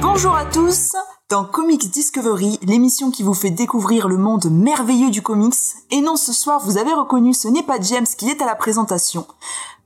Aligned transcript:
Bonjour 0.00 0.34
à 0.34 0.44
tous 0.46 0.96
dans 1.30 1.44
Comics 1.44 1.90
Discovery, 1.90 2.58
l'émission 2.62 3.12
qui 3.12 3.22
vous 3.22 3.34
fait 3.34 3.50
découvrir 3.50 4.08
le 4.08 4.16
monde 4.16 4.46
merveilleux 4.50 5.10
du 5.10 5.22
comics. 5.22 5.54
Et 5.92 6.00
non, 6.00 6.16
ce 6.16 6.32
soir, 6.32 6.60
vous 6.64 6.78
avez 6.78 6.94
reconnu, 6.94 7.32
ce 7.32 7.46
n'est 7.46 7.62
pas 7.62 7.80
James 7.80 8.06
qui 8.16 8.28
est 8.28 8.42
à 8.42 8.46
la 8.46 8.56
présentation. 8.56 9.24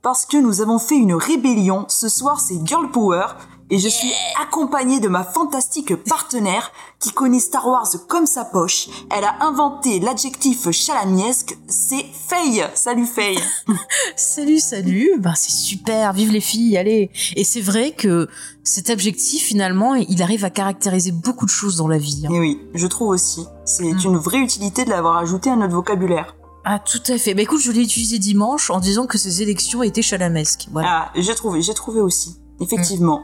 Parce 0.01 0.25
que 0.25 0.37
nous 0.37 0.61
avons 0.61 0.79
fait 0.79 0.97
une 0.97 1.13
rébellion. 1.13 1.85
Ce 1.89 2.09
soir, 2.09 2.39
c'est 2.39 2.59
Girl 2.65 2.89
Power. 2.89 3.27
Et 3.73 3.79
je 3.79 3.87
suis 3.89 4.11
accompagnée 4.39 4.99
de 4.99 5.07
ma 5.07 5.23
fantastique 5.23 5.95
partenaire 5.95 6.71
qui 6.99 7.11
connaît 7.11 7.39
Star 7.39 7.67
Wars 7.67 7.89
comme 8.07 8.27
sa 8.27 8.45
poche. 8.45 8.87
Elle 9.09 9.23
a 9.23 9.43
inventé 9.43 9.99
l'adjectif 9.99 10.69
chalamiesque. 10.69 11.57
C'est 11.67 12.05
Faye. 12.27 12.63
Salut 12.75 13.07
Faye. 13.07 13.39
Salut, 14.15 14.59
salut. 14.59 15.09
Ben, 15.17 15.33
c'est 15.35 15.51
super. 15.51 16.13
Vive 16.13 16.31
les 16.31 16.39
filles. 16.39 16.77
Allez. 16.77 17.09
Et 17.35 17.43
c'est 17.43 17.61
vrai 17.61 17.93
que 17.97 18.27
cet 18.63 18.91
adjectif, 18.91 19.41
finalement, 19.43 19.95
il 19.95 20.21
arrive 20.21 20.45
à 20.45 20.51
caractériser 20.51 21.11
beaucoup 21.11 21.45
de 21.45 21.49
choses 21.51 21.77
dans 21.77 21.87
la 21.87 21.97
vie. 21.97 22.25
hein. 22.27 22.31
Et 22.31 22.39
oui, 22.39 22.59
je 22.75 22.85
trouve 22.85 23.09
aussi. 23.09 23.43
C'est 23.65 23.91
Mm. 23.91 23.99
une 24.05 24.17
vraie 24.17 24.37
utilité 24.39 24.85
de 24.85 24.91
l'avoir 24.91 25.17
ajouté 25.17 25.49
à 25.49 25.55
notre 25.55 25.73
vocabulaire. 25.73 26.35
Ah, 26.63 26.77
tout 26.77 27.01
à 27.11 27.17
fait. 27.17 27.33
Bah 27.33 27.41
écoute, 27.41 27.59
je 27.61 27.71
l'ai 27.71 27.81
utilisé 27.81 28.19
dimanche 28.19 28.69
en 28.69 28.79
disant 28.79 29.07
que 29.07 29.17
ces 29.17 29.41
élections 29.41 29.81
étaient 29.81 30.03
chalamesques. 30.03 30.67
Voilà. 30.71 31.07
Ah, 31.07 31.11
j'ai 31.15 31.33
trouvé, 31.33 31.63
j'ai 31.63 31.73
trouvé 31.73 32.01
aussi. 32.01 32.35
Effectivement. 32.61 33.23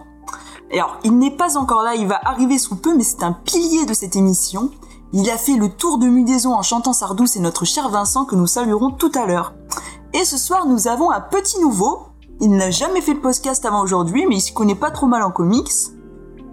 Alors, 0.77 0.99
il 1.03 1.17
n'est 1.17 1.35
pas 1.35 1.57
encore 1.57 1.81
là, 1.81 1.95
il 1.95 2.07
va 2.07 2.19
arriver 2.23 2.57
sous 2.57 2.75
peu, 2.75 2.95
mais 2.95 3.03
c'est 3.03 3.23
un 3.23 3.33
pilier 3.33 3.85
de 3.85 3.93
cette 3.93 4.15
émission. 4.15 4.69
Il 5.13 5.29
a 5.29 5.37
fait 5.37 5.55
le 5.55 5.69
tour 5.69 5.97
de 5.97 6.07
Mudaison 6.07 6.53
en 6.53 6.61
chantant 6.61 6.93
Sardou, 6.93 7.25
c'est 7.25 7.39
notre 7.39 7.65
cher 7.65 7.89
Vincent 7.89 8.25
que 8.25 8.35
nous 8.35 8.45
saluerons 8.45 8.91
tout 8.91 9.11
à 9.15 9.25
l'heure. 9.25 9.53
Et 10.13 10.23
ce 10.23 10.37
soir, 10.37 10.67
nous 10.67 10.87
avons 10.87 11.09
un 11.09 11.21
petit 11.21 11.59
nouveau. 11.59 12.03
Il 12.39 12.51
n'a 12.51 12.69
jamais 12.69 13.01
fait 13.01 13.15
de 13.15 13.19
podcast 13.19 13.65
avant 13.65 13.81
aujourd'hui, 13.81 14.25
mais 14.27 14.35
il 14.35 14.41
s'y 14.41 14.53
connaît 14.53 14.75
pas 14.75 14.91
trop 14.91 15.07
mal 15.07 15.23
en 15.23 15.31
comics. 15.31 15.71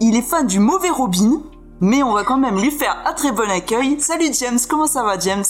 Il 0.00 0.16
est 0.16 0.22
fan 0.22 0.46
du 0.46 0.60
mauvais 0.60 0.90
Robin, 0.90 1.42
mais 1.80 2.02
on 2.02 2.12
va 2.12 2.24
quand 2.24 2.38
même 2.38 2.58
lui 2.58 2.70
faire 2.70 2.96
un 3.04 3.12
très 3.12 3.32
bon 3.32 3.50
accueil. 3.50 4.00
Salut 4.00 4.32
James, 4.32 4.58
comment 4.68 4.86
ça 4.86 5.02
va 5.02 5.18
James? 5.18 5.44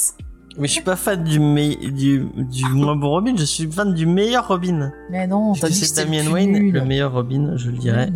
Mais 0.59 0.69
je 0.69 0.73
suis 0.73 0.83
pas 0.83 0.97
fan 0.97 1.23
du, 1.23 1.39
me- 1.39 1.91
du, 1.91 2.27
du 2.35 2.65
moins 2.71 2.97
bon 2.97 3.11
Robin, 3.11 3.35
je 3.37 3.45
suis 3.45 3.71
fan 3.71 3.93
du 3.93 4.07
meilleur 4.07 4.49
Robin. 4.49 4.91
Mais 5.11 5.27
non, 5.27 5.53
Je 5.55 5.61
t'as 5.61 5.69
dit 5.69 5.81
que 5.81 5.87
c'est 5.87 6.05
Damien 6.05 6.23
plus 6.25 6.33
Wayne, 6.33 6.73
le 6.73 6.85
meilleur 6.85 7.13
Robin, 7.13 7.53
je 7.57 7.71
le 7.71 7.77
dirais, 7.77 8.11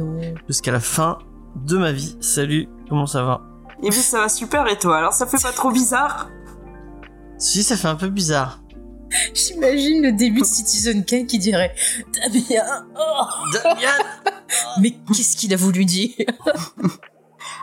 jusqu'à 0.48 0.72
la 0.72 0.80
fin 0.80 1.18
de 1.66 1.76
ma 1.76 1.92
vie. 1.92 2.16
Salut, 2.20 2.68
comment 2.88 3.06
ça 3.06 3.22
va? 3.24 3.42
Et 3.82 3.90
bien 3.90 3.98
ça 3.98 4.20
va 4.20 4.28
super 4.28 4.66
et 4.68 4.78
toi? 4.78 4.98
Alors 4.98 5.12
ça 5.12 5.26
fait 5.26 5.42
pas 5.42 5.52
trop 5.52 5.70
bizarre? 5.70 6.28
Si, 7.38 7.62
ça 7.62 7.76
fait 7.76 7.88
un 7.88 7.94
peu 7.96 8.08
bizarre. 8.08 8.60
J'imagine 9.34 10.02
le 10.02 10.12
début 10.12 10.40
de 10.40 10.46
Citizen 10.46 11.04
Kane 11.04 11.26
qui 11.26 11.38
dirait 11.38 11.74
Damien, 12.14 12.84
oh 12.96 13.24
Damien 13.52 13.88
Mais 14.80 14.94
qu'est-ce 15.14 15.36
qu'il 15.36 15.52
a 15.52 15.56
voulu 15.56 15.84
dire? 15.84 16.10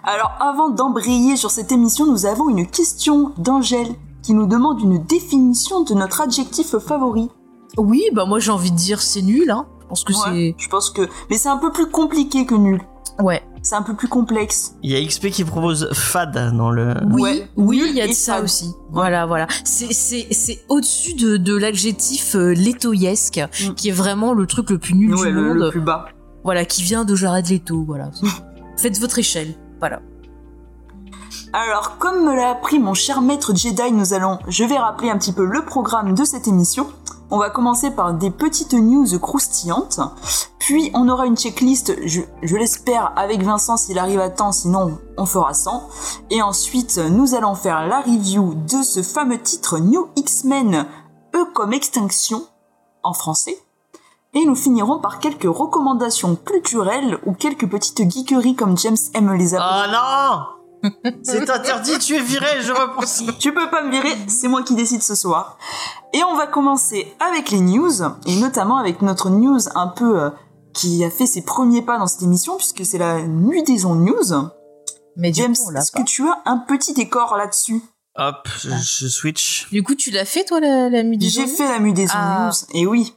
Alors 0.04 0.32
avant 0.40 0.70
d'embrayer 0.70 1.36
sur 1.38 1.52
cette 1.52 1.72
émission, 1.72 2.06
nous 2.06 2.26
avons 2.26 2.50
une 2.50 2.68
question 2.68 3.34
d'Angèle 3.38 3.88
qui 4.28 4.34
nous 4.34 4.46
demande 4.46 4.82
une 4.82 5.02
définition 5.06 5.84
de 5.86 5.94
notre 5.94 6.20
adjectif 6.20 6.78
favori. 6.80 7.30
Oui, 7.78 8.04
bah 8.14 8.26
moi 8.26 8.40
j'ai 8.40 8.52
envie 8.52 8.72
de 8.72 8.76
dire 8.76 9.02
c'est 9.02 9.22
nul, 9.22 9.50
hein. 9.50 9.66
Je 9.84 9.88
pense 9.88 10.04
que 10.04 10.30
Ouais, 10.30 10.56
je 10.58 10.68
pense 10.68 10.90
que... 10.90 11.04
Mais 11.30 11.38
c'est 11.38 11.48
un 11.48 11.56
peu 11.56 11.72
plus 11.72 11.90
compliqué 11.90 12.46
que 12.46 12.56
nul. 12.56 12.82
c'est... 13.18 13.24
Ouais. 13.24 13.42
C'est 13.64 13.76
un 13.76 13.82
peu 13.84 13.96
plus 13.96 14.10
complexe. 14.10 14.76
Il 14.84 14.92
y 14.92 14.96
a 14.98 15.06
XP 15.08 15.30
qui 15.30 15.46
propose 15.46 15.90
fad 15.94 16.54
dans 16.58 16.72
le... 16.72 16.94
Oui, 17.10 17.22
Ouais, 17.22 17.48
oui, 17.56 17.84
il 17.90 17.96
y 17.96 18.02
a 18.02 18.08
de 18.08 18.12
ça 18.12 18.36
fade. 18.36 18.44
aussi. 18.44 18.74
Voilà, 18.92 19.26
voilà. 19.26 19.48
C'est, 19.64 19.94
c'est, 19.94 20.28
c'est 20.32 20.60
au-dessus 20.68 21.14
de, 21.14 21.38
de 21.38 21.56
l'adjectif 21.56 22.36
euh, 22.36 22.52
lettoyesque, 22.54 23.40
Mm. 23.40 23.74
qui 23.76 23.88
est 23.90 23.94
vraiment 23.94 24.34
le 24.34 24.46
truc 24.46 24.70
le 24.72 24.78
plus 24.78 24.94
nul 24.94 25.16
Ouais, 25.16 25.28
du 25.30 25.34
le, 25.34 25.42
monde. 25.42 25.58
le 25.58 25.70
plus 25.70 25.80
bas. 25.82 26.08
Voilà, 26.44 26.66
qui 26.66 26.84
vient 26.84 27.06
de 27.06 27.16
Jared 27.16 27.48
Leto, 27.50 27.84
voilà. 27.88 28.12
Faites 28.78 29.00
votre 29.00 29.20
échelle, 29.20 29.54
voilà. 29.80 30.02
Alors, 31.54 31.98
comme 31.98 32.26
me 32.26 32.36
l'a 32.36 32.52
appris 32.52 32.80
mon 32.80 32.94
cher 32.94 33.22
maître 33.22 33.56
Jedi, 33.56 33.92
nous 33.92 34.14
allons... 34.14 34.40
Je 34.48 34.64
vais 34.64 34.78
rappeler 34.78 35.10
un 35.10 35.18
petit 35.18 35.34
peu 35.34 35.46
le 35.46 35.64
programme 35.64 36.14
de 36.14 36.24
cette 36.24 36.48
émission. 36.48 36.88
On 37.30 37.38
va 37.38 37.50
commencer 37.50 37.92
par 37.92 38.14
des 38.14 38.32
petites 38.32 38.74
news 38.74 39.20
croustillantes. 39.20 40.00
Puis 40.60 40.92
on 40.94 41.10
aura 41.10 41.26
une 41.26 41.38
checklist, 41.38 41.94
je, 42.06 42.56
l'espère, 42.56 43.12
avec 43.16 43.42
Vincent 43.42 43.78
s'il 43.78 44.00
arrive 44.00 44.20
à 44.20 44.30
temps, 44.30 44.52
sinon 44.52 44.98
on 45.18 45.26
fera 45.26 45.54
sans. 45.54 45.90
Et 46.30 46.42
ensuite, 46.42 46.98
nous 46.98 47.36
allons 47.36 47.56
faire 47.56 47.88
la 47.88 48.02
review 48.02 48.54
de 48.54 48.82
ce 48.84 49.02
fameux 49.02 49.40
titre 49.40 49.80
New 49.80 50.08
X-Men, 50.16 50.86
E 51.36 51.46
comme 51.54 51.74
extinction, 51.74 52.46
en 53.04 53.14
français. 53.14 53.58
Et 54.34 54.46
nous 54.46 54.56
finirons 54.56 55.00
par 55.00 55.20
quelques 55.20 55.44
recommandations 55.44 56.36
culturelles 56.36 57.20
ou 57.26 57.34
quelques 57.34 57.70
petites 57.70 58.10
geekeries 58.10 58.56
comme 58.56 58.78
James 58.78 58.98
aime 59.14 59.34
les 59.34 59.56
appeler. 59.56 59.88
Oh 59.88 59.92
non 59.92 60.57
C'est 61.24 61.50
interdit, 61.50 61.98
tu 62.00 62.16
es 62.16 62.22
viré, 62.22 62.62
je 62.62 62.72
repense. 62.72 63.24
Tu 63.40 63.54
peux 63.54 63.70
pas 63.70 63.84
me 63.84 63.92
virer, 63.92 64.16
c'est 64.28 64.48
moi 64.48 64.64
qui 64.64 64.76
décide 64.76 65.02
ce 65.04 65.16
soir. 65.16 65.58
Et 66.14 66.24
on 66.24 66.36
va 66.36 66.48
commencer 66.48 67.14
avec 67.20 67.52
les 67.52 67.60
news, 67.62 67.92
et 68.26 68.36
notamment 68.38 68.78
avec 68.78 69.02
notre 69.02 69.30
news 69.30 69.60
un 69.76 69.88
peu 69.88 70.22
euh, 70.22 70.30
qui 70.74 71.04
a 71.04 71.10
fait 71.10 71.26
ses 71.26 71.42
premiers 71.42 71.82
pas 71.82 71.98
dans 71.98 72.08
cette 72.08 72.22
émission, 72.24 72.56
puisque 72.58 72.86
c'est 72.86 72.98
la 72.98 73.20
Mudaison 73.24 73.96
News. 73.96 74.50
Mais 75.16 75.34
James, 75.34 75.56
est-ce 75.76 75.92
que 75.92 76.04
tu 76.04 76.28
as 76.28 76.42
un 76.46 76.58
petit 76.60 76.94
décor 76.94 77.36
là-dessus? 77.38 77.82
Hop, 78.20 78.48
je, 78.60 78.70
je 78.70 79.08
switch. 79.08 79.68
Du 79.72 79.84
coup, 79.84 79.94
tu 79.96 80.10
l'as 80.12 80.26
fait, 80.26 80.44
toi, 80.44 80.60
la, 80.60 80.90
la 80.90 81.04
mutation 81.04 81.42
J'ai 81.44 81.48
fait 81.48 81.68
la 81.68 81.80
Mudaison 81.80 82.14
Ah. 82.16 82.50
News, 82.50 82.68
et 82.80 82.86
oui. 82.88 83.14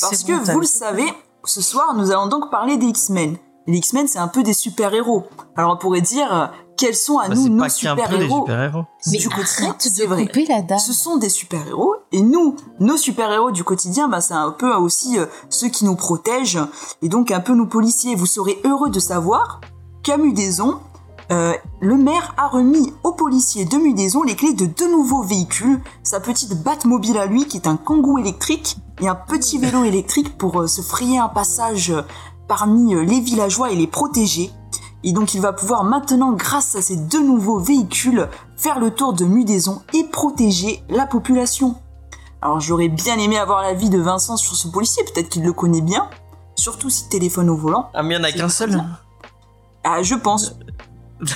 Parce 0.00 0.22
que 0.24 0.32
vous 0.52 0.60
le 0.60 0.66
savez, 0.66 1.06
ce 1.44 1.60
soir 1.60 1.94
nous 1.94 2.10
allons 2.10 2.26
donc 2.26 2.50
parler 2.50 2.76
des 2.76 2.86
X-Men. 2.86 3.36
Les 3.66 3.78
X-Men, 3.78 4.06
c'est 4.08 4.18
un 4.18 4.28
peu 4.28 4.42
des 4.42 4.52
super-héros. 4.52 5.26
Alors 5.56 5.72
on 5.72 5.76
pourrait 5.76 6.00
dire, 6.02 6.32
euh, 6.34 6.46
quels 6.76 6.94
sont 6.94 7.18
à 7.18 7.28
Bah, 7.28 7.34
nous 7.34 7.48
nos 7.48 7.68
super-héros 7.68 8.40
super-héros. 8.40 8.84
Mais 9.06 9.18
du 9.18 9.28
quotidien, 9.28 9.76
c'est 9.78 9.98
de 9.98 10.04
vrai. 10.06 10.26
couper 10.26 10.46
la 10.46 10.62
dame. 10.62 10.78
Ce 10.78 10.92
sont 10.92 11.16
des 11.16 11.28
super-héros 11.28 11.94
et 12.12 12.20
nous, 12.20 12.56
nos 12.80 12.96
super-héros 12.96 13.50
du 13.50 13.64
quotidien, 13.64 14.08
bah, 14.08 14.20
c'est 14.20 14.34
un 14.34 14.50
peu 14.50 14.72
aussi 14.74 15.18
euh, 15.18 15.26
ceux 15.48 15.68
qui 15.68 15.84
nous 15.84 15.96
protègent 15.96 16.60
et 17.02 17.08
donc 17.08 17.30
un 17.30 17.40
peu 17.40 17.54
nos 17.54 17.66
policiers. 17.66 18.14
Vous 18.14 18.26
serez 18.26 18.60
heureux 18.64 18.90
de 18.90 19.00
savoir 19.00 19.60
qu'à 20.02 20.16
Mudaison, 20.16 20.80
euh, 21.30 21.54
le 21.80 21.96
maire 21.96 22.34
a 22.36 22.48
remis 22.48 22.92
aux 23.02 23.12
policiers 23.12 23.64
de 23.64 23.76
Mudaison 23.76 24.22
les 24.22 24.36
clés 24.36 24.52
de 24.52 24.66
deux 24.66 24.90
nouveaux 24.90 25.22
véhicules, 25.22 25.80
sa 26.02 26.20
petite 26.20 26.62
Batmobile 26.62 27.16
à 27.18 27.26
lui 27.26 27.46
qui 27.46 27.56
est 27.56 27.66
un 27.66 27.76
kangou 27.76 28.18
électrique 28.18 28.76
et 29.00 29.08
un 29.08 29.14
petit 29.14 29.58
vélo 29.58 29.84
électrique 29.84 30.36
pour 30.36 30.60
euh, 30.60 30.66
se 30.66 30.82
frayer 30.82 31.18
un 31.18 31.28
passage 31.28 31.90
euh, 31.90 32.02
parmi 32.46 32.94
les 32.94 33.20
villageois 33.20 33.70
et 33.70 33.74
les 33.74 33.86
protéger. 33.86 34.50
Et 35.04 35.12
donc 35.12 35.34
il 35.34 35.40
va 35.42 35.52
pouvoir 35.52 35.84
maintenant, 35.84 36.32
grâce 36.32 36.74
à 36.76 36.82
ces 36.82 36.96
deux 36.96 37.22
nouveaux 37.22 37.58
véhicules, 37.58 38.26
faire 38.56 38.80
le 38.80 38.90
tour 38.90 39.12
de 39.12 39.26
Mudaison 39.26 39.82
et 39.92 40.04
protéger 40.04 40.82
la 40.88 41.06
population. 41.06 41.76
Alors 42.40 42.58
j'aurais 42.60 42.88
bien 42.88 43.18
aimé 43.18 43.38
avoir 43.38 43.62
l'avis 43.62 43.90
de 43.90 43.98
Vincent 43.98 44.38
sur 44.38 44.56
ce 44.56 44.66
policier, 44.66 45.04
peut-être 45.04 45.28
qu'il 45.28 45.44
le 45.44 45.52
connaît 45.52 45.82
bien, 45.82 46.08
surtout 46.56 46.88
s'il 46.88 47.08
téléphone 47.10 47.50
au 47.50 47.56
volant. 47.56 47.90
Ah, 47.92 48.02
mais 48.02 48.14
il 48.14 48.18
y 48.18 48.20
en 48.20 48.24
a 48.24 48.32
qu'un 48.32 48.48
seul 48.48 48.82
Ah, 49.84 50.02
je 50.02 50.14
pense. 50.14 50.56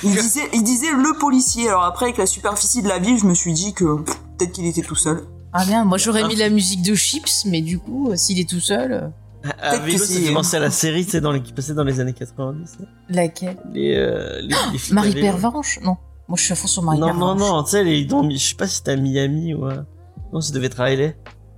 Il 0.03 0.11
disait, 0.11 0.49
il 0.53 0.63
disait 0.63 0.91
le 0.91 1.17
policier. 1.17 1.69
Alors 1.69 1.83
après, 1.83 2.05
avec 2.05 2.17
la 2.17 2.25
superficie 2.25 2.81
de 2.81 2.87
la 2.87 2.99
ville, 2.99 3.17
je 3.17 3.25
me 3.25 3.35
suis 3.35 3.53
dit 3.53 3.73
que 3.73 3.97
peut-être 4.37 4.51
qu'il 4.51 4.65
était 4.65 4.81
tout 4.81 4.95
seul. 4.95 5.27
Ah 5.53 5.65
bien, 5.65 5.83
moi 5.83 5.97
j'aurais 5.97 6.27
mis 6.27 6.35
la 6.35 6.49
musique 6.49 6.81
de 6.81 6.95
Chips, 6.95 7.45
mais 7.45 7.61
du 7.61 7.79
coup, 7.79 8.09
euh, 8.09 8.15
s'il 8.15 8.39
est 8.39 8.49
tout 8.49 8.59
seul, 8.59 9.11
À 9.43 9.69
Peut-être 9.71 9.83
vélo, 9.85 9.97
que 9.99 10.03
ça 10.05 10.13
c'est- 10.13 10.19
fait 10.21 10.33
penser 10.33 10.57
à 10.57 10.59
la 10.59 10.69
série, 10.71 11.03
sais, 11.05 11.21
dans 11.21 11.31
les, 11.31 11.41
qui 11.41 11.53
passait 11.53 11.73
dans 11.73 11.83
les 11.85 11.99
années 12.01 12.13
90. 12.13 12.77
là. 12.79 12.85
laquelle? 13.09 13.57
Les, 13.73 13.95
euh, 13.95 14.41
les, 14.41 14.55
les 14.73 14.77
flics 14.77 14.91
à 14.91 14.95
Marie 14.95 15.11
vélo. 15.13 15.25
Pervenche? 15.27 15.79
Non, 15.81 15.95
moi 16.27 16.37
je 16.37 16.43
suis 16.43 16.51
à 16.53 16.55
fond 16.55 16.67
sur 16.67 16.83
Marie 16.83 16.99
Non, 16.99 17.07
non, 17.07 17.13
Pervenche. 17.35 17.39
non, 17.39 17.63
tu 17.63 17.69
sais, 17.71 17.83
les, 17.85 18.05
dans, 18.05 18.29
je 18.29 18.37
sais 18.37 18.55
pas 18.55 18.67
si 18.67 18.75
c'était 18.77 18.91
à 18.91 18.95
Miami 18.97 19.53
ou 19.53 19.65
à... 19.65 19.85
Non, 20.33 20.41
ça 20.41 20.53
devait 20.53 20.67
être 20.67 20.81
à 20.81 20.93
LA. 20.93 21.13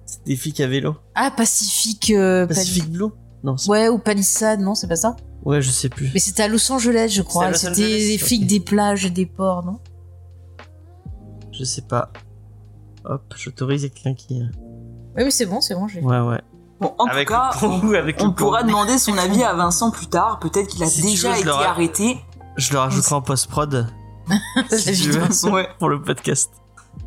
C'était 0.06 0.26
des 0.32 0.36
flics 0.36 0.60
à 0.60 0.68
vélo. 0.68 0.96
Ah, 1.16 1.32
Pacifique. 1.36 2.12
euh, 2.12 2.46
Pacific 2.46 2.90
Blue? 2.92 3.06
Non, 3.44 3.58
c'est- 3.58 3.70
Ouais, 3.70 3.90
ou 3.90 3.98
Palissade, 3.98 4.60
non, 4.60 4.76
c'est 4.76 4.88
pas 4.88 4.96
ça? 4.96 5.16
Ouais, 5.44 5.60
je 5.64 5.72
sais 5.72 5.90
plus. 5.90 6.12
Mais 6.14 6.20
c'était 6.20 6.44
à 6.44 6.48
Los 6.48 6.72
Angeles, 6.72 7.10
je 7.16 7.24
crois. 7.24 7.52
C'était 7.54 7.84
à 7.84 7.88
des 7.88 8.16
ok. 8.22 8.26
flics 8.28 8.46
des 8.46 8.60
plages 8.60 9.06
et 9.06 9.10
des 9.10 9.26
ports, 9.26 9.66
non? 9.66 9.80
Je 11.52 11.64
sais 11.64 11.82
pas. 11.82 12.12
Hop, 13.06 13.34
j'autorise 13.36 13.82
quelqu'un 13.90 14.14
qui... 14.14 14.40
euh, 14.40 14.46
Oui, 15.18 15.24
mais 15.24 15.32
c'est 15.32 15.48
bon, 15.48 15.60
c'est 15.62 15.74
bon, 15.74 15.88
j'ai. 15.88 16.00
Ouais, 16.02 16.20
ouais. 16.20 16.40
Bon, 16.82 16.94
en 16.98 17.06
avec 17.06 17.28
tout 17.28 17.34
cas, 17.34 17.52
le 17.54 17.60
kangou, 17.60 17.94
avec 17.94 18.18
on 18.22 18.28
le 18.28 18.34
pourra 18.34 18.64
demander 18.64 18.98
son 18.98 19.16
avis 19.18 19.44
à 19.44 19.54
Vincent 19.54 19.92
plus 19.92 20.08
tard. 20.08 20.40
Peut-être 20.40 20.68
qu'il 20.68 20.82
a 20.84 20.88
Si 20.88 21.04
déjà 21.04 21.30
veux, 21.30 21.36
été 21.36 21.46
le 21.46 21.52
arrêté. 21.52 22.20
Je 22.58 22.74
le 22.74 22.80
rajouterai 22.80 23.16
en 23.16 23.22
post-prod. 23.22 23.88
si 24.72 24.94
tu 24.94 25.12
veux, 25.12 25.52
Ouais. 25.52 25.70
pour 25.80 25.90
le 25.90 26.02
podcast. 26.02 26.52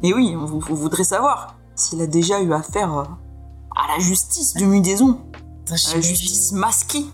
Et 0.02 0.14
oui, 0.14 0.34
on, 0.36 0.44
on 0.44 0.74
voudrait 0.74 1.04
savoir 1.04 1.56
s'il 1.74 2.00
a 2.00 2.06
déjà 2.06 2.40
eu 2.40 2.52
affaire 2.52 2.96
euh, 2.98 3.02
à 3.74 3.96
la 3.96 3.98
justice 4.02 4.54
de 4.54 4.64
Mudaison, 4.64 5.20
à 5.68 5.72
la 5.94 6.00
justice 6.00 6.52
masquée. 6.52 7.04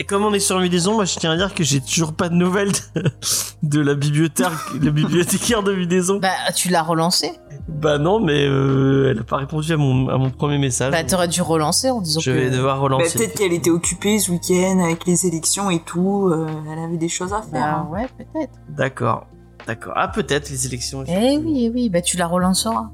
Et 0.00 0.04
comme 0.04 0.24
on 0.24 0.32
est 0.32 0.38
sur 0.38 0.58
Mudaison, 0.60 0.94
moi 0.94 1.04
je 1.04 1.18
tiens 1.18 1.32
à 1.32 1.36
dire 1.36 1.52
que 1.54 1.64
j'ai 1.64 1.80
toujours 1.80 2.12
pas 2.12 2.28
de 2.28 2.34
nouvelles 2.34 2.70
de, 2.94 3.02
de 3.64 3.80
la 3.80 3.94
bibliothécaire, 3.94 4.70
la 4.80 4.90
bibliothécaire 4.92 5.62
de 5.64 5.72
Mudaison. 5.74 6.18
Bah, 6.20 6.30
tu 6.54 6.68
l'as 6.68 6.82
relancé? 6.84 7.32
Bah 7.68 7.98
non, 7.98 8.20
mais 8.20 8.46
euh, 8.46 9.10
elle 9.10 9.18
a 9.18 9.24
pas 9.24 9.36
répondu 9.38 9.72
à 9.72 9.76
mon, 9.76 10.08
à 10.08 10.16
mon 10.16 10.30
premier 10.30 10.58
message. 10.58 10.92
Bah, 10.92 11.02
t'aurais 11.04 11.26
dû 11.28 11.42
relancer 11.42 11.90
en 11.90 12.00
disant 12.00 12.20
je 12.20 12.30
que. 12.30 12.36
vais 12.36 12.50
devoir 12.50 12.76
Bah, 12.76 12.82
relancer. 12.82 13.18
peut-être 13.18 13.34
qu'elle 13.36 13.52
était 13.52 13.70
occupée 13.70 14.18
ce 14.20 14.30
week-end 14.30 14.78
avec 14.84 15.04
les 15.04 15.26
élections 15.26 15.68
et 15.68 15.80
tout. 15.80 16.28
euh, 16.32 16.46
elle 16.72 16.78
avait 16.78 16.96
des 16.96 17.08
choses 17.08 17.32
à 17.32 17.42
faire. 17.42 17.50
Bah, 17.50 17.86
hein. 17.86 17.88
ouais, 17.92 18.06
peut-être. 18.16 18.52
D'accord. 18.68 19.26
D'accord. 19.66 19.92
Ah, 19.96 20.08
peut-être 20.08 20.48
les 20.48 20.64
élections. 20.66 21.02
Eh 21.08 21.38
oui, 21.38 21.64
eh 21.64 21.70
oui, 21.70 21.90
bah, 21.90 22.00
tu 22.02 22.16
la 22.16 22.26
relanceras. 22.28 22.88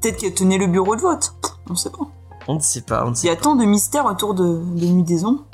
Peut-être 0.00 0.16
qu'elle 0.16 0.34
tenait 0.34 0.58
le 0.58 0.66
bureau 0.66 0.96
de 0.96 1.02
vote. 1.02 1.34
On 1.70 1.74
sait 1.74 1.90
pas. 1.90 1.98
On 2.48 2.54
ne 2.54 2.60
sait 2.60 2.80
pas, 2.82 3.04
on 3.06 3.10
ne 3.10 3.16
Il 3.16 3.26
y 3.26 3.28
a 3.30 3.36
tant 3.36 3.56
de 3.56 3.64
mystères 3.64 4.06
autour 4.06 4.34
de, 4.34 4.44
de 4.44 4.86
Mudaison. 4.86 5.44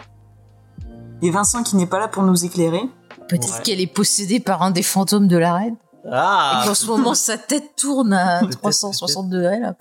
Et 1.22 1.30
Vincent 1.30 1.62
qui 1.62 1.76
n'est 1.76 1.86
pas 1.86 1.98
là 1.98 2.08
pour 2.08 2.22
nous 2.24 2.44
éclairer. 2.44 2.82
Peut-être 3.28 3.56
Ouais. 3.58 3.62
qu'elle 3.62 3.80
est 3.80 3.86
possédée 3.86 4.40
par 4.40 4.62
un 4.62 4.70
des 4.70 4.82
fantômes 4.82 5.28
de 5.28 5.36
la 5.36 5.54
reine. 5.54 5.76
Ah 6.10 6.60
Et 6.62 6.66
qu'en 6.66 6.74
ce 6.74 6.86
moment, 6.86 7.14
sa 7.14 7.38
tête 7.38 7.76
tourne 7.76 8.12
à 8.12 8.40
Peut-être, 8.40 8.58
360 8.58 9.28
degrés, 9.30 9.60
là. 9.60 9.76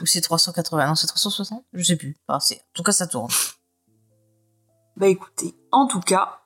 Ou 0.00 0.06
c'est 0.06 0.20
380, 0.20 0.86
non, 0.86 0.94
c'est 0.94 1.08
360 1.08 1.64
Je 1.72 1.82
sais 1.82 1.96
plus. 1.96 2.16
Enfin, 2.28 2.38
c'est- 2.38 2.56
en 2.58 2.72
tout 2.74 2.82
cas, 2.84 2.92
ça 2.92 3.08
tourne. 3.08 3.30
Bah 4.96 5.08
écoutez, 5.08 5.56
en 5.72 5.86
tout 5.88 6.00
cas, 6.00 6.38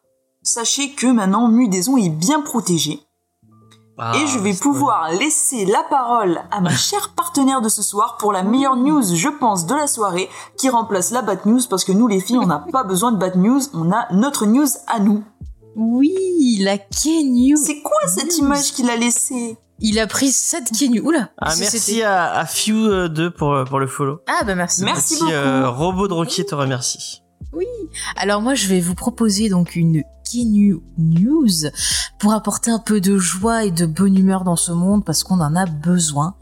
sachez 0.42 0.94
que 0.94 1.06
maintenant 1.08 1.48
Mudaison 1.48 1.96
est 1.98 2.08
bien 2.08 2.40
protégée. 2.40 3.00
Ah, 3.98 4.12
et 4.16 4.26
je 4.26 4.38
vais 4.38 4.52
pouvoir 4.52 5.10
laisser 5.12 5.64
la 5.64 5.82
parole 5.88 6.40
à 6.50 6.60
ma 6.60 6.70
chère 6.76 7.14
partenaire 7.16 7.60
de 7.62 7.68
ce 7.68 7.82
soir 7.82 8.16
pour 8.18 8.32
la 8.32 8.42
meilleure 8.42 8.76
news, 8.76 9.02
je 9.14 9.28
pense, 9.28 9.64
de 9.66 9.74
la 9.74 9.86
soirée, 9.86 10.28
qui 10.58 10.68
remplace 10.68 11.10
la 11.12 11.22
bad 11.22 11.46
news, 11.46 11.60
parce 11.70 11.84
que 11.84 11.92
nous 11.92 12.06
les 12.06 12.20
filles, 12.20 12.38
on 12.38 12.46
n'a 12.46 12.64
pas 12.72 12.84
besoin 12.84 13.12
de 13.12 13.16
bad 13.16 13.36
news, 13.36 13.60
on 13.72 13.90
a 13.92 14.06
notre 14.12 14.44
news 14.46 14.66
à 14.86 14.98
nous. 15.00 15.24
Oui, 15.76 16.58
la 16.60 16.78
Kenyu. 16.78 17.56
C'est 17.56 17.80
quoi 17.82 17.98
cette 18.06 18.36
image 18.38 18.72
qu'il 18.72 18.88
a 18.90 18.96
laissée? 18.96 19.56
Il 19.78 19.98
a 19.98 20.06
pris 20.06 20.30
7 20.30 20.70
Kenyu. 20.78 21.00
Oula. 21.00 21.28
Ah, 21.38 21.52
merci 21.58 22.02
à, 22.02 22.32
à 22.32 22.44
Few2 22.44 23.30
pour, 23.30 23.52
euh, 23.52 23.64
pour 23.64 23.78
le 23.78 23.86
follow. 23.86 24.20
Ah, 24.26 24.42
bah 24.44 24.54
merci. 24.54 24.84
Merci 24.84 25.18
beaucoup. 25.18 25.30
euh, 25.32 25.68
robot 25.68 26.08
de 26.08 26.14
Rocky 26.14 26.44
te 26.46 26.54
remercie. 26.54 27.22
Alors 28.16 28.40
moi, 28.40 28.54
je 28.54 28.68
vais 28.68 28.80
vous 28.80 28.94
proposer 28.94 29.48
donc 29.48 29.76
une 29.76 30.02
Kenyu 30.30 30.80
News 30.98 31.70
pour 32.18 32.32
apporter 32.32 32.70
un 32.70 32.78
peu 32.78 33.00
de 33.00 33.16
joie 33.16 33.64
et 33.64 33.70
de 33.70 33.86
bonne 33.86 34.18
humeur 34.18 34.44
dans 34.44 34.56
ce 34.56 34.72
monde 34.72 35.04
parce 35.04 35.22
qu'on 35.22 35.40
en 35.40 35.54
a 35.54 35.66
besoin. 35.66 36.34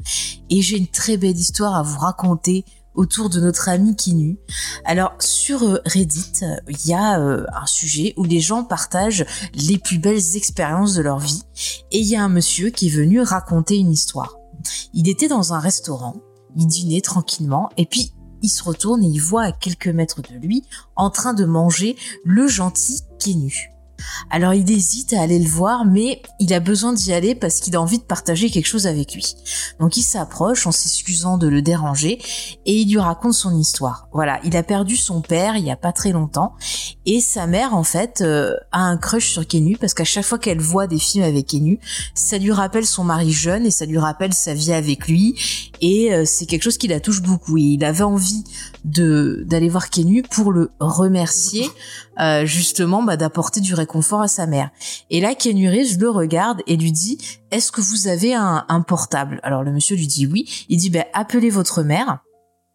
Et 0.51 0.63
j'ai 0.63 0.79
une 0.79 0.89
très 0.89 1.17
belle 1.17 1.37
histoire 1.37 1.75
à 1.75 1.83
vous 1.83 1.99
raconter 1.99 2.65
autour 2.95 3.29
de 3.29 3.41
notre 3.41 3.69
ami 3.69 3.97
Kinu. 3.97 4.39
Alors 4.85 5.15
sur 5.19 5.63
euh, 5.65 5.81
Reddit, 5.85 6.41
il 6.69 6.87
y 6.87 6.95
a 6.95 7.21
euh, 7.21 7.45
un 7.53 7.67
sujet 7.67 8.15
où 8.17 8.25
les 8.25 8.41
gens 8.41 8.65
partagent 8.65 9.27
les 9.55 9.79
plus 9.79 9.99
belles 9.99 10.37
expériences 10.37 10.95
de 10.95 11.03
leur 11.03 11.19
vie 11.19 11.43
et 11.91 11.99
il 11.99 12.07
y 12.07 12.17
a 12.17 12.23
un 12.23 12.29
monsieur 12.29 12.71
qui 12.71 12.87
est 12.87 12.97
venu 12.97 13.21
raconter 13.21 13.77
une 13.77 13.91
histoire. 13.91 14.37
Il 14.93 15.09
était 15.09 15.29
dans 15.29 15.53
un 15.53 15.59
restaurant, 15.59 16.17
il 16.57 16.67
dînait 16.67 17.01
tranquillement 17.01 17.69
et 17.77 17.85
puis 17.85 18.13
il 18.43 18.49
se 18.49 18.63
retourne 18.63 19.03
et 19.03 19.09
il 19.09 19.19
voit 19.19 19.43
à 19.43 19.53
quelques 19.53 19.89
mètres 19.89 20.23
de 20.23 20.37
lui 20.37 20.63
en 20.97 21.11
train 21.11 21.35
de 21.35 21.45
manger 21.45 21.97
le 22.25 22.47
gentil 22.47 23.01
Kenu. 23.19 23.74
Alors 24.31 24.55
il 24.55 24.71
hésite 24.71 25.13
à 25.13 25.21
aller 25.21 25.39
le 25.39 25.49
voir, 25.49 25.85
mais 25.85 26.23
il 26.41 26.53
a 26.53 26.61
besoin 26.61 26.93
d'y 26.93 27.13
aller 27.13 27.35
parce 27.35 27.61
qu'il 27.61 27.77
a 27.77 27.81
envie 27.81 27.99
de 27.99 28.05
partager 28.05 28.51
quelque 28.51 28.67
chose 28.67 28.87
avec 28.87 29.15
lui. 29.15 29.37
Donc 29.81 29.97
il 29.97 30.03
s'approche 30.03 30.67
en 30.67 30.73
s'excusant 30.73 31.39
de 31.39 31.49
le 31.49 31.63
déranger 31.63 32.19
et 32.67 32.81
il 32.81 32.91
lui 32.91 32.99
raconte 32.99 33.35
son 33.35 33.57
histoire. 33.59 34.09
Voilà, 34.13 34.41
il 34.45 34.57
a 34.57 34.63
perdu 34.63 34.97
son 34.97 35.21
père 35.21 35.57
il 35.57 35.65
y 35.65 35.71
a 35.71 35.77
pas 35.77 35.93
très 35.93 36.13
longtemps 36.13 36.55
et 37.07 37.21
sa 37.21 37.47
mère 37.47 37.75
en 37.75 37.85
fait 37.85 38.23
euh, 38.23 38.55
a 38.73 38.81
un 38.81 38.97
crush 38.97 39.31
sur 39.31 39.47
Kenu 39.47 39.77
parce 39.77 39.95
qu'à 39.95 40.05
chaque 40.05 40.25
fois 40.25 40.39
qu'elle 40.39 40.61
voit 40.61 40.87
des 40.87 40.99
films 40.99 41.25
avec 41.25 41.49
Kenu, 41.49 41.79
ça 42.15 42.39
lui 42.39 42.53
rappelle 42.53 42.87
son 42.87 43.05
mari 43.05 43.33
jeune 43.33 43.67
et 43.67 43.71
ça 43.71 43.87
lui 43.87 43.99
rappelle 43.99 44.33
sa 44.33 44.55
vie 44.55 44.73
avec 44.73 45.07
lui 45.09 45.35
et 45.81 46.15
euh, 46.15 46.25
c'est 46.25 46.47
quelque 46.47 46.63
chose 46.63 46.79
qui 46.79 46.89
la 46.89 47.01
touche 47.01 47.23
beaucoup 47.23 47.59
et 47.59 47.63
il 47.63 47.85
avait 47.85 48.05
envie 48.05 48.45
d'aller 48.85 49.69
voir 49.69 49.91
Kenu 49.91 50.23
pour 50.23 50.53
le 50.53 50.71
remercier 50.81 51.69
euh, 52.21 52.47
justement 52.47 53.03
bah, 53.03 53.17
d'apporter 53.17 53.61
du 53.61 53.75
réconfort 53.75 54.21
à 54.21 54.29
sa 54.29 54.47
mère. 54.47 54.71
Et 55.11 55.21
là, 55.21 55.35
Kenu 55.35 55.69
Reeves 55.69 55.99
le 55.99 56.11
regarde 56.11 56.63
et 56.67 56.77
lui 56.77 56.93
dit 56.93 57.19
Est-ce 57.51 57.73
que 57.73 57.81
vous 57.81 58.09
avez 58.09 58.35
un, 58.35 58.65
un 58.69 58.83
portable? 58.83 59.41
Alors 59.43 59.63
le 59.63 59.73
monsieur 59.73 59.97
lui 59.97 60.07
dit 60.07 60.27
oui. 60.27 60.67
Il 60.69 60.79
dit 60.79 60.91
bah, 60.91 61.07
appelez 61.13 61.51
votre 61.51 61.83
mère 61.83 62.19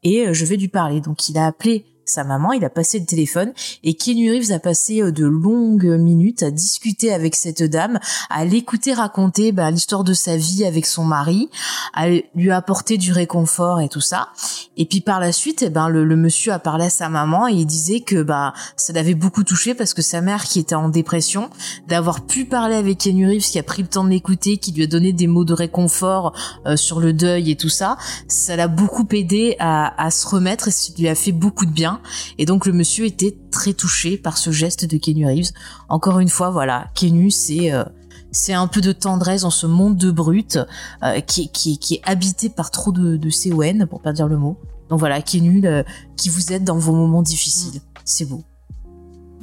et 0.03 0.27
euh, 0.27 0.33
je 0.33 0.45
vais 0.45 0.57
lui 0.57 0.67
parler. 0.67 1.01
Donc 1.01 1.29
il 1.29 1.37
a 1.37 1.45
appelé 1.45 1.85
sa 2.09 2.23
maman, 2.23 2.51
il 2.53 2.65
a 2.65 2.69
passé 2.69 2.99
le 2.99 3.05
téléphone 3.05 3.53
et 3.83 3.93
Keanu 3.93 4.31
Reeves 4.31 4.51
a 4.51 4.59
passé 4.59 5.01
euh, 5.01 5.11
de 5.11 5.25
longues 5.25 5.97
minutes 5.99 6.43
à 6.43 6.51
discuter 6.51 7.13
avec 7.13 7.35
cette 7.35 7.63
dame, 7.63 7.99
à 8.29 8.45
l'écouter 8.45 8.93
raconter 8.93 9.51
bah, 9.51 9.71
l'histoire 9.71 10.03
de 10.03 10.13
sa 10.13 10.37
vie 10.37 10.65
avec 10.65 10.85
son 10.85 11.03
mari, 11.03 11.49
à 11.93 12.07
lui 12.35 12.51
apporter 12.51 12.97
du 12.97 13.11
réconfort 13.11 13.81
et 13.81 13.89
tout 13.89 14.01
ça. 14.01 14.29
Et 14.77 14.85
puis 14.85 15.01
par 15.01 15.19
la 15.19 15.31
suite, 15.31 15.63
eh 15.63 15.69
ben 15.69 15.89
le, 15.89 16.03
le 16.03 16.15
monsieur 16.15 16.51
a 16.51 16.59
parlé 16.59 16.85
à 16.85 16.89
sa 16.89 17.09
maman 17.09 17.47
et 17.47 17.53
il 17.53 17.65
disait 17.65 18.01
que 18.01 18.21
bah 18.21 18.53
ça 18.75 18.93
l'avait 18.93 19.13
beaucoup 19.13 19.43
touché 19.43 19.73
parce 19.73 19.93
que 19.93 20.01
sa 20.01 20.21
mère 20.21 20.43
qui 20.43 20.59
était 20.59 20.75
en 20.75 20.89
dépression, 20.89 21.49
d'avoir 21.87 22.21
pu 22.21 22.45
parler 22.45 22.75
avec 22.75 22.99
Keanu 22.99 23.27
Reeves 23.27 23.49
qui 23.49 23.59
a 23.59 23.63
pris 23.63 23.81
le 23.81 23.87
temps 23.87 24.03
de 24.03 24.09
l'écouter, 24.09 24.57
qui 24.57 24.71
lui 24.71 24.83
a 24.83 24.87
donné 24.87 25.13
des 25.13 25.27
mots 25.27 25.45
de 25.45 25.53
réconfort 25.53 26.33
euh, 26.65 26.75
sur 26.75 26.99
le 26.99 27.13
deuil 27.13 27.51
et 27.51 27.55
tout 27.55 27.69
ça, 27.69 27.97
ça 28.27 28.55
l'a 28.55 28.67
beaucoup 28.67 29.07
aidé 29.11 29.55
à, 29.59 30.01
à 30.01 30.11
se 30.11 30.27
remettre 30.27 30.67
et 30.67 30.71
ça 30.71 30.91
lui 30.97 31.07
a 31.07 31.15
fait 31.15 31.31
beaucoup 31.31 31.65
de 31.65 31.71
bien. 31.71 31.98
Et 32.37 32.45
donc 32.45 32.65
le 32.65 32.73
monsieur 32.73 33.05
était 33.05 33.37
très 33.51 33.73
touché 33.73 34.17
par 34.17 34.37
ce 34.37 34.51
geste 34.51 34.85
de 34.85 34.97
Keanu 34.97 35.25
Reeves. 35.27 35.51
Encore 35.89 36.19
une 36.19 36.29
fois, 36.29 36.49
voilà, 36.49 36.89
c'est 37.29 37.71
euh, 37.73 37.83
c'est 38.31 38.53
un 38.53 38.67
peu 38.67 38.81
de 38.81 38.91
tendresse 38.91 39.41
dans 39.41 39.49
ce 39.49 39.65
monde 39.67 39.97
de 39.97 40.11
brutes 40.11 40.59
euh, 41.03 41.19
qui, 41.21 41.49
qui, 41.51 41.79
qui 41.79 41.95
est 41.95 42.01
habité 42.03 42.49
par 42.49 42.69
trop 42.71 42.91
de, 42.91 43.17
de 43.17 43.29
CON, 43.29 43.87
pour 43.87 44.01
pas 44.01 44.13
dire 44.13 44.27
le 44.27 44.37
mot. 44.37 44.57
Donc 44.89 44.99
voilà, 44.99 45.21
Keanu, 45.21 45.61
le- 45.61 45.83
qui 46.17 46.29
vous 46.29 46.51
aide 46.53 46.63
dans 46.63 46.77
vos 46.77 46.93
moments 46.93 47.21
difficiles. 47.23 47.81
C'est 48.05 48.25
beau. 48.25 48.43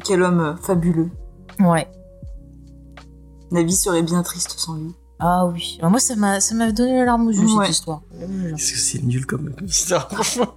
Quel 0.05 0.23
homme 0.23 0.41
euh, 0.41 0.57
fabuleux. 0.57 1.11
Ouais. 1.59 1.89
La 3.53 3.63
vie 3.63 3.75
serait 3.77 4.03
bien 4.03 4.23
triste 4.23 4.55
sans 4.57 4.75
lui. 4.75 4.93
Ah 5.19 5.47
oui. 5.47 5.77
Alors 5.79 5.91
moi, 5.91 6.01
ça 6.01 6.15
m'a, 6.17 6.41
ça 6.41 6.55
m'a 6.55 6.71
donné 6.73 6.93
la 6.99 7.05
larme 7.07 7.27
aux 7.29 7.31
yeux, 7.33 7.47
Ouais. 7.57 7.67
cette 7.67 7.75
histoire. 7.77 8.03
Est-ce 8.21 8.73
que 8.73 8.79
c'est 8.79 9.03
nul 9.03 9.25
comme 9.25 9.51
comme 9.55 9.67
histoire, 9.67 10.11
franchement? 10.11 10.55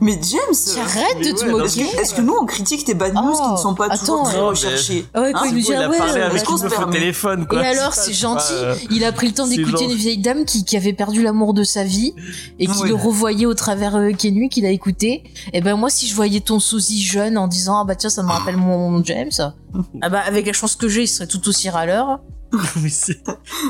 Mais 0.00 0.18
James 0.22 0.40
euh, 0.78 0.80
Arrête 0.80 1.18
de 1.18 1.32
te 1.32 1.44
moquer. 1.44 1.82
Est-ce 2.00 2.14
que, 2.14 2.20
nous 2.22 2.34
on 2.40 2.46
critique 2.46 2.84
tes 2.84 2.94
bad 2.94 3.12
news 3.14 3.34
Oh, 3.34 3.42
qui 3.46 3.52
ne 3.52 3.56
sont 3.58 3.74
pas 3.74 3.88
toujours 3.98 4.20
attends, 4.22 4.30
très 4.30 4.40
recherchées 4.40 5.06
Ah 5.14 5.20
ouais, 5.20 5.32
quand 5.32 5.40
Hein 5.42 5.50
il 5.54 5.72
ah 5.74 5.80
a 5.84 5.88
ouais, 5.90 5.98
parlé 5.98 6.20
avec 6.22 6.42
une 6.48 6.90
téléphone, 6.90 7.46
quoi. 7.46 7.62
Et 7.62 7.66
alors, 7.66 7.92
c'est 7.92 8.12
gentil. 8.12 8.52
euh, 8.52 8.74
Il 8.90 9.04
a 9.04 9.12
pris 9.12 9.28
le 9.28 9.34
temps 9.34 9.46
d'écouter 9.46 9.84
une 9.84 9.94
vieille 9.94 10.18
dame 10.18 10.44
qui, 10.44 10.64
qui 10.64 10.76
avait 10.76 10.92
perdu 10.94 11.22
l'amour 11.22 11.52
de 11.54 11.64
sa 11.64 11.84
vie 11.84 12.14
et 12.58 12.66
qui 12.66 12.80
Ouais. 12.82 12.88
le 12.88 12.94
revoyait 12.94 13.46
au 13.46 13.54
travers 13.54 13.96
euh, 13.96 14.12
Kenu, 14.12 14.48
qu'il 14.48 14.64
a 14.64 14.70
écouté. 14.70 15.22
Et 15.52 15.60
ben 15.60 15.76
moi, 15.76 15.90
si 15.90 16.06
je 16.06 16.14
voyais 16.14 16.40
ton 16.40 16.60
sosie 16.60 17.02
jeune 17.02 17.36
en 17.36 17.46
disant 17.46 17.80
ah 17.80 17.84
bah 17.84 17.94
tiens 17.94 18.10
ça 18.10 18.22
me 18.22 18.28
rappelle 18.30 18.56
mon, 18.56 18.90
mon 18.90 19.04
James, 19.04 19.30
ah 20.02 20.08
bah 20.08 20.20
avec 20.26 20.46
la 20.46 20.52
chance 20.52 20.76
que 20.76 20.88
j'ai, 20.88 21.02
il 21.02 21.08
serait 21.08 21.26
tout 21.26 21.46
aussi 21.48 21.68
râleur. 21.68 22.20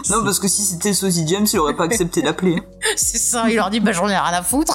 Non, 0.09 0.25
parce 0.25 0.39
que 0.39 0.49
si 0.49 0.63
c'était 0.63 0.95
Sosie 0.95 1.25
James, 1.27 1.47
il 1.53 1.59
aurait 1.59 1.77
pas 1.77 1.85
accepté 1.85 2.23
d'appeler. 2.23 2.63
C'est 2.97 3.19
ça. 3.19 3.45
Il 3.51 3.57
leur 3.57 3.69
dit 3.71 3.81
bah 3.81 3.93
j'en 3.93 4.09
ai 4.09 4.17
rien 4.17 4.33
à 4.33 4.43
foutre. 4.43 4.75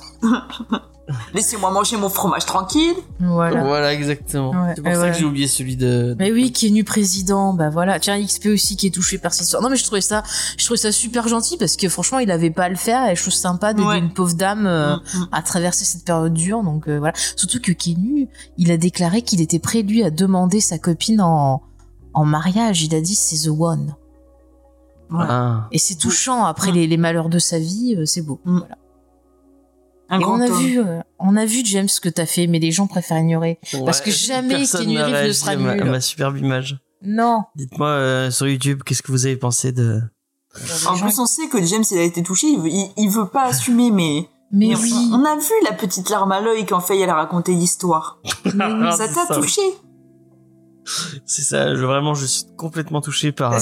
Laissez-moi 1.36 1.70
manger 1.70 1.98
mon 1.98 2.10
fromage 2.10 2.46
tranquille. 2.46 2.96
Voilà. 3.20 3.64
Voilà, 3.64 3.94
exactement. 3.94 4.50
Ouais, 4.52 4.74
c'est 4.76 4.82
pour 4.82 4.92
et 4.92 4.96
ça 4.96 5.12
que 5.12 5.18
j'ai 5.18 5.26
oublié 5.26 5.48
celui 5.48 5.76
de. 5.76 6.16
Mais 6.18 6.32
oui, 6.32 6.52
Kenu 6.52 6.84
président, 6.84 7.54
bah 7.54 7.70
voilà. 7.70 8.00
Tiens, 8.00 8.20
XP 8.24 8.48
aussi 8.48 8.76
qui 8.76 8.88
est 8.88 8.92
touché 8.92 9.18
par 9.20 9.32
cette 9.34 9.44
histoire. 9.46 9.62
Non 9.62 9.70
mais 9.70 9.76
je 9.76 9.84
trouvais 9.84 10.02
ça, 10.02 10.24
je 10.58 10.66
trouvais 10.66 10.80
ça 10.80 10.92
super 10.92 11.28
gentil 11.28 11.58
parce 11.58 11.78
que 11.78 11.90
franchement, 11.90 12.18
il 12.20 12.32
avait 12.32 12.50
pas 12.50 12.64
à 12.64 12.70
le 12.70 12.76
faire 12.76 13.08
et 13.10 13.16
je 13.16 13.22
trouve 13.22 13.34
sympa 13.34 13.74
d'aider 13.74 13.88
Ouais. 13.88 14.00
une 14.00 14.12
pauvre 14.14 14.34
dame 14.34 14.66
euh, 14.66 14.96
Mm, 14.96 15.20
mm. 15.20 15.28
à 15.32 15.42
traverser 15.44 15.86
cette 15.86 16.06
période 16.06 16.34
dure. 16.34 16.64
Donc 16.64 16.88
euh, 16.88 16.98
voilà. 16.98 17.14
Surtout 17.36 17.60
que 17.62 17.72
Kenu, 17.72 18.28
il 18.58 18.72
a 18.72 18.78
déclaré 18.78 19.22
qu'il 19.22 19.42
était 19.42 19.60
prêt 19.60 19.84
lui 19.84 20.04
à 20.04 20.10
demander 20.10 20.60
sa 20.60 20.80
copine 20.80 21.22
en 21.22 21.62
en 22.16 22.26
mariage. 22.26 22.82
Il 22.84 22.96
a 22.96 23.02
dit 23.02 23.14
c'est 23.16 23.48
the 23.48 23.52
one. 23.52 23.96
Voilà. 25.10 25.30
Ah. 25.32 25.68
Et 25.72 25.78
c'est 25.78 25.96
touchant. 25.96 26.46
Après 26.46 26.72
Mm. 26.72 26.76
les, 26.76 26.88
les 26.88 26.98
malheurs 26.98 27.30
de 27.30 27.38
sa 27.38 27.60
vie, 27.60 27.96
euh, 27.96 28.06
c'est 28.06 28.22
beau. 28.24 28.40
Mm. 28.46 28.58
Voilà. 28.60 28.76
Un 30.10 30.20
Et 30.20 30.24
grand 30.24 30.38
on 30.38 30.42
a 30.42 30.48
homme. 30.50 30.58
vu, 30.64 30.80
euh, 30.80 31.00
on 31.20 31.36
a 31.36 31.46
vu 31.46 31.62
James 31.66 31.88
ce 31.90 32.00
que 32.00 32.10
t'as 32.10 32.26
fait, 32.26 32.48
mais 32.48 32.60
les 32.60 32.72
gens 32.72 32.88
préfèrent 32.88 33.18
ignorer. 33.20 33.60
Parce 33.86 34.02
que 34.02 34.12
jamais 34.12 34.56
personne 34.58 34.86
Keanu 34.88 35.02
Reeves 35.14 35.28
ne 35.28 35.32
sera 35.34 35.56
ma, 35.56 35.74
nul. 35.76 35.82
à 35.82 35.86
ma 35.86 36.02
superbe 36.02 36.38
image. 36.38 36.78
Non. 37.02 37.44
Dites-moi 37.56 37.88
euh, 37.88 38.32
sur 38.32 38.48
YouTube, 38.48 38.82
qu'est-ce 38.86 39.02
que 39.04 39.12
vous 39.12 39.26
avez 39.26 39.36
pensé 39.38 39.72
de. 39.72 40.02
En 40.88 40.98
plus, 40.98 41.20
on 41.20 41.26
sait 41.26 41.48
que 41.50 41.62
James, 41.64 41.84
il 41.92 41.98
a 41.98 42.04
été 42.04 42.24
touché, 42.24 42.48
il 42.48 42.60
veut, 42.60 42.70
il, 42.70 42.92
il 42.98 43.10
veut 43.10 43.28
pas 43.28 43.44
assumer, 43.46 43.92
mais, 43.92 44.28
Mais 44.52 44.68
mais 44.70 44.76
oui. 44.76 44.94
on, 45.12 45.20
on 45.22 45.26
a 45.26 45.36
vu 45.36 45.52
la 45.64 45.74
petite 45.74 46.10
larme 46.10 46.32
à 46.32 46.40
l'œil 46.40 46.66
quand 46.66 46.80
Faye, 46.80 47.02
elle 47.02 47.10
a 47.10 47.16
raconté 47.16 47.54
l'histoire. 47.54 48.20
Ah, 48.60 48.92
ça 48.96 49.08
t'a 49.10 49.34
touché 49.36 49.62
C'est 51.26 51.42
ça, 51.42 51.76
je, 51.76 51.84
vraiment, 51.84 52.14
je 52.14 52.26
suis 52.26 52.44
complètement 52.58 53.02
touché 53.02 53.32
par 53.32 53.54
euh, 53.54 53.60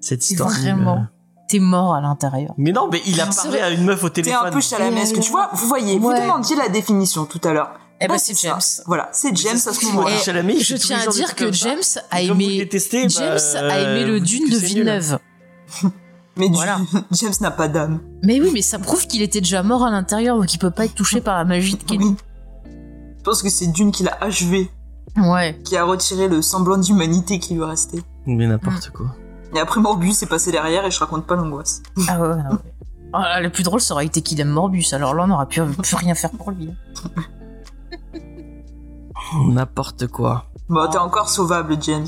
cette 0.00 0.28
histoire. 0.28 0.50
Vraiment. 0.50 1.06
T'es 1.48 1.58
mort 1.60 1.94
à 1.94 2.00
l'intérieur. 2.02 2.52
Mais 2.58 2.72
non, 2.72 2.88
mais 2.92 3.00
il 3.06 3.18
a 3.20 3.26
parlé 3.26 3.58
à 3.60 3.70
une 3.70 3.84
meuf 3.84 4.04
au 4.04 4.10
T'es 4.10 4.22
téléphone. 4.22 4.48
un 4.48 4.50
peu 4.52 4.60
chalamesque, 4.60 5.18
tu 5.20 5.30
vois. 5.30 5.48
Vous 5.54 5.66
voyez, 5.66 5.98
vous 5.98 6.12
demandiez 6.12 6.56
la 6.56 6.68
définition 6.68 7.24
tout 7.24 7.40
à 7.44 7.52
l'heure. 7.52 7.70
Eh 8.00 8.06
ben 8.06 8.18
c'est. 8.18 8.36
James. 8.38 8.60
Voilà, 8.86 9.08
c'est 9.12 9.34
James 9.36 9.56
à 9.56 9.72
ce 9.72 9.84
moment-là. 9.86 10.16
Je 10.18 10.76
tiens 10.76 10.98
à 11.00 11.06
dire 11.10 11.34
que. 11.34 11.50
James 11.52 11.80
a 12.10 12.20
aimé 12.22 12.58
détestez, 12.58 13.02
bah, 13.04 13.08
James 13.08 13.38
a 13.56 13.78
aimé 13.80 14.04
le 14.04 14.20
dites 14.20 14.40
Dune 14.42 14.48
que 14.50 14.54
de. 14.54 14.58
Villeneuve. 14.60 15.18
Mais 16.36 16.48
Voilà. 16.52 16.78
James 17.12 17.32
n'a 17.40 17.50
pas 17.50 17.66
d'âme. 17.66 18.00
Mais 18.22 18.40
oui, 18.40 18.50
mais 18.52 18.62
ça 18.62 18.78
prouve 18.78 19.06
qu'il 19.08 19.22
était 19.22 19.40
déjà 19.40 19.64
mort 19.64 19.84
à 19.84 19.90
l'intérieur, 19.90 20.36
donc 20.36 20.52
il 20.54 20.58
peut 20.58 20.70
pas 20.70 20.84
être 20.84 20.94
touché 20.94 21.20
par 21.20 21.36
la 21.36 21.44
magie 21.44 21.74
de 21.76 21.82
Kenny. 21.82 22.04
Oui. 22.10 22.16
Je 23.18 23.22
pense 23.24 23.42
que 23.42 23.48
c'est 23.50 23.66
Dune 23.66 23.90
qui 23.90 24.04
l'a 24.04 24.16
achevé, 24.20 24.70
Ouais. 25.16 25.58
qui 25.64 25.76
a 25.76 25.82
retiré 25.84 26.28
le 26.28 26.40
semblant 26.40 26.76
d'humanité 26.78 27.40
qui 27.40 27.54
lui 27.54 27.64
restait. 27.64 27.98
Mais 28.26 28.46
n'importe 28.46 28.90
quoi. 28.90 29.06
Et 29.54 29.60
après 29.60 29.80
Morbus 29.80 30.14
est 30.22 30.28
passé 30.28 30.52
derrière 30.52 30.84
et 30.84 30.90
je 30.90 30.98
raconte 30.98 31.26
pas 31.26 31.36
l'angoisse. 31.36 31.82
Ah 32.08 32.20
ouais, 32.20 32.28
non. 32.28 32.58
Oh 33.14 33.18
là, 33.18 33.40
le 33.40 33.50
plus 33.50 33.62
drôle, 33.62 33.80
ça 33.80 33.94
aurait 33.94 34.06
été 34.06 34.20
qu'il 34.20 34.40
aime 34.40 34.50
Morbus, 34.50 34.84
alors 34.92 35.14
là, 35.14 35.24
on 35.24 35.28
n'aurait 35.28 35.46
pu, 35.46 35.62
plus 35.62 35.96
rien 35.96 36.14
faire 36.14 36.30
pour 36.30 36.50
lui. 36.50 36.70
N'importe 39.46 40.06
quoi. 40.08 40.44
Bon, 40.68 40.86
t'es 40.88 40.98
encore 40.98 41.28
sauvable, 41.28 41.76
James. 41.80 42.06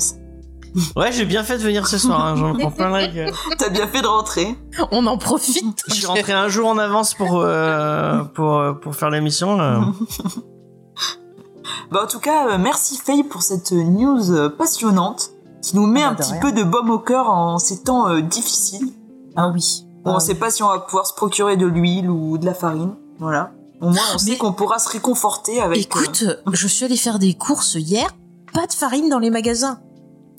Ouais, 0.95 1.11
j'ai 1.11 1.25
bien 1.25 1.43
fait 1.43 1.57
de 1.57 1.63
venir 1.63 1.87
ce 1.87 1.97
soir, 1.97 2.25
hein, 2.25 2.35
j'en 2.37 2.55
prends 2.55 2.71
plein 2.71 2.89
la 2.89 3.07
gueule. 3.07 3.33
T'as 3.57 3.69
bien 3.69 3.87
fait 3.87 4.01
de 4.01 4.07
rentrer. 4.07 4.55
On 4.91 5.05
en 5.05 5.17
profite. 5.17 5.83
Je 5.87 5.95
suis 5.95 6.05
rentré 6.05 6.31
un 6.31 6.47
jour 6.47 6.69
en 6.69 6.77
avance 6.77 7.13
pour, 7.13 7.39
euh, 7.39 8.23
pour, 8.23 8.57
euh, 8.57 8.73
pour 8.73 8.95
faire 8.95 9.09
l'émission, 9.09 9.57
là. 9.57 9.81
Bah, 11.91 12.03
en 12.05 12.07
tout 12.07 12.19
cas, 12.19 12.47
euh, 12.47 12.57
merci 12.57 12.97
Faye 12.97 13.23
pour 13.23 13.41
cette 13.41 13.73
news 13.73 14.49
passionnante 14.57 15.31
qui 15.61 15.75
nous 15.75 15.85
met 15.87 16.01
Ah 16.03 16.07
bah, 16.07 16.09
un 16.09 16.13
de 16.13 16.17
petit 16.17 16.31
rien. 16.33 16.41
peu 16.41 16.51
de 16.51 16.63
baume 16.63 16.89
au 16.89 16.99
cœur 16.99 17.29
en 17.29 17.57
ces 17.59 17.83
temps 17.83 18.07
euh, 18.09 18.21
difficiles. 18.21 18.89
Ah 19.35 19.49
oui. 19.53 19.85
Bon, 20.03 20.11
Ah 20.11 20.15
on 20.15 20.19
sait 20.19 20.33
oui. 20.33 20.39
pas 20.39 20.49
si 20.51 20.63
on 20.63 20.67
va 20.69 20.79
pouvoir 20.79 21.05
se 21.05 21.13
procurer 21.13 21.57
de 21.57 21.65
l'huile 21.67 22.09
ou 22.09 22.37
de 22.37 22.45
la 22.45 22.53
farine. 22.53 22.95
Voilà. 23.19 23.51
Au 23.81 23.89
moins, 23.89 24.01
on 24.13 24.17
sait 24.17 24.37
qu'on 24.37 24.53
pourra 24.53 24.79
se 24.79 24.89
réconforter 24.89 25.61
avec. 25.61 25.77
Écoute, 25.79 26.25
je 26.51 26.67
suis 26.67 26.85
allée 26.85 26.97
faire 26.97 27.17
des 27.19 27.33
courses 27.33 27.75
hier, 27.75 28.07
pas 28.53 28.67
de 28.67 28.73
farine 28.73 29.09
dans 29.09 29.19
les 29.19 29.29
magasins. 29.29 29.79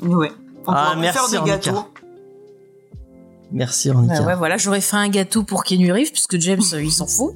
euh, 0.05 0.09
ouais. 0.09 0.33
On 0.67 0.73
Ah, 0.73 0.83
pourra 0.91 0.97
merci, 0.97 1.19
faire 1.19 1.29
des 1.31 1.37
Ornica. 1.39 1.57
gâteaux. 1.73 1.85
Merci, 3.51 3.91
Ornica. 3.91 4.21
Bah 4.21 4.27
ouais, 4.29 4.35
voilà, 4.37 4.57
j'aurais 4.57 4.81
fait 4.81 4.97
un 4.97 5.09
gâteau 5.09 5.43
pour 5.43 5.65
Kenny 5.65 5.91
Reeves, 5.93 6.11
puisque 6.13 6.39
James, 6.39 6.63
euh, 6.73 6.83
il 6.83 6.91
s'en 6.93 7.07
fout. 7.09 7.35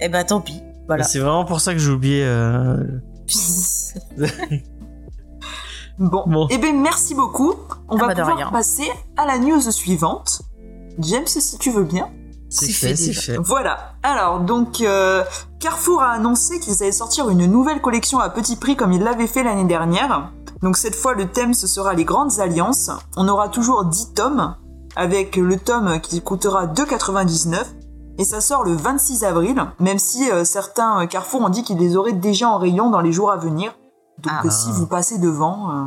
Eh 0.00 0.08
ben 0.08 0.24
tant 0.24 0.40
pis. 0.40 0.60
Voilà. 0.86 1.04
C'est 1.04 1.18
vraiment 1.18 1.44
pour 1.44 1.60
ça 1.60 1.72
que 1.72 1.78
j'ai 1.78 1.90
oublié. 1.90 2.22
euh, 2.24 2.76
Bon. 6.00 6.24
Bon. 6.26 6.46
Eh 6.50 6.58
ben, 6.58 6.80
merci 6.80 7.14
beaucoup. 7.14 7.54
On 7.88 7.96
Ah 7.96 8.00
va 8.00 8.06
bah, 8.08 8.14
pouvoir 8.14 8.36
rien. 8.36 8.50
passer 8.50 8.90
à 9.16 9.26
la 9.26 9.38
news 9.38 9.60
suivante. 9.70 10.42
James, 10.98 11.26
si 11.26 11.58
tu 11.58 11.70
veux 11.70 11.84
bien. 11.84 12.08
C'est 12.48 12.72
fait, 12.72 12.96
c'est 12.96 13.12
fait. 13.12 13.36
Voilà. 13.36 13.92
Alors, 14.02 14.40
donc, 14.40 14.80
euh, 14.80 15.22
Carrefour 15.60 16.02
a 16.02 16.10
annoncé 16.12 16.58
qu'ils 16.58 16.82
allaient 16.82 16.90
sortir 16.90 17.28
une 17.28 17.46
nouvelle 17.46 17.80
collection 17.80 18.18
à 18.18 18.28
petit 18.28 18.56
prix 18.56 18.74
comme 18.76 18.92
ils 18.92 19.02
l'avaient 19.02 19.28
fait 19.28 19.44
l'année 19.44 19.66
dernière. 19.66 20.32
Donc, 20.62 20.76
cette 20.76 20.96
fois, 20.96 21.14
le 21.14 21.28
thème, 21.30 21.54
ce 21.54 21.66
sera 21.68 21.94
les 21.94 22.04
grandes 22.04 22.40
alliances. 22.40 22.90
On 23.16 23.28
aura 23.28 23.48
toujours 23.50 23.84
10 23.84 24.14
tomes, 24.14 24.56
avec 24.96 25.36
le 25.36 25.56
tome 25.58 26.00
qui 26.00 26.20
coûtera 26.22 26.66
2,99. 26.66 27.62
Et 28.18 28.24
ça 28.24 28.40
sort 28.40 28.64
le 28.64 28.72
26 28.72 29.22
avril, 29.24 29.64
même 29.78 29.98
si 29.98 30.30
euh, 30.30 30.44
certains 30.44 31.02
euh, 31.02 31.06
Carrefour 31.06 31.42
ont 31.42 31.48
dit 31.50 31.62
qu'ils 31.62 31.78
les 31.78 31.96
auraient 31.96 32.12
déjà 32.12 32.48
en 32.48 32.58
rayon 32.58 32.90
dans 32.90 33.00
les 33.00 33.12
jours 33.12 33.30
à 33.30 33.36
venir. 33.36 33.72
Donc, 34.22 34.32
Ah. 34.34 34.42
euh, 34.46 34.50
si 34.50 34.70
vous 34.72 34.86
passez 34.86 35.18
devant, 35.18 35.70
euh, 35.70 35.84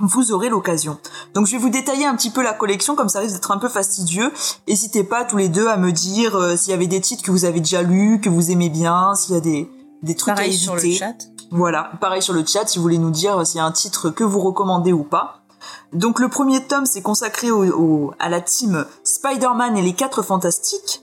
vous 0.00 0.32
aurez 0.32 0.48
l'occasion. 0.48 0.98
Donc 1.34 1.46
je 1.46 1.52
vais 1.52 1.58
vous 1.58 1.70
détailler 1.70 2.06
un 2.06 2.14
petit 2.14 2.30
peu 2.30 2.42
la 2.42 2.52
collection, 2.52 2.94
comme 2.94 3.08
ça 3.08 3.18
risque 3.18 3.34
d'être 3.34 3.50
un 3.50 3.58
peu 3.58 3.68
fastidieux. 3.68 4.32
N'hésitez 4.68 5.02
pas 5.04 5.24
tous 5.24 5.36
les 5.36 5.48
deux 5.48 5.66
à 5.68 5.76
me 5.76 5.90
dire 5.92 6.36
euh, 6.36 6.56
s'il 6.56 6.70
y 6.70 6.74
avait 6.74 6.86
des 6.86 7.00
titres 7.00 7.22
que 7.24 7.30
vous 7.32 7.44
avez 7.44 7.58
déjà 7.60 7.82
lus, 7.82 8.20
que 8.20 8.28
vous 8.30 8.50
aimez 8.50 8.68
bien, 8.68 9.14
s'il 9.16 9.34
y 9.34 9.38
a 9.38 9.40
des, 9.40 9.68
des 10.02 10.14
trucs 10.14 10.34
Pareil 10.34 10.54
à 10.54 10.58
sur 10.58 10.74
le 10.74 10.80
éviter. 10.84 10.98
chat. 10.98 11.16
Voilà, 11.50 11.90
pareil 12.00 12.22
sur 12.22 12.34
le 12.34 12.44
chat 12.46 12.66
si 12.66 12.78
vous 12.78 12.82
voulez 12.82 12.98
nous 12.98 13.10
dire 13.10 13.44
s'il 13.46 13.56
y 13.56 13.60
a 13.60 13.64
un 13.64 13.72
titre 13.72 14.10
que 14.10 14.22
vous 14.22 14.38
recommandez 14.40 14.92
ou 14.92 15.02
pas. 15.02 15.40
Donc 15.92 16.20
le 16.20 16.28
premier 16.28 16.62
tome 16.62 16.84
c'est 16.86 17.02
consacré 17.02 17.50
au, 17.50 17.64
au- 17.64 18.12
à 18.20 18.28
la 18.28 18.40
team 18.42 18.84
Spider-Man 19.02 19.76
et 19.76 19.82
les 19.82 19.94
quatre 19.94 20.22
fantastiques. 20.22 21.00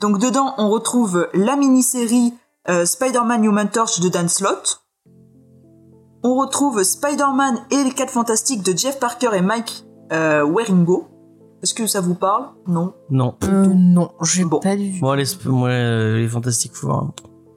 Donc 0.00 0.18
dedans 0.18 0.54
on 0.58 0.68
retrouve 0.68 1.28
la 1.32 1.56
mini-série 1.56 2.34
euh, 2.68 2.84
Spider-Man 2.84 3.44
Human 3.44 3.68
Torch 3.70 4.00
de 4.00 4.08
Dan 4.08 4.28
Slott. 4.28 4.83
On 6.26 6.36
retrouve 6.36 6.82
Spider-Man 6.82 7.60
et 7.70 7.84
les 7.84 7.92
quatre 7.92 8.10
fantastiques 8.10 8.62
de 8.62 8.76
Jeff 8.76 8.98
Parker 8.98 9.30
et 9.34 9.42
Mike 9.42 9.84
euh, 10.12 10.42
Waringo. 10.42 11.06
Est-ce 11.62 11.74
que 11.74 11.86
ça 11.86 12.00
vous 12.00 12.14
parle? 12.14 12.48
Non. 12.66 12.94
Non. 13.10 13.34
Euh, 13.44 13.66
non, 13.74 14.10
j'ai 14.22 14.44
Bon. 14.44 14.58
pas 14.60 14.74
lu. 14.74 14.98
Moi, 15.00 15.16
les, 15.16 15.24
moi, 15.46 15.68
euh, 15.68 16.16
les 16.16 16.28
Fantastiques 16.28 16.74
Four. 16.74 16.92
hein. 16.94 17.12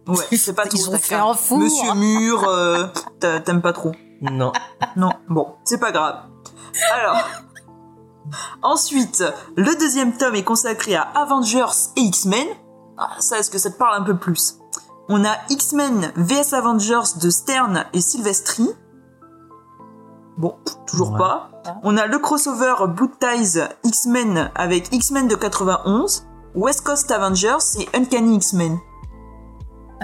Ouais, 0.07 0.38
c'est 0.38 0.53
pas 0.53 0.63
Ils 0.71 0.81
trop 0.81 0.91
ta 0.91 0.97
fait 0.97 1.15
un 1.15 1.33
four. 1.33 1.59
Monsieur 1.59 1.93
Mur, 1.93 2.47
euh, 2.47 2.86
t'a- 3.19 3.39
t'aimes 3.41 3.62
pas 3.62 3.74
trop. 3.74 3.91
Non. 4.21 4.51
Non, 4.95 5.12
bon, 5.29 5.47
c'est 5.65 5.79
pas 5.79 5.91
grave. 5.91 6.15
Alors, 6.93 7.17
ensuite, 8.63 9.24
le 9.55 9.77
deuxième 9.79 10.13
tome 10.17 10.36
est 10.36 10.43
consacré 10.43 10.95
à 10.95 11.03
Avengers 11.15 11.65
et 11.97 12.01
X-Men. 12.01 12.47
Ah, 12.97 13.09
ça, 13.19 13.39
est-ce 13.39 13.51
que 13.51 13.57
ça 13.59 13.69
te 13.69 13.77
parle 13.77 14.01
un 14.01 14.03
peu 14.03 14.15
plus? 14.17 14.55
On 15.09 15.23
a 15.25 15.35
X-Men 15.49 16.11
vs 16.15 16.53
Avengers 16.53 17.19
de 17.21 17.29
Stern 17.29 17.85
et 17.93 18.01
Silvestri. 18.01 18.67
Bon, 20.37 20.55
toujours 20.85 21.11
Ouais. 21.13 21.17
pas. 21.17 21.49
On 21.83 21.97
a 21.97 22.05
le 22.07 22.19
crossover 22.19 22.73
Blue 22.89 23.09
Ties 23.19 23.59
X-Men 23.83 24.51
avec 24.55 24.93
X-Men 24.93 25.27
de 25.27 25.35
91, 25.35 26.27
West 26.55 26.81
Coast 26.81 27.09
Avengers 27.11 27.57
et 27.79 27.89
Uncanny 27.97 28.35
X-Men. 28.35 28.77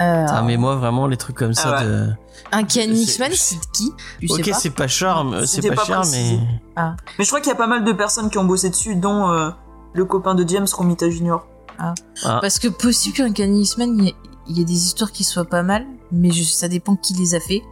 Euh, 0.00 0.26
Ah, 0.28 0.42
mais 0.42 0.56
moi, 0.56 0.74
vraiment, 0.74 1.06
les 1.06 1.16
trucs 1.16 1.36
comme 1.36 1.54
ça 1.54 1.76
Ah 1.76 1.80
ouais. 1.82 1.86
de. 1.86 2.08
un 2.50 2.64
Kenny 2.64 2.96
c'est- 3.06 3.12
X-Men, 3.12 3.30
c'est 3.32 3.54
de 3.60 3.66
qui? 3.72 3.92
Tu 4.20 4.26
ok, 4.32 4.50
c'est 4.58 4.70
pas 4.70 4.88
cher, 4.88 5.22
mais- 5.24 5.46
c'est 5.46 5.62
pas, 5.68 5.76
pas 5.76 5.84
cher, 5.84 6.00
précisé. 6.00 6.40
mais. 6.76 6.82
Mais 7.18 7.24
je 7.24 7.28
crois 7.28 7.40
qu'il 7.40 7.50
y 7.50 7.52
a 7.52 7.56
pas 7.58 7.68
mal 7.68 7.84
de 7.84 7.92
personnes 7.92 8.28
qui 8.28 8.38
ont 8.38 8.44
bossé 8.44 8.70
dessus, 8.70 8.96
dont 8.96 9.28
euh, 9.30 9.50
le 9.92 10.04
copain 10.04 10.34
de 10.34 10.46
James 10.48 10.66
Romita 10.76 11.08
Jr. 11.08 11.36
Ah. 11.78 11.94
Parce 12.40 12.58
que 12.58 12.66
possible 12.66 13.16
qu'un 13.16 13.32
Kenny 13.32 13.62
X-Men, 13.62 14.10
il 14.48 14.58
y, 14.58 14.60
ait 14.60 14.64
des 14.64 14.72
histoires 14.86 15.12
qui 15.12 15.24
soient 15.24 15.44
pas 15.44 15.62
mal, 15.62 15.86
mais 16.12 16.30
je- 16.30 16.42
ça 16.44 16.68
dépend 16.68 16.96
qui 16.96 17.14
les 17.14 17.34
a 17.34 17.40
fait. 17.40 17.62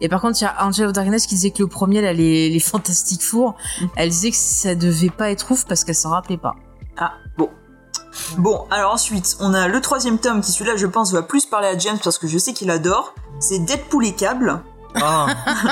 Et 0.00 0.08
par 0.08 0.20
contre, 0.20 0.40
il 0.40 0.44
y 0.44 0.46
a 0.46 0.64
Angel 0.64 0.86
of 0.86 0.92
Darkness 0.92 1.26
qui 1.26 1.34
disait 1.34 1.50
que 1.50 1.62
le 1.62 1.68
premier, 1.68 2.00
là, 2.00 2.12
les, 2.12 2.48
les 2.50 2.60
Fantastic 2.60 3.22
Four, 3.22 3.54
elle 3.96 4.10
disait 4.10 4.30
que 4.30 4.36
ça 4.36 4.74
devait 4.74 5.10
pas 5.10 5.30
être 5.30 5.50
ouf 5.50 5.64
parce 5.66 5.84
qu'elle 5.84 5.94
s'en 5.94 6.10
rappelait 6.10 6.36
pas. 6.38 6.54
Ah, 6.98 7.12
bon. 7.38 7.48
Bon, 8.38 8.66
alors 8.70 8.92
ensuite, 8.94 9.36
on 9.40 9.54
a 9.54 9.68
le 9.68 9.80
troisième 9.80 10.18
tome 10.18 10.40
qui, 10.40 10.52
celui-là, 10.52 10.76
je 10.76 10.86
pense, 10.86 11.12
va 11.12 11.22
plus 11.22 11.46
parler 11.46 11.68
à 11.68 11.78
James 11.78 11.98
parce 12.02 12.18
que 12.18 12.26
je 12.26 12.38
sais 12.38 12.52
qu'il 12.52 12.70
adore. 12.70 13.14
C'est 13.38 13.60
Deadpool 13.60 14.04
et 14.06 14.12
Cable, 14.14 14.62
Ah, 14.96 15.26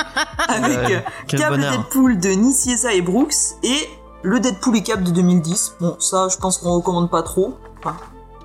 avec 0.49 0.79
euh, 0.91 1.01
Cable 1.27 1.57
bonheur. 1.57 1.73
Deadpool 1.73 2.19
de 2.19 2.29
Nicieza 2.31 2.93
et 2.95 3.03
Brooks 3.03 3.35
et 3.63 3.77
le 4.23 4.41
Deadpool 4.41 4.77
et 4.77 4.83
Cable 4.83 5.05
de 5.05 5.11
2010. 5.11 5.75
Bon, 5.81 5.97
ça, 6.01 6.29
je 6.31 6.37
pense 6.37 6.59
qu'on 6.59 6.71
recommande 6.73 7.11
pas 7.11 7.23
trop. 7.23 7.55
Enfin, 7.81 7.97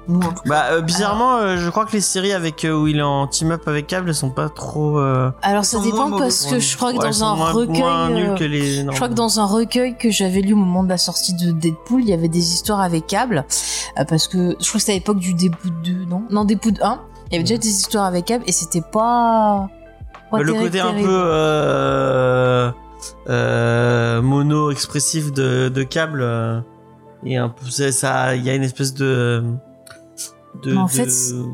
nous, 0.07 0.19
en 0.19 0.29
tout 0.29 0.43
cas. 0.43 0.49
Bah, 0.49 0.63
euh, 0.71 0.81
bizarrement, 0.81 1.37
euh, 1.37 1.57
je 1.57 1.69
crois 1.69 1.85
que 1.85 1.91
les 1.93 2.01
séries 2.01 2.33
avec 2.33 2.65
euh, 2.65 2.73
où 2.73 2.87
il 2.87 2.97
est 2.99 3.01
en 3.01 3.27
team-up 3.27 3.67
avec 3.67 3.87
Cable 3.87 4.09
elles 4.09 4.15
sont 4.15 4.29
pas 4.29 4.49
trop. 4.49 4.99
euh, 4.99 5.31
Alors 5.41 5.65
ça 5.65 5.79
dépend 5.79 6.11
parce 6.17 6.45
que 6.45 6.59
je 6.59 6.75
crois 6.77 6.93
que 6.93 6.97
dans 6.99 7.23
un 7.23 7.33
recueil, 7.51 8.37
je 8.39 8.91
crois 8.91 9.07
que 9.09 9.13
dans 9.13 9.39
un 9.39 9.45
recueil 9.45 9.95
que 9.97 10.09
j'avais 10.11 10.41
lu 10.41 10.53
au 10.53 10.57
moment 10.57 10.83
de 10.83 10.89
la 10.89 10.97
sortie 10.97 11.33
de 11.33 11.51
Deadpool, 11.51 12.01
il 12.01 12.09
y 12.09 12.13
avait 12.13 12.27
des 12.27 12.53
histoires 12.53 12.81
avec 12.81 13.07
Cable, 13.07 13.45
euh, 13.99 14.05
parce 14.05 14.27
que 14.27 14.55
je 14.59 14.67
crois 14.67 14.73
que 14.73 14.79
c'était 14.79 14.91
à 14.93 14.95
l'époque 14.95 15.19
du 15.19 15.33
Deadpool 15.33 15.71
2, 15.83 16.05
non? 16.09 16.23
Non, 16.29 16.45
Deadpool 16.45 16.73
1. 16.81 16.99
Il 17.29 17.33
y 17.33 17.35
avait 17.37 17.43
déjà 17.43 17.57
des 17.57 17.67
histoires 17.69 18.05
avec 18.05 18.25
Cable 18.25 18.43
et 18.47 18.51
c'était 18.51 18.81
pas. 18.81 19.67
pas 20.29 20.37
Bah, 20.37 20.43
le 20.43 20.51
terrible, 20.53 20.63
côté 20.65 20.79
un 20.81 20.93
peu 20.93 21.07
euh, 21.09 22.71
euh, 23.29 24.21
mono 24.21 24.71
expressif 24.71 25.31
de, 25.31 25.69
de 25.69 25.83
câble 25.83 26.21
euh, 26.21 26.59
et 27.25 27.37
un 27.37 27.49
peu 27.49 27.65
c'est- 27.69 27.91
ça 27.91 28.35
il 28.35 28.43
y 28.43 28.49
a 28.49 28.55
une 28.55 28.63
espèce 28.63 28.93
de 28.93 29.43
de, 30.63 30.75
en 30.75 30.85
de- 30.85 30.91
fait, 30.91 31.09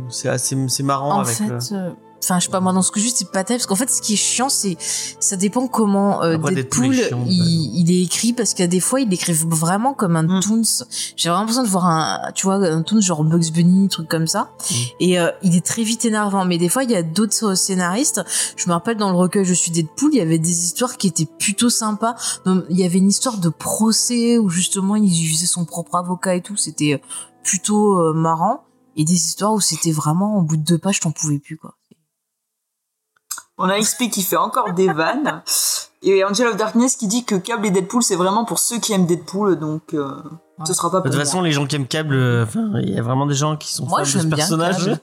c'est 0.10 0.30
assez 0.30 0.58
c'est 0.68 0.84
marrant 0.84 1.14
En 1.18 1.20
avec 1.22 1.36
fait, 1.36 1.48
le- 1.48 1.56
euh, 1.78 1.90
enfin, 2.22 2.38
je 2.40 2.46
sais 2.46 2.52
pas, 2.52 2.60
moi, 2.60 2.74
dans 2.74 2.82
ce 2.82 2.92
que 2.92 3.00
juste, 3.00 3.18
c'est 3.18 3.32
pas 3.32 3.44
terrible, 3.46 3.62
parce 3.62 3.66
qu'en 3.68 3.76
fait, 3.76 3.90
ce 3.90 4.02
qui 4.02 4.14
est 4.14 4.18
chiant, 4.18 4.50
c'est, 4.50 4.76
ça 5.22 5.38
dépend 5.38 5.68
comment 5.68 6.22
euh, 6.22 6.36
Après, 6.36 6.54
Deadpool 6.54 6.94
chiant, 6.94 7.24
il, 7.26 7.80
il 7.80 7.92
est 7.92 8.04
écrit, 8.04 8.34
parce 8.34 8.54
qu'il 8.54 8.64
y 8.64 8.68
a 8.68 8.68
des 8.68 8.82
fois, 8.82 9.00
il 9.00 9.08
l'écrit 9.10 9.32
vraiment 9.34 9.94
comme 9.94 10.16
un 10.18 10.24
Mm. 10.24 10.42
Toons. 10.42 10.84
J'ai 11.16 11.30
vraiment 11.30 11.46
besoin 11.46 11.64
de 11.64 11.70
voir 11.70 11.86
un, 11.88 12.20
tu 12.36 12.46
vois, 12.46 12.56
un 12.56 12.82
Toons 12.84 13.00
genre 13.02 13.24
Bugs 13.24 13.52
Bunny, 13.54 13.88
truc 13.88 14.10
comme 14.10 14.28
ça. 14.28 14.52
Mm. 14.70 14.74
Et 15.00 15.20
euh, 15.20 15.32
il 15.44 15.56
est 15.56 15.66
très 15.66 15.84
vite 15.84 16.04
énervant. 16.04 16.44
Mais 16.46 16.58
des 16.58 16.68
fois, 16.70 16.84
il 16.84 16.92
y 16.92 16.96
a 16.96 17.04
d'autres 17.04 17.52
euh, 17.52 17.56
scénaristes. 17.56 18.22
Je 18.58 18.68
me 18.68 18.74
rappelle 18.74 18.98
dans 18.98 19.12
le 19.12 19.18
recueil 19.18 19.46
Je 19.46 19.54
suis 19.54 19.72
Deadpool, 19.72 20.10
il 20.14 20.18
y 20.18 20.22
avait 20.22 20.40
des 20.40 20.66
histoires 20.66 20.98
qui 20.98 21.08
étaient 21.08 21.26
plutôt 21.40 21.70
sympas. 21.70 22.16
Donc, 22.46 22.66
il 22.70 22.78
y 22.78 22.84
avait 22.84 22.98
une 23.00 23.08
histoire 23.10 23.38
de 23.38 23.48
procès 23.50 24.38
où 24.38 24.50
justement, 24.50 24.98
il 24.98 25.10
faisait 25.32 25.46
son 25.48 25.64
propre 25.64 25.96
avocat 25.96 26.36
et 26.36 26.42
tout. 26.42 26.58
C'était 26.58 26.96
euh, 26.96 26.98
plutôt 27.44 27.98
euh, 27.98 28.14
marrant. 28.14 28.66
Et 29.00 29.06
des 29.06 29.14
histoires 29.14 29.54
où 29.54 29.62
c'était 29.62 29.94
vraiment, 29.94 30.38
au 30.38 30.42
bout 30.42 30.58
de 30.58 30.62
deux 30.64 30.78
pages, 30.78 31.00
t'en 31.00 31.12
pouvais 31.12 31.40
plus, 31.40 31.56
quoi. 31.58 31.76
On 33.58 33.70
a 33.70 33.80
XP 33.80 34.10
qui 34.10 34.24
fait 34.24 34.36
encore 34.36 34.74
des 34.74 34.92
vannes. 34.92 35.42
Et 36.02 36.26
Angel 36.26 36.48
of 36.48 36.58
Darkness 36.58 36.98
qui 36.98 37.08
dit 37.08 37.24
que 37.24 37.36
Cable 37.36 37.66
et 37.68 37.72
Deadpool, 37.72 38.04
c'est 38.04 38.18
vraiment 38.18 38.44
pour 38.44 38.60
ceux 38.60 38.78
qui 38.78 38.92
aiment 38.92 39.06
Deadpool, 39.06 39.58
donc 39.58 39.94
euh, 39.94 40.22
ce 40.66 40.74
sera 40.74 40.92
pas 40.92 41.00
de 41.00 41.10
toute 41.10 41.18
façon 41.18 41.42
les 41.42 41.52
gens 41.54 41.66
qui 41.66 41.76
aiment 41.78 41.88
câble 41.88 42.16
euh, 42.16 42.44
enfin 42.44 42.72
il 42.82 42.90
y 42.94 42.98
a 42.98 43.02
vraiment 43.02 43.26
des 43.26 43.36
gens 43.36 43.58
qui 43.58 43.74
sont 43.74 43.86
Moi, 43.86 44.00
fans 44.00 44.04
de 44.04 44.10
ce 44.10 44.18
j'aime 44.20 44.28
bien 44.28 44.38
personnage 44.38 44.86
Cable. 44.86 45.00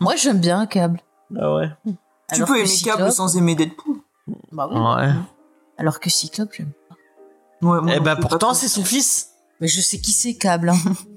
Moi, 0.00 0.14
j'aime 0.16 0.38
bien 0.40 0.66
Cable. 0.66 1.00
ah 1.36 1.54
ouais 1.54 1.70
Tu 1.84 1.92
Alors 2.36 2.48
peux 2.48 2.58
aimer 2.58 2.66
Cyclope- 2.66 2.96
Cable 2.98 3.12
sans 3.12 3.36
aimer 3.36 3.54
Deadpool. 3.56 3.96
Bah 4.52 4.68
oui. 4.70 4.78
Ouais. 4.78 5.12
Alors 5.78 5.98
que 5.98 6.10
Cyclope, 6.10 6.50
j'aime 6.56 6.72
pas. 6.88 6.94
Ouais, 7.66 7.80
moi 7.80 7.92
Eh 7.96 8.00
ben 8.00 8.14
pas 8.16 8.28
pourtant 8.28 8.54
c'est 8.54 8.68
son 8.68 8.84
fils. 8.84 9.30
Mais 9.60 9.66
je 9.68 9.80
sais 9.80 9.98
qui 10.00 10.12
c'est 10.12 10.34
Cable. 10.34 10.68
Hein. 10.68 10.78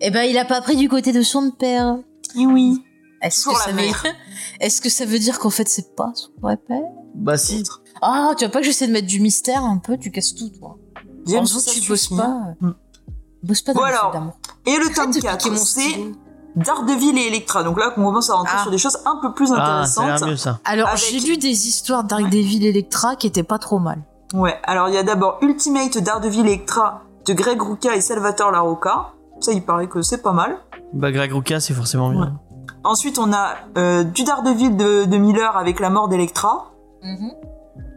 eh 0.00 0.10
ben, 0.10 0.22
il 0.22 0.36
a 0.38 0.44
pas 0.44 0.60
pris 0.60 0.76
du 0.76 0.88
côté 0.88 1.12
de 1.12 1.22
son 1.22 1.50
père. 1.50 1.96
Eh 2.38 2.46
oui. 2.46 2.82
Est-ce 3.22 3.46
que 3.46 3.54
ça 3.56 3.70
veut... 3.70 3.76
mère. 3.76 4.04
Est-ce 4.60 4.80
que 4.80 4.88
ça 4.90 5.04
veut 5.06 5.18
dire 5.18 5.38
qu'en 5.38 5.50
fait 5.50 5.68
c'est 5.68 5.94
pas 5.96 6.12
son 6.14 6.28
vrai 6.42 6.56
père? 6.56 6.82
Bah 7.14 7.38
si. 7.38 7.62
Ah, 8.02 8.32
tu 8.36 8.44
vois 8.44 8.52
pas 8.52 8.60
que 8.60 8.66
j'essaie 8.66 8.86
de 8.86 8.92
mettre 8.92 9.06
du 9.06 9.20
mystère 9.20 9.64
un 9.64 9.78
peu, 9.78 9.96
tu 9.96 10.10
casses 10.10 10.34
tout 10.34 10.50
toi. 10.50 10.76
James, 11.26 11.40
en 11.42 11.46
ça 11.46 11.70
tu 11.72 11.88
bosses 11.88 12.08
pas. 12.08 12.54
Mm. 12.60 12.70
Bosse 13.42 13.62
pas 13.62 13.72
dans 13.72 13.80
Bon 13.80 13.86
le 13.86 13.92
alors. 13.92 14.32
Et 14.66 14.76
le 14.76 14.94
tome 14.94 15.10
de 15.10 15.16
piquer 15.16 15.28
4, 15.28 15.50
mon 15.50 15.56
c'est. 15.56 16.12
Daredevil 16.56 17.18
et 17.18 17.26
Electra. 17.26 17.62
Donc 17.64 17.78
là, 17.78 17.92
on 17.96 18.02
commence 18.04 18.30
à 18.30 18.34
rentrer 18.34 18.54
Ah. 18.58 18.62
sur 18.62 18.70
des 18.70 18.78
choses 18.78 18.98
un 19.04 19.16
peu 19.20 19.32
plus 19.34 19.50
Ah, 19.54 19.84
ça 19.86 20.02
intéressantes. 20.02 20.28
mieux 20.30 20.36
ça. 20.36 20.60
Alors, 20.64 20.88
Avec- 20.88 21.00
j'ai 21.02 21.20
lu 21.20 21.36
des 21.36 21.68
histoires 21.68 22.02
Daredevil 22.04 22.64
Electra 22.64 23.14
qui 23.16 23.26
étaient 23.26 23.42
pas 23.42 23.58
trop 23.58 23.78
mal. 23.78 23.98
Ouais, 24.34 24.58
alors 24.64 24.88
il 24.88 24.94
y 24.94 24.98
a 24.98 25.02
d'abord 25.02 25.38
Ultimate 25.42 25.98
Daredevil 25.98 26.40
Electra 26.40 27.02
de 27.26 27.32
Greg 27.34 27.60
Rucka 27.60 27.94
et 27.94 28.00
Salvatore 28.00 28.52
Larocca. 28.52 29.12
Ça, 29.40 29.52
il 29.52 29.64
paraît 29.64 29.88
que 29.88 30.02
c'est 30.02 30.22
pas 30.22 30.32
mal. 30.32 30.56
Bah 30.92 31.10
Greg 31.12 31.32
Rucka 31.32 31.60
c'est 31.60 31.74
forcément 31.74 32.10
bien. 32.10 32.20
Ouais. 32.20 32.28
Ensuite, 32.84 33.18
on 33.18 33.32
a 33.32 33.54
euh, 33.76 34.04
du 34.04 34.22
Daredevil 34.24 34.76
de, 34.76 35.04
de 35.04 35.16
Miller 35.16 35.56
avec 35.56 35.80
la 35.80 35.90
mort 35.90 36.08
d'Electra. 36.08 36.72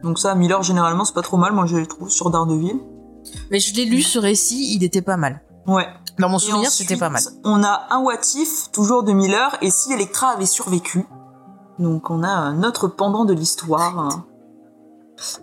Donc 0.03 0.17
ça, 0.19 0.33
Miller, 0.35 0.61
généralement, 0.63 1.05
c'est 1.05 1.13
pas 1.13 1.21
trop 1.21 1.37
mal, 1.37 1.51
moi 1.53 1.65
je 1.65 1.77
le 1.77 1.85
trouve, 1.85 2.09
sur 2.09 2.29
Daredevil. 2.29 2.79
Mais 3.51 3.59
je 3.59 3.75
l'ai 3.75 3.85
lu 3.85 4.01
ce 4.01 4.17
récit, 4.19 4.73
il 4.75 4.83
était 4.83 5.01
pas 5.01 5.17
mal. 5.17 5.41
Ouais. 5.67 5.87
Dans 6.17 6.29
mon 6.29 6.39
souvenir, 6.39 6.69
c'était 6.71 6.97
pas 6.97 7.09
mal. 7.09 7.21
On 7.43 7.63
a 7.63 7.87
un 7.91 7.99
What 7.99 8.21
If, 8.35 8.71
toujours 8.71 9.03
de 9.03 9.11
Miller, 9.11 9.55
et 9.61 9.69
si 9.69 9.91
Electra 9.93 10.29
avait 10.29 10.45
survécu? 10.45 11.05
Donc 11.79 12.09
on 12.09 12.23
a 12.23 12.29
un 12.29 12.63
autre 12.63 12.87
pendant 12.87 13.25
de 13.25 13.33
l'histoire. 13.33 14.19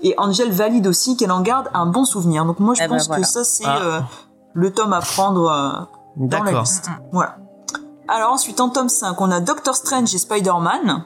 Et 0.02 0.14
Angel 0.18 0.50
valide 0.50 0.86
aussi 0.86 1.16
qu'elle 1.16 1.32
en 1.32 1.42
garde 1.42 1.68
un 1.74 1.86
bon 1.86 2.04
souvenir. 2.04 2.44
Donc 2.44 2.58
moi 2.60 2.74
je 2.74 2.82
Eh 2.82 2.88
ben, 2.88 2.96
pense 2.96 3.06
voilà. 3.08 3.22
que 3.22 3.28
ça 3.28 3.44
c'est 3.44 3.64
Ah. 3.66 3.78
euh, 3.82 4.00
le 4.56 4.72
tome 4.72 4.92
à 4.94 5.00
prendre 5.00 5.48
euh, 5.50 5.84
dans 6.16 6.38
la 6.38 6.44
D'accord. 6.44 6.62
liste. 6.62 6.88
Voilà. 7.12 7.36
Alors 8.08 8.32
ensuite 8.32 8.60
en 8.60 8.70
tome 8.70 8.88
5, 8.88 9.20
on 9.20 9.30
a 9.30 9.40
Doctor 9.40 9.74
Strange 9.74 10.14
et 10.14 10.18
Spider-Man. 10.18 11.04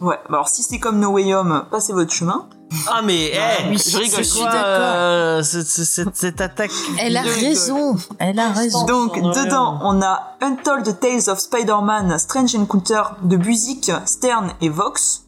Ouais, 0.00 0.18
bah 0.28 0.36
alors 0.36 0.48
si 0.48 0.62
c'est 0.62 0.78
comme 0.78 0.98
No 0.98 1.10
Way 1.10 1.34
Home, 1.34 1.64
passez 1.70 1.92
votre 1.92 2.12
chemin. 2.12 2.48
Ah 2.88 3.02
mais 3.04 3.30
eh, 3.32 3.68
oui, 3.68 3.76
je 3.78 3.96
rigole. 3.98 4.18
je 4.18 4.22
suis 4.22 4.40
d'accord. 4.42 4.58
euh, 4.62 5.42
cette, 5.42 5.66
cette, 5.66 6.16
cette 6.16 6.40
attaque. 6.40 6.72
Elle 6.98 7.16
a 7.16 7.22
raison. 7.22 7.96
Elle 8.18 8.38
a 8.38 8.48
raison. 8.50 8.84
Donc 8.86 9.14
dedans, 9.20 9.78
on 9.82 10.00
a 10.02 10.36
Untold 10.40 10.98
Tales 10.98 11.28
of 11.28 11.38
Spider-Man, 11.38 12.18
Strange 12.18 12.56
Encounter 12.56 13.02
de 13.22 13.36
Buzik, 13.36 13.92
Stern 14.06 14.52
et 14.60 14.68
Vox. 14.68 15.24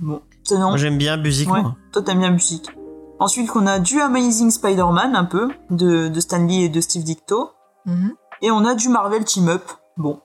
Bon, 0.00 0.20
non. 0.50 0.68
Moi 0.70 0.76
j'aime 0.76 0.98
bien 0.98 1.16
Buzik 1.16 1.50
Ouais, 1.50 1.62
moi. 1.62 1.74
toi 1.92 2.02
t'aimes 2.02 2.18
bien 2.20 2.32
Buzik. 2.32 2.70
Ensuite, 3.18 3.48
qu'on 3.50 3.66
a 3.66 3.78
du 3.78 4.00
Amazing 4.00 4.50
Spider-Man, 4.50 5.16
un 5.16 5.24
peu, 5.24 5.48
de, 5.70 6.08
de 6.08 6.20
Stan 6.20 6.44
Lee 6.44 6.64
et 6.64 6.68
de 6.68 6.80
Steve 6.80 7.02
Dicto. 7.04 7.50
Mhm. 7.86 8.12
Et 8.42 8.50
on 8.50 8.64
a 8.64 8.74
du 8.74 8.88
Marvel 8.88 9.24
Team 9.24 9.48
Up. 9.48 9.62
Bon. 9.96 10.20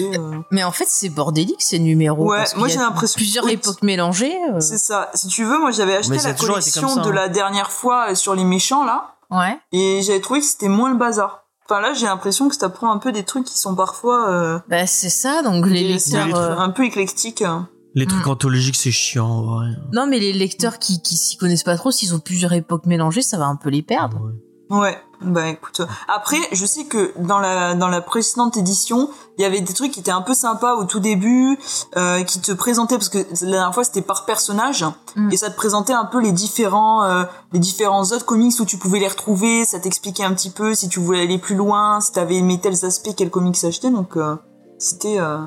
Euh, 0.00 0.38
Mais 0.50 0.64
en 0.64 0.72
fait, 0.72 0.86
c'est 0.88 1.08
bordélique 1.10 1.62
ces 1.62 1.78
numéros. 1.78 2.28
Ouais, 2.28 2.38
parce 2.38 2.56
moi, 2.56 2.66
j'ai 2.66 2.78
l'impression- 2.78 3.16
Plusieurs 3.16 3.48
époques 3.48 3.82
mélangées. 3.82 4.34
euh. 4.52 4.58
c'est 4.60 4.78
ça. 4.78 5.10
Si 5.14 5.28
tu 5.28 5.44
veux, 5.44 5.58
moi 5.58 5.70
j'avais 5.70 5.94
acheté 5.96 6.16
la 6.16 6.32
collection 6.34 6.88
ça, 6.88 7.00
de 7.02 7.10
hein. 7.10 7.12
la 7.12 7.28
dernière 7.28 7.70
fois 7.70 8.10
euh, 8.10 8.14
sur 8.16 8.34
les 8.34 8.42
méchants, 8.44 8.84
là. 8.84 9.14
Ouais. 9.30 9.56
Et 9.72 10.02
j'avais 10.02 10.20
trouvé 10.20 10.40
que 10.40 10.46
c'était 10.46 10.68
moins 10.68 10.90
le 10.90 10.96
bazar. 10.96 11.44
Enfin 11.66 11.80
là, 11.80 11.92
j'ai 11.92 12.06
l'impression 12.06 12.48
que 12.48 12.56
ça 12.56 12.68
prend 12.70 12.90
un 12.90 12.98
peu 12.98 13.12
des 13.12 13.22
trucs 13.22 13.44
qui 13.44 13.58
sont 13.58 13.74
parfois 13.76 14.28
euh, 14.30 14.58
Bah, 14.68 14.86
c'est 14.86 15.08
ça. 15.10 15.42
Donc, 15.42 15.64
les 15.66 15.86
lecteurs. 15.86 16.26
les 16.26 16.34
euh, 16.34 16.58
un 16.58 16.70
peu 16.70 16.84
éclectiques. 16.84 17.44
Les 17.94 18.06
trucs 18.06 18.26
Mm. 18.26 18.30
anthologiques 18.30 18.76
c'est 18.76 18.90
chiant. 18.90 19.42
vrai. 19.42 19.68
Non, 19.92 20.06
mais 20.06 20.18
les 20.18 20.32
lecteurs 20.32 20.78
qui, 20.78 21.00
qui 21.02 21.16
s'y 21.16 21.36
connaissent 21.36 21.62
pas 21.62 21.76
trop, 21.76 21.90
s'ils 21.90 22.14
ont 22.14 22.18
plusieurs 22.20 22.52
époques 22.52 22.86
mélangées, 22.86 23.22
ça 23.22 23.38
va 23.38 23.46
un 23.46 23.56
peu 23.56 23.70
les 23.70 23.82
perdre. 23.82 24.20
Ouais. 24.20 24.32
Ouais, 24.70 24.98
bah 25.20 25.48
écoute. 25.48 25.82
Après, 26.08 26.38
je 26.50 26.64
sais 26.64 26.84
que 26.86 27.12
dans 27.18 27.38
la 27.38 27.74
dans 27.74 27.86
la 27.88 28.00
précédente 28.00 28.56
édition, 28.56 29.10
il 29.38 29.42
y 29.42 29.44
avait 29.44 29.60
des 29.60 29.74
trucs 29.74 29.92
qui 29.92 30.00
étaient 30.00 30.10
un 30.10 30.22
peu 30.22 30.32
sympas 30.32 30.76
au 30.76 30.84
tout 30.86 31.00
début, 31.00 31.58
euh, 31.98 32.22
qui 32.24 32.40
te 32.40 32.50
présentaient 32.50 32.96
parce 32.96 33.10
que 33.10 33.18
la 33.18 33.50
dernière 33.50 33.74
fois 33.74 33.84
c'était 33.84 34.00
par 34.02 34.24
personnage 34.24 34.84
Mm. 35.16 35.30
et 35.32 35.36
ça 35.36 35.50
te 35.50 35.54
présentait 35.56 35.92
un 35.92 36.06
peu 36.06 36.18
les 36.20 36.32
différents 36.32 37.04
euh, 37.04 37.24
les 37.52 37.58
différents 37.58 38.02
autres 38.04 38.24
comics 38.24 38.58
où 38.58 38.64
tu 38.64 38.78
pouvais 38.78 38.98
les 39.00 39.06
retrouver, 39.08 39.66
ça 39.66 39.78
t'expliquait 39.78 40.24
un 40.24 40.32
petit 40.32 40.50
peu 40.50 40.74
si 40.74 40.88
tu 40.88 40.98
voulais 40.98 41.20
aller 41.20 41.38
plus 41.38 41.56
loin, 41.56 42.00
si 42.00 42.12
t'avais 42.12 42.36
aimé 42.36 42.58
tels 42.58 42.86
aspects 42.86 43.10
quel 43.14 43.28
comics 43.30 43.62
acheter, 43.64 43.90
donc 43.90 44.16
euh, 44.16 44.34
c'était 44.78 45.18
euh, 45.20 45.38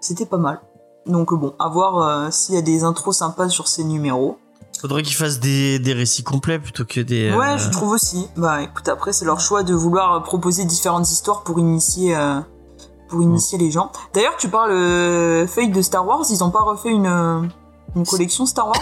c'était 0.00 0.26
pas 0.26 0.38
mal. 0.38 0.60
Donc 1.06 1.32
bon, 1.34 1.54
à 1.58 1.68
voir 1.68 1.98
euh, 1.98 2.30
s'il 2.30 2.54
y 2.54 2.58
a 2.58 2.62
des 2.62 2.82
intros 2.84 3.16
sympas 3.16 3.48
sur 3.48 3.68
ces 3.68 3.84
numéros. 3.84 4.38
Faudrait 4.80 5.02
qu'ils 5.02 5.16
fassent 5.16 5.40
des, 5.40 5.78
des 5.78 5.92
récits 5.94 6.22
complets 6.22 6.58
plutôt 6.58 6.84
que 6.84 7.00
des. 7.00 7.32
Ouais, 7.32 7.52
euh, 7.54 7.58
je 7.58 7.70
trouve 7.70 7.90
aussi. 7.92 8.28
Bah 8.36 8.60
écoute, 8.62 8.88
après 8.88 9.12
c'est 9.12 9.24
leur 9.24 9.40
choix 9.40 9.62
de 9.62 9.72
vouloir 9.74 10.14
euh, 10.14 10.20
proposer 10.20 10.64
différentes 10.64 11.10
histoires 11.10 11.42
pour 11.44 11.58
initier, 11.58 12.14
euh, 12.16 12.40
pour 13.08 13.22
initier 13.22 13.56
les 13.56 13.70
gens. 13.70 13.90
D'ailleurs, 14.12 14.36
tu 14.36 14.48
parles 14.48 14.72
euh, 14.72 15.46
Fate 15.46 15.70
de 15.72 15.80
Star 15.80 16.06
Wars, 16.06 16.24
ils 16.28 16.44
ont 16.44 16.50
pas 16.50 16.60
refait 16.60 16.90
une, 16.90 17.06
une 17.94 18.04
collection 18.06 18.44
Star 18.44 18.66
Wars? 18.66 18.76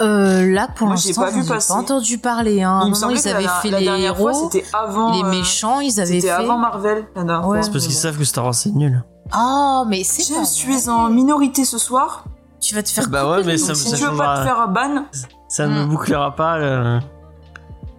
Euh, 0.00 0.46
là, 0.52 0.68
pour 0.76 0.86
Moi, 0.88 0.96
j'ai 0.96 1.08
l'instant, 1.12 1.22
pas 1.48 1.56
pas 1.58 1.74
entendu 1.74 2.18
parler. 2.18 2.62
Hein. 2.62 2.82
Il 2.84 2.90
me 2.92 3.00
Non, 3.00 3.10
ils 3.10 3.20
que 3.20 3.28
avaient 3.28 3.42
la, 3.42 3.48
fait 3.60 3.70
la 3.70 3.78
les 3.80 3.84
dernière 3.86 4.14
héros, 4.16 4.30
fois 4.32 4.34
c'était 4.34 4.64
avant. 4.72 5.12
les 5.12 5.22
méchants, 5.28 5.80
ils 5.80 6.00
avaient 6.00 6.20
C'était 6.20 6.28
fait. 6.28 6.30
avant 6.32 6.58
Marvel. 6.58 7.04
la 7.16 7.24
dernière 7.24 7.48
Ouais. 7.48 7.56
fois. 7.58 7.62
C'est 7.64 7.72
parce 7.72 7.86
qu'ils 7.86 7.96
savent 7.96 8.16
que 8.18 8.24
Star 8.24 8.44
Wars 8.44 8.54
c'est 8.54 8.70
nul. 8.70 9.02
Ah, 9.32 9.84
mais 9.88 10.04
c'est 10.04 10.34
pas 10.34 10.40
Je 10.42 10.46
suis 10.48 10.76
vrai. 10.76 10.88
en 10.92 11.08
minorité 11.08 11.64
ce 11.64 11.78
soir. 11.78 12.24
Tu 12.60 12.74
vas 12.74 12.82
te 12.82 12.88
faire. 12.90 13.08
Bah 13.08 13.28
ouais, 13.28 13.38
couper 13.38 13.46
mais 13.52 13.58
ça-. 13.58 13.74
Si 13.74 13.88
ça 13.90 13.96
tu 13.96 14.04
veux 14.04 14.16
pas 14.16 14.38
te 14.38 14.44
faire 14.44 14.60
un 14.60 14.66
ban, 14.68 15.04
Ça 15.48 15.66
ne 15.66 15.74
me 15.74 15.84
Mm. 15.84 15.88
bouclera 15.90 16.34
pas. 16.36 16.58
le- 16.58 17.00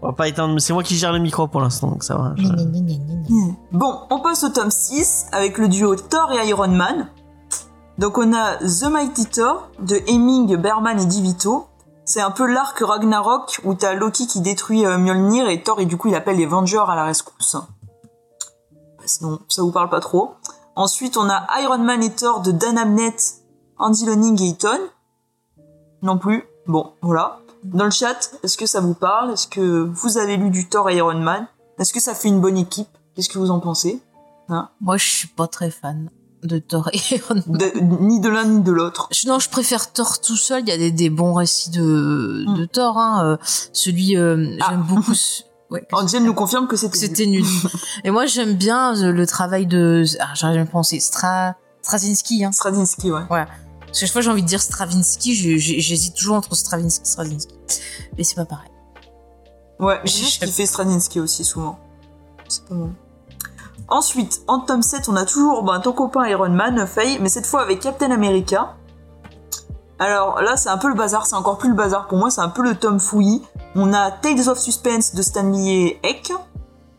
On 0.01 0.07
va 0.07 0.13
pas 0.13 0.27
éteindre. 0.27 0.59
C'est 0.59 0.73
moi 0.73 0.83
qui 0.83 0.95
gère 0.95 1.13
le 1.13 1.19
micro 1.19 1.47
pour 1.47 1.61
l'instant, 1.61 1.87
donc 1.87 2.03
ça 2.03 2.15
va. 2.17 2.33
je- 2.35 2.43
gna. 2.43 3.53
Bon, 3.71 3.99
on 4.09 4.19
passe 4.19 4.43
au 4.43 4.49
tome 4.49 4.69
6 4.71 5.27
avec 5.31 5.57
le 5.57 5.67
duo 5.69 5.95
Thor 5.95 6.31
et 6.33 6.47
Iron 6.47 6.67
Man. 6.67 7.07
Donc 7.99 8.17
on 8.17 8.33
a 8.33 8.55
The 8.57 8.89
Mighty 8.91 9.27
Thor 9.27 9.69
de 9.79 9.95
Hemming, 10.07 10.55
Berman 10.57 10.99
et 10.99 11.05
Divito. 11.05 11.67
C'est 12.05 12.19
un 12.21 12.31
peu 12.31 12.45
l'arc 12.51 12.77
Ragnarok 12.79 13.61
où 13.63 13.75
t'as 13.75 13.93
Loki 13.93 14.27
qui 14.27 14.41
détruit 14.41 14.85
euh, 14.85 14.97
Mjolnir 14.97 15.47
et 15.47 15.61
Thor 15.63 15.79
et 15.79 15.85
du 15.85 15.95
coup 15.95 16.09
il 16.09 16.15
appelle 16.15 16.35
les 16.37 16.45
Vengeurs 16.47 16.89
à 16.89 16.95
la 16.97 17.05
rescousse. 17.05 17.55
Sinon 19.05 19.39
ça 19.47 19.61
vous 19.61 19.71
parle 19.71 19.89
pas 19.89 19.99
trop. 20.01 20.31
Ensuite 20.75 21.17
on 21.17 21.29
a 21.29 21.45
Iron 21.61 21.79
Man 21.79 22.01
et 22.03 22.11
Thor 22.11 22.41
de 22.41 22.51
Dan 22.51 22.77
Abnett, 22.77 23.35
Andy 23.77 24.05
Loning 24.05 24.41
et 24.41 24.47
Eaton. 24.49 24.79
Non 26.01 26.17
plus. 26.17 26.43
Bon, 26.67 26.93
voilà. 27.01 27.39
Dans 27.63 27.85
le 27.85 27.91
chat, 27.91 28.31
est-ce 28.43 28.57
que 28.57 28.65
ça 28.65 28.81
vous 28.81 28.93
parle? 28.93 29.31
Est-ce 29.31 29.47
que 29.47 29.61
vous 29.83 30.17
avez 30.17 30.35
lu 30.37 30.49
du 30.49 30.67
Thor 30.67 30.89
et 30.89 30.97
Iron 30.97 31.19
Man? 31.19 31.47
Est-ce 31.79 31.93
que 31.93 31.99
ça 32.01 32.13
fait 32.15 32.27
une 32.27 32.41
bonne 32.41 32.57
équipe? 32.57 32.87
Qu'est-ce 33.15 33.29
que 33.29 33.39
vous 33.39 33.51
en 33.51 33.59
pensez? 33.59 34.01
Moi, 34.81 34.97
je 34.97 35.07
suis 35.09 35.27
pas 35.27 35.47
très 35.47 35.71
fan 35.71 36.09
de 36.43 36.59
Thor 36.59 36.89
et 36.91 36.99
Iron 37.15 37.35
Man. 37.47 37.57
De- 37.57 37.79
Ni 38.01 38.19
de 38.19 38.29
l'un 38.29 38.43
ni 38.45 38.61
de 38.61 38.71
l'autre. 38.71 39.07
Non, 39.25 39.39
je 39.39 39.49
préfère 39.49 39.93
Thor 39.93 40.19
tout 40.19 40.35
seul. 40.35 40.63
Il 40.63 40.69
y 40.69 40.71
a 40.73 40.77
des, 40.77 40.91
des 40.91 41.09
bons 41.09 41.33
récits 41.33 41.69
de, 41.69 42.43
Mm. 42.47 42.55
de 42.57 42.65
Thor. 42.65 42.97
Hein. 42.97 43.25
euh, 43.25 43.37
Celui, 43.71 44.17
euh, 44.17 44.57
Ah. 44.61 44.67
j'aime 44.71 44.81
beaucoup. 44.83 45.13
Ouais, 45.73 45.85
Angel 45.91 46.23
nous 46.23 46.33
confirme 46.35 46.67
que 46.67 46.75
c'était. 46.77 46.97
c'était 46.97 47.25
nul. 47.25 47.43
Et 48.03 48.11
moi, 48.11 48.25
j'aime 48.27 48.53
bien 48.53 48.95
euh, 49.03 49.11
le 49.11 49.25
travail 49.27 49.65
de. 49.65 50.03
Ah, 50.19 50.27
j'arrive 50.35 50.61
à 50.61 50.65
penser. 50.65 50.99
Stra... 50.99 51.55
Straczynski. 51.81 52.45
Hein. 52.45 52.51
Straczynski, 52.51 53.11
ouais. 53.11 53.21
Parce 53.27 53.49
que 53.91 54.05
chaque 54.05 54.11
fois, 54.11 54.21
j'ai 54.21 54.29
envie 54.29 54.43
de 54.43 54.47
dire 54.47 54.61
Stravinsky. 54.61 55.33
J'hésite 55.59 56.15
toujours 56.15 56.35
entre 56.35 56.55
Stravinsky 56.55 57.01
et 57.03 57.09
Straczynski. 57.09 57.55
Mais 58.17 58.23
c'est 58.23 58.35
pas 58.35 58.45
pareil. 58.45 58.69
Ouais, 59.79 59.99
Je- 60.05 60.11
j'ai 60.45 60.51
fait 60.51 60.65
Straczynski 60.65 61.19
aussi 61.19 61.43
souvent. 61.43 61.79
C'est 62.47 62.63
pas 62.65 62.75
mal. 62.75 62.89
Ensuite, 63.89 64.41
en 64.47 64.59
tome 64.59 64.81
7, 64.81 65.09
on 65.09 65.15
a 65.15 65.25
toujours 65.25 65.63
ben, 65.63 65.79
ton 65.79 65.91
copain 65.91 66.25
Iron 66.27 66.49
Man, 66.49 66.87
Faye, 66.87 67.19
mais 67.19 67.29
cette 67.29 67.45
fois 67.45 67.63
avec 67.63 67.79
Captain 67.81 68.11
America. 68.11 68.75
Alors 70.03 70.41
là, 70.41 70.57
c'est 70.57 70.67
un 70.67 70.77
peu 70.77 70.89
le 70.89 70.95
bazar, 70.95 71.25
c'est 71.25 71.35
encore 71.37 71.57
plus 71.57 71.69
le 71.69 71.75
bazar 71.75 72.09
pour 72.09 72.17
moi, 72.17 72.29
c'est 72.29 72.41
un 72.41 72.49
peu 72.49 72.61
le 72.61 72.75
tome 72.75 72.99
fouillis. 72.99 73.41
On 73.73 73.93
a 73.93 74.11
Tales 74.11 74.49
of 74.49 74.59
Suspense 74.59 75.15
de 75.15 75.21
Stanley 75.21 75.69
et 75.69 75.99
Eck. 76.03 76.33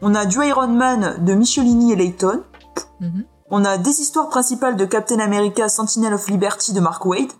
On 0.01 0.15
a 0.15 0.25
du 0.25 0.43
Iron 0.43 0.69
Man 0.69 1.23
de 1.23 1.35
Michelini 1.35 1.93
et 1.93 1.97
Layton. 1.97 2.43
Mhm. 3.01 3.27
On 3.51 3.63
a 3.67 3.77
des 3.77 4.01
histoires 4.01 4.31
principales 4.31 4.77
de 4.77 4.87
Captain 4.87 5.19
America 5.19 5.69
Sentinel 5.69 6.15
of 6.15 6.27
Liberty 6.29 6.73
de 6.73 6.81
Mark 6.81 7.05
Wade. 7.05 7.31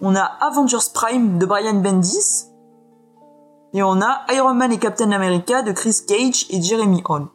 On 0.00 0.16
a 0.16 0.24
Avengers 0.40 0.90
Prime 0.92 1.38
de 1.38 1.46
Brian 1.46 1.74
Bendis. 1.74 2.46
Et 3.72 3.84
on 3.84 4.00
a 4.00 4.22
Iron 4.34 4.54
Man 4.54 4.72
et 4.72 4.78
Captain 4.78 5.12
America 5.12 5.62
de 5.62 5.70
Chris 5.70 5.98
Cage 6.08 6.46
et 6.50 6.60
Jeremy 6.60 7.04
Hall. 7.08 7.28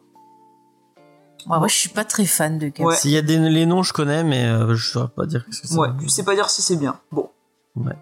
Ouais, 1.48 1.58
Moi, 1.58 1.68
je 1.68 1.74
suis 1.74 1.88
pas 1.90 2.04
très 2.04 2.24
fan 2.24 2.58
de 2.58 2.68
Cap. 2.68 2.86
Ouais. 2.86 2.96
S'il 2.96 3.10
y 3.10 3.16
a 3.18 3.22
des, 3.22 3.38
les 3.38 3.66
noms, 3.66 3.82
je 3.82 3.92
connais, 3.92 4.24
mais 4.24 4.44
euh, 4.44 4.74
je 4.74 4.90
saurais 4.90 5.08
pas 5.08 5.26
dire 5.26 5.44
que 5.44 5.54
c'est. 5.54 5.74
Ouais, 5.76 5.88
je 6.02 6.08
sais 6.08 6.22
pas 6.22 6.34
dire 6.34 6.48
si 6.50 6.62
c'est 6.62 6.76
bien. 6.76 6.98
Bon. 7.12 7.28
Ouais. 7.76 7.92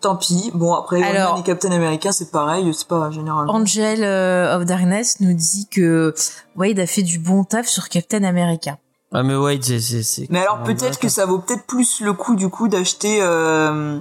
Tant 0.00 0.16
pis. 0.16 0.50
Bon, 0.54 0.72
après, 0.74 1.02
Alors- 1.02 1.38
et 1.38 1.42
Captain 1.42 1.72
America, 1.72 2.12
c'est 2.12 2.30
pareil, 2.30 2.72
c'est 2.72 2.86
pas 2.88 3.10
généralement. 3.10 3.52
Angel 3.52 4.02
euh, 4.04 4.56
of 4.56 4.64
Darkness 4.64 5.20
nous 5.20 5.34
dit 5.34 5.66
que 5.70 6.14
Wade 6.56 6.78
a 6.78 6.86
fait 6.86 7.02
du 7.02 7.18
bon 7.18 7.44
taf 7.44 7.66
sur 7.66 7.88
Captain 7.88 8.22
America. 8.24 8.78
Ah 9.12 9.24
mais 9.24 9.34
ouais, 9.34 9.58
c'est. 9.60 10.30
Mais 10.30 10.38
alors 10.40 10.62
peut-être 10.62 11.00
que 11.00 11.08
ça 11.08 11.26
vaut 11.26 11.40
peut-être 11.40 11.66
plus 11.66 12.00
le 12.00 12.12
coup 12.12 12.36
du 12.36 12.48
coup 12.48 12.68
d'acheter 12.68 13.18
euh, 13.20 13.98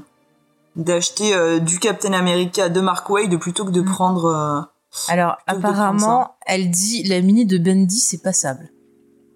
d'acheter 0.75 1.33
euh, 1.33 1.57
du 1.59 1.79
Captain 1.79 2.13
America 2.13 2.69
de 2.69 2.79
Mark 2.79 3.09
Wade 3.09 3.35
plutôt 3.39 3.65
que 3.65 3.71
de 3.71 3.81
Mm. 3.81 3.85
prendre. 3.85 4.69
Euh, 5.09 5.11
Alors, 5.11 5.37
apparemment, 5.47 6.35
elle 6.45 6.69
dit 6.71 7.03
la 7.03 7.21
mini 7.21 7.45
de 7.45 7.57
Bendy, 7.57 7.97
c'est 7.99 8.21
passable. 8.21 8.69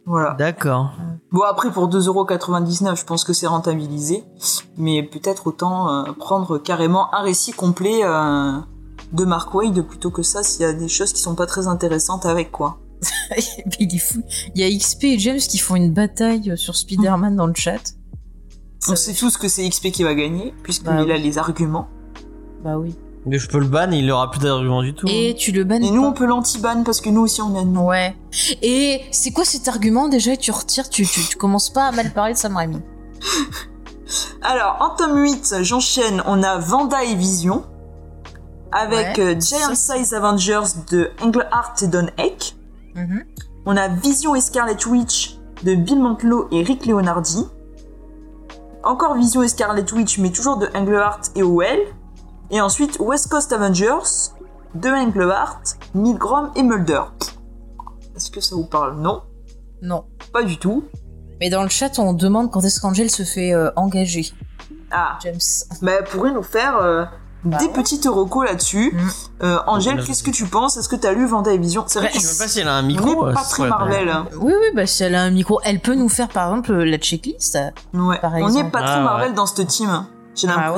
voilà. 0.06 0.36
D'accord. 0.38 0.92
Bon 1.32 1.42
après 1.50 1.72
pour 1.72 1.89
2,99€, 1.89 2.96
je 2.98 3.04
pense 3.06 3.24
que 3.24 3.34
c'est 3.34 3.48
rentabilisé, 3.48 4.24
mais 4.78 5.02
peut-être 5.04 5.48
autant 5.48 5.89
euh, 5.89 6.12
prendre 6.13 6.58
carrément 6.58 7.13
un 7.13 7.22
récit 7.22 7.52
complet 7.54 8.02
euh, 8.04 8.54
de 9.13 9.26
Mark 9.26 9.54
Wade 9.54 9.82
plutôt 9.82 10.12
que 10.12 10.22
ça 10.24 10.44
s'il 10.44 10.62
y 10.62 10.66
a 10.66 10.74
des 10.74 10.88
choses 10.88 11.13
qui 11.13 11.22
sont 11.22 11.36
pas 11.36 11.46
très 11.46 11.68
intéressantes 11.68 12.26
avec 12.26 12.52
quoi. 12.52 12.80
Il 13.80 13.94
est 13.94 13.98
fou. 13.98 14.22
Il 14.56 14.62
y 14.62 14.63
a 14.63 14.78
XP 14.78 15.04
et 15.06 15.20
James 15.20 15.38
qui 15.39 15.58
font 15.58 15.76
une 15.76 15.92
bataille 15.94 16.58
sur 16.58 16.76
Spider-Man 16.76 17.36
dans 17.36 17.48
le 17.48 17.54
chat. 17.56 17.96
On 18.89 18.96
sait 18.96 19.13
tous 19.13 19.38
que 19.38 19.48
c'est 19.48 19.68
XP 19.68 19.92
qui 19.92 20.04
va 20.04 20.13
gagner 20.13 20.54
puisqu'il 20.63 20.86
Bah 20.88 21.04
oui. 21.04 21.12
a 21.12 21.18
les 21.18 21.38
arguments. 21.38 21.88
Bah 22.63 22.78
oui. 22.78 22.96
Mais 23.26 23.38
je 23.38 23.48
peux 23.48 23.60
le 23.60 23.68
ban 23.68 23.90
il 23.92 24.12
aura 24.12 24.30
plus 24.30 24.42
d'arguments 24.42 24.82
du 24.84 24.94
tout. 24.94 25.08
Et 25.10 25.34
tu 25.38 25.52
le 25.54 25.64
bannes 25.64 25.84
Et 25.84 25.92
nous 25.92 26.02
pas. 26.02 26.08
on 26.10 26.14
peut 26.14 26.26
l'anti-ban 26.26 26.84
parce 26.84 27.00
que 27.00 27.10
nous 27.10 27.22
aussi 27.22 27.42
on 27.42 27.56
a 27.58 27.64
nous. 27.64 27.82
Ouais. 27.88 28.16
Et 28.62 29.02
c'est 29.12 29.32
quoi 29.32 29.46
cet 29.46 29.68
argument 29.70 30.10
déjà 30.10 30.36
Tu 30.36 30.52
retires, 30.52 30.90
tu, 30.90 31.06
tu, 31.06 31.22
tu 31.30 31.38
commences 31.38 31.70
pas 31.72 31.86
à 31.88 31.92
mal 31.92 32.12
parler 32.12 32.34
de 32.34 32.38
Sam 32.38 32.58
Raimi. 32.58 32.82
Alors, 34.42 34.78
en 34.82 34.90
tome 34.96 35.22
8, 35.24 35.56
j'enchaîne, 35.62 36.22
on 36.28 36.44
a 36.44 36.58
Vanda 36.58 37.04
et 37.04 37.16
Vision, 37.16 37.64
avec 38.72 39.18
Ouais. 39.18 39.36
euh, 39.36 39.40
Giant 39.40 39.74
Size 39.76 40.14
Avengers 40.14 40.74
de 40.92 41.10
Englehart 41.22 41.76
et 41.82 41.88
Don 41.88 42.08
Heck. 42.18 42.56
Mhm. 42.96 43.24
On 43.66 43.78
a 43.78 43.88
Vision 43.88 44.36
et 44.36 44.42
Scarlet 44.42 44.76
Witch 44.86 45.38
de 45.64 45.76
Bill 45.76 46.00
Mantlo 46.00 46.48
et 46.52 46.62
Rick 46.62 46.86
Leonardi. 46.86 47.46
Encore 48.84 49.16
Vision 49.16 49.42
et 49.42 49.48
Scarlet 49.48 49.86
Witch, 49.94 50.18
mais 50.20 50.32
toujours 50.32 50.58
de 50.58 50.68
Englehart 50.76 51.22
et 51.36 51.42
Howell. 51.42 51.80
Et 52.54 52.62
ensuite 52.62 52.98
West 53.00 53.30
Coast 53.30 53.52
Avengers 53.52 54.32
de 54.76 54.89
Englehart, 54.89 55.60
Milgrom 55.96 56.52
et 56.56 56.63
Mulder. 56.63 57.02
Est-ce 58.16 58.30
que 58.32 58.39
ça 58.42 58.56
vous 58.56 58.66
parle? 58.66 58.98
Non, 59.02 59.24
Non. 59.82 60.06
pas 60.32 60.44
du 60.44 60.58
tout. 60.58 60.84
Mais 61.42 61.50
dans 61.50 61.63
le 61.63 61.70
chat, 61.70 61.98
on 62.00 62.13
demande 62.13 62.52
quand 62.52 62.62
est-ce 62.63 62.80
qu'Angel 62.80 63.10
se 63.10 63.24
fait 63.24 63.54
euh, 63.54 63.72
engager. 63.76 64.32
Ah, 64.92 65.18
James. 65.24 65.39
bah, 65.82 65.94
elle 66.00 66.04
pourrait 66.06 66.32
nous 66.32 66.44
faire 66.44 66.78
euh, 66.78 67.06
Bah 67.44 67.58
des 67.58 67.66
ouais. 67.66 67.74
petites 67.74 68.06
recos 68.06 68.46
là-dessus. 68.46 68.94
Mm. 68.94 69.10
Euh, 69.44 69.58
Angèle, 69.66 69.98
Là, 69.98 70.04
qu'est-ce 70.06 70.22
que 70.22 70.30
tu 70.30 70.46
penses? 70.46 70.78
Est-ce 70.78 70.88
que 70.89 70.96
t'as 70.96 71.12
lu 71.12 71.26
Vanda 71.26 71.52
et 71.52 71.58
Vision? 71.58 71.84
C'est 71.88 71.98
vrai 72.00 72.10
Bah, 72.10 72.13
que 72.13 72.20
Je 72.22 72.28
sais 72.28 72.44
pas 72.44 72.48
si 72.48 72.60
elle 72.60 72.68
a 72.68 72.76
un 72.76 72.84
micro. 72.84 73.26
euh, 73.26 73.34
pas 73.34 73.44
ce 73.44 73.50
très 73.56 73.68
Marvel. 73.68 74.10
hein. 74.10 74.28
Oui, 74.39 74.54
oui, 74.60 74.68
bah 74.76 74.86
si 74.86 75.04
elle 75.04 75.16
a 75.16 75.24
un 75.24 75.32
micro, 75.32 75.60
elle 75.63 75.80
peut 75.80 75.96
nous 75.96 76.10
faire 76.10 76.30
par 76.30 76.50
exemple 76.50 76.74
la 76.84 76.98
checklist. 77.00 77.58
Ouais. 77.96 78.20
Par 78.20 78.34
On 78.36 78.50
n'est 78.50 78.63
pas 78.70 78.84
très 78.84 78.92
Ah, 78.92 79.02
Marvel 79.04 79.30
ouais. 79.30 79.36
dans 79.36 79.48
cette 79.48 79.68
team. 79.68 80.06
J'ai 80.36 80.48
Ah 80.48 80.72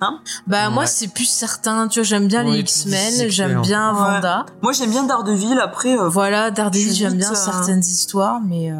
l'impression. 0.00 0.42
Bah 0.46 0.70
moi 0.70 0.86
c'est 0.86 1.08
plus 1.08 1.24
certain, 1.24 1.88
tu 1.88 1.98
vois, 2.00 2.04
j'aime 2.04 2.28
bien 2.28 2.44
Ouais, 2.44 2.52
les 2.52 2.60
X-Men, 2.60 3.14
j'aime 3.30 3.50
excellent. 3.50 3.62
bien 3.62 3.92
Ouais. 3.92 3.98
Vanda. 4.14 4.46
Moi, 4.62 4.72
j'aime 4.72 4.90
bien 4.90 5.04
Daredevil. 5.04 5.58
Après, 5.58 5.98
euh, 5.98 6.08
Voilà, 6.08 6.50
Daredevil, 6.50 6.92
j'aime 6.94 7.14
bien 7.16 7.32
euh, 7.32 7.34
certaines 7.34 7.80
histoires, 7.80 8.40
mais 8.40 8.70
euh, 8.70 8.74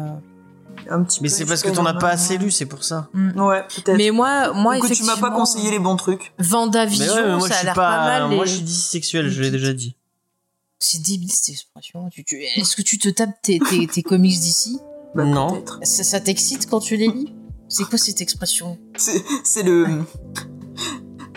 un 0.89 1.03
petit 1.03 1.19
Mais 1.21 1.29
c'est 1.29 1.45
parce 1.45 1.61
que 1.63 1.69
t'en 1.69 1.85
as 1.85 1.93
pas 1.95 2.09
assez 2.09 2.37
lu, 2.37 2.51
c'est 2.51 2.65
pour 2.65 2.83
ça. 2.83 3.09
hmm. 3.13 3.39
Ouais, 3.39 3.63
peut-être. 3.63 3.97
Mais 3.97 4.11
moi, 4.11 4.53
moi 4.53 4.77
Ou 4.77 4.81
que 4.81 4.93
tu 4.93 5.03
m'as 5.03 5.17
pas 5.17 5.31
conseillé 5.31 5.71
les 5.71 5.79
bons 5.79 5.95
trucs. 5.97 6.33
Vanda 6.39 6.85
Mais 6.85 6.91
Vision, 6.91 7.13
ouais, 7.13 7.23
mais 7.23 7.37
moi 7.37 7.49
ça 7.49 7.57
a 7.59 7.63
l'air 7.63 7.73
pas. 7.73 7.97
pas 7.97 8.05
mal. 8.05 8.27
Moi 8.35 8.45
les- 8.45 8.51
je 8.51 8.55
suis 8.55 8.63
dissexuel, 8.63 9.29
je 9.29 9.41
l'ai 9.41 9.51
déjà 9.51 9.73
dit. 9.73 9.95
C'est 10.79 11.01
débile 11.01 11.31
cette 11.31 11.49
expression. 11.49 12.07
Tu, 12.11 12.23
tu- 12.23 12.39
Est-ce 12.55 12.75
que 12.75 12.83
tu 12.83 12.99
te 12.99 13.09
tapes 13.09 13.41
tes, 13.41 13.57
tes, 13.59 13.87
tes 13.87 14.03
comics 14.03 14.39
d'ici? 14.39 14.79
Bah, 15.15 15.23
Non. 15.25 15.63
Ça, 15.81 16.03
ça 16.03 16.19
t'excite 16.19 16.69
quand 16.69 16.79
tu 16.79 16.95
les 16.95 17.07
lis? 17.07 17.33
C'est 17.69 17.83
quoi 17.83 17.97
cette 17.97 18.21
expression? 18.21 18.77
C'est 19.43 19.63
le. 19.63 19.87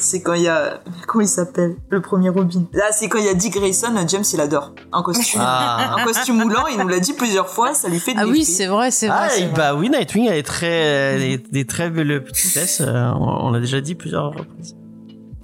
C'est 0.01 0.23
quand 0.23 0.33
il 0.35 0.43
y 0.43 0.49
a. 0.49 0.81
Comment 1.07 1.23
il 1.23 1.29
s'appelle? 1.29 1.77
Le 1.91 2.01
premier 2.01 2.31
Robin. 2.31 2.65
Là, 2.73 2.87
c'est 2.91 3.09
quand 3.09 3.19
il 3.19 3.27
y 3.27 3.29
a 3.29 3.35
Dick 3.35 3.55
Grayson, 3.55 3.89
James, 4.09 4.25
il 4.33 4.41
adore. 4.41 4.73
En 4.93 5.03
costume. 5.03 5.41
Ah. 5.45 5.97
En 5.99 6.05
costume 6.05 6.39
moulant, 6.43 6.67
il 6.67 6.79
nous 6.79 6.89
l'a 6.89 7.01
dit 7.01 7.13
plusieurs 7.13 7.49
fois, 7.49 7.75
ça 7.75 7.89
lui 7.89 8.01
fait 8.01 8.15
de 8.15 8.19
Ah 8.21 8.27
oui, 8.27 8.45
c'est 8.45 8.67
vrai, 8.67 8.91
c'est 8.91 9.09
vrai. 9.09 9.29
Ah, 9.43 9.47
bah 9.55 9.75
oui, 9.75 9.91
Nightwing 9.91 10.29
a 10.29 10.33
des 10.33 10.43
très, 10.43 11.19
des, 11.19 11.39
des 11.39 11.67
très 11.67 11.91
belles 11.91 12.25
petitesses. 12.25 12.81
euh, 12.81 13.11
on 13.15 13.47
on 13.47 13.51
l'a 13.51 13.61
déjà 13.61 13.81
dit 13.81 13.95
plusieurs 13.95 14.27
reprises. 14.33 14.75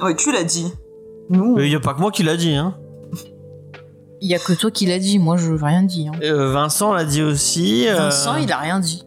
Ouais, 0.01 0.16
tu 0.16 0.33
l'as 0.33 0.45
dit. 0.45 0.73
Nous. 1.29 1.59
Il 1.61 1.69
y 1.71 1.75
a 1.75 1.81
pas 1.81 1.95
que 1.95 2.01
moi 2.01 2.11
qui 2.11 2.23
l'a 2.23 2.37
dit, 2.37 2.55
hein. 2.55 2.77
Il 4.23 4.31
y 4.31 4.35
a 4.35 4.38
que 4.38 4.55
toi 4.55 4.71
qui 4.71 4.87
l'as 4.87 4.99
dit, 4.99 5.19
moi 5.19 5.37
je 5.37 5.51
veux 5.53 5.62
rien 5.62 5.83
dit. 5.83 6.09
Hein. 6.09 6.19
Euh, 6.23 6.51
Vincent 6.51 6.95
l'a 6.95 7.05
dit 7.05 7.23
aussi. 7.23 7.87
euh, 7.87 7.97
Vincent, 7.97 8.37
il 8.37 8.51
a 8.51 8.57
rien 8.59 8.81
dit. 8.81 9.06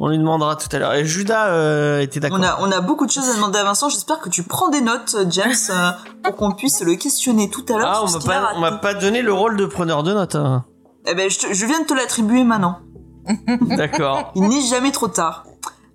On 0.00 0.08
lui 0.08 0.16
demandera 0.18 0.54
tout 0.54 0.68
à 0.70 0.78
l'heure. 0.78 0.94
Et 0.94 1.04
Judas 1.04 1.48
euh, 1.48 2.00
était 2.00 2.20
d'accord. 2.20 2.38
On 2.40 2.42
a, 2.44 2.58
on 2.60 2.70
a 2.70 2.80
beaucoup 2.80 3.04
de 3.04 3.10
choses 3.10 3.28
à 3.28 3.34
demander 3.34 3.58
à 3.58 3.64
Vincent. 3.64 3.88
J'espère 3.88 4.20
que 4.20 4.28
tu 4.28 4.44
prends 4.44 4.68
des 4.68 4.80
notes, 4.80 5.16
James, 5.30 5.52
euh, 5.70 5.90
pour 6.22 6.36
qu'on 6.36 6.52
puisse 6.52 6.80
le 6.82 6.94
questionner 6.94 7.50
tout 7.50 7.64
à 7.68 7.72
l'heure. 7.78 7.92
Ah, 7.92 8.02
on 8.04 8.10
m'a 8.10 8.18
pas, 8.20 8.40
on 8.40 8.44
raté. 8.46 8.60
m'a 8.60 8.72
pas 8.78 8.94
donné 8.94 9.22
le 9.22 9.32
rôle 9.32 9.56
de 9.56 9.66
preneur 9.66 10.04
de 10.04 10.12
notes. 10.14 10.36
hein. 10.36 10.64
Eh 11.06 11.14
ben, 11.14 11.28
je, 11.28 11.38
te- 11.40 11.52
je 11.52 11.66
viens 11.66 11.80
de 11.80 11.86
te 11.86 11.94
l'attribuer 11.94 12.44
maintenant. 12.44 12.78
D'accord. 13.76 14.30
Il 14.36 14.44
n'est 14.48 14.60
jamais 14.62 14.92
trop 14.92 15.08
tard. 15.08 15.44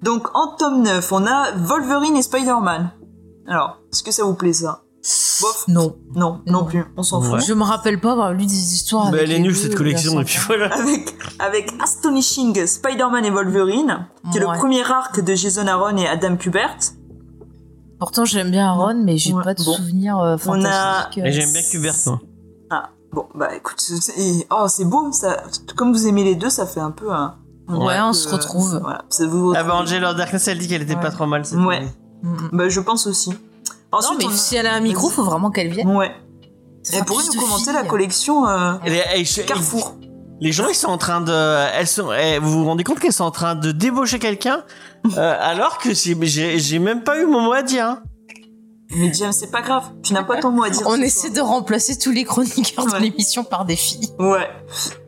Donc, 0.02 0.28
en 0.36 0.48
tome 0.58 0.82
9, 0.84 1.12
on 1.14 1.26
a 1.26 1.52
Wolverine 1.56 2.18
et 2.18 2.22
Spider-Man. 2.24 2.92
Alors, 3.48 3.78
est-ce 3.94 4.04
que 4.04 4.12
ça 4.12 4.24
vous 4.26 4.34
plaît, 4.34 4.52
ça? 4.54 4.82
Bof. 5.42 5.66
Non. 5.68 5.96
Non, 6.16 6.42
non 6.48 6.64
plus. 6.64 6.86
On 6.96 7.04
s'en 7.04 7.22
fout. 7.22 7.34
Ouais. 7.34 7.42
Je 7.46 7.54
me 7.54 7.64
rappelle 7.64 8.00
pas 8.00 8.14
avoir 8.14 8.32
lu 8.34 8.46
des 8.46 8.74
histoires 8.74 9.04
Bah, 9.12 9.18
avec 9.18 9.24
elle 9.24 9.32
est 9.32 9.34
les 9.36 9.40
nulle 9.42 9.56
cette 9.56 9.76
collection, 9.76 10.20
et 10.22 10.24
puis 10.24 10.40
voilà. 10.48 10.74
Avec, 10.80 11.14
avec 11.40 11.74
Astonishing 11.82 12.66
Spider-Man 12.66 13.26
et 13.26 13.30
Wolverine, 13.30 14.08
qui 14.32 14.38
est 14.38 14.42
le 14.42 14.48
premier 14.48 14.82
arc 14.90 15.20
de 15.22 15.36
Jason 15.36 15.68
Aaron 15.68 15.98
et 15.98 16.08
Adam 16.08 16.38
Kubert. 16.38 16.78
Pourtant, 18.00 18.24
j'aime 18.26 18.52
bien 18.52 18.68
Aaron, 18.68 19.02
mais 19.04 19.18
j'ai 19.18 19.34
Ouais, 19.34 19.44
pas 19.44 19.54
de 19.54 19.64
bon. 19.64 19.74
souvenir 19.74 20.18
euh, 20.20 20.36
On 20.46 20.64
a- 20.64 21.08
fantastiques. 21.08 21.24
Et 21.26 21.32
j'aime 21.32 21.52
bien 21.52 21.62
Kubert, 21.70 21.94
moi. 22.06 22.22
Ah, 22.70 22.90
bon, 23.12 23.26
bah 23.36 23.56
écoute, 23.56 23.80
c'est- 23.82 24.48
oh, 24.52 24.66
c'est 24.68 24.86
beau. 24.86 25.12
Ça, 25.12 25.44
comme 25.76 25.92
vous 25.94 26.08
aimez 26.08 26.24
les 26.24 26.36
deux, 26.36 26.50
ça 26.50 26.66
fait 26.66 26.80
un 26.82 26.92
peu 26.92 27.12
un. 27.12 27.36
Ouais, 27.70 28.00
on 28.02 28.14
se 28.14 28.28
retrouve. 28.30 28.80
Voilà, 28.82 29.04
ça 29.10 29.26
vous 29.26 29.54
Ah 29.56 29.64
bah. 29.64 29.76
Angela 29.76 30.14
Darkness, 30.14 30.48
elle 30.48 30.60
dit 30.60 30.68
qu'elle 30.68 30.82
était 30.82 30.96
Ouais. 30.96 31.02
pas 31.02 31.12
trop 31.12 31.26
mal 31.26 31.46
cette 31.46 31.60
Ouais. 31.60 31.78
année. 31.78 31.92
Mm, 32.24 32.30
mm. 32.30 32.50
Bah, 32.54 32.70
je 32.70 32.80
pense 32.82 33.08
aussi. 33.08 33.32
Non, 34.02 34.16
mais 34.18 34.26
on 34.26 34.30
si 34.32 34.56
elle 34.56 34.68
a 34.68 34.74
un 34.76 34.80
micro, 34.82 35.10
faut 35.10 35.24
vraiment 35.24 35.52
qu'elle 35.52 35.70
vienne. 35.70 35.96
Ouais. 35.96 36.12
Elle 36.92 37.06
pourrait 37.06 37.24
nous 37.34 37.40
commenter 37.40 37.64
filles. 37.66 37.74
la 37.74 37.84
collection 37.84 38.48
euh, 38.48 38.74
Et 38.86 39.22
et 39.22 39.26
je- 39.26 39.42
Carrefour. 39.42 39.96
Les 40.42 40.52
gens, 40.52 40.68
ils 40.68 40.76
sont 40.76 40.88
en 40.90 40.98
train 40.98 41.22
de, 41.22 41.32
elles 41.76 41.88
sont, 41.88 42.12
eh, 42.12 42.40
vous 42.40 42.52
vous 42.52 42.66
rendez 42.66 42.84
compte 42.84 43.00
qu'elles 43.00 43.14
sont 43.14 43.24
en 43.24 43.32
train 43.32 43.56
de 43.56 43.72
débaucher 43.72 44.20
quelqu'un, 44.20 44.64
euh, 45.18 45.38
alors 45.40 45.78
que 45.78 45.94
j'ai 45.94 46.80
même 46.80 47.04
pas 47.04 47.20
eu 47.22 47.26
mon 47.26 47.42
mot 47.42 47.54
à 47.54 47.62
dire. 47.62 47.86
hein. 47.86 48.04
Mais 48.96 49.12
James, 49.14 49.32
c'est 49.32 49.50
pas 49.50 49.62
grave. 49.62 49.86
Tu 50.04 50.14
n'as 50.14 50.24
pas 50.24 50.38
ton 50.40 50.52
mot 50.52 50.64
à 50.64 50.70
dire. 50.70 50.84
On 50.86 50.98
essaie 51.02 51.30
soir. 51.30 51.34
de 51.34 51.42
remplacer 51.42 51.98
tous 51.98 52.12
les 52.12 52.26
chroniqueurs 52.26 52.86
de 52.86 52.98
l'émission 52.98 53.44
par 53.44 53.66
des 53.66 53.76
filles. 53.76 54.10
Ouais. 54.20 54.48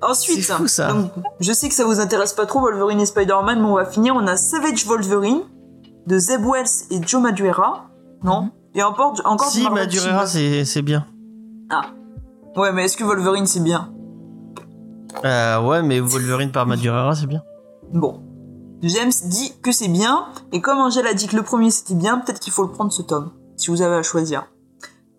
Ensuite, 0.02 0.44
C'est 0.44 0.54
fou, 0.54 0.68
ça. 0.68 0.88
donc, 0.92 1.12
je 1.40 1.52
sais 1.54 1.70
que 1.70 1.76
ça 1.76 1.84
vous 1.86 2.00
intéresse 2.00 2.34
pas 2.34 2.48
trop 2.48 2.62
Wolverine 2.62 3.00
et 3.02 3.06
Spider-Man, 3.06 3.60
mais 3.60 3.68
on 3.68 3.76
va 3.76 3.86
finir. 3.86 4.16
On 4.16 4.26
a 4.26 4.38
Savage 4.38 4.86
Wolverine 4.88 5.42
de 6.08 6.18
Zeb 6.18 6.42
Wells 6.46 6.66
et 6.90 7.00
Joe 7.06 7.22
Madureira. 7.22 7.90
Non? 8.24 8.44
Mhm. 8.44 8.52
Et 8.76 8.84
encore, 8.84 9.16
Si, 9.46 9.62
Team. 9.62 9.80
c'est 10.28 10.66
c'est 10.66 10.82
bien. 10.82 11.06
Ouais, 12.56 12.72
mais 12.72 12.86
est-ce 12.86 12.98
que 12.98 13.04
Wolverine 13.04 13.48
c'est 13.48 13.62
bien? 13.62 13.92
Euh, 15.24 15.62
ouais, 15.62 15.82
mais 15.82 16.00
Wolverine 16.00 16.52
par 16.52 16.66
Madureira, 16.66 17.16
c'est 17.16 17.26
bien. 17.28 17.42
Bon. 17.94 18.22
James 18.82 19.12
dit 19.26 19.54
que 19.64 19.72
c'est 19.72 19.88
bien, 19.88 20.26
et 20.52 20.62
comme 20.62 20.78
Angèle 20.80 21.08
a 21.08 21.14
dit 21.14 21.28
que 21.28 21.36
le 21.36 21.42
premier 21.42 21.72
c'était 21.72 21.96
bien, 21.96 22.20
peut-être 22.20 22.40
qu'il 22.40 22.52
faut 22.54 22.64
le 22.64 22.72
prendre 22.72 22.92
ce 22.92 23.02
tome, 23.02 23.32
si 23.56 23.72
vous 23.72 23.82
avez 23.82 23.96
à 23.96 24.04
choisir. 24.04 24.46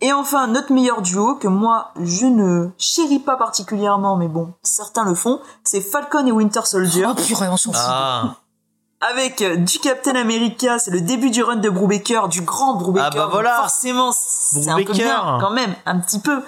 Et 0.02 0.12
enfin, 0.12 0.46
notre 0.46 0.72
meilleur 0.72 1.00
duo, 1.00 1.36
que 1.36 1.48
moi 1.48 1.92
je 2.00 2.26
ne 2.26 2.68
chéris 2.76 3.18
pas 3.18 3.36
particulièrement, 3.36 4.16
mais 4.16 4.28
bon, 4.28 4.52
certains 4.62 5.04
le 5.04 5.14
font, 5.14 5.40
c'est 5.64 5.80
Falcon 5.80 6.26
et 6.26 6.32
Winter 6.32 6.60
Soldier. 6.64 7.06
Oh 7.10 7.14
purée, 7.14 7.48
on 7.48 7.56
s'en 7.56 7.72
fout. 7.72 7.82
Ah, 7.84 8.36
Avec 9.00 9.42
euh, 9.42 9.56
du 9.56 9.78
Captain 9.78 10.14
America, 10.14 10.78
c'est 10.78 10.90
le 10.90 11.02
début 11.02 11.30
du 11.30 11.42
run 11.42 11.56
de 11.56 11.68
Brubaker, 11.68 12.28
du 12.28 12.40
grand 12.40 12.76
Brubaker. 12.76 13.10
Ah 13.12 13.16
bah 13.16 13.28
voilà. 13.30 13.56
Forcément, 13.56 14.10
c'est 14.12 14.68
un 14.68 14.82
peu 14.82 14.92
bien, 14.92 15.38
quand 15.40 15.50
même, 15.50 15.74
un 15.84 15.98
petit 15.98 16.18
peu. 16.18 16.42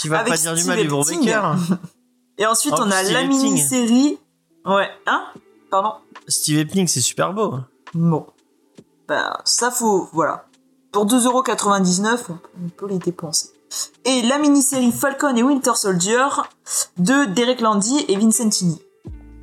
tu 0.00 0.08
vas 0.10 0.18
Avec 0.18 0.34
pas 0.34 0.38
dire 0.38 0.54
du 0.54 0.64
mal 0.64 0.80
du. 0.80 0.88
Brubaker. 0.88 1.56
Et 2.38 2.46
ensuite, 2.46 2.74
Oh, 2.76 2.82
on 2.82 2.90
a 2.90 3.02
Steve 3.02 3.12
la 3.12 3.24
mini-série. 3.24 4.18
Ouais, 4.66 4.88
hein? 5.06 5.24
Pardon? 5.70 5.92
Steve 6.28 6.58
Epling, 6.58 6.86
c'est 6.88 7.00
super 7.00 7.32
beau. 7.32 7.54
Bon. 7.94 8.26
Ben, 9.08 9.32
ça 9.44 9.70
faut, 9.70 10.08
voilà. 10.12 10.46
Pour 10.92 11.06
2,99€, 11.06 12.18
on, 12.28 12.32
on 12.32 12.68
peut 12.70 12.88
les 12.88 12.98
dépenser. 12.98 13.50
Et 14.04 14.22
la 14.22 14.38
mini-série 14.38 14.92
Falcon 14.92 15.34
et 15.36 15.42
Winter 15.42 15.74
Soldier 15.74 16.26
de 16.98 17.24
Derek 17.26 17.60
Landy 17.60 18.04
et 18.08 18.16
Vincentini. 18.16 18.80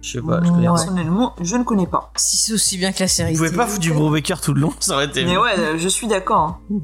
Je 0.01 0.13
sais 0.13 0.21
pas, 0.21 0.41
je 0.43 0.49
connais 0.49 0.61
Ouais. 0.61 0.65
pas. 0.67 0.73
Personnellement, 0.75 1.33
je 1.41 1.55
ne 1.55 1.63
connais 1.63 1.87
pas. 1.87 2.11
Si 2.15 2.37
c'est 2.37 2.53
aussi 2.53 2.77
bien 2.77 2.91
que 2.91 2.99
la 3.01 3.07
série. 3.07 3.33
Vous 3.33 3.43
pouvez 3.45 3.55
pas 3.55 3.67
foutre 3.67 3.79
du 3.81 3.93
Brubaker 3.93 4.41
tout 4.41 4.53
le 4.53 4.61
long, 4.61 4.73
ça 4.79 4.95
aurait 4.95 5.05
été. 5.05 5.23
Mais 5.25 5.37
ouais, 5.37 5.57
euh, 5.59 5.77
je 5.77 5.87
suis 5.87 6.07
d'accord. 6.07 6.39
hein. 6.71 6.79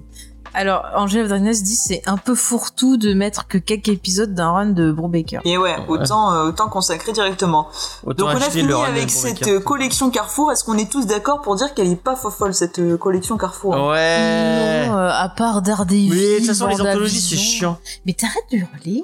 Alors, 0.54 0.86
Angela 0.96 1.28
Darkness 1.28 1.62
dit 1.62 1.76
c'est 1.76 2.02
un 2.08 2.18
peu 2.18 2.34
fourre-tout 2.34 2.98
de 2.98 3.14
mettre 3.14 3.48
que 3.48 3.58
quelques 3.60 3.90
épisodes 3.90 4.34
d'un 4.34 4.50
run 4.52 4.66
de 4.68 4.92
Brubaker. 4.92 5.42
Et 5.46 5.58
ouais, 5.58 5.76
autant, 5.88 6.32
euh, 6.34 6.48
autant 6.48 6.68
consacrer 6.70 7.12
directement. 7.12 7.68
Autant 8.06 8.26
Donc 8.28 8.36
on 8.36 8.42
a 8.42 8.50
fini 8.50 8.72
avec 8.74 9.10
cette 9.12 9.40
Baker. 9.42 9.52
euh, 9.52 9.60
collection 9.60 10.10
Carrefour. 10.10 10.52
Est-ce 10.52 10.64
qu'on 10.64 10.78
est 10.78 10.90
tous 10.92 11.06
d'accord 11.06 11.42
pour 11.42 11.56
dire 11.58 11.74
qu'elle 11.76 11.92
est 11.92 11.96
pas 12.02 12.16
fofolle 12.16 12.54
cette 12.56 12.80
euh, 12.80 12.98
collection 12.98 13.38
Carrefour 13.38 13.72
Ouais. 13.76 14.88
Non, 14.88 14.98
euh, 14.98 15.10
à 15.12 15.30
part 15.30 15.62
Daredevil. 15.62 16.12
Oui, 16.12 16.18
de 16.34 16.38
toute 16.38 16.48
façon, 16.48 16.68
les 16.68 16.82
anthologies, 16.82 17.22
c'est 17.22 17.36
chiant. 17.36 17.78
Mais 18.06 18.14
t'arrêtes 18.14 18.46
de 18.52 18.58
hurler? 18.58 19.04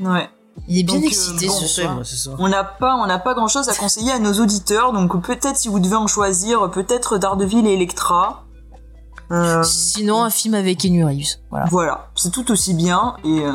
Ouais. 0.00 0.28
Il 0.68 0.78
est 0.78 0.82
bien 0.84 0.94
Donc, 0.96 1.04
euh, 1.04 1.06
excité 1.08 1.46
bon, 1.46 1.52
ce 1.52 1.66
C'est 2.04 2.16
soir. 2.16 2.36
On 2.38 2.48
n'a 2.48 2.62
pas, 2.64 2.94
on 2.96 3.06
n'a 3.06 3.18
pas 3.18 3.34
grand 3.34 3.48
chose 3.48 3.68
à 3.68 3.74
conseiller 3.74 4.12
à 4.12 4.18
nos 4.18 4.32
auditeurs. 4.40 4.92
Donc 4.92 5.20
peut-être 5.24 5.56
si 5.56 5.68
vous 5.68 5.80
devez 5.80 5.96
en 5.96 6.06
choisir, 6.06 6.70
peut-être 6.70 7.18
Daredevil 7.18 7.66
et 7.66 7.72
Electra. 7.74 8.44
Euh, 9.30 9.62
Sinon, 9.62 10.22
un 10.22 10.30
film 10.30 10.54
avec 10.54 10.82
Reeves. 10.82 11.36
Voilà. 11.50 11.66
Voilà, 11.70 12.10
c'est 12.14 12.30
tout 12.30 12.50
aussi 12.50 12.74
bien 12.74 13.16
et 13.24 13.40
euh, 13.40 13.52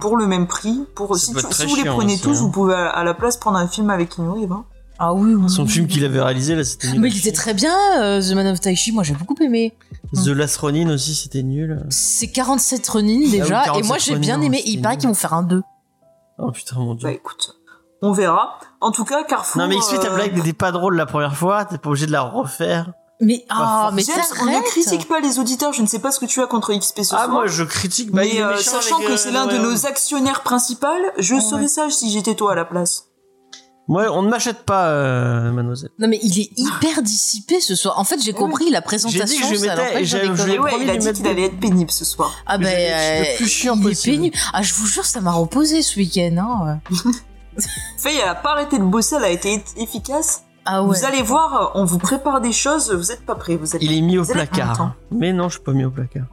pour 0.00 0.16
le 0.16 0.26
même 0.26 0.46
prix. 0.46 0.80
Pour 0.94 1.16
si, 1.16 1.32
tu- 1.34 1.66
vous 1.66 1.76
les 1.76 1.84
prenez 1.84 2.14
aussi, 2.14 2.22
tous, 2.22 2.30
hein. 2.30 2.40
vous 2.40 2.50
pouvez 2.50 2.74
à, 2.74 2.88
à 2.88 3.04
la 3.04 3.12
place 3.14 3.36
prendre 3.36 3.58
un 3.58 3.68
film 3.68 3.90
avec 3.90 4.14
Reeves. 4.14 4.52
hein. 4.52 4.64
Ah 5.02 5.14
oui, 5.14 5.34
oui. 5.34 5.48
Son 5.48 5.62
oui. 5.62 5.68
film 5.70 5.86
qu'il 5.86 6.04
avait 6.04 6.20
réalisé, 6.20 6.54
là, 6.54 6.62
c'était 6.64 6.90
nul. 6.90 7.00
Mais 7.00 7.08
il 7.08 7.16
était 7.18 7.32
très 7.32 7.54
bien, 7.54 7.74
euh, 8.00 8.20
The 8.20 8.32
Man 8.34 8.46
of 8.48 8.60
Taichi. 8.60 8.92
Moi, 8.92 9.02
j'ai 9.02 9.14
beaucoup 9.14 9.34
aimé. 9.42 9.72
The 10.14 10.26
Last 10.28 10.56
Ronin 10.58 10.90
aussi, 10.90 11.14
c'était 11.14 11.42
nul. 11.42 11.86
C'est 11.88 12.26
47 12.28 12.86
Ronin 12.88 13.30
déjà. 13.30 13.62
Ah 13.66 13.72
oui, 13.74 13.80
et 13.80 13.82
moi, 13.82 13.96
47 13.96 14.00
j'ai 14.14 14.18
bien 14.18 14.40
aimé. 14.42 14.58
Et 14.64 14.70
il 14.70 14.82
paraît 14.82 14.96
qu'ils 14.98 15.08
vont 15.08 15.14
faire 15.14 15.32
un 15.34 15.42
2. 15.42 15.62
Oh 16.42 16.50
putain, 16.52 16.76
mon 16.78 16.94
dieu. 16.94 17.08
Bah 17.08 17.12
écoute, 17.14 17.56
on 18.02 18.12
verra. 18.12 18.58
En 18.80 18.90
tout 18.92 19.04
cas, 19.04 19.24
Carrefour. 19.24 19.60
non, 19.60 19.68
mais 19.68 19.76
explique 19.76 20.00
ta 20.00 20.08
euh, 20.08 20.14
blague 20.14 20.34
n'était 20.34 20.52
pas 20.52 20.72
drôle 20.72 20.96
la 20.96 21.06
première 21.06 21.36
fois, 21.36 21.64
t'es 21.64 21.78
pas 21.78 21.90
obligé 21.90 22.06
de 22.06 22.12
la 22.12 22.22
refaire. 22.22 22.92
Mais, 23.22 23.44
ah, 23.50 23.88
Pas 23.88 23.90
mais 23.94 24.02
James, 24.02 24.16
on 24.40 24.46
ne 24.46 24.62
critique 24.62 25.06
pas 25.06 25.20
les 25.20 25.38
auditeurs. 25.38 25.74
Je 25.74 25.82
ne 25.82 25.86
sais 25.86 25.98
pas 25.98 26.10
ce 26.10 26.18
que 26.18 26.24
tu 26.24 26.40
as 26.40 26.46
contre 26.46 26.72
XP 26.72 27.02
ce 27.02 27.14
Ah, 27.14 27.18
soir. 27.18 27.28
moi, 27.28 27.46
je 27.46 27.64
critique, 27.64 28.10
bah, 28.12 28.22
mais 28.24 28.42
euh, 28.42 28.56
sachant 28.56 28.98
que 29.00 29.12
euh, 29.12 29.16
c'est 29.18 29.30
l'un 29.30 29.46
de 29.46 29.58
nos 29.58 29.84
actionnaires 29.86 30.40
principaux, 30.42 30.86
je 31.18 31.34
Ouais. 31.34 31.40
serais 31.42 31.68
sage 31.68 31.92
si 31.92 32.10
j'étais 32.10 32.34
toi 32.34 32.52
à 32.52 32.54
la 32.54 32.64
place. 32.64 33.08
Moi, 33.90 34.06
on 34.12 34.22
ne 34.22 34.30
m'achète 34.30 34.62
pas, 34.64 34.86
euh, 34.90 35.50
mademoiselle. 35.50 35.90
Non, 35.98 36.06
mais 36.06 36.20
il 36.22 36.38
est 36.38 36.50
hyper 36.56 37.02
dissipé 37.02 37.58
ce 37.60 37.74
soir. 37.74 37.98
En 37.98 38.04
fait, 38.04 38.22
j'ai 38.22 38.32
compris 38.32 38.70
la 38.70 38.78
J'ai 38.78 38.82
présentation. 38.84 39.24
dit 39.26 39.36
que 39.40 39.46
je 39.56 39.66
mettais- 39.66 40.04
j'ai- 40.04 40.58
ouais, 40.60 40.70
il 40.80 40.88
a 40.88 40.96
dit 40.96 41.12
qu'il 41.12 41.26
allait 41.26 41.46
être 41.46 41.58
pénible 41.58 41.90
ce 41.90 42.04
soir. 42.04 42.30
Ah 42.46 42.56
ben, 42.56 42.66
Je 42.66 42.70
vais 42.70 42.82
être 42.84 43.20
le 43.26 43.32
euh, 43.32 43.36
plus 43.38 43.48
chiant 43.48 43.76
il 43.82 43.88
est 43.88 44.04
pénible. 44.04 44.36
Ah, 44.52 44.62
je 44.62 44.74
vous 44.74 44.86
jure, 44.86 45.04
ça 45.04 45.20
m'a 45.20 45.32
reposé 45.32 45.82
ce 45.82 45.98
week-end. 45.98 46.36
Hein. 46.38 46.78
Faye, 47.98 48.16
elle 48.22 48.28
a 48.28 48.36
pas 48.36 48.52
arrêté 48.52 48.78
de 48.78 48.84
bosser, 48.84 49.16
elle 49.16 49.24
a 49.24 49.28
été 49.30 49.60
efficace. 49.76 50.44
Ah 50.64 50.84
ouais. 50.84 50.96
Vous 50.96 51.04
allez 51.04 51.22
voir, 51.22 51.72
on 51.74 51.84
vous 51.84 51.98
prépare 51.98 52.40
des 52.40 52.52
choses, 52.52 52.92
vous 52.92 53.10
êtes 53.10 53.26
pas 53.26 53.34
prêts. 53.34 53.56
Vous 53.56 53.74
allez... 53.74 53.84
Il 53.86 53.92
est 53.98 54.02
mis 54.02 54.18
au 54.18 54.24
placard. 54.24 54.94
Mais 55.10 55.32
non, 55.32 55.48
je 55.48 55.54
suis 55.54 55.64
pas 55.64 55.72
mis 55.72 55.84
au 55.84 55.90
placard. 55.90 56.26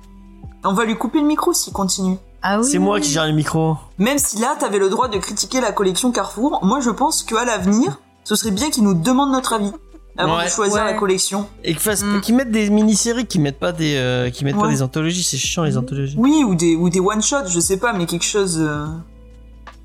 On 0.63 0.73
va 0.73 0.85
lui 0.85 0.95
couper 0.95 1.21
le 1.21 1.25
micro 1.25 1.53
s'il 1.53 1.73
continue. 1.73 2.17
Ah 2.41 2.59
oui. 2.59 2.65
C'est 2.69 2.79
moi 2.79 2.99
qui 2.99 3.09
gère 3.11 3.25
le 3.25 3.33
micro. 3.33 3.75
Même 3.97 4.17
si 4.19 4.39
là, 4.39 4.55
t'avais 4.59 4.79
le 4.79 4.89
droit 4.89 5.07
de 5.07 5.17
critiquer 5.17 5.59
la 5.61 5.71
collection 5.71 6.11
Carrefour, 6.11 6.59
moi 6.63 6.79
je 6.81 6.89
pense 6.91 7.23
qu'à 7.23 7.43
l'avenir, 7.45 7.99
ce 8.23 8.35
serait 8.35 8.51
bien 8.51 8.69
qu'il 8.69 8.83
nous 8.83 8.93
demande 8.93 9.31
notre 9.31 9.53
avis 9.53 9.71
avant 10.17 10.37
Ouais. 10.37 10.45
de 10.45 10.49
choisir 10.49 10.77
Ouais. 10.77 10.85
la 10.85 10.93
collection. 10.93 11.47
Et 11.63 11.75
qu'ils 11.75 11.91
Mm. 12.05 12.21
qu'ils 12.21 12.35
mettent 12.35 12.51
des 12.51 12.69
mini-séries, 12.69 13.25
qu'ils 13.27 13.41
mettent 13.41 13.59
pas 13.59 13.71
des, 13.71 13.95
euh, 13.97 14.29
qu'ils 14.29 14.45
mettent 14.45 14.57
pas 14.59 14.67
des 14.67 14.81
anthologies. 14.81 15.23
C'est 15.23 15.37
chiant, 15.37 15.63
les 15.63 15.77
anthologies. 15.77 16.15
Oui, 16.17 16.43
ou 16.45 16.55
des, 16.55 16.75
ou 16.75 16.89
des 16.89 16.99
one-shots, 16.99 17.47
je 17.49 17.59
sais 17.59 17.77
pas, 17.77 17.93
mais 17.93 18.05
quelque 18.05 18.25
chose 18.25 18.57
euh, 18.59 18.85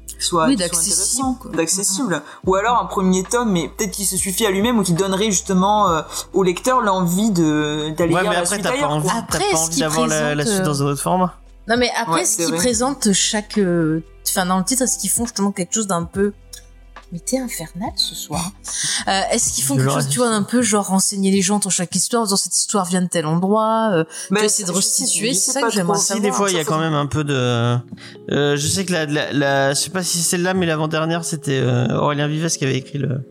qui 0.06 0.16
soit, 0.20 0.46
Oui, 0.46 0.56
d'accessible. 0.56 2.22
Ou 2.46 2.54
alors 2.54 2.80
un 2.80 2.86
premier 2.86 3.22
tome, 3.24 3.50
mais 3.52 3.68
peut-être 3.68 3.90
qu'il 3.92 4.06
se 4.06 4.16
suffit 4.16 4.46
à 4.46 4.50
lui-même 4.50 4.78
ou 4.78 4.82
qui 4.82 4.92
donnerait 4.94 5.30
justement 5.30 5.88
euh, 5.90 6.02
au 6.32 6.42
lecteur 6.42 6.80
l'envie 6.80 7.30
de 7.30 7.90
d'aller 7.96 8.14
Ouais, 8.14 8.20
lire 8.22 8.30
mais 8.30 8.36
la 8.36 8.42
après, 8.42 8.54
suite 8.56 8.62
t'as 8.62 8.78
pas 8.80 8.86
envie, 8.88 9.08
Après, 9.16 9.38
pas 9.50 9.56
ce 9.56 9.62
envie 9.64 9.80
d'avoir 9.80 10.06
la, 10.06 10.34
la 10.34 10.46
suite 10.46 10.60
euh, 10.60 10.64
dans 10.64 10.82
un 10.82 10.86
autre 10.86 11.02
format. 11.02 11.34
Non, 11.68 11.76
mais 11.76 11.90
après, 11.96 12.20
Ouais, 12.20 12.24
ce 12.24 12.36
qu'ils 12.38 12.54
présentent 12.54 13.12
chaque. 13.12 13.58
euh, 13.58 14.00
Enfin, 14.28 14.46
dans 14.46 14.58
le 14.58 14.64
titre, 14.64 14.82
est-ce 14.82 14.98
qu'ils 14.98 15.10
font 15.10 15.24
justement 15.26 15.52
quelque 15.52 15.74
chose 15.74 15.86
d'un 15.86 16.04
peu. 16.04 16.32
Mais 17.12 17.18
t'es 17.18 17.38
infernal 17.38 17.90
ce 17.96 18.14
soir. 18.14 18.52
Euh, 19.08 19.20
est-ce 19.32 19.52
qu'ils 19.52 19.64
font 19.64 19.76
quelque 19.76 19.90
chose, 19.90 20.08
tu 20.08 20.18
vois, 20.20 20.30
d'un 20.30 20.44
peu 20.44 20.62
genre 20.62 20.86
renseigner 20.86 21.32
les 21.32 21.42
gens 21.42 21.58
dans 21.58 21.70
chaque 21.70 21.92
histoire, 21.96 22.24
dans 22.28 22.36
cette 22.36 22.56
histoire 22.56 22.84
vient 22.86 23.02
de 23.02 23.08
tel 23.08 23.26
endroit, 23.26 23.90
euh, 23.92 24.04
Mais 24.30 24.38
tu 24.40 24.46
essayer 24.46 24.64
de 24.64 24.70
restituer, 24.70 25.34
c'est 25.34 25.50
ça 25.50 25.60
que 25.62 25.70
j'aimerais 25.70 25.98
savoir. 25.98 26.16
Si, 26.18 26.20
des 26.22 26.30
fois, 26.30 26.48
il 26.50 26.56
y 26.56 26.60
a 26.60 26.64
quand 26.64 26.78
même 26.78 26.94
un 26.94 27.06
peu 27.06 27.24
de. 27.24 27.34
Euh, 28.30 28.56
je 28.56 28.66
sais 28.68 28.84
que 28.84 28.92
la, 28.92 29.06
la, 29.06 29.32
la- 29.32 29.74
je 29.74 29.80
sais 29.80 29.90
pas 29.90 30.04
si 30.04 30.18
c'est 30.18 30.30
celle-là, 30.30 30.54
mais 30.54 30.66
l'avant-dernière, 30.66 31.24
c'était 31.24 31.58
euh, 31.58 31.88
Aurélien 31.98 32.28
Vives 32.28 32.48
qui 32.48 32.62
avait 32.64 32.76
écrit 32.78 32.98
le. 32.98 33.26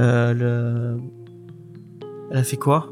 Euh, 0.00 0.34
le. 0.34 0.98
Elle 2.30 2.38
a 2.38 2.44
fait 2.44 2.56
quoi? 2.56 2.86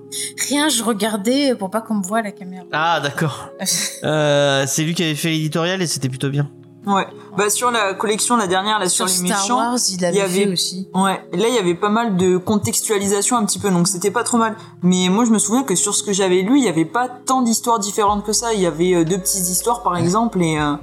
Rien, 0.48 0.68
je 0.68 0.83
regardais 0.83 1.55
pour 1.55 1.70
pas 1.70 1.81
qu'on 1.81 1.94
me 1.94 2.03
voit 2.05 2.18
à 2.18 2.22
la 2.22 2.33
caméra. 2.33 2.64
Ah, 2.72 3.01
d'accord. 3.01 3.51
euh, 4.05 4.64
c'est 4.66 4.83
lui 4.83 4.94
qui 4.94 5.05
avait 5.05 5.14
fait 5.14 5.31
l'éditorial 5.31 5.81
et 5.81 5.87
c'était 5.87 6.09
plutôt 6.09 6.29
bien. 6.31 6.51
Ouais. 6.87 7.07
Bah 7.37 7.51
sur 7.51 7.70
la 7.70 7.92
collection 7.92 8.37
la 8.37 8.46
dernière 8.46 8.79
là 8.79 8.88
sur, 8.88 9.09
Sur 9.09 9.22
les 9.22 9.29
Star 9.29 9.42
méchants. 9.42 9.57
Wars, 9.59 9.79
il 9.90 10.05
avait 10.05 10.14
il 10.16 10.18
y 10.18 10.22
avait- 10.22 10.44
fait 10.46 10.53
aussi. 10.53 10.88
Ouais, 10.94 11.20
et 11.33 11.37
là 11.37 11.48
il 11.48 11.55
y 11.55 11.59
avait 11.59 11.74
pas 11.74 11.90
mal 11.90 12.16
de 12.16 12.38
contextualisation 12.38 13.37
un 13.37 13.44
petit 13.44 13.59
peu, 13.59 13.70
donc 13.70 13.87
c'était 13.88 14.11
pas 14.11 14.24
trop 14.24 14.38
mal. 14.38 14.57
Mais 14.83 15.09
moi 15.11 15.24
je 15.27 15.31
me 15.31 15.38
souviens 15.38 15.64
que 15.64 15.74
sur 15.74 15.94
ce 15.94 16.03
que 16.03 16.12
j'avais 16.12 16.40
lu, 16.42 16.57
il 16.59 16.64
y 16.64 16.68
avait 16.68 16.87
pas 16.87 17.09
tant 17.09 17.42
d'histoires 17.42 17.79
différentes 17.79 18.24
que 18.24 18.33
ça. 18.33 18.55
Il 18.55 18.61
y 18.61 18.66
avait 18.66 18.94
euh, 18.94 19.05
deux 19.05 19.18
petites 19.18 19.48
histoires 19.51 19.83
par 19.83 19.96
exemple, 19.98 20.40
et 20.40 20.59
euh, 20.59 20.74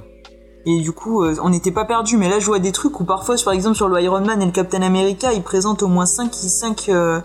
et 0.64 0.80
du 0.80 0.92
coup 0.92 1.24
euh, 1.24 1.34
on 1.42 1.48
n'était 1.50 1.72
pas 1.72 1.84
perdu. 1.84 2.16
Mais 2.18 2.28
là 2.28 2.38
je 2.38 2.46
vois 2.46 2.60
des 2.60 2.72
trucs 2.72 3.00
où 3.00 3.04
parfois, 3.04 3.34
par 3.44 3.52
exemple 3.54 3.76
sur 3.76 3.88
le 3.88 4.00
Iron 4.00 4.20
Man 4.24 4.40
et 4.40 4.46
le 4.46 4.52
Captain 4.52 4.82
America, 4.82 5.32
ils 5.32 5.42
présentent 5.42 5.82
au 5.82 5.88
moins 5.88 6.06
5 6.06 6.32
cinq, 6.32 6.88
euh, 6.88 7.20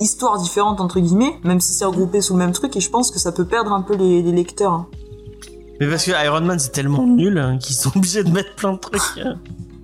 histoires 0.00 0.38
différentes 0.38 0.80
entre 0.80 1.00
guillemets, 1.00 1.38
même 1.44 1.60
si 1.60 1.72
c'est 1.72 1.84
regroupé 1.84 2.20
sous 2.20 2.34
le 2.34 2.38
même 2.40 2.52
truc. 2.52 2.76
Et 2.76 2.80
je 2.80 2.90
pense 2.90 3.10
que 3.10 3.18
ça 3.18 3.32
peut 3.32 3.44
perdre 3.44 3.72
un 3.72 3.82
peu 3.82 3.94
les, 3.94 4.22
les 4.22 4.32
lecteurs. 4.32 4.72
hein. 4.72 4.86
Mais 5.80 5.88
parce 5.88 6.04
que 6.04 6.12
Iron 6.24 6.40
Man, 6.42 6.58
c'est 6.58 6.70
tellement 6.72 7.04
nul 7.06 7.38
hein, 7.38 7.58
qu'ils 7.58 7.74
sont 7.76 7.90
obligés 7.96 8.22
de 8.24 8.30
mettre 8.30 8.54
plein 8.54 8.72
de 8.74 8.78
trucs. 8.78 9.00
hein. 9.24 9.36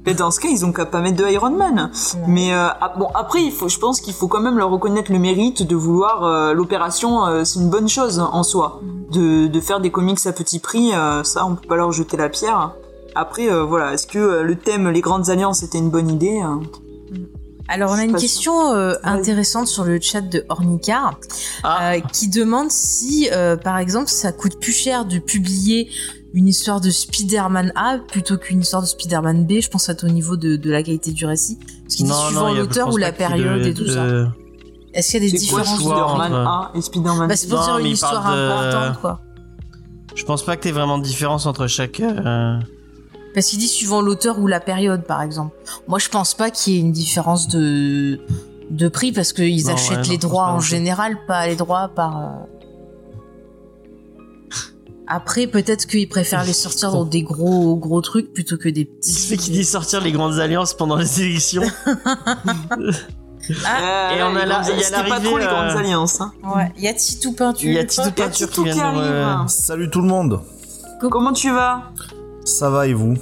Mais 0.07 0.15
dans 0.15 0.31
ce 0.31 0.41
cas, 0.41 0.49
ils 0.49 0.65
ont 0.65 0.73
qu'à 0.73 0.87
pas 0.87 1.01
mettre 1.01 1.23
de 1.23 1.29
Iron 1.31 1.51
Man. 1.51 1.91
Mais 2.27 2.55
euh, 2.55 2.69
ah, 2.81 2.95
bon, 2.99 3.09
après, 3.15 3.43
il 3.43 3.53
faut, 3.53 3.69
je 3.69 3.79
pense 3.79 4.01
qu'il 4.01 4.15
faut 4.15 4.29
quand 4.29 4.41
même 4.41 4.57
leur 4.57 4.71
reconnaître 4.71 5.13
le 5.13 5.19
mérite 5.19 5.63
de 5.63 5.77
vouloir 5.77 6.25
euh, 6.25 6.55
l'opération. 6.55 7.27
euh, 7.27 7.45
c'est 7.45 7.59
une 7.61 7.69
bonne 7.69 7.89
chose 7.89 8.19
en 8.19 8.43
soi, 8.43 8.81
de, 9.13 9.47
de 9.47 9.61
faire 9.61 9.79
des 9.81 9.91
comics 9.91 10.25
à 10.27 10.33
petit 10.33 10.59
prix. 10.59 10.95
euh, 10.95 11.23
ça, 11.23 11.45
on 11.45 11.55
peut 11.55 11.69
pas 11.69 11.77
leur 11.77 11.93
jeter 11.93 12.17
la 12.17 12.31
pierre. 12.31 12.73
Après, 13.15 13.51
euh, 13.53 13.63
voilà, 13.65 13.93
est-ce 13.93 14.07
que 14.07 14.19
euh, 14.19 14.43
le 14.43 14.57
thème 14.57 14.89
les 14.89 15.03
grandes 15.03 15.29
alliances 15.29 15.63
était 15.63 15.79
une 15.79 15.91
bonne 15.91 16.09
idée 16.09 16.41
Alors, 17.73 17.93
on 17.93 17.95
a 17.95 18.05
une 18.05 18.17
question 18.17 18.75
euh, 18.75 18.95
intéressante 19.05 19.69
sur 19.69 19.85
le 19.85 20.01
chat 20.01 20.21
de 20.23 20.45
Ornica. 20.49 21.13
Ah, 21.63 21.93
euh, 21.95 22.01
qui 22.13 22.29
demande 22.29 22.71
si, 22.71 23.29
euh, 23.33 23.57
par 23.57 23.79
exemple, 23.79 24.09
ça 24.09 24.33
coûte 24.33 24.59
plus 24.61 24.73
cher 24.73 25.05
de 25.05 25.19
publier 25.19 25.89
une 26.35 26.49
histoire 26.49 26.81
de 26.81 26.91
Spider-Man 26.91 27.73
A 27.77 27.99
plutôt 28.09 28.39
qu'une 28.39 28.61
histoire 28.61 28.83
de 28.83 28.89
Spider-Man 28.89 29.47
B. 29.47 29.61
Je 29.61 29.69
pense 29.69 29.89
à 29.89 29.95
au 30.03 30.09
niveau 30.09 30.37
de, 30.37 30.57
de 30.57 30.71
la 30.71 30.83
qualité 30.83 31.13
du 31.13 31.25
récit. 31.27 31.59
Parce 31.85 31.95
qu'il 31.97 32.07
dit 32.07 32.13
suivant 32.27 32.53
l'auteur 32.53 32.93
ou 32.93 32.97
la 32.97 33.13
période 33.13 33.65
et 33.65 33.73
tout 33.75 33.85
de- 33.85 33.91
ça. 33.91 34.05
Est-ce 34.93 35.13
qu'il 35.13 35.23
y 35.25 35.29
a 35.29 35.31
des 35.31 35.39
différences 35.39 35.81
choix 35.81 35.95
Spider-Man 35.95 36.33
entre- 36.35 36.49
A 36.51 36.73
et 36.75 36.81
Spider-Man 36.83 37.29
bah, 37.29 37.37
c'est 37.37 37.49
pour 37.49 37.59
Non, 37.61 37.65
dire 37.67 37.79
une 37.79 37.87
histoire 37.87 38.33
de- 38.35 38.51
importante, 38.51 39.01
quoi. 39.01 39.21
Je 40.17 40.25
pense 40.25 40.45
pas 40.45 40.57
que 40.57 40.63
t'aies 40.63 40.73
vraiment 40.73 40.99
de 40.99 41.05
différence 41.05 41.47
entre 41.47 41.69
chaque. 41.69 42.01
euh, 42.01 42.59
Parce 43.35 43.47
qu'il 43.47 43.59
dit 43.59 43.69
suivant 43.69 44.01
l'auteur 44.01 44.39
ou 44.41 44.47
la 44.47 44.61
période, 44.61 45.05
par 45.05 45.23
exemple. 45.23 45.55
Moi, 45.89 45.99
je 45.99 46.09
pense 46.09 46.35
pas 46.35 46.51
qu'il 46.51 46.73
y 46.75 46.77
ait 46.77 46.81
une 46.81 46.93
différence 46.93 47.47
de, 47.49 48.21
de 48.71 48.89
prix 48.89 49.13
parce 49.13 49.33
qu'ils 49.33 49.67
Non, 49.67 49.75
achètent 49.75 49.99
ouais, 49.99 50.03
les 50.11 50.19
droits 50.19 50.49
en 50.49 50.61
général, 50.61 51.17
pas 51.27 51.47
les 51.47 51.55
droits 51.57 51.89
par. 51.95 52.19
euh, 52.19 52.25
Après, 55.07 55.47
peut-être 55.47 55.87
qu'ils 55.87 56.09
préfèrent 56.09 56.45
les 56.45 56.53
sortir 56.53 56.93
dans 56.93 57.05
des 57.05 57.23
gros 57.23 57.77
gros 57.77 58.01
trucs 58.01 58.33
plutôt 58.33 58.57
que 58.57 58.69
des 58.69 58.85
petits. 58.85 59.11
Il 59.13 59.19
fait 59.29 59.37
qu'il 59.37 59.53
dit 59.55 59.65
sortir 59.65 60.01
les 60.01 60.13
grandes 60.13 60.39
alliances 60.39 60.75
pendant 60.75 60.97
les 60.97 61.21
élections. 61.23 61.63
Ah, 63.67 64.11
et 64.15 64.23
on 64.23 64.37
a 64.37 64.45
grandes- 64.47 64.67
il 64.75 64.79
y 64.81 64.85
a 64.95 65.03
pas 65.03 65.19
trop 65.19 65.39
les 65.39 65.47
grandes 65.47 65.71
euh, 65.71 65.79
alliances. 65.79 66.21
Hein. 66.21 66.31
Ouais, 66.45 66.71
y 66.79 66.87
a 66.87 66.95
Titou 66.95 67.33
peinture. 67.33 67.69
Il 67.69 67.75
y 67.75 67.79
a 67.79 67.85
Tito 67.85 68.03
Il 68.03 68.07
y 68.07 68.09
a 68.09 68.13
Peinture 68.13 68.49
Titou 68.49 68.65
qui 68.65 68.71
qui 68.71 68.81
arrive. 68.81 69.01
euh, 69.03 69.35
Salut 69.49 69.91
tout 69.91 70.03
le 70.03 70.07
monde. 70.07 70.41
Comment 71.01 71.33
tu 71.33 71.51
vas? 71.51 71.91
Ça 72.45 72.71
va 72.71 72.87
et 72.87 72.93
vous 72.95 73.15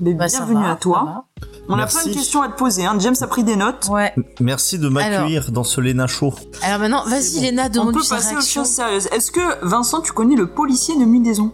Mais 0.00 0.14
Bah, 0.14 0.26
Bienvenue 0.26 0.62
va, 0.62 0.72
à 0.72 0.76
toi. 0.76 1.24
On 1.68 1.74
a 1.74 1.78
Merci. 1.78 1.96
plein 1.98 2.12
de 2.12 2.16
questions 2.16 2.42
à 2.42 2.48
te 2.48 2.56
poser. 2.56 2.84
Hein. 2.86 2.96
James 2.98 3.14
a 3.20 3.26
pris 3.26 3.44
des 3.44 3.56
notes. 3.56 3.88
Ouais. 3.90 4.12
Merci 4.40 4.78
de 4.78 4.88
m'accueillir 4.88 5.50
dans 5.52 5.64
ce 5.64 5.80
Léna 5.80 6.06
Show. 6.06 6.32
Alors 6.62 6.78
maintenant, 6.80 7.04
vas-y, 7.04 7.36
bon. 7.36 7.42
Léna, 7.42 7.66
On 7.66 7.68
demande 7.70 7.94
peut 7.94 8.02
sa 8.02 8.16
passer 8.16 8.36
aux 8.36 8.40
choses 8.40 8.68
sérieuses. 8.68 9.08
Est-ce 9.12 9.30
que 9.30 9.66
Vincent, 9.66 10.00
tu 10.00 10.12
connais 10.12 10.36
le 10.36 10.46
policier 10.46 10.98
de 10.98 11.04
Mudaison 11.04 11.52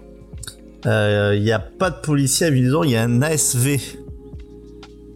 Il 0.85 1.40
n'y 1.42 1.53
a 1.53 1.59
pas 1.59 1.90
de 1.90 2.00
policier 2.00 2.46
à 2.46 2.50
Villedor, 2.50 2.85
il 2.85 2.92
y 2.92 2.96
a 2.96 3.03
un 3.03 3.22
ASV. 3.22 3.81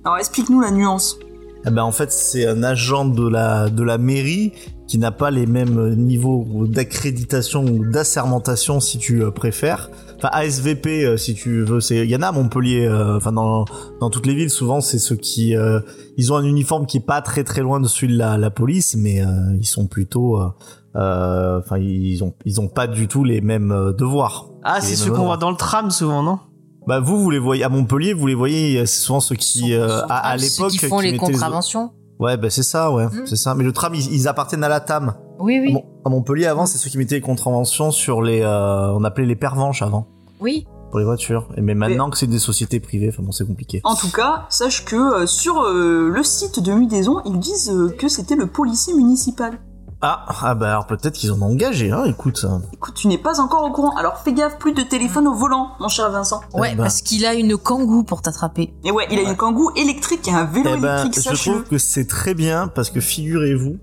Alors 0.05 0.19
explique-nous 0.19 0.61
la 0.61 0.71
nuance. 0.71 1.19
Eh 1.67 1.71
ben, 1.71 1.83
en 1.83 1.93
fait, 1.93 2.13
c'est 2.13 2.47
un 2.47 2.63
agent 2.63 3.05
de 3.05 3.29
la, 3.29 3.69
de 3.69 3.83
la 3.83 3.99
mairie 3.99 4.53
qui 4.87 4.97
n'a 4.97 5.11
pas 5.11 5.31
les 5.31 5.47
mêmes 5.47 5.95
niveaux 5.97 6.47
d'accréditation 6.67 7.63
ou 7.65 7.85
d'assermentation, 7.85 8.81
si 8.81 8.99
tu 8.99 9.23
euh, 9.23 9.31
préfères. 9.31 9.91
Enfin 10.19 10.29
ASVP 10.33 11.05
euh, 11.05 11.17
si 11.17 11.35
tu 11.35 11.63
veux. 11.63 11.81
C'est, 11.81 12.05
il 12.05 12.11
y 12.11 12.17
en 12.17 12.23
a 12.23 12.29
à 12.29 12.33
Montpellier. 12.33 12.87
euh, 12.87 13.17
Enfin 13.17 13.33
dans 13.33 13.65
dans 14.01 14.11
toutes 14.11 14.27
les 14.27 14.35
villes, 14.35 14.51
souvent 14.51 14.81
c'est 14.81 14.99
ceux 14.99 15.17
qui 15.17 15.57
euh, 15.57 15.81
ils 16.17 16.33
ont 16.33 16.37
un 16.37 16.45
uniforme 16.45 16.87
qui 16.87 16.99
est 16.99 17.07
pas 17.07 17.23
très 17.23 17.45
très 17.45 17.63
loin 17.63 17.81
de 17.81 17.89
celui 17.89 18.13
de 18.13 18.19
la, 18.19 18.37
la 18.37 18.51
police, 18.51 18.97
mais 18.97 19.23
euh, 19.23 19.27
ils 19.59 19.67
sont 19.67 19.87
plutôt, 19.87 20.39
euh, 20.41 20.49
euh, 20.97 21.59
enfin 21.61 21.79
ils 21.79 22.23
ont 22.23 22.35
ils 22.45 22.61
ont 22.61 22.69
pas 22.69 22.87
du 22.87 23.09
tout 23.09 23.25
les 23.25 23.41
mêmes 23.41 23.73
euh, 23.73 23.93
devoirs. 23.93 24.47
Ah, 24.65 24.81
c'est 24.81 24.97
ceux 24.97 25.11
qu'on 25.13 25.25
voit 25.25 25.37
dans 25.37 25.51
le 25.51 25.57
tram 25.57 25.91
souvent, 25.91 26.23
non? 26.23 26.39
Bah 26.87 27.01
vous 27.01 27.19
vous 27.23 27.31
les 27.31 27.39
voyez 27.39 27.65
à 27.65 27.69
Montpellier, 27.69 28.15
vous 28.15 28.27
les 28.27 28.35
voyez, 28.35 28.85
c'est 28.87 29.01
souvent 29.03 29.21
ceux 29.21 29.37
qui 29.37 29.75
euh, 29.75 30.01
à, 30.09 30.31
à 30.31 30.39
Ceux 30.39 30.45
l'époque 30.47 30.71
qui 30.73 30.79
font 30.87 31.01
les 31.01 31.17
contraventions. 31.17 31.91
Ouais, 32.19 32.37
bah 32.37 32.51
c'est 32.51 32.63
ça, 32.65 32.91
ouais, 32.91 33.07
Mm. 33.07 33.27
c'est 33.27 33.37
ça. 33.37 33.55
Mais 33.55 33.63
le 33.63 33.73
tram, 33.73 33.95
ils, 33.95 34.13
ils 34.13 34.27
appartiennent 34.27 34.65
à 34.65 34.69
la 34.69 34.81
TAM. 34.81 35.15
Oui, 35.39 35.61
oui. 35.61 35.73
Bon, 35.73 35.85
à 36.05 36.11
Montpellier 36.11 36.47
avant, 36.47 36.67
c'est 36.67 36.79
ceux 36.79 36.91
qui 36.91 36.99
mettaient 36.99 37.15
les 37.17 37.21
contraventions 37.21 37.91
sur 37.91 38.23
les, 38.23 38.41
euh, 38.43 38.93
on 38.93 39.05
appelait 39.05 39.27
les 39.27 39.37
pervenches 39.37 39.83
avant 39.83 40.07
Oui. 40.41 40.67
pour 40.91 40.99
les 40.99 41.05
voitures. 41.05 41.49
Et 41.57 41.61
mais 41.61 41.75
maintenant 41.75 42.11
que 42.11 42.17
c'est 42.19 42.27
des 42.27 42.39
sociétés 42.39 42.81
privées, 42.81 43.11
enfin 43.13 43.23
bon, 43.23 43.33
c'est 43.33 43.47
compliqué. 43.47 43.81
En 43.85 43.95
tout 43.95 44.11
cas, 44.11 44.47
sache 44.49 44.85
que 44.85 44.97
euh, 44.97 45.27
sur 45.27 45.63
euh, 45.63 46.09
le 46.13 46.23
site 46.23 46.61
de 46.61 46.73
Mudaison, 46.73 47.21
ils 47.25 47.39
disent 47.39 47.71
euh, 47.71 47.89
que 47.97 48.09
c'était 48.09 48.37
le 48.37 48.47
policier 48.47 48.95
municipal. 48.95 49.59
Ah, 50.01 50.27
ah 50.43 50.55
bah 50.55 50.71
alors 50.71 50.87
peut-être 50.87 51.15
qu'ils 51.15 51.33
en 51.33 51.43
ont 51.43 51.47
engagé, 51.47 51.91
hein. 51.91 52.05
Écoute, 52.05 52.47
Écoute, 52.73 52.95
tu 52.95 53.09
n'es 53.09 53.19
pas 53.19 53.41
encore 53.41 53.65
au 53.65 53.73
courant, 53.73 53.97
alors 53.97 54.19
fais 54.19 54.33
gaffe, 54.33 54.57
plus 54.59 54.73
de 54.73 54.83
téléphone 54.83 55.27
au 55.27 55.35
volant, 55.35 55.71
mon 55.81 55.89
cher 55.89 56.09
Vincent. 56.13 56.41
Ouais, 56.55 56.71
Eh 56.73 56.77
ben. 56.77 56.85
parce 56.85 57.01
qu'il 57.01 57.27
a 57.27 57.35
une 57.35 57.57
kangou 57.57 58.05
pour 58.05 58.23
t'attraper. 58.23 58.73
Et 58.85 58.93
ouais, 58.93 59.09
il 59.11 59.19
a 59.19 59.23
une 59.23 59.35
kangou 59.35 59.73
électrique 59.75 60.29
et 60.29 60.31
un 60.31 60.45
vélo 60.45 60.71
eh 60.77 60.81
ben, 60.81 60.99
électrique, 61.01 61.17
je 61.17 61.21
sache-le. 61.31 61.53
trouve 61.53 61.65
que 61.65 61.79
c'est 61.79 62.07
très 62.07 62.35
bien 62.35 62.69
parce 62.69 62.91
que 62.91 63.01
figurez-vous 63.01 63.79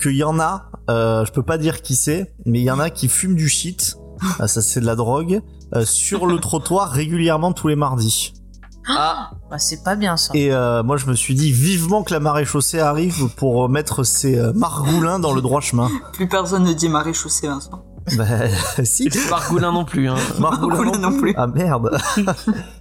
qu'il 0.00 0.16
y 0.16 0.24
en 0.24 0.38
a, 0.40 0.70
euh, 0.90 1.24
je 1.24 1.32
peux 1.32 1.42
pas 1.42 1.58
dire 1.58 1.82
qui 1.82 1.96
c'est, 1.96 2.34
mais 2.46 2.60
il 2.60 2.64
y 2.64 2.70
en 2.70 2.78
a 2.78 2.90
qui 2.90 3.08
fument 3.08 3.36
du 3.36 3.48
shit. 3.48 3.96
Ah, 4.38 4.48
ça 4.48 4.62
c'est 4.62 4.80
de 4.80 4.86
la 4.86 4.96
drogue 4.96 5.40
euh, 5.74 5.84
sur 5.84 6.26
le 6.26 6.38
trottoir 6.40 6.90
régulièrement 6.90 7.52
tous 7.52 7.68
les 7.68 7.76
mardis. 7.76 8.32
Ah, 8.86 9.30
Bah, 9.50 9.58
c'est 9.58 9.82
pas 9.82 9.96
bien 9.96 10.16
ça. 10.18 10.34
Et 10.34 10.52
euh, 10.52 10.82
moi, 10.82 10.98
je 10.98 11.06
me 11.06 11.14
suis 11.14 11.34
dit 11.34 11.50
vivement 11.52 12.02
que 12.02 12.12
la 12.12 12.20
marée 12.20 12.44
chaussée 12.44 12.80
arrive 12.80 13.28
pour 13.36 13.68
mettre 13.70 14.02
ces 14.04 14.38
euh, 14.38 14.52
margoulins 14.52 15.18
dans 15.18 15.32
le 15.32 15.40
droit 15.40 15.62
chemin. 15.62 15.90
Plus 16.12 16.28
personne 16.28 16.64
ne 16.64 16.72
dit 16.74 16.90
maréchaussée, 16.90 17.46
Vincent. 17.48 17.82
bah, 18.18 18.26
si. 18.84 19.08
Margoulin 19.30 19.72
non 19.72 19.86
plus. 19.86 20.10
Hein. 20.10 20.16
Margoulin 20.38 20.76
Margoulin 20.76 20.98
non 20.98 21.18
plus. 21.18 21.32
Ah 21.34 21.46
merde. 21.46 21.98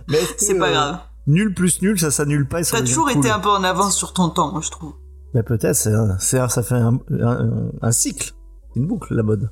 Mais 0.10 0.20
C'est 0.38 0.56
pas 0.58 0.68
euh, 0.68 0.74
grave. 0.74 1.00
Nul 1.26 1.54
plus 1.54 1.82
nul, 1.82 1.98
ça 1.98 2.12
s'annule 2.12 2.50
pas 2.50 2.60
et 2.60 2.64
ça 2.66 2.80
T'as 2.80 2.84
toujours 2.86 3.08
cool. 3.08 3.20
été 3.20 3.30
un 3.32 3.40
peu 3.40 3.50
en 3.50 3.64
avance 3.64 3.96
sur 3.96 4.12
ton 4.12 4.28
temps, 4.28 4.52
moi, 4.52 4.60
je 4.62 4.72
trouve. 4.72 4.96
Bah, 5.34 5.44
peut-être, 5.44 5.76
ça 5.76 6.64
fait 6.64 6.76
un, 6.76 7.00
un, 7.22 7.50
un 7.82 7.92
cycle, 7.92 8.34
une 8.76 8.86
boucle, 8.88 9.14
la 9.16 9.24
mode. 9.24 9.50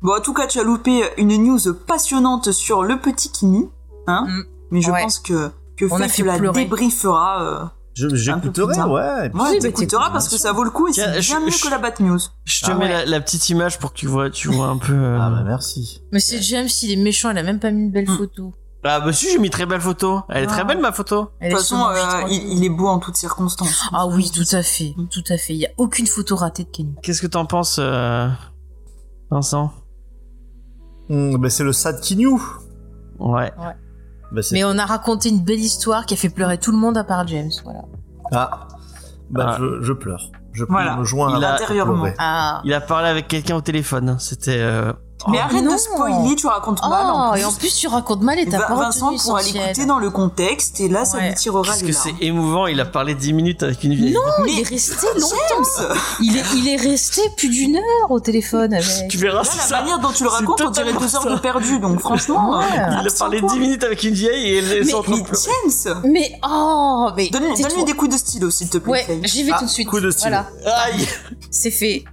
Bon, 0.00 0.12
en 0.16 0.20
tout 0.20 0.32
cas, 0.32 0.46
tu 0.46 0.58
as 0.60 0.64
loupé 0.64 1.02
une 1.18 1.36
news 1.36 1.58
passionnante 1.86 2.52
sur 2.52 2.82
le 2.84 2.98
petit 3.00 3.30
Kinu, 3.30 3.68
hein. 4.06 4.26
Mm. 4.28 4.42
Mais 4.70 4.80
je 4.80 4.90
Ouais. 4.90 5.02
pense 5.02 5.18
que, 5.18 5.50
que 5.76 5.84
On 5.90 5.96
a 5.96 6.00
Faith 6.08 6.10
fait 6.12 6.22
la 6.22 6.38
pleurer. 6.38 6.64
débriefera. 6.64 7.42
Euh... 7.44 7.64
Je- 7.94 8.08
J'écouterai, 8.14 8.80
ouais. 8.88 9.28
puis- 9.28 9.38
Ouais, 9.40 9.58
t'écouteras 9.58 10.10
parce 10.10 10.28
que 10.30 10.38
ça 10.38 10.52
vaut 10.52 10.64
le 10.64 10.70
coup 10.70 10.88
et 10.88 10.92
c'est 10.94 11.18
bien 11.20 11.40
mieux 11.40 11.50
que 11.50 11.68
la 11.70 11.76
bad 11.78 12.00
news. 12.00 12.18
Je 12.44 12.64
te 12.64 12.70
Ah 12.70 12.74
mets 12.74 12.84
ouais. 12.84 12.88
la, 12.88 13.04
la 13.04 13.20
petite 13.20 13.50
image 13.50 13.78
pour 13.78 13.92
que 13.92 13.98
tu 13.98 14.06
vois, 14.06 14.30
tu 14.30 14.48
vois 14.48 14.68
un 14.68 14.78
peu. 14.78 14.94
euh, 14.94 15.18
Ah 15.20 15.28
bah 15.28 15.42
merci. 15.44 16.02
Mais 16.10 16.20
c'est 16.20 16.40
James, 16.40 16.68
il 16.82 16.90
est 16.92 16.96
méchant, 17.02 17.28
il 17.30 17.36
a 17.36 17.42
même 17.42 17.60
pas 17.60 17.70
mis 17.70 17.82
une 17.82 17.90
belle 17.92 18.08
Mm. 18.08 18.16
photo. 18.16 18.54
Ah 18.84 18.98
bah 19.00 19.12
si, 19.12 19.30
j'ai 19.30 19.38
mis 19.38 19.48
très 19.50 19.64
belle 19.66 19.80
photo. 19.80 20.22
Elle 20.28 20.44
est 20.44 20.46
très 20.48 20.62
Ah. 20.62 20.64
belle 20.64 20.80
ma 20.80 20.90
photo. 20.92 21.30
De 21.40 21.48
toute 21.48 21.58
façon, 21.58 21.76
euh, 21.88 22.22
il, 22.28 22.58
il 22.58 22.64
est 22.64 22.68
beau 22.68 22.88
en 22.88 22.98
toutes 22.98 23.16
circonstances. 23.16 23.88
Ah 23.92 24.06
oui, 24.08 24.30
tout 24.34 24.56
à 24.56 24.62
fait, 24.62 24.94
tout 25.10 25.22
à 25.28 25.36
fait. 25.36 25.54
Il 25.54 25.60
y 25.60 25.66
a 25.66 25.70
aucune 25.76 26.06
photo 26.06 26.34
ratée 26.36 26.64
de 26.64 26.68
Kenny. 26.70 26.94
Qu'est-ce 27.02 27.22
que 27.22 27.28
t'en 27.28 27.46
penses, 27.46 27.76
euh, 27.78 28.28
Vincent? 29.30 29.72
Hum, 31.10 31.36
bah, 31.38 31.48
c'est 31.50 31.64
le 31.64 31.72
sad 31.72 32.00
Kinyu. 32.00 32.38
Ouais. 33.18 33.52
Bah, 34.32 34.40
Mais 34.52 34.64
on 34.64 34.78
a 34.78 34.86
raconté 34.86 35.28
une 35.28 35.40
belle 35.44 35.60
histoire 35.60 36.06
qui 36.06 36.14
a 36.14 36.16
fait 36.16 36.30
pleurer 36.30 36.58
tout 36.58 36.72
le 36.72 36.78
monde 36.78 36.96
à 36.96 37.04
part 37.04 37.26
James, 37.28 37.50
voilà. 37.64 37.82
Ah. 38.32 38.66
Bah, 39.30 39.46
Ah. 39.50 39.56
Je, 39.60 39.82
je 39.82 39.92
pleure. 39.92 40.30
Je 40.52 40.64
Voilà. 40.64 40.96
me 40.96 41.04
joins 41.04 41.38
Il 41.38 41.44
à 41.44 41.52
a- 41.52 41.54
Intérieurement. 41.54 42.06
Ah. 42.18 42.60
Il 42.64 42.74
a 42.74 42.80
parlé 42.80 43.08
avec 43.08 43.28
quelqu'un 43.28 43.56
au 43.56 43.60
téléphone. 43.62 44.16
C'était. 44.18 44.58
euh, 44.58 44.92
Mais 45.28 45.38
Oh, 45.40 45.44
arrête 45.44 45.64
non. 45.64 45.72
de 45.74 45.76
spoiler, 45.78 46.36
tu 46.36 46.46
racontes 46.46 46.80
mal. 46.82 47.06
en 47.10 47.28
Oh, 47.28 47.32
plus. 47.32 47.40
et 47.40 47.44
en 47.44 47.52
plus 47.52 47.74
tu 47.76 47.86
racontes 47.88 48.22
mal 48.22 48.38
et 48.38 48.46
t'as 48.48 48.58
Va- 48.58 48.66
pas 48.66 48.74
Vincent 48.74 49.12
pourra 49.16 49.42
l'écouter 49.42 49.86
dans 49.86 49.98
le 49.98 50.10
contexte 50.10 50.80
et 50.80 50.88
là, 50.88 51.04
ça 51.04 51.18
Ouais. 51.18 51.28
lui 51.28 51.34
tirera 51.34 51.62
les 51.76 51.86
que 51.86 51.92
c'est 51.92 52.14
émouvant. 52.20 52.66
Il 52.66 52.80
a 52.80 52.84
parlé 52.84 53.14
10 53.14 53.32
minutes 53.32 53.62
avec 53.62 53.84
une 53.84 53.94
vieille. 53.94 54.14
Non, 54.14 54.20
Mais 54.44 54.52
il 54.52 54.60
est 54.60 54.68
resté 54.68 55.06
longtemps. 55.16 55.36
James 55.78 55.88
Il 56.20 56.36
est, 56.36 56.42
il 56.56 56.68
est 56.68 56.76
resté 56.76 57.20
plus 57.36 57.48
d'une 57.48 57.76
heure 57.76 58.10
au 58.10 58.20
téléphone 58.20 58.74
avec. 58.74 59.08
Tu 59.08 59.18
verras 59.18 59.44
c'est 59.44 59.56
la 59.58 59.62
ça. 59.62 59.80
manière 59.80 59.98
dont 59.98 60.10
tu 60.10 60.22
le 60.24 60.28
racontes, 60.28 60.60
on 60.60 60.70
dirait 60.70 60.92
deux 60.92 61.16
heures 61.16 61.26
de 61.30 61.38
perdu. 61.38 61.78
Donc 61.78 62.00
franchement, 62.00 62.58
Ouais. 62.58 62.64
euh, 62.78 62.96
Il 63.02 63.08
a 63.08 63.12
parlé 63.18 63.40
10 63.40 63.58
minutes 63.58 63.84
avec 63.84 64.02
une 64.02 64.14
vieille 64.14 64.46
et 64.52 64.58
elle 64.58 64.72
est 64.72 64.84
Mais, 64.84 64.94
en 64.94 65.02
train 65.02 65.12
de 65.12 65.16
mais 65.18 65.24
pleurer. 65.24 65.44
James 65.84 66.00
Mais 66.04 66.32
oh, 66.48 67.08
mais. 67.16 67.30
Donne-lui 67.30 67.84
des 67.84 67.92
coups 67.94 68.12
de 68.12 68.18
stylo, 68.18 68.50
s'il 68.50 68.68
te 68.68 68.78
plaît. 68.78 68.92
Ouais, 68.92 69.20
j'y 69.24 69.44
vais 69.44 69.52
Ah, 69.54 69.58
tout 69.58 69.64
de 69.66 69.70
suite. 69.70 69.88
coup 69.88 70.00
de 70.00 70.10
stylo. 70.10 70.36
Voilà, 70.64 70.76
Aïe 70.84 71.06
c'est 71.50 71.70
fait. 71.70 72.04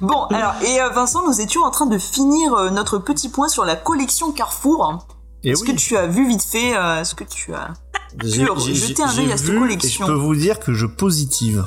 Bon, 0.00 0.24
alors, 0.24 0.52
et 0.62 0.80
euh, 0.80 0.90
Vincent, 0.90 1.22
nous 1.26 1.40
étions 1.40 1.62
en 1.62 1.70
train 1.70 1.86
de 1.86 1.96
finir 1.96 2.43
euh, 2.52 2.70
notre 2.70 2.98
petit 2.98 3.28
point 3.28 3.48
sur 3.48 3.64
la 3.64 3.76
collection 3.76 4.32
Carrefour. 4.32 5.06
Et 5.42 5.50
Est-ce 5.50 5.62
oui, 5.62 5.72
que 5.72 5.76
tu 5.76 5.96
as 5.96 6.06
vu 6.06 6.26
vite 6.28 6.42
fait 6.42 6.76
euh, 6.76 7.00
Est-ce 7.00 7.14
que 7.14 7.24
tu 7.24 7.54
as 7.54 7.72
j'ai- 8.22 8.46
jeter 8.74 9.02
un 9.02 9.18
œil 9.18 9.32
à 9.32 9.36
cette 9.36 9.58
collection 9.58 10.04
Et 10.06 10.08
je 10.08 10.12
peux 10.12 10.18
vous 10.18 10.34
dire 10.34 10.58
que 10.60 10.72
je 10.72 10.86
positive. 10.86 11.64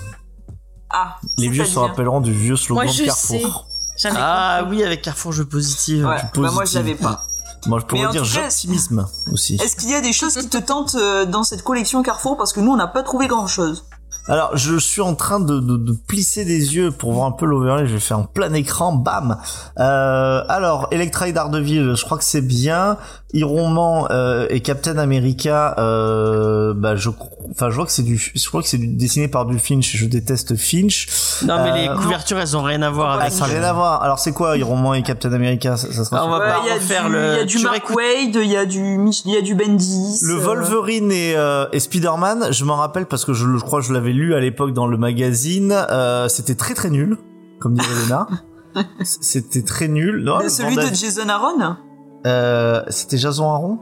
Ah, 0.89 1.17
Les 1.37 1.49
vieux 1.49 1.65
se 1.65 1.77
rappelleront 1.77 2.21
du 2.21 2.31
vieux 2.33 2.55
slogan 2.55 2.85
Moi, 2.85 2.91
de 2.93 2.97
je 2.97 3.03
Carrefour. 3.05 3.67
Ai 4.05 4.09
Ah 4.15 4.59
compris. 4.61 4.77
oui, 4.77 4.83
avec 4.83 5.01
Carrefour 5.01 5.31
Jeux 5.33 5.45
Positifs. 5.45 6.03
Ouais, 6.05 6.17
bah 6.35 6.51
moi 6.51 6.65
je 6.65 6.75
l'avais 6.75 6.95
pas. 6.95 7.23
Moi, 7.65 7.79
je 7.79 7.85
pourrais 7.85 8.07
dire 8.09 8.23
j'optimisme 8.23 9.07
aussi. 9.33 9.55
Est-ce 9.55 9.75
qu'il 9.75 9.89
y 9.89 9.95
a 9.95 10.01
des 10.01 10.13
choses 10.13 10.35
qui 10.35 10.47
te 10.47 10.57
tentent 10.57 10.95
euh, 10.95 11.25
dans 11.25 11.43
cette 11.43 11.63
collection 11.63 12.01
Carrefour? 12.03 12.37
Parce 12.37 12.53
que 12.53 12.59
nous, 12.61 12.71
on 12.71 12.75
n'a 12.77 12.87
pas 12.87 13.03
trouvé 13.03 13.27
grand-chose. 13.27 13.85
Alors, 14.29 14.57
je 14.57 14.77
suis 14.77 15.01
en 15.01 15.15
train 15.15 15.39
de, 15.39 15.93
plisser 16.07 16.43
des 16.43 16.75
yeux 16.75 16.91
pour 16.91 17.13
voir 17.13 17.27
un 17.27 17.31
peu 17.31 17.45
l'overlay. 17.45 17.87
Je 17.87 17.93
vais 17.93 17.99
faire 17.99 18.19
en 18.19 18.23
plein 18.23 18.53
écran, 18.53 18.93
bam. 18.93 19.37
Euh, 19.79 20.43
alors, 20.49 20.87
Electra 20.91 21.29
et 21.29 21.33
je 21.33 22.03
crois 22.03 22.17
que 22.17 22.23
c'est 22.23 22.41
bien. 22.41 22.97
Iron 23.33 23.69
Man 23.69 24.07
euh, 24.09 24.47
et 24.49 24.61
Captain 24.61 24.97
America, 24.97 25.75
euh, 25.79 26.73
bah 26.73 26.95
je, 26.95 27.09
enfin, 27.51 27.69
je 27.69 27.75
vois 27.75 27.85
que 27.85 27.91
c'est 27.91 28.03
du, 28.03 28.31
je 28.33 28.47
crois 28.47 28.61
que 28.61 28.69
c'est 28.69 28.77
du- 28.77 28.87
dessiné 28.87 29.27
par 29.27 29.45
du 29.45 29.59
Finch. 29.59 29.95
Je 29.97 30.05
déteste 30.05 30.55
Finch. 30.55 31.07
Non, 31.45 31.57
mais 31.63 31.81
les 31.81 31.89
Euh, 31.89 31.95
couvertures, 31.95 32.39
elles 32.39 32.55
ont 32.55 32.61
rien 32.63 32.81
à 32.83 32.89
voir 32.89 33.19
avec 33.19 33.31
Ça 33.33 33.41
n'a 33.47 33.53
rien 33.53 33.63
à 33.63 33.73
voir. 33.73 34.01
Alors, 34.01 34.19
c'est 34.19 34.31
quoi 34.31 34.55
Iron 34.57 34.77
Man 34.77 34.95
et 34.95 35.03
Captain 35.03 35.33
America 35.33 35.75
Ça, 35.75 35.91
ça 35.91 36.05
sera 36.05 36.21
Ah, 36.21 36.25
on 36.25 36.29
va 36.29 36.39
pas 36.39 36.57
refaire 36.73 37.09
le- 37.09 37.33
il 37.33 37.37
y 37.37 37.41
a 37.41 37.45
du 37.45 37.59
Mark 37.59 37.89
Wade, 37.89 38.35
il 38.35 38.49
y 38.51 38.55
a 38.55 38.65
du, 38.65 38.79
il 39.25 39.31
y 39.33 39.37
a 39.37 39.41
du 39.41 39.55
Bendis. 39.55 40.19
Le 40.23 40.35
euh, 40.35 40.39
Wolverine 40.39 41.11
et, 41.11 41.35
euh, 41.35 41.65
et 41.73 41.81
Spider-Man, 41.81 42.47
je 42.51 42.63
m'en 42.63 42.75
rappelle 42.77 43.07
parce 43.07 43.25
que 43.25 43.33
je, 43.33 43.45
le- 43.45 43.57
je 43.57 43.63
crois 43.65 43.81
que 43.81 43.85
je 43.87 43.91
l'avais 43.93 44.13
lu 44.13 44.35
à 44.35 44.39
l'époque 44.39 44.71
dans 44.73 44.87
le 44.87 44.97
magazine. 44.97 45.73
Euh, 45.91 46.29
c'était 46.29 46.55
très 46.55 46.75
très 46.75 46.89
nul, 46.89 47.17
comme 47.59 47.73
dirait 47.73 47.87
Lena. 48.05 48.27
C'était 49.03 49.63
très 49.63 49.87
nul. 49.87 50.23
Non, 50.23 50.39
le 50.39 50.49
celui 50.49 50.75
de 50.75 50.81
Jason 50.93 51.27
Aaron? 51.29 51.75
Euh, 52.27 52.83
c'était 52.89 53.17
Jason 53.17 53.49
Aaron 53.49 53.79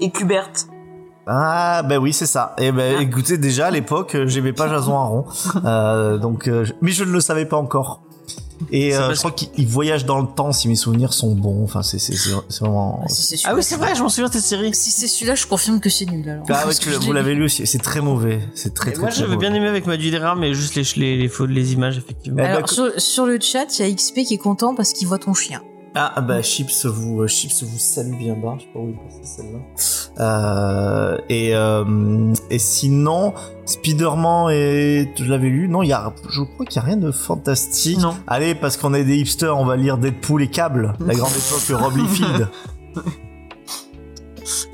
et 0.00 0.10
Kubert. 0.10 0.50
Ah 1.26 1.82
ben 1.82 1.98
oui 1.98 2.12
c'est 2.12 2.26
ça. 2.26 2.54
Et 2.58 2.70
ben 2.72 3.00
écoutez 3.00 3.36
déjà 3.38 3.66
à 3.66 3.70
l'époque 3.70 4.14
euh, 4.14 4.26
j'aimais 4.28 4.52
pas 4.52 4.68
Jason 4.68 4.94
Aaron, 4.96 5.24
euh, 5.64 6.18
donc 6.18 6.48
euh, 6.48 6.64
mais 6.82 6.92
je 6.92 7.04
ne 7.04 7.10
le 7.10 7.20
savais 7.20 7.46
pas 7.46 7.56
encore. 7.56 8.02
Et 8.70 8.96
euh, 8.96 9.12
je 9.12 9.18
crois 9.18 9.32
qu'il 9.32 9.48
il 9.58 9.66
voyage 9.66 10.06
dans 10.06 10.18
le 10.18 10.26
temps 10.28 10.50
si 10.52 10.66
mes 10.66 10.76
souvenirs 10.76 11.12
sont 11.12 11.34
bons. 11.34 11.62
Enfin 11.64 11.82
c'est 11.82 11.98
c'est 11.98 12.14
vraiment. 12.60 13.00
Ah, 13.04 13.08
si 13.08 13.42
Ah 13.44 13.54
oui, 13.54 13.62
c'est 13.62 13.76
vrai, 13.76 13.94
je 13.94 14.02
m'en 14.02 14.08
souviens 14.08 14.28
de 14.28 14.32
cette 14.32 14.44
série. 14.44 14.74
Si 14.74 14.90
c'est 14.90 15.08
celui-là, 15.08 15.34
je 15.34 15.46
confirme 15.46 15.78
que 15.78 15.90
c'est 15.90 16.06
nul 16.06 16.26
alors. 16.28 16.46
Ah 16.48 16.66
ouais, 16.66 16.72
que 16.74 16.88
vous 17.04 17.12
l'avez 17.12 17.34
lu. 17.34 17.44
aussi. 17.44 17.66
C'est 17.66 17.82
très 17.82 18.00
mauvais. 18.00 18.40
C'est 18.54 18.72
très 18.72 18.92
très. 18.92 19.00
Moi, 19.02 19.10
très 19.10 19.20
j'avais 19.20 19.36
bien 19.36 19.52
aimé 19.52 19.66
avec 19.66 19.86
Madudera, 19.86 20.36
mais 20.36 20.54
juste 20.54 20.74
les, 20.74 20.84
les, 20.96 21.16
les, 21.18 21.28
photos- 21.28 21.52
les 21.54 21.72
images, 21.74 21.98
effectivement. 21.98 22.38
Eh 22.40 22.46
ben, 22.46 22.54
Alors, 22.56 22.70
sur, 22.70 22.90
sur 22.98 23.26
le 23.26 23.38
chat, 23.40 23.66
il 23.78 23.86
y 23.86 23.90
a 23.90 23.94
XP 23.94 24.20
qui 24.26 24.34
est 24.34 24.38
content 24.38 24.74
parce 24.74 24.92
qu'il 24.94 25.06
voit 25.06 25.18
ton 25.18 25.34
chien. 25.34 25.60
Ah 25.98 26.20
bah 26.20 26.42
Chips 26.42 26.84
vous 26.84 27.22
euh, 27.22 27.26
Chips 27.26 27.62
vous 27.62 27.78
salue 27.78 28.16
bien 28.16 28.34
bas, 28.34 28.56
je 28.58 28.64
sais 28.64 28.68
pas 28.72 28.80
où 28.80 28.88
il 28.88 28.94
est 28.94 29.02
passé 29.02 29.20
celle-là. 29.22 29.58
Euh, 30.18 31.18
et 31.30 31.54
euh, 31.54 32.34
et 32.50 32.58
sinon 32.58 33.32
Spider-Man 33.64 34.50
et 34.50 35.10
je 35.16 35.24
l'avais 35.24 35.48
lu, 35.48 35.68
non 35.68 35.82
il 35.82 35.88
y 35.88 35.92
a 35.92 36.12
je 36.30 36.42
crois 36.42 36.66
qu'il 36.66 36.76
y 36.76 36.84
a 36.84 36.86
rien 36.86 36.98
de 36.98 37.10
fantastique. 37.10 37.98
Non. 37.98 38.14
Allez 38.26 38.54
parce 38.54 38.76
qu'on 38.76 38.92
est 38.92 39.04
des 39.04 39.16
hipsters, 39.16 39.56
on 39.56 39.64
va 39.64 39.76
lire 39.76 39.96
Deadpool 39.96 40.42
et 40.42 40.48
Câble, 40.48 40.94
la 41.00 41.14
grande 41.14 41.32
époque 41.36 41.80
Rob 41.80 41.96
Liefeld. 41.96 42.48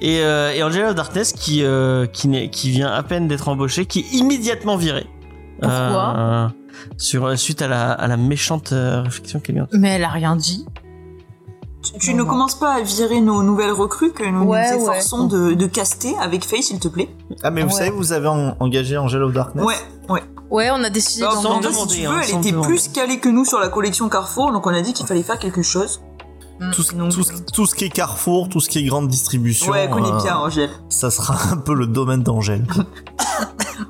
Et, 0.00 0.20
euh, 0.20 0.52
et 0.52 0.62
Angela 0.62 0.90
of 0.90 0.94
Darkness 0.94 1.32
qui, 1.32 1.62
euh, 1.62 2.06
qui, 2.06 2.70
vient 2.70 2.92
à 2.92 3.02
peine 3.02 3.28
d'être 3.28 3.48
embauchée, 3.48 3.86
qui 3.86 4.00
est 4.00 4.12
immédiatement 4.12 4.76
virée. 4.76 5.06
Pourquoi? 5.60 6.14
Euh, 6.18 6.48
sur, 6.96 7.38
Suite 7.38 7.62
à 7.62 7.68
la, 7.68 7.92
à 7.92 8.08
la 8.08 8.16
méchante 8.16 8.72
euh, 8.72 9.02
réflexion 9.02 9.40
qu'elle 9.40 9.56
vient. 9.56 9.68
Mais 9.72 9.90
elle 9.90 10.04
a 10.04 10.08
rien 10.08 10.36
dit. 10.36 10.66
Tu, 11.82 11.92
tu 11.98 12.10
Non, 12.10 12.18
ne 12.18 12.22
non. 12.22 12.28
commences 12.30 12.54
pas 12.54 12.74
à 12.74 12.80
virer 12.82 13.20
nos 13.20 13.42
nouvelles 13.42 13.72
recrues 13.72 14.12
que 14.12 14.22
nous 14.24 14.44
Ouais, 14.44 14.72
nous 14.76 14.84
ouais. 14.86 14.96
efforçons 14.98 15.26
de, 15.26 15.52
de 15.54 15.66
caster 15.66 16.14
avec 16.20 16.44
Faye, 16.44 16.62
s'il 16.62 16.78
te 16.78 16.88
plaît. 16.88 17.08
Ah 17.42 17.50
mais 17.50 17.62
vous 17.62 17.68
Ouais. 17.70 17.74
savez 17.74 17.90
vous 17.90 18.12
avez 18.12 18.28
en- 18.28 18.56
engagé 18.60 18.96
Angel 18.96 19.22
of 19.22 19.32
Darkness 19.32 19.64
Ouais, 19.64 19.74
ouais. 20.08 20.22
Ouais, 20.50 20.70
on 20.70 20.84
a 20.84 20.90
décidé 20.90 21.22
d'en 21.22 21.30
fait, 21.30 21.36
si 21.36 21.42
demander, 21.72 21.94
tu 21.96 22.06
hein, 22.06 22.20
elle 22.22 22.38
était 22.38 22.50
demander. 22.52 22.68
plus 22.68 22.88
calée 22.88 23.18
que 23.18 23.28
nous 23.28 23.44
sur 23.44 23.58
la 23.58 23.68
collection 23.68 24.08
Carrefour, 24.08 24.52
donc 24.52 24.66
on 24.66 24.74
a 24.74 24.80
dit 24.82 24.92
qu'il 24.92 25.06
fallait 25.06 25.22
faire 25.22 25.38
quelque 25.38 25.62
chose. 25.62 26.00
Tout, 26.72 26.82
ce- 26.82 26.94
Donc, 26.94 27.10
tout, 27.12 27.22
ce- 27.24 27.32
tout 27.52 27.66
ce 27.66 27.74
qui 27.74 27.86
est 27.86 27.88
Carrefour, 27.88 28.48
tout 28.48 28.60
ce 28.60 28.68
qui 28.68 28.78
est 28.78 28.84
grande 28.84 29.08
distribution, 29.08 29.72
Ouais, 29.72 29.88
connais 29.90 30.12
euh, 30.12 30.22
bien, 30.22 30.36
Angèle. 30.36 30.70
ça 30.90 31.10
sera 31.10 31.34
un 31.52 31.56
peu 31.56 31.74
le 31.74 31.86
domaine 31.88 32.22
d'Angèle. 32.22 32.64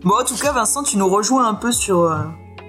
Bon, 0.05 0.15
en 0.21 0.25
tout 0.25 0.37
cas, 0.37 0.53
Vincent, 0.53 0.83
tu 0.83 0.97
nous 0.97 1.09
rejoins 1.09 1.47
un 1.47 1.55
peu 1.55 1.71
sur, 1.71 2.01
euh, 2.01 2.17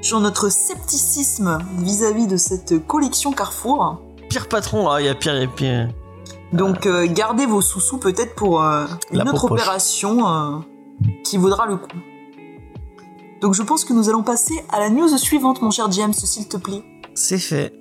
sur 0.01 0.19
notre 0.19 0.49
scepticisme 0.49 1.57
vis-à-vis 1.79 2.27
de 2.27 2.35
cette 2.37 2.85
collection 2.85 3.31
Carrefour. 3.31 4.01
Pire 4.33 4.47
patron, 4.47 4.89
ah, 4.89 4.99
il 4.99 5.05
y 5.05 5.09
a 5.09 5.13
pire, 5.13 5.35
il 5.35 5.41
y 5.41 5.43
a 5.43 5.47
pire. 5.47 5.89
Donc, 6.53 6.87
euh, 6.87 7.05
gardez 7.07 7.45
vos 7.45 7.61
sous-sous 7.61 7.99
peut-être 7.99 8.33
pour 8.33 8.63
euh, 8.63 8.87
une 9.11 9.19
La 9.19 9.25
autre 9.25 9.51
opération 9.51 10.27
euh, 10.27 10.57
qui 11.23 11.37
vaudra 11.37 11.67
le 11.67 11.77
coup. 11.77 11.99
Donc, 13.41 13.53
je 13.53 13.61
pense 13.61 13.85
que 13.85 13.93
nous 13.93 14.09
allons 14.09 14.23
passer 14.23 14.65
à 14.71 14.79
la 14.79 14.89
news 14.89 15.15
suivante, 15.19 15.61
mon 15.61 15.69
cher 15.69 15.91
James, 15.91 16.15
s'il 16.15 16.47
te 16.47 16.57
plaît. 16.57 16.83
C'est 17.13 17.37
fait. 17.37 17.75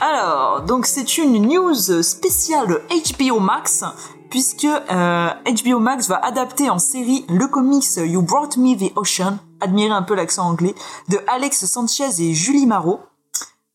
Alors, 0.00 0.62
donc 0.62 0.86
c'est 0.86 1.16
une 1.18 1.46
news 1.46 2.02
spéciale 2.02 2.80
HBO 2.88 3.38
Max, 3.38 3.84
puisque 4.30 4.64
euh, 4.64 5.28
HBO 5.44 5.78
Max 5.78 6.08
va 6.08 6.16
adapter 6.24 6.68
en 6.70 6.80
série 6.80 7.24
le 7.28 7.46
comics 7.46 7.98
You 7.98 8.22
Brought 8.22 8.56
Me 8.56 8.74
the 8.74 8.90
Ocean, 8.96 9.38
admirez 9.60 9.92
un 9.92 10.02
peu 10.02 10.16
l'accent 10.16 10.48
anglais, 10.48 10.74
de 11.08 11.20
Alex 11.28 11.66
Sanchez 11.66 12.20
et 12.20 12.34
Julie 12.34 12.66
Marot, 12.66 12.98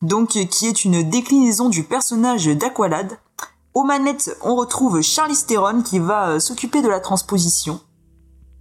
donc 0.02 0.28
qui 0.28 0.66
est 0.66 0.84
une 0.84 1.08
déclinaison 1.08 1.68
du 1.68 1.84
personnage 1.84 2.46
d'Aqualad. 2.46 3.18
Aux 3.74 3.84
manettes, 3.84 4.36
on 4.42 4.54
retrouve 4.54 5.02
Charlize 5.02 5.46
Theron 5.46 5.82
qui 5.82 5.98
va 5.98 6.28
euh, 6.30 6.40
s'occuper 6.40 6.82
de 6.82 6.88
la 6.88 7.00
transposition. 7.00 7.80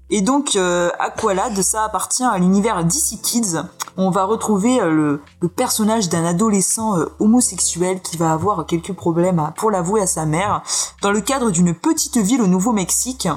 Et 0.09 0.21
donc, 0.21 0.55
euh, 0.55 0.89
Aqualad, 0.99 1.59
ça 1.61 1.83
appartient 1.83 2.23
à 2.23 2.38
l'univers 2.38 2.83
DC 2.83 3.21
Kids. 3.23 3.63
On 3.97 4.11
va 4.11 4.25
retrouver 4.25 4.79
euh, 4.79 5.19
le, 5.41 5.49
personnage 5.49 6.09
d'un 6.09 6.25
adolescent 6.25 6.97
euh, 6.97 7.05
homosexuel 7.19 8.01
qui 8.01 8.17
va 8.17 8.31
avoir 8.31 8.65
quelques 8.67 8.93
problèmes 8.93 9.51
pour 9.57 9.71
l'avouer 9.71 10.01
à 10.01 10.07
sa 10.07 10.25
mère, 10.25 10.61
dans 11.01 11.11
le 11.11 11.21
cadre 11.21 11.49
d'une 11.49 11.73
petite 11.73 12.17
ville 12.17 12.41
au 12.41 12.47
Nouveau-Mexique. 12.47 13.27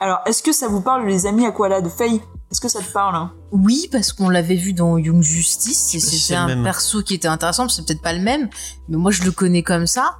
Alors, 0.00 0.20
est-ce 0.26 0.42
que 0.42 0.52
ça 0.52 0.68
vous 0.68 0.80
parle, 0.80 1.06
les 1.06 1.26
amis 1.26 1.44
Aqualad? 1.44 1.88
Faye, 1.88 2.22
est-ce 2.50 2.60
que 2.60 2.68
ça 2.68 2.80
te 2.80 2.92
parle 2.92 3.16
hein? 3.16 3.32
Oui, 3.50 3.88
parce 3.90 4.12
qu'on 4.12 4.28
l'avait 4.28 4.54
vu 4.54 4.72
dans 4.72 4.98
Young 4.98 5.22
Justice 5.22 5.94
et 5.94 6.00
si 6.00 6.18
c'était 6.18 6.34
un 6.36 6.46
même. 6.46 6.62
perso 6.62 7.02
qui 7.02 7.14
était 7.14 7.28
intéressant. 7.28 7.68
C'est 7.68 7.84
peut-être 7.84 8.02
pas 8.02 8.12
le 8.12 8.20
même, 8.20 8.48
mais 8.88 8.96
moi 8.96 9.10
je 9.10 9.22
le 9.22 9.32
connais 9.32 9.62
comme 9.62 9.86
ça. 9.86 10.18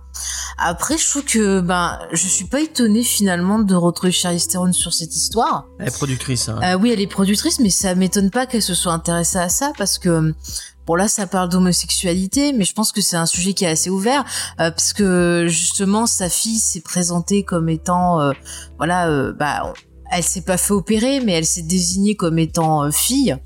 Après, 0.58 0.96
je 0.96 1.08
trouve 1.08 1.24
que 1.24 1.60
ben, 1.60 1.98
je 2.12 2.26
suis 2.26 2.46
pas 2.46 2.60
étonnée 2.60 3.02
finalement 3.02 3.58
de 3.58 3.74
retrouver 3.74 4.10
Charlize 4.12 4.48
Theron 4.48 4.72
sur 4.72 4.92
cette 4.94 5.14
histoire. 5.14 5.66
Elle 5.78 5.88
est 5.88 5.96
productrice. 5.96 6.48
hein. 6.48 6.58
Euh, 6.62 6.78
oui, 6.78 6.90
elle 6.92 7.00
est 7.00 7.06
productrice, 7.06 7.60
mais 7.60 7.70
ça 7.70 7.94
m'étonne 7.94 8.30
pas 8.30 8.46
qu'elle 8.46 8.62
se 8.62 8.74
soit 8.74 8.92
intéressée 8.92 9.38
à 9.38 9.48
ça 9.48 9.72
parce 9.76 9.98
que 9.98 10.34
bon 10.86 10.94
là, 10.94 11.08
ça 11.08 11.26
parle 11.26 11.48
d'homosexualité, 11.50 12.52
mais 12.52 12.64
je 12.64 12.72
pense 12.72 12.92
que 12.92 13.00
c'est 13.02 13.16
un 13.16 13.26
sujet 13.26 13.52
qui 13.52 13.64
est 13.64 13.68
assez 13.70 13.90
ouvert 13.90 14.24
euh, 14.60 14.70
parce 14.70 14.92
que 14.92 15.46
justement 15.48 16.06
sa 16.06 16.28
fille 16.28 16.58
s'est 16.58 16.80
présentée 16.80 17.42
comme 17.44 17.68
étant 17.68 18.20
euh, 18.20 18.32
voilà, 18.78 19.08
euh, 19.08 19.32
bah 19.32 19.72
elle 20.11 20.22
s'est 20.22 20.42
pas 20.42 20.57
fait 20.57 20.72
opérer, 20.72 21.20
mais 21.20 21.32
elle 21.32 21.46
s'est 21.46 21.62
désignée 21.62 22.16
comme 22.16 22.38
étant 22.38 22.84
euh, 22.84 22.90
fille. 22.90 23.36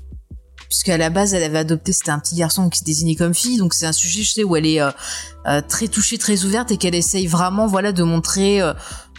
Puisqu'à 0.71 0.97
la 0.97 1.09
base, 1.09 1.33
elle 1.33 1.43
avait 1.43 1.57
adopté, 1.57 1.91
c'était 1.91 2.11
un 2.11 2.19
petit 2.19 2.35
garçon 2.35 2.69
qui 2.69 2.79
se 2.79 2.85
désignait 2.85 3.15
comme 3.15 3.33
fille, 3.33 3.57
donc 3.57 3.73
c'est 3.73 3.85
un 3.85 3.91
sujet, 3.91 4.23
je 4.23 4.31
sais, 4.31 4.43
où 4.45 4.55
elle 4.55 4.65
est 4.65 4.79
euh, 4.79 4.89
euh, 5.45 5.61
très 5.67 5.89
touchée, 5.89 6.17
très 6.17 6.45
ouverte, 6.45 6.71
et 6.71 6.77
qu'elle 6.77 6.95
essaye 6.95 7.27
vraiment, 7.27 7.67
voilà, 7.67 7.91
de 7.91 8.03
montrer 8.03 8.61
euh, 8.61 8.71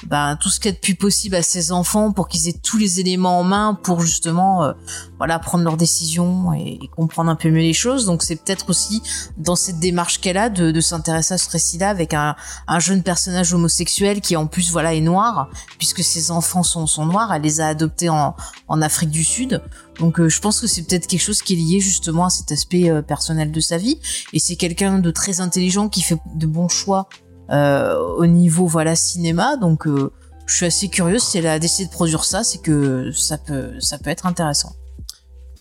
ben, 0.06 0.36
tout 0.40 0.48
ce 0.48 0.58
qu'il 0.58 0.70
y 0.70 0.74
a 0.74 0.76
de 0.76 0.80
plus 0.80 0.94
possible 0.94 1.36
à 1.36 1.42
ses 1.42 1.72
enfants 1.72 2.12
pour 2.12 2.28
qu'ils 2.28 2.48
aient 2.48 2.58
tous 2.62 2.76
les 2.76 3.00
éléments 3.00 3.40
en 3.40 3.44
main 3.44 3.78
pour 3.82 4.00
justement 4.00 4.64
euh, 4.64 4.72
voilà 5.18 5.38
prendre 5.38 5.64
leurs 5.64 5.76
décisions 5.76 6.52
et, 6.52 6.78
comprendre 6.96 7.30
un 7.30 7.36
peu 7.36 7.50
mieux 7.50 7.60
les 7.60 7.72
choses. 7.72 8.06
Donc 8.06 8.22
c'est 8.22 8.36
peut-être 8.36 8.68
aussi 8.70 9.02
dans 9.36 9.56
cette 9.56 9.78
démarche 9.78 10.20
qu'elle 10.20 10.36
a 10.36 10.48
de, 10.50 10.70
de 10.70 10.80
s'intéresser 10.80 11.34
à 11.34 11.38
ce 11.38 11.50
récit-là 11.50 11.88
avec 11.88 12.14
un, 12.14 12.36
un 12.66 12.80
jeune 12.80 13.02
personnage 13.02 13.54
homosexuel 13.54 14.20
qui 14.20 14.36
en 14.36 14.46
plus 14.46 14.70
voilà 14.70 14.94
est 14.94 15.00
noir 15.00 15.48
puisque 15.78 16.02
ses 16.02 16.30
enfants 16.30 16.62
sont, 16.62 16.86
sont 16.86 17.06
noirs. 17.06 17.32
Elle 17.32 17.42
les 17.42 17.60
a 17.60 17.68
adoptés 17.68 18.08
en, 18.08 18.34
en 18.68 18.82
Afrique 18.82 19.10
du 19.10 19.24
Sud. 19.24 19.62
Donc 19.98 20.18
euh, 20.18 20.28
je 20.28 20.40
pense 20.40 20.60
que 20.60 20.66
c'est 20.66 20.82
peut-être 20.82 21.06
quelque 21.06 21.22
chose 21.22 21.42
qui 21.42 21.54
est 21.54 21.56
lié 21.56 21.80
justement 21.80 22.26
à 22.26 22.30
cet 22.30 22.50
aspect 22.52 22.90
euh, 22.90 23.02
personnel 23.02 23.52
de 23.52 23.60
sa 23.60 23.78
vie. 23.78 23.98
Et 24.32 24.38
c'est 24.38 24.56
quelqu'un 24.56 24.98
de 24.98 25.10
très 25.10 25.40
intelligent 25.40 25.88
qui 25.88 26.02
fait 26.02 26.18
de 26.34 26.46
bons 26.46 26.68
choix 26.68 27.08
au 27.52 28.26
niveau 28.26 28.66
voilà 28.66 28.96
cinéma 28.96 29.56
donc 29.56 29.86
euh, 29.86 30.10
je 30.46 30.56
suis 30.56 30.66
assez 30.66 30.88
curieuse 30.88 31.22
si 31.22 31.38
elle 31.38 31.46
a 31.46 31.58
décidé 31.58 31.86
de 31.86 31.92
produire 31.92 32.24
ça 32.24 32.44
c'est 32.44 32.58
que 32.58 33.12
ça 33.12 33.38
peut 33.38 33.78
ça 33.78 33.98
peut 33.98 34.10
être 34.10 34.26
intéressant 34.26 34.72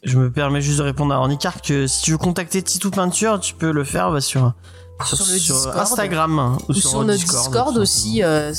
Je 0.03 0.17
me 0.17 0.31
permets 0.31 0.61
juste 0.61 0.77
de 0.79 0.83
répondre 0.83 1.13
à 1.13 1.17
Ornicar 1.17 1.61
que 1.61 1.87
si 1.87 2.01
tu 2.03 2.11
veux 2.11 2.17
contacter 2.17 2.61
Titou 2.63 2.91
Peinture, 2.91 3.39
tu 3.39 3.53
peux 3.53 3.71
le 3.71 3.83
faire 3.83 4.11
bah, 4.11 4.21
sur, 4.21 4.53
sur, 5.05 5.17
Sur 5.17 5.25
le 5.33 5.39
sur 5.39 5.55
Discord. 5.55 5.77
Instagram 5.79 6.39
hein, 6.39 6.57
ou, 6.69 6.71
ou 6.71 6.73
sur, 6.75 7.03
notre 7.03 7.19
Discord, 7.19 7.77
aussi 7.77 8.23
euh, 8.23 8.53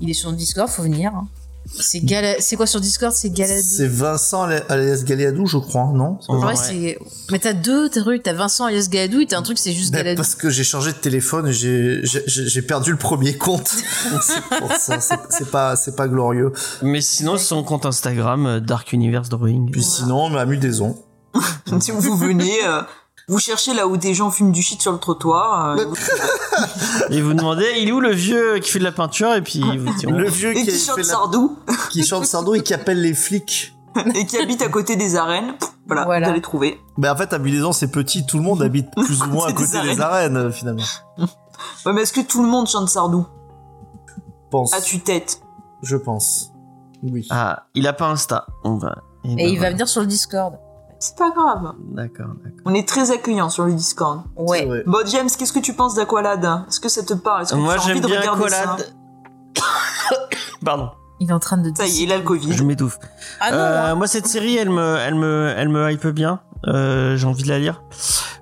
il 0.00 0.10
est 0.10 0.14
sur 0.14 0.30
le 0.30 0.36
Discord 0.36 0.68
faut 0.68 0.82
venir 0.82 1.12
hein. 1.14 1.26
C'est 1.66 2.00
Gala... 2.04 2.34
c'est 2.40 2.56
quoi 2.56 2.66
sur 2.66 2.80
Discord? 2.80 3.12
C'est 3.12 3.30
Galadé 3.30 3.60
C'est 3.62 3.88
Vincent 3.88 4.42
alias 4.42 5.02
Galéadou, 5.04 5.46
je 5.46 5.58
crois, 5.58 5.90
non? 5.94 6.18
Ouais, 6.28 6.44
Ouais. 6.44 6.54
c'est 6.56 6.98
mais 7.30 7.38
t'as 7.38 7.52
deux 7.52 7.88
trucs 7.88 8.22
t'as 8.22 8.32
Vincent 8.32 8.66
alias 8.66 8.88
Galadou 8.90 9.20
et 9.20 9.26
t'as 9.26 9.38
un 9.38 9.42
truc 9.42 9.58
c'est 9.58 9.72
juste 9.72 9.92
Ben, 9.92 9.98
Galadou 9.98 10.16
parce 10.22 10.34
que 10.34 10.48
j'ai 10.50 10.64
changé 10.64 10.92
de 10.92 10.96
téléphone 10.98 11.48
et 11.48 11.52
j'ai 11.52 12.00
j'ai- 12.04 12.22
j'ai 12.26 12.46
j'ai 12.48 12.62
perdu 12.62 12.90
le 12.92 12.96
premier 12.98 13.36
compte. 13.36 13.68
c'est 14.22 14.58
pour 14.58 14.72
ça, 14.72 15.00
c'est 15.00 15.18
c'est 15.30 15.50
pas 15.50 15.76
c'est 15.76 15.96
pas 15.96 16.08
glorieux. 16.08 16.52
Mais 16.82 17.00
sinon, 17.00 17.36
son 17.38 17.62
compte 17.64 17.86
Instagram, 17.86 18.46
euh, 18.46 18.60
Dark 18.60 18.92
Universe 18.92 19.28
Drawing. 19.28 19.70
Puis 19.70 19.82
sinon, 19.82 20.28
ma 20.30 20.46
mudaison. 20.46 21.02
Si 21.80 21.90
vous 21.90 22.16
venez, 22.16 22.54
euh, 22.66 22.80
vous 23.28 23.38
cherchez 23.40 23.74
là 23.74 23.88
où 23.88 23.96
des 23.96 24.14
gens 24.14 24.30
fument 24.30 24.52
du 24.52 24.62
shit 24.62 24.80
sur 24.80 24.92
le 24.92 24.98
trottoir, 24.98 25.76
euh, 25.76 25.84
Et 27.10 27.20
vous 27.20 27.34
demandez, 27.34 27.66
il 27.80 27.88
est 27.88 27.92
où 27.92 28.00
le 28.00 28.12
vieux 28.12 28.58
qui 28.60 28.70
fait 28.70 28.78
de 28.78 28.84
la 28.84 28.92
peinture 28.92 29.34
Et 29.34 29.42
puis 29.42 29.58
il 29.58 29.80
vous 29.80 29.92
dit, 29.94 30.06
Le 30.06 30.28
vieux 30.28 30.56
et 30.56 30.64
qui, 30.64 30.78
chante 30.78 30.96
fait 30.96 31.02
la- 31.02 31.08
Sardou, 31.08 31.58
qui 31.90 32.04
chante 32.04 32.24
Sardou 32.24 32.54
et 32.54 32.62
qui 32.62 32.72
appelle 32.74 33.00
les 33.00 33.14
flics. 33.14 33.76
et 34.14 34.26
qui 34.26 34.38
habite 34.38 34.62
à 34.62 34.68
côté 34.68 34.94
des 34.96 35.16
arènes. 35.16 35.54
Voilà, 35.86 36.04
Voilà. 36.04 36.26
vous 36.26 36.32
allez 36.32 36.40
trouver. 36.42 36.80
Ben 36.98 37.12
en 37.12 37.16
fait, 37.16 37.32
à 37.32 37.38
Mudaison, 37.38 37.72
c'est 37.72 37.90
petit, 37.90 38.26
tout 38.26 38.36
le 38.38 38.42
monde 38.44 38.62
habite 38.62 38.88
plus 38.94 39.22
ou 39.22 39.26
moins 39.26 39.46
à 39.46 39.48
des 39.52 39.54
côté 39.54 39.80
des 39.82 40.00
arènes, 40.00 40.36
euh, 40.36 40.50
finalement. 40.50 40.82
Ouais, 41.18 41.92
mais 41.92 42.02
est-ce 42.02 42.12
que 42.12 42.20
tout 42.20 42.42
le 42.42 42.48
monde 42.48 42.66
chante 42.68 42.88
Sardou? 42.88 43.26
Pense, 44.50 44.72
À 44.74 44.80
tue-tête 44.80 45.40
je 45.82 45.96
pense. 45.96 46.52
Oui. 47.02 47.26
ah, 47.30 47.64
il 47.74 47.86
a 47.86 47.92
pas 47.92 48.06
Insta. 48.08 48.46
On 48.64 48.76
va. 48.76 48.96
et 49.24 49.34
ben 49.36 49.48
il 49.48 49.60
va 49.60 49.70
venir 49.70 49.86
sur 49.88 50.00
le 50.00 50.06
Discord 50.06 50.58
C'est 51.06 51.16
pas 51.16 51.30
grave. 51.30 51.74
D'accord, 51.92 52.26
d'accord. 52.42 52.60
On 52.64 52.74
est 52.74 52.86
très 52.88 53.10
accueillant 53.12 53.48
sur 53.48 53.64
le 53.64 53.72
Discord. 53.74 54.22
Ouais. 54.36 54.82
Bon, 54.86 54.98
James, 55.06 55.28
qu'est-ce 55.38 55.52
que 55.52 55.60
tu 55.60 55.72
penses 55.74 55.94
d'Aqualad 55.94 56.44
Est-ce 56.68 56.80
que 56.80 56.88
ça 56.88 57.02
te 57.04 57.14
parle? 57.14 57.42
Est-ce 57.42 57.52
que 57.52 57.58
Moi, 57.58 57.76
j'aime 57.78 58.00
de 58.00 58.06
bien 58.06 58.20
regarder 58.20 58.48
ça 58.48 58.62
Colade. 58.64 58.86
Pardon, 60.64 60.90
il 61.20 61.30
est 61.30 61.32
en 61.32 61.38
train 61.38 61.58
de 61.58 61.70
Ça 61.76 61.86
y 61.86 62.00
est, 62.00 62.02
il 62.04 62.12
a 62.12 62.16
le 62.16 62.24
Covid. 62.24 62.52
je 62.52 62.62
m'étouffe. 62.64 62.98
ah 63.40 63.50
non 63.52 63.56
Euh, 63.56 63.92
hein. 63.92 63.94
moi, 63.94 64.06
cette 64.08 64.26
série, 64.26 64.56
elle 64.56 64.70
me, 64.70 64.96
elle 64.96 65.14
me, 65.14 65.54
elle 65.56 65.68
me 65.68 65.90
hype 65.92 66.06
bien. 66.08 66.40
Euh, 66.66 67.16
j'ai 67.16 67.26
envie 67.26 67.44
de 67.44 67.48
la 67.48 67.58
lire. 67.60 67.82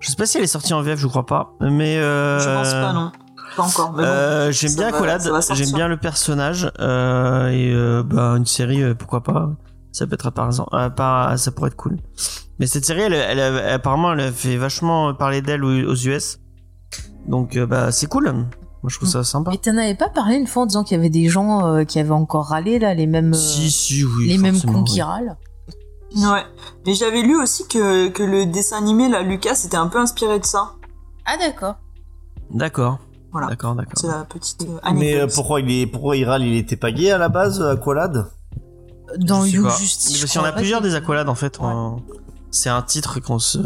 Je 0.00 0.08
sais 0.10 0.16
pas 0.16 0.24
si 0.26 0.38
elle 0.38 0.44
est 0.44 0.46
sortie 0.46 0.72
en 0.72 0.80
VF, 0.80 0.98
je 0.98 1.06
crois 1.06 1.26
pas. 1.26 1.52
Mais 1.60 1.98
euh, 1.98 2.38
Je 2.38 2.48
pense 2.48 2.72
pas, 2.72 2.92
non. 2.94 3.12
Pas 3.56 3.62
encore. 3.62 3.92
Mais 3.92 4.02
bon. 4.02 4.08
Euh, 4.08 4.50
j'aime 4.52 4.70
ça 4.70 4.76
bien 4.76 4.86
Aqualad, 4.88 5.20
ça 5.20 5.28
sortir. 5.42 5.54
j'aime 5.54 5.74
bien 5.74 5.88
le 5.88 5.96
personnage 5.98 6.72
euh, 6.80 7.48
et 7.50 7.72
euh, 7.72 8.02
bah 8.02 8.34
une 8.36 8.46
série 8.46 8.94
pourquoi 8.94 9.22
pas. 9.22 9.50
Ça 9.92 10.06
peut 10.08 10.14
être 10.14 10.30
par 10.30 10.46
exemple, 10.46 10.70
euh, 10.74 11.36
ça 11.36 11.50
pourrait 11.52 11.68
être 11.68 11.76
cool. 11.76 11.98
Mais 12.58 12.66
cette 12.66 12.84
série, 12.84 13.00
elle, 13.02 13.12
elle, 13.14 13.38
elle- 13.38 13.68
apparemment, 13.72 14.12
elle 14.12 14.20
a 14.20 14.32
fait 14.32 14.56
vachement 14.56 15.12
parler 15.14 15.42
d'elle 15.42 15.64
aux, 15.64 15.90
aux 15.90 15.94
US. 15.96 16.38
Donc 17.26 17.56
euh, 17.56 17.66
bah 17.66 17.90
c'est 17.90 18.06
cool. 18.06 18.30
Moi 18.32 18.90
je 18.90 18.96
trouve 18.96 19.08
ça 19.08 19.24
sympa. 19.24 19.50
mais 19.50 19.56
t'en 19.56 19.76
avais 19.78 19.94
pas 19.94 20.10
parlé 20.10 20.36
une 20.36 20.46
fois 20.46 20.64
en 20.64 20.66
disant 20.66 20.84
qu'il 20.84 20.96
y 20.96 21.00
avait 21.00 21.08
des 21.10 21.28
gens 21.28 21.66
euh, 21.66 21.84
qui 21.84 21.98
avaient 21.98 22.10
encore 22.10 22.48
râlé 22.48 22.78
là 22.78 22.92
les 22.94 23.06
mêmes 23.06 23.32
euh, 23.32 23.36
Si 23.36 23.70
si 23.70 24.04
oui. 24.04 24.28
les 24.28 24.36
mêmes 24.38 24.60
cons 24.60 24.84
qui 24.84 25.00
râlent 25.00 25.36
Ouais. 26.16 26.42
Mais 26.86 26.94
j'avais 26.94 27.22
lu 27.22 27.34
aussi 27.40 27.66
que, 27.66 28.08
que 28.08 28.22
le 28.22 28.46
dessin 28.46 28.76
animé, 28.78 29.08
là, 29.08 29.22
Lucas, 29.22 29.60
était 29.64 29.76
un 29.76 29.88
peu 29.88 29.98
inspiré 29.98 30.38
de 30.38 30.44
ça. 30.44 30.72
ah 31.24 31.36
d'accord 31.40 31.74
D'accord. 32.50 32.98
Voilà. 33.32 33.48
D'accord, 33.48 33.74
d'accord. 33.74 33.94
C'est 33.96 34.06
la 34.06 34.24
petite 34.24 34.62
euh, 34.62 34.78
Mais 34.94 35.14
euh, 35.14 35.22
anecdote. 35.22 35.32
pourquoi 35.34 35.60
il 35.60 35.70
est 35.72 35.86
pourquoi 35.88 36.16
il 36.16 36.24
râle? 36.24 36.42
Il 36.44 36.54
était 36.56 36.76
pas 36.76 36.92
gay 36.92 37.10
à 37.10 37.18
la 37.18 37.28
base, 37.28 37.60
Aqualad 37.60 38.26
dans 39.18 39.44
You. 39.44 39.68
Justice 39.70 40.20
Parce 40.20 40.30
qu'il 40.30 40.40
y 40.40 40.44
en 40.44 40.46
a 40.46 40.52
plusieurs 40.52 40.80
des 40.82 40.94
accolades 40.94 41.28
en 41.28 41.34
fait. 41.34 41.58
Ouais. 41.58 41.64
en- 41.66 42.00
C'est 42.54 42.70
un 42.70 42.82
titre 42.82 43.18
qu'on 43.18 43.40
se 43.40 43.58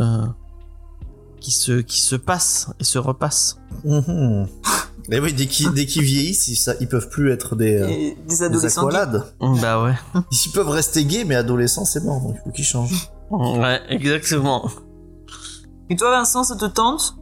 qui 1.40 1.50
se 1.50 1.80
qui 1.82 2.00
se 2.00 2.16
passe 2.16 2.70
et 2.80 2.84
se 2.84 2.98
repasse. 2.98 3.58
Mhm. 3.84 4.48
Mais 5.10 5.20
oui, 5.20 5.34
dès 5.34 5.46
qu'ils 5.46 5.72
dès 5.72 5.84
qu'ils 5.84 6.02
vieillissent, 6.02 6.48
ils, 6.48 6.56
ça, 6.56 6.72
ils 6.80 6.88
peuvent 6.88 7.10
plus 7.10 7.30
être 7.30 7.54
des, 7.54 7.76
euh, 7.76 8.14
des 8.26 8.42
adolescents. 8.42 8.86
Aqualades. 8.86 9.24
Bah 9.60 9.82
ouais. 9.82 9.94
Ils 10.32 10.52
peuvent 10.52 10.70
rester 10.70 11.04
gays, 11.04 11.24
mais 11.24 11.34
adolescents, 11.34 11.84
c'est 11.84 12.02
mort, 12.02 12.20
donc 12.22 12.36
il 12.36 12.42
faut 12.44 12.50
qu'ils 12.50 12.64
changent. 12.64 13.10
Ouais, 13.30 13.80
exactement. 13.90 14.70
Et 15.90 15.96
toi, 15.96 16.10
Vincent, 16.10 16.44
ça 16.44 16.56
te 16.56 16.64
tente? 16.64 17.14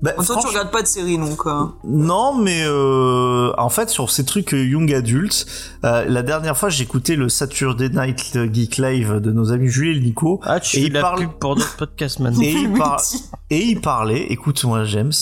Bah, 0.00 0.12
Toi, 0.12 0.36
tu 0.40 0.46
regardes 0.46 0.70
pas 0.70 0.82
de 0.82 0.86
série, 0.86 1.18
donc. 1.18 1.44
euh, 1.46 1.64
Non, 1.82 2.36
mais 2.36 2.62
euh, 2.64 3.52
en 3.58 3.68
fait, 3.68 3.88
sur 3.90 4.10
ces 4.10 4.24
trucs 4.24 4.54
euh, 4.54 4.64
young 4.64 4.92
adultes, 4.94 5.44
euh, 5.84 6.04
la 6.06 6.22
dernière 6.22 6.56
fois, 6.56 6.68
j'ai 6.68 6.84
écouté 6.84 7.16
le 7.16 7.28
Saturday 7.28 7.88
Night 7.88 8.38
Geek 8.52 8.76
Live 8.76 9.14
de 9.20 9.32
nos 9.32 9.50
amis 9.50 9.68
Julie 9.68 9.98
et 9.98 10.00
Nico. 10.00 10.38
Ah, 10.44 10.60
tu 10.60 10.76
Et 10.76 10.80
fais 10.82 10.86
il 10.86 10.92
la 10.92 11.00
parle- 11.00 11.20
pub 11.20 11.30
pour 11.40 11.56
d'autres 11.56 11.76
podcasts 11.76 12.20
maintenant. 12.20 12.42
Et 12.42 12.52
il, 12.52 12.72
par- 12.74 12.92
Multi. 13.10 13.24
et 13.50 13.64
il 13.64 13.80
parlait, 13.80 14.22
écoute-moi 14.30 14.84
James, 14.84 15.12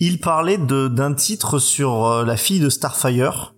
il 0.00 0.20
parlait 0.20 0.58
de 0.58 0.88
d'un 0.88 1.14
titre 1.14 1.58
sur 1.58 2.04
euh, 2.06 2.24
la 2.26 2.36
fille 2.36 2.60
de 2.60 2.68
Starfire. 2.68 3.54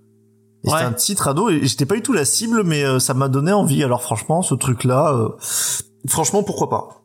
Ouais. 0.64 0.70
C'était 0.72 0.84
un 0.84 0.92
titre 0.92 1.26
ado 1.28 1.48
et 1.50 1.60
j'étais 1.66 1.86
pas 1.86 1.94
du 1.96 2.02
tout 2.02 2.12
la 2.12 2.24
cible, 2.24 2.62
mais 2.64 2.84
euh, 2.84 2.98
ça 3.00 3.14
m'a 3.14 3.28
donné 3.28 3.52
envie. 3.52 3.82
Alors 3.82 4.02
franchement, 4.02 4.42
ce 4.42 4.54
truc-là, 4.54 5.12
euh, 5.12 5.28
franchement, 6.08 6.42
pourquoi 6.44 6.68
pas? 6.70 6.97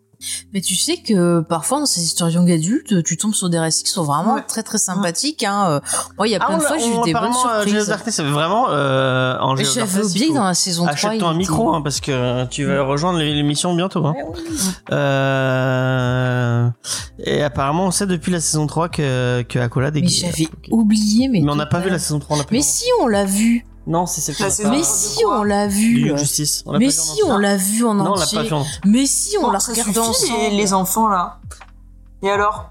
Mais 0.54 0.62
tu 0.62 0.76
sais 0.76 0.98
que 0.98 1.42
parfois 1.42 1.80
dans 1.80 1.86
ces 1.86 2.02
histoires 2.04 2.30
young 2.30 2.50
adultes, 2.52 3.04
tu 3.04 3.18
tombes 3.18 3.34
sur 3.34 3.50
des 3.50 3.60
récits 3.60 3.84
qui 3.84 3.92
sont 3.92 4.04
vraiment 4.04 4.36
Ouais. 4.36 4.44
très 4.48 4.64
très 4.64 4.78
sympathiques. 4.78 5.44
Hein. 5.44 5.66
Euh, 5.70 5.80
Moi, 6.18 6.28
il 6.28 6.32
y 6.32 6.36
a 6.36 6.40
Ah, 6.42 6.48
plein 6.48 6.58
de 6.58 6.64
fois, 6.64 6.78
j'ai 6.78 6.88
eu 6.88 7.02
des 7.04 7.14
bonnes 7.14 7.26
euh, 7.26 7.64
surprises. 7.64 7.88
Darkness, 7.88 8.16
c'est 8.16 8.24
vraiment 8.24 8.68
euh, 8.70 9.38
en 9.40 9.56
J'avais 9.56 10.04
oublié 10.04 10.34
dans 10.34 10.44
la 10.44 10.54
saison 10.54 10.84
3, 10.84 10.94
Achète-toi 10.94 11.30
un 11.30 11.34
micro 11.34 11.74
hein, 11.74 11.82
parce 11.82 12.00
que 12.00 12.46
tu 12.46 12.66
vas 12.66 12.84
rejoindre 12.84 13.20
l'émission 13.20 13.74
bientôt. 13.76 14.06
Hein. 14.06 14.16
Euh... 14.92 16.70
Et 17.20 17.42
apparemment, 17.44 17.86
on 17.88 17.92
sait 17.92 18.08
depuis 18.08 18.32
la 18.32 18.40
saison 18.40 18.68
3 18.68 18.90
que, 18.90 19.42
que 19.44 19.60
est 19.60 20.02
Mais 20.02 20.08
j'avais 20.08 20.48
oublié, 20.72 21.28
mais. 21.28 21.42
Mais 21.42 21.52
on 21.52 21.56
n'a 21.56 21.66
pas 21.66 21.80
vu 21.80 21.90
la 21.90 22.00
saison 22.00 22.20
3, 22.20 22.38
on 22.38 22.42
Mais 22.52 22.62
si, 22.62 22.86
on 23.02 23.08
l'a 23.08 23.26
vu. 23.26 23.66
Non, 23.86 24.06
c'est 24.06 24.22
celle 24.22 24.36
La 24.40 24.46
qu'on 24.46 24.46
a 24.46 24.50
saison 24.50 24.70
pas- 24.70 24.76
Mais 24.78 24.84
si, 24.84 25.26
on 25.26 25.44
l'a 25.44 25.68
vu. 25.68 26.18
Justice. 26.18 26.64
On 26.66 26.72
l'a 26.72 26.80
Mais 26.80 26.86
pas 26.88 26.92
vu 26.94 27.00
en 27.00 27.04
si, 27.04 27.12
entier. 27.12 27.24
on 27.28 27.38
l'a 27.38 27.58
vu 27.58 27.86
en 27.86 27.94
Non, 27.96 28.12
on 28.12 28.16
l'a 28.16 28.22
entier. 28.24 28.38
pas 28.38 28.44
vu 28.46 28.54
en 28.54 28.66
Mais 28.86 29.06
si, 29.06 29.36
on 29.42 29.52
l'a 29.52 29.60
regardé 29.60 30.00
ensemble. 30.00 30.40
les, 30.52 30.58
les 30.58 30.74
enfants 30.74 31.08
là. 31.10 31.40
Et 32.22 32.30
alors? 32.30 32.70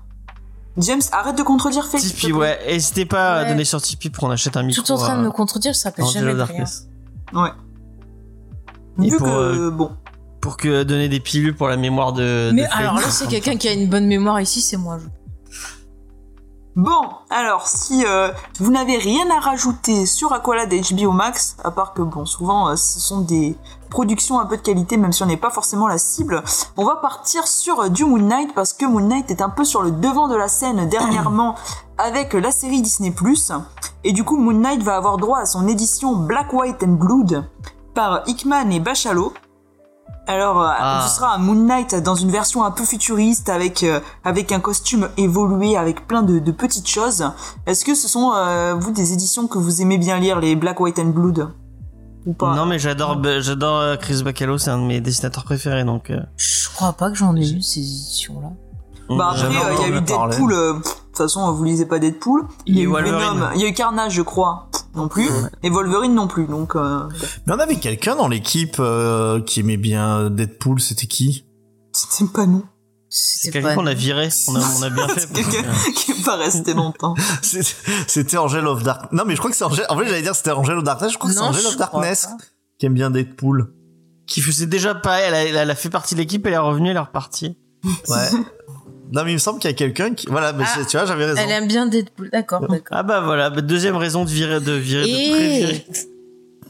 James, 0.78 1.02
arrête 1.12 1.36
de 1.36 1.42
contredire 1.42 1.86
te 1.90 1.98
Tipeee, 1.98 2.32
ouais. 2.32 2.58
N'hésitez 2.66 3.04
pas 3.04 3.34
à 3.34 3.42
Ouais. 3.42 3.48
donner 3.50 3.64
sur 3.66 3.82
Tipeee 3.82 4.08
pour 4.08 4.24
qu'on 4.24 4.30
achète 4.30 4.56
un 4.56 4.62
micro. 4.62 4.82
Tout 4.82 4.90
en 4.92 4.96
train 4.96 5.16
de 5.16 5.20
euh, 5.20 5.24
me 5.26 5.30
contredire, 5.30 5.74
ça 5.76 5.82
s'appelle 5.90 6.06
jamais 6.06 6.32
de 6.34 6.40
rien. 6.40 6.64
Et 9.02 9.10
Vu 9.10 9.16
pour, 9.18 9.26
que 9.26 9.30
euh, 9.32 9.70
bon, 9.70 9.90
Pour 10.40 10.56
que 10.56 10.82
donner 10.82 11.08
des 11.10 11.20
pilules 11.20 11.54
pour 11.54 11.68
la 11.68 11.76
mémoire 11.76 12.12
de. 12.14 12.50
Mais 12.54 12.62
de 12.62 12.68
alors 12.72 12.94
là, 12.94 13.02
c'est 13.10 13.26
quelqu'un 13.28 13.56
qui 13.56 13.68
a 13.68 13.72
une 13.72 13.88
bonne 13.88 14.06
mémoire 14.06 14.40
ici, 14.40 14.60
c'est 14.60 14.76
moi. 14.76 14.98
je- 14.98 15.06
Bon, 16.74 17.02
alors 17.28 17.68
si 17.68 18.06
euh, 18.06 18.30
vous 18.58 18.70
n'avez 18.70 18.96
rien 18.96 19.30
à 19.30 19.40
rajouter 19.40 20.06
sur 20.06 20.32
Aqualad 20.32 20.72
HBO 20.72 21.12
Max, 21.12 21.54
à 21.62 21.70
part 21.70 21.92
que 21.92 22.00
bon, 22.00 22.24
souvent 22.24 22.70
euh, 22.70 22.76
ce 22.76 22.98
sont 22.98 23.20
des 23.20 23.54
productions 23.90 24.40
un 24.40 24.46
peu 24.46 24.56
de 24.56 24.62
qualité, 24.62 24.96
même 24.96 25.12
si 25.12 25.22
on 25.22 25.26
n'est 25.26 25.36
pas 25.36 25.50
forcément 25.50 25.86
la 25.86 25.98
cible, 25.98 26.42
on 26.78 26.86
va 26.86 26.96
partir 26.96 27.46
sur 27.46 27.80
euh, 27.80 27.88
du 27.90 28.06
Moon 28.06 28.22
Knight 28.22 28.54
parce 28.54 28.72
que 28.72 28.86
Moon 28.86 29.06
Knight 29.06 29.30
est 29.30 29.42
un 29.42 29.50
peu 29.50 29.66
sur 29.66 29.82
le 29.82 29.90
devant 29.90 30.28
de 30.28 30.34
la 30.34 30.48
scène 30.48 30.88
dernièrement 30.88 31.56
avec 31.98 32.32
la 32.32 32.50
série 32.50 32.80
Disney+. 32.80 33.12
Et 34.04 34.12
du 34.12 34.24
coup, 34.24 34.38
Moon 34.38 34.54
Knight 34.54 34.82
va 34.82 34.96
avoir 34.96 35.18
droit 35.18 35.40
à 35.40 35.46
son 35.46 35.68
édition 35.68 36.16
Black, 36.16 36.54
White 36.54 36.82
and 36.84 36.94
Blood 36.94 37.44
par 37.94 38.22
Hickman 38.26 38.70
et 38.70 38.80
Bachalo. 38.80 39.34
Alors, 40.28 40.62
euh, 40.62 40.70
Ah. 40.78 41.04
ce 41.08 41.16
sera 41.16 41.34
un 41.34 41.38
Moon 41.38 41.54
Knight 41.66 41.94
dans 41.96 42.14
une 42.14 42.30
version 42.30 42.64
un 42.64 42.70
peu 42.70 42.84
futuriste 42.84 43.48
avec 43.48 43.82
euh, 43.82 43.98
avec 44.24 44.52
un 44.52 44.60
costume 44.60 45.08
évolué, 45.16 45.76
avec 45.76 46.06
plein 46.06 46.22
de, 46.22 46.38
de 46.38 46.52
petites 46.52 46.88
choses. 46.88 47.24
Est-ce 47.66 47.84
que 47.84 47.94
ce 47.94 48.06
sont 48.08 48.32
euh, 48.34 48.74
vous 48.78 48.92
des 48.92 49.12
éditions 49.12 49.48
que 49.48 49.58
vous 49.58 49.82
aimez 49.82 49.98
bien 49.98 50.18
lire, 50.20 50.38
les 50.38 50.54
Black, 50.54 50.78
White 50.80 50.98
and 51.00 51.06
Blood? 51.10 51.48
Ou 52.24 52.34
pas? 52.34 52.54
Non, 52.54 52.66
mais 52.66 52.78
j'adore, 52.78 53.20
j'adore 53.40 53.98
Chris 53.98 54.22
Bacalo, 54.22 54.56
c'est 54.58 54.70
un 54.70 54.78
de 54.78 54.84
mes 54.84 55.00
dessinateurs 55.00 55.42
préférés, 55.44 55.82
donc. 55.84 56.08
euh, 56.10 56.20
Je 56.36 56.68
crois 56.72 56.92
pas 56.92 57.10
que 57.10 57.16
j'en 57.16 57.34
ai 57.34 57.40
eu 57.50 57.60
ces 57.60 57.80
éditions-là. 57.80 58.50
Bah 59.16 59.30
après, 59.30 59.46
euh, 59.46 59.50
il 59.50 59.80
y 59.80 59.84
a 59.84 59.96
eu. 59.96 60.00
Deadpool. 60.00 60.52
euh, 60.52 60.72
De 60.74 60.78
toute 60.82 61.16
façon, 61.16 61.52
vous 61.52 61.64
lisez 61.64 61.86
pas 61.86 61.98
Deadpool. 61.98 62.46
Il 62.66 62.76
y 62.76 62.80
a 62.80 62.82
eu 62.84 62.86
Wolverine. 62.86 63.38
Venom, 63.38 63.46
il 63.54 63.60
y 63.60 63.64
a 63.64 63.68
eu 63.68 63.74
Carnage, 63.74 64.12
je 64.14 64.22
crois, 64.22 64.68
non 64.94 65.08
plus. 65.08 65.28
Et 65.62 65.70
Wolverine 65.70 66.14
non 66.14 66.26
plus. 66.26 66.46
Donc, 66.46 66.74
euh, 66.76 67.00
Mais 67.46 67.54
on 67.54 67.58
avait 67.58 67.76
quelqu'un 67.76 68.16
dans 68.16 68.28
l'équipe 68.28 68.76
euh, 68.78 69.40
qui 69.42 69.60
aimait 69.60 69.76
bien 69.76 70.30
Deadpool. 70.30 70.80
C'était 70.80 71.06
qui? 71.06 71.44
C'était 71.92 72.30
pas 72.32 72.46
nous. 72.46 72.64
C'est 73.14 73.40
C'était 73.48 73.52
quelqu'un 73.60 73.68
pas- 73.68 73.74
qu'on 73.74 73.86
a 73.86 73.92
viré. 73.92 74.30
On 74.48 74.56
a, 74.56 74.60
on 74.78 74.82
a 74.82 74.88
bien 74.90 75.06
fait. 75.14 75.20
C'est 75.20 75.32
quelqu'un 75.32 75.70
qui 75.94 76.12
est 76.12 76.24
pas 76.24 76.36
resté 76.36 76.72
longtemps. 76.72 77.14
C'était- 77.42 77.68
C'était 78.06 78.38
Angel 78.38 78.66
of 78.66 78.82
Dark. 78.82 79.12
Non, 79.12 79.24
mais 79.26 79.34
je 79.34 79.38
crois 79.38 79.50
que 79.50 79.56
c'est 79.56 79.64
Angel. 79.64 79.84
En 79.90 79.98
fait, 79.98 80.06
j'allais 80.06 80.22
dire 80.22 80.34
c'était 80.34 80.52
Angel 80.52 80.78
of 80.78 80.84
Darkness. 80.84 81.12
Je 81.12 81.18
crois 81.18 81.28
que 81.28 81.36
c'est 81.36 81.42
Angel 81.42 81.66
of 81.66 81.76
Darkness 81.76 82.24
pas. 82.26 82.36
qui 82.78 82.86
aime 82.86 82.94
bien 82.94 83.10
Deadpool. 83.10 83.74
Qui 84.26 84.40
faisait 84.40 84.64
déjà 84.66 84.94
pareil, 84.94 85.24
elle 85.26 85.34
a, 85.34 85.62
elle 85.62 85.70
a 85.70 85.74
fait 85.74 85.90
partie 85.90 86.14
de 86.14 86.20
l'équipe, 86.20 86.46
elle 86.46 86.54
est 86.54 86.58
revenue, 86.58 86.88
elle 86.90 86.96
est 86.96 87.00
repartie. 87.00 87.58
Ouais. 88.08 88.28
non, 89.12 89.24
mais 89.24 89.30
il 89.32 89.34
me 89.34 89.38
semble 89.38 89.58
qu'il 89.60 89.70
y 89.70 89.74
a 89.74 89.76
quelqu'un 89.76 90.14
qui. 90.14 90.26
Voilà, 90.28 90.52
mais 90.52 90.64
Ah, 90.66 90.84
tu 90.88 90.96
vois, 90.96 91.06
j'avais 91.06 91.26
raison. 91.26 91.40
Elle 91.44 91.50
aime 91.50 91.68
bien 91.68 91.86
Deadpool, 91.86 92.30
d'accord, 92.30 92.60
d'accord. 92.68 92.96
Ah 92.98 93.02
bah 93.02 93.20
voilà, 93.20 93.50
bah, 93.50 93.60
deuxième 93.60 93.96
raison 93.96 94.24
de 94.24 94.30
virer, 94.30 94.60
de 94.60 94.72
virer, 94.72 95.02
de 95.02 95.08
Et 95.08 95.30
prévirer. 95.30 95.86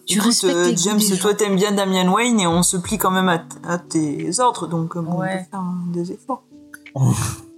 tu 0.07 0.15
Écoute, 0.19 0.27
respectes 0.27 0.55
euh, 0.57 0.75
James, 0.77 1.01
toi 1.21 1.35
t'aimes 1.35 1.57
bien 1.57 1.73
Damian 1.73 2.13
Wayne 2.13 2.41
et 2.41 2.47
on 2.47 2.63
se 2.63 2.77
plie 2.77 2.99
quand 2.99 3.11
même 3.13 3.29
à, 3.29 3.45
à 3.67 3.79
tes 3.79 4.41
ordres, 4.41 4.67
donc 4.67 4.97
euh, 4.97 5.01
bon, 5.01 5.13
on 5.13 5.21
Ouais. 5.21 5.39
peut 5.39 5.51
faire 5.51 5.61
euh, 5.61 5.93
des 5.95 6.13
efforts. 6.13 6.43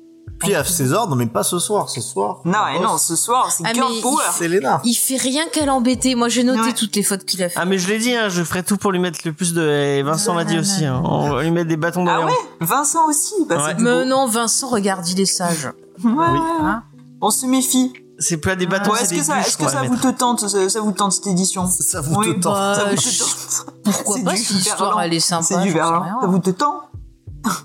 Puis 0.45 0.55
à 0.55 0.63
ses 0.65 0.93
ordres, 0.93 1.17
mais 1.17 1.27
pas 1.27 1.43
ce 1.43 1.59
soir. 1.59 1.89
Ce 1.89 2.01
soir. 2.01 2.39
Non, 2.45 2.67
et 2.77 2.81
non, 2.81 2.97
ce 2.99 3.17
soir, 3.17 3.51
c'est 3.51 3.65
Ah, 3.67 3.73
Girl 3.73 3.93
mais 3.95 4.01
Power. 4.01 4.23
C'est 4.37 4.49
Léna. 4.49 4.81
Il 4.85 4.95
fait 4.95 5.17
rien 5.17 5.45
qu'à 5.53 5.65
l'embêter. 5.67 6.15
Moi, 6.15 6.29
j'ai 6.29 6.45
noté 6.45 6.61
Ouais. 6.61 6.73
toutes 6.73 6.95
les 6.97 7.03
fautes 7.03 7.25
qu'il 7.25 7.43
a 7.43 7.49
fait. 7.49 7.59
Ah 7.61 7.65
mais 7.65 7.79
je 7.79 7.89
l'ai 7.89 7.99
dit, 7.99 8.15
hein, 8.15 8.29
je 8.29 8.43
ferai 8.45 8.63
tout 8.63 8.77
pour 8.77 8.93
lui 8.93 8.99
mettre 8.99 9.19
le 9.25 9.33
plus 9.33 9.53
de... 9.55 9.63
Et 9.69 10.03
Vincent 10.03 10.35
l'a 10.35 10.45
dit 10.45 10.59
aussi, 10.59 10.85
hein, 10.85 11.03
on 11.05 11.31
va 11.35 11.43
lui 11.43 11.51
mettre 11.51 11.69
des 11.69 11.77
bâtons 11.77 12.05
dans 12.05 12.13
Ah 12.13 12.19
les 12.19 12.25
ouais. 12.27 12.33
Vincent 12.61 13.07
aussi 13.09 13.35
bah, 13.49 13.65
Ouais. 13.65 13.75
Mais 13.79 14.05
non, 14.05 14.27
Vincent, 14.27 14.69
regarde, 14.69 15.07
il 15.09 15.21
est 15.21 15.27
sage. 15.27 15.71
Ouais, 16.03 16.11
ouais. 16.13 16.39
Hein 16.63 16.83
On 17.21 17.31
se 17.31 17.47
méfie. 17.47 17.93
C'est 18.19 18.37
pas 18.37 18.55
des 18.55 18.67
bâtons, 18.67 18.93
Ouais, 18.93 19.03
est-ce 19.03 19.13
que 19.13 19.23
ça, 19.25 19.41
est-ce 19.41 19.59
qu'on 19.59 19.65
que 19.65 19.71
ça 19.73 19.83
vous 19.83 19.97
te 19.97 20.07
tente, 20.09 20.49
ça, 20.49 20.69
ça 20.69 20.81
vous 20.81 20.93
tente 20.93 21.13
cette 21.13 21.27
édition 21.27 21.67
Ça 21.67 22.01
vous 22.01 22.15
Oui, 22.15 22.27
te 22.37 22.41
tente. 22.43 22.55
bah, 22.55 22.75
Ça 22.77 22.85
vous 22.85 22.97
je- 22.97 23.09
te 23.11 23.19
tente. 23.19 23.67
Pourquoi 23.83 24.17
C'est 24.17 24.23
pas 24.25 24.33
du 24.35 24.39
si 24.39 24.55
l'histoire, 24.55 24.79
verlan. 24.91 25.01
elle 25.01 25.15
est 25.15 25.21
sympa. 25.21 25.43
C'est 25.43 25.61
du 25.63 25.73
verlan. 25.73 26.05
Ça 26.21 26.27
vous 26.29 26.39
te 26.39 26.51
tente 26.51 26.83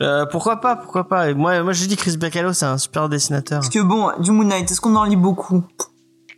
Euh, 0.01 0.25
pourquoi 0.25 0.61
pas, 0.61 0.75
pourquoi 0.75 1.07
pas. 1.07 1.29
Et 1.29 1.33
moi, 1.33 1.61
moi 1.63 1.73
j'ai 1.73 1.87
dit 1.87 1.95
Chris 1.95 2.17
Bacalo, 2.17 2.53
c'est 2.53 2.65
un 2.65 2.77
super 2.77 3.09
dessinateur. 3.09 3.59
Parce 3.61 3.73
que 3.73 3.79
bon, 3.79 4.09
du 4.19 4.31
Moon 4.31 4.45
Knight, 4.45 4.69
est-ce 4.71 4.81
qu'on 4.81 4.95
en 4.95 5.03
lit 5.05 5.15
beaucoup? 5.15 5.63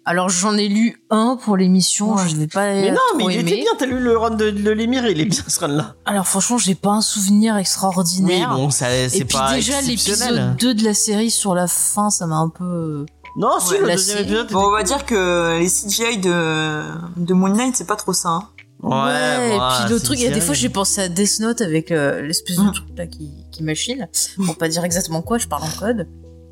Alors, 0.03 0.29
j'en 0.29 0.57
ai 0.57 0.67
lu 0.67 0.99
un 1.11 1.37
pour 1.43 1.57
l'émission. 1.57 2.15
Ouais. 2.15 2.27
Je 2.27 2.35
l'ai 2.35 2.47
pas 2.47 2.65
Mais 2.65 2.89
non, 2.91 2.97
mais 3.17 3.25
il 3.25 3.31
aimé. 3.39 3.51
était 3.51 3.61
bien, 3.61 3.71
t'as 3.77 3.85
lu 3.85 3.99
le 3.99 4.17
run 4.17 4.31
de, 4.31 4.49
de 4.49 4.71
l'émir, 4.71 5.05
il 5.05 5.19
est 5.21 5.25
bien 5.25 5.43
ce 5.47 5.59
run-là. 5.59 5.93
Alors, 6.05 6.27
franchement, 6.27 6.57
j'ai 6.57 6.73
pas 6.73 6.89
un 6.89 7.01
souvenir 7.01 7.53
Oui, 7.53 7.61
extraordinaire. 7.61 8.49
bon, 8.55 8.71
ça, 8.71 8.91
Et 8.95 9.09
c'est 9.09 9.25
puis 9.25 9.37
pas 9.37 9.53
déjà, 9.53 9.79
exceptionnel. 9.79 10.33
l'épisode 10.35 10.57
2 10.57 10.73
de 10.73 10.83
la 10.83 10.93
série 10.95 11.29
sur 11.29 11.53
la 11.53 11.67
fin, 11.67 12.09
ça 12.09 12.25
m'a 12.25 12.37
un 12.37 12.49
peu... 12.49 13.05
Non, 13.37 13.59
si, 13.59 13.73
le 13.75 13.79
deuxième 13.81 13.97
série. 13.99 14.21
épisode. 14.23 14.51
Bon, 14.51 14.65
on 14.67 14.71
va 14.71 14.81
dire 14.83 15.05
que 15.05 15.59
les 15.59 15.67
CGI 15.69 16.17
de, 16.17 16.81
de 17.17 17.33
Moon 17.35 17.49
Knight, 17.55 17.75
c'est 17.75 17.85
pas 17.87 17.95
trop 17.95 18.11
ça. 18.13 18.29
hein. 18.29 18.43
Ouais, 18.83 19.55
et 19.55 19.59
puis 19.59 19.93
le 19.93 19.99
truc, 19.99 20.19
il 20.19 20.23
y 20.23 20.27
a 20.27 20.31
des 20.31 20.41
fois, 20.41 20.55
j'ai 20.55 20.69
pensé 20.69 21.01
à 21.01 21.07
Death 21.09 21.39
Note 21.39 21.61
avec 21.61 21.91
euh, 21.91 22.21
l'espèce 22.21 22.57
de 22.57 22.63
Mm. 22.63 22.71
truc 22.71 22.87
là 22.97 23.05
qui, 23.07 23.29
qui 23.51 23.63
machine. 23.63 24.07
Pour 24.45 24.57
pas 24.57 24.67
dire 24.69 24.83
exactement 24.83 25.21
quoi, 25.21 25.37
je 25.37 25.47
parle 25.47 25.63
en 25.63 25.79
code. 25.79 26.07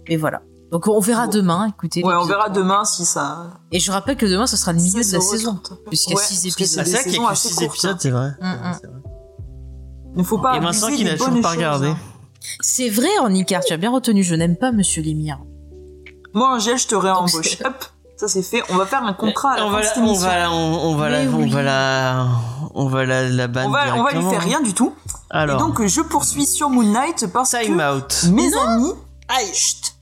Et 0.07 0.15
voilà. 0.17 0.41
Donc 0.71 0.87
on 0.87 0.99
verra 0.99 1.25
Bon. 1.25 1.31
demain, 1.33 1.65
écoutez. 1.67 2.03
Ouais, 2.03 2.13
on 2.13 2.25
verra 2.25 2.45
3. 2.49 2.53
demain 2.55 2.85
si 2.85 3.03
ça. 3.03 3.59
Et 3.71 3.79
je 3.79 3.91
rappelle 3.91 4.15
que 4.17 4.27
demain, 4.27 4.45
ce 4.45 4.55
sera 4.57 4.71
le 4.73 4.79
milieu 4.79 5.03
de 5.03 5.11
la 5.13 5.19
saison. 5.21 5.59
puisqu'il 5.87 6.11
y 6.11 6.13
a 6.13 6.17
Ouais, 6.17 6.23
six 6.23 6.43
parce 6.43 6.55
que 6.55 6.61
épisodes. 6.63 6.83
Des 6.85 6.91
c'est 6.91 6.97
vrai 7.01 7.03
qu'il 7.09 7.13
y 7.19 7.23
a 7.23 7.27
que 7.27 7.31
assez 7.31 7.47
6 7.49 7.55
courtes. 7.55 7.69
épisodes, 7.71 7.97
c'est 7.99 8.11
vrai. 8.11 8.29
Il 10.15 10.19
ne 10.19 10.23
faut 10.23 10.37
pas 10.37 10.55
Et 10.57 10.59
Vincent 10.59 10.87
qui 10.91 11.03
n'a 11.05 11.17
toujours 11.17 11.41
pas 11.41 11.51
regardé. 11.51 11.87
hein. 11.87 11.97
C'est 12.61 12.89
vrai, 12.89 13.09
en 13.21 13.33
Icar, 13.33 13.63
tu 13.63 13.73
as 13.73 13.77
bien 13.77 13.91
retenu, 13.91 14.23
je 14.23 14.35
n'aime 14.35 14.55
pas 14.55 14.71
Monsieur 14.71 15.01
Lemire. 15.03 15.39
Moi, 16.33 16.55
Angèle, 16.55 16.77
je 16.77 16.87
te 16.87 16.95
réembauche. 16.95 17.57
c'est- 17.57 17.65
Hop, 17.65 17.85
ça 18.19 18.27
c'est 18.27 18.43
fait. 18.43 18.61
On 18.69 18.75
va 18.75 18.85
faire 18.85 19.01
un 19.03 19.13
contrat 19.13 19.53
à 19.53 19.63
on 19.63 19.69
va 19.69 19.79
la, 19.81 19.97
on 19.97 20.13
va 20.13 20.37
la, 20.37 20.51
on, 20.51 20.89
on 20.91 20.95
va 20.97 21.09
la, 21.09 21.21
on 21.31 21.47
va 21.47 21.63
la, 21.63 22.27
on 22.75 22.87
va 22.89 23.05
la, 23.05 23.29
la 23.29 23.45
On 23.45 23.69
va, 23.69 23.95
on 23.95 24.03
va 24.03 24.11
lui 24.11 24.29
faire 24.29 24.43
rien 24.43 24.59
du 24.59 24.73
tout. 24.73 24.93
Alors, 25.29 25.55
Et 25.55 25.59
donc, 25.59 25.85
je 25.85 26.01
poursuis 26.01 26.45
sur 26.45 26.69
Moon 26.69 26.83
Knight 26.83 27.27
parce 27.27 27.51
time 27.51 27.77
que 27.77 27.95
out. 27.95 28.23
mes 28.33 28.53
amis, 28.57 28.93
chut, 29.53 29.95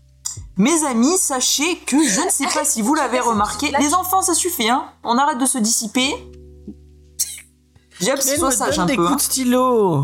mes 0.57 0.84
amis, 0.86 1.15
sachez 1.20 1.78
que 1.86 1.95
je 2.03 2.22
ne 2.22 2.30
sais 2.32 2.47
pas 2.51 2.65
si 2.65 2.82
vous 2.82 2.95
l'avez 2.95 3.20
remarqué. 3.20 3.72
Les 3.80 3.93
enfants, 3.93 4.24
ça 4.24 4.34
suffit, 4.34 4.68
hein. 4.68 4.86
On 5.03 5.15
arrête 5.20 5.38
de 5.38 5.45
se 5.45 5.59
dissiper. 5.59 6.09
Mais 8.01 8.38
sois 8.38 8.49
sage 8.49 8.78
donne 8.78 8.84
un 8.84 8.86
des 8.88 8.95
peu. 8.95 9.03
coups 9.03 9.13
hein. 9.13 9.15
de 9.18 9.22
stylo. 9.22 10.03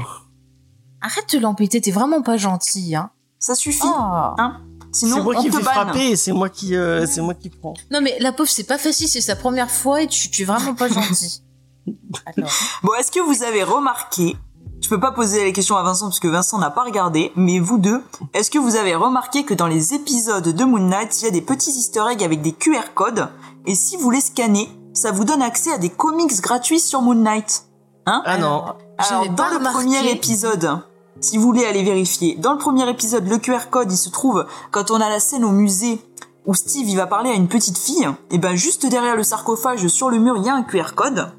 Arrête 1.01 1.34
de 1.34 1.39
l'empêter, 1.39 1.82
t'es 1.82 1.89
vraiment 1.89 2.22
pas 2.22 2.38
gentil, 2.38 2.95
hein. 2.95 3.09
Ça 3.39 3.55
suffit. 3.55 3.82
Oh. 3.84 4.36
Hein. 4.38 4.61
Sinon, 4.94 5.18
C'est 5.18 5.22
moi 5.24 5.34
on 5.38 5.41
qui 5.41 5.50
te 5.50 5.58
fais 5.58 5.64
banne. 5.64 5.74
frapper, 5.74 6.08
et 6.12 6.16
c'est 6.16 6.32
moi 6.32 6.50
qui, 6.50 6.76
euh, 6.76 7.06
c'est 7.08 7.22
moi 7.22 7.34
qui 7.34 7.50
prends. 7.50 7.74
Non 7.91 8.00
mais 8.02 8.16
la 8.20 8.32
pauvre, 8.32 8.50
c'est 8.50 8.64
pas 8.64 8.78
facile, 8.78 9.08
c'est 9.10 9.22
sa 9.22 9.36
première 9.36 9.70
fois 9.72 10.02
et 10.04 10.08
tu, 10.08 10.30
tu 10.30 10.44
es 10.44 10.46
vraiment 10.46 10.76
pas 10.76 10.88
gentil. 10.88 11.41
Alors, 12.38 12.52
Bon, 12.84 12.94
est-ce 13.00 13.12
que 13.12 13.20
vous 13.20 13.44
avez 13.44 13.64
remarqué 13.64 14.36
Je 14.82 14.88
peux 14.89 15.00
pas 15.00 15.12
poser 15.12 15.44
la 15.46 15.52
question 15.52 15.76
à 15.76 15.84
Vincent 15.84 16.06
parce 16.06 16.20
que 16.20 16.28
Vincent 16.28 16.58
n'a 16.60 16.70
pas 16.70 16.84
regardé, 16.84 17.32
mais 17.36 17.60
vous 17.60 17.78
deux, 17.78 18.02
est-ce 18.34 18.50
que 18.52 18.60
vous 18.60 18.76
avez 18.76 18.96
remarqué 18.96 19.44
que 19.44 19.54
dans 19.54 19.68
les 19.68 19.94
épisodes 19.94 20.48
de 20.48 20.64
Moon 20.64 20.80
Knight, 20.80 21.22
il 21.22 21.26
y 21.26 21.28
a 21.28 21.32
des 21.32 21.41
petits 21.41 21.72
Easter 21.72 22.04
eggs 22.12 22.24
avec 22.24 22.41
des 22.41 22.52
QR 22.54 22.94
codes 22.94 23.28
et 23.66 23.76
si 23.76 23.98
vous 23.98 24.12
les 24.12 24.22
scannez, 24.22 24.70
ça 24.94 25.12
vous 25.12 25.24
donne 25.26 25.41
accès 25.41 25.72
à 25.74 25.78
des 25.78 25.89
comics 25.89 26.39
gratuits 26.41 26.80
sur 26.80 27.02
Moon 27.02 27.16
Knight. 27.16 27.64
Hein? 28.06 28.22
Ah 28.26 28.38
non. 28.38 28.48
Alors, 28.64 28.78
j'avais 29.10 29.30
dans 29.30 29.48
le 29.50 29.56
remarqué. 29.58 29.78
premier 29.80 30.12
épisode, 30.12 30.80
si 31.20 31.38
vous 31.38 31.43
voulez 31.43 31.66
aller 31.66 31.84
vérifier, 31.84 32.36
dans 32.36 32.51
le 32.53 32.57
premier 32.57 32.89
épisode, 32.89 33.28
le 33.28 33.38
QR 33.38 33.70
code, 33.70 33.91
il 33.91 33.97
se 33.97 34.09
trouve 34.09 34.45
quand 34.72 34.91
on 34.91 34.95
a 34.95 35.09
la 35.09 35.20
scène 35.20 35.43
au 35.43 35.51
musée 35.51 36.01
où 36.45 36.53
Steve 36.53 36.89
il 36.89 36.97
va 36.97 37.07
parler 37.07 37.30
à 37.30 37.34
une 37.34 37.47
petite 37.47 37.78
fille, 37.78 38.07
et 38.30 38.38
ben 38.38 38.55
juste 38.55 38.86
derrière 38.86 39.16
le 39.16 39.24
sarcophage 39.24 39.88
sur 39.88 40.09
le 40.09 40.20
mur 40.20 40.36
il 40.38 40.43
y 40.45 40.49
a 40.49 40.55
un 40.55 40.64
QR 40.64 40.93
code. 40.95 41.32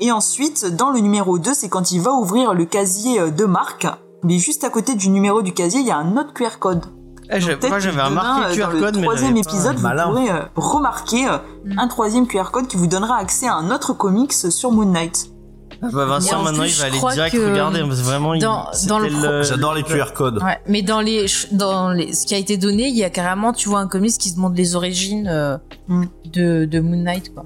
Et 0.00 0.10
ensuite, 0.10 0.64
dans 0.74 0.90
le 0.90 1.00
numéro 1.00 1.38
2, 1.38 1.54
c'est 1.54 1.68
quand 1.68 1.92
il 1.92 2.00
va 2.00 2.12
ouvrir 2.12 2.54
le 2.54 2.64
casier 2.64 3.20
euh, 3.20 3.30
de 3.30 3.44
Marc, 3.44 3.86
mais 4.24 4.38
juste 4.38 4.64
à 4.64 4.70
côté 4.70 4.94
du 4.94 5.10
numéro 5.10 5.42
du 5.42 5.52
casier, 5.52 5.80
il 5.80 5.86
y 5.86 5.90
a 5.90 5.98
un 5.98 6.16
autre 6.16 6.32
QR 6.32 6.58
code. 6.58 6.84
Eh, 7.32 7.38
peut-être 7.38 7.68
moi 7.68 7.78
que 7.78 7.84
j'avais 7.84 7.96
demain, 7.96 8.34
remarqué 8.34 8.60
euh, 8.62 8.66
QR 8.66 8.72
dans 8.72 8.80
code, 8.80 8.96
le 8.96 9.02
troisième 9.02 9.36
épisode, 9.36 9.76
vous 9.76 9.88
pourrez 9.88 10.30
euh, 10.30 10.42
remarquer 10.56 11.28
euh, 11.28 11.38
Mm. 11.64 11.78
un 11.78 11.88
troisième 11.88 12.26
QR 12.26 12.50
code 12.50 12.66
qui 12.66 12.76
vous 12.76 12.86
donnera 12.86 13.16
accès 13.16 13.46
à 13.46 13.54
un 13.54 13.70
autre 13.70 13.92
comics 13.92 14.32
sur 14.32 14.72
Moon 14.72 14.86
Knight. 14.86 15.30
Ah 15.82 15.88
bah 15.92 16.04
Vincent 16.04 16.42
maintenant 16.42 16.62
plus, 16.64 16.70
il 16.70 16.78
va 16.78 16.82
je 16.82 16.88
aller 16.90 16.98
crois 16.98 17.12
direct 17.14 17.34
que 17.36 17.50
regarder 17.50 17.80
parce 17.80 17.98
que 18.00 18.04
vraiment 18.04 18.34
il- 18.34 18.42
dans- 18.42 18.66
dans 18.86 18.98
le 18.98 19.08
pro- 19.08 19.42
J'adore 19.42 19.74
les 19.74 19.82
QR 19.82 20.12
codes. 20.14 20.42
Ouais, 20.42 20.58
mais 20.66 20.82
dans 20.82 21.00
les 21.00 21.26
dans 21.52 21.90
les, 21.90 22.12
ce 22.12 22.26
qui 22.26 22.34
a 22.34 22.38
été 22.38 22.56
donné, 22.58 22.88
il 22.88 22.96
y 22.96 23.04
a 23.04 23.10
carrément, 23.10 23.52
tu 23.52 23.68
vois, 23.68 23.80
un 23.80 23.86
comics 23.88 24.16
qui 24.18 24.28
se 24.30 24.38
montre 24.38 24.56
les 24.56 24.74
origines 24.76 25.26
euh, 25.28 25.56
Mm. 25.88 26.04
de, 26.32 26.64
de 26.66 26.80
Moon 26.80 27.02
Knight, 27.02 27.32
quoi. 27.34 27.44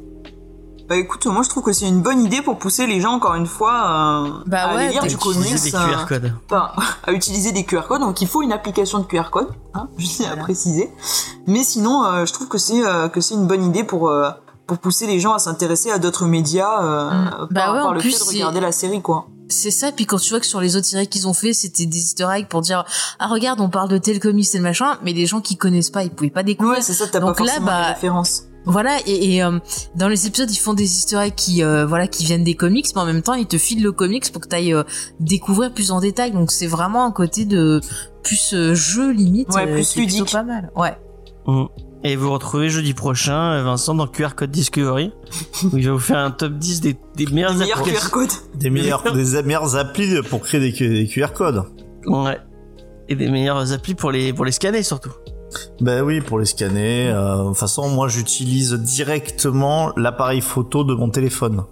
Bah 0.87 0.97
écoute, 0.97 1.24
moi 1.26 1.43
je 1.43 1.49
trouve 1.49 1.62
que 1.62 1.72
c'est 1.72 1.89
une 1.89 2.03
bonne 2.03 2.20
idée 2.22 2.43
pour 2.43 2.59
pousser 2.59 2.87
les 2.87 3.01
gens 3.01 3.12
encore 3.12 3.35
une 3.37 3.47
fois 3.47 3.72
euh, 4.26 4.30
Bah 4.47 4.64
à 4.64 4.74
ouais, 4.74 4.82
aller 4.82 4.93
lire 4.93 5.07
du 5.07 5.16
comics, 5.16 5.41
des 5.62 5.74
euh, 5.74 5.78
QR 5.78 6.07
codes. 6.07 6.32
enfin, 6.51 6.72
à 7.07 7.12
utiliser 7.12 7.53
des 7.53 7.64
QR 7.64 7.87
codes. 7.89 8.03
Donc 8.03 8.20
il 8.20 8.28
faut 8.28 8.43
une 8.43 8.53
application 8.53 8.99
de 8.99 9.05
QR 9.05 9.30
code, 9.30 9.49
hein, 9.72 9.89
je 9.97 10.07
tiens 10.07 10.26
à 10.26 10.28
Voilà. 10.30 10.43
préciser. 10.43 10.91
Mais 11.47 11.62
sinon, 11.62 12.05
euh, 12.05 12.26
je 12.26 12.32
trouve 12.35 12.49
que 12.49 12.59
c'est 12.59 12.85
euh, 12.85 13.09
que 13.09 13.22
c'est 13.22 13.32
une 13.35 13.47
bonne 13.47 13.64
idée 13.64 13.82
pour 13.85 14.11
euh, 14.11 14.28
pour 14.67 14.79
pousser 14.79 15.07
les 15.07 15.21
gens 15.21 15.35
à 15.35 15.39
s'intéresser 15.39 15.91
à 15.91 15.99
d'autres 15.99 16.27
médias 16.27 16.83
euh, 16.83 17.11
Mm. 17.11 17.31
par, 17.31 17.49
Bah 17.51 17.73
ouais, 17.73 17.79
par 17.79 17.87
en 17.89 17.93
le 17.93 18.01
plus, 18.01 18.11
fait 18.12 18.19
de 18.19 18.25
c'est- 18.25 18.35
regarder 18.37 18.61
la 18.61 18.73
série 18.73 19.01
quoi. 19.03 19.27
C'est 19.51 19.71
ça, 19.71 19.93
puis 19.93 20.07
quand 20.07 20.17
tu 20.19 20.31
vois 20.31 20.41
que 20.41 20.47
sur 20.47 20.61
les 20.62 20.75
autres 20.75 20.87
séries 20.87 21.07
qu'ils 21.07 21.29
ont 21.29 21.35
fait, 21.35 21.53
c'était 21.53 21.85
des 21.85 21.99
easter 21.99 22.27
eggs 22.35 22.47
pour 22.49 22.62
dire 22.62 22.85
ah 23.19 23.27
regarde, 23.29 23.61
on 23.61 23.69
parle 23.69 23.91
de 23.91 23.99
tel 23.99 24.19
comics 24.19 24.49
et 24.55 24.57
le 24.57 24.62
machin, 24.62 24.97
mais 25.05 25.12
les 25.12 25.27
gens 25.27 25.41
qui 25.43 25.57
connaissent 25.59 25.91
pas, 25.91 26.03
ils 26.03 26.11
pouvaient 26.11 26.31
pas 26.31 26.43
découvrir. 26.43 26.79
Ouais, 26.79 26.83
c'est 26.83 26.95
ça, 26.95 27.07
t'as 27.07 27.21
pas 27.21 27.27
là, 27.45 27.61
bah, 27.61 27.81
les 27.89 27.95
références. 27.95 28.45
Voilà, 28.67 28.97
et, 29.07 29.35
et, 29.35 29.43
euh, 29.45 29.59
dans 29.95 30.09
les 30.09 30.27
épisodes, 30.27 30.51
ils 30.51 30.57
font 30.57 30.73
des 30.73 30.85
easter 30.91 31.19
eggs 31.19 31.35
qui, 31.35 31.62
euh, 31.62 31.85
voilà, 31.85 32.07
qui 32.07 32.25
viennent 32.25 32.43
des 32.45 32.55
comics, 32.55 32.87
mais 32.95 33.03
en 33.03 33.05
même 33.05 33.21
temps, 33.21 33.35
ils 33.35 33.47
te 33.47 33.59
filent 33.59 33.83
le 33.83 33.93
comics 33.93 34.33
pour 34.33 34.41
que 34.41 34.49
tu 34.49 34.57
ailles 34.57 34.75
découvrir 35.21 35.75
plus 35.75 35.91
en 35.91 36.01
détail. 36.01 36.31
Donc 36.33 36.51
c'est 36.51 36.67
vraiment 36.67 37.05
un 37.05 37.12
côté 37.12 37.45
de 37.45 37.83
plus 38.23 38.55
euh, 38.55 38.75
jeu 38.75 39.11
limite, 39.11 39.51
Ouais, 39.53 39.67
plus 39.67 39.81
est 39.83 39.93
plutôt 39.93 40.01
ludique. 40.01 40.33
pas 40.33 40.43
mal. 40.43 40.71
Ouais. 40.75 40.97
Mm. 41.47 41.65
Et 42.07 42.17
vous 42.17 42.31
retrouvez 42.31 42.69
jeudi 42.69 42.93
prochain 42.93 43.53
euh, 43.55 43.63
Vincent 43.63 43.95
dans 43.95 44.07
QR 44.07 44.35
Code 44.37 44.51
Discovery 44.51 45.11
où 45.73 45.79
il 45.79 45.87
va 45.87 45.93
vous 45.93 45.99
faire 45.99 46.19
un 46.19 46.31
top 46.31 46.53
10 46.53 46.83
des, 46.83 46.97
des 47.17 47.27
meilleures 47.27 47.55
Meilleur 47.55 47.79
applications. 47.79 48.09
QR 48.09 48.13
code. 48.13 48.31
Des 48.55 48.69
meilleurs, 48.69 49.13
des 49.15 49.43
meilleures 49.43 49.77
applis 49.77 50.21
pour 50.29 50.43
créer 50.43 50.61
des, 50.61 51.07
QR 51.09 51.29
codes. 51.35 51.65
Ouais. 52.07 52.39
Et 53.09 53.17
des 53.17 53.31
meilleures 53.31 53.73
applis 53.73 53.95
pour 53.95 54.13
les, 54.13 54.35
pour 54.35 54.45
les 54.45 54.53
scanner 54.53 54.83
surtout. 54.83 55.13
Ben 55.81 56.03
oui, 56.03 56.21
pour 56.21 56.39
les 56.39 56.45
scanner. 56.45 57.09
euh, 57.09 57.39
de 57.43 57.49
toute 57.49 57.57
façon, 57.57 57.89
moi, 57.89 58.09
j'utilise 58.09 58.75
directement 58.75 59.93
l'appareil 59.97 60.43
photo 60.43 60.85
de 60.85 60.95
mon 60.95 61.09
téléphone. 61.09 61.65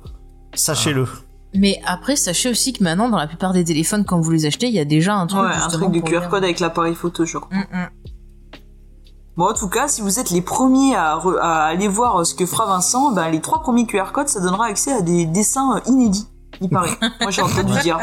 Sachez-le. 0.55 1.07
Mais 1.55 1.79
après, 1.85 2.17
sachez 2.17 2.49
aussi 2.49 2.73
que 2.73 2.83
maintenant, 2.83 3.11
dans 3.11 3.19
la 3.19 3.27
plupart 3.27 3.53
des 3.53 3.65
téléphones, 3.65 4.05
quand 4.07 4.19
vous 4.21 4.31
les 4.31 4.47
achetez, 4.47 4.69
il 4.69 4.73
y 4.73 4.79
a 4.79 4.85
déjà 4.87 5.15
un 5.15 5.27
truc. 5.27 5.43
Ouais, 5.43 5.51
un 5.55 5.69
truc 5.69 5.91
de 5.91 6.01
QR 6.01 6.29
code 6.31 6.45
avec 6.45 6.61
l'appareil 6.61 6.95
photo, 6.95 7.27
je 7.27 7.37
crois. 7.37 7.55
Mm, 7.55 7.61
mm. 7.77 7.89
Bon, 9.37 9.47
en 9.47 9.55
tout 9.55 9.69
cas, 9.69 9.89
si 9.89 10.03
vous 10.03 10.19
êtes 10.19 10.31
les 10.31 10.43
premiers 10.43 10.95
à, 10.95 11.17
re- 11.17 11.39
à 11.41 11.65
aller 11.65 11.89
voir 11.89 12.27
ce 12.27 12.35
que 12.35 12.45
fera 12.45 12.67
Vincent, 12.67 13.13
ben, 13.13 13.31
les 13.31 13.41
trois 13.41 13.61
premiers 13.63 13.87
QR 13.87 14.13
codes, 14.13 14.29
ça 14.29 14.41
donnera 14.41 14.67
accès 14.67 14.93
à 14.93 15.01
des 15.01 15.25
dessins 15.25 15.77
euh, 15.77 15.81
inédits, 15.91 16.27
il 16.61 16.69
paraît. 16.69 16.91
Moi, 17.21 17.31
j'ai 17.31 17.41
entendu 17.41 17.73
dire. 17.81 17.99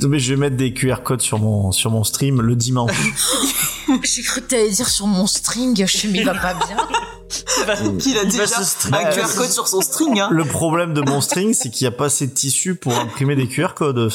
Non, 0.00 0.08
Mais 0.08 0.20
je 0.20 0.34
vais 0.34 0.40
mettre 0.40 0.56
des 0.56 0.72
QR 0.72 1.02
codes 1.02 1.20
sur 1.20 1.38
mon, 1.40 1.72
sur 1.72 1.90
mon 1.90 2.04
stream 2.04 2.40
le 2.40 2.54
dimanche. 2.56 2.92
J'ai 4.02 4.22
cru 4.22 4.40
que 4.40 4.46
t'allais 4.46 4.70
dire 4.70 4.88
sur 4.88 5.06
mon 5.06 5.26
string, 5.26 5.86
je 5.86 6.06
il 6.06 6.24
va 6.24 6.34
pas 6.34 6.54
bien. 6.54 6.76
A 7.68 7.74
Il 7.82 8.14
va 8.14 8.24
déjà 8.24 8.44
un 8.92 9.04
QR 9.12 9.34
code 9.36 9.50
sur 9.50 9.68
son 9.68 9.80
string, 9.82 10.18
hein. 10.20 10.28
le 10.30 10.44
problème 10.44 10.94
de 10.94 11.02
mon 11.02 11.20
string, 11.20 11.52
c'est 11.54 11.68
qu'il 11.70 11.86
n'y 11.86 11.94
a 11.94 11.96
pas 11.96 12.06
assez 12.06 12.26
de 12.26 12.32
tissu 12.32 12.74
pour 12.76 12.98
imprimer 12.98 13.36
des 13.36 13.46
QR 13.46 13.74
codes. 13.76 14.10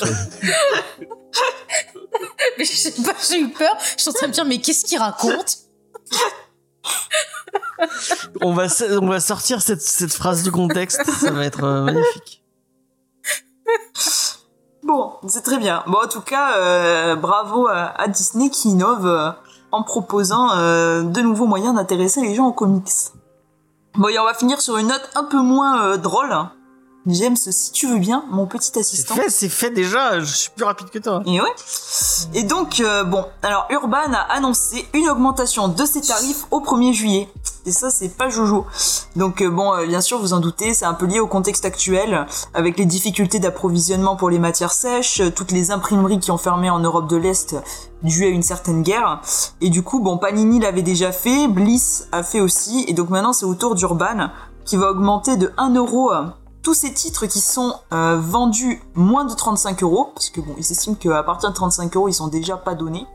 Mais 2.57 2.65
je 2.65 2.71
sais 2.75 2.91
pas, 3.03 3.13
j'ai 3.29 3.39
eu 3.41 3.49
peur. 3.49 3.73
Je 3.95 4.01
suis 4.01 4.09
en 4.09 4.13
train 4.13 4.25
de 4.27 4.31
me 4.31 4.33
dire, 4.33 4.45
mais 4.45 4.59
qu'est-ce 4.59 4.85
qu'il 4.85 4.97
raconte? 4.97 5.57
On 8.41 8.53
va, 8.53 8.65
on 9.01 9.07
va 9.07 9.19
sortir 9.19 9.61
cette, 9.61 9.81
cette 9.81 10.13
phrase 10.13 10.43
du 10.43 10.51
contexte. 10.51 11.03
Ça 11.09 11.31
va 11.31 11.45
être 11.45 11.63
euh, 11.63 11.83
magnifique. 11.83 12.43
Bon, 14.83 15.13
c'est 15.27 15.43
très 15.43 15.57
bien. 15.57 15.83
Bon, 15.87 15.99
en 16.03 16.07
tout 16.07 16.21
cas, 16.21 16.57
euh, 16.57 17.15
bravo 17.15 17.67
à, 17.67 18.07
Disney 18.07 18.49
qui 18.49 18.69
innove 18.69 19.05
euh, 19.05 19.31
en 19.71 19.83
proposant 19.83 20.55
de 20.55 21.21
nouveaux 21.21 21.45
moyens 21.45 21.75
d'intéresser 21.75 22.21
les 22.21 22.33
gens 22.33 22.47
aux 22.47 22.53
comics. 22.53 22.89
Bon, 23.95 24.07
et 24.07 24.17
on 24.19 24.25
va 24.25 24.33
finir 24.33 24.61
sur 24.61 24.77
une 24.77 24.87
note 24.87 25.09
un 25.15 25.25
peu 25.25 25.41
moins 25.41 25.97
drôle. 25.97 26.33
James, 27.05 27.37
si 27.37 27.71
tu 27.71 27.87
veux 27.87 27.97
bien, 27.97 28.25
mon 28.29 28.45
petit 28.45 28.71
C'est 28.73 28.79
assistant. 28.79 29.15
fait, 29.15 29.29
c'est 29.29 29.49
fait 29.49 29.69
déjà. 29.69 30.19
Je 30.19 30.25
suis 30.25 30.49
plus 30.55 30.65
rapide 30.65 30.89
que 30.89 30.99
toi. 30.99 31.21
Et 31.25 31.39
ouais. 31.39 31.47
Et 32.33 32.43
donc, 32.43 32.81
euh, 32.81 33.03
bon, 33.03 33.25
alors 33.41 33.67
Urban 33.69 34.13
a 34.13 34.33
annoncé 34.33 34.85
une 34.93 35.09
augmentation 35.09 35.69
de 35.69 35.85
ses 35.85 36.01
tarifs 36.01 36.45
au 36.51 36.59
1er 36.59 36.93
juillet. 36.93 37.29
Et 37.65 37.71
ça, 37.71 37.89
c'est 37.89 38.09
pas 38.09 38.29
Jojo. 38.29 38.65
Donc, 39.15 39.41
euh, 39.41 39.49
bon, 39.49 39.73
euh, 39.73 39.85
bien 39.85 40.01
sûr, 40.01 40.19
vous 40.19 40.33
en 40.33 40.39
doutez, 40.39 40.73
c'est 40.73 40.85
un 40.85 40.93
peu 40.93 41.05
lié 41.05 41.19
au 41.19 41.27
contexte 41.27 41.65
actuel, 41.65 42.25
avec 42.53 42.77
les 42.77 42.85
difficultés 42.85 43.39
d'approvisionnement 43.39 44.15
pour 44.15 44.29
les 44.29 44.39
matières 44.39 44.71
sèches, 44.71 45.21
toutes 45.35 45.51
les 45.51 45.71
imprimeries 45.71 46.19
qui 46.19 46.31
ont 46.31 46.37
fermé 46.37 46.69
en 46.69 46.79
Europe 46.79 47.07
de 47.07 47.17
l'Est 47.17 47.55
dû 48.03 48.25
à 48.25 48.29
une 48.29 48.43
certaine 48.43 48.81
guerre. 48.81 49.21
Et 49.61 49.69
du 49.69 49.83
coup, 49.83 49.99
bon, 49.99 50.17
Panini 50.17 50.59
l'avait 50.59 50.81
déjà 50.81 51.11
fait, 51.11 51.47
Bliss 51.47 52.07
a 52.11 52.23
fait 52.23 52.39
aussi, 52.39 52.85
et 52.87 52.93
donc 52.93 53.09
maintenant, 53.09 53.33
c'est 53.33 53.45
au 53.45 53.55
tour 53.55 53.75
d'Urban 53.75 54.29
qui 54.65 54.77
va 54.77 54.91
augmenter 54.91 55.35
de 55.35 55.51
1 55.57 55.73
euro 55.75 56.11
tous 56.61 56.73
ces 56.73 56.93
titres 56.93 57.25
qui 57.25 57.39
sont 57.39 57.73
euh, 57.93 58.17
vendus 58.19 58.81
moins 58.93 59.25
de 59.25 59.33
35 59.33 59.81
euros, 59.83 60.11
parce 60.13 60.29
que 60.29 60.41
bon, 60.41 60.53
ils 60.57 60.71
estiment 60.71 60.95
qu'à 60.95 61.23
partir 61.23 61.49
de 61.49 61.55
35 61.55 61.95
euros, 61.95 62.07
ils 62.09 62.13
sont 62.13 62.27
déjà 62.27 62.57
pas 62.57 62.75
donnés. 62.75 63.05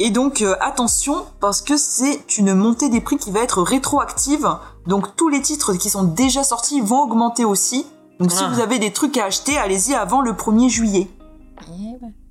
Et 0.00 0.10
donc 0.10 0.42
euh, 0.42 0.54
attention, 0.60 1.24
parce 1.40 1.60
que 1.60 1.76
c'est 1.76 2.38
une 2.38 2.54
montée 2.54 2.88
des 2.88 3.00
prix 3.00 3.16
qui 3.16 3.30
va 3.30 3.40
être 3.40 3.62
rétroactive. 3.62 4.48
Donc 4.86 5.16
tous 5.16 5.28
les 5.28 5.42
titres 5.42 5.74
qui 5.74 5.90
sont 5.90 6.04
déjà 6.04 6.44
sortis 6.44 6.80
vont 6.80 7.02
augmenter 7.02 7.44
aussi. 7.44 7.86
Donc 8.20 8.30
si 8.32 8.42
Ah. 8.42 8.50
vous 8.52 8.60
avez 8.60 8.78
des 8.78 8.92
trucs 8.92 9.16
à 9.18 9.24
acheter, 9.26 9.56
allez-y 9.58 9.94
avant 9.94 10.20
le 10.20 10.32
1er 10.32 10.68
juillet. 10.68 11.08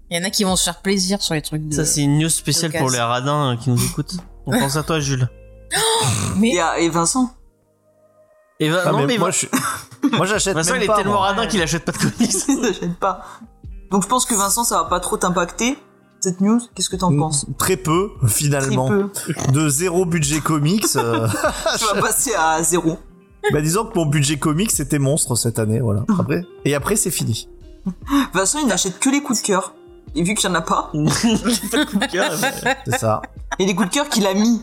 Il 0.09 0.15
y 0.17 0.19
en 0.19 0.23
a 0.23 0.30
qui 0.30 0.43
vont 0.45 0.55
se 0.55 0.63
faire 0.63 0.82
plaisir 0.82 1.21
sur 1.21 1.34
les 1.34 1.41
trucs 1.41 1.67
de. 1.67 1.75
Ça, 1.75 1.84
c'est 1.86 2.01
une 2.01 2.17
news 2.17 2.30
spéciale 2.30 2.71
pour 2.71 2.89
les 2.89 2.99
radins 2.99 3.53
euh, 3.53 3.57
qui 3.57 3.69
nous 3.69 3.84
écoutent. 3.84 4.15
On 4.45 4.57
pense 4.57 4.78
à 4.78 4.84
toi, 4.84 4.99
Jules. 5.01 5.28
Mais 6.38 6.51
Et, 6.51 6.59
à- 6.61 6.80
et 6.80 6.88
Vincent 6.89 7.30
Et 8.60 8.70
va- 8.70 8.82
Ah, 8.86 8.91
non, 8.91 8.99
mais 8.99 9.05
mais 9.08 9.18
moi, 9.18 9.28
va- 9.28 9.32
je 9.32 9.38
suis- 9.38 9.49
moi, 10.14 10.26
j'achète 10.26 10.55
Vincent, 10.55 10.72
même 10.74 10.82
il 10.82 10.86
est 10.86 10.88
pas, 10.88 10.95
tellement 10.97 11.14
moi. 11.14 11.22
radin 11.28 11.45
qu'il 11.47 11.62
achète 11.62 11.86
pas 11.86 11.91
de 11.91 11.97
comics. 11.97 12.36
ils 12.47 12.60
n'achètent 12.62 12.99
pas. 12.99 13.24
Donc 13.91 14.03
je 14.03 14.08
pense 14.08 14.26
que 14.26 14.36
Vincent, 14.36 14.64
ça 14.64 14.78
va 14.80 14.84
pas 14.86 14.99
trop 14.99 15.16
t'impacter, 15.18 15.78
cette 16.20 16.41
news. 16.41 16.60
Qu'est-ce 16.76 16.89
que 16.89 16.95
t'en 16.95 17.16
penses? 17.16 17.45
Très 17.58 17.78
peu, 17.78 18.10
Très 18.22 18.30
finalement. 18.30 18.88
peu. 18.88 19.10
De 19.53 19.70
zéro 19.70 20.05
budget 20.05 20.39
comics. 20.39 20.86
euh, 20.95 21.28
Tu 21.78 21.86
vas 21.86 22.01
passer 22.01 22.34
à 22.36 22.62
zéro. 22.64 22.97
bah, 23.53 23.62
disons 23.62 23.86
que 23.86 23.97
mon 23.97 24.05
budget 24.08 24.38
comics 24.38 24.72
c'était 24.72 24.99
monstre 24.99 25.36
cette 25.36 25.60
année, 25.60 25.80
voilà. 25.80 26.03
Après, 26.20 26.43
et 26.66 26.74
après, 26.76 26.95
c'est 26.95 27.12
fini. 27.12 27.47
Vincent, 28.34 28.60
il 28.60 28.68
n'achète 28.68 28.99
que 28.99 29.10
les 29.10 29.22
coups 29.22 29.41
de 29.41 29.45
cœur. 29.47 29.74
Et 30.16 30.24
vu 30.24 30.34
qu'il 30.34 30.49
y 30.49 30.51
en 30.51 30.55
a 30.55 30.62
pas, 30.62 30.89
Pas 30.93 30.97
de 30.97 31.84
coup 31.86 31.97
de 31.99 32.05
cœur, 32.08 32.32
mais- 32.41 32.78
C'est 32.88 32.97
ça. 32.97 33.22
et 33.60 33.66
les 33.66 33.76
coups 33.76 33.89
de 33.89 33.93
cœur 33.93 34.10
qu'il 34.10 34.26
a 34.26 34.34
mis, 34.34 34.62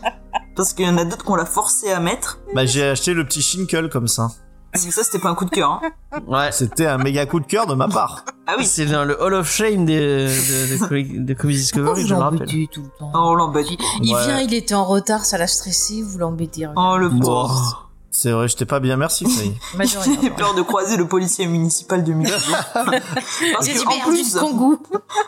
parce 0.56 0.72
qu'il 0.72 0.86
y 0.86 0.88
en 0.88 0.96
a 0.98 1.04
d'autres 1.04 1.24
qu'on 1.24 1.36
l'a 1.36 1.44
forcé 1.46 1.90
à 1.92 2.00
mettre. 2.00 2.38
Bah, 2.54 2.66
j'ai 2.66 2.84
acheté 2.88 3.14
le 3.14 3.24
petit 3.24 3.42
Shinkle 3.42 3.88
comme 3.88 4.08
ça. 4.08 4.28
Mais 4.72 4.90
ça, 4.90 5.04
c'était 5.04 5.20
pas 5.20 5.28
un 5.28 5.36
coup 5.36 5.44
de 5.44 5.50
cœur. 5.50 5.70
Hein. 5.70 6.20
Ouais. 6.26 6.50
C'était 6.50 6.86
un 6.86 6.98
méga 6.98 7.26
coup 7.26 7.38
de 7.38 7.46
cœur 7.46 7.66
de 7.68 7.74
ma 7.74 7.86
part. 7.86 8.24
Ah 8.48 8.56
oui, 8.58 8.66
C'est 8.66 8.84
le 8.86 9.22
Hall 9.22 9.34
of 9.34 9.48
Shame 9.48 9.84
des, 9.86 10.00
de, 10.00 10.26
de, 10.26 11.18
de 11.24 11.34
Pourquoi 11.34 11.50
Discovery, 11.52 12.02
vous 12.02 12.08
je 12.08 12.14
me 12.14 12.20
rappelle. 12.20 12.48
tout 12.72 12.82
le 12.82 12.88
temps 12.98 13.12
oh, 13.14 13.18
on 13.18 13.34
l'embête. 13.34 13.66
Il, 14.02 14.12
Ouais. 14.12 14.24
vient, 14.26 14.40
il 14.40 14.52
était 14.52 14.74
en 14.74 14.84
retard, 14.84 15.24
ça 15.24 15.38
l'a 15.38 15.46
stressé, 15.46 16.02
vous 16.02 16.18
l'embêtez. 16.18 16.66
Oh, 16.76 16.96
le 16.98 17.08
Bon. 17.08 17.20
pauvre. 17.20 17.80
C'est 18.10 18.30
vrai, 18.32 18.48
je 18.48 18.56
t'ai 18.56 18.64
pas 18.64 18.80
bien 18.80 18.96
merci. 18.96 19.26
J'ai 20.22 20.30
peur 20.30 20.54
de 20.54 20.62
croiser 20.62 20.96
le 20.96 21.06
policier 21.06 21.46
municipal 21.46 22.02
de 22.04 22.12
Mulhouse. 22.12 22.32
Parce 22.74 23.68
que, 23.68 23.86
en 23.86 24.08
plus, 24.08 24.34
le 24.34 24.40
Kangoo. 24.40 24.78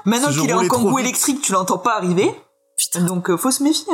maintenant 0.05 0.31
qu'il 0.31 0.51
est 0.51 0.53
en 0.55 0.61
vite. 0.61 0.99
électrique, 1.01 1.41
tu 1.43 1.53
l'entends 1.53 1.79
pas 1.79 1.97
arriver. 1.97 2.33
Donc, 3.01 3.31
euh, 3.31 3.37
faut 3.37 3.51
se 3.53 3.63
méfier. 3.63 3.93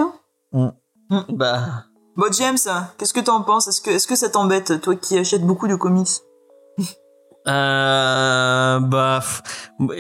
Hein. 0.55 0.72
Bah, 1.30 1.84
Bon, 2.16 2.26
James, 2.32 2.58
qu'est-ce 2.98 3.14
que 3.14 3.20
t'en 3.20 3.42
penses? 3.42 3.68
Est-ce 3.68 3.80
que, 3.80 3.90
est-ce 3.90 4.06
que 4.06 4.16
ça 4.16 4.28
t'embête, 4.28 4.80
toi 4.82 4.94
qui 4.96 5.16
achètes 5.18 5.46
beaucoup 5.46 5.68
de 5.68 5.74
comics? 5.76 6.08
Euh, 7.48 8.78
bah, 8.78 9.20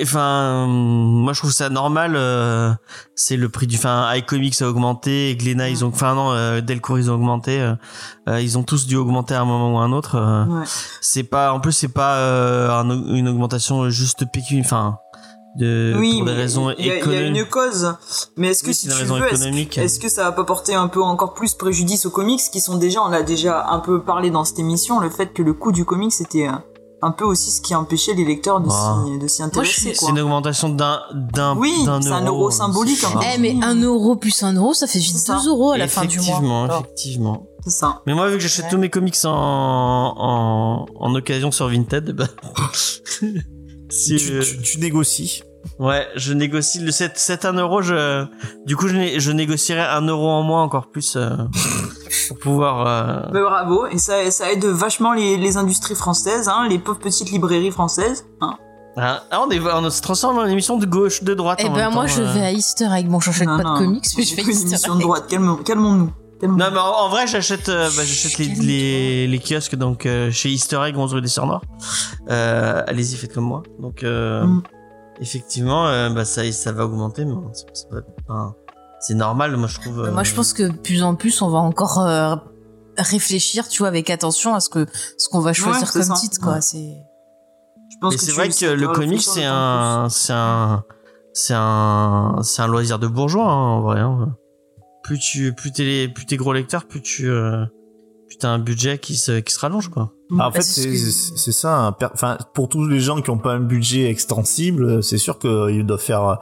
enfin, 0.00 0.66
moi 0.68 1.32
je 1.32 1.40
trouve 1.40 1.50
ça 1.50 1.70
normal. 1.70 2.14
euh, 2.14 2.72
c'est 3.16 3.36
le 3.36 3.48
prix 3.48 3.66
du, 3.66 3.74
enfin, 3.76 4.14
iComics 4.14 4.62
a 4.62 4.68
augmenté, 4.68 5.34
Glénat 5.36 5.68
ils 5.70 5.84
ont, 5.84 5.88
enfin 5.88 6.14
non, 6.14 6.30
euh, 6.32 6.60
Delcourt 6.60 7.00
ils 7.00 7.10
ont 7.10 7.14
augmenté. 7.14 7.60
euh, 7.60 7.74
euh, 8.28 8.40
ils 8.40 8.58
ont 8.58 8.62
tous 8.62 8.86
dû 8.86 8.94
augmenter 8.94 9.34
à 9.34 9.40
un 9.40 9.44
moment 9.44 9.74
ou 9.74 9.78
à 9.78 9.82
un 9.82 9.90
autre. 9.90 10.14
euh, 10.14 10.44
Ouais. 10.44 10.64
c'est 11.00 11.24
pas, 11.24 11.52
en 11.52 11.58
plus 11.58 11.72
c'est 11.72 11.88
pas 11.92 12.14
euh, 12.18 12.70
un- 12.70 12.88
une 13.12 13.26
augmentation 13.28 13.90
juste 13.90 14.24
pécuniaire. 14.32 14.64
Enfin, 14.64 14.98
de 15.58 15.94
oui, 15.98 16.16
pour 16.18 16.26
des 16.26 16.32
mais 16.32 16.38
raisons 16.38 16.70
il 16.78 16.86
y, 16.86 16.90
a- 16.90 16.94
il 16.94 16.98
y 17.12 17.14
a 17.16 17.20
économiques. 17.20 17.36
une 17.42 17.44
cause. 17.48 17.94
Mais 18.36 18.48
est-ce 18.48 18.62
que 18.62 18.68
Oui, 18.68 18.74
si 18.74 18.88
c'est 18.88 18.96
tu 18.96 19.04
veux, 19.04 19.82
est-ce 19.82 20.00
que 20.00 20.08
ça 20.08 20.24
va 20.24 20.32
pas 20.32 20.44
porter 20.44 20.74
un 20.74 20.88
peu 20.88 21.02
encore 21.02 21.34
plus 21.34 21.54
préjudice 21.54 22.06
aux 22.06 22.10
comics 22.10 22.40
qui 22.52 22.60
sont 22.60 22.76
déjà, 22.78 23.02
on 23.02 23.08
l'a 23.08 23.22
déjà 23.22 23.66
un 23.68 23.78
peu 23.80 24.02
parlé 24.02 24.30
dans 24.30 24.44
cette 24.44 24.58
émission, 24.58 24.98
le 25.00 25.10
fait 25.10 25.32
que 25.34 25.42
le 25.42 25.52
coût 25.52 25.70
du 25.72 25.84
comics 25.84 26.12
c'était 26.12 26.48
euh, 26.48 26.52
un 27.04 27.10
peu 27.10 27.24
aussi 27.24 27.50
ce 27.50 27.60
qui 27.60 27.74
empêchait 27.74 28.14
les 28.14 28.24
lecteurs 28.24 28.60
de 28.60 28.68
Ah. 28.70 29.02
s'y 29.04 29.18
de 29.18 29.26
s'y 29.26 29.42
Moi, 29.42 29.48
intéresser. 29.48 29.92
quoi. 29.92 30.06
C'est 30.06 30.10
une 30.12 30.20
augmentation 30.20 30.68
d'un 30.68 31.00
d'un 31.14 31.56
Oui, 31.56 31.74
d'un 31.84 32.00
c'est 32.00 32.08
un 32.12 32.24
euro 32.24 32.50
symbolique. 32.50 33.04
Eh, 33.34 33.38
mais 33.38 33.56
un 33.62 33.74
euro 33.82 34.14
plus 34.16 34.42
un 34.44 34.54
euro, 34.54 34.72
ça 34.72 34.86
fait 34.86 35.00
vite 35.00 35.16
C'est 35.18 35.26
ça. 35.32 35.38
2 35.42 35.48
euros 35.50 35.72
à 35.72 35.78
la 35.78 35.88
fin 35.88 36.04
du 36.06 36.18
mois. 36.18 36.26
Effectivement, 36.28 36.66
effectivement. 36.68 37.46
C'est 37.64 37.70
ça. 37.70 38.00
Mais 38.06 38.14
moi, 38.14 38.28
vu 38.28 38.34
que 38.36 38.40
j'achète 38.40 38.64
Ouais. 38.66 38.70
tous 38.70 38.78
mes 38.78 38.88
comics 38.90 39.16
en, 39.24 39.30
en, 39.30 40.86
en 40.98 41.14
occasion 41.14 41.50
sur 41.50 41.68
Vinted, 41.68 42.10
bah, 42.12 42.26
si, 43.92 44.16
Tu, 44.16 44.32
euh, 44.32 44.42
tu- 44.42 44.58
tu 44.62 44.78
négocies. 44.80 45.42
ouais, 45.78 46.06
je 46.16 46.32
négocie 46.32 46.80
le 46.80 46.90
7, 46.90 47.18
7 47.18 47.44
1 47.44 47.52
euro, 47.54 47.82
je, 47.82 48.24
du 48.66 48.76
coup, 48.76 48.88
je, 48.88 48.96
né- 48.96 49.20
je 49.20 49.30
négocierai 49.32 49.80
un 49.82 50.00
euro 50.06 50.28
en 50.28 50.42
moins 50.42 50.62
encore 50.62 50.90
plus, 50.90 51.16
euh, 51.16 51.30
pour 52.28 52.38
pouvoir, 52.38 52.86
euh, 52.86 53.30
Bah, 53.32 53.40
bravo, 53.42 53.86
et 53.86 53.98
ça, 53.98 54.30
ça 54.30 54.50
aide 54.52 54.64
vachement 54.64 55.12
les, 55.12 55.36
les 55.36 55.56
industries 55.56 55.94
françaises, 55.94 56.48
hein, 56.48 56.66
les 56.68 56.78
pauvres 56.78 56.98
petites 56.98 57.30
librairies 57.30 57.70
françaises. 57.70 58.24
Hein. 58.40 58.54
ah, 58.96 59.22
ah, 59.30 59.40
on, 59.46 59.50
est, 59.50 59.60
on 59.60 59.90
se 59.90 60.02
transforme 60.02 60.38
en 60.38 60.46
émission 60.46 60.78
de 60.78 60.86
gauche, 60.86 61.22
de 61.22 61.34
droite. 61.34 61.60
Eh 61.62 61.68
en 61.68 61.72
ben 61.72 61.84
même 61.86 61.92
moi 61.94 62.06
temps, 62.06 62.12
je 62.16 62.22
euh. 62.22 62.32
vais 62.32 62.40
à 62.44 62.52
Easter 62.52 62.88
Egg. 62.96 63.08
Bon, 63.08 63.20
j'achète 63.20 63.46
pas 63.46 63.62
non, 63.62 63.74
de 63.74 63.78
comics, 63.78 64.04
mais 64.16 64.22
je 64.24 64.34
fais 64.34 64.42
une 64.42 64.48
Easter 64.50 64.68
émission 64.68 64.92
Egg. 64.94 64.98
de 64.98 65.02
droite, 65.02 65.24
calmons- 65.28 66.10
calmons-nous. 66.42 66.62
Non, 66.64 66.70
mais 66.72 66.78
en, 66.78 67.04
en 67.06 67.08
vrai, 67.08 67.26
j'achète, 67.26 67.68
euh, 67.68 67.84
bah, 67.96 68.04
j'achète 68.04 68.38
les, 68.38 68.46
les, 68.48 69.26
les 69.26 69.38
kiosques 69.38 69.76
donc 69.76 70.04
euh, 70.06 70.30
chez 70.30 70.50
Easter 70.50 70.80
Egg 70.86 70.96
11 70.96 71.14
rue 71.14 71.20
des 71.22 71.28
Sœurs 71.28 71.46
Noires. 71.46 71.62
Euh, 72.28 72.82
allez-y, 72.86 73.16
faites 73.16 73.32
comme 73.34 73.44
moi. 73.44 73.62
Donc, 73.80 74.02
euh, 74.04 74.44
Mm. 74.44 74.62
effectivement, 75.20 75.86
euh, 75.88 76.10
bah 76.10 76.24
ça, 76.24 76.50
ça 76.52 76.72
va 76.72 76.84
augmenter, 76.84 77.24
mais 77.24 77.34
c'est- 77.54 77.66
c'est 77.72 77.88
pas- 77.88 77.96
enfin, 78.28 78.54
c'est 79.00 79.14
normal. 79.14 79.56
Moi, 79.56 79.68
je 79.68 79.80
trouve. 79.80 80.00
euh, 80.04 80.12
Moi 80.12 80.22
je 80.24 80.34
pense 80.34 80.52
que 80.52 80.64
de 80.64 80.76
plus 80.76 81.02
en 81.02 81.14
plus 81.14 81.42
on 81.42 81.48
va 81.50 81.58
encore 81.58 81.98
euh, 82.00 82.36
réfléchir, 82.98 83.68
tu 83.68 83.78
vois, 83.78 83.88
avec 83.88 84.10
attention 84.10 84.54
à 84.54 84.60
ce 84.60 84.68
que 84.68 84.86
ce 85.18 85.28
qu'on 85.28 85.40
va 85.40 85.52
choisir 85.52 85.82
Ouais, 85.86 85.92
comme 85.92 86.02
ça. 86.02 86.14
titre, 86.14 86.40
quoi. 86.40 86.54
Ouais. 86.54 86.60
C'est 86.60 86.92
Je 87.90 87.96
pense 88.00 88.12
Mais 88.12 88.18
que 88.18 88.22
c'est 88.24 88.32
vrai 88.32 88.48
que 88.48 88.64
le 88.66 88.84
doit 88.86 88.94
comic, 88.94 89.10
réfléchir 89.10 89.32
c'est 89.34 89.44
un, 89.44 90.08
c'est 90.10 90.32
un, 90.32 90.84
c'est 91.34 91.54
un, 91.56 92.36
c'est 92.42 92.62
un 92.62 92.66
loisir 92.66 92.98
de 92.98 93.06
bourgeois, 93.06 93.44
hein, 93.50 93.54
en 93.76 93.80
vrai. 93.80 94.00
hein. 94.00 94.34
Plus 95.02 95.18
tu, 95.18 95.52
plus 95.52 95.72
t'es, 95.72 96.08
plus 96.08 96.26
t'es 96.26 96.36
gros 96.36 96.52
lecteur, 96.52 96.86
plus 96.86 97.02
tu, 97.02 97.28
euh, 97.28 97.64
plus 98.28 98.38
t'as 98.38 98.48
un 98.50 98.58
budget 98.58 98.98
qui 98.98 99.16
se, 99.16 99.40
qui 99.40 99.52
se 99.52 99.58
rallonge, 99.58 99.88
quoi. 99.88 100.12
Ah, 100.30 100.34
en 100.34 100.36
Bah, 100.36 100.50
fait, 100.52 100.62
c'est 100.62 100.96
ce 100.96 101.52
ça. 101.52 101.96
Enfin, 102.14 102.38
pour 102.54 102.68
tous 102.68 102.86
les 102.86 103.00
gens 103.00 103.20
qui 103.20 103.30
ont 103.30 103.38
pas 103.38 103.52
un 103.52 103.60
budget 103.60 104.08
extensible, 104.08 105.02
c'est 105.02 105.18
sûr 105.18 105.38
qu'ils 105.38 105.84
doivent 105.84 106.00
faire, 106.00 106.38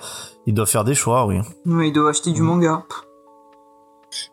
ils 0.47 0.55
doivent 0.55 0.69
faire 0.69 0.85
des 0.85 0.95
choix, 0.95 1.27
oui. 1.27 1.39
Ouais, 1.67 1.89
ils 1.89 1.93
doivent 1.93 2.09
acheter 2.09 2.31
Mm. 2.31 2.35
du 2.35 2.43
manga. 2.43 2.85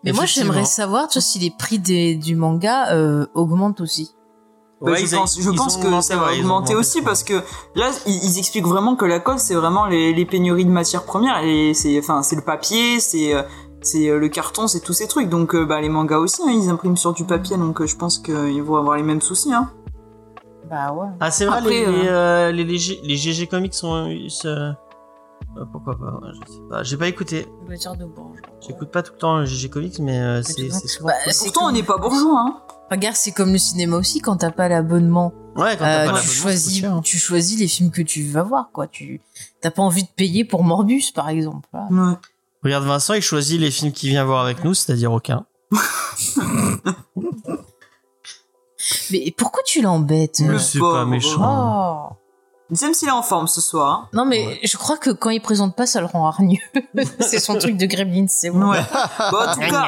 Mais 0.04 0.12
moi 0.12 0.26
j'aimerais 0.26 0.66
savoir, 0.66 1.08
tu 1.08 1.20
vois, 1.20 1.22
si 1.22 1.38
les 1.40 1.52
prix 1.52 1.78
des, 1.80 2.16
du 2.16 2.36
manga 2.36 2.92
euh, 2.94 3.26
augmentent 3.36 3.80
aussi. 3.82 4.12
Bah, 4.82 4.92
Ouais, 4.92 5.06
je 5.06 5.16
a- 5.16 5.20
pense, 5.20 5.40
je 5.40 5.50
pense 5.52 5.78
que 5.78 5.86
augmenté, 5.86 6.08
ça 6.08 6.18
va 6.18 6.28
ouais, 6.28 6.40
augmenter 6.40 6.74
augmenté. 6.74 6.76
aussi 6.76 7.02
parce 7.02 7.24
que 7.24 7.42
là, 7.76 7.92
ils, 8.08 8.14
ils 8.24 8.38
expliquent 8.40 8.66
vraiment 8.68 8.96
que 8.96 9.06
la 9.06 9.20
cause, 9.20 9.40
c'est 9.40 9.56
vraiment 9.56 9.86
les, 9.86 10.14
les 10.14 10.26
pénuries 10.26 10.66
de 10.66 10.70
matières 10.72 11.04
premières 11.04 11.40
et 11.44 11.74
c'est, 11.74 11.98
enfin, 12.00 12.22
c'est 12.24 12.36
le 12.36 12.42
papier, 12.44 13.00
c'est, 13.00 13.34
euh, 13.36 13.42
c'est 13.82 14.08
euh, 14.10 14.18
le 14.20 14.30
carton, 14.30 14.68
c'est 14.68 14.80
tous 14.82 14.94
ces 14.94 15.08
trucs. 15.08 15.30
Donc, 15.30 15.56
euh, 15.56 15.66
bah, 15.66 15.80
les 15.82 15.90
mangas 15.90 16.18
aussi, 16.18 16.42
hein, 16.44 16.52
ils 16.52 16.70
impriment 16.70 16.98
sur 16.98 17.14
du 17.14 17.24
papier, 17.26 17.58
donc 17.58 17.82
euh, 17.82 17.86
je 17.88 17.96
pense 17.96 18.18
qu'ils 18.20 18.62
vont 18.64 18.76
avoir 18.76 18.98
les 18.98 19.04
mêmes 19.04 19.22
soucis. 19.22 19.54
Hein. 19.54 19.72
Bah 20.70 20.92
ouais. 20.94 21.08
Ah, 21.20 21.32
c'est 21.32 21.46
vrai, 21.46 21.60
Après, 21.60 21.70
les, 21.70 21.86
euh, 21.86 21.92
les, 21.92 22.08
euh, 22.10 22.52
les, 22.52 22.64
les 22.66 22.78
G- 22.78 23.00
les 23.04 23.16
GG 23.16 23.48
Comics 23.48 23.74
sont, 23.74 23.94
euh, 24.46 24.74
pourquoi 25.72 25.98
pas, 25.98 26.06
ouais, 26.22 26.34
je 26.46 26.52
sais 26.54 26.60
pas. 26.70 26.84
J'ai 26.84 26.98
pas 26.98 27.08
écouté. 27.08 27.48
J'écoute 28.68 28.92
pas 28.92 29.02
tout 29.04 29.14
le 29.14 29.18
temps 29.20 29.38
les 29.40 29.48
GG 29.48 29.70
Comics, 29.70 30.00
mais 30.00 30.20
euh, 30.20 30.42
c'est, 30.44 30.64
le 30.64 30.70
souvent. 30.72 31.08
Bah, 31.08 31.14
pourtant, 31.26 31.60
comme- 31.62 31.70
on 31.70 31.72
n'est 31.72 31.84
pas 31.84 31.98
bourgeois. 31.98 32.40
Hein. 32.46 32.62
Regarde, 32.92 33.16
c'est 33.16 33.32
comme 33.32 33.52
le 33.52 33.58
cinéma 33.58 33.98
aussi, 33.98 34.20
quand 34.20 34.38
t'as 34.38 34.52
pas 34.52 34.68
l'abonnement, 34.70 35.34
Ouais, 35.56 35.76
euh, 35.82 36.12
tu 36.22 36.28
choisis, 36.28 36.80
cher. 36.80 37.00
tu 37.04 37.18
choisis 37.18 37.60
les 37.60 37.68
films 37.68 37.92
que 37.92 38.02
tu 38.02 38.24
vas 38.28 38.44
voir, 38.44 38.70
quoi. 38.72 38.88
Tu 38.88 39.22
t'as 39.62 39.72
pas 39.72 39.82
envie 39.82 40.04
de 40.04 40.10
payer 40.16 40.46
pour 40.46 40.64
Morbus, 40.64 41.12
par 41.14 41.30
exemple. 41.30 41.68
Voilà. 41.72 41.88
Ouais. 42.12 42.18
Regarde 42.64 42.86
Vincent, 42.86 43.14
il 43.14 43.22
choisit 43.22 43.60
les 43.60 43.72
films 43.72 43.92
qu'il 43.92 44.10
vient 44.10 44.26
voir 44.26 44.44
avec 44.44 44.64
nous, 44.64 44.74
c'est-à-dire 44.74 45.12
aucun. 45.12 45.46
Mais 49.12 49.34
pourquoi 49.38 49.62
tu 49.66 49.82
l'embêtes 49.82 50.40
Le 50.40 50.56
euh 50.56 50.60
c'est 50.60 50.80
pauvre. 50.80 50.94
pas 50.96 51.06
méchant. 51.06 52.10
Oh. 52.12 52.16
Même 52.82 52.94
s'il 52.94 53.08
est 53.08 53.12
en 53.12 53.22
forme 53.24 53.48
ce 53.48 53.62
soir. 53.62 54.10
Non 54.14 54.26
mais 54.26 54.60
je 54.64 54.76
crois 54.78 54.98
que 54.98 55.10
quand 55.10 55.30
il 55.30 55.42
présente 55.42 55.76
pas, 55.76 55.86
ça 55.86 56.02
le 56.02 56.06
rend 56.08 56.28
hargneux. 56.28 56.60
c'est 57.22 57.40
son 57.40 57.58
truc 57.58 57.78
de 57.78 57.86
Gremlins, 57.86 58.28
c'est 58.28 58.50
bon. 58.50 58.70
Ouais. 58.72 58.82
bon, 59.32 59.38
en 59.38 59.54
tout 59.54 59.60
cas, 59.62 59.86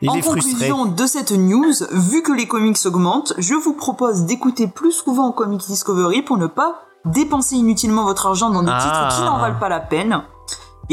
Il 0.00 0.08
en 0.08 0.12
frustré. 0.22 0.52
conclusion 0.52 0.84
de 0.86 1.06
cette 1.06 1.32
news, 1.32 1.72
vu 1.90 2.22
que 2.22 2.32
les 2.32 2.46
comics 2.46 2.78
augmentent, 2.84 3.32
je 3.38 3.54
vous 3.54 3.74
propose 3.74 4.22
d'écouter 4.24 4.68
plus 4.68 4.92
souvent 4.92 5.32
Comics 5.32 5.66
Discovery 5.66 6.22
pour 6.22 6.36
ne 6.38 6.46
pas 6.46 6.82
dépenser 7.04 7.56
inutilement 7.56 8.04
votre 8.04 8.26
argent 8.26 8.50
dans 8.50 8.62
des 8.62 8.70
Ah. 8.72 8.78
titres 9.08 9.16
qui 9.18 9.22
n'en 9.24 9.38
valent 9.40 9.58
pas 9.58 9.68
la 9.68 9.80
peine. 9.80 10.22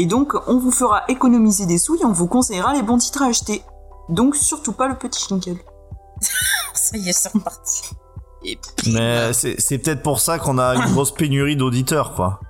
Et 0.00 0.06
donc, 0.06 0.32
on 0.46 0.58
vous 0.58 0.70
fera 0.70 1.02
économiser 1.08 1.66
des 1.66 1.76
sous 1.76 1.94
et 1.96 2.06
on 2.06 2.12
vous 2.12 2.26
conseillera 2.26 2.72
les 2.72 2.80
bons 2.80 2.96
titres 2.96 3.20
à 3.20 3.26
acheter. 3.26 3.62
Donc, 4.08 4.34
surtout 4.34 4.72
pas 4.72 4.88
le 4.88 4.96
petit 4.96 5.22
Schinkel. 5.22 5.58
Ça 6.72 6.96
y 6.96 7.10
est, 7.10 7.12
c'est 7.12 7.30
reparti. 7.30 7.82
Mais 8.86 9.34
c'est 9.34 9.76
peut-être 9.76 10.02
pour 10.02 10.18
ça 10.20 10.38
qu'on 10.38 10.56
a 10.56 10.74
une 10.74 10.90
grosse 10.94 11.12
pénurie 11.12 11.54
d'auditeurs, 11.54 12.14
quoi. 12.14 12.40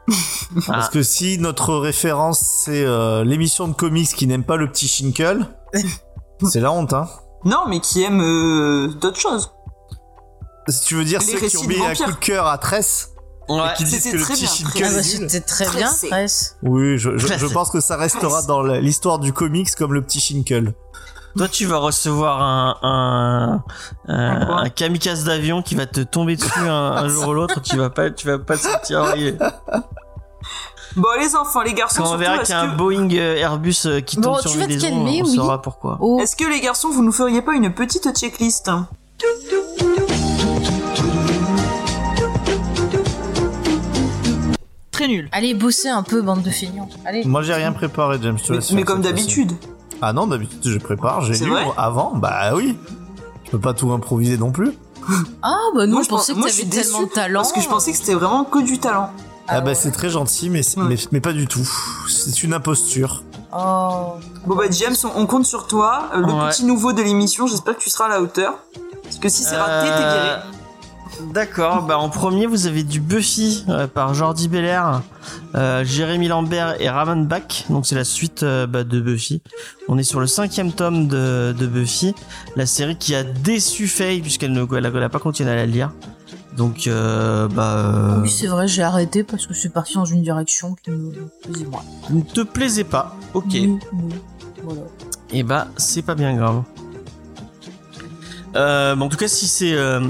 Parce 0.69 0.91
que 0.91 1.03
si 1.03 1.39
notre 1.39 1.75
référence 1.75 2.39
c'est 2.39 2.85
euh, 2.85 3.25
l'émission 3.25 3.67
de 3.67 3.73
comics 3.73 4.15
qui 4.15 4.29
n'aime 4.29 4.45
pas 4.45 4.55
le 4.55 4.71
petit 4.71 4.87
Shinkel, 4.87 5.49
c'est 6.45 6.61
la 6.61 6.71
honte, 6.71 6.93
hein. 6.93 7.09
Non, 7.45 7.65
mais 7.69 7.81
qui 7.81 8.05
aime 8.05 8.21
euh, 8.21 8.95
d'autres 9.01 9.19
choses. 9.19 9.51
Si 10.69 10.85
tu 10.85 10.95
veux 10.95 11.05
dire 11.05 11.19
Les 11.19 11.27
ceux 11.27 11.49
qui 11.49 11.57
ont 11.57 11.65
de 11.65 11.69
mis 11.69 11.85
un 11.85 11.95
coup 11.95 12.13
de 12.13 12.17
cœur 12.17 12.47
à 12.47 12.59
Tress 12.59 13.10
Ouais. 13.51 13.73
et 13.73 13.77
qui 13.77 13.85
disent 13.85 14.05
que 14.11 14.17
le 14.17 14.23
très 14.23 14.35
petit 14.35 14.45
bien, 14.45 14.53
Shinkel 14.55 14.85
Ah 14.85 14.89
bah, 14.93 15.01
est 15.01 15.19
nul. 15.19 15.31
c'était 15.31 15.41
très 15.41 15.69
bien, 15.71 15.91
Presse. 16.09 16.57
Oui, 16.63 16.99
je, 16.99 17.17
je, 17.19 17.27
je 17.27 17.27
Tress. 17.27 17.53
pense 17.53 17.71
que 17.71 17.81
ça 17.81 17.97
restera 17.97 18.43
dans 18.43 18.63
l'histoire 18.63 19.19
du 19.19 19.33
comics 19.33 19.75
comme 19.75 19.93
le 19.95 20.03
petit 20.03 20.21
Shinkel. 20.21 20.75
Toi, 21.37 21.47
tu 21.49 21.65
vas 21.67 21.79
recevoir 21.79 22.43
un, 22.43 23.63
un, 24.09 24.69
kamikaze 24.71 25.25
d'avion 25.25 25.63
qui 25.63 25.75
va 25.77 25.87
te 25.87 26.01
tomber 26.01 26.37
dessus 26.37 26.51
un, 26.59 26.93
un 26.93 27.09
jour 27.09 27.29
ou 27.29 27.35
l'autre. 27.35 27.61
Tu 27.63 27.77
vas 27.77 27.89
pas, 27.91 28.11
tu 28.11 28.27
vas 28.27 28.39
pas 28.39 28.57
te 28.57 28.63
sentir. 28.63 29.15
Bon, 30.97 31.09
les 31.21 31.37
enfants, 31.37 31.63
les 31.63 31.73
garçons, 31.73 31.99
Quand 32.03 32.03
on 32.03 32.07
surtout, 32.09 32.21
verra 32.21 32.39
qu'il 32.39 32.51
y 32.51 32.53
a 32.53 32.63
un 32.63 32.71
que, 32.73 32.77
Boeing 32.77 33.09
euh, 33.13 33.37
Airbus 33.37 33.77
euh, 33.87 34.01
qui 34.01 34.17
Bon, 34.17 34.33
tombe 34.33 34.41
sur 34.41 34.51
tu 34.51 34.57
une 34.57 34.61
vas 34.63 34.67
te 34.67 34.73
maison, 34.73 34.89
calmer, 34.89 35.23
on 35.23 35.27
oui. 35.29 35.37
saura 35.37 35.63
pourquoi. 35.63 35.99
Oh, 36.01 36.19
est-ce 36.21 36.35
que 36.35 36.45
les 36.51 36.61
garçons, 36.61 36.91
vous 36.91 37.05
nous 37.05 37.13
feriez 37.13 37.43
pas 37.43 37.55
une 37.55 37.73
petite 37.73 38.13
checklist 38.19 38.69
Très 45.01 45.09
nul. 45.09 45.29
allez 45.33 45.55
bosser 45.55 45.89
un 45.89 46.03
peu, 46.03 46.21
bande 46.21 46.43
de 46.43 46.51
feignants. 46.51 46.89
Allez. 47.07 47.25
Moi 47.25 47.43
j'ai 47.43 47.55
rien 47.55 47.73
préparé, 47.73 48.19
James. 48.23 48.39
Mais, 48.51 48.59
mais 48.73 48.83
comme 48.85 49.01
d'habitude. 49.01 49.53
Ah 50.03 50.13
non, 50.13 50.27
d'habitude 50.27 50.61
je 50.63 50.79
prépare, 50.79 51.23
j'ai 51.23 51.35
C'est 51.35 51.45
lu 51.45 51.51
vrai 51.53 51.67
avant, 51.77 52.13
bah 52.15 52.53
oui. 52.55 52.77
Je 53.45 53.51
peux 53.51 53.59
pas 53.59 53.73
tout 53.75 53.91
improviser 53.93 54.37
non 54.39 54.51
plus. 54.53 54.73
Ah 55.43 55.57
bah 55.75 55.87
nous 55.87 55.95
Moi, 55.95 56.03
je 56.03 56.09
pensait 56.09 56.33
pense- 56.35 56.43
que 56.45 56.49
t'avais 56.51 56.53
suis 56.61 56.69
tellement 56.69 57.03
de 57.05 57.09
talent. 57.09 57.41
Parce 57.41 57.53
que 57.53 57.61
je 57.63 57.69
pensais 57.69 57.93
que 57.93 57.97
c'était 57.97 58.15
vraiment 58.15 58.45
que 58.45 58.59
du 58.63 58.79
talent. 58.79 59.11
Ah, 59.49 59.61
bah 59.63 59.69
ouais. 59.69 59.75
c'est 59.75 59.91
très 59.91 60.11
gentil, 60.11 60.51
mais, 60.51 60.61
Ouais. 60.77 60.85
mais, 60.87 60.97
mais 61.13 61.21
pas 61.21 61.33
du 61.33 61.47
tout. 61.47 61.67
C'est 62.09 62.43
une 62.43 62.53
imposture. 62.53 63.25
Oh. 63.57 64.13
Bon 64.47 64.55
bah 64.55 64.65
James, 64.71 64.95
on, 65.17 65.27
compte 65.27 65.47
sur 65.47 65.67
toi. 65.67 66.11
Euh, 66.15 66.19
Le 66.19 66.27
Ouais. 66.27 66.51
petit 66.51 66.65
nouveau 66.65 66.93
de 66.93 67.01
l'émission, 67.03 67.47
j'espère 67.47 67.77
que 67.77 67.83
tu 67.83 67.89
seras 67.91 68.05
à 68.05 68.09
la 68.09 68.21
hauteur. 68.23 68.59
Parce 69.03 69.17
que 69.19 69.29
si 69.31 69.43
c'est 69.43 69.57
raté, 69.57 69.89
t'es 69.89 69.95
Euh, 70.05 70.37
viré. 70.37 70.60
D'accord, 71.33 71.87
bah 71.87 71.99
en 71.99 72.09
premier 72.09 72.47
vous 72.47 72.67
avez 72.67 72.83
du 72.83 73.01
Buffy 73.01 73.65
euh, 73.69 73.87
par 73.87 74.15
Jordi 74.15 74.49
Belair, 74.49 75.03
euh, 75.55 75.85
Jérémy 75.85 76.29
Lambert 76.29 76.81
et 76.81 76.89
Raman 76.89 77.27
Bach, 77.27 77.67
donc 77.69 77.87
c'est 77.87 77.95
la 77.95 78.05
suite 78.05 78.43
euh, 78.43 78.67
bah, 78.67 78.85
de 78.85 79.01
Buffy. 79.01 79.43
On 79.89 79.99
est 79.99 80.03
sur 80.03 80.21
le 80.21 80.27
cinquième 80.27 80.73
tome 80.73 81.09
de, 81.09 81.55
de 81.57 81.67
Buffy, 81.67 82.15
la 82.57 82.67
série 82.67 82.97
qui 82.97 83.15
a 83.15 83.23
déçu 83.23 83.87
Faye 83.87 84.21
puisqu'elle 84.21 84.53
ne 84.53 84.67
elle 84.77 84.87
a, 84.87 84.89
elle 84.89 85.03
a 85.03 85.09
pas 85.09 85.19
continué 85.19 85.51
à 85.51 85.57
la 85.57 85.67
lire. 85.67 85.93
Donc 86.57 86.89
bah 86.89 88.19
Oui 88.23 88.29
c'est 88.31 88.49
vrai, 88.49 88.67
j'ai 88.67 88.83
arrêté 88.83 89.23
parce 89.23 89.47
que 89.47 89.55
c'est 89.55 89.73
parti 89.73 89.95
dans 89.95 90.05
une 90.05 90.23
direction 90.23 90.75
qui 90.83 90.91
me 90.91 91.13
plaisait 91.43 91.67
moins. 91.67 91.85
ne 92.11 92.23
te 92.23 92.41
plaisait 92.41 92.85
pas, 92.85 93.17
ok. 93.35 93.45
Oui, 93.53 93.79
oui. 93.93 94.15
Voilà. 94.63 94.83
Et 95.33 95.43
bah, 95.43 95.69
c'est 95.77 96.03
pas 96.03 96.15
bien 96.15 96.35
grave. 96.35 96.63
Euh, 98.57 98.97
en 98.99 99.09
tout 99.09 99.17
cas, 99.17 99.29
si 99.29 99.47
c'est, 99.47 99.75
euh, 99.75 100.09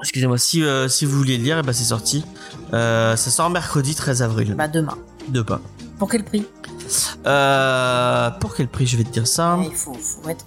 excusez-moi, 0.00 0.38
si 0.38 0.62
euh, 0.62 0.88
si 0.88 1.04
vous 1.04 1.16
voulez 1.16 1.38
le 1.38 1.44
lire, 1.44 1.58
et 1.58 1.62
bah 1.62 1.72
c'est 1.72 1.84
sorti. 1.84 2.24
Euh, 2.72 3.16
ça 3.16 3.30
sort 3.30 3.50
mercredi 3.50 3.94
13 3.94 4.22
avril. 4.22 4.54
Bah 4.56 4.68
demain. 4.68 4.96
De 5.28 5.42
pas. 5.42 5.60
Pour 5.98 6.10
quel 6.10 6.24
prix? 6.24 6.46
Euh, 7.26 8.30
pour 8.32 8.54
quel 8.54 8.68
prix? 8.68 8.86
Je 8.86 8.96
vais 8.96 9.04
te 9.04 9.10
dire 9.10 9.26
ça 9.26 9.58
Il 9.62 9.74
faut, 9.74 9.94
faut 9.94 10.28
être. 10.28 10.44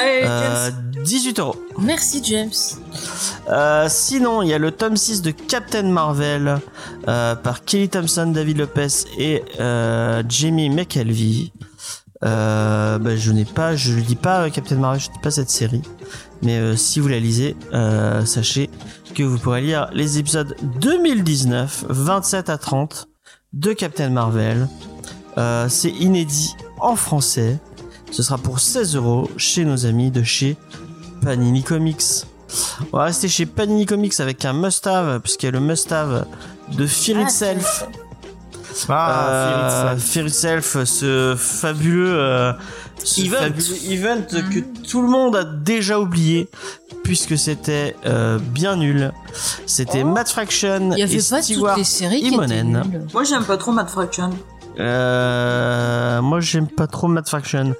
Allez, 0.00 0.22
euh, 0.24 0.70
18 1.04 1.38
euros. 1.38 1.56
Merci 1.78 2.22
James. 2.24 2.50
Euh, 3.48 3.86
sinon, 3.88 4.42
il 4.42 4.48
y 4.48 4.54
a 4.54 4.58
le 4.58 4.70
tome 4.72 4.96
6 4.96 5.22
de 5.22 5.30
Captain 5.30 5.84
Marvel 5.84 6.58
euh, 7.08 7.34
par 7.36 7.64
Kelly 7.64 7.88
Thompson, 7.88 8.26
David 8.26 8.58
Lopez 8.58 8.88
et 9.18 9.44
euh, 9.60 10.22
Jamie 10.28 10.70
McKelvey. 10.70 11.52
Euh, 12.24 12.98
bah, 12.98 13.16
je 13.16 13.32
n'ai 13.32 13.44
pas, 13.44 13.76
je 13.76 13.92
lis 13.94 14.16
pas 14.16 14.50
Captain 14.50 14.76
Marvel, 14.76 15.00
je 15.00 15.10
lis 15.10 15.18
pas 15.22 15.30
cette 15.30 15.50
série. 15.50 15.82
Mais 16.42 16.56
euh, 16.58 16.76
si 16.76 17.00
vous 17.00 17.08
la 17.08 17.18
lisez, 17.20 17.56
euh, 17.74 18.24
sachez 18.24 18.70
que 19.14 19.22
vous 19.22 19.38
pourrez 19.38 19.60
lire 19.60 19.90
les 19.92 20.18
épisodes 20.18 20.56
2019, 20.80 21.86
27 21.88 22.48
à 22.48 22.58
30 22.58 23.08
de 23.52 23.72
Captain 23.72 24.10
Marvel. 24.10 24.68
Euh, 25.38 25.66
C'est 25.68 25.90
inédit 25.90 26.54
en 26.80 26.96
français. 26.96 27.58
Ce 28.10 28.22
sera 28.22 28.38
pour 28.38 28.60
16 28.60 28.96
euros 28.96 29.30
chez 29.36 29.64
nos 29.64 29.86
amis 29.86 30.10
de 30.10 30.22
chez 30.22 30.56
Panini 31.22 31.62
Comics. 31.62 32.24
On 32.92 32.96
va 32.96 33.04
rester 33.04 33.28
chez 33.28 33.46
Panini 33.46 33.86
Comics 33.86 34.18
avec 34.18 34.44
un 34.44 34.52
must-have, 34.52 35.20
puisqu'il 35.20 35.46
y 35.46 35.48
a 35.50 35.52
le 35.52 35.60
must-have 35.60 36.26
de 36.76 36.86
Fear 36.86 37.18
Ah, 37.20 37.22
Itself. 37.22 37.84
Ah, 37.86 37.90
Euh, 38.90 39.96
Fear 39.96 40.26
Itself. 40.26 40.76
Ce 40.84 41.34
fabuleux, 41.36 42.14
euh, 42.18 42.52
ce 43.02 43.22
Event. 43.22 43.36
fabuleux 43.38 43.92
event 43.92 44.22
que 44.50 44.60
tout 44.88 45.02
le 45.02 45.08
monde 45.08 45.36
a 45.36 45.44
déjà 45.44 45.98
oublié, 45.98 46.48
puisque 47.02 47.36
c'était 47.38 47.96
euh, 48.06 48.38
bien 48.38 48.76
nul. 48.76 49.12
C'était 49.66 50.02
Oh. 50.04 50.08
Matt 50.08 50.28
Fraction 50.30 50.90
Il 50.92 50.98
y 50.98 51.00
et 51.00 51.04
avait 51.04 51.16
pas 51.16 51.42
Stewart 51.42 51.70
toutes 51.74 51.78
les 51.78 51.84
séries 51.84 52.22
qui. 52.22 52.30
Moi, 52.36 53.24
j'aime 53.24 53.44
pas 53.44 53.56
trop 53.56 53.72
Mad 53.72 53.88
Fraction. 53.88 54.30
Euh, 54.78 56.22
moi, 56.22 56.40
j'aime 56.40 56.68
pas 56.68 56.86
trop 56.86 57.08
Matt 57.08 57.28
Fraction. 57.28 57.74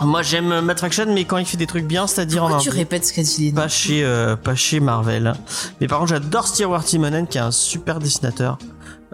Moi, 0.00 0.20
j'aime 0.20 0.60
Matt 0.60 0.78
Fraction, 0.78 1.06
mais 1.08 1.24
quand 1.24 1.38
il 1.38 1.46
fait 1.46 1.56
des 1.56 1.66
trucs 1.66 1.86
bien, 1.86 2.06
c'est-à-dire 2.06 2.44
en 2.44 2.58
tu 2.58 2.68
répètes 2.68 3.06
ce 3.06 3.14
qu'a 3.14 3.22
dit 3.22 3.50
pas 3.52 3.66
chez 3.68 4.04
euh, 4.04 4.36
pas 4.36 4.54
chez 4.54 4.78
Marvel 4.78 5.32
mais 5.80 5.86
par 5.88 6.00
contre 6.00 6.10
j'adore 6.10 6.46
Stewart 6.46 6.84
Timonen 6.84 7.26
qui 7.26 7.38
est 7.38 7.40
un 7.40 7.50
super 7.50 7.98
dessinateur 7.98 8.58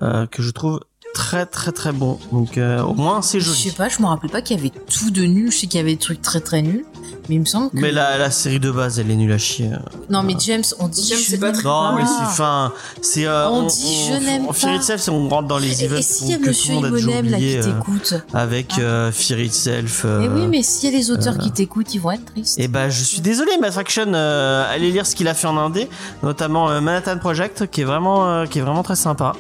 euh, 0.02 0.26
que 0.26 0.42
je 0.42 0.50
trouve 0.50 0.80
très 1.14 1.46
très 1.46 1.72
très 1.72 1.92
bon 1.92 2.18
donc 2.32 2.56
euh, 2.56 2.82
au 2.82 2.94
moins 2.94 3.22
c'est 3.22 3.40
Je 3.40 3.50
sais 3.50 3.64
joli 3.64 3.76
pas, 3.76 3.88
je 3.88 4.00
me 4.00 4.06
rappelle 4.06 4.30
pas 4.30 4.42
qu'il 4.42 4.56
y 4.56 4.60
avait 4.60 4.70
tout 4.70 5.10
de 5.10 5.22
nul. 5.22 5.50
Je 5.52 5.58
sais 5.58 5.66
qu'il 5.66 5.78
y 5.78 5.80
avait 5.80 5.92
des 5.92 5.98
trucs 5.98 6.22
très 6.22 6.40
très 6.40 6.62
nuls. 6.62 6.84
Mais 7.28 7.36
il 7.36 7.40
me 7.40 7.44
semble 7.44 7.70
que. 7.70 7.76
mais 7.78 7.92
la, 7.92 8.18
la 8.18 8.30
série 8.30 8.58
de 8.58 8.70
base 8.70 8.98
elle 8.98 9.10
est 9.10 9.14
nulle 9.16 9.32
à 9.32 9.38
chier 9.38 9.70
Non, 10.10 10.22
mais 10.22 10.34
James, 10.40 10.64
on 10.80 10.88
dit. 10.88 11.04
James, 11.08 11.18
je 11.18 11.30
c'est 11.30 11.38
pas 11.38 11.46
n'aime 11.52 11.54
très- 11.54 11.68
non 11.68 11.92
mais 11.94 12.02
pas. 12.02 12.08
c'est 12.30 12.36
fin 12.36 12.72
c'est 13.00 13.26
euh, 13.26 13.48
On 13.48 13.66
dit 13.66 14.06
je 14.08 14.24
n'aime 14.24 14.46
on, 14.48 14.52
Fear 14.52 14.72
pas. 14.72 14.76
Itself 14.78 15.00
c'est 15.02 15.10
on 15.10 15.28
rentre 15.28 15.46
dans 15.48 15.58
les 15.58 15.82
Et, 15.82 15.86
events 15.86 15.96
et 15.98 16.02
s'il 16.02 16.28
y 16.30 16.34
a 16.34 16.38
Monsieur 16.38 16.74
Imonem 16.74 17.30
là 17.30 17.38
qui 17.38 17.56
euh, 17.58 17.62
t'écoute 17.62 18.14
avec 18.34 18.78
euh, 18.78 19.12
Fear 19.12 19.38
Itself 19.40 20.02
euh, 20.04 20.20
Mais 20.20 20.28
oui, 20.40 20.46
mais 20.48 20.62
s'il 20.62 20.90
y 20.90 20.94
a 20.94 20.98
les 20.98 21.10
auteurs 21.10 21.38
qui 21.38 21.52
t'écoutent, 21.52 21.94
ils 21.94 22.00
vont 22.00 22.10
être 22.10 22.24
tristes. 22.24 22.58
Et 22.58 22.66
bah 22.68 22.88
je 22.90 23.02
suis 23.04 23.20
désolé, 23.20 23.52
Matt 23.60 23.72
Fraction, 23.72 24.12
euh, 24.14 24.64
allez 24.72 24.90
lire 24.90 25.06
ce 25.06 25.14
qu'il 25.14 25.28
a 25.28 25.34
fait 25.34 25.46
en 25.46 25.56
indé, 25.56 25.88
notamment 26.22 26.70
euh, 26.70 26.80
Manhattan 26.80 27.18
Project, 27.18 27.68
qui 27.70 27.82
est 27.82 27.84
vraiment, 27.84 28.26
euh, 28.28 28.46
qui 28.46 28.58
est 28.58 28.62
vraiment 28.62 28.82
très 28.82 28.96
sympa, 28.96 29.32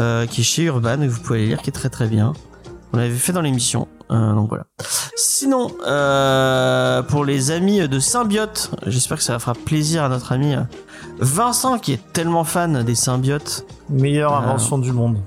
euh, 0.00 0.26
qui 0.26 0.42
est 0.42 0.44
chez 0.44 0.62
Urban, 0.64 1.00
et 1.02 1.08
vous 1.08 1.20
pouvez 1.20 1.40
aller 1.40 1.48
lire, 1.48 1.62
qui 1.62 1.70
est 1.70 1.72
très 1.72 1.88
très 1.90 2.06
bien. 2.06 2.32
On 2.92 2.98
l'avait 2.98 3.14
fait 3.14 3.32
dans 3.32 3.40
l'émission, 3.42 3.88
euh, 4.10 4.32
donc 4.34 4.48
voilà. 4.48 4.64
Sinon, 5.16 5.70
euh, 5.86 7.02
pour 7.02 7.24
les 7.24 7.50
amis 7.50 7.88
de 7.88 7.98
Symbiote, 7.98 8.70
j'espère 8.86 9.18
que 9.18 9.22
ça 9.24 9.38
fera 9.38 9.54
plaisir 9.54 10.04
à 10.04 10.08
notre 10.08 10.32
ami 10.32 10.54
euh, 10.54 10.60
Vincent, 11.18 11.78
qui 11.78 11.92
est 11.92 12.12
tellement 12.12 12.44
fan 12.44 12.82
des 12.82 12.94
symbiotes, 12.94 13.64
Meilleure 13.88 14.32
Euh, 14.34 14.38
invention 14.38 14.78
du 14.78 14.92
monde. 14.92 15.18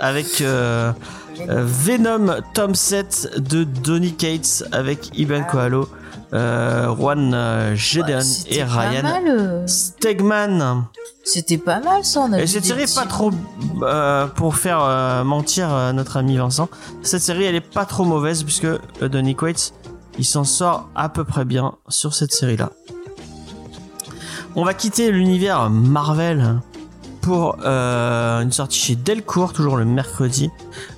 avec 0.00 0.42
Venom 1.48 2.36
Tom 2.54 2.74
7 2.74 3.38
de 3.38 3.64
Donny 3.64 4.12
Cates 4.14 4.64
avec 4.72 5.16
Iban 5.18 5.44
Koalo, 5.44 5.88
euh, 6.32 6.94
Juan 6.96 7.32
euh, 7.34 7.72
Ouais, 7.72 8.20
c'était 8.22 8.56
et 8.56 8.64
Ryan 8.64 9.02
mal, 9.02 9.24
euh, 9.28 9.66
Stegman. 9.66 10.84
C'était 11.24 11.58
pas 11.58 11.80
mal 11.80 12.04
ça. 12.04 12.20
On 12.20 12.32
a 12.32 12.40
Et 12.40 12.46
cette 12.46 12.64
série 12.64 12.82
est 12.82 12.94
pas 12.94 13.06
trop 13.06 13.30
euh, 13.82 14.26
pour 14.26 14.56
faire 14.56 15.24
mentir 15.24 15.92
notre 15.92 16.16
ami 16.16 16.36
Vincent. 16.36 16.68
Cette 17.02 17.22
série 17.22 17.44
elle 17.44 17.54
est 17.54 17.60
pas 17.60 17.84
trop 17.84 18.04
mauvaise 18.04 18.42
puisque 18.44 18.66
Donny 19.00 19.36
Cates 19.36 19.72
il 20.18 20.24
s'en 20.24 20.44
sort 20.44 20.88
à 20.94 21.08
peu 21.08 21.24
près 21.24 21.44
bien 21.44 21.74
sur 21.88 22.14
cette 22.14 22.32
série 22.32 22.56
là. 22.56 22.70
On 24.54 24.64
va 24.64 24.74
quitter 24.74 25.10
l'univers 25.10 25.70
Marvel 25.70 26.60
pour 27.22 27.56
euh, 27.64 28.42
une 28.42 28.52
sortie 28.52 28.78
chez 28.78 28.96
Delcourt, 28.96 29.54
toujours 29.54 29.76
le 29.76 29.84
mercredi. 29.86 30.50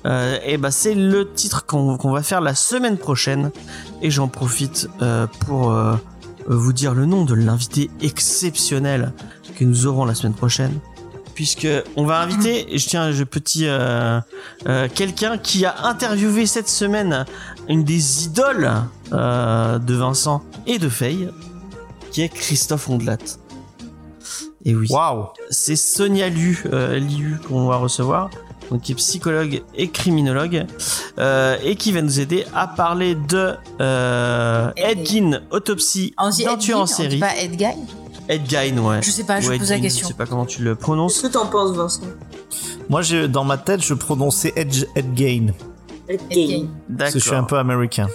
Euh, 0.05 0.37
et 0.43 0.57
bah 0.57 0.71
c'est 0.71 0.95
le 0.95 1.31
titre 1.31 1.65
qu'on 1.65 2.11
va 2.11 2.23
faire 2.23 2.41
la 2.41 2.55
semaine 2.55 2.97
prochaine. 2.97 3.51
Et 4.01 4.11
j'en 4.11 4.27
profite 4.27 4.89
euh, 5.01 5.27
pour 5.45 5.73
vous 6.47 6.73
dire 6.73 6.93
le 6.93 7.05
nom 7.05 7.23
de 7.23 7.33
l'invité 7.33 7.89
exceptionnel 8.01 9.13
que 9.55 9.63
nous 9.63 9.85
aurons 9.85 10.03
la 10.03 10.15
semaine 10.15 10.33
prochaine. 10.33 10.79
Puisque 11.35 11.67
on 11.95 12.05
va 12.05 12.19
inviter, 12.21 12.65
je 12.77 12.87
tiens 12.87 13.11
je 13.11 13.23
petit 13.23 13.67
quelqu'un 14.95 15.37
qui 15.37 15.65
a 15.65 15.85
interviewé 15.85 16.45
cette 16.45 16.69
semaine 16.69 17.25
une 17.69 17.83
des 17.83 18.25
idoles 18.25 18.71
de 19.11 19.93
Vincent 19.93 20.43
et 20.65 20.79
de 20.79 20.89
Faye, 20.89 21.29
qui 22.11 22.21
est 22.21 22.29
Christophe 22.29 22.89
Ondelat. 22.89 23.44
Et 24.65 24.75
oui 24.75 24.87
Waouh. 24.89 25.27
c'est 25.49 25.75
Sonia 25.75 26.27
Liu, 26.29 26.63
euh, 26.73 26.97
Liu 26.99 27.37
qu'on 27.47 27.67
va 27.67 27.75
recevoir, 27.77 28.29
donc 28.71 28.81
qui 28.81 28.93
est 28.93 28.95
psychologue 28.95 29.61
et 29.75 29.89
criminologue, 29.89 30.65
euh, 31.19 31.55
et 31.63 31.75
qui 31.75 31.91
va 31.91 32.01
nous 32.01 32.19
aider 32.19 32.45
à 32.55 32.67
parler 32.67 33.13
de 33.13 33.53
euh, 33.79 34.71
Ed 34.75 34.99
Ed 34.99 35.07
Gein, 35.07 35.41
autopsie 35.51 36.13
On 36.17 36.29
dit 36.31 36.43
d'un 36.45 36.53
Ed 36.53 36.59
tueur 36.59 36.77
Gein, 36.77 36.81
en 36.81 36.81
on 36.81 36.85
dit 36.85 36.93
série. 36.93 37.19
pas 37.19 37.35
Ed 37.37 37.61
Ed 38.27 38.49
Gein, 38.49 38.77
ouais. 38.79 39.01
Je 39.03 39.11
sais 39.11 39.23
pas, 39.23 39.39
je 39.39 39.49
Ou 39.49 39.51
Ed 39.53 39.59
pose 39.59 39.69
la 39.69 39.75
Gein, 39.75 39.81
question. 39.83 40.07
Je 40.07 40.13
sais 40.13 40.17
pas 40.17 40.25
comment 40.25 40.45
tu 40.47 40.63
le 40.63 40.71
Qu'est-ce 40.73 40.83
prononces. 40.83 41.21
que 41.21 41.27
t'en 41.27 41.45
penses, 41.45 41.75
Vincent? 41.75 42.01
Moi, 42.89 43.01
dans 43.29 43.43
ma 43.43 43.57
tête, 43.59 43.83
je 43.83 43.93
prononçais 43.93 44.51
Edge 44.55 44.85
Edgain 44.95 45.53
Ed 46.09 46.21
Gein. 46.31 46.67
parce 46.97 47.13
que 47.13 47.19
je 47.19 47.23
suis 47.25 47.35
un 47.35 47.43
peu 47.43 47.57
américain. 47.59 48.07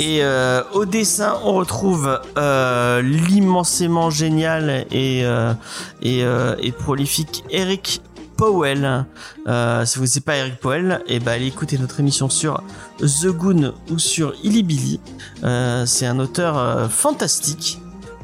Et 0.00 0.22
euh, 0.22 0.62
au 0.74 0.84
dessin, 0.84 1.40
on 1.42 1.54
retrouve 1.54 2.20
euh, 2.38 3.02
l'immensément 3.02 4.10
génial 4.10 4.86
et 4.92 5.24
euh, 5.24 5.52
et, 6.00 6.22
euh, 6.22 6.54
et 6.60 6.70
prolifique 6.70 7.42
Eric 7.50 8.00
Powell. 8.36 9.06
Euh, 9.48 9.84
si 9.84 9.96
vous 9.96 10.02
ne 10.02 10.06
connaissez 10.06 10.20
pas 10.20 10.36
Eric 10.36 10.60
Powell, 10.60 11.02
et 11.08 11.18
ben 11.18 11.32
allez 11.32 11.48
écouter 11.48 11.78
notre 11.78 11.98
émission 11.98 12.30
sur 12.30 12.62
The 13.00 13.26
Goon 13.26 13.74
ou 13.90 13.98
sur 13.98 14.34
Illy 14.44 15.00
Euh, 15.42 15.84
c'est 15.84 16.06
un 16.06 16.20
auteur 16.20 16.56
euh, 16.56 16.88
fantastique 16.88 17.80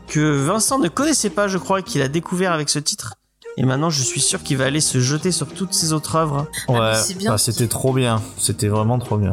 que 0.07 0.21
Vincent 0.21 0.79
ne 0.79 0.89
connaissait 0.89 1.31
pas, 1.31 1.49
je 1.49 1.59
crois, 1.59 1.83
qu'il 1.83 2.03
a 2.03 2.09
découvert 2.09 2.53
avec 2.53 2.69
ce 2.69 2.79
titre. 2.79 3.15
Et 3.57 3.65
maintenant, 3.65 3.91
je 3.91 4.03
suis 4.03 4.21
sûr 4.21 4.45
qu'il 4.45 4.59
va 4.59 4.67
aller 4.67 4.81
se 4.81 5.01
jeter 5.01 5.33
sur 5.33 5.49
toutes 5.49 5.75
ses 5.75 5.93
autres 5.93 6.15
œuvres. 6.15 6.47
Ouais, 6.69 6.93
bien. 7.19 7.33
bah, 7.33 7.39
c'était 7.39 7.67
trop 7.67 7.93
bien. 7.93 8.23
C'était 8.39 8.69
vraiment 8.69 9.01
trop 9.01 9.17
bien. 9.17 9.33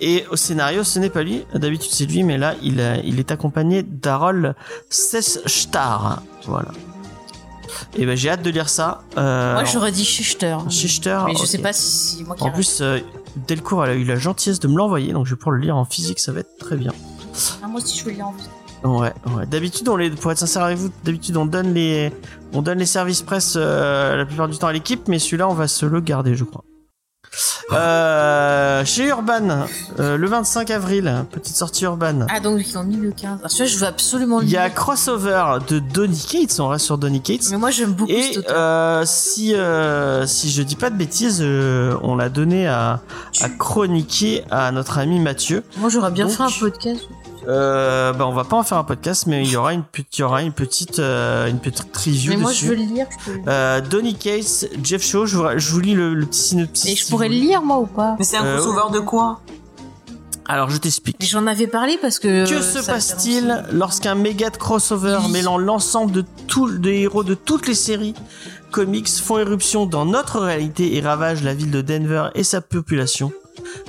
Et 0.00 0.24
au 0.30 0.36
scénario, 0.36 0.84
ce 0.84 0.98
n'est 0.98 1.10
pas 1.10 1.22
lui. 1.22 1.44
D'habitude, 1.54 1.90
c'est 1.92 2.06
lui, 2.06 2.22
mais 2.22 2.38
là, 2.38 2.54
il, 2.62 2.80
il 3.04 3.18
est 3.18 3.30
accompagné 3.30 3.82
d'Harold 3.82 4.54
Sesstar. 4.90 6.22
Voilà. 6.46 6.68
Et 7.96 8.06
ben, 8.06 8.16
j'ai 8.16 8.30
hâte 8.30 8.42
de 8.42 8.50
lire 8.50 8.68
ça. 8.68 9.02
Euh, 9.16 9.54
Moi, 9.54 9.64
j'aurais 9.64 9.92
dit 9.92 10.04
Schuster. 10.04 10.56
Schuster, 10.68 11.18
Mais 11.26 11.34
je 11.34 11.44
sais 11.44 11.58
pas 11.58 11.72
si 11.72 12.18
c'est 12.18 12.24
moi 12.24 12.36
qui 12.36 12.42
En 12.42 12.50
plus, 12.50 12.80
euh, 12.80 12.98
Delcourt, 13.48 13.84
elle 13.84 13.90
a 13.90 13.94
eu 13.94 14.04
la 14.04 14.16
gentillesse 14.16 14.60
de 14.60 14.68
me 14.68 14.76
l'envoyer, 14.76 15.12
donc 15.12 15.26
je 15.26 15.30
vais 15.34 15.36
pouvoir 15.36 15.56
le 15.56 15.62
lire 15.62 15.76
en 15.76 15.84
physique, 15.84 16.18
ça 16.20 16.32
va 16.32 16.40
être 16.40 16.56
très 16.58 16.76
bien. 16.76 16.92
Ah, 17.62 17.66
moi 17.66 17.80
aussi, 17.80 17.98
je 17.98 18.04
veux 18.04 18.10
le 18.10 18.16
lire 18.16 18.28
en 18.28 18.32
plus. 18.32 18.44
Ouais, 18.84 19.12
ouais. 19.34 19.46
D'habitude, 19.46 19.88
on 19.88 19.96
les, 19.96 20.10
pour 20.10 20.30
être 20.30 20.38
sincère 20.38 20.62
avec 20.62 20.76
vous, 20.76 20.90
d'habitude, 21.04 21.36
on 21.36 21.46
donne 21.46 21.72
les, 21.72 22.12
on 22.52 22.60
donne 22.60 22.78
les 22.78 22.86
services 22.86 23.22
presse 23.22 23.54
euh, 23.56 24.16
la 24.16 24.26
plupart 24.26 24.46
du 24.48 24.58
temps 24.58 24.66
à 24.66 24.72
l'équipe, 24.72 25.08
mais 25.08 25.18
celui-là, 25.18 25.48
on 25.48 25.54
va 25.54 25.68
se 25.68 25.86
le 25.86 26.00
garder, 26.00 26.34
je 26.34 26.44
crois. 26.44 26.64
Euh, 27.72 28.84
chez 28.84 29.06
Urban, 29.08 29.66
euh, 29.98 30.16
le 30.16 30.26
25 30.28 30.70
avril, 30.70 31.24
petite 31.30 31.56
sortie 31.56 31.84
Urban. 31.84 32.26
Ah, 32.28 32.40
donc 32.40 32.60
ils 32.66 32.76
ont 32.78 32.84
mis 32.84 32.96
le 32.96 33.10
15. 33.10 33.40
Ah, 33.42 33.48
celui-là, 33.48 33.66
je 33.66 33.78
veux 33.78 33.86
absolument 33.86 34.38
le 34.40 34.44
Il 34.44 34.50
y 34.50 34.56
a 34.56 34.70
crossover 34.70 35.44
de 35.68 35.78
Donny 35.78 36.24
Cates, 36.30 36.58
on 36.60 36.68
reste 36.68 36.84
sur 36.84 36.98
Donny 36.98 37.20
Cates. 37.20 37.48
Mais 37.50 37.56
moi, 37.56 37.70
j'aime 37.70 37.92
beaucoup 37.92 38.12
Et 38.12 38.34
cet 38.34 38.50
euh, 38.50 39.02
si 39.06 39.54
si 40.26 40.50
je 40.50 40.62
dis 40.62 40.76
pas 40.76 40.90
de 40.90 40.96
bêtises, 40.96 41.42
on 41.42 42.16
l'a 42.16 42.28
donné 42.28 42.66
à, 42.68 43.00
à 43.40 43.48
chroniquer 43.48 44.44
à 44.50 44.70
notre 44.72 44.98
ami 44.98 45.18
Mathieu. 45.18 45.64
Moi, 45.78 45.88
j'aurais 45.90 46.10
bien 46.10 46.26
donc- 46.26 46.34
fait 46.36 46.42
un 46.42 46.50
podcast. 46.60 47.02
Euh, 47.48 48.12
bah 48.12 48.26
on 48.26 48.32
va 48.32 48.44
pas 48.44 48.56
en 48.56 48.62
faire 48.62 48.78
un 48.78 48.84
podcast, 48.84 49.26
mais 49.26 49.42
il 49.44 49.50
y 49.50 49.56
aura 49.56 49.72
une 49.74 49.82
petite, 49.82 50.16
il 50.18 50.20
y 50.20 50.24
aura 50.24 50.42
une 50.42 50.52
petite, 50.52 50.98
euh, 50.98 51.46
une 51.48 51.58
petite 51.58 51.94
review 51.96 52.30
Mais 52.30 52.36
moi, 52.38 52.50
dessus. 52.50 52.64
je 52.66 52.70
veux 52.70 52.76
le 52.76 52.82
lire. 52.84 53.06
Je 53.10 53.24
peux 53.24 53.30
le 53.32 53.36
lire. 53.38 53.44
Euh, 53.48 53.80
Donny 53.80 54.14
Cates, 54.14 54.66
Jeff 54.82 55.02
Shaw, 55.04 55.26
je 55.26 55.36
vous, 55.36 55.44
je 55.56 55.70
vous 55.72 55.80
lis 55.80 55.94
le, 55.94 56.14
le 56.14 56.26
petit 56.26 56.40
synopsis. 56.40 56.90
Mais 56.90 56.96
je 56.96 57.06
pourrais 57.08 57.28
le 57.28 57.34
lire, 57.34 57.62
moi, 57.62 57.78
ou 57.78 57.86
pas 57.86 58.16
Mais 58.18 58.24
c'est 58.24 58.36
un 58.36 58.44
Euh, 58.44 58.56
crossover 58.58 58.92
de 58.94 59.00
quoi 59.00 59.40
Alors 60.46 60.70
je 60.70 60.78
t'explique. 60.78 61.16
Mais 61.20 61.26
J'en 61.26 61.46
avais 61.46 61.66
parlé 61.66 61.98
parce 62.00 62.18
que. 62.18 62.48
Que 62.48 62.54
euh, 62.54 62.62
se 62.62 62.84
passe-t-il 62.86 63.64
lorsqu'un 63.72 64.14
méga 64.14 64.50
de 64.50 64.56
crossover 64.56 65.18
Oui. 65.26 65.32
mêlant 65.32 65.58
l'ensemble 65.58 66.12
de 66.12 66.24
tous 66.46 66.70
des 66.78 67.00
héros 67.00 67.24
de 67.24 67.34
toutes 67.34 67.66
les 67.66 67.74
séries 67.74 68.14
comics 68.70 69.08
font 69.08 69.38
éruption 69.38 69.86
dans 69.86 70.04
notre 70.04 70.40
réalité 70.40 70.96
et 70.96 71.00
ravagent 71.00 71.42
la 71.44 71.54
ville 71.54 71.70
de 71.70 71.80
Denver 71.80 72.28
et 72.34 72.42
sa 72.42 72.60
population? 72.60 73.32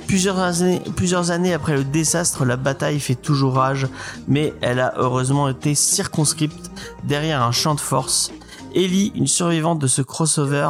Plusieurs 0.06 1.30
années, 1.30 1.52
après 1.52 1.74
le 1.74 1.84
désastre, 1.84 2.44
la 2.44 2.56
bataille 2.56 3.00
fait 3.00 3.14
toujours 3.14 3.54
rage, 3.54 3.88
mais 4.28 4.54
elle 4.60 4.80
a 4.80 4.94
heureusement 4.96 5.48
été 5.48 5.74
circonscrite 5.74 6.70
derrière 7.04 7.42
un 7.42 7.52
champ 7.52 7.74
de 7.74 7.80
force. 7.80 8.32
Ellie, 8.74 9.12
une 9.14 9.26
survivante 9.26 9.78
de 9.78 9.86
ce 9.86 10.02
crossover, 10.02 10.68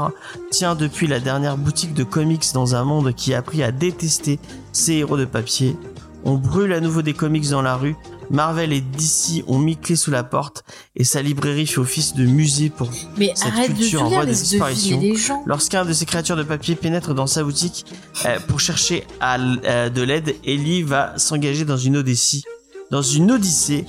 tient 0.50 0.74
depuis 0.74 1.06
la 1.06 1.20
dernière 1.20 1.56
boutique 1.56 1.92
de 1.92 2.04
comics 2.04 2.52
dans 2.54 2.74
un 2.74 2.84
monde 2.84 3.12
qui 3.12 3.34
a 3.34 3.38
appris 3.38 3.62
à 3.62 3.72
détester 3.72 4.38
ses 4.72 4.94
héros 4.94 5.16
de 5.16 5.24
papier. 5.24 5.76
On 6.24 6.34
brûle 6.34 6.72
à 6.72 6.80
nouveau 6.80 7.02
des 7.02 7.14
comics 7.14 7.50
dans 7.50 7.62
la 7.62 7.76
rue. 7.76 7.96
Marvel 8.30 8.72
et 8.72 8.80
DC 8.80 9.44
ont 9.46 9.58
mis 9.58 9.76
clé 9.76 9.96
sous 9.96 10.10
la 10.10 10.24
porte 10.24 10.64
et 10.94 11.04
sa 11.04 11.22
librairie 11.22 11.66
fait 11.66 11.78
office 11.78 12.14
de 12.14 12.24
musée 12.24 12.70
pour 12.70 12.90
Mais 13.16 13.32
Cette 13.34 13.54
culture 13.54 14.02
en 14.02 14.08
voie 14.08 14.26
de 14.26 14.32
disparition. 14.32 15.00
Lorsqu'un 15.46 15.84
de 15.84 15.92
ces 15.92 16.06
créatures 16.06 16.36
de 16.36 16.42
papier 16.42 16.74
pénètre 16.74 17.14
dans 17.14 17.26
sa 17.26 17.42
boutique 17.44 17.86
euh, 18.24 18.38
pour 18.48 18.60
chercher 18.60 19.04
à 19.20 19.36
euh, 19.38 19.88
de 19.90 20.02
l'aide, 20.02 20.34
Ellie 20.44 20.82
va 20.82 21.16
s'engager 21.18 21.64
dans 21.64 21.76
une 21.76 21.96
odyssée, 21.98 22.42
dans 22.90 23.02
une 23.02 23.30
odyssée 23.32 23.84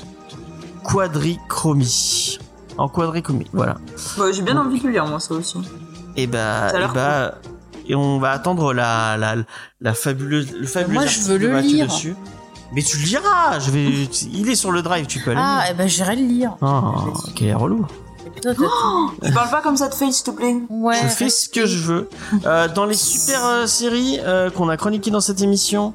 quadrichromie. 0.84 2.40
En 2.78 2.88
quadrichromie, 2.88 3.48
voilà. 3.54 3.78
Ouais, 4.18 4.32
J'ai 4.34 4.44
bien 4.44 4.58
envie 4.58 4.80
de 4.80 4.88
lire, 4.88 5.06
moi, 5.08 5.20
ça 5.20 5.34
aussi. 5.34 5.58
Et 6.16 6.28
bah, 6.28 6.68
a 6.68 6.76
et 6.76 6.80
l'air 6.80 6.94
bah, 6.94 7.36
et 7.88 7.96
on 7.96 8.20
va 8.20 8.32
attendre 8.32 8.74
la 8.74 9.18
la 9.18 9.36
la 9.82 9.94
fabuleuse 9.94 10.52
le 10.52 10.68
fabuleux 10.68 10.94
Moi, 10.96 11.06
je 11.06 11.20
veux 11.22 11.40
de 11.40 11.48
le 11.48 11.54
Mathieu 11.54 11.70
lire. 11.70 11.88
dessus. 11.88 12.16
Mais 12.74 12.82
tu 12.84 12.98
le 12.98 13.04
liras, 13.06 13.60
je 13.60 13.72
vais, 13.72 14.10
il 14.34 14.50
est 14.50 14.56
sur 14.56 14.72
le 14.72 14.82
drive, 14.82 15.06
tu 15.08 15.20
peux 15.20 15.32
aller. 15.32 15.40
Ah, 15.44 15.64
eh 15.70 15.74
ben 15.74 15.88
j'irai 15.88 16.16
le 16.16 16.26
lire. 16.28 16.56
Oh, 16.62 17.14
quel 17.36 17.56
relou. 17.56 17.86
T'as 18.42 18.54
tout- 18.54 18.66
Tu 19.24 19.32
parles 19.32 19.50
pas 19.50 19.62
comme 19.62 19.78
ça 19.78 19.88
de 19.88 19.94
Faye, 19.96 20.12
s'il 20.14 20.26
te 20.26 20.32
plaît. 20.32 20.56
Ouais. 20.70 20.96
je 21.02 21.08
fais 21.08 21.30
ce 21.30 21.48
que 21.50 21.66
je 21.66 21.80
veux. 21.80 22.10
Euh, 22.46 22.68
dans 22.68 22.86
les 22.86 22.94
super 22.94 23.44
euh, 23.46 23.66
séries 23.68 24.20
euh, 24.22 24.50
qu'on 24.52 24.70
a 24.70 24.78
chroniquées 24.78 25.10
dans 25.12 25.22
cette 25.22 25.42
émission, 25.42 25.94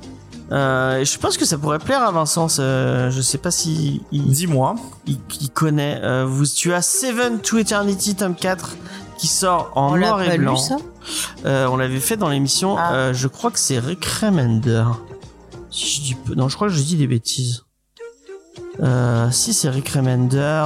euh, 0.51 1.05
je 1.05 1.19
pense 1.19 1.37
que 1.37 1.45
ça 1.45 1.57
pourrait 1.59 1.79
plaire 1.79 2.03
à 2.03 2.11
Vincent. 2.11 2.49
je 2.49 3.21
sais 3.23 3.39
pas 3.39 3.51
si 3.51 4.03
il, 4.11 4.25
Dis-moi. 4.33 4.75
il- 5.07 5.21
il 5.41 5.51
connaît. 5.51 6.01
Euh, 6.03 6.25
vous, 6.27 6.47
tu 6.47 6.73
as 6.73 6.83
Seven 6.83 7.39
to 7.39 7.59
Eternity 7.59 8.15
tome 8.17 8.35
4 8.35 8.77
qui 9.19 9.29
sort 9.29 9.71
en 9.77 9.93
On 9.93 9.97
noir 9.99 10.21
et 10.23 10.37
blanc. 10.39 10.53
lu 10.55 10.59
ça? 10.59 10.77
Euh, 11.47 11.67
on 11.71 11.77
l'avait 11.77 12.01
fait 12.01 12.17
dans 12.17 12.29
l'émission. 12.29 12.77
Ah. 12.79 12.93
Euh, 12.95 13.13
je 13.15 13.29
crois 13.29 13.51
que 13.53 13.59
c'est 13.59 13.79
Rick 13.79 14.05
Remender. 14.05 14.85
Si 15.73 15.97
je 15.97 16.01
dis 16.03 16.15
peu- 16.15 16.35
non, 16.35 16.49
je 16.49 16.55
crois 16.57 16.69
que 16.69 16.75
je 16.75 16.83
dis 16.83 16.97
des 16.97 17.07
bêtises. 17.07 17.65
Euh, 18.83 19.31
si 19.31 19.53
c'est 19.53 19.69
Rick 19.71 19.89
Remender 19.91 20.65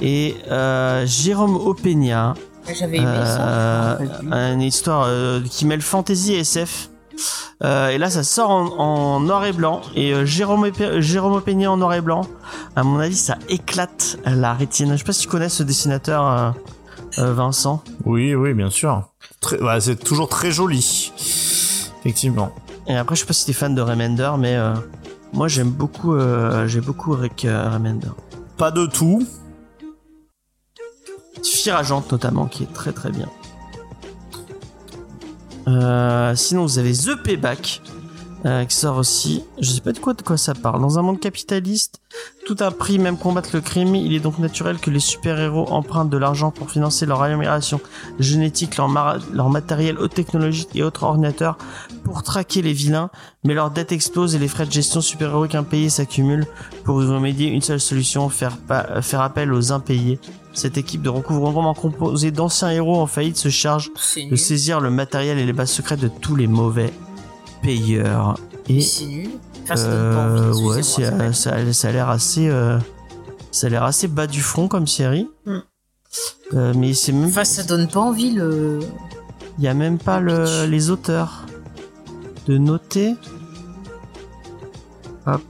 et 0.00 0.36
euh, 0.50 1.06
Jérôme 1.06 1.56
Opeña. 1.56 2.34
J'avais 2.78 2.98
aimé 2.98 3.06
ça. 3.24 3.48
Euh, 3.48 4.52
une 4.54 4.60
histoire 4.62 5.04
euh, 5.06 5.40
qui 5.48 5.64
mêle 5.66 5.80
fantasy 5.80 6.34
et 6.34 6.40
SF. 6.40 6.90
Euh, 7.64 7.88
et 7.88 7.98
là, 7.98 8.10
ça 8.10 8.22
sort 8.22 8.50
en, 8.50 8.66
en 8.78 9.20
noir 9.20 9.44
et 9.46 9.52
blanc. 9.52 9.80
Et 9.94 10.12
euh, 10.12 10.24
Jérôme, 10.26 10.66
Épé- 10.66 11.00
Jérôme 11.00 11.32
Opeña 11.34 11.70
en 11.72 11.76
noir 11.78 11.94
et 11.94 12.00
blanc. 12.00 12.26
À 12.76 12.82
mon 12.84 12.98
avis, 13.00 13.16
ça 13.16 13.38
éclate 13.48 14.18
la 14.24 14.52
rétine. 14.54 14.92
Je 14.92 14.98
sais 14.98 15.04
pas 15.04 15.12
si 15.12 15.22
tu 15.22 15.28
connais 15.28 15.48
ce 15.48 15.62
dessinateur, 15.62 16.26
euh, 16.26 16.50
euh, 17.18 17.32
Vincent. 17.32 17.82
Oui, 18.04 18.34
oui, 18.34 18.52
bien 18.54 18.70
sûr. 18.70 19.08
Bah, 19.60 19.80
c'est 19.80 19.96
toujours 19.96 20.28
très 20.28 20.50
joli. 20.52 21.12
Effectivement. 22.00 22.52
Et 22.88 22.96
après, 22.96 23.14
je 23.14 23.20
sais 23.20 23.26
pas 23.26 23.34
si 23.34 23.44
t'es 23.44 23.52
fan 23.52 23.74
de 23.74 23.82
Remender, 23.82 24.30
mais 24.38 24.56
euh, 24.56 24.74
moi 25.34 25.46
j'aime 25.46 25.70
beaucoup, 25.70 26.14
euh, 26.14 26.66
j'ai 26.66 26.80
beaucoup 26.80 27.12
Rick 27.12 27.44
euh, 27.44 27.70
Remender. 27.70 28.08
Pas 28.56 28.70
de 28.70 28.86
tout. 28.86 29.26
Firageante 31.44 32.10
notamment, 32.10 32.46
qui 32.46 32.62
est 32.62 32.72
très 32.72 32.92
très 32.92 33.10
bien. 33.10 33.28
Euh, 35.68 36.34
sinon, 36.34 36.62
vous 36.62 36.78
avez 36.78 36.94
The 36.94 37.22
Payback, 37.22 37.82
qui 38.68 38.76
sort 38.76 38.96
aussi. 38.96 39.44
Je 39.60 39.70
sais 39.70 39.80
pas 39.82 39.92
de 39.92 39.98
quoi 39.98 40.14
de 40.14 40.22
quoi 40.22 40.38
ça 40.38 40.54
parle. 40.54 40.80
Dans 40.80 40.98
un 40.98 41.02
monde 41.02 41.20
capitaliste, 41.20 42.00
tout 42.48 42.56
a 42.60 42.70
prix, 42.70 42.98
même 42.98 43.18
combattre 43.18 43.50
le 43.52 43.60
crime. 43.60 43.94
Il 43.94 44.14
est 44.14 44.20
donc 44.20 44.38
naturel 44.38 44.78
que 44.78 44.90
les 44.90 45.00
super-héros 45.00 45.68
empruntent 45.70 46.08
de 46.08 46.16
l'argent 46.16 46.50
pour 46.50 46.70
financer 46.70 47.04
leur 47.04 47.22
amélioration 47.22 47.78
génétique, 48.18 48.76
leur, 48.78 49.50
matériel 49.50 49.98
haute 49.98 50.14
technologie 50.14 50.66
et 50.74 50.82
autres 50.82 51.02
ordinateurs 51.02 51.58
pour 52.04 52.22
traquer 52.22 52.62
les 52.62 52.72
vilains. 52.72 53.10
Mais 53.44 53.52
leur 53.52 53.70
dette 53.70 53.92
explose 53.92 54.34
et 54.34 54.38
les 54.38 54.48
frais 54.48 54.64
de 54.64 54.72
gestion 54.72 55.02
super-héroïques 55.02 55.56
impayés 55.56 55.90
s'accumulent. 55.90 56.46
Pour 56.84 57.02
y 57.02 57.06
remédier, 57.06 57.48
une 57.48 57.60
seule 57.60 57.80
solution, 57.80 58.30
faire, 58.30 58.56
appel 59.12 59.52
aux 59.52 59.72
impayés. 59.72 60.18
Cette 60.54 60.78
équipe 60.78 61.02
de 61.02 61.10
recouvrement 61.10 61.74
composée 61.74 62.30
d'anciens 62.30 62.70
héros 62.70 62.98
en 62.98 63.06
faillite 63.06 63.36
se 63.36 63.50
charge 63.50 63.90
de 64.30 64.36
saisir 64.36 64.80
le 64.80 64.90
matériel 64.90 65.38
et 65.38 65.44
les 65.44 65.52
bases 65.52 65.70
secrètes 65.70 66.00
de 66.00 66.08
tous 66.08 66.34
les 66.34 66.46
mauvais 66.46 66.92
payeurs. 67.62 68.38
Et 68.68 68.80
C'est 68.80 69.04
nul. 69.04 69.28
Enfin, 69.70 69.76
ça 69.76 69.88
donne 69.90 70.14
pas 70.14 70.26
euh, 70.26 70.52
envie, 70.52 70.64
ouais, 70.64 70.82
ça 70.82 71.02
euh, 71.02 71.32
ça, 71.32 71.72
ça 71.72 71.88
a 71.88 71.92
l'air 71.92 72.08
assez, 72.08 72.48
euh, 72.48 72.78
ça 73.50 73.66
a 73.66 73.70
l'air 73.70 73.84
assez 73.84 74.08
bas 74.08 74.26
du 74.26 74.40
front 74.40 74.66
comme 74.68 74.86
série. 74.86 75.28
Mm. 75.44 75.58
Euh, 76.54 76.72
mais 76.74 76.94
c'est 76.94 77.12
même, 77.12 77.28
Enfin, 77.28 77.44
ça 77.44 77.62
donne 77.64 77.86
pas 77.88 78.00
envie 78.00 78.32
le. 78.32 78.80
il 79.58 79.64
y 79.64 79.68
a 79.68 79.74
même 79.74 79.98
pas 79.98 80.20
le, 80.20 80.64
les 80.66 80.88
auteurs 80.90 81.44
de 82.46 82.56
noter. 82.56 83.14
Hop. 85.26 85.42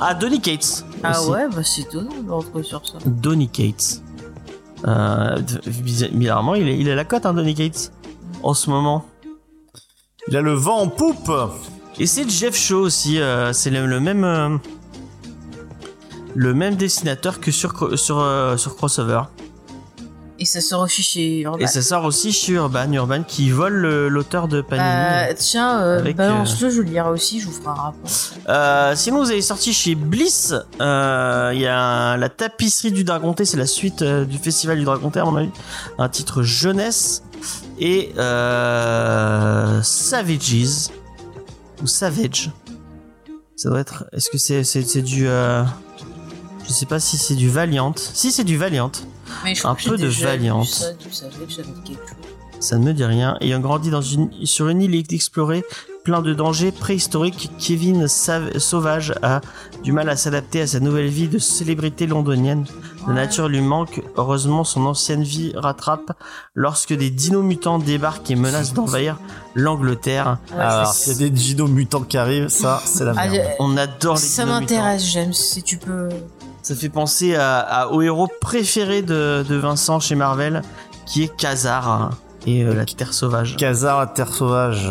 Ah, 0.00 0.14
Donny 0.14 0.40
Cates. 0.40 0.84
Ah 1.02 1.20
aussi. 1.20 1.30
ouais, 1.30 1.48
bah 1.48 1.62
c'est 1.62 1.82
étonnant 1.82 2.22
de 2.22 2.30
retrouver 2.30 2.64
sur 2.64 2.86
ça. 2.86 2.98
Donny 3.06 3.48
Cates. 3.48 4.00
Euh, 4.86 5.38
bizarre- 5.66 6.10
bizarrement, 6.12 6.54
il 6.54 6.68
est, 6.68 6.78
il 6.78 6.88
est 6.88 6.92
à 6.92 6.94
la 6.96 7.04
cote, 7.04 7.24
hein, 7.26 7.32
Donny 7.34 7.54
Cates, 7.54 7.92
en 8.42 8.54
ce 8.54 8.70
moment. 8.70 9.04
Il 10.28 10.36
a 10.36 10.40
le 10.40 10.54
vent 10.54 10.78
en 10.78 10.88
poupe. 10.88 11.30
Et 11.98 12.06
c'est 12.06 12.28
Jeff 12.28 12.56
Shaw 12.56 12.80
aussi, 12.80 13.20
euh, 13.20 13.52
c'est 13.52 13.70
le, 13.70 13.86
le 13.86 14.00
même 14.00 14.24
euh, 14.24 14.56
le 16.34 16.54
même 16.54 16.74
dessinateur 16.74 17.40
que 17.40 17.50
sur 17.52 17.96
sur 17.98 18.18
euh, 18.20 18.56
sur 18.56 18.74
crossover. 18.76 19.22
Et 20.40 20.44
ça 20.46 20.60
sort 20.60 20.80
aussi 20.80 21.04
chez 21.04 21.40
Urban. 21.42 21.58
Et 21.60 21.68
ça 21.68 21.80
sort 21.80 22.04
aussi 22.04 22.32
chez 22.32 22.54
Urban, 22.54 22.90
Urban 22.92 23.22
qui 23.22 23.50
vole 23.50 23.74
le- 23.74 24.08
l'auteur 24.08 24.48
de 24.48 24.60
Panini. 24.62 24.84
Euh, 24.84 25.32
tiens, 25.38 25.80
euh, 25.80 26.00
Avec, 26.00 26.16
balance-le, 26.16 26.70
je 26.70 26.80
le 26.82 26.88
lirai 26.90 27.08
aussi, 27.08 27.38
je 27.38 27.46
vous 27.46 27.52
ferai 27.52 27.68
un 27.68 27.74
rapport. 27.74 28.10
Euh, 28.48 28.92
sinon, 28.96 29.18
vous 29.22 29.30
avez 29.30 29.40
sorti 29.40 29.72
chez 29.72 29.94
Bliss. 29.94 30.52
euh, 30.80 31.52
Il 31.54 31.60
y 31.60 31.66
a 31.68 32.16
la 32.16 32.28
tapisserie 32.28 32.90
du 32.90 33.04
Dragonté, 33.04 33.44
c'est 33.44 33.56
la 33.56 33.66
suite 33.66 34.02
euh, 34.02 34.24
du 34.24 34.38
festival 34.38 34.76
du 34.76 34.84
Dragonté 34.84 35.20
à 35.20 35.24
mon 35.24 35.36
avis, 35.36 35.50
un 35.98 36.08
titre 36.08 36.42
jeunesse 36.42 37.22
et 37.86 38.10
euh, 38.18 39.82
Savages 39.82 40.88
ou 41.82 41.86
Savage. 41.86 42.50
Ça 43.56 43.68
doit 43.68 43.80
être. 43.80 44.06
Est-ce 44.12 44.30
que 44.30 44.38
c'est 44.38 44.64
c'est 44.64 44.82
c'est 44.82 45.02
du 45.02 45.28
euh, 45.28 45.62
je 46.66 46.72
sais 46.72 46.86
pas 46.86 46.98
si 46.98 47.18
c'est 47.18 47.34
du 47.36 47.48
Valiant. 47.48 47.94
Si 47.96 48.32
c'est 48.32 48.44
du 48.44 48.56
Valiant. 48.56 48.90
Mais 49.44 49.54
je 49.54 49.66
Un 49.66 49.74
peu 49.74 49.96
de 49.98 50.06
Valiant. 50.06 50.64
Ça, 50.64 50.92
du 50.94 51.12
Savage, 51.12 51.58
ne 52.78 52.84
me 52.84 52.92
dit 52.94 53.04
rien. 53.04 53.36
Ayant 53.42 53.60
grandi 53.60 53.90
dans 53.90 54.00
une, 54.00 54.30
sur 54.44 54.68
une 54.68 54.80
île 54.80 54.94
explorée, 55.12 55.62
plein 56.04 56.22
de 56.22 56.32
dangers 56.32 56.72
préhistoriques, 56.72 57.50
Kevin 57.58 58.06
Sav- 58.08 58.58
Sauvage 58.58 59.12
a 59.22 59.42
du 59.82 59.92
mal 59.92 60.08
à 60.08 60.16
s'adapter 60.16 60.62
à 60.62 60.66
sa 60.66 60.80
nouvelle 60.80 61.08
vie 61.08 61.28
de 61.28 61.38
célébrité 61.38 62.06
londonienne. 62.06 62.64
La 63.06 63.12
nature 63.14 63.48
lui 63.48 63.60
manque. 63.60 64.02
Heureusement, 64.16 64.64
son 64.64 64.86
ancienne 64.86 65.22
vie 65.22 65.52
rattrape 65.56 66.12
lorsque 66.54 66.92
des 66.94 67.10
dinos 67.10 67.42
mutants 67.44 67.78
débarquent 67.78 68.30
et 68.30 68.34
menacent 68.36 68.72
d'envahir 68.72 69.18
l'Angleterre. 69.54 70.38
Ouais, 70.52 70.60
Alors, 70.60 70.86
c'est- 70.92 71.12
s'il 71.14 71.22
y 71.22 71.26
a 71.26 71.28
des 71.28 71.36
Gino 71.36 71.66
mutants 71.66 72.02
qui 72.02 72.16
arrivent, 72.16 72.48
ça, 72.48 72.80
c'est 72.84 73.04
la 73.04 73.12
Ah, 73.16 73.28
merde. 73.28 73.46
On 73.58 73.76
adore 73.76 74.14
les 74.14 74.20
ça 74.20 74.44
dinos 74.44 74.60
mutants. 74.60 74.74
m'intéresse, 74.76 75.04
j'aime 75.04 75.32
si 75.32 75.62
tu 75.62 75.76
peux. 75.78 76.08
Ça 76.62 76.74
fait 76.74 76.88
penser 76.88 77.34
à, 77.36 77.58
à- 77.60 77.86
au 77.88 78.00
héros 78.00 78.28
préféré 78.40 79.02
de, 79.02 79.44
de 79.48 79.54
Vincent 79.56 80.00
chez 80.00 80.14
Marvel, 80.14 80.62
qui 81.06 81.24
est 81.24 81.36
Khazar 81.36 82.12
et 82.46 82.62
euh, 82.64 82.74
la 82.74 82.86
Terre 82.86 83.12
sauvage. 83.12 83.56
Khazar, 83.56 83.98
la 84.00 84.06
terre 84.06 84.32
sauvage. 84.32 84.90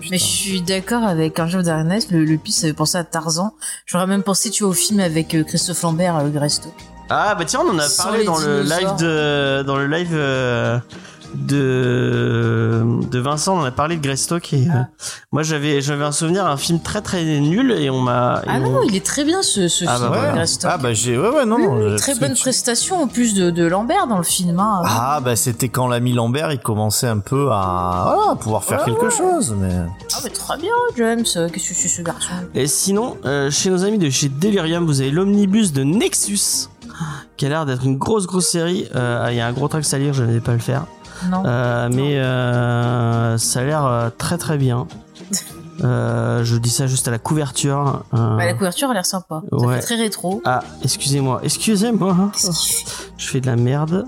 Putain. 0.00 0.08
Mais 0.10 0.18
je 0.18 0.24
suis 0.24 0.60
d'accord 0.62 1.02
avec 1.04 1.38
un 1.40 1.46
jeu 1.46 1.62
d'Ernest, 1.62 2.10
le, 2.10 2.24
le 2.24 2.36
piste 2.36 2.60
ça 2.60 2.66
fait 2.66 2.72
penser 2.74 2.98
à 2.98 3.04
Tarzan. 3.04 3.54
J'aurais 3.86 4.06
même 4.06 4.22
pensé, 4.22 4.50
tu 4.50 4.62
vois, 4.64 4.70
au 4.72 4.74
film 4.74 5.00
avec 5.00 5.34
euh, 5.34 5.42
Christophe 5.42 5.80
Lambert, 5.82 6.16
euh, 6.16 6.28
Greystock. 6.28 6.72
Ah 7.08 7.34
bah 7.36 7.44
tiens, 7.44 7.60
on 7.64 7.70
en 7.74 7.78
a 7.78 7.88
Sans 7.88 8.04
parlé 8.04 8.24
dans 8.24 8.38
le 8.38 8.62
live 8.62 8.96
de 8.98 9.62
dans 9.62 9.76
le 9.76 9.86
live 9.86 10.10
euh, 10.12 10.78
de 11.34 12.84
de 13.10 13.18
Vincent, 13.20 13.56
on 13.60 13.64
a 13.64 13.70
parlé 13.70 13.96
de 13.96 14.02
Greystock 14.02 14.52
et 14.52 14.66
euh, 14.66 14.72
Ah. 14.74 14.86
moi 15.32 15.42
j'avais 15.44 15.80
j'avais 15.80 16.04
un 16.04 16.10
souvenir 16.12 16.46
un 16.46 16.56
film 16.56 16.80
très 16.80 17.02
très 17.02 17.22
nul 17.40 17.70
et 17.72 17.90
on 17.90 18.00
m'a 18.00 18.42
Ah 18.46 18.54
on- 18.56 18.60
non, 18.70 18.82
il 18.88 18.96
est 18.96 19.04
très 19.04 19.24
bien 19.24 19.42
ce, 19.42 19.68
ce 19.68 19.84
Ah 19.86 19.96
film, 19.96 20.08
bah 20.08 20.16
euh, 20.16 20.18
voilà. 20.18 20.32
Greystock. 20.34 20.70
Ah 20.74 20.78
bah 20.78 20.92
j'ai 20.94 21.16
ouais 21.16 21.28
ouais 21.28 21.44
non 21.46 21.90
j'ai- 21.90 21.96
très 21.96 22.14
bonne 22.16 22.34
que 22.34 22.40
prestation 22.40 23.02
en 23.02 23.06
plus 23.06 23.34
de, 23.34 23.50
de 23.50 23.64
Lambert 23.66 24.06
dans 24.08 24.18
le 24.18 24.24
film. 24.24 24.58
Hein. 24.58 24.82
Ah 24.84 25.20
bah 25.22 25.36
c'était 25.36 25.68
quand 25.68 25.86
l'ami 25.86 26.12
Lambert 26.12 26.50
il 26.52 26.58
commençait 26.58 27.06
un 27.08 27.18
peu 27.18 27.50
à 27.52 28.02
voilà, 28.16 28.32
à 28.32 28.36
pouvoir 28.36 28.64
faire 28.64 28.80
Ouais, 28.80 28.86
quelque 28.86 29.04
ouais. 29.06 29.10
chose 29.16 29.54
mais 29.58 29.74
Ah, 30.14 30.18
mais 30.24 30.30
très 30.30 30.56
bien, 30.58 30.72
James. 30.96 31.24
euh, 31.36 31.48
Qu'est-ce 31.50 31.68
que 31.68 31.74
c'est 31.74 31.88
ce 31.88 32.02
garçon? 32.02 32.30
Et 32.54 32.66
sinon, 32.66 33.16
euh, 33.24 33.50
chez 33.50 33.70
nos 33.70 33.84
amis 33.84 33.98
de 33.98 34.10
chez 34.10 34.28
Delirium, 34.28 34.84
vous 34.86 35.00
avez 35.00 35.10
l'omnibus 35.10 35.72
de 35.72 35.82
Nexus. 35.84 36.68
Qui 37.36 37.46
a 37.46 37.48
l'air 37.48 37.66
d'être 37.66 37.84
une 37.84 37.98
grosse 37.98 38.26
grosse 38.26 38.48
série. 38.48 38.86
Euh, 38.94 39.28
Il 39.30 39.36
y 39.36 39.40
a 39.40 39.46
un 39.46 39.52
gros 39.52 39.68
texte 39.68 39.92
à 39.94 39.98
lire, 39.98 40.12
je 40.14 40.24
ne 40.24 40.32
vais 40.32 40.40
pas 40.40 40.52
le 40.52 40.58
faire. 40.58 40.84
Non. 41.30 41.42
Euh, 41.46 41.88
mais 41.92 42.18
euh, 42.18 43.38
ça 43.38 43.60
a 43.60 43.64
l'air 43.64 44.10
très 44.18 44.38
très 44.38 44.58
bien. 44.58 44.86
Je 45.78 46.56
dis 46.56 46.70
ça 46.70 46.86
juste 46.86 47.06
à 47.06 47.10
la 47.10 47.18
couverture. 47.18 48.02
Bah, 48.12 48.36
la 48.38 48.54
couverture 48.54 48.90
a 48.90 48.94
l'air 48.94 49.04
sympa. 49.06 49.42
Ça 49.50 49.56
Ouais. 49.56 49.76
fait 49.76 49.82
très 49.82 49.96
rétro. 49.96 50.40
Ah, 50.44 50.60
excusez-moi, 50.82 51.40
excusez-moi. 51.42 52.32
Je 53.18 53.26
fais 53.26 53.40
de 53.40 53.46
la 53.46 53.56
merde. 53.56 54.06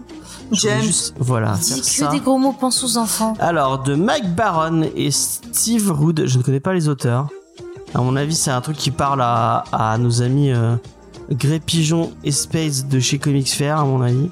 James. 0.52 0.80
juste- 0.80 1.14
voilà. 1.18 1.52
Dis 1.60 1.80
que 1.80 1.86
ça. 1.86 2.08
des 2.08 2.20
gros 2.20 2.38
mots, 2.38 2.54
pense 2.58 2.82
aux 2.82 2.96
enfants. 2.96 3.34
Alors, 3.38 3.82
de 3.82 3.94
Mike 3.94 4.34
Baron 4.34 4.82
et 4.96 5.10
Steve 5.10 5.92
Rood, 5.92 6.22
je 6.24 6.38
ne 6.38 6.42
connais 6.42 6.60
pas 6.60 6.72
les 6.72 6.88
auteurs. 6.88 7.28
À 7.94 7.98
mon 8.00 8.16
avis, 8.16 8.34
c'est 8.34 8.50
un 8.50 8.60
truc 8.62 8.76
qui 8.78 8.90
parle 8.90 9.20
à, 9.20 9.64
à 9.72 9.98
nos 9.98 10.22
amis 10.22 10.50
Grey 11.30 11.60
Pigeon 11.60 12.12
et 12.24 12.32
Space 12.32 12.86
de 12.86 13.00
chez 13.00 13.18
Comics 13.18 13.48
Fair, 13.50 13.78
à 13.78 13.84
mon 13.84 14.00
avis. 14.00 14.30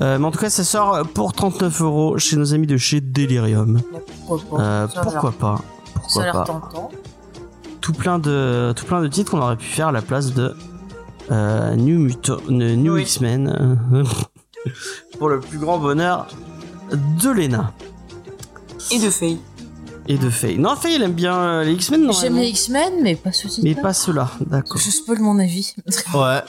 Euh, 0.00 0.18
mais 0.18 0.24
en 0.26 0.30
tout 0.30 0.38
cas, 0.38 0.50
ça 0.50 0.64
sort 0.64 1.02
pour 1.14 1.32
39 1.32 1.80
euros 1.82 2.18
chez 2.18 2.36
nos 2.36 2.54
amis 2.54 2.66
de 2.66 2.76
chez 2.76 3.00
Delirium. 3.00 3.80
Pourquoi 4.26 4.58
pas? 4.58 4.62
Euh, 4.64 4.86
pourquoi 5.02 5.32
pas? 5.32 5.60
Ça 6.08 6.20
a 6.22 6.24
Pourquoi 6.32 6.32
pas? 6.32 6.44
tentant. 6.44 6.90
tout 7.80 7.92
plein 7.92 8.18
de 8.18 8.72
tout 8.76 8.84
plein 8.86 9.00
de 9.02 9.08
titres 9.08 9.30
qu'on 9.32 9.40
aurait 9.40 9.56
pu 9.56 9.66
faire 9.66 9.88
à 9.88 9.92
la 9.92 10.02
place 10.02 10.32
de 10.34 10.54
euh, 11.30 11.74
New 11.76 11.98
Muto- 12.08 12.40
New 12.50 12.94
Oui. 12.94 13.02
X-Men 13.02 13.78
pour 15.18 15.28
le 15.28 15.40
plus 15.40 15.58
grand 15.58 15.78
bonheur 15.78 16.26
de 16.92 17.30
Lena 17.30 17.72
Et 18.90 18.98
de 18.98 19.10
Faye. 19.10 19.38
Et 20.08 20.18
de 20.18 20.28
Faye. 20.30 20.58
Non, 20.58 20.76
Faye, 20.76 20.94
elle 20.96 21.02
aime 21.02 21.12
bien 21.12 21.34
euh, 21.36 21.64
les 21.64 21.72
X-Men, 21.72 22.02
non 22.04 22.12
J'aime 22.12 22.36
les 22.36 22.48
X-Men, 22.48 22.92
mais 23.02 23.16
pas 23.16 23.32
ce 23.32 23.48
titre. 23.48 23.60
Mais 23.62 23.74
pas 23.74 23.92
ceux-là, 23.94 24.30
d'accord. 24.40 24.78
Je 24.80 24.90
spoil 24.90 25.18
mon 25.20 25.38
avis. 25.38 25.74
Ouais. 26.14 26.40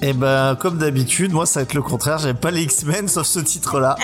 Et 0.00 0.12
ben, 0.12 0.54
comme 0.54 0.78
d'habitude, 0.78 1.32
moi, 1.32 1.44
ça 1.44 1.58
va 1.60 1.64
être 1.64 1.74
le 1.74 1.82
contraire. 1.82 2.18
J'aime 2.18 2.36
pas 2.36 2.52
les 2.52 2.62
X-Men, 2.62 3.08
sauf 3.08 3.26
ce 3.26 3.40
titre-là. 3.40 3.96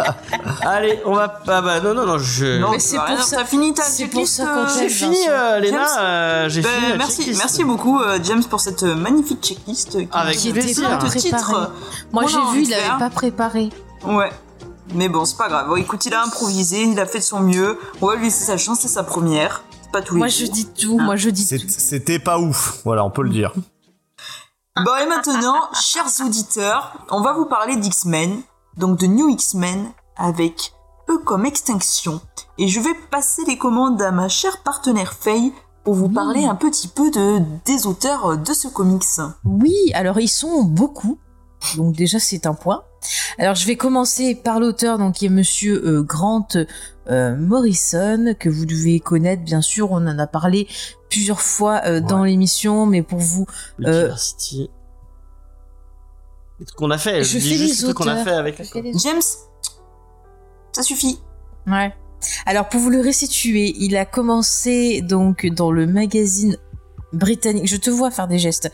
Allez, 0.62 1.00
on 1.04 1.14
va 1.14 1.28
pas. 1.28 1.60
bah 1.60 1.80
non, 1.80 1.94
non, 1.94 2.06
non, 2.06 2.18
je. 2.18 2.60
Non, 2.60 2.70
Mais 2.72 2.78
c'est 2.78 2.96
vas 2.96 3.06
pour 3.06 3.22
ça- 3.24 3.36
T'as 3.38 3.44
fini 3.44 3.74
ta 3.74 3.82
c'est 3.82 4.04
pour 4.06 4.20
checklist, 4.24 4.36
ça 4.36 4.44
qu'on 4.46 4.60
euh, 4.60 4.78
J'ai 4.78 4.88
fini, 4.88 5.16
euh, 5.28 5.58
Léna. 5.58 5.78
James 5.78 5.96
euh, 6.00 6.48
J'ai 6.48 6.60
Ben, 6.62 6.68
fini. 6.68 6.92
merci, 6.98 7.16
checklist. 7.18 7.38
merci 7.40 7.64
beaucoup 7.64 8.00
euh, 8.00 8.18
James 8.22 8.44
pour 8.44 8.60
cette 8.60 8.82
magnifique 8.84 9.42
checklist 9.42 9.98
qui 9.98 10.08
Avec 10.12 10.36
Qui 10.36 10.42
qui 10.42 10.48
était 10.50 10.60
plaisir. 10.60 10.98
titres. 11.10 11.72
Moi, 12.12 12.24
j'ai 12.28 12.52
vu, 12.58 12.64
il 12.64 12.74
avait 12.74 12.98
pas 12.98 13.10
préparé. 13.10 13.70
Ouais. 14.04 14.30
Mais 14.94 15.08
bon, 15.08 15.24
c'est 15.24 15.36
pas 15.36 15.48
grave. 15.48 15.68
Bon, 15.68 15.76
écoute, 15.76 16.04
il 16.06 16.14
a 16.14 16.22
improvisé, 16.22 16.82
il 16.82 16.98
a 17.00 17.06
fait 17.06 17.18
de 17.18 17.24
son 17.24 17.40
mieux. 17.40 17.78
On 18.00 18.06
va 18.08 18.16
lui 18.16 18.24
laisser 18.24 18.44
sa 18.44 18.56
chance, 18.56 18.80
c'est 18.80 18.88
sa 18.88 19.02
première. 19.04 19.62
C'est 19.82 19.92
pas 19.92 20.02
tous 20.02 20.14
les 20.14 20.18
Moi, 20.18 20.28
jours. 20.28 20.46
je 20.46 20.50
dis 20.52 20.66
tout. 20.66 20.98
Moi, 20.98 21.16
je 21.16 21.30
dis 21.30 21.46
tout. 21.46 21.68
C'était 21.68 22.18
pas 22.18 22.38
ouf. 22.38 22.80
Voilà, 22.84 23.04
on 23.04 23.10
peut 23.10 23.22
le 23.22 23.30
dire. 23.30 23.52
Bon, 24.76 24.96
et 25.02 25.06
maintenant, 25.06 25.60
chers 25.80 26.08
auditeurs, 26.24 26.94
on 27.10 27.20
va 27.20 27.32
vous 27.34 27.44
parler 27.44 27.76
d'X-Men, 27.76 28.40
donc 28.76 28.98
de 28.98 29.06
New 29.06 29.28
X-Men, 29.28 29.90
avec 30.16 30.72
eux 31.10 31.18
comme 31.18 31.44
extinction. 31.44 32.20
Et 32.58 32.68
je 32.68 32.80
vais 32.80 32.94
passer 33.10 33.42
les 33.46 33.58
commandes 33.58 34.00
à 34.00 34.10
ma 34.10 34.28
chère 34.28 34.62
partenaire 34.62 35.12
Faye 35.12 35.52
pour 35.84 35.94
vous 35.94 36.08
parler 36.08 36.44
un 36.44 36.54
petit 36.54 36.88
peu 36.88 37.10
de, 37.10 37.40
des 37.66 37.86
auteurs 37.86 38.38
de 38.38 38.52
ce 38.54 38.68
comics. 38.68 39.02
Oui, 39.44 39.74
alors 39.94 40.20
ils 40.20 40.28
sont 40.28 40.62
beaucoup. 40.62 41.18
Donc 41.76 41.94
déjà 41.94 42.18
c'est 42.18 42.46
un 42.46 42.54
point. 42.54 42.82
Alors 43.38 43.54
je 43.54 43.66
vais 43.66 43.76
commencer 43.76 44.34
par 44.34 44.60
l'auteur 44.60 44.98
donc 44.98 45.14
qui 45.16 45.26
est 45.26 45.30
monsieur 45.30 45.84
euh, 45.86 46.02
Grant 46.02 46.48
euh, 47.08 47.36
Morrison 47.36 48.34
que 48.38 48.48
vous 48.48 48.66
devez 48.66 49.00
connaître 49.00 49.42
bien 49.42 49.60
sûr, 49.60 49.90
on 49.90 50.06
en 50.06 50.18
a 50.18 50.26
parlé 50.26 50.68
plusieurs 51.10 51.40
fois 51.40 51.80
euh, 51.86 52.00
dans 52.00 52.24
l'émission 52.24 52.86
mais 52.86 53.02
pour 53.02 53.18
vous 53.18 53.46
trucs 56.64 56.76
qu'on 56.76 56.90
a 56.90 56.98
fait. 56.98 57.24
Je 57.24 57.38
dis 57.38 57.48
fais 57.50 57.56
juste 57.56 57.82
trucs 57.82 57.96
qu'on 57.96 58.06
a 58.06 58.22
fait 58.22 58.30
avec. 58.30 58.58
Les- 58.74 58.92
James, 58.98 59.20
ça 60.72 60.82
suffit. 60.82 61.18
Ouais. 61.66 61.92
Alors 62.46 62.68
pour 62.68 62.78
vous 62.80 62.90
le 62.90 63.00
restituer, 63.00 63.74
il 63.78 63.96
a 63.96 64.04
commencé 64.04 65.02
donc 65.02 65.44
dans 65.46 65.72
le 65.72 65.86
magazine 65.86 66.56
britannique, 67.12 67.66
je 67.66 67.76
te 67.76 67.90
vois 67.90 68.10
faire 68.10 68.28
des 68.28 68.38
gestes, 68.38 68.70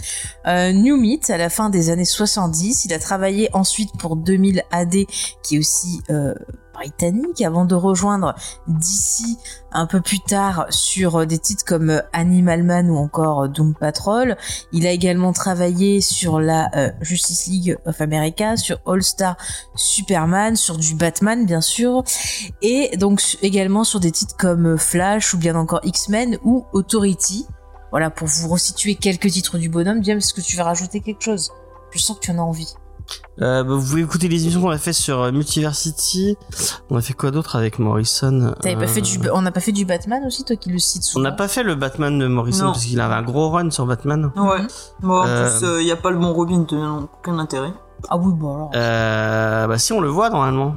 euh, 0.47 0.73
New 0.73 0.97
Meat 0.97 1.31
à 1.31 1.37
la 1.37 1.51
fin 1.51 1.71
des 1.71 1.91
années 1.91 2.05
70. 2.05 2.85
Il 2.85 2.93
a 2.93 2.99
travaillé 2.99 3.49
ensuite 3.53 3.91
pour 3.99 4.17
2000 4.17 4.63
AD 4.71 5.07
qui 5.43 5.57
est 5.57 5.59
aussi 5.59 6.01
euh, 6.11 6.35
britannique 6.73 7.43
avant 7.43 7.65
de 7.65 7.75
rejoindre 7.75 8.37
DC 8.69 9.25
un 9.73 9.87
peu 9.87 10.01
plus 10.01 10.21
tard 10.21 10.67
sur 10.71 11.17
euh, 11.17 11.27
des 11.27 11.39
titres 11.39 11.65
comme 11.65 12.03
Animal 12.13 12.63
Man 12.63 12.91
ou 12.91 12.97
encore 12.97 13.49
Doom 13.49 13.75
Patrol. 13.75 14.37
Il 14.73 14.87
a 14.87 14.93
également 14.93 15.33
travaillé 15.33 16.01
sur 16.01 16.41
la 16.41 16.71
Justice 17.01 17.47
League 17.47 17.77
of 17.87 18.01
America, 18.01 18.57
sur 18.57 18.79
All 18.87 19.03
Star 19.03 19.37
Superman, 19.75 20.55
sur 20.55 20.79
du 20.79 20.95
Batman 20.95 21.45
bien 21.45 21.61
sûr, 21.61 22.05
et 22.63 22.97
donc 22.97 23.21
également 23.43 23.85
sur 23.85 24.01
des 24.01 24.13
titres 24.13 24.37
comme 24.37 24.79
Flash 24.79 25.35
ou 25.35 25.39
bien 25.39 25.57
encore 25.57 25.81
X-Men 25.83 26.39
ou 26.45 26.65
Authority. 26.73 27.47
Voilà, 27.91 28.11
pour 28.11 28.29
vous 28.29 28.49
resituer 28.49 28.95
quelques 28.95 29.31
titres 29.31 29.59
du 29.59 29.69
bonhomme. 29.69 30.03
James, 30.05 30.19
est-ce 30.19 30.35
que 30.35 30.41
tu 30.41 30.57
veux 30.57 30.63
rajouter 30.63 31.01
quelque 31.01 31.23
chose? 31.23 31.51
Je 31.93 31.99
sens 31.99 32.17
que 32.19 32.23
tu 32.27 32.31
en 32.31 32.39
as 32.39 32.43
envie. 32.43 32.75
Euh, 33.41 33.65
bah, 33.65 33.75
vous 33.75 33.81
pouvez 33.81 34.03
écouter 34.03 34.29
les 34.29 34.43
émissions 34.43 34.61
qu'on 34.61 34.69
a 34.69 34.77
fait 34.77 34.93
sur 34.93 35.23
euh, 35.23 35.33
Multiversity. 35.33 36.37
On 36.91 36.97
a 36.97 37.01
fait 37.01 37.15
quoi 37.15 37.31
d'autre 37.31 37.57
avec 37.57 37.79
Morrison 37.79 38.53
pas 38.63 38.69
Euh, 38.69 38.87
fait 38.87 39.01
du, 39.01 39.19
on 39.33 39.41
n'a 39.41 39.51
pas 39.51 39.61
fait 39.61 39.73
du 39.73 39.87
Batman 39.87 40.23
aussi, 40.27 40.45
toi 40.45 40.57
qui 40.57 40.69
le 40.69 40.79
cites 40.79 41.03
On 41.03 41.07
souvent? 41.07 41.23
n'a 41.23 41.33
pas 41.33 41.49
fait 41.49 41.63
le 41.63 41.75
Batman 41.75 42.19
de 42.19 42.27
Morrison 42.27 42.67
Non. 42.67 42.73
parce 42.73 42.85
qu'il 42.85 43.01
avait 43.01 43.15
un 43.15 43.23
gros 43.23 43.49
run 43.49 43.71
sur 43.71 43.87
Batman. 43.87 44.31
Ouais. 44.37 44.61
Bon, 45.01 45.21
en 45.23 45.27
Euh, 45.27 45.59
plus, 45.59 45.67
il 45.81 45.85
n'y 45.87 45.91
a 45.93 45.97
pas 45.97 46.11
le 46.11 46.19
bon 46.19 46.35
Robin, 46.35 46.59
de 46.69 46.77
aucun 47.05 47.39
intérêt. 47.39 47.73
Ah 48.11 48.19
oui, 48.19 48.33
bon 48.35 48.55
alors. 48.55 48.71
Euh, 48.77 49.67
bah 49.67 49.79
si 49.79 49.93
on 49.95 50.01
le 50.01 50.09
voit 50.09 50.29
normalement. 50.29 50.75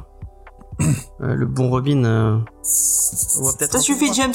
Euh, 1.21 1.35
le 1.35 1.45
bon 1.45 1.69
Robin. 1.69 2.03
euh, 2.05 2.37
on 3.39 3.43
Ça 3.67 3.79
suffit, 3.79 4.11
James. 4.13 4.33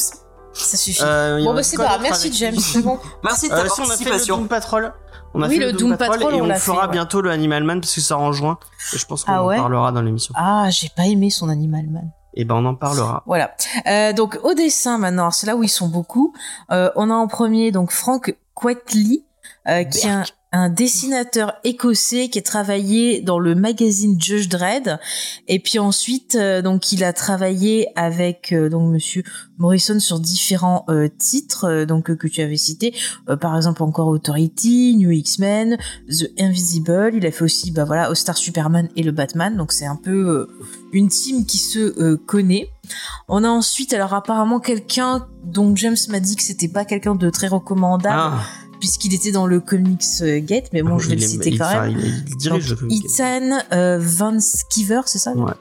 Ça 0.59 0.77
suffit. 0.77 1.03
Euh, 1.03 1.43
bon 1.45 1.55
bah 1.55 1.63
c'est 1.63 1.77
pas 1.77 1.99
merci 1.99 2.27
avec 2.29 2.39
James, 2.39 2.59
c'est 2.59 2.83
bon. 2.83 2.99
Merci 3.25 3.49
de 3.49 3.55
Euh, 3.55 3.63
ta 3.63 3.69
si 3.69 3.81
on 3.81 3.91
a 3.91 3.97
fait 3.97 4.11
le. 4.11 4.27
Doom 4.27 4.49
Patrol. 4.49 4.93
On 5.35 5.43
a 5.43 5.49
Oui, 5.49 5.59
fait 5.59 5.65
le 5.67 5.73
Doom 5.73 5.97
Patrol, 5.97 6.35
et 6.35 6.41
on 6.41 6.55
fera 6.55 6.59
fait, 6.83 6.87
ouais. 6.87 6.93
bientôt 6.93 7.21
le 7.21 7.31
Animal 7.31 7.63
Man 7.65 7.81
parce 7.81 7.95
que 7.95 8.01
ça 8.01 8.17
en 8.17 8.33
juin. 8.33 8.59
Et 8.95 8.99
je 8.99 9.05
pense 9.07 9.25
qu'on 9.25 9.33
Ah 9.33 9.43
en 9.43 9.49
parlera 9.49 9.93
dans 9.93 10.01
l'émission. 10.03 10.33
Ah, 10.37 10.69
j'ai 10.71 10.89
pas 10.89 11.05
aimé 11.05 11.29
son 11.31 11.49
Animal 11.51 11.87
Man. 11.91 12.11
Et 12.35 12.45
ben 12.45 12.55
on 12.55 12.65
en 12.65 12.75
parlera. 12.75 13.23
Voilà. 13.27 13.55
Euh, 13.87 14.13
donc 14.13 14.39
au 14.45 14.55
dessin 14.55 14.99
maintenant, 14.99 15.31
c'est 15.31 15.47
là 15.47 15.57
où 15.57 15.63
ils 15.63 15.69
sont 15.69 15.89
beaucoup. 15.89 16.33
Euh, 16.71 16.91
on 16.97 17.11
a 17.11 17.15
en 17.15 17.29
premier 17.29 17.71
donc 17.73 17.91
Frank 17.91 18.35
Quetley, 18.55 19.25
euh, 19.69 19.85
qui 19.85 20.07
est 20.07 20.11
un, 20.11 20.25
un 20.53 20.71
dessinateur 20.71 21.55
écossais 21.65 22.29
qui 22.29 22.39
a 22.39 22.43
travaillé 22.43 23.21
dans 23.21 23.39
le 23.39 23.55
magazine 23.55 24.21
Judge 24.21 24.49
Dredd. 24.49 24.99
Et 25.49 25.59
puis 25.59 25.79
ensuite, 25.79 26.37
euh, 26.37 26.63
donc 26.63 26.93
il 26.93 27.03
a 27.03 27.13
travaillé 27.13 27.89
avec 27.97 28.53
euh, 28.53 28.69
donc 28.69 28.93
Monsieur 28.93 29.25
Morrison 29.59 29.99
sur 29.99 30.21
différents 30.21 30.85
euh, 30.89 31.09
titres 31.19 31.85
donc 31.85 32.15
que 32.15 32.29
tu 32.29 32.41
avais 32.43 32.57
cités. 32.57 32.95
Par 33.41 33.57
exemple 33.57 33.83
encore 33.83 34.09
Authority, 34.09 34.95
New 34.97 35.11
X-Men, 35.11 35.79
The 36.09 36.31
Invisible. 36.39 37.13
Il 37.15 37.27
a 37.27 37.31
fait 37.31 37.45
aussi 37.45 37.73
bah 37.73 37.85
voilà 37.85 38.15
Star 38.15 38.37
Superman 38.37 38.89
et 38.97 39.03
le 39.03 39.13
Batman. 39.13 39.57
Donc 39.57 39.73
c'est 39.73 39.87
un 39.87 39.97
peu 39.97 40.49
une 40.93 41.09
team 41.09 41.45
qui 41.45 41.59
se 41.59 42.15
connaît. 42.15 42.69
On 43.29 43.43
a 43.43 43.49
ensuite 43.49 43.93
alors 43.93 44.15
apparemment 44.15 44.61
quelqu'un 44.61 45.27
dont 45.45 45.75
James 45.77 45.97
m'a 46.09 46.21
dit 46.21 46.37
que 46.37 46.43
c'était 46.43 46.69
pas 46.69 46.85
quelqu'un 46.85 47.15
de 47.15 47.31
très 47.31 47.49
recommandable 47.49 48.17
Ah, 48.17 48.43
puisqu'il 48.79 49.15
était 49.15 49.33
dans 49.33 49.47
le 49.47 49.61
Comics 49.61 50.03
euh, 50.21 50.41
Gate, 50.41 50.71
mais 50.73 50.83
bon 50.83 50.99
je 50.99 51.09
vais 51.09 51.15
il 51.15 51.21
le 51.21 51.27
citer 51.27 51.57
quand 51.57 51.71
même. 51.71 51.97
Il, 51.99 52.25
il 52.29 52.37
dirige 52.37 52.71
le 52.71 52.71
Donc, 52.71 52.81
comic. 52.81 53.05
Ethan 53.05 53.59
euh, 53.73 53.99
Van 54.01 54.39
Sciver, 54.41 55.01
c'est 55.07 55.19
ça 55.19 55.33
Ouais, 55.33 55.53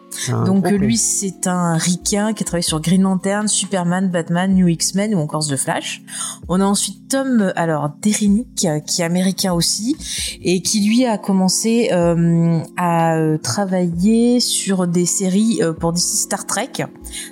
Donc 0.46 0.66
euh, 0.66 0.78
lui 0.78 0.98
c'est 0.98 1.48
un 1.48 1.78
ricain 1.78 2.34
qui 2.34 2.44
a 2.44 2.46
travaillé 2.46 2.64
sur 2.64 2.82
Green 2.82 3.02
Lantern, 3.04 3.48
Superman, 3.48 4.10
Batman, 4.10 4.54
New 4.54 4.68
X-Men 4.68 5.16
ou 5.16 5.20
encore 5.20 5.48
The 5.48 5.56
Flash. 5.56 6.02
On 6.48 6.62
a 6.62 6.66
ensuite 6.66 7.08
Tom 7.10 7.52
alors 7.56 7.92
Derinick 8.02 8.48
qui 8.56 9.02
est 9.02 9.06
américain 9.06 9.54
aussi 9.54 9.96
et 10.42 10.62
qui 10.62 10.88
lui 10.88 11.06
a 11.06 11.18
commencé 11.18 11.90
euh, 11.92 12.60
à 12.78 13.18
travailler 13.42 14.40
sur 14.40 14.88
des 14.88 15.06
séries 15.06 15.62
pour 15.80 15.94
DC 15.94 16.02
Star 16.02 16.46
Trek. 16.46 16.72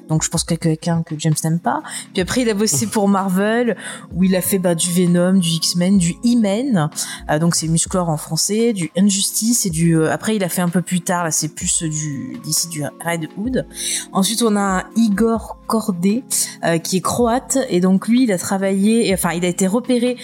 Donc 0.07 0.23
je 0.23 0.29
pense 0.29 0.43
que 0.43 0.55
quelqu'un 0.55 1.03
que 1.03 1.15
James 1.17 1.33
n'aime 1.43 1.59
pas. 1.59 1.81
Puis 2.13 2.21
après 2.21 2.41
il 2.41 2.49
a 2.49 2.53
bossé 2.53 2.87
pour 2.87 3.07
Marvel 3.07 3.75
où 4.13 4.23
il 4.23 4.35
a 4.35 4.41
fait 4.41 4.59
bah, 4.59 4.75
du 4.75 4.89
Venom, 4.91 5.33
du 5.33 5.49
Du 5.73 6.13
E-Men. 6.23 6.89
Euh, 7.29 7.39
donc 7.39 7.55
c'est 7.55 7.67
Musclor 7.67 8.07
en 8.07 8.17
français, 8.17 8.73
du 8.73 8.91
Injustice 8.95 9.65
et 9.65 9.69
du. 9.71 9.97
euh, 9.97 10.11
après 10.11 10.35
il 10.35 10.43
a 10.43 10.49
fait 10.49 10.61
un 10.61 10.69
peu 10.69 10.83
plus 10.83 11.01
tard 11.01 11.23
là 11.23 11.31
c'est 11.31 11.47
plus 11.47 11.81
du 11.83 12.37
d'ici 12.43 12.67
du 12.67 12.83
Red 13.03 13.27
Hood. 13.37 13.65
Ensuite 14.11 14.43
on 14.43 14.55
a 14.55 14.85
Igor 14.95 15.57
Corday 15.65 16.23
euh, 16.63 16.77
qui 16.77 16.97
est 16.97 17.01
croate 17.01 17.57
et 17.69 17.79
donc 17.79 18.07
lui 18.07 18.23
il 18.23 18.31
a 18.31 18.37
travaillé, 18.37 19.09
et, 19.09 19.13
enfin 19.13 19.31
il 19.31 19.43
a 19.45 19.47
été 19.47 19.65
repéré 19.65 20.15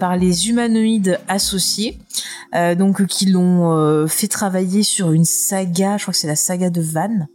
par 0.00 0.16
les 0.16 0.48
humanoïdes 0.48 1.20
associés, 1.28 1.98
donc 2.78 3.06
qui 3.06 3.26
l'ont 3.26 4.06
fait 4.08 4.28
travailler 4.28 4.82
sur 4.82 5.12
une 5.12 5.24
saga, 5.24 5.98
je 5.98 6.04
crois 6.04 6.12
que 6.12 6.18
c'est 6.18 6.26
la 6.26 6.36
saga 6.36 6.70
de 6.70 6.80
Van. 6.80 7.26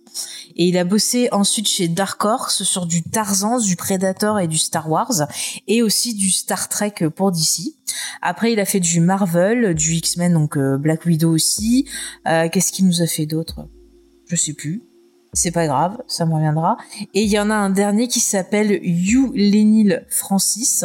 Et 0.55 0.67
il 0.67 0.77
a 0.77 0.83
bossé 0.83 1.29
ensuite 1.31 1.67
chez 1.67 1.87
Dark 1.87 2.23
Horse 2.23 2.63
sur 2.63 2.85
du 2.85 3.03
Tarzan, 3.03 3.59
du 3.59 3.75
Predator 3.75 4.39
et 4.39 4.47
du 4.47 4.57
Star 4.57 4.89
Wars, 4.89 5.27
et 5.67 5.81
aussi 5.81 6.13
du 6.13 6.29
Star 6.29 6.69
Trek 6.69 6.95
pour 7.15 7.31
DC. 7.31 7.75
Après, 8.21 8.53
il 8.53 8.59
a 8.59 8.65
fait 8.65 8.79
du 8.79 8.99
Marvel, 8.99 9.73
du 9.73 9.95
X-Men, 9.95 10.33
donc 10.33 10.57
euh, 10.57 10.77
Black 10.77 11.05
Widow 11.05 11.31
aussi. 11.31 11.87
Euh, 12.27 12.49
Qu'est-ce 12.49 12.71
qu'il 12.71 12.85
nous 12.87 13.01
a 13.01 13.07
fait 13.07 13.25
d'autre? 13.25 13.67
Je 14.27 14.35
sais 14.35 14.53
plus. 14.53 14.83
C'est 15.33 15.51
pas 15.51 15.65
grave, 15.65 15.97
ça 16.07 16.25
me 16.25 16.33
reviendra. 16.33 16.75
Et 17.13 17.21
il 17.21 17.29
y 17.29 17.39
en 17.39 17.49
a 17.49 17.55
un 17.55 17.69
dernier 17.69 18.09
qui 18.09 18.19
s'appelle 18.19 18.73
Hugh 18.83 19.31
Lenil 19.33 20.05
Francis, 20.09 20.83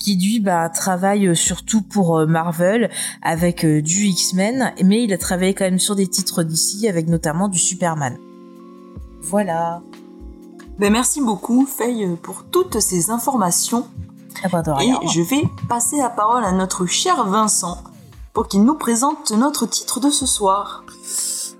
qui 0.00 0.16
lui 0.16 0.40
bah, 0.40 0.68
travaille 0.68 1.36
surtout 1.36 1.80
pour 1.80 2.18
euh, 2.18 2.26
Marvel 2.26 2.90
avec 3.22 3.64
du 3.64 4.06
X-Men, 4.06 4.72
mais 4.82 5.04
il 5.04 5.12
a 5.12 5.18
travaillé 5.18 5.54
quand 5.54 5.64
même 5.64 5.78
sur 5.78 5.94
des 5.94 6.08
titres 6.08 6.42
d'ici, 6.42 6.88
avec 6.88 7.06
notamment 7.06 7.48
du 7.48 7.58
Superman. 7.58 8.18
Voilà. 9.24 9.80
Ben 10.78 10.92
merci 10.92 11.20
beaucoup, 11.20 11.66
Faye, 11.66 12.16
pour 12.22 12.44
toutes 12.44 12.80
ces 12.80 13.10
informations. 13.10 13.86
Ah 14.42 14.48
bah. 14.48 14.62
Et 14.82 14.92
je 15.08 15.22
vais 15.22 15.42
passer 15.68 15.96
la 15.98 16.10
parole 16.10 16.44
à 16.44 16.52
notre 16.52 16.86
cher 16.86 17.24
Vincent 17.24 17.78
pour 18.32 18.48
qu'il 18.48 18.64
nous 18.64 18.74
présente 18.74 19.30
notre 19.30 19.66
titre 19.66 20.00
de 20.00 20.10
ce 20.10 20.26
soir. 20.26 20.84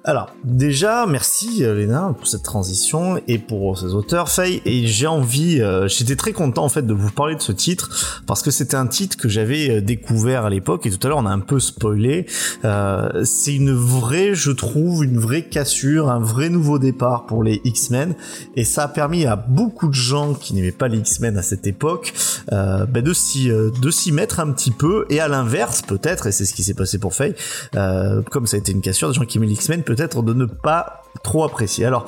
Alors, 0.06 0.28
déjà, 0.44 1.06
merci 1.06 1.64
euh, 1.64 1.74
Léna 1.74 2.14
pour 2.18 2.26
cette 2.26 2.42
transition 2.42 3.18
et 3.26 3.38
pour 3.38 3.78
ces 3.78 3.94
auteurs, 3.94 4.28
Faye. 4.28 4.60
Et 4.66 4.86
j'ai 4.86 5.06
envie, 5.06 5.62
euh, 5.62 5.88
j'étais 5.88 6.14
très 6.14 6.32
content 6.32 6.62
en 6.62 6.68
fait 6.68 6.86
de 6.86 6.92
vous 6.92 7.10
parler 7.10 7.36
de 7.36 7.40
ce 7.40 7.52
titre 7.52 8.20
parce 8.26 8.42
que 8.42 8.50
c'était 8.50 8.76
un 8.76 8.86
titre 8.86 9.16
que 9.16 9.30
j'avais 9.30 9.70
euh, 9.70 9.80
découvert 9.80 10.44
à 10.44 10.50
l'époque 10.50 10.84
et 10.84 10.90
tout 10.90 10.98
à 11.06 11.08
l'heure 11.08 11.16
on 11.16 11.24
a 11.24 11.30
un 11.30 11.40
peu 11.40 11.58
spoilé. 11.58 12.26
Euh, 12.66 13.24
c'est 13.24 13.54
une 13.54 13.72
vraie, 13.72 14.34
je 14.34 14.50
trouve, 14.50 15.04
une 15.04 15.18
vraie 15.18 15.44
cassure, 15.44 16.10
un 16.10 16.20
vrai 16.20 16.50
nouveau 16.50 16.78
départ 16.78 17.24
pour 17.24 17.42
les 17.42 17.62
X-Men 17.64 18.14
et 18.56 18.64
ça 18.64 18.82
a 18.82 18.88
permis 18.88 19.24
à 19.24 19.36
beaucoup 19.36 19.88
de 19.88 19.94
gens 19.94 20.34
qui 20.34 20.52
n'aimaient 20.52 20.70
pas 20.70 20.88
les 20.88 20.98
X-Men 20.98 21.38
à 21.38 21.42
cette 21.42 21.66
époque 21.66 22.12
euh, 22.52 22.84
bah, 22.84 23.00
de 23.00 23.12
s'y 23.14 23.48
de 23.48 23.90
s'y 23.90 24.12
mettre 24.12 24.38
un 24.40 24.52
petit 24.52 24.70
peu 24.70 25.06
et 25.08 25.20
à 25.20 25.28
l'inverse 25.28 25.80
peut-être 25.80 26.26
et 26.26 26.32
c'est 26.32 26.44
ce 26.44 26.52
qui 26.52 26.62
s'est 26.62 26.74
passé 26.74 26.98
pour 26.98 27.14
Faye, 27.14 27.34
comme 27.72 28.46
ça 28.46 28.56
a 28.56 28.60
été 28.60 28.72
une 28.72 28.82
cassure, 28.82 29.08
des 29.08 29.14
gens 29.14 29.24
qui 29.24 29.38
aimaient 29.38 29.46
les 29.46 29.54
X-Men 29.54 29.82
peut-être 29.94 30.22
de 30.22 30.34
ne 30.34 30.46
pas 30.46 31.02
trop 31.22 31.44
apprécier. 31.44 31.84
Alors, 31.84 32.06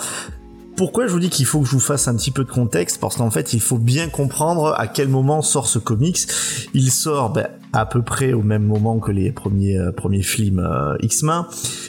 pourquoi 0.77 1.07
je 1.07 1.13
vous 1.13 1.21
dis 1.21 1.31
qu'il 1.31 1.47
faut 1.47 1.61
que 1.61 1.67
je 1.67 1.73
vous 1.73 1.81
fasse 1.81 2.07
un 2.07 2.15
petit 2.17 2.31
peu 2.31 2.45
de 2.45 2.51
contexte? 2.51 3.01
Parce 3.01 3.17
qu'en 3.17 3.31
fait, 3.31 3.55
il 3.55 3.61
faut 3.61 3.79
bien 3.79 4.09
comprendre 4.09 4.75
à 4.77 4.87
quel 4.87 5.09
moment 5.09 5.41
sort 5.41 5.67
ce 5.67 5.79
comics. 5.79 6.19
Il 6.75 6.91
sort 6.91 7.33
ben, 7.33 7.49
à 7.73 7.87
peu 7.87 8.03
près 8.03 8.35
au 8.35 8.43
même 8.43 8.65
moment 8.65 8.99
que 8.99 9.11
les 9.11 9.33
premiers 9.33 9.79
euh, 9.79 9.91
premiers 9.93 10.23
films 10.23 10.59
euh, 10.59 10.97
X-Men, 11.01 11.45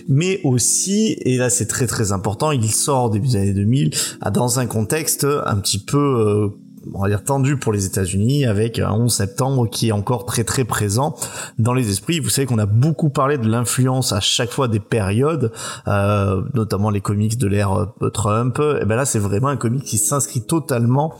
mais 0.08 0.40
aussi, 0.44 1.18
et 1.22 1.38
là 1.38 1.50
c'est 1.50 1.68
très 1.68 1.88
très 1.88 2.12
important, 2.12 2.52
il 2.52 2.70
sort 2.72 3.06
au 3.06 3.10
début 3.10 3.28
des 3.28 3.36
années 3.38 3.54
2000 3.54 3.92
dans 4.34 4.60
un 4.60 4.66
contexte 4.66 5.26
un 5.46 5.56
petit 5.58 5.80
peu 5.80 5.98
euh, 5.98 6.50
on 6.94 7.02
va 7.02 7.10
dire 7.10 7.24
tendu 7.24 7.58
pour 7.58 7.74
les 7.74 7.86
États-Unis 7.86 8.46
avec 8.46 8.80
un 8.80 8.92
11 8.92 9.14
septembre 9.14 9.70
qui 9.70 9.90
est 9.90 9.92
encore 9.92 10.26
très 10.26 10.44
très 10.44 10.64
présent 10.64 11.16
dans 11.58 11.74
les 11.74 11.90
esprits. 11.90 12.20
Vous 12.20 12.30
savez 12.30 12.48
qu'on 12.48 12.60
a 12.60 12.66
beaucoup 12.66 13.10
parlé 13.10 13.38
de 13.38 13.48
l'influence 13.48 14.14
à 14.14 14.20
chaque 14.20 14.52
fois 14.52 14.68
des 14.68 14.80
périodes, 14.80 15.52
euh, 15.88 16.42
notamment 16.54 16.90
les 16.90 17.02
comics 17.02 17.38
de 17.38 17.48
l'ère 17.48 17.88
euh, 18.02 18.10
Trump. 18.10 18.60
Et 18.82 18.86
ben 18.86 18.96
là, 18.96 19.06
c'est 19.06 19.20
vraiment 19.20 19.50
un 19.50 19.58
comic 19.58 19.84
qui 19.84 19.98
s'inscrit 19.98 20.42
totalement 20.42 21.14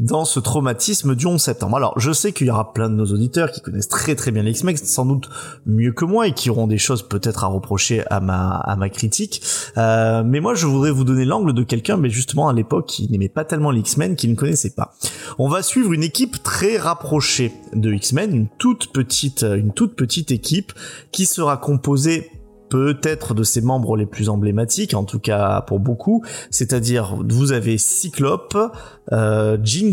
dans 0.00 0.24
ce 0.24 0.40
traumatisme 0.40 1.14
du 1.14 1.26
11 1.26 1.40
septembre. 1.40 1.76
Alors, 1.76 1.98
je 1.98 2.10
sais 2.10 2.32
qu'il 2.32 2.46
y 2.46 2.50
aura 2.50 2.72
plein 2.72 2.88
de 2.88 2.94
nos 2.94 3.04
auditeurs 3.04 3.52
qui 3.52 3.60
connaissent 3.60 3.88
très 3.88 4.16
très 4.16 4.30
bien 4.30 4.42
les 4.42 4.52
X-Men, 4.52 4.76
sans 4.76 5.04
doute 5.04 5.28
mieux 5.66 5.92
que 5.92 6.06
moi, 6.06 6.26
et 6.26 6.32
qui 6.32 6.48
auront 6.48 6.66
des 6.66 6.78
choses 6.78 7.06
peut-être 7.06 7.44
à 7.44 7.48
reprocher 7.48 8.02
à 8.10 8.20
ma 8.20 8.56
à 8.56 8.76
ma 8.76 8.88
critique. 8.88 9.42
Euh, 9.76 10.22
mais 10.24 10.40
moi, 10.40 10.54
je 10.54 10.66
voudrais 10.66 10.90
vous 10.90 11.04
donner 11.04 11.26
l'angle 11.26 11.52
de 11.52 11.62
quelqu'un, 11.62 11.98
mais 11.98 12.08
justement 12.08 12.48
à 12.48 12.54
l'époque 12.54 12.86
qui 12.86 13.10
n'aimait 13.10 13.28
pas 13.28 13.44
tellement 13.44 13.70
les 13.70 13.80
X-Men, 13.80 14.16
qui 14.16 14.26
ne 14.28 14.34
connaissait 14.34 14.74
pas. 14.74 14.94
On 15.38 15.48
va 15.48 15.62
suivre 15.62 15.92
une 15.92 16.02
équipe 16.02 16.42
très 16.42 16.78
rapprochée 16.78 17.52
de 17.74 17.92
X-Men, 17.92 18.34
une 18.34 18.48
toute 18.58 18.92
petite 18.92 19.42
une 19.42 19.72
toute 19.72 19.94
petite 19.96 20.30
équipe 20.30 20.72
qui 21.12 21.26
sera 21.26 21.58
composée 21.58 22.30
peut-être 22.70 23.34
de 23.34 23.42
ses 23.42 23.60
membres 23.60 23.96
les 23.96 24.06
plus 24.06 24.30
emblématiques, 24.30 24.94
en 24.94 25.04
tout 25.04 25.18
cas 25.18 25.60
pour 25.62 25.80
beaucoup, 25.80 26.24
c'est-à-dire 26.50 27.16
vous 27.28 27.52
avez 27.52 27.76
Cyclope, 27.76 28.56
euh, 29.12 29.58
Jean 29.62 29.92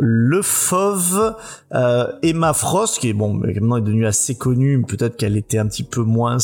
le 0.00 0.42
fauve 0.42 1.36
euh, 1.74 2.10
Emma 2.22 2.52
Frost 2.54 2.98
qui 2.98 3.08
est 3.08 3.12
bon 3.12 3.34
maintenant 3.34 3.76
est 3.76 3.82
devenue 3.82 4.06
assez 4.06 4.34
connue 4.34 4.82
peut-être 4.82 5.16
qu'elle 5.16 5.36
était 5.36 5.58
un 5.58 5.66
petit 5.66 5.82
peu 5.82 6.02
moins 6.02 6.38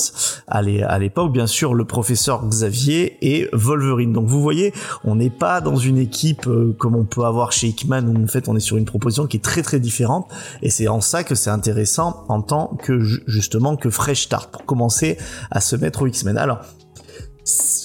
à 0.47 0.63
l'époque. 0.63 1.33
Bien 1.33 1.47
sûr 1.47 1.75
le 1.75 1.85
professeur 1.85 2.47
Xavier 2.47 3.17
et 3.23 3.49
Wolverine. 3.53 4.13
Donc 4.13 4.27
vous 4.27 4.43
voyez 4.43 4.73
on 5.05 5.17
n'est 5.17 5.31
pas 5.31 5.61
dans 5.61 5.77
une 5.77 5.99
équipe 5.99 6.47
euh, 6.47 6.75
comme 6.79 6.95
on 6.95 7.05
peut 7.05 7.25
avoir 7.25 7.53
chez 7.53 7.69
Hickman 7.69 8.07
où 8.07 8.23
en 8.23 8.27
fait 8.27 8.49
on 8.49 8.57
est 8.57 8.61
sur 8.61 8.77
une 8.77 8.85
proposition 8.85 9.27
qui 9.27 9.39
est 9.39 9.45
très 9.45 9.63
très 9.63 9.81
différente. 9.81 10.31
Et 10.63 10.71
c'est 10.71 10.89
en 10.89 11.01
ça 11.01 11.25
que 11.25 11.35
c'est 11.35 11.51
intéressant 11.51 12.25
en 12.29 12.43
tant 12.43 12.77
que 12.83 13.01
justement 13.27 13.77
que 13.77 13.91
fresh 13.91 14.25
start 14.25 14.51
pour 14.51 14.65
commencer 14.65 15.19
à 15.51 15.61
se 15.61 15.77
mettre 15.77 16.03
au 16.03 16.07
X-Men. 16.07 16.37
Alors 16.37 16.61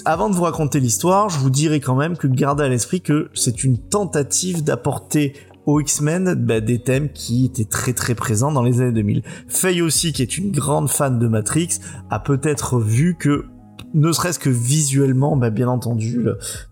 avant 0.05 0.29
de 0.29 0.35
vous 0.35 0.43
raconter 0.43 0.79
l'histoire, 0.79 1.29
je 1.29 1.37
vous 1.37 1.51
dirais 1.51 1.79
quand 1.79 1.95
même 1.95 2.17
que 2.17 2.27
gardez 2.27 2.63
à 2.63 2.67
l'esprit 2.67 3.01
que 3.01 3.29
c'est 3.35 3.63
une 3.63 3.77
tentative 3.77 4.63
d'apporter 4.63 5.33
aux 5.65 5.79
X-Men 5.79 6.35
bah, 6.35 6.61
des 6.61 6.79
thèmes 6.79 7.11
qui 7.11 7.45
étaient 7.45 7.65
très 7.65 7.93
très 7.93 8.15
présents 8.15 8.51
dans 8.51 8.63
les 8.63 8.81
années 8.81 8.91
2000. 8.91 9.23
Faye 9.47 9.81
aussi, 9.81 10.13
qui 10.13 10.21
est 10.21 10.37
une 10.37 10.51
grande 10.51 10.89
fan 10.89 11.19
de 11.19 11.27
Matrix, 11.27 11.79
a 12.09 12.19
peut-être 12.19 12.79
vu 12.79 13.15
que 13.17 13.45
ne 13.93 14.11
serait-ce 14.11 14.39
que 14.39 14.49
visuellement, 14.49 15.35
bah, 15.35 15.49
bien 15.49 15.67
entendu, 15.67 16.25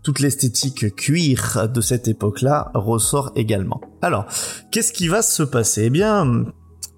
toute 0.04 0.20
l'esthétique 0.20 0.96
cuir 0.96 1.70
de 1.72 1.82
cette 1.82 2.08
époque-là 2.08 2.72
ressort 2.74 3.32
également. 3.36 3.82
Alors, 4.02 4.26
qu'est-ce 4.72 4.94
qui 4.94 5.08
va 5.08 5.22
se 5.22 5.44
passer? 5.44 5.86
Eh 5.86 5.90
bien, 5.90 6.46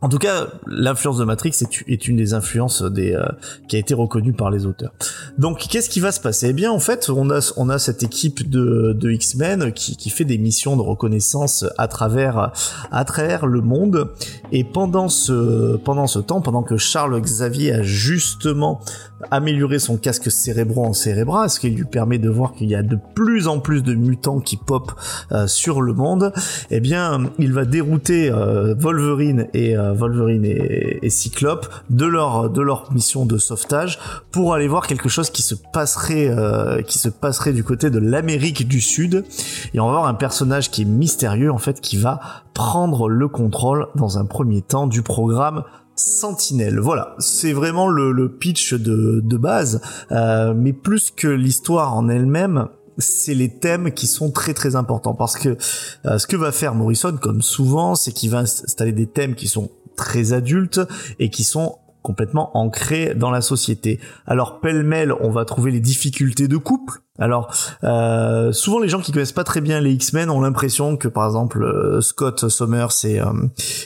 en 0.03 0.09
tout 0.09 0.17
cas, 0.17 0.47
l'influence 0.65 1.19
de 1.19 1.25
Matrix 1.25 1.53
est, 1.87 2.07
une 2.07 2.17
des 2.17 2.33
influences 2.33 2.81
des, 2.81 3.13
euh, 3.13 3.23
qui 3.67 3.75
a 3.75 3.79
été 3.79 3.93
reconnue 3.93 4.33
par 4.33 4.49
les 4.49 4.65
auteurs. 4.65 4.91
Donc, 5.37 5.59
qu'est-ce 5.69 5.91
qui 5.91 5.99
va 5.99 6.11
se 6.11 6.19
passer? 6.19 6.47
Eh 6.49 6.53
bien, 6.53 6.71
en 6.71 6.79
fait, 6.79 7.07
on 7.09 7.29
a, 7.29 7.79
cette 7.79 8.01
équipe 8.01 8.49
de, 8.49 9.11
X-Men 9.11 9.71
qui, 9.71 10.09
fait 10.09 10.25
des 10.25 10.39
missions 10.39 10.75
de 10.75 10.81
reconnaissance 10.81 11.65
à 11.77 11.87
travers, 11.87 12.51
à 12.91 13.05
travers 13.05 13.45
le 13.45 13.61
monde. 13.61 14.11
Et 14.51 14.63
pendant 14.63 15.07
ce, 15.07 15.77
temps, 16.21 16.41
pendant 16.41 16.63
que 16.63 16.77
Charles 16.77 17.21
Xavier 17.21 17.73
a 17.73 17.81
justement 17.83 18.81
amélioré 19.29 19.77
son 19.77 19.97
casque 19.97 20.31
cérébro 20.31 20.83
en 20.83 20.93
cérébra, 20.93 21.47
ce 21.47 21.59
qui 21.59 21.69
lui 21.69 21.85
permet 21.85 22.17
de 22.17 22.29
voir 22.29 22.53
qu'il 22.53 22.69
y 22.69 22.75
a 22.75 22.81
de 22.81 22.97
plus 23.13 23.47
en 23.47 23.59
plus 23.59 23.83
de 23.83 23.93
mutants 23.93 24.39
qui 24.39 24.57
pop 24.57 24.91
euh, 25.31 25.45
sur 25.45 25.81
le 25.81 25.93
monde, 25.93 26.33
eh 26.71 26.79
bien, 26.79 27.29
il 27.37 27.53
va 27.53 27.65
dérouter 27.65 28.31
euh, 28.31 28.73
Wolverine 28.75 29.47
et 29.53 29.75
Wolverine 29.93 30.45
et, 30.45 31.09
Cyclope 31.09 31.67
de 31.89 32.05
leur 32.05 32.49
de 32.49 32.61
leur 32.61 32.91
mission 32.93 33.25
de 33.25 33.37
sauvetage 33.37 33.99
pour 34.31 34.53
aller 34.53 34.67
voir 34.67 34.87
quelque 34.87 35.09
chose 35.09 35.29
qui 35.29 35.41
se 35.41 35.55
passerait 35.73 36.29
euh, 36.29 36.81
qui 36.81 36.99
se 36.99 37.09
passerait 37.09 37.53
du 37.53 37.63
côté 37.63 37.89
de 37.89 37.99
l'Amérique 37.99 38.67
du 38.67 38.79
Sud 38.79 39.25
et 39.73 39.79
on 39.79 39.87
va 39.87 39.91
voir 39.91 40.07
un 40.07 40.13
personnage 40.13 40.71
qui 40.71 40.83
est 40.83 40.85
mystérieux 40.85 41.51
en 41.51 41.57
fait 41.57 41.81
qui 41.81 41.97
va 41.97 42.19
prendre 42.53 43.09
le 43.09 43.27
contrôle 43.27 43.87
dans 43.95 44.17
un 44.17 44.25
premier 44.25 44.61
temps 44.61 44.87
du 44.87 45.01
programme 45.01 45.63
Sentinelle. 45.95 46.79
Voilà, 46.79 47.15
c'est 47.19 47.53
vraiment 47.53 47.87
le, 47.87 48.29
pitch 48.29 48.73
de, 48.73 49.21
de 49.23 49.37
base, 49.37 49.81
euh, 50.11 50.53
mais 50.55 50.73
plus 50.73 51.11
que 51.11 51.27
l'histoire 51.27 51.95
en 51.95 52.09
elle-même, 52.09 52.69
c'est 52.97 53.33
les 53.33 53.49
thèmes 53.49 53.91
qui 53.91 54.07
sont 54.07 54.31
très 54.31 54.53
très 54.53 54.75
importants 54.75 55.13
parce 55.13 55.37
que 55.37 55.57
euh, 56.05 56.17
ce 56.17 56.27
que 56.27 56.35
va 56.35 56.51
faire 56.51 56.75
Morrison 56.75 57.17
comme 57.19 57.41
souvent 57.41 57.95
c'est 57.95 58.11
qu'il 58.11 58.29
va 58.29 58.39
installer 58.39 58.91
des 58.91 59.07
thèmes 59.07 59.35
qui 59.35 59.47
sont 59.47 59.71
très 60.01 60.33
adultes 60.33 60.81
et 61.19 61.29
qui 61.29 61.43
sont 61.43 61.77
complètement 62.01 62.57
ancrés 62.57 63.13
dans 63.15 63.29
la 63.29 63.41
société. 63.41 63.99
Alors 64.25 64.59
pêle-mêle, 64.59 65.13
on 65.21 65.29
va 65.29 65.45
trouver 65.45 65.69
les 65.69 65.79
difficultés 65.79 66.47
de 66.47 66.57
couple. 66.57 67.01
Alors 67.19 67.53
euh, 67.83 68.51
souvent 68.51 68.79
les 68.79 68.89
gens 68.89 68.99
qui 68.99 69.11
connaissent 69.11 69.31
pas 69.31 69.43
très 69.43 69.61
bien 69.61 69.79
les 69.79 69.91
X-Men 69.91 70.31
ont 70.31 70.41
l'impression 70.41 70.97
que 70.97 71.07
par 71.07 71.27
exemple 71.27 71.63
euh, 71.63 72.01
Scott 72.01 72.49
Summers 72.49 73.05
et, 73.05 73.21
euh, 73.21 73.31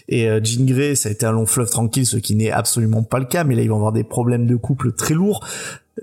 et 0.07 0.29
Jean 0.41 0.65
Grey 0.65 0.95
ça 0.95 1.09
a 1.09 1.11
été 1.11 1.25
un 1.25 1.33
long 1.33 1.45
fleuve 1.45 1.69
tranquille, 1.69 2.05
ce 2.05 2.15
qui 2.15 2.35
n'est 2.35 2.51
absolument 2.51 3.03
pas 3.03 3.19
le 3.19 3.25
cas. 3.25 3.43
Mais 3.43 3.55
là 3.55 3.63
ils 3.63 3.69
vont 3.69 3.75
avoir 3.75 3.91
des 3.91 4.05
problèmes 4.05 4.47
de 4.47 4.55
couple 4.55 4.93
très 4.93 5.13
lourds 5.13 5.45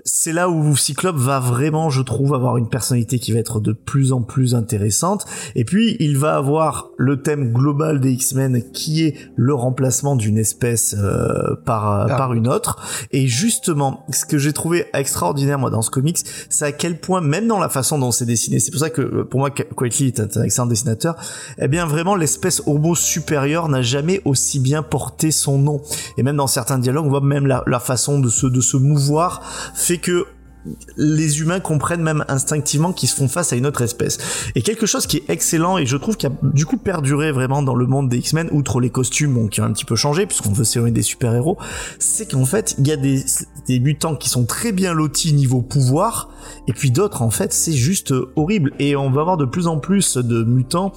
c'est 0.05 0.33
là 0.33 0.49
où 0.49 0.75
Cyclope 0.75 1.17
va 1.17 1.39
vraiment, 1.39 1.89
je 1.91 2.01
trouve, 2.01 2.33
avoir 2.33 2.57
une 2.57 2.67
personnalité 2.67 3.19
qui 3.19 3.31
va 3.31 3.39
être 3.39 3.59
de 3.59 3.73
plus 3.73 4.11
en 4.11 4.21
plus 4.21 4.55
intéressante. 4.55 5.25
Et 5.55 5.65
puis, 5.65 5.95
il 5.99 6.17
va 6.17 6.35
avoir 6.35 6.89
le 6.97 7.21
thème 7.21 7.53
global 7.53 7.99
des 7.99 8.11
X-Men 8.11 8.71
qui 8.71 9.03
est 9.03 9.15
le 9.35 9.53
remplacement 9.53 10.15
d'une 10.15 10.39
espèce 10.39 10.95
euh, 10.97 11.55
par, 11.65 12.07
ah. 12.09 12.17
par 12.17 12.33
une 12.33 12.47
autre. 12.47 13.07
Et 13.11 13.27
justement, 13.27 14.03
ce 14.11 14.25
que 14.25 14.39
j'ai 14.39 14.51
trouvé 14.51 14.85
extraordinaire, 14.93 15.59
moi, 15.59 15.69
dans 15.69 15.83
ce 15.83 15.91
comics, 15.91 16.19
c'est 16.49 16.65
à 16.65 16.71
quel 16.71 16.99
point, 16.99 17.21
même 17.21 17.47
dans 17.47 17.59
la 17.59 17.69
façon 17.69 17.99
dont 17.99 18.11
c'est 18.11 18.25
dessiné, 18.25 18.59
c'est 18.59 18.71
pour 18.71 18.79
ça 18.79 18.89
que, 18.89 19.01
euh, 19.01 19.23
pour 19.23 19.39
moi, 19.39 19.51
Quietly 19.51 20.07
est 20.07 20.37
un 20.37 20.43
excellent 20.43 20.65
dessinateur, 20.65 21.15
eh 21.59 21.67
bien, 21.67 21.85
vraiment, 21.85 22.15
l'espèce 22.15 22.63
homo 22.65 22.95
supérieure 22.95 23.69
n'a 23.69 23.83
jamais 23.83 24.21
aussi 24.25 24.59
bien 24.59 24.81
porté 24.81 25.29
son 25.29 25.59
nom. 25.59 25.81
Et 26.17 26.23
même 26.23 26.37
dans 26.37 26.47
certains 26.47 26.79
dialogues, 26.79 27.05
on 27.05 27.09
voit 27.09 27.21
même 27.21 27.45
la, 27.45 27.63
la 27.67 27.79
façon 27.79 28.19
de 28.19 28.29
se, 28.29 28.47
de 28.47 28.61
se 28.61 28.77
mouvoir 28.77 29.41
fait 29.83 29.97
que 29.97 30.25
les 30.97 31.41
humains 31.41 31.59
comprennent 31.59 32.01
même 32.01 32.23
instinctivement 32.27 32.93
qu'ils 32.93 33.09
se 33.09 33.15
font 33.15 33.27
face 33.27 33.53
à 33.53 33.55
une 33.55 33.65
autre 33.65 33.81
espèce. 33.81 34.17
Et 34.55 34.61
quelque 34.61 34.85
chose 34.85 35.07
qui 35.07 35.17
est 35.17 35.29
excellent 35.29 35.77
et 35.77 35.85
je 35.85 35.97
trouve 35.97 36.17
qui 36.17 36.25
a 36.25 36.31
du 36.41 36.65
coup 36.65 36.77
perduré 36.77 37.31
vraiment 37.31 37.61
dans 37.61 37.75
le 37.75 37.85
monde 37.85 38.09
des 38.09 38.17
X-Men, 38.17 38.49
outre 38.51 38.79
les 38.79 38.89
costumes 38.89 39.33
bon, 39.33 39.47
qui 39.47 39.61
ont 39.61 39.65
un 39.65 39.73
petit 39.73 39.85
peu 39.85 39.95
changé 39.95 40.25
puisqu'on 40.25 40.53
veut 40.53 40.63
s'éloigner 40.63 40.93
des 40.93 41.01
super-héros, 41.01 41.57
c'est 41.99 42.31
qu'en 42.31 42.45
fait 42.45 42.75
il 42.79 42.87
y 42.87 42.91
a 42.91 42.97
des, 42.97 43.23
mutants 43.79 44.15
qui 44.15 44.29
sont 44.29 44.45
très 44.45 44.71
bien 44.71 44.93
lotis 44.93 45.33
niveau 45.33 45.61
pouvoir 45.61 46.29
et 46.67 46.73
puis 46.73 46.91
d'autres 46.91 47.21
en 47.21 47.29
fait 47.29 47.53
c'est 47.53 47.73
juste 47.73 48.13
horrible. 48.35 48.73
Et 48.79 48.95
on 48.95 49.09
va 49.09 49.21
avoir 49.21 49.37
de 49.37 49.45
plus 49.45 49.67
en 49.67 49.79
plus 49.79 50.17
de 50.17 50.43
mutants 50.43 50.93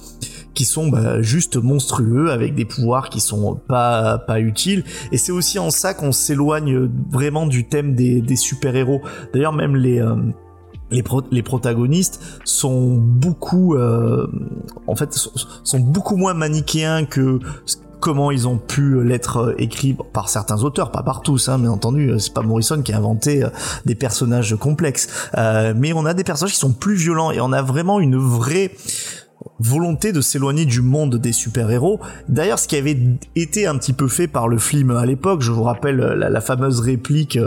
qui 0.53 0.65
sont 0.65 0.87
bah, 0.87 1.21
juste 1.21 1.57
monstrueux 1.57 2.31
avec 2.31 2.55
des 2.55 2.65
pouvoirs 2.65 3.09
qui 3.09 3.19
sont 3.19 3.59
pas 3.67 4.17
pas 4.17 4.39
utiles. 4.39 4.83
Et 5.11 5.17
c'est 5.17 5.31
aussi 5.31 5.59
en 5.59 5.69
ça 5.69 5.93
qu'on 5.93 6.11
s'éloigne 6.11 6.89
vraiment 7.11 7.45
du 7.45 7.67
thème 7.67 7.95
des, 7.95 8.21
des 8.21 8.35
super 8.35 8.75
héros 8.75 9.01
d'ailleurs 9.33 9.53
même 9.57 9.75
les 9.75 9.99
euh, 9.99 10.15
les, 10.89 11.03
les 11.31 11.43
protagonistes 11.43 12.21
sont 12.45 12.95
beaucoup 12.95 13.75
euh, 13.75 14.27
en 14.87 14.95
fait 14.95 15.13
sont, 15.13 15.79
beaucoup 15.79 16.15
moins 16.15 16.33
manichéens 16.33 17.03
que 17.03 17.39
comment 17.99 18.31
ils 18.31 18.47
ont 18.47 18.57
pu 18.57 19.03
l'être 19.03 19.55
écrits 19.57 19.95
par 20.13 20.29
certains 20.29 20.63
auteurs, 20.63 20.91
pas 20.91 21.03
par 21.03 21.21
tous, 21.21 21.49
hein, 21.49 21.59
bien 21.59 21.71
entendu, 21.71 22.13
c'est 22.19 22.33
pas 22.33 22.41
Morrison 22.41 22.81
qui 22.81 22.93
a 22.93 22.97
inventé 22.97 23.43
euh, 23.43 23.49
des 23.85 23.95
personnages 23.95 24.55
complexes, 24.55 25.07
euh, 25.37 25.73
mais 25.75 25.93
on 25.93 26.05
a 26.05 26.13
des 26.13 26.23
personnages 26.23 26.53
qui 26.53 26.59
sont 26.59 26.73
plus 26.73 26.95
violents 26.95 27.31
et 27.31 27.41
on 27.41 27.51
a 27.51 27.61
vraiment 27.61 27.99
une 27.99 28.17
vraie 28.17 28.71
volonté 29.59 30.11
de 30.11 30.21
s'éloigner 30.21 30.65
du 30.65 30.81
monde 30.81 31.15
des 31.15 31.31
super-héros. 31.31 31.99
D'ailleurs, 32.29 32.59
ce 32.59 32.67
qui 32.67 32.75
avait 32.75 32.97
été 33.35 33.65
un 33.65 33.77
petit 33.77 33.93
peu 33.93 34.07
fait 34.07 34.27
par 34.27 34.47
le 34.47 34.57
film 34.57 34.91
à 34.91 35.05
l'époque, 35.05 35.41
je 35.41 35.51
vous 35.51 35.63
rappelle 35.63 35.97
la, 35.97 36.29
la 36.29 36.41
fameuse 36.41 36.79
réplique 36.79 37.39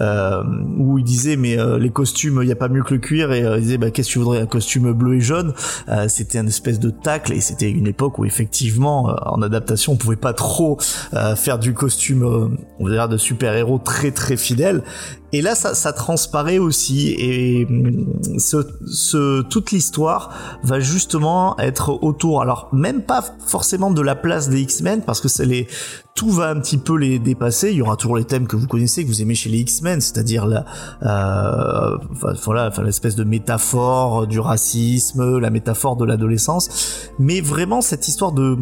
euh, 0.00 0.42
où 0.78 0.98
il 0.98 1.04
disait 1.04 1.36
mais 1.36 1.58
euh, 1.58 1.78
les 1.78 1.90
costumes, 1.90 2.40
il 2.42 2.46
n'y 2.46 2.52
a 2.52 2.56
pas 2.56 2.68
mieux 2.68 2.82
que 2.82 2.94
le 2.94 3.00
cuir 3.00 3.32
et 3.32 3.42
euh, 3.42 3.58
il 3.58 3.62
disait 3.62 3.78
bah 3.78 3.90
qu'est-ce 3.90 4.08
que 4.08 4.12
tu 4.14 4.18
voudrais 4.18 4.40
un 4.40 4.46
costume 4.46 4.92
bleu 4.92 5.16
et 5.16 5.20
jaune? 5.20 5.52
Euh, 5.88 6.06
c'était 6.08 6.38
un 6.38 6.46
espèce 6.46 6.80
de 6.80 6.90
tacle 6.90 7.32
et 7.32 7.40
c'était 7.40 7.70
une 7.70 7.86
époque 7.86 8.18
où 8.18 8.24
effectivement 8.24 9.14
en 9.26 9.42
adaptation 9.42 9.92
on 9.92 9.96
pouvait 9.96 10.16
pas 10.16 10.32
trop 10.32 10.78
faire 11.36 11.58
du 11.58 11.74
costume 11.74 12.56
on 12.78 12.84
va 12.84 12.90
dire 12.90 13.08
de 13.08 13.16
super-héros 13.16 13.78
très 13.78 14.10
très 14.10 14.36
fidèle 14.36 14.82
et 15.32 15.42
là, 15.42 15.54
ça, 15.54 15.74
ça 15.74 15.92
transparaît 15.92 16.58
aussi, 16.58 17.14
et 17.18 17.66
mm, 17.66 18.38
ce, 18.38 18.56
ce, 18.86 19.42
toute 19.42 19.72
l'histoire 19.72 20.30
va 20.62 20.80
justement 20.80 21.58
être 21.58 22.02
autour, 22.02 22.42
alors 22.42 22.68
même 22.72 23.02
pas 23.02 23.22
forcément 23.46 23.90
de 23.90 24.00
la 24.02 24.14
place 24.14 24.48
des 24.48 24.60
X-Men, 24.60 25.02
parce 25.02 25.20
que 25.20 25.42
les, 25.42 25.68
tout 26.18 26.30
va 26.30 26.50
un 26.50 26.58
petit 26.58 26.78
peu 26.78 26.96
les 26.96 27.20
dépasser. 27.20 27.70
Il 27.70 27.76
y 27.76 27.82
aura 27.82 27.94
toujours 27.94 28.16
les 28.16 28.24
thèmes 28.24 28.48
que 28.48 28.56
vous 28.56 28.66
connaissez, 28.66 29.04
que 29.04 29.08
vous 29.08 29.22
aimez 29.22 29.36
chez 29.36 29.50
les 29.50 29.58
X-Men, 29.58 30.00
c'est-à-dire 30.00 30.46
la, 30.46 30.64
euh, 31.02 31.96
voilà, 32.44 32.66
enfin 32.66 32.82
l'espèce 32.82 33.14
de 33.14 33.22
métaphore 33.22 34.26
du 34.26 34.40
racisme, 34.40 35.38
la 35.38 35.50
métaphore 35.50 35.94
de 35.94 36.04
l'adolescence, 36.04 37.12
mais 37.20 37.40
vraiment 37.40 37.80
cette 37.82 38.08
histoire 38.08 38.32
de 38.32 38.56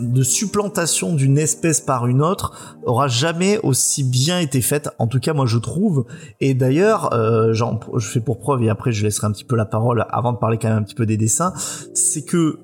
de 0.00 0.22
supplantation 0.22 1.14
d'une 1.14 1.38
espèce 1.38 1.80
par 1.80 2.06
une 2.06 2.22
autre 2.22 2.76
aura 2.84 3.08
jamais 3.08 3.58
aussi 3.62 4.02
bien 4.02 4.40
été 4.40 4.60
faite. 4.62 4.90
En 4.98 5.06
tout 5.06 5.20
cas, 5.20 5.32
moi, 5.32 5.46
je 5.46 5.58
trouve. 5.58 6.06
Et 6.40 6.54
d'ailleurs, 6.54 7.12
euh, 7.12 7.52
je 7.52 8.06
fais 8.08 8.20
pour 8.20 8.38
preuve 8.38 8.62
et 8.62 8.68
après 8.70 8.92
je 8.92 9.02
laisserai 9.02 9.26
un 9.26 9.32
petit 9.32 9.44
peu 9.44 9.56
la 9.56 9.66
parole 9.66 10.06
avant 10.10 10.32
de 10.32 10.38
parler 10.38 10.58
quand 10.58 10.68
même 10.68 10.78
un 10.78 10.82
petit 10.82 10.94
peu 10.94 11.06
des 11.06 11.16
dessins. 11.16 11.52
C'est 11.94 12.22
que 12.22 12.58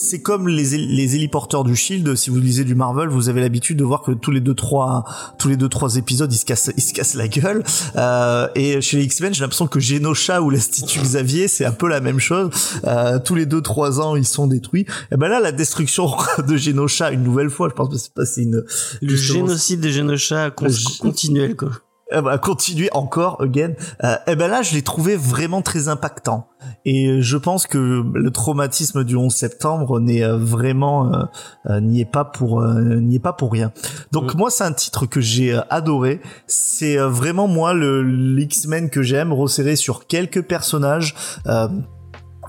c'est 0.00 0.22
comme 0.22 0.48
les, 0.48 0.76
les 0.76 1.16
héliporteurs 1.16 1.64
du 1.64 1.74
Shield. 1.74 2.14
Si 2.14 2.30
vous 2.30 2.38
lisez 2.38 2.64
du 2.64 2.74
Marvel, 2.74 3.08
vous 3.08 3.28
avez 3.28 3.40
l'habitude 3.40 3.76
de 3.78 3.84
voir 3.84 4.02
que 4.02 4.12
tous 4.12 4.30
les 4.30 4.40
deux 4.40 4.54
trois 4.54 5.04
tous 5.38 5.48
les 5.48 5.56
deux 5.56 5.68
trois 5.68 5.96
épisodes, 5.96 6.32
ils 6.32 6.36
se 6.36 6.44
cassent 6.44 6.70
ils 6.76 6.82
se 6.82 6.92
cassent 6.92 7.14
la 7.14 7.28
gueule. 7.28 7.64
Euh, 7.96 8.48
et 8.54 8.80
chez 8.80 8.98
les 8.98 9.04
X-Men, 9.04 9.34
j'ai 9.34 9.40
l'impression 9.42 9.66
que 9.66 9.80
Genosha 9.80 10.40
ou 10.40 10.50
l'Institut 10.50 11.00
Xavier, 11.00 11.48
c'est 11.48 11.64
un 11.64 11.72
peu 11.72 11.88
la 11.88 12.00
même 12.00 12.20
chose. 12.20 12.50
Euh, 12.84 13.18
tous 13.18 13.34
les 13.34 13.46
deux 13.46 13.60
trois 13.60 14.00
ans, 14.00 14.16
ils 14.16 14.26
sont 14.26 14.46
détruits. 14.46 14.86
Et 15.12 15.16
ben 15.16 15.28
là, 15.28 15.40
la 15.40 15.52
destruction 15.52 16.10
de 16.46 16.56
Genosha 16.56 17.10
une 17.10 17.22
nouvelle 17.22 17.50
fois, 17.50 17.68
je 17.68 17.74
pense 17.74 17.88
que 17.88 17.96
c'est 17.96 18.14
pas 18.14 18.24
c'est 18.24 18.42
une 18.42 18.64
le 19.02 19.16
génocide 19.16 19.80
de 19.80 19.88
Genosha 19.88 20.50
continuel 20.50 21.56
quoi 21.56 21.70
eh 22.10 22.20
ben, 22.20 22.38
continuer 22.38 22.88
encore 22.92 23.40
again. 23.40 23.74
Euh, 24.02 24.14
et 24.14 24.32
eh 24.32 24.36
ben 24.36 24.48
là 24.48 24.62
je 24.62 24.74
l'ai 24.74 24.82
trouvé 24.82 25.16
vraiment 25.16 25.62
très 25.62 25.88
impactant. 25.88 26.48
Et 26.84 27.20
je 27.20 27.36
pense 27.36 27.66
que 27.66 28.02
le 28.12 28.30
traumatisme 28.30 29.04
du 29.04 29.14
11 29.16 29.32
septembre 29.32 30.00
n'est 30.00 30.24
euh, 30.24 30.38
vraiment 30.38 31.12
euh, 31.12 31.24
euh, 31.66 31.80
n'y 31.80 32.00
est 32.00 32.10
pas 32.10 32.24
pour 32.24 32.62
n'y 32.64 33.16
est 33.16 33.20
pas 33.20 33.32
pour 33.32 33.52
rien. 33.52 33.72
Donc 34.12 34.34
moi 34.34 34.50
c'est 34.50 34.64
un 34.64 34.72
titre 34.72 35.06
que 35.06 35.20
j'ai 35.20 35.58
adoré. 35.70 36.20
C'est 36.46 36.96
vraiment 36.96 37.46
moi 37.46 37.74
le 37.74 38.02
l'X-Men 38.02 38.90
que 38.90 39.02
j'aime 39.02 39.32
resserré 39.32 39.76
sur 39.76 40.06
quelques 40.06 40.42
personnages 40.42 41.14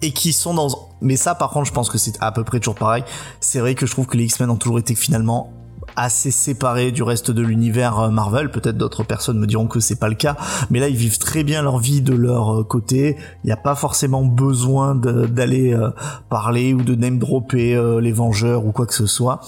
et 0.02 0.12
qui 0.12 0.32
sont 0.32 0.54
dans 0.54 0.70
mais 1.02 1.18
ça 1.18 1.36
par 1.36 1.50
contre 1.50 1.68
je 1.68 1.74
pense 1.74 1.90
que 1.90 1.98
c'est 1.98 2.14
à 2.22 2.32
peu 2.32 2.44
près 2.44 2.60
toujours 2.60 2.76
pareil. 2.76 3.04
C'est 3.42 3.60
vrai 3.60 3.76
que 3.76 3.86
je 3.86 3.92
trouve 3.92 4.08
que 4.08 4.16
les 4.16 4.24
X-Men 4.26 4.50
ont 4.50 4.56
toujours 4.56 4.80
été 4.80 4.96
finalement 4.96 5.52
assez 5.96 6.32
séparés 6.32 6.92
du 6.92 7.04
reste 7.04 7.32
de 7.32 7.42
l'univers 7.42 8.00
euh, 8.00 8.10
Marvel. 8.10 8.52
Peut-être 8.52 8.78
d'autres 8.78 9.04
personnes 9.04 9.40
me 9.40 9.48
diront 9.48 9.68
que 9.68 9.80
c'est 9.80 10.00
pas 10.00 10.10
le 10.10 10.16
cas, 10.16 10.36
mais 10.70 10.80
là 10.80 10.88
ils 10.88 10.96
vivent 10.96 11.18
très 11.18 11.44
bien 11.44 11.62
leur 11.62 11.80
vie 11.80 12.02
de 12.02 12.14
leur 12.14 12.60
euh, 12.60 12.64
côté. 12.64 13.18
Il 13.44 13.48
n'y 13.48 13.54
a 13.54 13.58
pas 13.58 13.76
forcément 13.76 14.24
besoin 14.24 14.96
d'aller 14.96 15.74
euh, 15.74 15.90
parler 16.30 16.74
ou 16.74 16.82
de 16.82 16.96
name 16.96 17.20
dropper 17.20 17.80
les 18.02 18.12
Vengeurs 18.12 18.66
ou 18.66 18.72
quoi 18.72 18.86
que 18.86 18.94
ce 18.94 19.06
soit. 19.06 19.42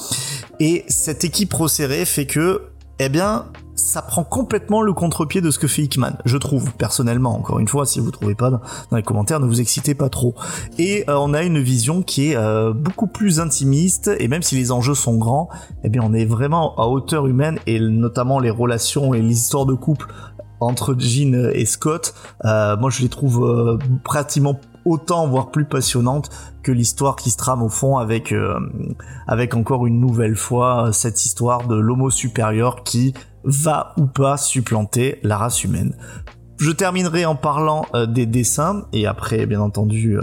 Et 0.60 0.84
cette 0.88 1.24
équipe 1.24 1.54
resserrée 1.54 2.06
fait 2.06 2.26
que, 2.26 2.64
eh 3.00 3.10
bien, 3.10 3.46
ça 3.76 4.02
prend 4.02 4.24
complètement 4.24 4.82
le 4.82 4.94
contre-pied 4.94 5.42
de 5.42 5.52
ce 5.52 5.60
que 5.60 5.68
fait 5.68 5.84
Hickman, 5.84 6.14
je 6.26 6.38
trouve, 6.38 6.74
personnellement. 6.74 7.36
Encore 7.36 7.60
une 7.60 7.68
fois, 7.68 7.86
si 7.86 8.00
vous 8.00 8.12
trouvez 8.12 8.36
pas 8.36 8.50
dans 8.50 8.98
les 8.98 9.04
commentaires, 9.04 9.40
ne 9.40 9.46
vous 9.46 9.62
excitez 9.62 9.96
pas 9.96 10.10
trop. 10.10 10.36
Et 10.78 11.04
euh, 11.10 11.18
on 11.18 11.34
a 11.34 11.44
une 11.44 11.60
vision 11.60 12.02
qui 12.02 12.32
est 12.32 12.36
euh, 12.36 12.74
beaucoup 12.74 13.08
plus 13.08 13.40
intimiste, 13.40 14.12
et 14.20 14.28
même 14.28 14.42
si 14.42 14.56
les 14.56 14.72
enjeux 14.72 14.96
sont 14.96 15.18
grands, 15.18 15.50
eh 15.84 15.90
bien 15.90 16.02
on 16.06 16.14
est 16.14 16.26
vraiment 16.26 16.76
à 16.78 16.88
hauteur 16.88 17.28
humaine, 17.28 17.60
et 17.66 17.80
notamment 17.80 18.40
les 18.40 18.50
relations 18.50 19.14
et 19.14 19.22
l'histoire 19.22 19.66
de 19.66 19.74
couple 19.74 20.08
entre 20.60 20.96
Jean 20.98 21.50
et 21.54 21.66
Scott, 21.66 22.14
euh, 22.46 22.78
moi 22.78 22.92
je 22.92 23.02
les 23.02 23.10
trouve 23.10 23.80
pratiquement 24.04 24.60
autant 24.86 25.28
voire 25.28 25.50
plus 25.50 25.66
passionnante 25.66 26.30
que 26.62 26.72
l'histoire 26.72 27.16
qui 27.16 27.32
se 27.32 27.38
trame 27.38 27.64
au 27.64 27.70
fond 27.70 27.98
avec 27.98 28.34
avec 29.28 29.56
encore 29.56 29.88
une 29.88 30.00
nouvelle 30.00 30.36
fois 30.36 30.90
cette 30.92 31.26
histoire 31.26 31.68
de 31.68 31.76
l'homo 31.76 32.12
supérieur 32.12 32.84
qui 32.84 33.14
va 33.44 33.94
ou 33.98 34.06
pas 34.06 34.38
supplanter 34.38 35.20
la 35.24 35.38
race 35.38 35.64
humaine. 35.64 35.96
Je 36.62 36.70
terminerai 36.70 37.26
en 37.26 37.36
parlant 37.36 37.88
euh, 37.96 38.06
des 38.06 38.28
dessins 38.28 38.84
et 38.94 39.08
après, 39.08 39.48
bien 39.48 39.60
entendu, 39.60 40.20
euh, 40.20 40.22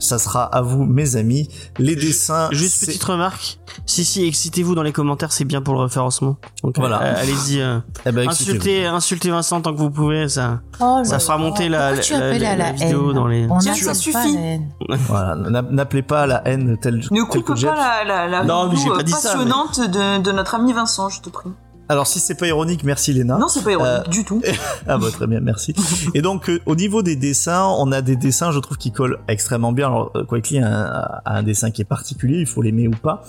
ça 0.00 0.18
sera 0.18 0.42
à 0.42 0.60
vous, 0.60 0.84
mes 0.84 1.14
amis. 1.14 1.48
Les 1.78 1.94
dessins. 1.94 2.48
Juste 2.50 2.86
petite 2.86 3.04
remarque. 3.04 3.60
Si 3.86 4.04
si, 4.04 4.26
excitez-vous 4.26 4.74
dans 4.74 4.82
les 4.82 4.90
commentaires, 4.90 5.30
c'est 5.30 5.44
bien 5.44 5.62
pour 5.62 5.74
le 5.74 5.80
référencement. 5.82 6.38
Donc 6.64 6.76
voilà, 6.76 7.00
euh, 7.02 7.14
allez-y. 7.22 7.62
Eh 8.04 8.10
ben, 8.10 8.28
insultez, 8.28 8.84
insultez 8.84 9.30
Vincent 9.30 9.60
tant 9.60 9.72
que 9.72 9.78
vous 9.78 9.90
pouvez. 9.90 10.28
Ça, 10.28 10.60
oh 10.80 11.02
ça 11.04 11.20
fera 11.20 11.38
monter 11.38 11.68
la, 11.68 11.92
la, 11.94 12.56
la, 12.56 12.72
vidéo 12.72 13.12
dans 13.12 13.28
les. 13.28 13.46
On 13.48 13.60
ça 13.60 13.94
suffit. 13.94 14.58
voilà, 14.88 15.36
n'appelez 15.70 16.02
pas 16.02 16.22
à 16.22 16.26
la 16.26 16.48
haine 16.48 16.76
telle. 16.82 17.00
Ne 17.12 17.22
coupe 17.22 17.46
pas 17.62 18.04
la, 18.04 18.26
la, 18.26 18.42
non, 18.42 18.72
passionnante 18.72 19.78
de, 19.78 20.20
de 20.20 20.32
notre 20.32 20.56
ami 20.56 20.72
Vincent, 20.72 21.08
je 21.10 21.20
te 21.20 21.30
prie. 21.30 21.52
Alors 21.88 22.06
si 22.06 22.18
c'est 22.18 22.34
pas 22.34 22.48
ironique, 22.48 22.82
merci 22.82 23.12
Léna. 23.12 23.38
Non, 23.38 23.48
c'est 23.48 23.62
pas 23.62 23.72
ironique 23.72 24.06
euh, 24.06 24.10
du 24.10 24.24
tout. 24.24 24.42
ah 24.88 24.98
bah 24.98 25.06
très 25.12 25.26
bien, 25.26 25.40
merci. 25.40 25.72
Et 26.14 26.22
donc 26.22 26.50
euh, 26.50 26.60
au 26.66 26.74
niveau 26.74 27.02
des 27.02 27.14
dessins, 27.14 27.64
on 27.78 27.92
a 27.92 28.02
des 28.02 28.16
dessins, 28.16 28.50
je 28.50 28.58
trouve 28.58 28.76
qui 28.76 28.90
collent 28.90 29.18
extrêmement 29.28 29.72
bien. 29.72 29.86
Alors 29.86 30.10
euh, 30.16 30.24
Quickly 30.24 30.58
a, 30.58 31.22
a, 31.24 31.38
un 31.38 31.42
dessin 31.44 31.70
qui 31.70 31.82
est 31.82 31.86
particulier, 31.86 32.40
il 32.40 32.46
faut 32.46 32.60
l'aimer 32.60 32.88
ou 32.88 32.96
pas. 32.96 33.22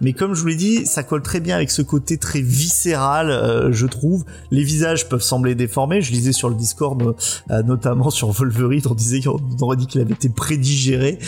Mais 0.00 0.12
comme 0.12 0.34
je 0.34 0.42
vous 0.42 0.46
l'ai 0.46 0.54
dit, 0.54 0.86
ça 0.86 1.02
colle 1.02 1.22
très 1.22 1.40
bien 1.40 1.56
avec 1.56 1.70
ce 1.70 1.82
côté 1.82 2.18
très 2.18 2.40
viscéral, 2.40 3.70
je 3.72 3.86
trouve. 3.86 4.24
Les 4.50 4.62
visages 4.62 5.08
peuvent 5.08 5.22
sembler 5.22 5.54
déformés. 5.54 6.02
Je 6.02 6.12
lisais 6.12 6.32
sur 6.32 6.48
le 6.48 6.54
Discord, 6.54 7.16
notamment 7.64 8.10
sur 8.10 8.30
Wolverine, 8.30 8.82
on 8.90 8.94
disait 8.94 9.20
qu'on 9.20 9.40
aurait 9.60 9.76
dit 9.76 9.86
qu'il 9.86 10.00
avait 10.00 10.14
été 10.14 10.28
prédigéré. 10.28 11.18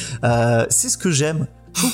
c'est 0.69 0.89
ce 0.89 0.99
que 0.99 1.11
j'aime 1.11 1.47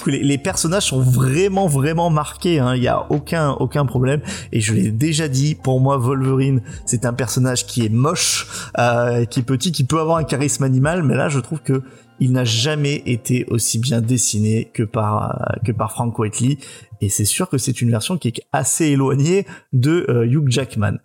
les, 0.06 0.38
personnages 0.38 0.86
sont 0.86 1.00
vraiment 1.00 1.66
vraiment 1.66 2.10
marqués. 2.10 2.58
Hein. 2.58 2.76
Il 2.76 2.82
y 2.82 2.88
a 2.88 3.06
aucun 3.10 3.50
aucun 3.52 3.86
problème. 3.86 4.20
Et 4.52 4.60
je 4.60 4.74
l'ai 4.74 4.90
déjà 4.90 5.28
dit, 5.28 5.54
pour 5.54 5.80
moi 5.80 5.96
Wolverine, 5.96 6.62
c'est 6.86 7.04
un 7.06 7.12
personnage 7.12 7.66
qui 7.66 7.84
est 7.84 7.88
moche, 7.88 8.46
euh, 8.78 9.24
qui 9.24 9.40
est 9.40 9.44
petit, 9.44 9.72
qui 9.72 9.84
peut 9.84 10.00
avoir 10.00 10.18
un 10.18 10.24
charisme 10.24 10.64
animal, 10.64 11.02
mais 11.02 11.14
là 11.14 11.28
je 11.28 11.40
trouve 11.40 11.60
que 11.60 11.82
il 12.20 12.32
n'a 12.32 12.44
jamais 12.44 13.02
été 13.06 13.46
aussi 13.48 13.78
bien 13.78 14.00
dessiné 14.00 14.70
que 14.72 14.84
par 14.84 15.58
que 15.64 15.72
par 15.72 15.90
Frank 15.92 16.16
Whiteley. 16.18 16.58
Et 17.00 17.08
c'est 17.08 17.24
sûr 17.24 17.48
que 17.48 17.58
c'est 17.58 17.82
une 17.82 17.90
version 17.90 18.16
qui 18.16 18.28
est 18.28 18.42
assez 18.52 18.86
éloignée 18.86 19.44
de 19.72 20.06
euh, 20.08 20.24
Hugh 20.24 20.48
Jackman. 20.48 20.98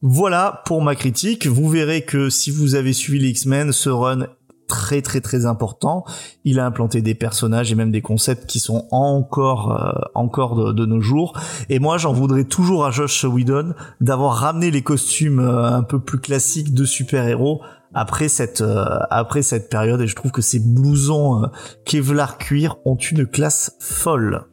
Voilà 0.00 0.62
pour 0.64 0.80
ma 0.80 0.94
critique. 0.94 1.46
Vous 1.46 1.68
verrez 1.68 2.02
que 2.02 2.30
si 2.30 2.50
vous 2.50 2.76
avez 2.76 2.92
suivi 2.92 3.18
les 3.18 3.30
X-Men, 3.30 3.72
ce 3.72 3.90
run 3.90 4.28
très 4.68 5.02
très 5.02 5.20
très 5.20 5.46
important. 5.46 6.04
Il 6.44 6.60
a 6.60 6.66
implanté 6.66 7.02
des 7.02 7.16
personnages 7.16 7.72
et 7.72 7.74
même 7.74 7.90
des 7.90 8.02
concepts 8.02 8.46
qui 8.46 8.60
sont 8.60 8.86
encore 8.92 9.72
euh, 9.72 9.90
encore 10.14 10.54
de, 10.54 10.72
de, 10.72 10.86
nos 10.86 11.00
jours. 11.00 11.32
Et 11.68 11.80
moi, 11.80 11.98
j'en 11.98 12.12
voudrais 12.12 12.44
toujours 12.44 12.84
à 12.86 12.92
Josh 12.92 13.24
Whedon 13.24 13.74
d'avoir 14.00 14.36
ramené 14.36 14.70
les 14.70 14.82
costumes 14.82 15.40
euh, 15.40 15.72
un 15.72 15.82
peu 15.82 15.98
plus 15.98 16.20
classiques 16.20 16.72
de 16.74 16.84
super-héros 16.84 17.60
après 17.94 18.28
cette 18.28 18.60
euh, 18.60 18.84
après 19.10 19.42
cette 19.42 19.68
période. 19.70 20.00
Et 20.00 20.06
je 20.06 20.14
trouve 20.14 20.30
que 20.30 20.42
ces 20.42 20.60
blousons 20.60 21.42
Kevlar 21.84 22.38
cuir 22.38 22.76
ont 22.84 22.96
une 22.96 23.26
classe 23.26 23.72
folle. 23.80 24.44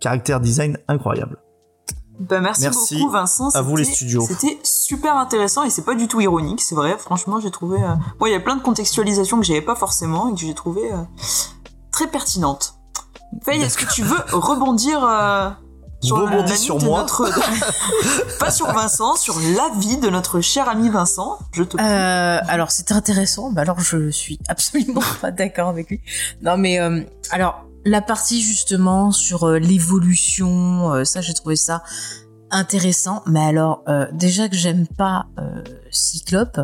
Caractère 0.00 0.40
design 0.40 0.78
incroyable. 0.88 1.36
Bah 2.20 2.40
merci, 2.40 2.62
Merci. 2.62 2.98
beaucoup 2.98 3.12
Vincent. 3.12 3.50
À 3.54 3.62
vous, 3.62 3.76
les 3.76 3.84
C'était- 3.84 3.96
studios. 3.96 4.22
C'était 4.26 4.58
super 4.88 5.16
intéressant 5.18 5.64
et 5.64 5.70
c'est 5.70 5.84
pas 5.84 5.94
du 5.94 6.08
tout 6.08 6.20
ironique, 6.22 6.62
c'est 6.62 6.74
vrai. 6.74 6.96
Franchement, 6.98 7.40
j'ai 7.40 7.50
trouvé. 7.50 7.76
euh, 7.82 7.94
Bon, 8.18 8.24
il 8.26 8.32
y 8.32 8.34
a 8.34 8.40
plein 8.40 8.56
de 8.56 8.62
contextualisations 8.62 9.38
que 9.38 9.44
j'avais 9.44 9.60
pas 9.60 9.74
forcément 9.74 10.28
et 10.30 10.32
que 10.34 10.40
j'ai 10.40 10.54
trouvé 10.54 10.90
euh, 10.90 10.96
très 11.92 12.06
pertinentes. 12.06 12.74
Faye, 13.44 13.60
est-ce 13.60 13.76
que 13.76 13.84
tu 13.92 14.02
veux 14.02 14.16
rebondir 14.32 15.04
euh, 15.04 15.50
sur 16.00 16.16
la- 16.26 16.46
sur 16.56 16.80
moi. 16.82 17.00
notre... 17.02 17.28
pas 18.40 18.50
sur 18.50 18.66
Vincent, 18.72 19.16
sur 19.16 19.34
l'avis 19.38 19.98
de 19.98 20.08
notre 20.08 20.40
cher 20.40 20.68
ami 20.70 20.88
Vincent. 20.88 21.38
Je 21.52 21.64
te. 21.64 21.76
Alors 21.78 22.70
c'était 22.70 22.94
intéressant, 22.94 23.50
bah 23.52 23.60
alors 23.62 23.80
je 23.80 24.08
suis 24.10 24.38
absolument 24.48 25.02
pas 25.20 25.30
d'accord 25.32 25.68
avec 25.68 25.90
lui. 25.90 26.00
Non 26.40 26.56
mais 26.56 26.78
alors 27.30 27.64
la 27.84 28.00
partie 28.00 28.40
justement 28.42 29.10
sur 29.12 29.46
l'évolution, 29.48 31.04
ça 31.04 31.20
j'ai 31.20 31.34
trouvé 31.34 31.56
ça 31.56 31.82
intéressant. 32.50 33.22
Mais 33.26 33.40
alors 33.40 33.82
euh, 33.88 34.06
déjà 34.12 34.48
que 34.48 34.56
j'aime 34.56 34.86
pas 34.86 35.26
euh, 35.38 35.62
Cyclope, 35.90 36.60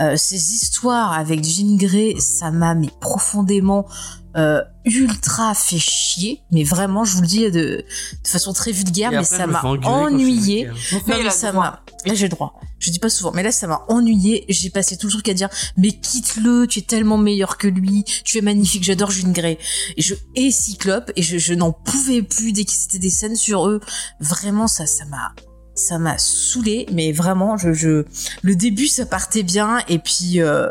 euh, 0.00 0.16
ces 0.16 0.54
histoires 0.54 1.12
avec 1.12 1.44
Jean 1.44 1.76
Grey, 1.76 2.14
ça 2.18 2.50
m'a 2.50 2.74
mais 2.74 2.90
profondément 3.00 3.86
euh, 4.36 4.62
ultra 4.84 5.54
fait 5.54 5.78
chier. 5.78 6.42
Mais 6.50 6.64
vraiment, 6.64 7.04
je 7.04 7.14
vous 7.14 7.22
le 7.22 7.26
dis 7.26 7.44
de, 7.44 7.50
de 7.50 7.84
façon 8.24 8.52
très 8.52 8.72
vulgaire, 8.72 9.10
Et 9.12 9.16
mais 9.16 9.22
après, 9.22 9.36
ça 9.36 9.46
m'a 9.46 9.62
ennuyé. 9.62 10.66
Non, 10.66 11.00
mais 11.22 11.30
ça 11.30 11.52
m'a. 11.52 11.82
Là, 12.06 12.14
j'ai 12.14 12.26
le 12.26 12.30
droit. 12.30 12.58
Je 12.78 12.90
dis 12.90 12.98
pas 12.98 13.10
souvent, 13.10 13.32
mais 13.32 13.42
là, 13.42 13.52
ça 13.52 13.66
m'a 13.66 13.82
ennuyé. 13.88 14.46
J'ai 14.48 14.70
passé 14.70 14.96
tout 14.96 15.06
le 15.06 15.12
truc 15.12 15.28
à 15.28 15.34
dire, 15.34 15.50
mais 15.76 15.92
quitte-le, 15.92 16.66
tu 16.66 16.78
es 16.78 16.82
tellement 16.82 17.18
meilleur 17.18 17.58
que 17.58 17.68
lui, 17.68 18.04
tu 18.24 18.38
es 18.38 18.40
magnifique, 18.40 18.84
j'adore 18.84 19.10
Jean 19.10 19.32
Grey. 19.32 19.58
Et 19.98 20.02
je 20.02 20.14
hais 20.34 20.50
Cyclope, 20.50 21.12
et 21.14 21.22
je, 21.22 21.36
je 21.36 21.52
n'en 21.52 21.72
pouvais 21.72 22.22
plus 22.22 22.52
dès 22.52 22.64
que 22.64 22.72
c'était 22.72 22.98
des 22.98 23.10
scènes 23.10 23.36
sur 23.36 23.68
eux. 23.68 23.80
Vraiment, 24.18 24.66
ça, 24.66 24.86
ça 24.86 25.04
m'a, 25.04 25.34
ça 25.74 25.98
m'a 25.98 26.16
saoulé, 26.16 26.86
mais 26.90 27.12
vraiment, 27.12 27.58
je, 27.58 27.74
je, 27.74 28.04
le 28.42 28.56
début, 28.56 28.86
ça 28.86 29.04
partait 29.04 29.42
bien, 29.42 29.80
et 29.88 29.98
puis, 29.98 30.40
euh, 30.40 30.68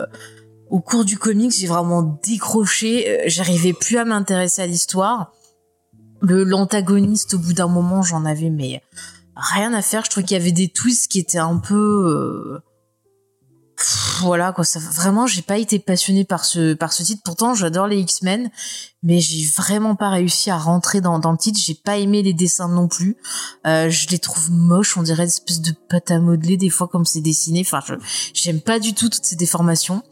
au 0.69 0.79
cours 0.79 1.05
du 1.05 1.17
comics, 1.17 1.51
j'ai 1.51 1.67
vraiment 1.67 2.19
décroché, 2.23 3.09
euh, 3.09 3.23
j'arrivais 3.27 3.73
plus 3.73 3.97
à 3.97 4.05
m'intéresser 4.05 4.61
à 4.61 4.67
l'histoire. 4.67 5.33
Le, 6.21 6.43
l'antagoniste, 6.43 7.33
au 7.33 7.39
bout 7.39 7.53
d'un 7.53 7.67
moment, 7.67 8.01
j'en 8.01 8.25
avais, 8.25 8.49
mais, 8.49 8.81
rien 9.35 9.73
à 9.73 9.81
faire. 9.81 10.03
Je 10.05 10.09
trouvais 10.09 10.25
qu'il 10.25 10.37
y 10.37 10.39
avait 10.39 10.51
des 10.51 10.67
twists 10.67 11.09
qui 11.09 11.19
étaient 11.19 11.37
un 11.37 11.57
peu 11.57 11.75
euh, 11.75 12.59
pff, 13.79 14.19
voilà 14.21 14.51
quoi. 14.51 14.63
Ça, 14.65 14.79
vraiment, 14.79 15.25
j'ai 15.27 15.41
pas 15.41 15.57
été 15.57 15.79
passionnée 15.79 16.25
par 16.25 16.45
ce 16.45 16.73
par 16.73 16.93
ce 16.93 17.03
titre. 17.03 17.21
Pourtant, 17.23 17.53
j'adore 17.55 17.87
les 17.87 17.97
X-Men, 17.99 18.49
mais 19.01 19.19
j'ai 19.21 19.45
vraiment 19.55 19.95
pas 19.95 20.09
réussi 20.09 20.49
à 20.51 20.57
rentrer 20.57 20.99
dans, 21.01 21.19
dans 21.19 21.31
le 21.31 21.37
titre. 21.37 21.59
J'ai 21.63 21.73
pas 21.73 21.97
aimé 21.97 22.21
les 22.21 22.33
dessins 22.33 22.67
non 22.67 22.87
plus. 22.87 23.15
Euh, 23.65 23.89
je 23.89 24.07
les 24.09 24.19
trouve 24.19 24.51
moches. 24.51 24.97
On 24.97 25.03
dirait 25.03 25.23
des 25.25 25.31
espèces 25.31 25.61
de 25.61 25.71
pâte 25.89 26.11
à 26.11 26.19
modeler 26.19 26.57
des 26.57 26.69
fois 26.69 26.87
comme 26.87 27.05
c'est 27.05 27.21
dessiné. 27.21 27.61
Enfin, 27.65 27.79
je 27.87 27.93
j'aime 28.33 28.59
pas 28.61 28.79
du 28.79 28.93
tout 28.93 29.09
toutes 29.09 29.25
ces 29.25 29.35
déformations. 29.37 30.03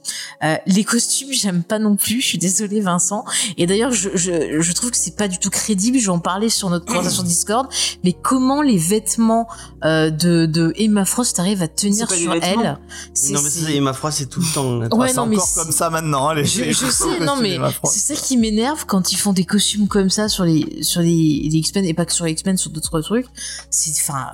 Euh, 0.43 0.55
les 0.65 0.83
costumes, 0.85 1.29
j'aime 1.33 1.63
pas 1.63 1.79
non 1.79 1.95
plus. 1.97 2.21
Je 2.21 2.25
suis 2.27 2.37
désolée, 2.37 2.79
Vincent. 2.81 3.25
Et 3.57 3.65
d'ailleurs, 3.67 3.91
je, 3.91 4.09
je, 4.15 4.61
je 4.61 4.71
trouve 4.73 4.91
que 4.91 4.97
c'est 4.97 5.15
pas 5.17 5.27
du 5.27 5.37
tout 5.39 5.49
crédible. 5.49 5.97
Je 5.99 6.05
vais 6.05 6.11
en 6.11 6.19
parler 6.19 6.49
sur 6.49 6.69
notre 6.69 6.85
conversation 6.85 7.23
Discord. 7.27 7.67
Mais 8.05 8.13
comment 8.13 8.61
les 8.61 8.77
vêtements 8.77 9.47
euh, 9.83 10.09
de, 10.09 10.45
de 10.45 10.71
Emma 10.77 11.03
Frost 11.03 11.39
arrivent 11.39 11.61
à 11.61 11.67
tenir 11.67 12.07
sur 12.23 12.31
elle? 12.43 12.79
C'est- 13.13 13.33
c'est- 13.65 13.75
Emma 13.75 13.93
Frost, 13.93 14.17
c'est 14.19 14.25
tout 14.29 14.39
le 14.39 14.53
temps. 14.53 14.79
Ouais, 14.97 15.07
c'est 15.09 15.15
non, 15.15 15.25
mais 15.25 15.35
encore 15.37 15.47
c'est- 15.47 15.59
comme 15.61 15.71
ça 15.71 15.89
maintenant. 15.89 16.31
les- 16.33 16.45
je, 16.45 16.61
les 16.63 16.73
je 16.73 16.85
sais, 16.85 17.19
non 17.25 17.35
mais 17.41 17.57
c'est 17.85 18.13
ça 18.15 18.21
qui 18.21 18.37
m'énerve 18.37 18.85
quand 18.85 19.11
ils 19.11 19.17
font 19.17 19.33
des 19.33 19.45
costumes 19.45 19.87
comme 19.87 20.09
ça 20.09 20.27
sur 20.29 20.43
les 20.45 20.83
sur 20.83 21.01
les, 21.01 21.07
les 21.07 21.57
X-Men 21.57 21.85
et 21.85 21.93
pas 21.93 22.05
que 22.05 22.13
sur 22.13 22.25
les 22.25 22.31
X-Men 22.31 22.57
sur 22.57 22.71
d'autres 22.71 23.01
trucs. 23.01 23.27
C'est 23.69 23.91
enfin 23.91 24.27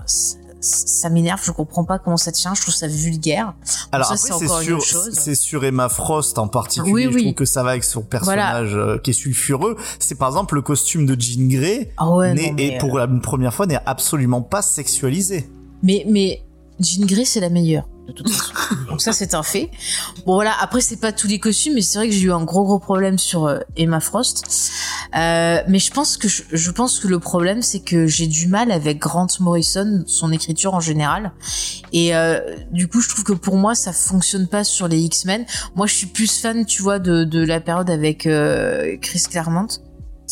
ça, 0.65 1.09
m'énerve, 1.09 1.41
je 1.43 1.51
comprends 1.51 1.83
pas 1.83 1.99
comment 1.99 2.15
ça 2.15 2.31
tient, 2.31 2.53
je 2.53 2.61
trouve 2.61 2.73
ça 2.73 2.87
vulgaire. 2.87 3.53
Alors 3.91 4.07
ça, 4.07 4.13
après, 4.13 4.27
c'est 4.29 4.37
c'est 4.39 4.45
encore 4.45 4.59
une 4.61 4.65
sur, 4.65 4.77
autre 4.77 4.85
chose. 4.85 5.09
c'est 5.11 5.35
sur 5.35 5.65
Emma 5.65 5.89
Frost 5.89 6.37
en 6.37 6.47
particulier. 6.47 6.93
Oui, 6.93 7.03
Je 7.03 7.09
oui. 7.09 7.21
trouve 7.23 7.33
que 7.33 7.43
ça 7.45 7.63
va 7.63 7.71
avec 7.71 7.83
son 7.83 8.01
personnage 8.01 8.73
euh, 8.73 8.97
qui 8.97 9.09
est 9.09 9.13
sulfureux. 9.13 9.75
C'est 9.99 10.15
par 10.15 10.29
exemple 10.29 10.55
le 10.55 10.61
costume 10.61 11.05
de 11.05 11.19
Jean 11.19 11.49
Grey. 11.49 11.91
Ah 11.97 12.09
ouais, 12.15 12.33
n'est- 12.33 12.47
non, 12.51 12.53
mais, 12.55 12.67
et 12.67 12.77
pour 12.77 12.97
la 12.97 13.07
première 13.09 13.53
fois 13.53 13.65
n'est 13.65 13.79
absolument 13.85 14.41
pas 14.41 14.61
sexualisé. 14.61 15.49
Mais, 15.81 16.05
mais 16.07 16.41
Jean 16.79 17.05
Grey, 17.05 17.25
c'est 17.25 17.41
la 17.41 17.49
meilleure, 17.49 17.83
de 18.07 18.11
toute 18.11 18.29
façon. 18.29 18.53
Donc 18.89 19.01
ça, 19.01 19.13
c'est 19.13 19.33
un 19.33 19.43
fait. 19.43 19.69
Bon, 20.25 20.35
voilà, 20.35 20.53
après, 20.59 20.81
c'est 20.81 20.97
pas 20.97 21.11
tous 21.11 21.27
les 21.27 21.39
costumes, 21.39 21.73
mais 21.73 21.81
c'est 21.81 21.97
vrai 21.97 22.07
que 22.07 22.13
j'ai 22.13 22.23
eu 22.23 22.31
un 22.31 22.43
gros, 22.43 22.63
gros 22.63 22.79
problème 22.79 23.17
sur 23.17 23.45
euh, 23.45 23.59
Emma 23.75 23.99
Frost. 23.99 24.45
Euh, 25.15 25.61
mais 25.67 25.79
je 25.79 25.91
pense 25.91 26.17
que 26.17 26.27
je, 26.27 26.43
je 26.51 26.71
pense 26.71 26.99
que 26.99 27.07
le 27.07 27.19
problème, 27.19 27.61
c'est 27.61 27.79
que 27.79 28.07
j'ai 28.07 28.27
du 28.27 28.47
mal 28.47 28.71
avec 28.71 28.99
Grant 28.99 29.27
Morrison, 29.39 30.03
son 30.07 30.31
écriture 30.31 30.73
en 30.73 30.79
général. 30.79 31.31
Et 31.91 32.15
euh, 32.15 32.39
du 32.71 32.87
coup, 32.87 33.01
je 33.01 33.09
trouve 33.09 33.23
que 33.23 33.33
pour 33.33 33.55
moi, 33.55 33.75
ça 33.75 33.93
fonctionne 33.93 34.47
pas 34.47 34.63
sur 34.63 34.87
les 34.87 34.99
X-Men. 34.99 35.45
Moi, 35.75 35.87
je 35.87 35.93
suis 35.93 36.07
plus 36.07 36.39
fan, 36.39 36.65
tu 36.65 36.81
vois, 36.81 36.99
de, 36.99 37.23
de 37.23 37.43
la 37.43 37.59
période 37.59 37.89
avec 37.89 38.25
euh, 38.25 38.97
Chris 39.01 39.23
Claremont 39.29 39.67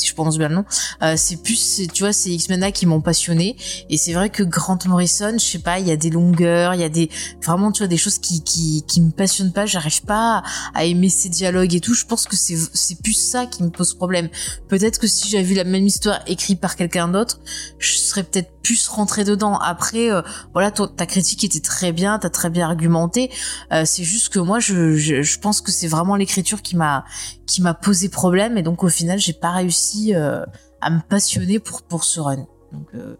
si 0.01 0.07
je 0.07 0.13
prononce 0.13 0.37
bien 0.37 0.49
le 0.49 0.55
nom, 0.55 0.65
euh, 1.03 1.15
c'est 1.17 1.37
plus, 1.37 1.55
c'est- 1.55 1.87
tu 1.91 2.03
vois, 2.03 2.13
ces 2.13 2.31
X-Men 2.31 2.59
là 2.59 2.71
qui 2.71 2.85
m'ont 2.85 3.01
passionné. 3.01 3.55
Et 3.89 3.97
c'est 3.97 4.13
vrai 4.13 4.29
que 4.29 4.43
Grant 4.43 4.79
Morrison, 4.85 5.33
je 5.33 5.45
sais 5.45 5.59
pas, 5.59 5.79
il 5.79 5.87
y 5.87 5.91
a 5.91 5.95
des 5.95 6.09
longueurs, 6.09 6.73
il 6.73 6.81
y 6.81 6.83
a 6.83 6.89
des, 6.89 7.09
vraiment, 7.43 7.71
tu 7.71 7.79
vois, 7.79 7.87
des 7.87 7.97
choses 7.97 8.17
qui, 8.17 8.43
qui, 8.43 8.83
qui 8.87 9.01
me 9.01 9.11
passionnent 9.11 9.53
pas. 9.53 9.65
J'arrive 9.65 10.01
pas 10.03 10.43
à 10.73 10.85
aimer 10.85 11.09
ses 11.09 11.29
dialogues 11.29 11.73
et 11.75 11.79
tout. 11.79 11.93
Je 11.93 12.05
pense 12.05 12.25
que 12.25 12.35
c'est, 12.35 12.57
c'est 12.73 13.01
plus 13.01 13.13
ça 13.13 13.45
qui 13.45 13.63
me 13.63 13.69
pose 13.69 13.93
problème. 13.93 14.29
Peut-être 14.67 14.99
que 14.99 15.07
si 15.07 15.29
j'avais 15.29 15.43
vu 15.43 15.53
la 15.55 15.63
même 15.63 15.85
histoire 15.85 16.19
écrite 16.27 16.59
par 16.59 16.75
quelqu'un 16.75 17.07
d'autre, 17.07 17.39
je 17.79 17.95
serais 17.97 18.23
peut-être 18.23 18.49
plus 18.63 18.87
rentré 18.87 19.23
dedans. 19.23 19.57
Après, 19.57 20.11
euh, 20.11 20.21
voilà, 20.53 20.71
ta 20.71 21.05
critique 21.05 21.43
était 21.43 21.59
très 21.59 21.91
bien, 21.91 22.19
t'as 22.19 22.29
très 22.29 22.49
bien 22.49 22.65
argumenté. 22.67 23.31
Euh, 23.71 23.83
c'est 23.85 24.03
juste 24.03 24.29
que 24.29 24.39
moi, 24.39 24.59
je, 24.59 24.95
je, 24.95 25.21
je 25.21 25.39
pense 25.39 25.61
que 25.61 25.71
c'est 25.71 25.87
vraiment 25.87 26.15
l'écriture 26.15 26.61
qui 26.61 26.75
m'a, 26.75 27.03
qui 27.51 27.61
m'a 27.61 27.73
posé 27.73 28.09
problème 28.09 28.57
et 28.57 28.63
donc 28.63 28.83
au 28.83 28.89
final 28.89 29.19
j'ai 29.19 29.33
pas 29.33 29.51
réussi 29.51 30.15
euh, 30.15 30.43
à 30.81 30.89
me 30.89 30.99
passionner 31.01 31.59
pour 31.59 31.81
pour 31.83 32.03
ce 32.03 32.19
run 32.19 32.45
donc 32.71 32.87
euh, 32.95 33.15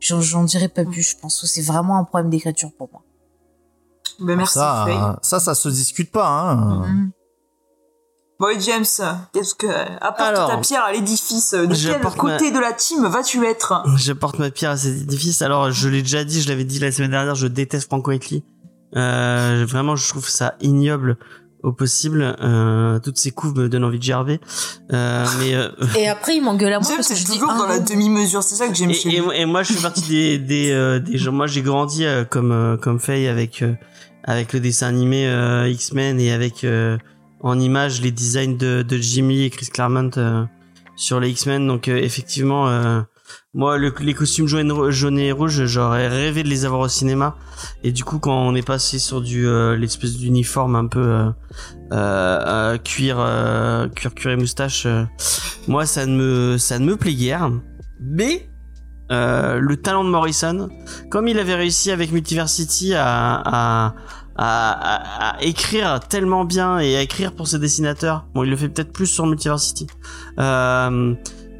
j'en 0.00 0.20
j'en 0.20 0.44
dirai 0.44 0.68
pas 0.68 0.84
plus 0.84 1.02
je 1.02 1.16
pense 1.16 1.40
que 1.40 1.46
c'est 1.46 1.62
vraiment 1.62 1.96
un 1.98 2.04
problème 2.04 2.30
d'écriture 2.30 2.70
pour 2.76 2.88
moi 2.92 3.02
Ben, 4.20 4.36
merci 4.36 4.54
ça, 4.54 4.84
Faye. 4.86 4.96
euh, 4.96 5.12
ça, 5.22 5.40
ça 5.40 5.54
se 5.54 5.68
discute 5.68 6.10
pas. 6.12 6.28
Hein. 6.28 6.86
Mhm. 6.86 7.10
Bon, 8.40 8.48
et 8.48 8.58
James, 8.60 8.84
qu'est-ce 9.32 9.54
que 9.54 9.66
apporte 10.00 10.20
Alors, 10.20 10.50
ta 10.50 10.56
pierre 10.58 10.84
à 10.84 10.92
l'édifice 10.92 11.52
De 11.54 11.66
quel 11.74 12.02
côté 12.16 12.50
de 12.50 12.58
la 12.58 12.72
team 12.72 13.06
vas-tu 13.06 13.44
être 13.46 13.84
J'apporte 13.96 14.40
ma 14.40 14.50
pierre 14.50 14.72
à 14.72 14.76
cet 14.76 15.02
édifice. 15.02 15.40
Alors, 15.40 15.70
je 15.70 15.88
l'ai 15.88 16.02
déjà 16.02 16.24
dit, 16.24 16.42
je 16.42 16.48
l'avais 16.48 16.64
dit 16.64 16.80
la 16.80 16.90
semaine 16.90 17.12
dernière, 17.12 17.36
je 17.36 17.46
déteste 17.46 17.86
Franco 17.86 18.10
Whiteley. 18.10 18.42
Euh, 18.96 19.64
vraiment, 19.68 19.94
je 19.94 20.08
trouve 20.08 20.28
ça 20.28 20.54
ignoble 20.60 21.16
au 21.64 21.72
possible. 21.72 22.36
Euh, 22.40 22.98
toutes 23.00 23.18
ces 23.18 23.30
couves 23.30 23.56
me 23.56 23.68
donnent 23.68 23.84
envie 23.84 23.98
de 23.98 24.04
gerber. 24.04 24.38
Euh, 24.92 25.26
mais 25.40 25.54
euh, 25.54 25.68
et 25.98 26.08
après 26.08 26.36
il 26.36 26.42
m'engueule 26.42 26.74
à 26.74 26.80
moi 26.80 26.88
parce 26.96 27.08
que 27.08 27.14
c'est 27.14 27.20
je 27.20 27.24
dis 27.24 27.32
toujours 27.32 27.52
ah, 27.52 27.58
dans 27.58 27.66
la 27.66 27.80
demi-mesure, 27.80 28.42
c'est 28.42 28.54
ça 28.54 28.68
que 28.68 28.74
j'aime 28.74 28.92
chez 28.92 29.08
et, 29.08 29.16
et, 29.16 29.20
lui. 29.20 29.28
et 29.34 29.46
moi, 29.46 29.62
je 29.62 29.72
fais 29.72 29.82
partie 29.82 30.06
des 30.08 30.38
des 30.38 30.70
euh, 30.70 31.00
des 31.00 31.18
gens. 31.18 31.32
Moi, 31.32 31.46
j'ai 31.46 31.62
grandi 31.62 32.04
euh, 32.04 32.24
comme 32.24 32.52
euh, 32.52 32.76
comme 32.76 33.00
Faye 33.00 33.26
avec 33.26 33.62
euh, 33.62 33.74
avec 34.22 34.52
le 34.52 34.60
dessin 34.60 34.88
animé 34.88 35.26
euh, 35.26 35.68
X-Men 35.68 36.20
et 36.20 36.32
avec 36.32 36.64
euh, 36.64 36.98
en 37.40 37.58
images 37.58 38.00
les 38.00 38.10
designs 38.10 38.56
de 38.56 38.82
de 38.82 38.96
Jimmy 38.98 39.44
et 39.44 39.50
Chris 39.50 39.68
Claremont 39.72 40.10
euh, 40.16 40.44
sur 40.96 41.18
les 41.18 41.30
X-Men. 41.30 41.66
Donc 41.66 41.88
euh, 41.88 41.96
effectivement, 41.96 42.68
euh, 42.68 43.00
moi, 43.52 43.78
le, 43.78 43.94
les 44.00 44.14
costumes 44.14 44.46
jaunes, 44.46 45.18
et 45.18 45.32
rouges, 45.32 45.64
j'aurais 45.66 46.08
rêvé 46.08 46.42
de 46.42 46.48
les 46.48 46.64
avoir 46.64 46.80
au 46.80 46.88
cinéma. 46.88 47.36
Et 47.82 47.92
du 47.92 48.04
coup, 48.04 48.18
quand 48.18 48.36
on 48.36 48.54
est 48.54 48.66
passé 48.66 48.98
sur 48.98 49.22
euh, 49.24 49.76
l'espèce 49.76 50.16
d'uniforme 50.16 50.76
un 50.76 50.86
peu 50.86 51.00
euh, 51.00 51.30
euh, 51.92 52.78
cuir, 52.78 53.16
cuir, 53.94 54.14
cuir 54.14 54.32
et 54.32 54.36
moustache, 54.36 54.86
moi, 55.68 55.86
ça 55.86 56.06
ne 56.06 56.16
me 56.16 56.58
ça 56.58 56.78
ne 56.78 56.84
me 56.84 56.96
plaît 56.96 57.14
guère. 57.14 57.50
Mais 58.00 58.48
le 59.10 59.74
talent 59.76 60.04
de 60.04 60.10
Morrison, 60.10 60.68
comme 61.10 61.28
il 61.28 61.38
avait 61.38 61.54
réussi 61.54 61.90
avec 61.90 62.12
Multiversity 62.12 62.94
à, 62.96 63.94
à 64.36 65.36
écrire 65.40 66.00
tellement 66.00 66.44
bien 66.44 66.78
et 66.78 66.96
à 66.96 67.02
écrire 67.02 67.32
pour 67.32 67.46
ses 67.46 67.58
dessinateurs, 67.58 68.26
bon, 68.34 68.44
il 68.44 68.50
le 68.50 68.56
fait 68.56 68.68
peut-être 68.68 68.92
plus 68.92 69.06
sur 69.06 69.26
Multiversity. 69.26 69.86
Euh, 70.38 71.14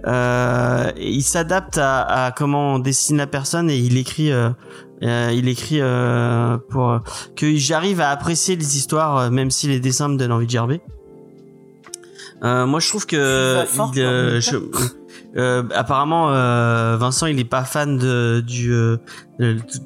euh, 0.06 0.90
il 0.98 1.22
s'adapte 1.22 1.78
à, 1.78 2.02
à 2.26 2.32
comment 2.32 2.74
on 2.74 2.78
dessine 2.78 3.16
la 3.16 3.26
personne 3.26 3.70
et 3.70 3.78
il 3.78 3.96
écrit, 3.96 4.30
euh, 4.32 4.50
euh, 5.02 5.30
il 5.34 5.48
écrit 5.48 5.80
euh, 5.80 6.56
pour 6.70 7.00
que 7.36 7.56
j'arrive 7.56 8.00
à 8.00 8.10
apprécier 8.10 8.56
les 8.56 8.76
histoires, 8.76 9.16
euh, 9.18 9.30
même 9.30 9.50
si 9.50 9.66
les 9.68 9.80
dessins 9.80 10.08
me 10.08 10.16
donnent 10.16 10.32
envie 10.32 10.46
de 10.46 10.50
gerber. 10.50 10.80
Euh, 12.42 12.66
moi, 12.66 12.80
je 12.80 12.88
trouve 12.88 13.06
que 13.06 13.16
fort, 13.66 13.92
il, 13.94 14.02
euh, 14.02 14.40
je- 14.40 14.56
euh, 15.36 15.62
apparemment, 15.74 16.30
euh, 16.30 16.96
Vincent, 16.98 17.26
il 17.26 17.38
est 17.40 17.44
pas 17.44 17.64
fan 17.64 17.96
de 17.96 18.42
du 18.46 18.68
de, 18.70 18.98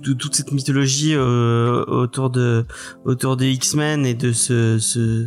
de 0.02 0.12
toute 0.14 0.34
cette 0.34 0.50
mythologie 0.52 1.14
euh, 1.14 1.84
autour 1.86 2.30
de 2.30 2.64
autour 3.04 3.36
des 3.36 3.50
X-Men 3.52 4.04
et 4.06 4.14
de 4.14 4.32
ce 4.32 4.78
ce- 4.78 5.26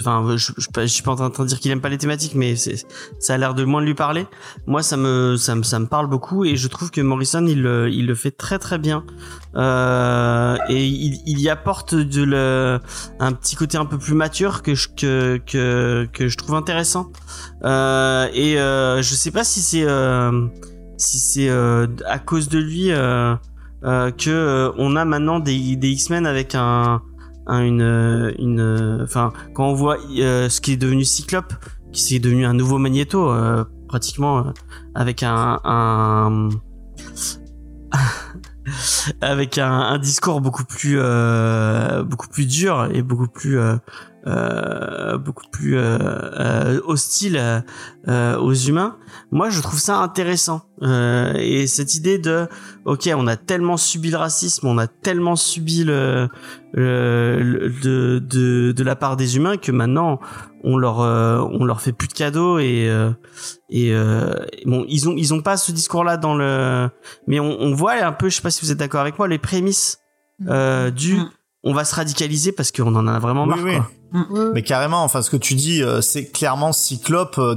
Enfin, 0.00 0.36
je, 0.36 0.52
je, 0.56 0.86
suis 0.86 1.02
pas 1.02 1.12
en 1.12 1.30
train 1.30 1.44
de 1.44 1.48
dire 1.48 1.58
qu'il 1.58 1.70
aime 1.70 1.80
pas 1.80 1.88
les 1.88 1.98
thématiques, 1.98 2.34
mais 2.34 2.56
ça 2.56 3.34
a 3.34 3.38
l'air 3.38 3.54
de 3.54 3.64
moins 3.64 3.80
lui 3.80 3.94
parler. 3.94 4.26
Moi, 4.66 4.82
ça 4.82 4.96
me, 4.96 5.36
ça 5.36 5.54
me, 5.54 5.62
ça 5.62 5.78
me 5.78 5.86
parle 5.86 6.08
beaucoup 6.08 6.44
et 6.44 6.56
je 6.56 6.68
trouve 6.68 6.90
que 6.90 7.00
Morrison, 7.00 7.44
il, 7.46 7.58
il 7.90 8.06
le 8.06 8.14
fait 8.14 8.30
très 8.30 8.58
très 8.58 8.78
bien. 8.78 9.04
Euh, 9.56 10.56
et 10.68 10.86
il, 10.86 11.20
il 11.26 11.40
y 11.40 11.48
apporte 11.48 11.94
de 11.94 12.22
le, 12.22 12.80
un 13.18 13.32
petit 13.32 13.56
côté 13.56 13.78
un 13.78 13.86
peu 13.86 13.98
plus 13.98 14.14
mature 14.14 14.62
que 14.62 14.74
je, 14.74 14.88
que, 14.88 15.40
que, 15.46 16.08
que 16.12 16.28
je 16.28 16.36
trouve 16.36 16.54
intéressant. 16.54 17.10
Euh, 17.64 18.28
et 18.34 18.60
euh, 18.60 19.02
je 19.02 19.14
sais 19.14 19.30
pas 19.30 19.44
si 19.44 19.60
c'est, 19.60 19.84
euh, 19.84 20.46
si 20.96 21.18
c'est 21.18 21.48
euh, 21.48 21.86
à 22.06 22.18
cause 22.18 22.48
de 22.48 22.58
lui 22.58 22.92
euh, 22.92 23.36
que 23.82 24.72
on 24.76 24.96
a 24.96 25.04
maintenant 25.04 25.40
des, 25.40 25.76
des 25.76 25.88
X-Men 25.88 26.26
avec 26.26 26.54
un, 26.54 27.02
un- 27.48 27.64
une, 27.64 28.34
une, 28.38 29.00
enfin, 29.02 29.32
quand 29.54 29.66
on 29.68 29.74
voit 29.74 29.98
euh, 30.18 30.48
ce 30.48 30.60
qui 30.60 30.72
est 30.72 30.76
devenu 30.76 31.04
Cyclope, 31.04 31.52
qui 31.92 32.16
est 32.16 32.20
devenu 32.20 32.46
un 32.46 32.54
nouveau 32.54 32.78
Magneto, 32.78 33.30
euh, 33.30 33.64
pratiquement 33.88 34.38
euh, 34.38 34.42
avec 34.94 35.22
un, 35.22 35.60
avec 39.20 39.58
un, 39.58 39.98
discours 39.98 40.40
beaucoup 40.40 40.64
plus 40.64 40.96
euh, 40.98 42.02
beaucoup 42.02 42.28
plus 42.28 42.46
dur 42.46 42.88
et 42.92 43.02
beaucoup 43.02 43.28
plus 43.28 43.58
euh, 43.58 43.72
euh, 43.72 43.76
beaucoup 45.18 45.46
plus 45.50 45.76
euh, 45.76 45.98
euh, 46.00 46.80
hostile 46.84 47.36
euh, 47.38 47.60
euh, 48.08 48.36
aux 48.38 48.52
humains. 48.54 48.96
Moi, 49.30 49.50
je 49.50 49.60
trouve 49.60 49.78
ça 49.80 49.96
intéressant 49.98 50.62
Euh, 50.80 51.32
et 51.36 51.66
cette 51.66 51.96
idée 51.96 52.18
de 52.18 52.46
ok, 52.84 53.10
on 53.16 53.26
a 53.26 53.36
tellement 53.36 53.76
subi 53.76 54.10
le 54.12 54.16
racisme, 54.16 54.64
on 54.68 54.78
a 54.78 54.86
tellement 54.86 55.34
subi 55.34 55.82
le, 55.82 56.28
le- 56.72 57.40
le- 57.42 57.68
de, 57.82 58.18
de 58.20 58.70
de 58.72 58.84
la 58.84 58.94
part 58.94 59.16
des 59.16 59.36
humains 59.36 59.56
que 59.56 59.72
maintenant 59.72 60.20
on 60.62 60.76
leur 60.78 61.00
euh, 61.00 61.40
on 61.50 61.64
leur 61.64 61.80
fait 61.80 61.92
plus 61.92 62.06
de 62.06 62.12
cadeaux 62.12 62.60
et 62.60 62.88
euh, 62.88 63.10
et 63.70 63.92
euh, 63.92 64.32
bon 64.66 64.84
ils 64.88 65.08
ont 65.08 65.14
ils 65.16 65.34
ont 65.34 65.42
pas 65.42 65.56
ce 65.56 65.72
discours 65.72 66.04
là 66.04 66.16
dans 66.16 66.36
le 66.36 66.88
mais 67.26 67.40
on, 67.40 67.60
on 67.60 67.74
voit 67.74 67.94
un 67.94 68.12
peu 68.12 68.28
je 68.28 68.36
sais 68.36 68.42
pas 68.42 68.52
si 68.52 68.64
vous 68.64 68.70
êtes 68.70 68.78
d'accord 68.78 69.00
avec 69.00 69.18
moi 69.18 69.26
les 69.26 69.38
prémices 69.38 69.98
euh, 70.48 70.92
du 70.92 71.16
Mm. 71.16 71.30
on 71.64 71.74
va 71.74 71.84
se 71.84 71.94
radicaliser 71.96 72.52
parce 72.52 72.70
qu'on 72.70 72.94
en 72.94 73.06
a 73.08 73.18
vraiment 73.18 73.42
Oui, 73.42 73.48
marre 73.48 73.64
oui. 73.64 73.74
quoi. 73.78 73.90
Mais 74.54 74.62
carrément, 74.62 75.04
enfin, 75.04 75.20
ce 75.22 75.28
que 75.30 75.36
tu 75.36 75.54
dis, 75.54 75.82
euh, 75.82 76.00
c'est 76.00 76.26
clairement 76.26 76.72
Cyclope. 76.72 77.36
euh, 77.38 77.54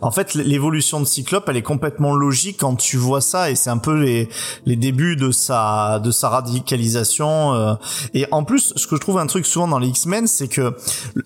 En 0.00 0.10
fait, 0.10 0.34
l'évolution 0.34 0.98
de 1.00 1.04
Cyclope, 1.04 1.44
elle 1.48 1.56
est 1.56 1.62
complètement 1.62 2.12
logique 2.14 2.56
quand 2.60 2.74
tu 2.74 2.96
vois 2.96 3.20
ça, 3.20 3.50
et 3.50 3.54
c'est 3.54 3.70
un 3.70 3.78
peu 3.78 3.94
les 4.00 4.28
les 4.66 4.76
débuts 4.76 5.14
de 5.16 5.30
sa 5.30 6.00
de 6.00 6.10
sa 6.10 6.28
radicalisation. 6.28 7.54
euh. 7.54 7.74
Et 8.14 8.26
en 8.32 8.44
plus, 8.44 8.72
ce 8.76 8.86
que 8.86 8.96
je 8.96 9.00
trouve 9.00 9.18
un 9.18 9.26
truc 9.26 9.46
souvent 9.46 9.68
dans 9.68 9.78
les 9.78 9.88
X-Men, 9.88 10.26
c'est 10.26 10.48
que 10.48 10.74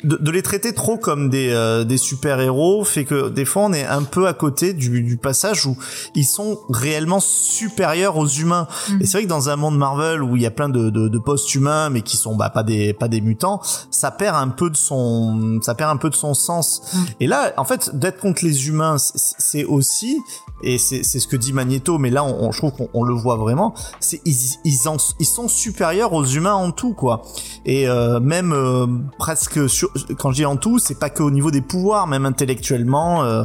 de, 0.04 0.16
de 0.16 0.30
les 0.30 0.42
traiter 0.42 0.74
trop 0.74 0.98
comme 0.98 1.30
des 1.30 1.50
euh, 1.52 1.84
des 1.84 1.96
super 1.98 2.40
héros 2.40 2.84
fait 2.84 3.04
que 3.04 3.28
des 3.28 3.44
fois 3.44 3.62
on 3.62 3.72
est 3.72 3.86
un 3.86 4.02
peu 4.02 4.26
à 4.26 4.34
côté 4.34 4.72
du 4.74 5.02
du 5.02 5.16
passage 5.16 5.66
où 5.66 5.76
ils 6.14 6.24
sont 6.26 6.60
réellement 6.68 7.20
supérieurs 7.20 8.16
aux 8.16 8.26
humains. 8.28 8.66
Mhm. 8.90 8.98
Et 9.00 9.06
c'est 9.06 9.18
vrai 9.18 9.24
que 9.24 9.28
dans 9.28 9.48
un 9.48 9.56
monde 9.56 9.78
Marvel 9.78 10.22
où 10.22 10.36
il 10.36 10.42
y 10.42 10.46
a 10.46 10.50
plein 10.50 10.68
de 10.68 10.90
de, 10.90 11.08
de 11.08 11.18
post-humains, 11.18 11.90
mais 11.90 12.02
qui 12.02 12.16
sont 12.16 12.36
bah 12.36 12.50
pas 12.50 12.62
des 12.62 12.92
pas 12.92 13.08
des 13.08 13.20
mutants, 13.20 13.60
ça 13.90 14.10
perd 14.10 14.36
un 14.36 14.48
peu 14.48 14.65
de 14.70 14.76
son 14.76 15.58
ça 15.62 15.74
perd 15.74 15.90
un 15.90 15.96
peu 15.96 16.10
de 16.10 16.14
son 16.14 16.34
sens. 16.34 16.82
Mm. 16.92 16.98
et 17.20 17.26
là 17.26 17.52
en 17.56 17.64
fait 17.64 17.94
d'être 17.96 18.18
contre 18.20 18.44
les 18.44 18.68
humains 18.68 18.96
c'est 18.98 19.64
aussi 19.64 20.18
et 20.62 20.78
c'est 20.78 21.02
c'est 21.02 21.18
ce 21.20 21.28
que 21.28 21.36
dit 21.36 21.52
Magneto 21.52 21.98
mais 21.98 22.10
là 22.10 22.24
on, 22.24 22.46
on- 22.48 22.52
je 22.52 22.58
trouve 22.58 22.72
qu'on 22.72 22.88
on 22.94 23.02
le 23.04 23.14
voit 23.14 23.36
vraiment 23.36 23.74
c'est 24.00 24.20
ils 24.24 24.36
ils, 24.64 24.88
en- 24.88 24.96
ils 25.20 25.26
sont 25.26 25.48
supérieurs 25.48 26.12
aux 26.12 26.24
humains 26.24 26.54
en 26.54 26.70
tout 26.72 26.94
quoi. 26.94 27.22
Et 27.64 27.88
euh, 27.88 28.20
même 28.20 28.52
euh, 28.52 28.86
presque 29.18 29.68
sur, 29.68 29.90
quand 30.18 30.30
je 30.30 30.36
dis 30.36 30.44
en 30.46 30.56
tout 30.56 30.78
c'est 30.78 30.98
pas 30.98 31.10
que 31.10 31.22
au 31.22 31.30
niveau 31.30 31.50
des 31.50 31.60
pouvoirs 31.60 32.06
même 32.06 32.26
intellectuellement 32.26 33.24
euh, 33.24 33.44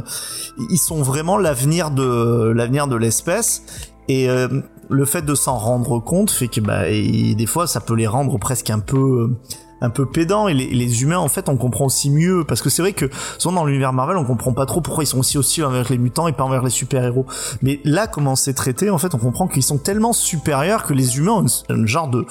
ils 0.70 0.78
sont 0.78 1.02
vraiment 1.02 1.36
l'avenir 1.36 1.90
de 1.90 2.52
l'avenir 2.54 2.86
de 2.88 2.96
l'espèce. 2.96 3.62
Et 4.08 4.28
euh, 4.28 4.48
le 4.88 5.04
fait 5.04 5.22
de 5.22 5.34
s'en 5.34 5.56
rendre 5.58 5.98
compte 6.00 6.30
fait 6.30 6.48
que 6.48 6.60
bah 6.60 6.88
et 6.88 7.34
des 7.34 7.46
fois 7.46 7.66
ça 7.66 7.80
peut 7.80 7.94
les 7.94 8.06
rendre 8.08 8.36
presque 8.38 8.68
un 8.70 8.80
peu 8.80 9.36
un 9.82 9.90
peu 9.90 10.06
pédants 10.06 10.48
et 10.48 10.54
les, 10.54 11.02
humains 11.02 11.18
en 11.18 11.28
fait 11.28 11.48
on 11.48 11.56
comprend 11.56 11.86
aussi 11.86 12.10
mieux 12.10 12.44
parce 12.44 12.62
que 12.62 12.70
c'est 12.70 12.82
vrai 12.82 12.92
que 12.92 13.10
souvent 13.38 13.56
dans 13.56 13.64
l'univers 13.64 13.92
Marvel 13.92 14.16
on 14.16 14.24
comprend 14.24 14.52
pas 14.52 14.66
trop 14.66 14.80
pourquoi 14.80 15.04
ils 15.04 15.06
sont 15.06 15.18
aussi 15.18 15.38
hostiles 15.38 15.64
envers 15.64 15.90
les 15.90 15.98
mutants 15.98 16.28
et 16.28 16.32
pas 16.32 16.44
envers 16.44 16.62
les 16.62 16.70
super 16.70 17.02
héros 17.04 17.26
mais 17.62 17.80
là 17.84 18.06
comment 18.06 18.36
c'est 18.36 18.54
traité 18.54 18.90
en 18.90 18.98
fait 18.98 19.14
on 19.14 19.18
comprend 19.18 19.48
qu'ils 19.48 19.62
sont 19.62 19.78
tellement 19.78 20.12
supérieurs 20.12 20.84
que 20.84 20.92
les 20.92 21.18
humains 21.18 21.32
ont 21.32 21.46
un 21.68 21.86
genre 21.86 22.08
de 22.08 22.24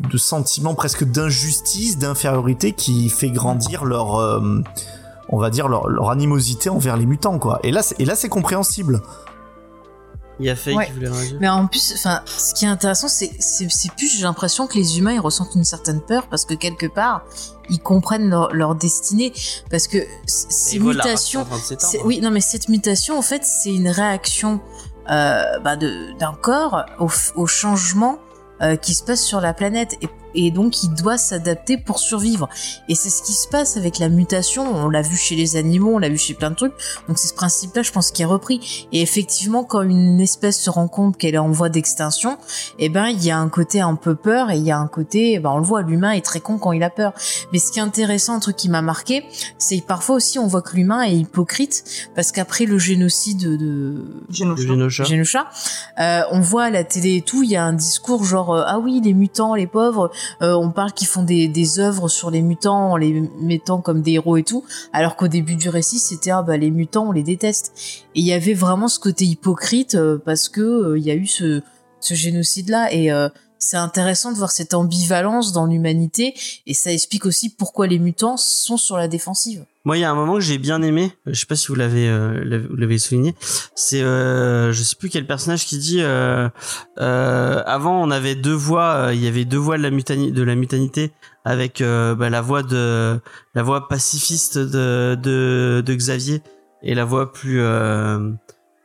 de 0.00 0.18
sentiment 0.18 0.74
presque 0.74 1.04
d'injustice 1.04 1.98
d'infériorité 1.98 2.72
qui 2.72 3.08
fait 3.08 3.30
grandir 3.30 3.84
leur 3.84 4.16
euh, 4.16 4.62
on 5.28 5.38
va 5.38 5.50
dire 5.50 5.68
leur, 5.68 5.88
leur 5.88 6.10
animosité 6.10 6.70
envers 6.70 6.96
les 6.96 7.06
mutants 7.06 7.38
quoi. 7.38 7.60
Et 7.62 7.70
là 7.70 7.82
et 7.98 8.04
là 8.04 8.16
c'est 8.16 8.28
compréhensible 8.28 9.02
Il 10.38 10.46
y 10.46 10.50
a 10.50 10.56
Faye 10.56 10.76
Ouais. 10.76 10.86
qui 10.86 10.92
voulait 10.92 11.08
réagir. 11.08 11.38
Mais 11.40 11.48
en 11.48 11.66
plus, 11.66 11.94
enfin, 11.94 12.20
ce 12.26 12.52
qui 12.54 12.66
est 12.66 12.68
intéressant, 12.68 13.08
c'est, 13.08 13.30
c'est, 13.38 13.70
c'est 13.70 13.90
plus 13.92 14.06
j'ai 14.14 14.22
l'impression 14.24 14.66
que 14.66 14.74
les 14.74 14.98
humains 14.98 15.12
ils 15.12 15.20
ressentent 15.20 15.54
une 15.54 15.64
certaine 15.64 16.00
peur 16.00 16.26
parce 16.28 16.44
que 16.44 16.52
quelque 16.54 16.86
part 16.86 17.24
ils 17.70 17.80
comprennent 17.80 18.28
leur, 18.28 18.52
leur 18.52 18.74
destinée 18.74 19.32
parce 19.70 19.88
que 19.88 19.98
c- 20.26 20.46
ces 20.50 20.78
mutations, 20.78 21.46
c'est 21.62 21.80
c'est- 21.80 22.02
oui, 22.02 22.20
non, 22.20 22.30
mais 22.30 22.40
cette 22.42 22.68
mutation 22.68 23.18
en 23.18 23.22
fait 23.22 23.44
c'est 23.44 23.74
une 23.74 23.88
réaction 23.88 24.60
euh, 25.10 25.58
bah, 25.60 25.76
de, 25.76 26.12
d'un 26.18 26.34
corps 26.34 26.84
au, 26.98 27.08
au 27.36 27.46
changement 27.46 28.18
euh, 28.62 28.76
qui 28.76 28.94
se 28.94 29.02
passe 29.04 29.22
sur 29.22 29.40
la 29.40 29.54
planète 29.54 29.96
et, 30.02 30.08
et 30.36 30.50
donc 30.50 30.82
il 30.82 30.94
doit 30.94 31.18
s'adapter 31.18 31.78
pour 31.78 31.98
survivre. 31.98 32.48
Et 32.88 32.94
c'est 32.94 33.10
ce 33.10 33.22
qui 33.22 33.32
se 33.32 33.48
passe 33.48 33.76
avec 33.76 33.98
la 33.98 34.08
mutation. 34.08 34.64
On 34.64 34.88
l'a 34.88 35.02
vu 35.02 35.16
chez 35.16 35.34
les 35.34 35.56
animaux, 35.56 35.94
on 35.94 35.98
l'a 35.98 36.08
vu 36.08 36.18
chez 36.18 36.34
plein 36.34 36.50
de 36.50 36.56
trucs. 36.56 36.74
Donc 37.08 37.18
c'est 37.18 37.28
ce 37.28 37.34
principe-là, 37.34 37.82
je 37.82 37.92
pense, 37.92 38.10
qui 38.10 38.22
est 38.22 38.26
repris. 38.26 38.88
Et 38.92 39.02
effectivement, 39.02 39.64
quand 39.64 39.82
une 39.82 40.20
espèce 40.20 40.60
se 40.60 40.70
rend 40.70 40.88
compte 40.88 41.16
qu'elle 41.16 41.34
est 41.34 41.38
en 41.38 41.50
voie 41.50 41.68
d'extinction, 41.68 42.38
eh 42.78 42.88
ben 42.88 43.06
il 43.08 43.24
y 43.24 43.30
a 43.30 43.38
un 43.38 43.48
côté 43.48 43.80
un 43.80 43.94
peu 43.94 44.14
peur 44.14 44.50
et 44.50 44.56
il 44.56 44.64
y 44.64 44.70
a 44.70 44.78
un 44.78 44.88
côté, 44.88 45.32
eh 45.32 45.38
ben 45.38 45.50
on 45.50 45.58
le 45.58 45.64
voit, 45.64 45.82
l'humain 45.82 46.12
est 46.12 46.24
très 46.24 46.40
con 46.40 46.58
quand 46.58 46.72
il 46.72 46.82
a 46.82 46.90
peur. 46.90 47.12
Mais 47.52 47.58
ce 47.58 47.72
qui 47.72 47.78
est 47.78 47.82
intéressant, 47.82 48.34
un 48.34 48.40
truc 48.40 48.56
qui 48.56 48.68
m'a 48.68 48.82
marqué, 48.82 49.24
c'est 49.58 49.80
que 49.80 49.86
parfois 49.86 50.16
aussi 50.16 50.38
on 50.38 50.46
voit 50.46 50.62
que 50.62 50.76
l'humain 50.76 51.02
est 51.02 51.16
hypocrite 51.16 51.84
parce 52.14 52.32
qu'après 52.32 52.66
le 52.66 52.78
génocide 52.78 53.56
de. 53.58 54.04
Genosha. 54.30 55.04
Genosha, 55.04 55.48
euh, 55.98 56.22
on 56.30 56.40
voit 56.40 56.64
à 56.64 56.70
la 56.70 56.84
télé 56.84 57.16
et 57.16 57.22
tout, 57.22 57.42
il 57.42 57.50
y 57.50 57.56
a 57.56 57.64
un 57.64 57.72
discours 57.72 58.24
genre 58.24 58.54
euh, 58.54 58.64
ah 58.66 58.78
oui 58.78 59.00
les 59.02 59.14
mutants, 59.14 59.54
les 59.54 59.66
pauvres, 59.66 60.10
euh, 60.42 60.54
on 60.54 60.70
parle 60.70 60.92
qu'ils 60.92 61.08
font 61.08 61.22
des, 61.22 61.48
des 61.48 61.78
œuvres 61.78 62.08
sur 62.08 62.30
les 62.30 62.42
mutants 62.42 62.92
en 62.92 62.96
les 62.96 63.22
mettant 63.40 63.80
comme 63.80 64.02
des 64.02 64.12
héros 64.12 64.36
et 64.36 64.42
tout, 64.42 64.64
alors 64.92 65.16
qu'au 65.16 65.28
début 65.28 65.56
du 65.56 65.68
récit 65.68 65.98
c'était 65.98 66.30
ah 66.30 66.42
bah 66.42 66.56
les 66.56 66.70
mutants 66.70 67.08
on 67.08 67.12
les 67.12 67.22
déteste. 67.22 67.72
Et 68.14 68.20
il 68.20 68.26
y 68.26 68.32
avait 68.32 68.54
vraiment 68.54 68.88
ce 68.88 68.98
côté 68.98 69.24
hypocrite 69.24 69.94
euh, 69.94 70.18
parce 70.24 70.48
que 70.48 70.60
euh, 70.60 70.98
il 70.98 71.04
y 71.04 71.10
a 71.10 71.14
eu 71.14 71.26
ce, 71.26 71.62
ce 72.00 72.14
génocide 72.14 72.68
là 72.68 72.92
et 72.92 73.10
euh, 73.10 73.28
c'est 73.58 73.76
intéressant 73.76 74.32
de 74.32 74.36
voir 74.36 74.50
cette 74.50 74.74
ambivalence 74.74 75.52
dans 75.52 75.66
l'humanité 75.66 76.34
et 76.66 76.74
ça 76.74 76.92
explique 76.92 77.26
aussi 77.26 77.48
pourquoi 77.48 77.86
les 77.86 77.98
mutants 77.98 78.36
sont 78.36 78.76
sur 78.76 78.96
la 78.96 79.08
défensive. 79.08 79.64
Moi, 79.86 79.96
il 79.96 80.00
y 80.00 80.04
a 80.04 80.10
un 80.10 80.14
moment 80.16 80.34
que 80.34 80.40
j'ai 80.40 80.58
bien 80.58 80.82
aimé. 80.82 81.12
euh, 81.26 81.30
Je 81.32 81.38
sais 81.40 81.46
pas 81.46 81.54
si 81.54 81.68
vous 81.68 81.76
l'avez, 81.76 82.08
euh, 82.08 82.42
l'avez- 82.44 82.66
vous 82.66 82.74
l'avez 82.76 82.98
souligné. 82.98 83.36
C'est, 83.76 84.02
euh, 84.02 84.72
je 84.72 84.82
sais 84.82 84.96
plus 84.96 85.08
quel 85.08 85.26
personnage 85.28 85.64
qui 85.64 85.78
dit. 85.78 86.00
Euh, 86.02 86.48
euh, 86.98 87.62
avant, 87.66 88.02
on 88.02 88.10
avait 88.10 88.34
deux 88.34 88.52
voix. 88.52 89.06
euh, 89.06 89.14
Il 89.14 89.22
y 89.22 89.28
avait 89.28 89.44
deux 89.44 89.58
voix 89.58 89.78
de 89.78 89.82
la 89.84 89.90
mutani- 89.90 90.32
de 90.32 90.42
la 90.42 90.56
mutanité 90.56 91.12
avec 91.44 91.80
euh, 91.80 92.16
bah, 92.16 92.30
la 92.30 92.40
voix 92.40 92.64
de 92.64 93.20
la 93.54 93.62
voix 93.62 93.86
pacifiste 93.88 94.58
de 94.58 95.16
de, 95.22 95.82
de 95.86 95.94
Xavier 95.94 96.42
et 96.82 96.94
la 96.96 97.04
voix 97.04 97.32
plus 97.32 97.60
euh, 97.60 98.32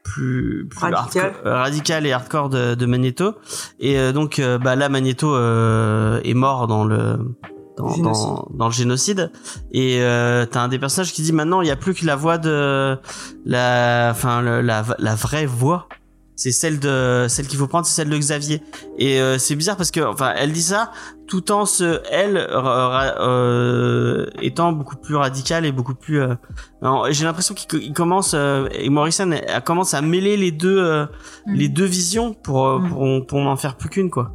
plus, 0.03 0.67
plus 0.69 0.79
radicale 1.45 2.05
et 2.05 2.11
hardcore 2.11 2.49
de, 2.49 2.75
de 2.75 2.85
Magneto. 2.85 3.33
Et 3.79 4.11
donc, 4.13 4.39
bah 4.63 4.75
là, 4.75 4.87
Magneto 4.89 5.33
euh, 5.35 6.19
est 6.23 6.33
mort 6.35 6.67
dans 6.67 6.85
le 6.85 7.17
dans, 7.81 7.97
dans, 8.11 8.47
dans 8.53 8.65
le 8.67 8.71
génocide. 8.73 9.31
Et 9.71 9.97
euh, 10.01 10.45
t'as 10.45 10.61
un 10.61 10.67
des 10.67 10.79
personnages 10.79 11.11
qui 11.13 11.21
dit 11.21 11.33
maintenant 11.33 11.61
il 11.61 11.67
y 11.67 11.71
a 11.71 11.75
plus 11.75 11.93
que 11.93 12.05
la 12.05 12.15
voix 12.15 12.37
de 12.37 12.97
la 13.45 14.09
enfin 14.11 14.41
le- 14.41 14.61
la 14.61 14.83
la 14.99 15.15
vraie 15.15 15.45
voix. 15.45 15.87
C'est 16.35 16.51
celle 16.51 16.79
de 16.79 17.27
celle 17.29 17.45
qu'il 17.45 17.59
faut 17.59 17.67
prendre 17.67 17.85
c'est 17.85 17.93
celle 17.93 18.09
de 18.09 18.17
Xavier. 18.17 18.63
Et 18.97 19.19
euh, 19.21 19.37
c'est 19.37 19.55
bizarre 19.55 19.77
parce 19.77 19.91
que 19.91 19.99
enfin 20.01 20.33
elle 20.35 20.51
dit 20.53 20.61
ça 20.63 20.91
tout 21.27 21.51
en 21.51 21.65
se 21.65 22.01
elle 22.11 22.37
euh, 23.19 24.25
étant 24.41 24.71
beaucoup 24.71 24.95
plus 24.95 25.15
radicale 25.15 25.65
et 25.65 25.71
beaucoup 25.71 25.93
plus 25.95 26.19
euh, 26.21 26.35
j'ai 27.11 27.25
l'impression 27.25 27.53
qu'il 27.55 27.67
co- 27.67 27.77
il 27.83 27.93
commence 27.93 28.33
euh, 28.33 28.67
et 28.73 28.89
Morrison 28.89 29.29
elle 29.31 29.61
commence 29.63 29.93
à 29.93 30.01
mêler 30.01 30.35
les 30.37 30.51
deux 30.51 30.77
euh, 30.79 31.05
Mm. 31.47 31.53
les 31.55 31.69
deux 31.69 31.85
visions 31.85 32.33
pour, 32.33 32.79
Mm. 32.79 32.89
pour 32.89 33.25
pour 33.27 33.39
en 33.39 33.55
faire 33.57 33.75
plus 33.77 33.89
qu'une 33.89 34.09
quoi. 34.09 34.31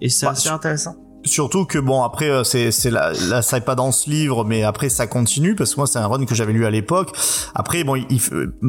Et 0.00 0.08
c'est 0.08 0.26
Bah, 0.26 0.32
assez 0.32 0.48
intéressant 0.48 0.96
Surtout 1.24 1.66
que 1.66 1.78
bon 1.78 2.02
après 2.02 2.30
euh, 2.30 2.44
c'est 2.44 2.70
c'est 2.70 2.90
là 2.90 3.12
là 3.28 3.42
ça 3.42 3.58
est 3.58 3.60
pas 3.60 3.74
dans 3.74 3.92
ce 3.92 4.08
livre 4.08 4.44
mais 4.44 4.62
après 4.62 4.88
ça 4.88 5.06
continue 5.06 5.54
parce 5.54 5.74
que 5.74 5.80
moi 5.80 5.86
c'est 5.86 5.98
un 5.98 6.06
run 6.06 6.24
que 6.24 6.34
j'avais 6.34 6.52
lu 6.52 6.64
à 6.64 6.70
l'époque. 6.70 7.12
Après 7.54 7.84
bon 7.84 7.94
il, 7.96 8.06
il, 8.10 8.20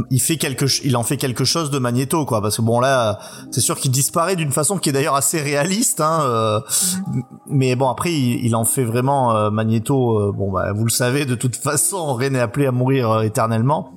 il 0.09 0.19
fait 0.21 0.37
quelque 0.37 0.65
il 0.83 0.97
en 0.97 1.03
fait 1.03 1.17
quelque 1.17 1.45
chose 1.45 1.71
de 1.71 1.79
Magneto 1.79 2.25
quoi 2.25 2.41
parce 2.41 2.57
que 2.57 2.61
bon 2.61 2.79
là 2.81 3.19
c'est 3.51 3.61
sûr 3.61 3.77
qu'il 3.77 3.91
disparaît 3.91 4.35
d'une 4.35 4.51
façon 4.51 4.77
qui 4.77 4.89
est 4.89 4.91
d'ailleurs 4.91 5.15
assez 5.15 5.39
réaliste 5.41 6.01
hein 6.01 6.19
euh, 6.23 6.59
mais 7.47 7.75
bon 7.75 7.87
après 7.89 8.11
il, 8.11 8.45
il 8.45 8.55
en 8.55 8.65
fait 8.65 8.83
vraiment 8.83 9.33
euh, 9.35 9.49
Magneto 9.49 10.19
euh, 10.19 10.31
bon 10.31 10.51
bah 10.51 10.73
vous 10.73 10.83
le 10.83 10.91
savez 10.91 11.25
de 11.25 11.35
toute 11.35 11.55
façon 11.61 12.13
rien 12.15 12.31
n'est 12.31 12.39
appelé 12.39 12.65
à 12.65 12.71
mourir 12.71 13.09
euh, 13.09 13.21
éternellement. 13.21 13.93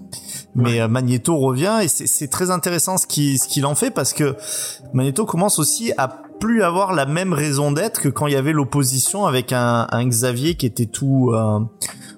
Mais 0.55 0.81
euh, 0.81 0.87
Magneto 0.87 1.37
revient 1.37 1.81
et 1.83 1.89
c'est 1.89 2.07
c'est 2.07 2.29
très 2.29 2.51
intéressant 2.51 2.97
ce 2.97 3.07
qu'il 3.07 3.39
ce 3.39 3.49
qu'il 3.49 3.67
en 3.67 3.75
fait 3.75 3.91
parce 3.91 4.13
que 4.13 4.37
Magneto 4.93 5.25
commence 5.27 5.59
aussi 5.59 5.93
à 5.99 6.23
plus 6.39 6.62
avoir 6.62 6.93
la 6.93 7.06
même 7.06 7.32
raison 7.32 7.73
d'être 7.73 8.01
que 8.01 8.09
quand 8.09 8.27
il 8.27 8.32
y 8.32 8.36
avait 8.36 8.52
l'opposition 8.52 9.27
avec 9.27 9.52
un, 9.52 9.86
un 9.90 10.06
Xavier 10.06 10.55
qui 10.56 10.66
était 10.66 10.86
tout, 10.86 11.32
euh, 11.32 11.61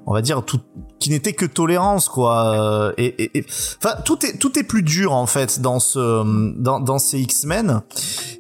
on 0.07 0.13
va 0.13 0.23
dire 0.23 0.43
tout, 0.45 0.61
qui 0.99 1.11
n'était 1.11 1.33
que 1.33 1.47
tolérance 1.47 2.09
quoi. 2.09 2.61
Euh, 2.61 2.93
Et, 2.99 3.45
enfin 3.79 3.97
tout 4.05 4.25
est 4.25 4.39
tout 4.39 4.59
est 4.59 4.63
plus 4.63 4.83
dur 4.83 5.13
en 5.13 5.27
fait 5.27 5.61
dans 5.61 5.79
ce 5.81 6.25
dans, 6.59 6.81
dans 6.81 6.99
ces 6.99 7.21
X-Men 7.21 7.83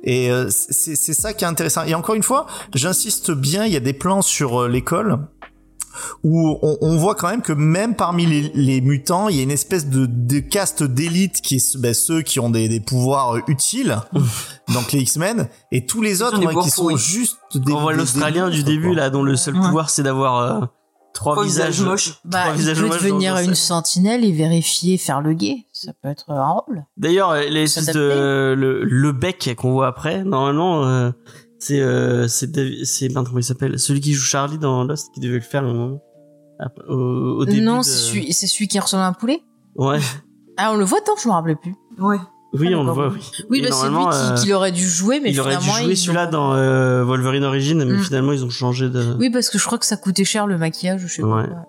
et 0.02 0.30
euh, 0.30 0.48
c'est 0.50 0.96
c'est 0.96 1.14
ça 1.14 1.32
qui 1.32 1.44
est 1.44 1.48
intéressant. 1.48 1.84
Et 1.84 1.94
encore 1.94 2.14
une 2.14 2.22
fois, 2.22 2.46
j'insiste 2.74 3.30
bien, 3.32 3.66
il 3.66 3.72
y 3.72 3.76
a 3.76 3.80
des 3.80 3.92
plans 3.92 4.22
sur 4.22 4.62
euh, 4.62 4.68
l'école 4.68 5.18
où 6.23 6.59
on, 6.62 6.78
on 6.81 6.97
voit 6.97 7.14
quand 7.14 7.28
même 7.28 7.43
que 7.43 7.52
même 7.52 7.94
parmi 7.94 8.27
les, 8.27 8.51
les 8.55 8.81
mutants, 8.81 9.28
il 9.28 9.36
y 9.36 9.40
a 9.40 9.43
une 9.43 9.51
espèce 9.51 9.89
de, 9.89 10.06
de 10.06 10.39
caste 10.40 10.82
d'élite 10.82 11.40
qui 11.40 11.56
est 11.56 11.77
ben, 11.78 11.94
ceux 11.94 12.23
qui 12.23 12.40
ont 12.40 12.51
des, 12.51 12.68
des 12.68 12.81
pouvoirs 12.81 13.36
utiles, 13.48 13.98
donc 14.74 14.93
les 14.93 15.01
X-Men, 15.01 15.48
et 15.73 15.86
tous 15.86 16.02
les 16.02 16.23
autres 16.23 16.39
ouais, 16.44 16.55
qui 16.62 16.70
sont 16.70 16.97
juste 16.97 17.39
des. 17.55 17.73
On 17.73 17.81
voit 17.81 17.94
l'Australien 17.94 18.48
du 18.48 18.62
début 18.62 18.89
quoi. 18.89 18.97
là, 18.97 19.10
dont 19.10 19.23
le 19.23 19.36
seul 19.36 19.56
Ouais. 19.56 19.62
pouvoir 19.62 19.89
c'est 19.90 20.02
d'avoir 20.02 20.39
euh, 20.40 20.66
trois 21.14 21.35
Trois 21.35 21.44
visages 21.44 21.81
moches. 21.81 22.20
Bah, 22.24 22.43
trois 22.43 22.55
il 22.55 22.59
visages 22.59 22.78
peut 22.78 22.89
moches 22.89 23.02
devenir 23.02 23.39
une 23.39 23.55
sentinelle 23.55 24.24
et 24.24 24.32
vérifier, 24.32 24.98
faire 24.98 25.23
le 25.23 25.32
guet. 25.32 25.66
Ça 25.73 25.93
peut 26.02 26.09
être 26.09 26.28
un 26.28 26.47
rôle. 26.47 26.85
D'ailleurs, 26.98 27.32
de 27.32 28.55
le 28.86 29.12
bec 29.12 29.55
qu'on 29.56 29.73
voit 29.73 29.86
après, 29.86 30.24
normalement, 30.24 30.85
euh, 30.85 31.10
c'est 31.58 31.80
euh, 31.80 32.28
c'est 32.28 32.46
ben, 33.12 33.24
comment 33.24 33.38
il 33.38 33.44
s'appelle, 33.44 33.78
celui 33.78 34.00
qui 34.00 34.12
joue 34.12 34.24
Charlie 34.24 34.58
dans 34.58 34.84
Lost 34.84 35.08
qui 35.14 35.20
devait 35.20 35.34
le 35.36 35.40
faire 35.40 35.64
un 35.64 35.72
moment. 35.72 36.00
Au, 36.88 36.94
au 37.40 37.44
début. 37.44 37.60
non, 37.60 37.78
de- 37.78 37.82
c'est 37.82 37.90
celui, 37.90 38.32
c'est 38.32 38.46
celui 38.46 38.66
qui 38.68 38.78
ressemble 38.78 39.02
à 39.02 39.06
un 39.08 39.12
poulet? 39.12 39.40
Ouais. 39.74 39.98
Ah, 40.56 40.72
on 40.72 40.76
le 40.76 40.84
voit 40.86 41.00
tant, 41.02 41.12
je 41.22 41.28
me 41.28 41.32
rappelais 41.34 41.54
plus. 41.56 41.74
Ouais. 41.98 42.16
Oui, 42.54 42.68
Ah, 42.72 42.78
on 42.78 42.84
le 42.84 42.92
voit. 42.92 43.08
Oui. 43.08 43.20
Oui, 43.50 43.60
bah, 43.60 43.68
c'est 43.72 43.88
lui 43.90 43.96
qui, 43.98 44.06
euh, 44.14 44.34
qui 44.36 44.52
aurait 44.54 44.72
dû 44.72 44.88
jouer, 44.88 45.20
mais 45.20 45.30
il 45.32 45.38
aurait 45.40 45.56
dû 45.56 45.62
finalement, 45.64 45.84
jouer 45.84 45.94
celui-là 45.96 46.26
dans 46.28 46.54
euh, 46.54 47.04
Wolverine 47.04 47.44
Origins, 47.44 47.84
mais 47.84 47.92
Mm. 47.98 48.02
finalement 48.02 48.32
ils 48.32 48.42
ont 48.44 48.48
changé 48.50 48.88
de. 48.88 49.14
Oui, 49.18 49.28
parce 49.28 49.50
que 49.50 49.58
je 49.58 49.64
crois 49.66 49.76
que 49.76 49.84
ça 49.84 49.98
coûtait 49.98 50.24
cher 50.24 50.46
le 50.46 50.56
maquillage, 50.56 51.02
je 51.02 51.08
sais 51.08 51.22
Ouais. 51.22 51.46
pas. 51.46 51.66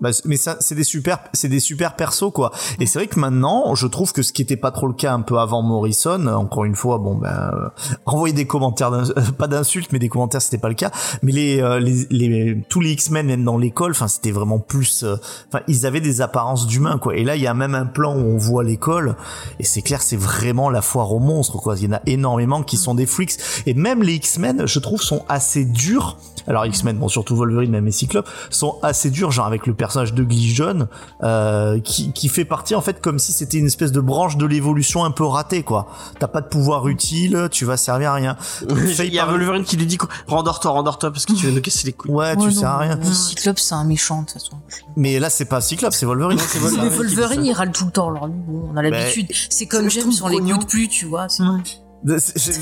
Bah, 0.00 0.10
mais 0.24 0.36
ça, 0.36 0.56
c'est 0.58 0.74
des 0.74 0.84
super, 0.84 1.20
c'est 1.32 1.48
des 1.48 1.60
super 1.60 1.94
persos 1.94 2.32
quoi. 2.32 2.50
Et 2.80 2.86
c'est 2.86 2.98
vrai 2.98 3.06
que 3.06 3.18
maintenant, 3.18 3.74
je 3.74 3.86
trouve 3.86 4.12
que 4.12 4.22
ce 4.22 4.32
qui 4.32 4.42
était 4.42 4.56
pas 4.56 4.72
trop 4.72 4.88
le 4.88 4.92
cas 4.92 5.12
un 5.14 5.20
peu 5.20 5.38
avant 5.38 5.62
Morrison, 5.62 6.26
encore 6.26 6.64
une 6.64 6.74
fois, 6.74 6.98
bon 6.98 7.14
ben, 7.14 7.28
euh, 7.54 7.68
envoyer 8.04 8.34
des 8.34 8.46
commentaires, 8.46 8.92
euh, 8.92 9.04
pas 9.38 9.46
d'insultes, 9.46 9.92
mais 9.92 10.00
des 10.00 10.08
commentaires, 10.08 10.42
c'était 10.42 10.58
pas 10.58 10.68
le 10.68 10.74
cas. 10.74 10.90
Mais 11.22 11.30
les, 11.30 11.60
euh, 11.62 11.78
les, 11.78 12.06
les, 12.10 12.64
tous 12.68 12.80
les 12.80 12.90
X-Men 12.90 13.26
même 13.26 13.44
dans 13.44 13.56
l'école, 13.56 13.92
enfin, 13.92 14.08
c'était 14.08 14.32
vraiment 14.32 14.58
plus, 14.58 15.04
euh, 15.04 15.16
enfin, 15.48 15.62
ils 15.68 15.86
avaient 15.86 16.00
des 16.00 16.20
apparences 16.20 16.66
d'humains 16.66 16.98
quoi. 16.98 17.16
Et 17.16 17.22
là, 17.22 17.36
il 17.36 17.42
y 17.42 17.46
a 17.46 17.54
même 17.54 17.76
un 17.76 17.86
plan 17.86 18.16
où 18.16 18.20
on 18.20 18.36
voit 18.36 18.64
l'école, 18.64 19.16
et 19.60 19.64
c'est 19.64 19.82
clair, 19.82 20.02
c'est 20.02 20.16
vraiment 20.16 20.70
la 20.70 20.82
foire 20.82 21.12
aux 21.12 21.20
monstres 21.20 21.58
quoi. 21.58 21.76
Il 21.76 21.84
y 21.84 21.86
en 21.86 21.96
a 21.96 22.02
énormément 22.06 22.64
qui 22.64 22.76
sont 22.76 22.94
des 22.94 23.06
freaks. 23.06 23.38
Et 23.66 23.74
même 23.74 24.02
les 24.02 24.14
X-Men, 24.14 24.66
je 24.66 24.78
trouve, 24.80 25.00
sont 25.00 25.24
assez 25.28 25.64
durs. 25.64 26.18
Alors 26.46 26.66
X-Men, 26.66 26.98
bon 26.98 27.08
surtout 27.08 27.36
Wolverine, 27.36 27.70
même 27.70 27.86
les 27.86 27.92
Cyclopes, 27.92 28.28
sont 28.50 28.76
assez 28.82 29.10
durs, 29.10 29.30
genre 29.30 29.46
avec 29.46 29.66
le 29.66 29.72
personnage 29.84 30.14
de 30.14 30.24
Glijon, 30.24 30.88
euh, 31.22 31.78
qui, 31.80 32.12
qui 32.12 32.28
fait 32.30 32.46
partie 32.46 32.74
en 32.74 32.80
fait 32.80 33.02
comme 33.02 33.18
si 33.18 33.32
c'était 33.32 33.58
une 33.58 33.66
espèce 33.66 33.92
de 33.92 34.00
branche 34.00 34.38
de 34.38 34.46
l'évolution 34.46 35.04
un 35.04 35.10
peu 35.10 35.24
ratée 35.24 35.62
quoi. 35.62 35.88
T'as 36.18 36.26
pas 36.26 36.40
de 36.40 36.48
pouvoir 36.48 36.88
utile, 36.88 37.48
tu 37.50 37.66
vas 37.66 37.76
servir 37.76 38.12
à 38.12 38.14
rien. 38.14 38.36
Il 38.98 39.12
y 39.12 39.18
a 39.18 39.26
Wolverine 39.26 39.64
qui 39.64 39.76
lui 39.76 39.84
dit 39.84 39.98
quoi, 39.98 40.08
rendors-toi, 40.26 40.70
rendors-toi 40.70 41.10
parce 41.12 41.26
que 41.26 41.34
tu 41.34 41.44
veux 41.46 41.52
nous 41.52 41.60
casser 41.60 41.86
les 41.86 41.92
couilles. 41.92 42.10
Ouais, 42.12 42.34
tu 42.36 42.44
Ouais, 42.44 42.50
sers 42.50 42.70
à 42.70 42.72
non, 42.72 42.78
rien. 42.78 42.96
Le 42.96 43.12
Cyclope, 43.12 43.58
c'est 43.58 43.74
un 43.74 43.84
méchant, 43.84 44.22
de 44.22 44.26
toute 44.26 44.32
façon. 44.40 44.56
Mais 44.96 45.18
là 45.18 45.28
c'est 45.28 45.44
pas 45.44 45.60
Cyclope, 45.60 45.92
c'est 45.92 46.06
Wolverine. 46.06 46.38
c'est 46.38 46.58
Mais 46.60 46.68
Wolverine. 46.70 46.90
Wolverine, 46.96 47.44
il 47.44 47.52
râle 47.52 47.72
tout 47.72 47.84
le 47.84 47.90
temps, 47.90 48.08
alors 48.08 48.28
on 48.72 48.74
a 48.76 48.82
l'habitude. 48.82 49.26
c'est 49.50 49.66
comme 49.66 49.90
James, 49.90 50.12
on 50.22 50.28
l'écoute 50.28 50.66
plus, 50.66 50.88
tu 50.88 51.04
vois. 51.04 51.26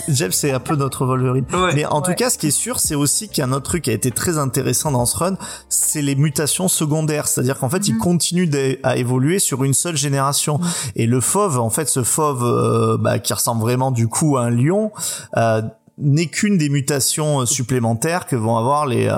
Jeff 0.08 0.32
c'est 0.32 0.52
un 0.52 0.60
peu 0.60 0.76
notre 0.76 1.04
Wolverine. 1.04 1.44
Ouais. 1.52 1.74
Mais 1.74 1.84
en 1.84 2.00
tout 2.02 2.14
cas, 2.14 2.30
ce 2.30 2.38
qui 2.38 2.46
est 2.48 2.50
sûr, 2.52 2.78
c'est 2.80 2.94
aussi 2.94 3.28
qu'il 3.28 3.38
y 3.38 3.40
a 3.42 3.46
un 3.46 3.52
autre 3.52 3.64
truc 3.64 3.84
qui 3.84 3.90
a 3.90 3.92
été 3.92 4.10
très 4.10 4.38
intéressant 4.38 4.92
dans 4.92 5.06
ce 5.06 5.16
run, 5.16 5.36
c'est 5.68 6.02
les 6.02 6.14
mutations 6.14 6.68
secondaires. 6.68 7.26
C'est-à-dire 7.28 7.58
qu'en 7.58 7.68
fait, 7.68 7.88
il 7.88 7.94
Mhm. 7.94 8.00
continue 8.00 8.50
à 8.82 8.96
évoluer 8.96 9.38
sur 9.38 9.64
une 9.64 9.74
seule 9.74 9.96
génération. 9.96 10.60
Et 10.96 11.06
le 11.06 11.20
fauve, 11.20 11.58
en 11.58 11.70
fait, 11.70 11.88
ce 11.88 12.02
fauve 12.02 12.44
euh, 12.44 12.96
bah, 12.98 13.18
qui 13.18 13.32
ressemble 13.32 13.60
vraiment 13.62 13.90
du 13.90 14.08
coup 14.08 14.36
à 14.36 14.42
un 14.44 14.50
lion, 14.50 14.92
euh, 15.36 15.62
n'est 15.98 16.26
qu'une 16.26 16.56
des 16.56 16.68
mutations 16.68 17.42
euh, 17.42 17.46
supplémentaires 17.46 18.26
que 18.26 18.34
vont 18.36 18.56
avoir 18.56 18.86
les 18.86 19.08
euh, 19.08 19.16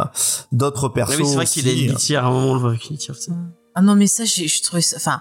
d'autres 0.53 0.89
Ah 0.91 0.95
persos. 0.95 1.19
oui, 1.19 1.27
c'est 1.27 1.35
vrai 1.37 1.47
qu'il 1.47 1.69
une 1.69 1.91
litière, 1.91 2.25
à 2.25 2.29
un 2.29 2.31
moment 2.33 2.51
on 2.51 2.55
le 2.55 2.61
voit 2.61 2.75
litière. 2.91 3.17
c'est- 3.19 3.31
Ah 3.75 3.83
non, 3.83 3.95
mais 3.95 4.07
ça, 4.07 4.25
j'ai, 4.25 4.49
je 4.49 4.63
trouvais 4.63 4.83
ça, 4.83 4.97
enfin. 4.97 5.21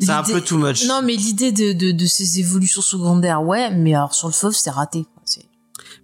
C'est 0.00 0.10
un 0.10 0.22
peu 0.22 0.40
too 0.40 0.58
much. 0.58 0.86
Non, 0.86 1.00
mais 1.02 1.16
l'idée 1.16 1.52
de, 1.52 1.72
de, 1.72 1.92
de 1.92 2.06
ces 2.06 2.38
évolutions 2.38 2.82
secondaires, 2.82 3.42
ouais, 3.42 3.70
mais 3.70 3.94
alors 3.94 4.14
sur 4.14 4.28
le 4.28 4.32
fauve, 4.34 4.52
c'est 4.52 4.70
raté. 4.70 5.06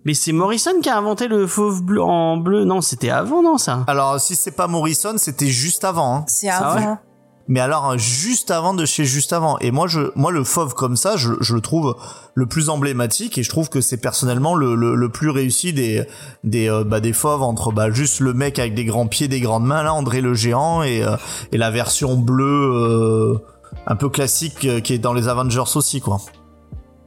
Mais 0.04 0.12
c'est 0.12 0.32
Morrison 0.32 0.80
qui 0.82 0.90
a 0.90 0.98
inventé 0.98 1.28
le 1.28 1.46
fauve 1.46 1.82
bleu 1.82 2.02
en 2.02 2.36
bleu. 2.36 2.64
Non, 2.64 2.82
c'était 2.82 3.08
avant, 3.08 3.42
non, 3.42 3.56
ça 3.56 3.84
Alors, 3.86 4.20
si 4.20 4.36
c'est 4.36 4.50
pas 4.50 4.66
Morrison, 4.66 5.14
c'était 5.16 5.48
juste 5.48 5.82
avant. 5.84 6.16
Hein. 6.16 6.24
C'est 6.28 6.48
Ah 6.48 6.72
avant. 6.72 6.98
Mais 7.46 7.60
alors 7.60 7.90
euh, 7.90 7.98
juste 7.98 8.50
avant 8.50 8.72
de 8.72 8.86
chez 8.86 9.04
juste 9.04 9.34
avant. 9.34 9.58
Et 9.58 9.70
moi 9.70 9.86
je 9.86 10.00
moi 10.14 10.32
le 10.32 10.44
fauve 10.44 10.72
comme 10.72 10.96
ça, 10.96 11.16
je, 11.18 11.34
je 11.40 11.54
le 11.54 11.60
trouve 11.60 11.94
le 12.34 12.46
plus 12.46 12.70
emblématique 12.70 13.36
et 13.36 13.42
je 13.42 13.50
trouve 13.50 13.68
que 13.68 13.82
c'est 13.82 13.98
personnellement 13.98 14.54
le, 14.54 14.74
le, 14.74 14.94
le 14.94 15.08
plus 15.10 15.28
réussi 15.28 15.74
des 15.74 16.06
des 16.42 16.70
euh, 16.70 16.84
bah, 16.84 17.00
des 17.00 17.12
fauves 17.12 17.42
entre 17.42 17.70
bah 17.70 17.90
juste 17.90 18.20
le 18.20 18.32
mec 18.32 18.58
avec 18.58 18.72
des 18.74 18.86
grands 18.86 19.08
pieds, 19.08 19.28
des 19.28 19.40
grandes 19.40 19.66
mains 19.66 19.82
là, 19.82 19.92
André 19.92 20.22
le 20.22 20.32
géant 20.32 20.82
et 20.82 21.02
euh, 21.02 21.16
et 21.52 21.58
la 21.58 21.70
version 21.70 22.16
bleue 22.16 22.44
euh, 22.46 23.38
un 23.86 23.96
peu 23.96 24.08
classique 24.08 24.64
euh, 24.64 24.80
qui 24.80 24.94
est 24.94 24.98
dans 24.98 25.12
les 25.12 25.28
Avengers 25.28 25.62
aussi 25.74 26.00
quoi. 26.00 26.20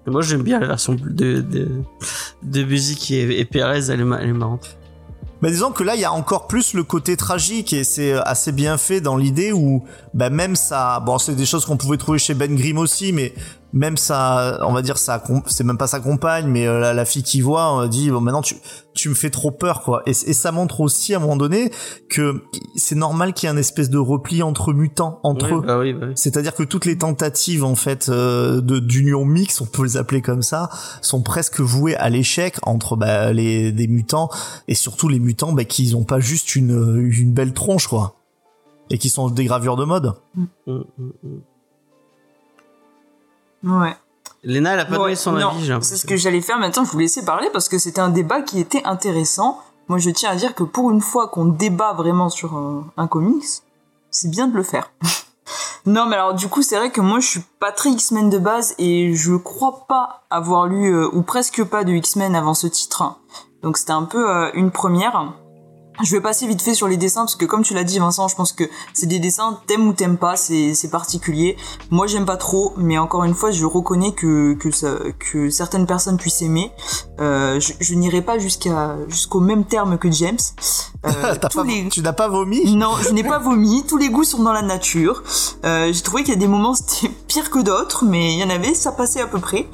Et 0.06 0.10
Moi, 0.10 0.22
j'aime 0.22 0.42
bien 0.42 0.60
la 0.60 0.68
version 0.68 0.94
de, 0.94 1.42
de, 1.42 1.68
de 2.42 2.64
musique 2.64 3.12
et, 3.12 3.40
et 3.40 3.46
Perez, 3.46 3.92
elle 3.92 4.00
est, 4.00 4.06
elle 4.22 4.30
est 4.30 4.34
marrante. 4.34 4.78
Mais 5.42 5.52
disons 5.52 5.72
que 5.72 5.84
là, 5.84 5.96
il 5.96 6.02
y 6.02 6.06
a 6.06 6.12
encore 6.12 6.48
plus 6.48 6.74
le 6.74 6.84
côté 6.84 7.16
tragique 7.16 7.74
et 7.74 7.84
c'est 7.84 8.14
euh, 8.14 8.22
assez 8.24 8.52
bien 8.52 8.78
fait 8.78 9.02
dans 9.02 9.18
l'idée 9.18 9.52
où, 9.52 9.84
bah, 10.14 10.30
même 10.30 10.56
ça, 10.56 11.00
bon, 11.02 11.18
c'est 11.20 11.36
des 11.36 11.46
choses 11.46 11.66
qu'on 11.66 11.78
pouvait 11.78 11.98
trouver 11.98 12.18
chez 12.18 12.34
Ben 12.34 12.56
Grimm 12.56 12.78
aussi, 12.78 13.14
mais 13.14 13.34
même 13.74 13.98
ça, 13.98 14.60
on 14.64 14.74
va 14.74 14.82
dire 14.82 14.98
ça, 14.98 15.22
c'est 15.48 15.64
même 15.64 15.78
pas 15.78 15.88
sa 15.88 16.00
compagne, 16.00 16.48
mais 16.48 16.68
euh, 16.68 16.80
la, 16.80 16.94
la 16.94 17.06
fille 17.06 17.24
qui 17.24 17.42
voit 17.42 17.84
euh, 17.84 17.88
dit, 17.88 18.10
bon, 18.10 18.22
maintenant 18.22 18.42
tu, 18.42 18.56
tu 18.94 19.10
me 19.10 19.14
fais 19.14 19.30
trop 19.30 19.52
peur, 19.52 19.82
quoi. 19.82 20.04
Et, 20.06 20.12
et 20.12 20.34
ça 20.34 20.52
montre 20.52 20.82
aussi 20.82 21.14
à 21.14 21.18
un 21.18 21.20
moment 21.20 21.36
donné 21.36 21.72
que 22.10 22.44
c'est 22.76 22.96
normal 22.96 23.34
qu'il 23.34 23.48
y 23.48 23.52
ait 23.52 23.56
un 23.56 23.58
espèce 23.58 23.90
de 23.90 23.98
repli 23.98 24.42
entre 24.42 24.74
mutants, 24.74 25.20
entre 25.24 25.52
Oui, 25.52 25.58
eux. 25.58 25.62
bah 25.62 25.80
oui, 25.80 25.94
bah 25.94 26.06
oui. 26.08 26.14
C'est-à-dire 26.16 26.56
que 26.56 26.64
toutes 26.64 26.86
les 26.86 26.98
tentatives 26.98 27.64
en 27.64 27.76
fait 27.76 28.10
euh, 28.10 28.62
de 28.62 28.80
d'union 28.80 29.26
mixte, 29.26 29.62
on 29.62 29.66
peut 29.66 29.84
les 29.84 29.98
appeler 29.98 30.22
comme 30.22 30.42
ça, 30.44 30.70
sont 31.02 31.22
presque 31.22 31.60
vouées 31.60 31.96
à 31.98 32.10
l'échec 32.10 32.58
entre 32.64 32.96
bah, 32.96 33.34
les 33.34 33.72
des 33.72 33.88
mutants 33.88 34.30
et 34.68 34.76
surtout 34.76 35.10
les 35.10 35.20
mutants 35.20 35.52
bah, 35.52 35.66
qui 35.66 35.94
ont 35.94 36.04
pas 36.04 36.20
juste 36.20 36.56
une 36.56 37.08
une 37.12 37.34
belle 37.34 37.54
tronche 37.54 37.88
quoi 37.88 38.16
et 38.90 38.98
qui 38.98 39.10
sont 39.10 39.30
des 39.30 39.44
gravures 39.46 39.76
de 39.76 39.84
mode. 39.84 40.14
Mm, 40.36 40.44
mm, 40.68 40.84
mm. 40.98 41.42
Ouais. 43.64 43.96
Léna, 44.44 44.74
elle 44.74 44.80
a 44.80 44.86
pas 44.86 44.94
Ouais, 44.94 44.98
donné 45.00 45.16
son 45.16 45.34
non, 45.34 45.50
avis, 45.50 45.66
j'ai 45.66 45.78
c'est 45.82 45.98
ce 45.98 46.06
que 46.06 46.16
j'allais 46.16 46.42
faire 46.42 46.60
maintenant, 46.60 46.86
je 46.86 46.92
vous 46.92 47.00
laissais 47.00 47.26
parler 47.26 47.50
parce 47.52 47.70
que 47.70 47.78
c'était 47.78 48.02
un 48.02 48.10
débat 48.10 48.42
qui 48.42 48.60
était 48.60 48.84
intéressant. 48.84 49.60
Moi 49.88 50.00
je 50.00 50.10
tiens 50.10 50.32
à 50.32 50.36
dire 50.36 50.54
que 50.54 50.64
pour 50.64 50.92
une 50.92 51.02
fois 51.02 51.28
qu'on 51.30 51.46
débat 51.46 51.94
vraiment 51.94 52.30
sur 52.30 52.56
un, 52.56 52.86
un 52.98 53.08
comics, 53.08 53.46
c'est 54.12 54.30
bien 54.30 54.48
de 54.48 54.56
le 54.56 54.64
faire. 54.64 54.92
non 55.86 56.06
mais 56.06 56.16
alors 56.16 56.34
du 56.34 56.48
coup 56.50 56.62
c'est 56.62 56.78
vrai 56.78 56.92
que 56.92 57.02
moi 57.02 57.20
je 57.20 57.28
suis 57.28 57.44
pas 57.60 57.72
très 57.72 57.90
X-Men 57.90 58.30
de 58.30 58.38
base 58.38 58.76
et 58.78 59.14
je 59.14 59.36
crois 59.36 59.86
pas 59.88 60.24
avoir 60.30 60.68
lu 60.68 60.94
euh, 60.94 61.10
ou 61.14 61.22
presque 61.24 61.64
pas 61.64 61.84
de 61.84 61.94
X-Men 61.94 62.36
avant 62.36 62.54
ce 62.54 62.68
titre. 62.68 63.16
Donc 63.64 63.78
c'était 63.78 63.92
un 63.92 64.04
peu 64.04 64.30
euh, 64.30 64.52
une 64.54 64.72
première. 64.72 65.34
Je 66.04 66.12
vais 66.12 66.22
passer 66.22 66.46
vite 66.48 66.62
fait 66.62 66.74
sur 66.76 66.88
les 66.88 66.96
dessins 66.98 67.22
parce 67.22 67.36
que 67.36 67.46
comme 67.46 67.64
tu 67.64 67.74
l'as 67.74 67.84
dit 67.84 67.98
Vincent, 67.98 68.28
je 68.28 68.36
pense 68.36 68.52
que 68.52 68.64
c'est 68.94 69.08
des 69.08 69.18
dessins 69.20 69.60
t'aimes 69.66 69.88
ou 69.88 69.94
t'aimes 69.94 70.18
pas, 70.18 70.36
c'est 70.36 70.74
c'est 70.76 70.90
particulier. 70.90 71.58
Moi 71.90 72.06
j'aime 72.06 72.26
pas 72.26 72.38
trop, 72.38 72.74
mais 72.78 72.98
encore 73.00 73.24
une 73.24 73.34
fois 73.34 73.50
je 73.52 73.66
reconnais 73.66 74.12
que 74.12 74.54
que 74.54 74.70
ça, 74.72 74.90
que 75.18 75.50
certaines 75.50 75.88
personnes 75.88 76.18
puissent 76.18 76.42
aimer. 76.44 76.72
Euh, 77.20 77.60
je 77.60 77.74
je 77.80 77.96
n'irai 77.96 78.22
pas 78.22 78.38
jusqu'à 78.38 78.96
jusqu'au 79.08 79.40
même 79.40 79.66
terme 79.66 79.98
que 79.98 80.12
James. 80.12 80.38
Euh, 81.06 81.36
T'as 81.42 81.50
tous 81.50 81.58
pas- 81.60 81.64
les 81.64 81.90
Tu 81.90 82.02
n'as 82.02 82.14
pas 82.14 82.28
vomi? 82.28 82.76
Non, 82.76 82.92
je 83.02 83.10
n'ai 83.10 83.24
pas 83.24 83.40
vomi. 83.40 83.84
Tous 83.88 83.98
les 83.98 84.10
goûts 84.10 84.24
sont 84.24 84.44
dans 84.44 84.54
la 84.54 84.62
nature. 84.62 85.24
Euh, 85.66 85.92
J'ai 85.92 86.02
trouvé 86.02 86.24
qu'il 86.24 86.34
y 86.34 86.38
a 86.38 86.40
des 86.40 86.48
moments 86.48 86.76
c'était 86.76 87.10
pire 87.28 87.50
que 87.50 87.60
d'autres, 87.60 88.06
mais 88.06 88.34
il 88.34 88.40
y 88.40 88.44
en 88.44 88.50
avait, 88.52 88.74
ça 88.76 88.92
passait 88.92 89.22
à 89.22 89.28
peu 89.28 89.40
près. 89.40 89.68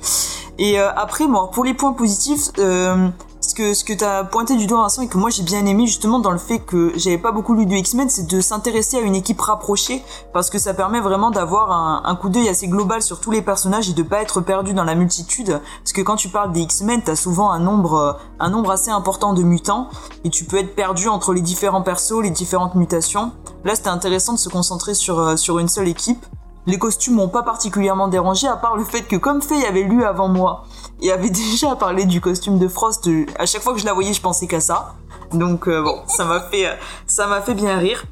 Et 0.57 0.79
euh, 0.79 0.89
après, 0.95 1.27
bon, 1.27 1.47
pour 1.51 1.65
les 1.65 1.73
points 1.73 1.93
positifs, 1.93 2.49
euh, 2.59 3.09
ce 3.43 3.53
que 3.53 3.73
ce 3.73 3.83
que 3.83 3.93
t'as 3.93 4.23
pointé 4.23 4.55
du 4.55 4.67
doigt 4.67 4.81
Vincent 4.81 5.01
et 5.01 5.07
que 5.07 5.17
moi 5.17 5.29
j'ai 5.29 5.43
bien 5.43 5.65
aimé 5.65 5.85
justement 5.85 6.19
dans 6.19 6.31
le 6.31 6.37
fait 6.37 6.59
que 6.59 6.93
j'avais 6.95 7.17
pas 7.17 7.31
beaucoup 7.31 7.53
lu 7.53 7.65
du 7.65 7.75
X-Men, 7.75 8.09
c'est 8.09 8.25
de 8.25 8.39
s'intéresser 8.39 8.97
à 8.97 9.01
une 9.01 9.15
équipe 9.15 9.39
rapprochée 9.41 10.03
parce 10.31 10.49
que 10.49 10.57
ça 10.57 10.73
permet 10.73 11.01
vraiment 11.01 11.29
d'avoir 11.29 11.71
un, 11.71 12.03
un 12.05 12.15
coup 12.15 12.29
d'œil 12.29 12.47
assez 12.47 12.67
global 12.67 13.01
sur 13.01 13.19
tous 13.19 13.31
les 13.31 13.41
personnages 13.41 13.89
et 13.89 13.93
de 13.93 14.03
pas 14.03 14.21
être 14.21 14.39
perdu 14.39 14.73
dans 14.73 14.85
la 14.85 14.95
multitude. 14.95 15.59
Parce 15.79 15.91
que 15.91 16.01
quand 16.01 16.15
tu 16.15 16.29
parles 16.29 16.53
des 16.53 16.61
X-Men, 16.61 17.01
t'as 17.03 17.15
souvent 17.15 17.51
un 17.51 17.59
nombre 17.59 18.19
un 18.39 18.49
nombre 18.49 18.71
assez 18.71 18.91
important 18.91 19.33
de 19.33 19.43
mutants 19.43 19.89
et 20.23 20.29
tu 20.29 20.45
peux 20.45 20.57
être 20.57 20.75
perdu 20.75 21.09
entre 21.09 21.33
les 21.33 21.41
différents 21.41 21.81
persos, 21.81 22.21
les 22.21 22.29
différentes 22.29 22.75
mutations. 22.75 23.31
Là, 23.65 23.75
c'était 23.75 23.89
intéressant 23.89 24.33
de 24.33 24.39
se 24.39 24.49
concentrer 24.49 24.93
sur 24.93 25.19
euh, 25.19 25.35
sur 25.35 25.59
une 25.59 25.67
seule 25.67 25.87
équipe. 25.87 26.25
Les 26.65 26.77
costumes 26.77 27.15
m'ont 27.15 27.27
pas 27.27 27.43
particulièrement 27.43 28.07
dérangé, 28.07 28.47
à 28.47 28.55
part 28.55 28.77
le 28.77 28.85
fait 28.85 29.01
que 29.01 29.17
comme 29.17 29.41
Faye 29.41 29.65
avait 29.65 29.83
lu 29.83 30.05
avant 30.05 30.29
moi 30.29 30.63
et 31.01 31.11
avait 31.11 31.29
déjà 31.53 31.75
parlé 31.75 32.05
du 32.05 32.21
costume 32.21 32.57
de 32.57 32.67
Frost, 32.67 33.07
euh, 33.07 33.25
à 33.37 33.45
chaque 33.45 33.61
fois 33.61 33.73
que 33.73 33.79
je 33.79 33.85
la 33.85 33.93
voyais, 33.93 34.13
je 34.13 34.21
pensais 34.21 34.47
qu'à 34.47 34.59
ça. 34.59 34.95
Donc 35.33 35.67
euh, 35.67 35.81
bon, 35.81 36.01
ça 36.07 36.25
m'a 36.25 36.39
fait, 36.39 36.67
euh, 36.67 36.75
ça 37.05 37.27
m'a 37.27 37.41
fait 37.41 37.53
bien 37.53 37.77
rire. 37.77 38.05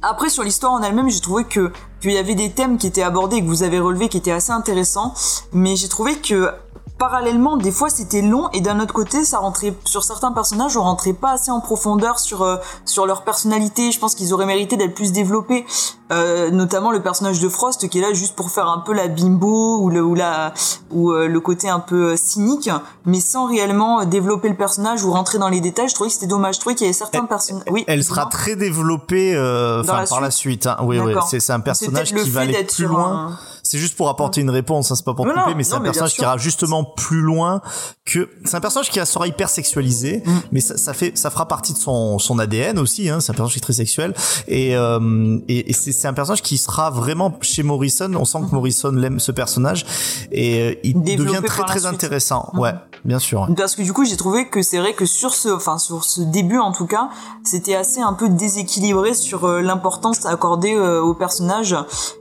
Après 0.00 0.28
sur 0.28 0.44
l'histoire 0.44 0.72
en 0.72 0.82
elle-même, 0.82 1.10
j'ai 1.10 1.20
trouvé 1.20 1.44
que 1.44 1.72
qu'il 2.00 2.12
y 2.12 2.18
avait 2.18 2.36
des 2.36 2.52
thèmes 2.52 2.78
qui 2.78 2.86
étaient 2.86 3.02
abordés 3.02 3.36
et 3.36 3.42
que 3.42 3.46
vous 3.48 3.64
avez 3.64 3.80
relevés 3.80 4.08
qui 4.08 4.16
étaient 4.16 4.32
assez 4.32 4.52
intéressants, 4.52 5.12
mais 5.52 5.74
j'ai 5.74 5.88
trouvé 5.88 6.16
que 6.16 6.50
parallèlement, 6.98 7.56
des 7.56 7.70
fois 7.70 7.88
c'était 7.90 8.22
long 8.22 8.48
et 8.52 8.60
d'un 8.60 8.80
autre 8.80 8.92
côté, 8.94 9.24
ça 9.24 9.38
rentrait 9.38 9.74
sur 9.84 10.02
certains 10.04 10.32
personnages, 10.32 10.76
on 10.76 10.82
rentrait 10.82 11.12
pas 11.12 11.32
assez 11.32 11.50
en 11.50 11.60
profondeur 11.60 12.18
sur 12.18 12.42
euh, 12.42 12.56
sur 12.84 13.06
leur 13.06 13.22
personnalité. 13.22 13.92
Je 13.92 13.98
pense 13.98 14.14
qu'ils 14.14 14.34
auraient 14.34 14.46
mérité 14.46 14.76
d'être 14.76 14.94
plus 14.94 15.12
développés, 15.12 15.64
euh, 16.12 16.50
notamment 16.50 16.90
le 16.90 17.00
personnage 17.00 17.40
de 17.40 17.48
Frost 17.48 17.88
qui 17.88 17.98
est 17.98 18.02
là 18.02 18.12
juste 18.12 18.34
pour 18.34 18.50
faire 18.50 18.68
un 18.68 18.80
peu 18.80 18.92
la 18.92 19.08
bimbo 19.08 19.78
ou 19.80 19.90
le 19.90 20.02
ou 20.02 20.14
la 20.14 20.52
ou 20.90 21.12
euh, 21.12 21.28
le 21.28 21.40
côté 21.40 21.68
un 21.68 21.80
peu 21.80 22.12
euh, 22.12 22.16
cynique, 22.16 22.70
mais 23.04 23.20
sans 23.20 23.46
réellement 23.46 24.00
euh, 24.00 24.04
développer 24.04 24.48
le 24.48 24.56
personnage 24.56 25.04
ou 25.04 25.12
rentrer 25.12 25.38
dans 25.38 25.48
les 25.48 25.60
détails. 25.60 25.88
Je 25.88 25.94
trouvais 25.94 26.08
que 26.08 26.14
c'était 26.14 26.26
dommage. 26.26 26.56
Je 26.56 26.60
trouvais 26.60 26.74
qu'il 26.74 26.86
y 26.86 26.88
avait 26.88 26.92
certains 26.94 27.24
personnages. 27.26 27.64
Oui. 27.70 27.84
Elle 27.86 28.02
sera 28.04 28.26
très 28.26 28.56
développée 28.56 29.34
euh, 29.34 29.82
la 29.84 30.04
par 30.06 30.20
la 30.20 30.30
suite. 30.30 30.66
hein. 30.66 30.76
Oui, 30.82 30.98
oui, 30.98 31.12
c'est 31.28 31.52
un 31.52 31.60
personnage 31.60 32.12
qui 32.12 32.30
va 32.30 32.40
aller 32.40 32.64
plus 32.64 32.86
loin. 32.86 33.28
un- 33.28 33.38
C'est 33.70 33.76
juste 33.76 33.98
pour 33.98 34.08
apporter 34.08 34.40
une 34.40 34.48
réponse, 34.48 34.90
hein, 34.90 34.94
c'est 34.94 35.04
pas 35.04 35.12
pour 35.12 35.26
Non, 35.26 35.34
couper, 35.34 35.54
mais 35.54 35.62
c'est 35.62 35.74
un 35.74 35.80
mais 35.80 35.88
personnage 35.88 36.14
qui 36.14 36.22
ira 36.22 36.38
justement 36.38 36.84
plus 36.84 37.20
loin 37.20 37.60
que. 38.06 38.30
C'est 38.46 38.56
un 38.56 38.60
personnage 38.60 38.88
qui 38.88 38.98
sera 39.04 39.26
hyper 39.26 39.50
sexualisé, 39.50 40.22
Mm. 40.24 40.30
mais 40.52 40.60
ça, 40.60 40.78
ça 40.78 40.94
fait, 40.94 41.12
ça 41.18 41.28
fera 41.28 41.46
partie 41.46 41.74
de 41.74 41.78
son 41.78 42.18
son 42.18 42.38
ADN 42.38 42.78
aussi. 42.78 43.10
Hein, 43.10 43.20
c'est 43.20 43.30
un 43.32 43.34
personnage 43.34 43.52
qui 43.52 43.58
est 43.58 43.60
très 43.60 43.74
sexuel 43.74 44.14
et 44.46 44.74
euh, 44.74 45.38
et, 45.48 45.68
et 45.68 45.72
c'est 45.74 45.92
c'est 45.92 46.08
un 46.08 46.14
personnage 46.14 46.40
qui 46.40 46.56
sera 46.56 46.88
vraiment 46.88 47.36
chez 47.42 47.62
Morrison. 47.62 48.10
On 48.14 48.24
sent 48.24 48.38
que 48.48 48.54
Morrison 48.54 48.90
l'aime 48.92 49.20
ce 49.20 49.32
personnage 49.32 49.84
et 50.32 50.62
euh, 50.62 50.74
il 50.82 51.02
Développé 51.02 51.36
devient 51.36 51.46
très 51.46 51.64
très 51.64 51.84
intéressant. 51.84 52.48
Mhm. 52.54 52.60
Ouais, 52.60 52.72
bien 53.04 53.18
sûr. 53.18 53.48
Parce 53.54 53.76
que 53.76 53.82
du 53.82 53.92
coup, 53.92 54.06
j'ai 54.06 54.16
trouvé 54.16 54.48
que 54.48 54.62
c'est 54.62 54.78
vrai 54.78 54.94
que 54.94 55.04
sur 55.04 55.34
ce, 55.34 55.50
enfin 55.50 55.76
sur 55.76 56.04
ce 56.04 56.22
début 56.22 56.58
en 56.58 56.72
tout 56.72 56.86
cas, 56.86 57.10
c'était 57.44 57.74
assez 57.74 58.00
un 58.00 58.14
peu 58.14 58.30
déséquilibré 58.30 59.12
sur 59.12 59.44
euh, 59.44 59.60
l'importance 59.60 60.24
accordée 60.24 60.74
euh, 60.74 61.02
au 61.02 61.12
personnage. 61.12 61.76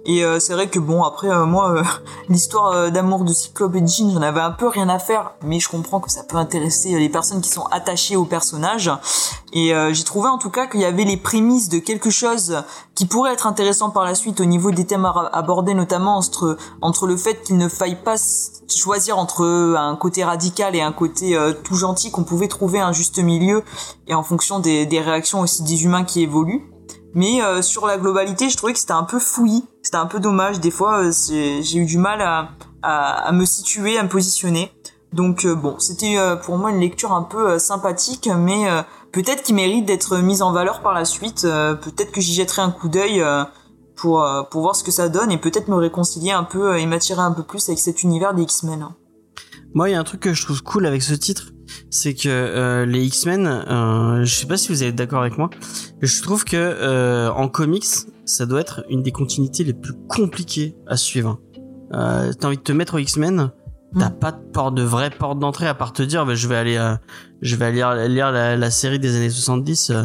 Et 0.05 0.25
euh, 0.25 0.39
c'est 0.41 0.53
vrai 0.53 0.67
que 0.67 0.79
bon, 0.79 1.03
après 1.03 1.29
euh, 1.41 1.45
moi, 1.45 1.71
euh, 1.71 1.83
l'histoire 2.29 2.71
euh, 2.71 2.89
d'amour 2.89 3.23
de 3.23 3.33
Cyclope 3.33 3.75
et 3.75 3.85
Jean, 3.85 4.11
j'en 4.11 4.21
avais 4.21 4.41
un 4.41 4.51
peu 4.51 4.67
rien 4.67 4.89
à 4.89 4.99
faire, 4.99 5.33
mais 5.43 5.59
je 5.59 5.69
comprends 5.69 5.99
que 5.99 6.11
ça 6.11 6.23
peut 6.23 6.37
intéresser 6.37 6.93
euh, 6.93 6.99
les 6.99 7.09
personnes 7.09 7.41
qui 7.41 7.49
sont 7.49 7.65
attachées 7.67 8.15
au 8.15 8.25
personnage. 8.25 8.91
Et 9.53 9.73
euh, 9.73 9.93
j'ai 9.93 10.03
trouvé 10.03 10.27
en 10.27 10.37
tout 10.37 10.49
cas 10.49 10.67
qu'il 10.67 10.81
y 10.81 10.85
avait 10.85 11.05
les 11.05 11.17
prémices 11.17 11.69
de 11.69 11.79
quelque 11.79 12.09
chose 12.09 12.63
qui 12.95 13.05
pourrait 13.05 13.33
être 13.33 13.47
intéressant 13.47 13.89
par 13.89 14.03
la 14.03 14.13
suite 14.13 14.41
au 14.41 14.45
niveau 14.45 14.71
des 14.71 14.85
thèmes 14.85 15.09
abordés, 15.31 15.73
notamment 15.73 16.17
entre 16.17 16.57
entre 16.81 17.07
le 17.07 17.15
fait 17.15 17.43
qu'il 17.43 17.57
ne 17.57 17.69
faille 17.69 18.01
pas 18.03 18.15
choisir 18.67 19.17
entre 19.17 19.45
un 19.77 19.95
côté 19.95 20.23
radical 20.23 20.75
et 20.75 20.81
un 20.81 20.91
côté 20.91 21.37
euh, 21.37 21.53
tout 21.53 21.75
gentil, 21.75 22.11
qu'on 22.11 22.23
pouvait 22.23 22.49
trouver 22.49 22.79
un 22.79 22.91
juste 22.91 23.19
milieu, 23.19 23.63
et 24.07 24.13
en 24.13 24.23
fonction 24.23 24.59
des, 24.59 24.85
des 24.85 24.99
réactions 24.99 25.39
aussi 25.39 25.63
des 25.63 25.85
humains 25.85 26.03
qui 26.03 26.21
évoluent. 26.21 26.69
Mais 27.13 27.41
euh, 27.41 27.61
sur 27.61 27.87
la 27.87 27.97
globalité, 27.97 28.49
je 28.49 28.57
trouvais 28.57 28.73
que 28.73 28.79
c'était 28.79 28.91
un 28.91 29.03
peu 29.03 29.17
fouillis, 29.17 29.65
c'était 29.87 29.95
un 29.95 30.05
peu 30.05 30.19
dommage. 30.19 30.59
Des 30.59 30.69
fois, 30.69 30.99
euh, 30.99 31.11
j'ai 31.61 31.77
eu 31.77 31.85
du 31.85 31.97
mal 31.97 32.21
à, 32.83 33.31
me 33.31 33.45
situer, 33.45 33.97
à 33.97 34.03
me 34.03 34.09
positionner. 34.09 34.69
Donc 35.13 35.45
euh, 35.45 35.55
bon, 35.55 35.79
c'était 35.79 36.17
euh, 36.17 36.35
pour 36.35 36.57
moi 36.57 36.71
une 36.71 36.81
lecture 36.81 37.13
un 37.13 37.23
peu 37.23 37.57
sympathique, 37.57 38.29
mais 38.37 38.65
peut-être 39.13 39.43
qui 39.43 39.53
mérite 39.53 39.85
d'être 39.85 40.17
mise 40.17 40.41
en 40.41 40.51
valeur 40.51 40.81
par 40.81 40.93
la 40.93 41.05
suite. 41.05 41.43
Peut-être 41.43 42.11
que 42.11 42.19
j'y 42.19 42.33
jetterai 42.33 42.63
un 42.63 42.71
coup 42.71 42.89
d'œil 42.89 43.23
pour 43.95 44.27
pour 44.51 44.61
voir 44.61 44.75
ce 44.75 44.83
que 44.83 44.91
ça 44.91 45.07
donne 45.07 45.31
et 45.31 45.37
peut-être 45.37 45.69
me 45.69 45.77
réconcilier 45.77 46.31
un 46.31 46.43
peu 46.43 46.77
et 46.77 46.85
m'attirer 46.85 47.21
un 47.21 47.31
peu 47.31 47.43
plus 47.43 47.69
avec 47.69 47.79
cet 47.79 48.03
univers 48.03 48.33
des 48.33 48.43
X-Men. 48.43 48.89
Moi, 49.73 49.89
il 49.89 49.93
y 49.93 49.95
a 49.95 49.99
un 49.99 50.03
truc 50.03 50.21
que 50.21 50.33
je 50.33 50.41
trouve 50.43 50.63
cool 50.63 50.85
avec 50.85 51.01
ce 51.01 51.13
titre, 51.13 51.51
c'est 51.89 52.13
que 52.13 52.27
euh, 52.29 52.85
les 52.85 53.03
X-Men, 53.05 53.45
euh, 53.47 54.23
je 54.25 54.33
sais 54.33 54.47
pas 54.47 54.57
si 54.57 54.69
vous 54.69 54.83
êtes 54.83 54.95
d'accord 54.95 55.21
avec 55.21 55.37
moi, 55.37 55.49
je 56.01 56.21
trouve 56.21 56.43
que 56.45 56.55
euh, 56.55 57.29
en 57.31 57.47
comics, 57.47 57.85
ça 58.25 58.45
doit 58.45 58.61
être 58.61 58.83
une 58.89 59.03
des 59.03 59.11
continuités 59.11 59.63
les 59.63 59.73
plus 59.73 59.93
compliquées 60.07 60.75
à 60.87 60.97
suivre. 60.97 61.39
Euh, 61.93 62.31
T'as 62.39 62.47
envie 62.47 62.57
de 62.57 62.61
te 62.63 62.71
mettre 62.71 62.95
aux 62.95 62.99
X-Men, 62.99 63.51
t'as 63.97 64.09
pas 64.09 64.31
de 64.31 64.41
porte 64.51 64.75
de 64.75 64.83
vraie 64.83 65.09
porte 65.09 65.39
d'entrée 65.39 65.67
à 65.67 65.73
part 65.73 65.93
te 65.93 66.03
dire, 66.03 66.25
bah, 66.25 66.35
je 66.35 66.47
vais 66.47 66.55
aller, 66.55 66.77
euh, 66.77 66.95
je 67.41 67.55
vais 67.55 67.65
aller 67.65 67.75
lire, 67.77 67.93
lire 68.07 68.31
la, 68.31 68.55
la 68.55 68.71
série 68.71 68.99
des 68.99 69.15
années 69.15 69.29
70. 69.29 69.89
euh, 69.91 70.03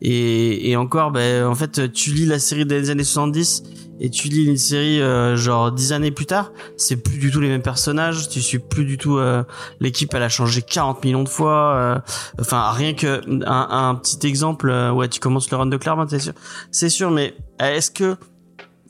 et, 0.00 0.70
et 0.70 0.76
encore, 0.76 1.10
ben 1.10 1.46
en 1.46 1.54
fait, 1.54 1.92
tu 1.92 2.10
lis 2.10 2.26
la 2.26 2.38
série 2.38 2.66
des 2.66 2.90
années 2.90 3.04
70 3.04 3.62
et 4.00 4.10
tu 4.10 4.28
lis 4.28 4.44
une 4.44 4.56
série 4.56 5.00
euh, 5.00 5.36
genre 5.36 5.72
dix 5.72 5.92
années 5.92 6.10
plus 6.10 6.26
tard, 6.26 6.52
c'est 6.76 6.96
plus 6.96 7.18
du 7.18 7.30
tout 7.30 7.40
les 7.40 7.48
mêmes 7.48 7.62
personnages, 7.62 8.28
tu 8.28 8.40
suis 8.40 8.58
plus 8.58 8.84
du 8.84 8.98
tout 8.98 9.18
euh, 9.18 9.44
l'équipe, 9.80 10.12
elle 10.14 10.22
a 10.22 10.28
changé 10.28 10.62
40 10.62 11.04
millions 11.04 11.22
de 11.22 11.28
fois. 11.28 11.74
euh, 11.76 11.98
enfin, 12.40 12.70
rien 12.70 12.94
que 12.94 13.20
un, 13.46 13.88
un 13.88 13.94
petit 13.94 14.26
exemple, 14.26 14.68
euh, 14.70 14.92
ouais, 14.92 15.08
tu 15.08 15.20
commences 15.20 15.50
le 15.50 15.56
run 15.56 15.66
de 15.66 15.76
Claremont, 15.76 16.06
c'est 16.08 16.18
sûr, 16.18 16.32
c'est 16.70 16.88
sûr, 16.88 17.10
mais 17.10 17.34
est-ce 17.60 17.90
que 17.90 18.16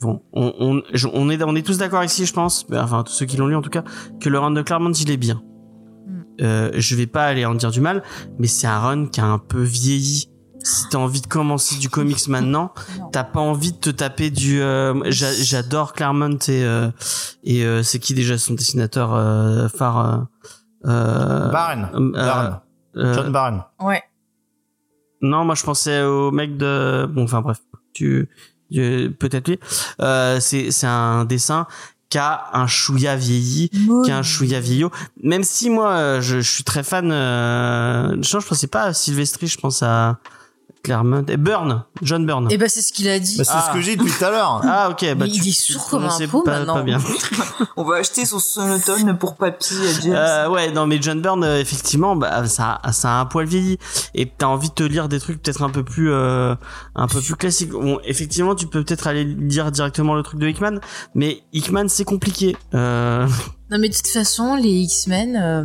Bon, 0.01 0.21
on, 0.33 0.53
on, 0.59 0.81
on 1.13 1.29
est, 1.29 1.41
on 1.41 1.55
est 1.55 1.65
tous 1.65 1.77
d'accord 1.77 2.03
ici, 2.03 2.25
je 2.25 2.33
pense, 2.33 2.65
enfin 2.73 3.03
tous 3.03 3.13
ceux 3.13 3.25
qui 3.25 3.37
l'ont 3.37 3.47
lu 3.47 3.55
en 3.55 3.61
tout 3.61 3.69
cas, 3.69 3.85
que 4.19 4.27
le 4.27 4.37
run 4.37 4.51
de 4.51 4.61
Claremont 4.61 4.91
il 4.91 5.09
est 5.09 5.17
bien. 5.17 5.41
Euh, 6.41 6.69
je 6.73 6.95
vais 6.95 7.07
pas 7.07 7.23
aller 7.23 7.45
en 7.45 7.55
dire 7.55 7.71
du 7.71 7.79
mal, 7.79 8.03
mais 8.37 8.47
c'est 8.47 8.67
un 8.67 8.79
run 8.79 9.05
qui 9.07 9.21
a 9.21 9.25
un 9.25 9.37
peu 9.37 9.61
vieilli. 9.61 10.29
Si 10.67 10.89
t'as 10.89 10.97
envie 10.97 11.21
de 11.21 11.27
commencer 11.27 11.75
du 11.77 11.89
comics 11.89 12.27
maintenant, 12.27 12.73
t'as 13.11 13.23
pas 13.23 13.39
envie 13.39 13.71
de 13.71 13.77
te 13.77 13.89
taper 13.91 14.31
du. 14.31 14.61
euh, 14.61 14.99
j'a- 15.11 15.31
J'adore 15.33 15.93
Claremont 15.93 16.39
et 16.47 16.63
euh, 16.63 16.89
et 17.43 17.63
euh, 17.65 17.83
c'est 17.83 17.99
qui 17.99 18.13
déjà 18.15 18.37
son 18.39 18.55
dessinateur 18.55 19.13
euh, 19.13 19.67
phare. 19.69 20.27
Euh, 20.85 20.89
euh, 20.89 21.49
Barn. 21.51 21.89
euh, 21.93 22.11
Barn. 22.25 22.59
euh, 22.97 23.13
John 23.13 23.31
Barn. 23.31 23.63
Ouais. 23.79 24.01
non, 25.21 25.45
moi 25.45 25.55
je 25.55 25.63
pensais 25.63 26.01
au 26.03 26.31
mec 26.31 26.57
de. 26.57 27.05
Bon, 27.11 27.23
enfin 27.25 27.41
bref, 27.41 27.59
tu, 27.93 28.27
tu- 28.71 29.15
peut-être 29.19 29.47
lui. 29.47 29.59
Euh, 30.01 30.39
c'est 30.39 30.71
c'est 30.71 30.87
un 30.87 31.25
dessin 31.25 31.67
qui 32.09 32.17
a 32.19 32.49
un 32.53 32.67
chouïa 32.67 33.15
vieilli, 33.15 33.69
qui 34.03 34.11
a 34.11 34.17
un 34.17 34.21
chouïa 34.23 34.59
vieillot. 34.59 34.91
Même 35.23 35.43
si 35.43 35.69
moi 35.69 36.19
je, 36.21 36.41
je 36.41 36.51
suis 36.51 36.63
très 36.63 36.83
fan. 36.83 37.11
Euh, 37.11 38.15
je, 38.21 38.39
je 38.39 38.47
pensais 38.47 38.67
pas 38.67 38.83
à 38.83 38.93
Sylvestri, 38.93 39.47
je 39.47 39.57
pense 39.59 39.81
à 39.83 40.17
Claremont 40.85 41.25
et 41.27 41.37
Burn, 41.37 41.83
John 42.01 42.25
Burn. 42.25 42.47
Et 42.51 42.57
ben 42.57 42.69
c'est 42.69 42.81
ce 42.81 42.93
qu'il 42.93 43.07
a 43.09 43.19
dit. 43.19 43.37
Bah, 43.37 43.43
c'est 43.43 43.51
Ah. 43.53 43.67
ce 43.69 43.73
que 43.75 43.81
j'ai 43.81 43.95
dit 43.95 44.03
depuis 44.03 44.17
tout 44.17 44.23
à 44.25 44.29
l'heure. 44.31 44.61
Ah 44.65 44.89
ok, 44.89 45.01
bah 45.15 45.25
Mais 45.25 45.29
tu, 45.31 45.41
il 45.41 45.49
est 45.49 45.51
sourd 45.51 45.87
comme 45.89 46.05
un 46.05 46.27
pot, 46.27 46.41
pas, 46.43 46.59
maintenant. 46.59 46.73
pas 46.75 46.83
bien. 46.83 46.99
On 47.77 47.83
va 47.83 47.97
acheter 47.97 48.25
son 48.25 48.39
sonotone 48.39 49.17
pour 49.17 49.35
papy 49.35 49.73
à 49.73 50.01
James. 50.01 50.13
Euh, 50.15 50.49
ouais, 50.49 50.71
non, 50.71 50.87
mais 50.87 50.99
John 51.01 51.21
Byrne, 51.21 51.43
euh, 51.43 51.59
effectivement, 51.59 52.15
bah, 52.15 52.47
ça, 52.47 52.79
ça 52.91 53.09
a 53.09 53.19
un 53.21 53.25
poil 53.25 53.45
vieilli. 53.45 53.77
Et 54.13 54.29
t'as 54.37 54.47
envie 54.47 54.69
de 54.69 54.73
te 54.73 54.83
lire 54.83 55.07
des 55.09 55.19
trucs 55.19 55.41
peut-être 55.41 55.61
un 55.63 55.69
peu 55.69 55.83
plus, 55.83 56.11
euh, 56.11 56.55
un 56.95 57.07
peu 57.07 57.19
plus 57.21 57.35
classiques. 57.35 57.71
Bon, 57.71 57.99
effectivement, 58.05 58.55
tu 58.55 58.67
peux 58.67 58.83
peut-être 58.83 59.07
aller 59.07 59.23
lire 59.23 59.71
directement 59.71 60.13
le 60.15 60.23
truc 60.23 60.39
de 60.39 60.47
Hickman, 60.47 60.79
mais 61.13 61.43
Hickman, 61.53 61.87
c'est 61.89 62.05
compliqué. 62.05 62.55
Euh, 62.73 63.27
Non 63.71 63.79
mais 63.79 63.89
de 63.89 63.95
toute 63.95 64.07
façon, 64.07 64.55
les 64.55 64.69
X-Men, 64.69 65.35
euh, 65.35 65.63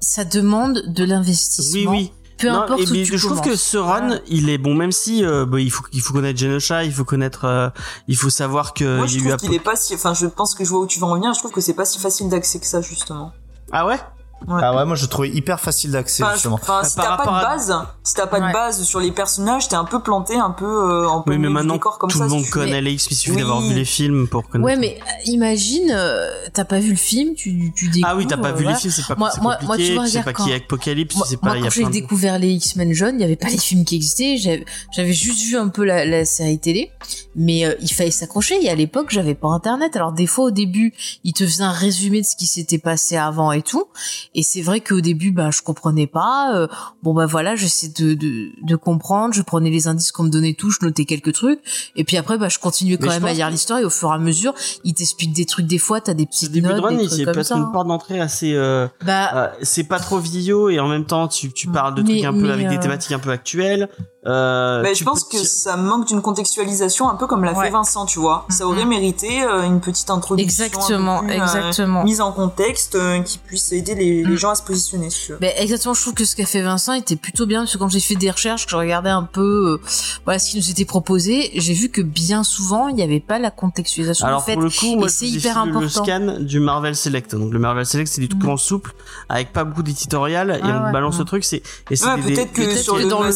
ça 0.00 0.24
demande 0.24 0.82
de 0.88 1.02
oui, 1.04 1.08
l'investissement. 1.08 1.90
oui. 1.92 2.10
Peu 2.38 2.48
Non, 2.48 2.62
importe 2.62 2.80
et 2.80 2.84
où 2.84 2.92
mais 2.92 3.02
tu 3.02 3.18
je 3.18 3.26
trouve 3.26 3.40
que 3.40 3.56
ce 3.56 3.76
run, 3.76 4.20
il 4.28 4.48
est 4.48 4.58
bon, 4.58 4.74
même 4.74 4.92
si, 4.92 5.24
euh, 5.24 5.44
bah, 5.44 5.60
il 5.60 5.70
faut, 5.70 5.84
il 5.92 6.00
faut 6.00 6.12
connaître 6.12 6.38
Genosha, 6.38 6.84
il 6.84 6.92
faut 6.92 7.04
connaître, 7.04 7.44
euh, 7.44 7.68
il 8.06 8.16
faut 8.16 8.30
savoir 8.30 8.74
que 8.74 8.96
Moi, 8.96 9.06
il 9.06 9.08
je 9.10 9.14
y 9.18 9.20
a 9.22 9.24
eu 9.24 9.36
trouve 9.36 9.48
qu'il 9.48 9.54
est 9.54 9.62
pas 9.62 9.76
si, 9.76 9.94
enfin, 9.94 10.14
je 10.14 10.26
pense 10.26 10.54
que 10.54 10.64
je 10.64 10.70
vois 10.70 10.80
où 10.80 10.86
tu 10.86 11.00
vas 11.00 11.08
en 11.08 11.14
venir. 11.14 11.34
Je 11.34 11.40
trouve 11.40 11.50
que 11.52 11.60
c'est 11.60 11.74
pas 11.74 11.84
si 11.84 11.98
facile 11.98 12.28
d'accès 12.28 12.60
que 12.60 12.66
ça, 12.66 12.80
justement. 12.80 13.32
Ah 13.72 13.86
ouais? 13.86 13.98
Ah 14.46 14.74
ouais, 14.76 14.84
moi 14.84 14.94
je 14.94 15.04
trouvais 15.06 15.30
hyper 15.30 15.58
facile 15.60 15.90
d'accès 15.90 16.22
Enfin, 16.22 16.32
justement. 16.34 16.54
enfin, 16.54 16.82
si 16.84 16.94
t'as 16.94 17.16
pas 17.16 17.24
de 17.24 17.28
à- 17.30 17.42
base, 17.42 17.74
si 18.04 18.14
t'as 18.14 18.26
pas 18.26 18.38
Ouais. 18.40 18.48
de 18.48 18.52
base 18.52 18.82
sur 18.84 19.00
les 19.00 19.10
personnages, 19.10 19.68
t'es 19.68 19.74
un 19.74 19.84
peu 19.84 20.00
planté, 20.00 20.36
un 20.36 20.50
peu 20.50 20.64
euh, 20.64 21.08
en 21.08 21.22
plein 21.22 21.34
Oui, 21.34 21.38
mais 21.40 21.48
maintenant, 21.48 21.74
décor 21.74 21.98
comme 21.98 22.10
tout 22.10 22.18
ça. 22.18 22.24
le 22.24 22.30
si 22.30 22.36
monde 22.36 22.44
tu- 22.44 22.50
connaît 22.50 22.70
Mais- 22.72 22.80
les 22.82 22.92
X, 22.92 23.08
il 23.10 23.16
suffit 23.16 23.32
Oui. 23.36 23.38
d'avoir 23.42 23.60
vu 23.60 23.74
les 23.74 23.84
films 23.84 24.28
pour 24.28 24.48
connaître. 24.48 24.64
Ouais, 24.66 24.76
mais 24.76 24.98
euh, 25.00 25.10
imagine, 25.26 25.90
euh, 25.90 26.30
t'as 26.54 26.64
pas 26.64 26.78
vu 26.78 26.90
le 26.90 26.96
film, 26.96 27.34
tu, 27.34 27.72
tu 27.74 27.88
découvres. 27.88 28.06
Ah 28.12 28.16
oui, 28.16 28.26
t'as 28.26 28.36
pas 28.36 28.52
vu 28.52 28.62
voilà. 28.62 28.72
les 28.72 28.80
films, 28.80 28.92
c'est 28.96 29.06
pas 29.06 29.16
Moi- 29.16 29.30
c'est 29.34 29.40
moi- 29.42 29.58
moi, 29.62 29.70
compliqué, 29.76 29.88
tu 29.90 29.94
vois, 29.96 30.04
tu 30.04 30.10
sais 30.12 30.22
pas 30.22 30.32
qui 30.32 30.50
est 30.50 30.54
Apocalypse, 30.54 31.16
Moi, 31.16 31.26
tu 31.26 31.30
sais 31.32 31.38
moi, 31.42 31.52
pas, 31.52 31.58
il 31.58 31.64
y 31.64 31.66
a 31.66 31.70
quand 31.70 31.74
j'ai 31.74 31.84
de... 31.84 31.90
découvert 31.90 32.38
les 32.38 32.48
X-Men 32.52 32.92
jeunes, 32.92 33.16
il 33.16 33.20
y 33.22 33.24
avait 33.24 33.36
pas 33.36 33.48
les 33.48 33.58
films 33.58 33.84
qui 33.84 33.96
existaient. 33.96 34.36
J'avais 34.38 34.64
j'avais 34.94 35.12
juste 35.12 35.42
vu 35.44 35.56
un 35.56 35.68
peu 35.68 35.84
la, 35.84 36.04
la 36.04 36.24
série 36.24 36.58
télé, 36.58 36.90
mais 37.34 37.64
euh, 37.66 37.74
il 37.80 37.92
fallait 37.92 38.10
s'accrocher. 38.10 38.64
Et 38.64 38.70
à 38.70 38.74
l'époque, 38.74 39.08
j'avais 39.10 39.34
pas 39.34 39.48
Internet. 39.48 39.96
Alors 39.96 40.12
des 40.12 40.26
fois, 40.26 40.44
au 40.46 40.50
début, 40.50 40.94
il 41.24 41.32
te 41.32 41.44
faisait 41.44 41.64
un 41.64 41.72
résumé 41.72 42.20
de 42.20 42.26
ce 42.26 42.36
qui 42.36 42.46
s'était 42.46 42.78
passé 42.78 43.16
avant 43.16 43.52
et 43.52 43.62
tout. 43.62 43.84
Et 44.34 44.42
c'est 44.42 44.62
vrai 44.62 44.80
qu'au 44.80 45.00
début, 45.00 45.30
bah, 45.32 45.50
je 45.50 45.62
comprenais 45.62 46.06
pas. 46.06 46.52
euh, 46.54 46.66
bon, 47.02 47.14
bah 47.14 47.26
voilà, 47.26 47.56
j'essaie 47.56 47.88
de, 47.88 48.14
de, 48.14 48.50
de 48.62 48.76
comprendre. 48.76 49.34
Je 49.34 49.42
prenais 49.42 49.70
les 49.70 49.88
indices 49.88 50.12
qu'on 50.12 50.24
me 50.24 50.30
donnait 50.30 50.54
tout, 50.54 50.70
je 50.70 50.78
notais 50.82 51.04
quelques 51.04 51.32
trucs. 51.32 51.60
Et 51.96 52.04
puis 52.04 52.16
après, 52.16 52.38
bah, 52.38 52.48
je 52.48 52.58
continuais 52.58 52.96
quand 52.96 53.06
Mais 53.08 53.14
même 53.20 53.24
à 53.24 53.32
lire 53.32 53.50
l'histoire. 53.50 53.78
Et 53.78 53.84
au 53.84 53.90
fur 53.90 54.10
et 54.10 54.14
à 54.14 54.18
mesure, 54.18 54.54
il 54.84 54.94
t'explique 54.94 55.32
des 55.32 55.44
trucs. 55.46 55.66
Des 55.66 55.78
fois, 55.78 56.00
t'as 56.00 56.14
des 56.14 56.26
petites 56.26 56.52
début 56.52 56.68
de 56.68 56.74
run, 56.80 56.92
des 56.92 57.06
trucs 57.06 57.10
c'est 57.10 57.24
comme 57.24 57.42
ça. 57.42 57.56
une 57.56 57.72
porte 57.72 57.88
d'entrée 57.88 58.20
assez. 58.20 58.52
euh, 58.54 58.86
Bah, 59.04 59.30
euh, 59.34 59.48
c'est 59.62 59.84
pas 59.84 59.98
trop 59.98 60.18
vieillot 60.18 60.68
et 60.70 60.78
en 60.80 60.88
même 60.88 61.04
temps 61.04 61.28
tu, 61.28 61.52
tu 61.52 61.68
parles 61.68 61.94
de 61.94 62.02
Mais- 62.02 62.08
trucs 62.20 62.24
un 62.24 62.32
peu 62.32 62.50
avec 62.52 62.66
euh, 62.66 62.70
des 62.70 62.78
thématiques 62.78 63.12
un 63.12 63.18
peu 63.18 63.30
actuelles. 63.30 63.88
Euh, 64.26 64.82
Mais 64.82 64.92
tu 64.92 64.98
je 65.00 65.04
pense 65.04 65.22
peux 65.24 65.38
que 65.38 65.44
ça 65.44 65.76
manque 65.76 66.08
d'une 66.08 66.20
contextualisation 66.20 67.08
un 67.08 67.14
peu 67.14 67.28
comme 67.28 67.44
l'a 67.44 67.52
Ouais. 67.52 67.66
fait 67.66 67.70
Vincent, 67.70 68.04
tu 68.04 68.18
vois. 68.18 68.46
Ça 68.48 68.66
aurait 68.66 68.82
Mhm. 68.82 68.88
mérité 68.88 69.42
euh, 69.44 69.62
une 69.62 69.80
petite 69.80 70.10
introduction. 70.10 70.64
exactement, 70.64 71.22
euh, 71.22 71.28
exactement. 71.28 72.02
mise 72.02 72.20
en 72.20 72.32
contexte 72.32 72.96
euh, 72.96 73.20
qui 73.22 73.38
puisse 73.38 73.70
aider 73.70 73.94
les, 73.94 74.24
les 74.24 74.32
Mm. 74.34 74.36
gens 74.36 74.50
à 74.50 74.54
se 74.56 74.62
positionner 74.64 75.10
sur. 75.10 75.38
Ben 75.38 75.52
exactement, 75.56 75.94
je 75.94 76.00
trouve 76.02 76.14
que 76.14 76.24
ce 76.24 76.34
qu'a 76.34 76.46
fait 76.46 76.62
Vincent 76.62 76.94
était 76.94 77.14
plutôt 77.14 77.46
bien 77.46 77.60
parce 77.60 77.72
que 77.74 77.78
quand 77.78 77.88
j'ai 77.88 78.00
fait 78.00 78.16
des 78.16 78.30
recherches, 78.30 78.64
que 78.66 78.72
je 78.72 78.76
regardais 78.76 79.08
un 79.10 79.22
peu 79.22 79.78
euh, 79.80 79.80
voilà 80.24 80.40
ce 80.40 80.50
qui 80.50 80.56
nous 80.56 80.68
était 80.68 80.84
proposé, 80.84 81.52
j'ai 81.54 81.72
vu 81.74 81.88
que 81.88 82.00
bien 82.02 82.42
souvent 82.42 82.88
il 82.88 82.96
n'y 82.96 83.02
avait 83.04 83.20
pas 83.20 83.38
la 83.38 83.52
contextualisation 83.52 84.26
Alors 84.26 84.40
en 84.40 84.44
fait. 84.44 84.54
pour 84.54 84.62
le 84.62 84.70
coup, 84.70 84.96
moi 84.96 85.06
et 85.06 85.10
c'est 85.10 85.26
hyper 85.28 85.62
filé 85.62 85.72
le 85.72 85.76
important. 85.78 86.04
scan 86.04 86.36
du 86.40 86.58
Marvel 86.58 86.96
Select. 86.96 87.36
Donc 87.36 87.52
le 87.52 87.58
Marvel 87.60 87.86
Select 87.86 88.10
c'est 88.12 88.20
du 88.20 88.28
truc 88.28 88.42
Mhm. 88.42 88.50
en 88.50 88.56
souple 88.56 88.94
avec 89.28 89.52
pas 89.52 89.62
beaucoup 89.62 89.84
d'éditorial 89.84 90.50
et 90.50 90.60
Ah 90.60 90.80
on 90.82 90.86
ouais, 90.86 90.92
balance 90.92 91.14
ouais. 91.14 91.20
le 91.20 91.24
truc. 91.24 91.44
C'est 91.44 91.62
et 91.90 91.94
c'est 91.96 92.04
Ouais, 92.04 92.20
des- 92.20 92.34
peut-être 92.34 92.52
que 92.52 92.76
sur 92.76 92.94
que 92.96 93.02
le 93.02 93.08
dans 93.08 93.22
le 93.22 93.28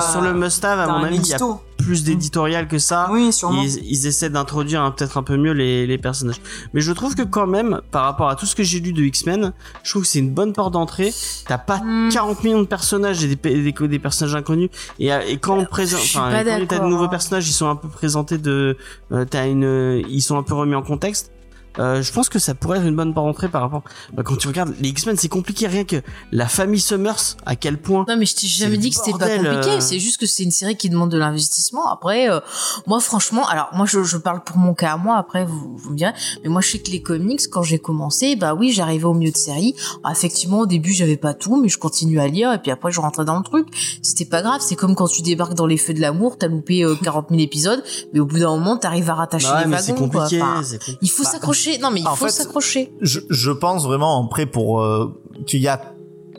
sur 0.00 0.20
le 0.20 0.32
must-have 0.34 0.78
à 0.80 0.86
mon 0.86 1.04
avis 1.04 1.16
il 1.16 1.26
y 1.26 1.34
a 1.34 1.38
plus 1.78 2.04
d'éditorial 2.04 2.66
que 2.68 2.78
ça. 2.78 3.08
Oui, 3.12 3.32
sûrement. 3.32 3.62
Ils, 3.62 3.78
ils 3.84 4.06
essaient 4.06 4.30
d'introduire 4.30 4.92
peut-être 4.96 5.18
un 5.18 5.22
peu 5.22 5.36
mieux 5.36 5.52
les, 5.52 5.86
les 5.86 5.98
personnages. 5.98 6.40
Mais 6.74 6.80
je 6.80 6.90
trouve 6.90 7.14
que 7.14 7.22
quand 7.22 7.46
même, 7.46 7.80
par 7.90 8.04
rapport 8.04 8.28
à 8.28 8.34
tout 8.34 8.46
ce 8.46 8.56
que 8.56 8.62
j'ai 8.64 8.80
lu 8.80 8.92
de 8.92 9.02
X-Men, 9.02 9.52
je 9.84 9.90
trouve 9.90 10.02
que 10.02 10.08
c'est 10.08 10.18
une 10.18 10.32
bonne 10.32 10.52
porte 10.52 10.72
d'entrée. 10.72 11.12
T'as 11.46 11.58
pas 11.58 11.76
Hmm. 11.86 12.08
40 12.10 12.42
millions 12.44 12.60
de 12.62 12.66
personnages 12.66 13.22
et 13.24 13.28
des, 13.36 13.36
des, 13.36 13.88
des 13.88 13.98
personnages 13.98 14.34
inconnus. 14.34 14.70
Et, 14.98 15.12
euh, 15.12 15.20
et 15.26 15.36
quand 15.36 15.56
on 15.56 15.64
présente, 15.64 16.00
je 16.00 16.06
suis 16.06 16.18
enfin, 16.18 16.42
quand 16.44 16.66
t'as 16.66 16.78
de 16.78 16.86
nouveaux 16.86 17.04
hein. 17.04 17.08
personnages, 17.08 17.48
ils 17.48 17.52
sont 17.52 17.68
un 17.68 17.76
peu 17.76 17.88
présentés 17.88 18.38
de, 18.38 18.76
euh, 19.12 19.24
t'as 19.24 19.46
une, 19.46 19.64
euh, 19.64 20.02
ils 20.08 20.22
sont 20.22 20.36
un 20.36 20.42
peu 20.42 20.54
remis 20.54 20.74
en 20.74 20.82
contexte. 20.82 21.30
Euh, 21.78 22.02
je 22.02 22.12
pense 22.12 22.28
que 22.28 22.38
ça 22.38 22.54
pourrait 22.54 22.78
être 22.78 22.86
une 22.86 22.96
bonne 22.96 23.12
porte 23.14 23.26
d'entrée 23.26 23.48
par 23.48 23.62
rapport. 23.62 23.82
Bah, 24.12 24.22
quand 24.24 24.36
tu 24.36 24.48
regardes 24.48 24.74
les 24.80 24.88
X-Men, 24.90 25.16
c'est 25.16 25.28
compliqué 25.28 25.66
rien 25.66 25.84
que 25.84 25.96
la 26.32 26.46
famille 26.46 26.80
Summers. 26.80 27.36
À 27.44 27.56
quel 27.56 27.78
point 27.78 28.04
Non 28.08 28.16
mais 28.16 28.26
je 28.26 28.34
t'ai 28.36 28.46
jamais 28.46 28.76
dit 28.78 28.90
que 28.90 28.96
c'était 28.96 29.12
pas 29.18 29.28
compliqué, 29.36 29.70
euh. 29.76 29.80
c'est 29.80 29.98
juste 29.98 30.18
que 30.18 30.26
c'est 30.26 30.42
une 30.42 30.50
série 30.50 30.76
qui 30.76 30.88
demande 30.90 31.10
de 31.10 31.18
l'investissement. 31.18 31.90
Après, 31.90 32.30
euh, 32.30 32.40
moi 32.86 33.00
franchement, 33.00 33.46
alors 33.46 33.68
moi 33.74 33.86
je, 33.86 34.02
je 34.02 34.16
parle 34.16 34.42
pour 34.42 34.56
mon 34.56 34.74
cas 34.74 34.92
à 34.92 34.96
moi, 34.96 35.16
après 35.16 35.44
vous, 35.44 35.76
vous 35.76 35.90
me 35.90 35.96
direz, 35.96 36.12
mais 36.42 36.48
moi 36.50 36.60
je 36.60 36.68
sais 36.70 36.78
que 36.78 36.90
les 36.90 37.02
comics, 37.02 37.40
quand 37.50 37.62
j'ai 37.62 37.78
commencé, 37.78 38.36
bah 38.36 38.54
oui 38.54 38.72
j'arrivais 38.72 39.04
au 39.04 39.14
milieu 39.14 39.32
de 39.32 39.36
série. 39.36 39.74
Alors, 40.04 40.16
effectivement 40.16 40.60
au 40.60 40.66
début 40.66 40.92
j'avais 40.92 41.16
pas 41.16 41.34
tout, 41.34 41.60
mais 41.60 41.68
je 41.68 41.78
continue 41.78 42.20
à 42.20 42.28
lire 42.28 42.52
et 42.52 42.58
puis 42.58 42.70
après 42.70 42.90
je 42.90 43.00
rentrais 43.00 43.24
dans 43.24 43.36
le 43.38 43.44
truc. 43.44 43.66
C'était 44.02 44.24
pas 44.24 44.42
grave, 44.42 44.60
c'est 44.60 44.76
comme 44.76 44.94
quand 44.94 45.08
tu 45.08 45.22
débarques 45.22 45.54
dans 45.54 45.66
les 45.66 45.76
feux 45.78 45.94
de 45.94 46.00
l'amour, 46.00 46.36
t'as 46.38 46.48
loupé 46.48 46.84
euh, 46.84 46.94
40 47.02 47.26
000 47.30 47.40
épisodes, 47.42 47.82
mais 48.12 48.20
au 48.20 48.26
bout 48.26 48.38
d'un 48.38 48.50
moment 48.50 48.76
t'arrives 48.76 49.10
à 49.10 49.14
rattacher 49.14 49.48
Bah 49.48 49.58
ouais, 49.58 49.64
les 49.66 49.70
wagons. 49.70 49.94
compliqué. 49.94 50.38
quoi. 50.38 50.56
Enfin, 50.60 50.76
il 51.02 51.10
faut 51.10 51.22
Bah, 51.24 51.30
s'accrocher. 51.72 51.82
Non 51.82 51.90
mais 51.90 52.00
il 52.00 52.06
en 52.08 52.14
faut 52.16 52.28
s'accrocher. 52.28 52.92
je, 53.00 53.20
je 53.30 53.50
pense 53.50 53.84
vraiment 53.84 54.24
après 54.24 54.46
pour 54.46 54.80
euh, 54.82 55.20
qu'il 55.46 55.60
y 55.60 55.68
a 55.68 55.80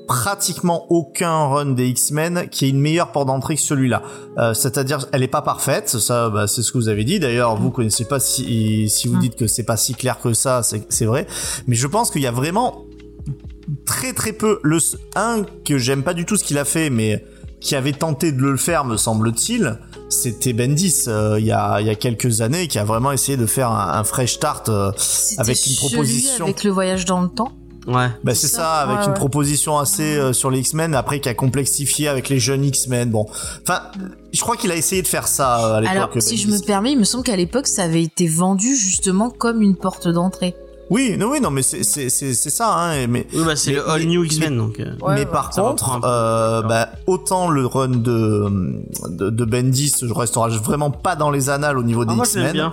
pratiquement 0.08 0.86
aucun 0.90 1.48
run 1.48 1.66
des 1.72 1.90
X-Men 1.90 2.48
qui 2.50 2.66
est 2.66 2.70
une 2.70 2.80
meilleure 2.80 3.12
porte 3.12 3.28
d'entrée 3.28 3.56
que 3.56 3.62
celui-là. 3.62 4.04
Euh, 4.38 4.54
C'est-à-dire, 4.54 5.06
elle 5.12 5.22
est 5.22 5.28
pas 5.28 5.42
parfaite, 5.42 5.90
ça, 5.90 6.30
bah, 6.30 6.48
c'est 6.48 6.62
ce 6.64 6.72
que 6.72 6.78
vous 6.78 6.88
avez 6.88 7.04
dit. 7.04 7.20
D'ailleurs, 7.20 7.58
vous 7.58 7.72
connaissez 7.72 8.06
pas 8.06 8.22
si 8.22 8.90
si 8.90 9.10
vous 9.10 9.18
Mm. 9.18 9.20
dites 9.20 9.36
que 9.36 9.48
c'est 9.48 9.66
pas 9.66 9.76
si 9.76 9.96
clair 9.96 10.20
que 10.22 10.34
ça, 10.34 10.64
c'est 10.64 10.86
c'est 10.90 11.06
vrai. 11.06 11.28
Mais 11.68 11.76
je 11.76 11.88
pense 11.88 12.10
qu'il 12.10 12.22
y 12.22 12.28
a 12.28 12.32
vraiment 12.32 12.86
très 13.86 14.14
très 14.14 14.32
peu. 14.32 14.60
Le 14.64 14.78
un 15.16 15.44
que 15.66 15.78
j'aime 15.78 16.04
pas 16.04 16.14
du 16.14 16.24
tout 16.26 16.38
ce 16.38 16.46
qu'il 16.46 16.58
a 16.58 16.64
fait, 16.66 16.90
mais 16.90 17.26
qui 17.60 17.76
avait 17.76 17.94
tenté 17.94 18.32
de 18.32 18.42
le 18.42 18.58
faire, 18.58 18.86
me 18.86 18.98
semble-t-il. 18.98 19.78
C'était 20.10 20.54
Bendis 20.54 21.04
euh, 21.08 21.38
il 21.40 21.46
y 21.46 21.52
a 21.52 21.82
il 21.82 21.88
y 21.88 21.90
a 21.90 21.96
quelques 21.96 22.42
années 22.42 22.68
qui 22.68 22.80
a 22.80 22.86
vraiment 22.86 23.12
essayé 23.12 23.38
de 23.38 23.46
faire 23.46 23.72
un, 23.72 24.00
un 24.00 24.04
fresh 24.04 24.36
start. 24.36 24.70
euh, 24.70 24.92
avec 25.38 25.66
une 25.66 25.76
proposition. 25.76 26.46
avec 26.46 26.64
le 26.64 26.72
voyage 26.72 27.06
dans 27.06 27.22
le 27.22 27.30
temps. 27.30 27.52
Ouais. 27.88 28.10
bah 28.22 28.36
C'est 28.36 28.48
ça, 28.48 28.58
ça, 28.58 28.74
avec 28.82 28.98
ouais, 28.98 29.04
une 29.06 29.12
ouais. 29.12 29.18
proposition 29.18 29.78
assez 29.80 30.18
euh, 30.18 30.34
sur 30.34 30.52
les 30.52 30.60
X-Men, 30.60 30.94
après 30.94 31.22
qui 31.22 31.30
a 31.30 31.34
complexifié 31.34 32.10
avec 32.10 32.28
les 32.28 32.38
jeunes 32.38 32.66
X-Men. 32.66 33.10
Bon, 33.10 33.26
enfin, 33.62 33.82
je 34.34 34.42
crois 34.42 34.58
qu'il 34.58 34.72
a 34.72 34.76
essayé 34.76 35.02
de 35.02 35.08
faire 35.08 35.28
ça 35.28 35.66
euh, 35.66 35.76
à 35.76 35.82
l'époque. 35.82 35.96
Alors, 35.96 36.10
si 36.20 36.36
je 36.36 36.50
me 36.50 36.60
permets, 36.60 36.92
il 36.92 37.00
me 37.00 37.06
semble 37.06 37.24
qu'à 37.24 37.38
l'époque, 37.38 37.66
ça 37.68 37.84
avait 37.84 38.04
été 38.04 38.28
vendu 38.28 38.76
justement 38.76 39.30
comme 39.30 39.62
une 39.62 39.78
porte 39.78 40.10
d'entrée. 40.10 40.54
Oui, 40.90 41.18
non, 41.18 41.30
oui, 41.32 41.42
non, 41.42 41.52
mais 41.52 41.64
c'est 41.64 41.84
c'est 41.84 42.10
c'est 42.10 42.34
c'est 42.34 42.50
ça, 42.50 42.74
hein. 42.74 43.08
Mais 43.08 43.28
Oui, 43.34 43.44
bah 43.46 43.56
c'est 43.58 43.74
le 43.74 43.90
All 43.90 44.00
mais- 44.00 44.06
New 44.06 44.24
X-Men 44.24 44.58
donc. 44.58 44.80
euh, 44.80 44.94
Ouais, 45.02 45.16
mais 45.16 45.20
ouais. 45.22 45.26
par 45.26 45.50
contre, 45.50 46.00
euh, 46.06 46.62
bah, 46.62 46.90
autant 47.08 47.50
le 47.50 47.66
run 47.66 47.90
de, 47.90 48.50
de 49.10 49.30
de 49.30 49.46
Bendis, 49.46 49.94
je 50.02 50.14
restera 50.14 50.48
vraiment 50.50 50.90
pas 50.92 51.16
dans 51.18 51.30
les 51.30 51.50
annales 51.50 51.78
au 51.78 51.84
niveau 51.84 52.06
des 52.06 52.14
Ah, 52.14 52.24
l'aime 52.36 52.46
X-Men. 52.56 52.72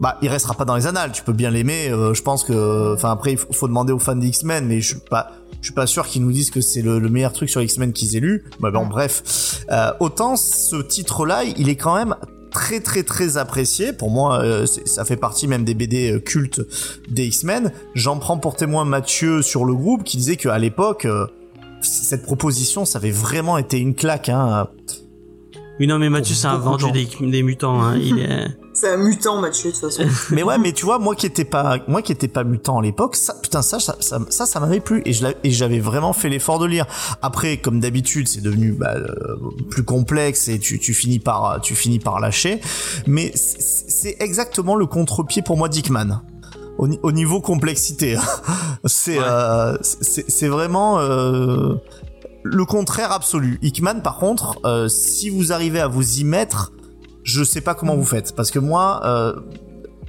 Bah, 0.00 0.18
il 0.22 0.28
restera 0.28 0.52
pas 0.54 0.64
dans 0.66 0.76
les 0.76 0.86
annales. 0.86 1.12
Tu 1.12 1.22
peux 1.22 1.32
bien 1.32 1.50
l'aimer. 1.50 1.88
euh, 1.90 2.12
je 2.12 2.22
pense 2.22 2.44
que, 2.44 2.92
enfin, 2.94 3.10
après, 3.12 3.32
il 3.32 3.38
faut, 3.38 3.50
faut 3.52 3.66
demander 3.68 3.92
aux 3.94 3.98
fans 3.98 4.14
des 4.16 4.26
X-Men, 4.28 4.66
mais 4.66 4.80
je 4.82 4.88
suis 4.88 5.00
pas, 5.08 5.30
je 5.62 5.66
suis 5.68 5.74
pas 5.74 5.86
sûr 5.86 6.06
qu'ils 6.06 6.22
nous 6.22 6.32
disent 6.32 6.50
que 6.50 6.60
c'est 6.60 6.82
le, 6.82 6.98
le 6.98 7.08
meilleur 7.08 7.32
truc 7.32 7.48
sur 7.48 7.62
X-Men 7.62 7.92
qu'ils 7.94 8.14
aient 8.16 8.20
lu. 8.20 8.44
Bah, 8.60 8.70
bon, 8.70 8.84
bref. 8.86 9.62
Euh, 9.70 9.92
autant 10.00 10.36
ce 10.36 10.76
titre-là, 10.82 11.44
il 11.44 11.68
est 11.70 11.76
quand 11.76 11.94
même 11.94 12.14
très 12.56 12.80
très 12.80 13.02
très 13.02 13.36
apprécié. 13.36 13.92
Pour 13.92 14.10
moi, 14.10 14.40
euh, 14.42 14.64
ça 14.86 15.04
fait 15.04 15.18
partie 15.18 15.46
même 15.46 15.62
des 15.62 15.74
BD 15.74 16.12
euh, 16.12 16.20
cultes 16.20 16.62
des 17.10 17.26
X-Men. 17.26 17.70
J'en 17.94 18.16
prends 18.18 18.38
pour 18.38 18.56
témoin 18.56 18.86
Mathieu 18.86 19.42
sur 19.42 19.66
le 19.66 19.74
groupe 19.74 20.04
qui 20.04 20.16
disait 20.16 20.36
qu'à 20.36 20.58
l'époque, 20.58 21.04
euh, 21.04 21.26
cette 21.82 22.22
proposition, 22.22 22.86
ça 22.86 22.98
avait 22.98 23.10
vraiment 23.10 23.58
été 23.58 23.78
une 23.78 23.94
claque. 23.94 24.30
Hein. 24.30 24.68
Oui, 25.78 25.86
non, 25.86 25.98
mais 25.98 26.08
Mathieu, 26.08 26.34
c'est 26.34 26.46
un 26.46 26.56
vendu 26.56 26.90
des, 26.90 27.06
des 27.20 27.42
mutants. 27.42 27.82
Hein. 27.82 27.96
Il 27.98 28.18
est... 28.20 28.46
C'est 28.76 28.92
un 28.92 28.98
mutant, 28.98 29.40
Mathieu, 29.40 29.70
de 29.70 29.74
toute 29.76 29.90
façon. 29.90 30.02
Mais 30.34 30.42
ouais, 30.42 30.58
mais 30.58 30.72
tu 30.72 30.84
vois, 30.84 30.98
moi 30.98 31.14
qui 31.14 31.24
étais 31.24 31.46
pas, 31.46 31.78
moi 31.88 32.02
qui 32.02 32.12
étais 32.12 32.28
pas 32.28 32.44
mutant 32.44 32.78
à 32.78 32.82
l'époque, 32.82 33.16
ça, 33.16 33.34
putain, 33.42 33.62
ça, 33.62 33.80
ça, 33.80 33.96
ça, 34.00 34.18
ça, 34.28 34.44
ça 34.44 34.60
m'avait 34.60 34.80
plu 34.80 35.00
et 35.06 35.14
je 35.14 35.22
l'a- 35.22 35.32
et 35.44 35.50
j'avais 35.50 35.78
vraiment 35.80 36.12
fait 36.12 36.28
l'effort 36.28 36.58
de 36.58 36.66
lire. 36.66 36.84
Après, 37.22 37.56
comme 37.56 37.80
d'habitude, 37.80 38.28
c'est 38.28 38.42
devenu 38.42 38.72
bah, 38.72 38.92
euh, 38.96 39.36
plus 39.70 39.82
complexe 39.82 40.48
et 40.48 40.58
tu, 40.58 40.78
tu 40.78 40.92
finis 40.92 41.20
par, 41.20 41.58
tu 41.62 41.74
finis 41.74 41.98
par 42.00 42.20
lâcher. 42.20 42.60
Mais 43.06 43.32
c'est 43.34 44.16
exactement 44.20 44.74
le 44.74 44.84
contre-pied 44.84 45.40
pour 45.40 45.56
moi 45.56 45.70
d'Hickman. 45.70 46.20
Au, 46.76 46.86
ni- 46.86 47.00
au 47.02 47.12
niveau 47.12 47.40
complexité, 47.40 48.18
c'est 48.84 49.18
Ouais. 49.18 49.24
euh, 49.26 49.78
c'est 49.80 50.30
c'est 50.30 50.48
vraiment 50.48 50.98
euh, 51.00 51.76
le 52.52 52.64
contraire 52.64 53.12
absolu. 53.12 53.58
Hickman, 53.62 54.00
par 54.02 54.18
contre, 54.18 54.58
euh, 54.64 54.88
si 54.88 55.30
vous 55.30 55.52
arrivez 55.52 55.80
à 55.80 55.88
vous 55.88 56.20
y 56.20 56.24
mettre, 56.24 56.72
je 57.22 57.42
sais 57.42 57.60
pas 57.60 57.74
comment 57.74 57.96
vous 57.96 58.04
faites. 58.04 58.34
Parce 58.34 58.50
que 58.50 58.58
moi 58.58 59.00
euh, 59.04 59.34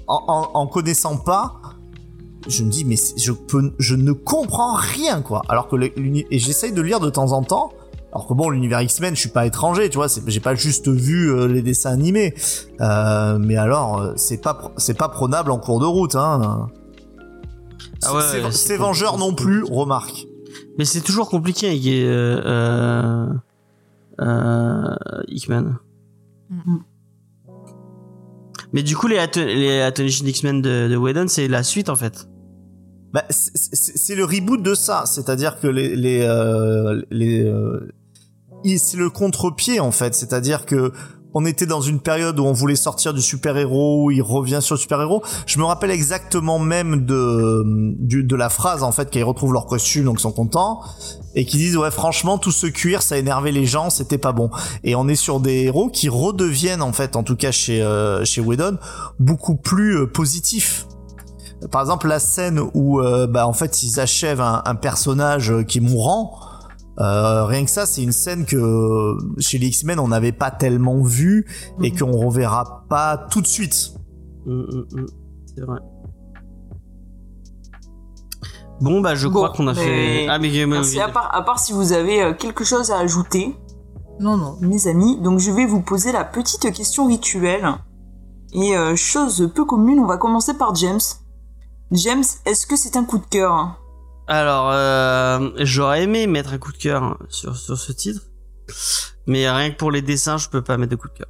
en, 0.07 0.23
en, 0.27 0.59
en 0.59 0.67
connaissant 0.67 1.17
pas 1.17 1.59
je 2.47 2.63
me 2.63 2.69
dis 2.69 2.85
mais 2.85 2.95
je 3.17 3.31
peux 3.31 3.73
je 3.79 3.95
ne 3.95 4.11
comprends 4.11 4.73
rien 4.73 5.21
quoi. 5.21 5.41
Alors 5.49 5.67
que 5.67 5.75
et 5.75 6.39
j'essaye 6.39 6.71
de 6.71 6.81
lire 6.81 6.99
de 6.99 7.09
temps 7.09 7.31
en 7.31 7.43
temps. 7.43 7.71
Alors 8.13 8.27
que 8.27 8.33
bon 8.33 8.49
l'univers 8.49 8.81
X-Men 8.81 9.15
je 9.15 9.19
suis 9.19 9.29
pas 9.29 9.45
étranger 9.45 9.89
tu 9.89 9.97
vois 9.97 10.07
j'ai 10.25 10.39
pas 10.39 10.55
juste 10.55 10.87
vu 10.87 11.29
euh, 11.29 11.47
les 11.47 11.61
dessins 11.61 11.91
animés. 11.91 12.33
Euh, 12.79 13.37
mais 13.37 13.57
alors 13.57 13.99
euh, 13.99 14.13
c'est 14.15 14.41
pas 14.41 14.71
c'est 14.77 14.97
pas 14.97 15.09
prenable 15.09 15.51
en 15.51 15.57
cours 15.57 15.79
de 15.79 15.85
route 15.85 16.15
hein. 16.15 16.67
Ah 18.03 18.13
ouais, 18.15 18.51
c'est 18.51 18.77
Vengeurs 18.77 19.17
non 19.17 19.33
plus 19.33 19.63
remarque 19.63 20.27
Mais 20.77 20.85
c'est 20.85 21.01
toujours 21.01 21.29
compliqué 21.29 21.67
avec 21.67 21.85
euh, 21.85 22.41
euh, 22.45 23.33
euh, 24.21 24.95
Hickman. 25.27 25.77
Mhm. 26.49 26.83
Mais 28.73 28.83
du 28.83 28.95
coup, 28.95 29.07
les, 29.07 29.17
Ato- 29.17 29.43
les 29.45 29.81
X-Men 30.29 30.61
de, 30.61 30.87
de 30.89 30.95
Whedon, 30.95 31.27
c'est 31.27 31.47
la 31.47 31.63
suite 31.63 31.89
en 31.89 31.95
fait. 31.95 32.27
Bah, 33.13 33.23
c'est- 33.29 34.15
le 34.15 34.25
reboot 34.25 34.61
de 34.61 34.75
ça, 34.75 35.05
c'est-à-dire 35.05 35.59
que 35.59 35.67
les 35.67 35.95
les 35.95 36.21
euh, 36.23 37.01
les 37.09 37.43
euh, 37.43 37.87
c'est 38.77 38.97
le 38.97 39.09
contre-pied 39.09 39.79
en 39.79 39.91
fait, 39.91 40.13
c'est-à-dire 40.13 40.65
que 40.65 40.91
on 41.39 41.45
était 41.45 41.67
dans 41.67 41.81
une 41.81 41.99
période 41.99 42.39
où 42.39 42.43
on 42.43 42.51
voulait 42.51 42.75
sortir 42.75 43.13
du 43.13 43.21
super-héros, 43.21 44.05
où 44.05 44.11
il 44.11 44.23
revient 44.23 44.57
sur 44.59 44.73
le 44.73 44.79
super-héros. 44.79 45.21
Je 45.45 45.59
me 45.59 45.65
rappelle 45.65 45.91
exactement 45.91 46.57
même 46.57 47.05
de 47.05 47.63
de 47.99 48.35
la 48.35 48.49
phrase 48.49 48.81
en 48.81 48.91
fait 48.91 49.11
qu'ils 49.11 49.23
retrouvent 49.23 49.53
leur 49.53 49.67
costume 49.67 50.05
donc 50.05 50.17
ils 50.17 50.23
sont 50.23 50.31
contents 50.31 50.81
et 51.35 51.45
qui 51.45 51.57
disent 51.57 51.77
ouais 51.77 51.91
franchement 51.91 52.39
tout 52.39 52.51
ce 52.51 52.65
cuir 52.65 53.03
ça 53.03 53.19
énervait 53.19 53.51
les 53.51 53.67
gens, 53.67 53.91
c'était 53.91 54.17
pas 54.17 54.31
bon. 54.31 54.49
Et 54.83 54.95
on 54.95 55.07
est 55.07 55.15
sur 55.15 55.39
des 55.39 55.65
héros 55.65 55.89
qui 55.89 56.09
redeviennent 56.09 56.81
en 56.81 56.91
fait 56.91 57.15
en 57.15 57.21
tout 57.21 57.35
cas 57.35 57.51
chez 57.51 57.83
euh, 57.83 58.25
chez 58.25 58.41
Whedon 58.41 58.79
beaucoup 59.19 59.55
plus 59.55 59.99
euh, 59.99 60.07
positifs. 60.07 60.87
Par 61.71 61.81
exemple, 61.81 62.07
la 62.07 62.19
scène 62.19 62.59
où, 62.75 62.99
euh, 63.01 63.25
bah, 63.25 63.47
en 63.47 63.53
fait, 63.53 63.81
ils 63.81 63.99
achèvent 63.99 64.41
un, 64.41 64.61
un 64.63 64.75
personnage 64.75 65.51
qui 65.67 65.79
est 65.79 65.81
mourant. 65.81 66.39
Euh, 66.99 67.45
rien 67.45 67.63
que 67.65 67.69
ça, 67.71 67.85
c'est 67.85 68.01
une 68.03 68.11
scène 68.11 68.45
que 68.45 69.17
chez 69.39 69.57
les 69.57 69.67
X-Men 69.67 69.99
on 69.99 70.07
n'avait 70.07 70.31
pas 70.31 70.51
tellement 70.51 71.01
vu 71.03 71.45
et 71.83 71.91
Mhm. 71.91 71.99
qu'on 71.99 72.11
reverra 72.17 72.85
pas 72.89 73.17
tout 73.31 73.41
de 73.41 73.47
suite. 73.47 73.93
Mm, 74.45 74.51
mm, 74.53 74.85
mm. 75.01 75.05
C'est 75.55 75.61
vrai. 75.65 75.79
Bon, 78.79 79.01
bah, 79.01 79.15
je 79.15 79.27
Bon, 79.27 79.33
crois 79.33 79.49
qu'on 79.49 79.67
a 79.67 79.73
mais- 79.73 79.79
fait. 79.83 80.27
Ah, 80.29 80.37
mais. 80.39 80.65
Merci. 80.67 80.99
À 80.99 81.09
part, 81.09 81.33
à 81.33 81.41
part 81.43 81.59
si 81.59 81.73
vous 81.73 81.93
avez 81.93 82.21
euh, 82.21 82.33
quelque 82.33 82.63
chose 82.63 82.91
à 82.91 82.99
ajouter, 82.99 83.55
Non, 84.19 84.37
non. 84.37 84.57
mes 84.61 84.87
amis, 84.87 85.19
donc 85.21 85.39
je 85.39 85.51
vais 85.51 85.65
vous 85.65 85.81
poser 85.81 86.11
la 86.11 86.23
petite 86.23 86.71
question 86.73 87.07
rituelle. 87.07 87.67
Et 88.53 88.77
euh, 88.77 88.95
chose 88.95 89.51
peu 89.53 89.65
commune, 89.65 89.99
on 89.99 90.05
va 90.05 90.17
commencer 90.17 90.53
par 90.53 90.73
James. 90.75 90.99
James, 91.91 92.23
est-ce 92.45 92.67
que 92.67 92.75
c'est 92.75 92.95
un 92.97 93.03
coup 93.03 93.17
de 93.17 93.25
cœur? 93.29 93.79
Alors, 94.27 94.69
euh, 94.71 95.49
j'aurais 95.59 96.03
aimé 96.03 96.27
mettre 96.27 96.53
un 96.53 96.57
coup 96.57 96.71
de 96.71 96.77
cœur 96.77 97.17
sur, 97.29 97.55
sur 97.55 97.77
ce 97.77 97.91
titre. 97.93 98.21
Mais 99.25 99.49
rien 99.49 99.71
que 99.71 99.77
pour 99.77 99.91
les 99.91 100.01
dessins, 100.01 100.37
je 100.37 100.49
peux 100.49 100.61
pas 100.61 100.77
mettre 100.77 100.91
de 100.91 100.95
coup 100.97 101.07
de 101.07 101.13
cœur. 101.13 101.27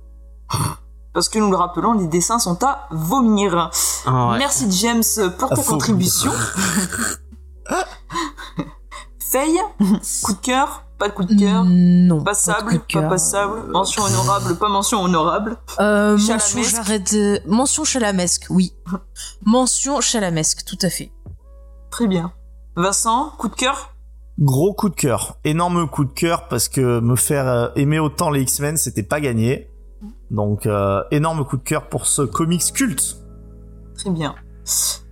Parce 1.13 1.29
que 1.29 1.39
nous 1.39 1.49
le 1.49 1.57
rappelons, 1.57 1.93
les 1.93 2.07
dessins 2.07 2.39
sont 2.39 2.63
à 2.63 2.87
vomir. 2.91 3.71
Ah, 4.05 4.31
ouais. 4.31 4.37
Merci 4.37 4.71
James 4.71 5.03
pour 5.37 5.49
ta 5.49 5.63
contribution. 5.63 6.31
Faye, 9.19 9.57
coup 10.23 10.33
de 10.33 10.39
cœur, 10.39 10.83
pas 10.97 11.09
de 11.09 11.13
coup 11.13 11.25
de 11.25 11.37
cœur. 11.37 11.65
Non. 11.65 12.23
Passable, 12.23 12.65
pas 12.65 12.73
de 12.73 12.77
coup 12.77 12.85
de 12.87 13.01
pas 13.01 13.09
passable, 13.09 13.71
mention 13.71 14.03
honorable, 14.03 14.55
pas 14.57 14.69
mention 14.69 15.01
honorable. 15.03 15.57
Euh, 15.79 16.17
mention 16.17 16.37
Chalamesque. 16.39 16.75
j'arrête 16.75 17.13
de... 17.13 17.41
Mention 17.45 17.83
chalamesque, 17.83 18.45
oui. 18.49 18.73
Mention 19.45 19.99
chalamesque, 20.01 20.63
tout 20.65 20.77
à 20.81 20.89
fait. 20.89 21.11
Très 21.91 22.07
bien. 22.07 22.31
Vincent, 22.77 23.31
coup 23.39 23.47
de 23.49 23.55
cœur? 23.55 23.95
Gros 24.39 24.71
coup 24.71 24.89
de 24.89 24.95
cœur, 24.95 25.39
énorme 25.43 25.89
coup 25.89 26.05
de 26.05 26.11
cœur 26.11 26.47
parce 26.47 26.69
que 26.69 26.99
me 26.99 27.15
faire 27.15 27.47
euh, 27.47 27.67
aimer 27.75 27.97
autant 27.97 28.29
les 28.29 28.41
X-Men, 28.41 28.77
c'était 28.77 29.01
pas 29.01 29.19
gagné. 29.19 29.71
Donc 30.29 30.67
euh, 30.67 31.01
énorme 31.09 31.43
coup 31.43 31.57
de 31.57 31.63
cœur 31.63 31.89
pour 31.89 32.05
ce 32.05 32.21
comics 32.21 32.71
culte. 32.71 33.17
Très 33.97 34.11
bien. 34.11 34.35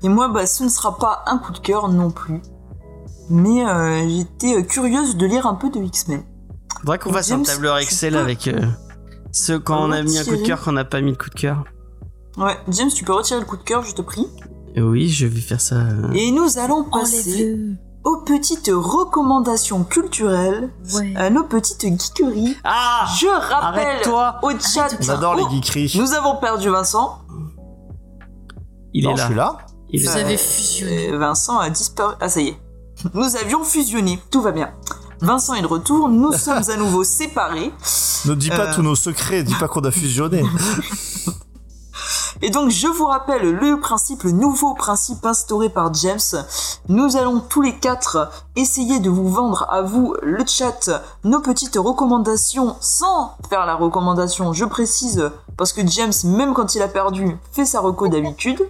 Et 0.04 0.10
moi, 0.10 0.28
bah, 0.28 0.46
ce 0.46 0.64
ne 0.64 0.70
sera 0.70 0.96
pas 1.00 1.24
un 1.26 1.40
coup 1.40 1.54
de 1.54 1.58
cœur 1.58 1.90
non 1.90 2.12
plus. 2.12 2.40
Mais 3.32 3.66
euh, 3.68 4.08
j'étais 4.08 4.64
curieuse 4.68 5.18
de 5.18 5.26
lire 5.26 5.48
un 5.48 5.56
peu 5.56 5.72
de 5.72 5.80
X-Men. 5.80 6.24
Faudrait 6.82 7.00
qu'on 7.00 7.12
fasse 7.12 7.32
un 7.32 7.42
tableur 7.42 7.80
Excel 7.80 8.14
peux- 8.14 8.20
avec 8.20 8.48
euh, 8.48 8.62
ce 9.32 9.54
quand 9.54 9.88
on 9.88 9.92
a 9.92 10.04
mis 10.04 10.20
un 10.20 10.24
coup 10.24 10.36
de 10.36 10.46
cœur, 10.46 10.62
qu'on 10.62 10.74
n'a 10.74 10.86
pas 10.86 11.02
mis 11.02 11.14
de 11.14 11.18
coup 11.18 11.32
de 11.32 11.36
cœur. 11.36 11.64
Ouais, 12.38 12.58
James, 12.68 12.90
tu 12.94 13.04
peux 13.04 13.14
retirer 13.14 13.40
le 13.40 13.46
coup 13.48 13.58
de 13.58 13.64
cœur, 13.64 13.82
je 13.82 13.96
te 13.96 14.04
prie. 14.04 14.28
Et 14.76 14.82
oui, 14.82 15.10
je 15.10 15.26
vais 15.26 15.40
faire 15.42 15.62
ça. 15.62 15.78
Et 16.14 16.32
nous 16.32 16.58
allons 16.58 16.84
passer 16.84 17.58
aux 18.04 18.18
petites 18.18 18.70
recommandations 18.74 19.84
culturelles, 19.84 20.70
Ouais. 20.96 21.14
à 21.16 21.30
nos 21.30 21.44
petites 21.46 21.82
geekeries. 21.82 22.56
Ah 22.64 23.06
Je 23.20 23.26
rappelle 23.28 23.88
Arrête-toi 23.88 24.40
au 24.44 24.52
chat. 24.52 24.84
Arrête 24.86 25.00
On 25.06 25.10
adore 25.10 25.38
Oh, 25.40 25.48
les 25.50 25.56
geekeries. 25.62 25.96
Nous 25.98 26.14
avons 26.14 26.36
perdu 26.38 26.70
Vincent. 26.70 27.20
Il 28.94 29.06
non, 29.06 29.12
est 29.12 29.16
je 29.16 29.22
là. 29.22 29.26
suis 29.28 29.36
là. 29.36 29.58
Il 29.90 30.02
Vous 30.02 30.10
avez 30.10 30.38
fusionné. 30.38 31.10
Euh, 31.14 31.18
Vincent 31.18 31.58
a 31.58 31.70
disparu. 31.70 32.16
Ah, 32.20 32.30
ça 32.30 32.42
y 32.42 32.50
est. 32.50 32.58
Nous 33.14 33.36
avions 33.38 33.64
fusionné. 33.64 34.20
Tout 34.30 34.42
va 34.42 34.52
bien. 34.52 34.74
Vincent 35.22 35.54
est 35.54 35.62
de 35.62 35.68
retour. 35.68 36.10
Nous 36.10 36.32
sommes 36.38 36.70
à 36.70 36.76
nouveau 36.78 37.04
séparés. 37.04 37.72
Ne 38.26 38.36
dis 38.36 38.50
pas 38.50 38.68
Euh. 38.72 38.76
tous 38.76 38.82
nos 38.84 38.96
secrets, 38.96 39.44
dis 39.44 39.56
pas 39.56 39.68
qu'on 39.68 39.82
a 39.86 39.92
fusionné. 39.92 40.44
Et 42.42 42.50
donc, 42.50 42.70
je 42.70 42.88
vous 42.88 43.06
rappelle 43.06 43.50
le 43.50 43.80
principe, 43.80 44.24
le 44.24 44.32
nouveau 44.32 44.74
principe 44.74 45.26
instauré 45.26 45.70
par 45.70 45.94
James. 45.94 46.20
Nous 46.90 47.16
allons 47.16 47.40
tous 47.40 47.62
les 47.62 47.78
quatre 47.78 48.30
essayer 48.56 49.00
de 49.00 49.10
vous 49.10 49.30
vendre 49.30 49.66
à 49.70 49.82
vous, 49.82 50.16
le 50.22 50.46
chat, 50.46 50.90
nos 51.24 51.40
petites 51.40 51.78
recommandations 51.78 52.76
sans 52.82 53.36
faire 53.50 53.66
la 53.66 53.76
recommandation, 53.76 54.54
je 54.54 54.66
précise, 54.66 55.32
parce 55.58 55.74
que 55.74 55.86
James, 55.88 56.14
même 56.26 56.54
quand 56.54 56.76
il 56.76 56.82
a 56.82 56.88
perdu, 56.88 57.38
fait 57.52 57.66
sa 57.66 57.80
reco 57.80 58.08
d'habitude. 58.08 58.68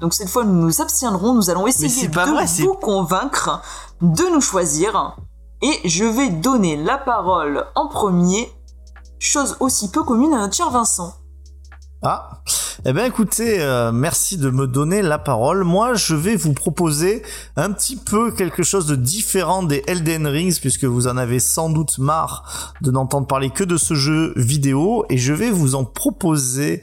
Donc 0.00 0.14
cette 0.14 0.28
fois, 0.28 0.44
nous 0.44 0.54
nous 0.54 0.80
abstiendrons, 0.80 1.34
nous 1.34 1.50
allons 1.50 1.66
essayer 1.66 2.08
de 2.08 2.14
vrai, 2.14 2.46
vous 2.60 2.74
convaincre 2.74 3.60
de 4.00 4.24
nous 4.32 4.40
choisir. 4.40 5.16
Et 5.62 5.88
je 5.88 6.04
vais 6.04 6.30
donner 6.30 6.76
la 6.76 6.96
parole 6.96 7.66
en 7.74 7.86
premier, 7.88 8.50
chose 9.18 9.56
aussi 9.60 9.90
peu 9.90 10.02
commune 10.02 10.32
à 10.32 10.38
notre 10.38 10.54
cher 10.54 10.70
Vincent. 10.70 11.19
Ah, 12.02 12.40
eh 12.86 12.94
ben 12.94 13.04
écoutez, 13.04 13.60
euh, 13.60 13.92
merci 13.92 14.38
de 14.38 14.48
me 14.48 14.66
donner 14.66 15.02
la 15.02 15.18
parole. 15.18 15.64
Moi, 15.64 15.92
je 15.92 16.14
vais 16.14 16.34
vous 16.34 16.54
proposer 16.54 17.22
un 17.56 17.72
petit 17.72 17.96
peu 17.96 18.30
quelque 18.30 18.62
chose 18.62 18.86
de 18.86 18.96
différent 18.96 19.62
des 19.62 19.82
Elden 19.86 20.26
Rings, 20.26 20.58
puisque 20.60 20.84
vous 20.84 21.08
en 21.08 21.18
avez 21.18 21.40
sans 21.40 21.68
doute 21.68 21.98
marre 21.98 22.72
de 22.80 22.90
n'entendre 22.90 23.26
parler 23.26 23.50
que 23.50 23.64
de 23.64 23.76
ce 23.76 23.92
jeu 23.92 24.32
vidéo, 24.34 25.04
et 25.10 25.18
je 25.18 25.34
vais 25.34 25.50
vous 25.50 25.74
en 25.74 25.84
proposer 25.84 26.80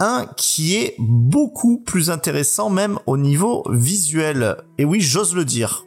un 0.00 0.26
qui 0.36 0.74
est 0.74 0.96
beaucoup 0.98 1.78
plus 1.78 2.10
intéressant, 2.10 2.68
même 2.68 2.98
au 3.06 3.16
niveau 3.16 3.62
visuel. 3.70 4.56
Et 4.76 4.84
oui, 4.84 5.00
j'ose 5.00 5.36
le 5.36 5.44
dire. 5.44 5.84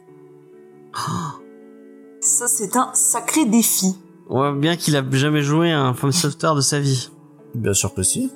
Ça, 2.22 2.48
c'est 2.48 2.74
un 2.74 2.90
sacré 2.94 3.44
défi. 3.44 3.96
On 4.30 4.36
voit 4.36 4.52
bien 4.52 4.76
qu'il 4.76 4.96
a 4.96 5.04
jamais 5.10 5.42
joué 5.42 5.72
à 5.72 5.80
un 5.82 5.92
From 5.92 6.10
Software 6.10 6.54
de 6.54 6.62
sa 6.62 6.80
vie. 6.80 7.10
Bien 7.54 7.74
sûr 7.74 7.92
que 7.92 8.02
si. 8.02 8.30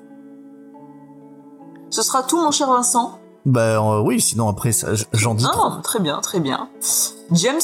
Ce 1.91 2.03
sera 2.03 2.23
tout, 2.23 2.41
mon 2.41 2.51
cher 2.51 2.69
Vincent 2.69 3.19
Ben 3.47 3.61
euh, 3.83 4.01
oui, 4.01 4.21
sinon 4.21 4.49
après, 4.49 4.73
ça, 4.73 4.89
j'en 5.13 5.35
dis 5.35 5.45
trop. 5.45 5.61
Ah, 5.79 5.81
très 5.83 5.99
bien, 6.01 6.21
très 6.21 6.41
bien. 6.41 6.69
James? 7.33 7.61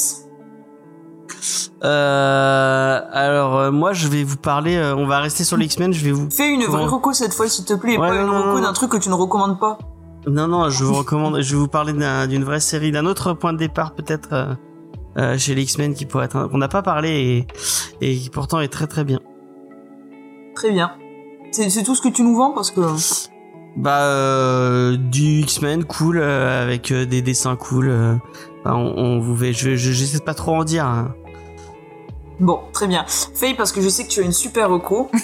Euh, 1.83 3.01
alors 3.11 3.55
euh, 3.57 3.71
moi 3.71 3.93
je 3.93 4.07
vais 4.07 4.23
vous 4.23 4.37
parler. 4.37 4.75
euh, 4.75 4.95
on 4.95 5.05
va 5.05 5.19
rester 5.19 5.43
sur 5.43 5.57
les 5.57 5.65
X-Men. 5.65 5.93
Je 5.93 6.03
vais 6.03 6.11
vous. 6.11 6.29
Fais 6.31 6.49
une 6.49 6.63
vraie 6.63 6.85
reco 6.85 7.13
cette 7.13 7.33
fois, 7.33 7.47
s'il 7.47 7.65
te 7.65 7.73
plaît, 7.73 7.93
et 7.93 7.97
Ouais, 7.99 8.07
pas 8.09 8.23
non, 8.23 8.31
une 8.43 8.49
reco 8.49 8.61
d'un 8.61 8.73
truc 8.73 8.91
que 8.91 8.97
tu 8.97 9.09
ne 9.09 9.13
recommandes 9.13 9.59
pas. 9.59 9.77
Non 10.27 10.47
non, 10.47 10.69
je 10.69 10.83
vous 10.83 10.93
recommande. 10.95 11.39
je 11.41 11.51
vais 11.53 11.59
vous 11.59 11.67
parler 11.67 11.93
d'un- 11.93 12.27
d'une 12.27 12.43
vraie 12.43 12.59
série, 12.59 12.91
d'un 12.91 13.05
autre 13.05 13.33
point 13.33 13.53
de 13.53 13.57
départ 13.57 13.93
peut-être 13.93 14.29
euh, 14.33 14.53
euh, 15.17 15.37
chez 15.37 15.53
les 15.55 15.61
X-Men 15.63 15.93
qui 15.93 16.05
pourrait 16.05 16.25
être 16.25 16.35
un- 16.35 16.47
qu'on 16.49 16.57
n'a 16.57 16.67
pas 16.67 16.81
parlé 16.81 17.47
et, 18.01 18.05
et 18.11 18.17
qui 18.17 18.29
pourtant 18.29 18.59
est 18.59 18.67
très 18.69 18.87
très 18.87 19.03
bien. 19.03 19.19
Très 20.55 20.71
bien. 20.71 20.91
C'est 21.51 21.69
c'est 21.69 21.83
tout 21.83 21.95
ce 21.95 22.01
que 22.01 22.09
tu 22.09 22.23
nous 22.23 22.35
vends 22.35 22.51
parce 22.51 22.71
que. 22.71 22.81
Bah 23.75 24.01
euh, 24.05 24.97
du 24.97 25.41
X-Men 25.41 25.83
cool 25.83 26.17
euh, 26.19 26.63
avec 26.63 26.91
euh, 26.91 27.05
des 27.05 27.21
dessins 27.21 27.55
cool. 27.55 27.89
euh, 27.89 28.15
on, 28.65 28.71
on 28.71 29.19
vous 29.19 29.35
fait. 29.37 29.53
Je 29.53 29.75
je- 29.75 29.91
j'essaie 29.91 30.17
de 30.19 30.23
pas 30.23 30.33
trop 30.33 30.55
en 30.55 30.63
dire. 30.63 30.85
hein. 30.85 31.13
Bon, 32.39 32.59
très 32.71 32.87
bien. 32.87 33.03
Faye, 33.33 33.55
parce 33.55 33.71
que 33.71 33.81
je 33.81 33.89
sais 33.89 34.03
que 34.03 34.09
tu 34.09 34.19
as 34.19 34.23
une 34.23 34.31
super 34.31 34.69
reco. 34.69 35.09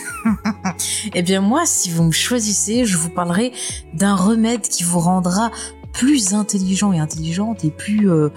Eh 1.14 1.22
bien 1.22 1.42
moi, 1.42 1.64
si 1.66 1.92
vous 1.92 2.04
me 2.04 2.12
choisissez, 2.12 2.86
je 2.86 2.98
vous 2.98 3.10
parlerai 3.10 3.52
d'un 3.94 4.16
remède 4.16 4.62
qui 4.62 4.84
vous 4.84 5.00
rendra 5.00 5.52
plus 5.92 6.34
intelligent 6.34 6.92
et 6.94 7.00
intelligente 7.00 7.64
et 7.66 7.70
plus 7.72 8.10
euh, 8.10 8.30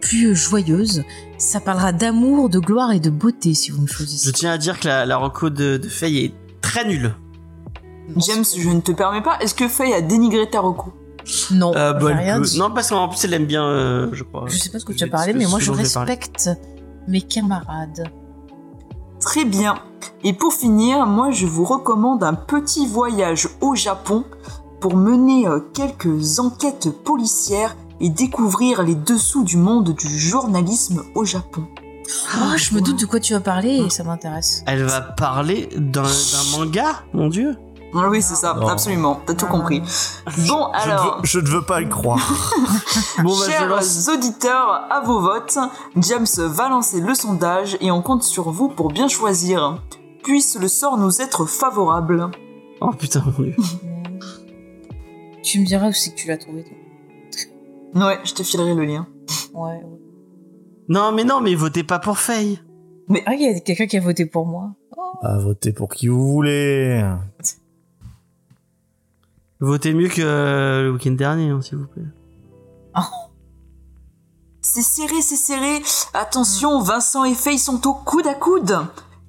plus 0.00 0.34
joyeuse. 0.34 1.04
Ça 1.38 1.60
parlera 1.60 1.92
d'amour, 1.92 2.48
de 2.48 2.58
gloire 2.58 2.92
et 2.92 3.00
de 3.00 3.10
beauté 3.10 3.54
si 3.54 3.70
vous 3.70 3.82
me 3.82 3.86
Je 3.86 3.92
choisissez. 3.94 4.32
tiens 4.32 4.52
à 4.52 4.58
dire 4.58 4.80
que 4.80 4.88
la, 4.88 5.04
la 5.06 5.16
reco 5.16 5.50
de, 5.50 5.76
de 5.76 5.88
Faye 5.88 6.24
est 6.24 6.34
très 6.60 6.84
nulle. 6.86 7.14
James, 8.16 8.44
je 8.56 8.68
ne 8.68 8.80
te 8.80 8.92
permets 8.92 9.22
pas. 9.22 9.38
Est-ce 9.40 9.54
que 9.54 9.68
Faye 9.68 9.92
a 9.94 10.00
dénigré 10.00 10.48
ta 10.48 10.60
reco 10.60 10.92
Non, 11.50 11.72
Euh, 11.74 11.92
bah, 11.94 12.14
rien 12.14 12.40
peut-. 12.40 12.58
Non 12.58 12.70
parce 12.70 12.90
qu'en 12.90 13.08
plus 13.08 13.24
elle 13.24 13.34
aime 13.34 13.46
bien, 13.46 13.64
euh, 13.64 14.08
je 14.12 14.22
crois. 14.24 14.44
Je 14.46 14.56
sais 14.58 14.68
pas 14.70 14.78
ce 14.78 14.84
que 14.84 14.92
tu 14.92 14.98
Je 14.98 15.04
as 15.04 15.08
parlé, 15.08 15.32
mais 15.32 15.46
moi 15.46 15.58
je 15.58 15.70
respecte 15.70 16.50
mes 17.08 17.20
camarades. 17.22 18.04
Très 19.20 19.44
bien. 19.44 19.76
Et 20.22 20.32
pour 20.32 20.52
finir, 20.52 21.06
moi 21.06 21.30
je 21.30 21.46
vous 21.46 21.64
recommande 21.64 22.22
un 22.22 22.34
petit 22.34 22.86
voyage 22.86 23.48
au 23.60 23.74
Japon 23.74 24.24
pour 24.80 24.96
mener 24.96 25.46
euh, 25.48 25.60
quelques 25.72 26.38
enquêtes 26.40 26.90
policières 27.04 27.74
et 28.00 28.10
découvrir 28.10 28.82
les 28.82 28.94
dessous 28.94 29.44
du 29.44 29.56
monde 29.56 29.94
du 29.94 30.18
journalisme 30.18 31.02
au 31.14 31.24
Japon. 31.24 31.66
Oh, 32.36 32.56
je 32.56 32.74
me 32.74 32.82
doute 32.82 33.00
de 33.00 33.06
quoi 33.06 33.18
tu 33.18 33.32
vas 33.32 33.40
parler 33.40 33.82
et 33.86 33.88
ça 33.88 34.04
m'intéresse. 34.04 34.62
Elle 34.66 34.82
va 34.84 35.00
parler 35.00 35.70
d'un 35.76 36.04
manga, 36.52 37.02
mon 37.14 37.28
dieu. 37.28 37.56
Oui, 37.94 38.20
c'est 38.22 38.34
ça, 38.34 38.54
Non. 38.54 38.66
absolument, 38.68 39.20
t'as 39.24 39.34
tout 39.34 39.46
compris. 39.46 39.80
Bon, 39.80 39.86
Je 40.36 40.42
ne, 40.52 40.72
alors, 40.82 41.16
veux, 41.18 41.24
je 41.24 41.38
ne 41.38 41.46
veux 41.46 41.62
pas 41.62 41.80
le 41.80 41.88
croire. 41.88 42.18
Bon 43.22 43.30
bah 43.38 43.46
chers 43.46 43.68
lance. 43.68 44.08
auditeurs, 44.08 44.86
à 44.90 45.00
vos 45.04 45.20
votes, 45.20 45.56
James 45.96 46.26
va 46.38 46.68
lancer 46.68 47.00
le 47.00 47.14
sondage 47.14 47.76
et 47.80 47.90
on 47.92 48.02
compte 48.02 48.24
sur 48.24 48.50
vous 48.50 48.68
pour 48.68 48.88
bien 48.90 49.06
choisir. 49.08 49.80
Puisse 50.24 50.58
le 50.60 50.66
sort 50.68 50.98
nous 50.98 51.20
être 51.22 51.46
favorable. 51.46 52.30
Oh 52.80 52.90
putain 52.90 53.22
mon 53.24 53.44
dieu. 53.44 53.54
Tu 55.42 55.60
me 55.60 55.66
diras 55.66 55.88
où 55.88 55.92
c'est 55.92 56.10
que 56.10 56.16
tu 56.16 56.26
l'as 56.28 56.38
trouvé, 56.38 56.64
toi. 56.64 58.06
Ouais, 58.06 58.18
je 58.24 58.32
te 58.32 58.42
filerai 58.42 58.74
le 58.74 58.84
lien. 58.86 59.06
Ouais, 59.52 59.74
ouais. 59.74 60.00
Non 60.88 61.12
mais 61.12 61.24
non 61.24 61.40
mais 61.40 61.54
votez 61.54 61.84
pas 61.84 61.98
pour 61.98 62.18
Faye. 62.18 62.58
Ah, 63.26 63.34
il 63.34 63.42
y 63.42 63.46
a 63.46 63.60
quelqu'un 63.60 63.86
qui 63.86 63.96
a 63.98 64.00
voté 64.00 64.24
pour 64.26 64.46
moi. 64.46 64.70
Oh. 64.96 65.02
Ah, 65.22 65.38
votez 65.38 65.72
pour 65.72 65.88
qui 65.90 66.08
vous 66.08 66.26
voulez. 66.32 67.04
Votez 69.64 69.94
mieux 69.94 70.08
que 70.08 70.20
euh, 70.20 70.82
le 70.82 70.92
week-end 70.92 71.12
dernier 71.12 71.48
hein, 71.48 71.62
s'il 71.62 71.78
vous 71.78 71.86
plaît. 71.86 72.02
C'est 74.60 74.82
serré, 74.82 75.20
c'est 75.20 75.36
serré. 75.36 75.82
Attention, 76.14 76.80
Vincent 76.80 77.24
et 77.24 77.34
Faye 77.34 77.58
sont 77.58 77.86
au 77.86 77.92
coude 77.92 78.26
à 78.26 78.34
coude. 78.34 78.78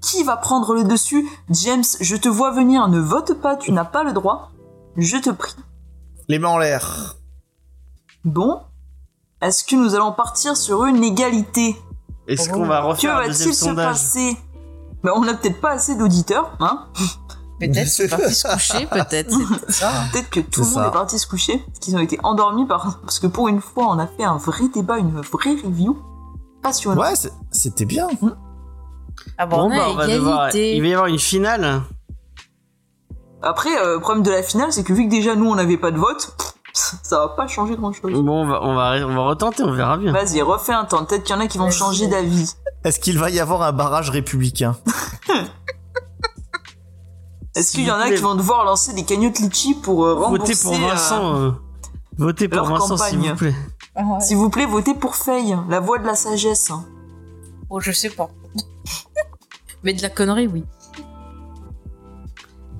Qui 0.01 0.23
va 0.23 0.37
prendre 0.37 0.73
le 0.73 0.85
dessus? 0.85 1.27
James, 1.49 1.83
je 1.99 2.15
te 2.15 2.29
vois 2.29 2.51
venir, 2.51 2.87
ne 2.87 2.99
vote 2.99 3.33
pas, 3.41 3.57
tu 3.57 3.73
n'as 3.73 3.83
pas 3.83 4.03
le 4.03 4.13
droit. 4.13 4.51
Je 4.95 5.17
te 5.17 5.29
prie. 5.29 5.55
Les 6.29 6.39
mains 6.39 6.49
en 6.49 6.57
l'air. 6.57 7.17
Bon. 8.23 8.61
Est-ce 9.41 9.65
que 9.65 9.75
nous 9.75 9.93
allons 9.93 10.13
partir 10.13 10.55
sur 10.55 10.85
une 10.85 11.03
égalité? 11.03 11.75
Est-ce 12.27 12.49
qu'on 12.49 12.65
va 12.65 12.81
Que 12.81 12.87
refaire 12.87 13.17
un 13.17 13.27
deuxième 13.27 13.49
va-t-il 13.49 13.69
se 13.69 13.75
passer? 13.75 14.37
Ben, 15.03 15.11
On 15.15 15.21
n'a 15.21 15.33
peut-être 15.33 15.59
pas 15.59 15.71
assez 15.71 15.95
d'auditeurs, 15.95 16.55
hein? 16.61 16.87
Peut-être 17.59 17.73
qu'ils 17.95 18.09
sont 18.09 18.17
partis 18.17 18.35
se 18.35 18.47
coucher, 18.47 18.85
peut-être. 18.87 19.37
Peut-être 20.11 20.29
que 20.29 20.39
tout 20.41 20.61
le 20.61 20.65
monde 20.67 20.75
ça. 20.75 20.87
est 20.87 20.91
parti 20.91 21.19
se 21.19 21.27
coucher, 21.27 21.57
parce 21.65 21.79
qu'ils 21.79 21.95
ont 21.95 21.99
été 21.99 22.19
endormis 22.23 22.65
par... 22.65 22.99
parce 23.01 23.19
que 23.19 23.27
pour 23.27 23.47
une 23.47 23.61
fois, 23.61 23.87
on 23.87 23.99
a 23.99 24.07
fait 24.07 24.23
un 24.23 24.37
vrai 24.37 24.67
débat, 24.73 24.97
une 24.97 25.11
vraie 25.21 25.55
review. 25.63 25.97
Passionnant. 26.61 27.01
Ouais, 27.01 27.13
c'était 27.51 27.85
bien. 27.85 28.07
Ah 29.37 29.45
bon, 29.45 29.69
bah, 29.69 29.87
on 29.89 29.93
va 29.93 30.07
devoir... 30.07 30.55
Il 30.55 30.81
va 30.81 30.87
y 30.87 30.93
avoir 30.93 31.07
une 31.07 31.19
finale. 31.19 31.81
Après, 33.41 33.69
euh, 33.77 33.95
le 33.95 33.99
problème 33.99 34.23
de 34.23 34.31
la 34.31 34.41
finale, 34.41 34.73
c'est 34.73 34.83
que 34.83 34.91
vu 34.91 35.05
que 35.05 35.11
déjà 35.11 35.35
nous, 35.35 35.47
on 35.49 35.55
n'avait 35.55 35.77
pas 35.77 35.91
de 35.91 35.97
vote, 35.97 36.35
ça 36.73 37.19
va 37.19 37.27
pas 37.29 37.47
changer 37.47 37.75
grand-chose. 37.75 38.11
Bon, 38.11 38.43
on 38.43 38.47
va, 38.47 38.63
on 38.63 38.75
va, 38.75 39.07
on 39.07 39.13
va 39.13 39.21
retenter, 39.21 39.63
on 39.63 39.71
verra 39.71 39.97
bien. 39.97 40.11
Vas-y, 40.11 40.41
refais 40.41 40.73
un 40.73 40.85
temps. 40.85 41.05
Peut-être 41.05 41.23
qu'il 41.23 41.35
y 41.35 41.37
en 41.37 41.41
a 41.41 41.47
qui 41.47 41.59
vont 41.59 41.69
changer 41.69 42.07
d'avis. 42.07 42.55
Est-ce 42.83 42.99
qu'il 42.99 43.17
va 43.19 43.29
y 43.29 43.39
avoir 43.39 43.61
un 43.61 43.71
barrage 43.71 44.09
républicain? 44.09 44.75
Est-ce 47.55 47.71
qu'il 47.71 47.85
y 47.85 47.91
en 47.91 47.95
a 47.99 48.09
qui 48.11 48.17
vont 48.21 48.35
devoir 48.35 48.65
lancer 48.65 48.93
des 48.93 49.03
cagnottes 49.03 49.39
litchi 49.39 49.73
pour 49.75 50.05
euh, 50.05 50.13
rembourser... 50.15 50.53
Votez 50.53 50.63
pour 50.63 50.73
euh, 50.73 50.89
Vincent. 50.91 51.35
euh, 51.35 51.51
Votez 52.17 52.47
pour 52.49 52.63
Vincent, 52.67 52.97
s'il 52.97 53.19
vous 53.19 53.35
plaît. 53.35 53.55
Ah 53.95 54.03
ouais. 54.03 54.19
S'il 54.19 54.37
vous 54.37 54.49
plaît, 54.49 54.65
votez 54.65 54.93
pour 54.93 55.15
Faye, 55.15 55.55
la 55.69 55.79
voix 55.79 55.97
de 55.99 56.05
la 56.05 56.15
sagesse. 56.15 56.69
Oh, 57.69 57.79
je 57.79 57.91
sais 57.91 58.09
pas. 58.09 58.29
Mais 59.83 59.93
de 59.93 60.01
la 60.01 60.09
connerie, 60.09 60.47
oui. 60.47 60.65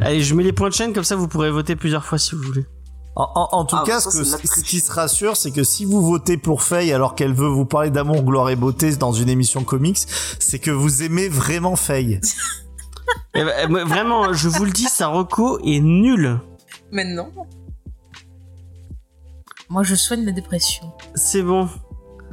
Allez, 0.02 0.22
je 0.22 0.36
mets 0.36 0.44
les 0.44 0.52
points 0.54 0.68
de 0.70 0.74
chaîne, 0.74 0.92
comme 0.94 1.04
ça 1.06 1.16
vous 1.16 1.28
pourrez 1.30 1.52
voter 1.52 1.76
plusieurs 1.78 2.04
fois 2.06 2.18
si 2.18 2.36
vous 2.36 2.42
voulez. 2.44 2.66
En, 3.16 3.24
en- 3.34 3.60
en 3.60 3.66
tout 3.66 3.78
Ah, 3.80 3.84
cas, 3.86 4.02
ça, 4.02 4.12
ce, 4.12 4.18
que- 4.36 4.48
ce 4.48 4.62
qui 4.62 4.82
se 4.82 4.92
rassure, 4.92 5.38
c'est 5.38 5.52
que 5.52 5.64
si 5.64 5.86
vous 5.86 6.02
votez 6.06 6.36
pour 6.36 6.62
Faye 6.64 6.92
alors 6.92 7.16
qu'elle 7.16 7.34
veut 7.34 7.48
vous 7.48 7.64
parler 7.66 7.90
d'amour, 7.92 8.24
gloire 8.24 8.50
et 8.50 8.58
beauté 8.58 8.94
dans 8.98 9.14
une 9.14 9.30
émission 9.30 9.64
comics, 9.64 10.00
c'est 10.40 10.60
que 10.60 10.72
vous 10.72 11.02
aimez 11.02 11.30
vraiment 11.30 11.78
Faye. 11.78 12.20
Eh 13.34 13.44
ben, 13.44 13.54
eh, 13.64 13.84
vraiment, 13.84 14.34
je 14.34 14.48
vous 14.48 14.66
le 14.66 14.72
dis, 14.72 14.86
sa 14.86 15.08
reco 15.08 15.60
est 15.60 15.80
nulle. 15.80 16.40
Mais 16.92 17.04
non. 17.04 17.32
Moi, 19.70 19.84
je 19.84 19.96
soigne 19.96 20.26
la 20.26 20.32
dépression. 20.32 20.94
C'est 21.16 21.42
bon. 21.42 21.68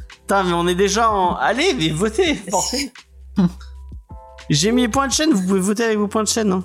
Putain, 0.08 0.44
mais 0.44 0.52
on 0.52 0.68
est 0.68 0.74
déjà 0.74 1.10
en... 1.10 1.34
Allez, 1.34 1.74
mais 1.74 1.88
votez. 1.88 2.40
J'ai 4.50 4.70
mis 4.70 4.82
les 4.82 4.88
points 4.88 5.08
de 5.08 5.12
chaîne, 5.12 5.32
vous 5.32 5.46
pouvez 5.46 5.60
voter 5.60 5.84
avec 5.84 5.98
vos 5.98 6.08
points 6.08 6.22
de 6.22 6.28
chaîne. 6.28 6.52
Hein. 6.52 6.64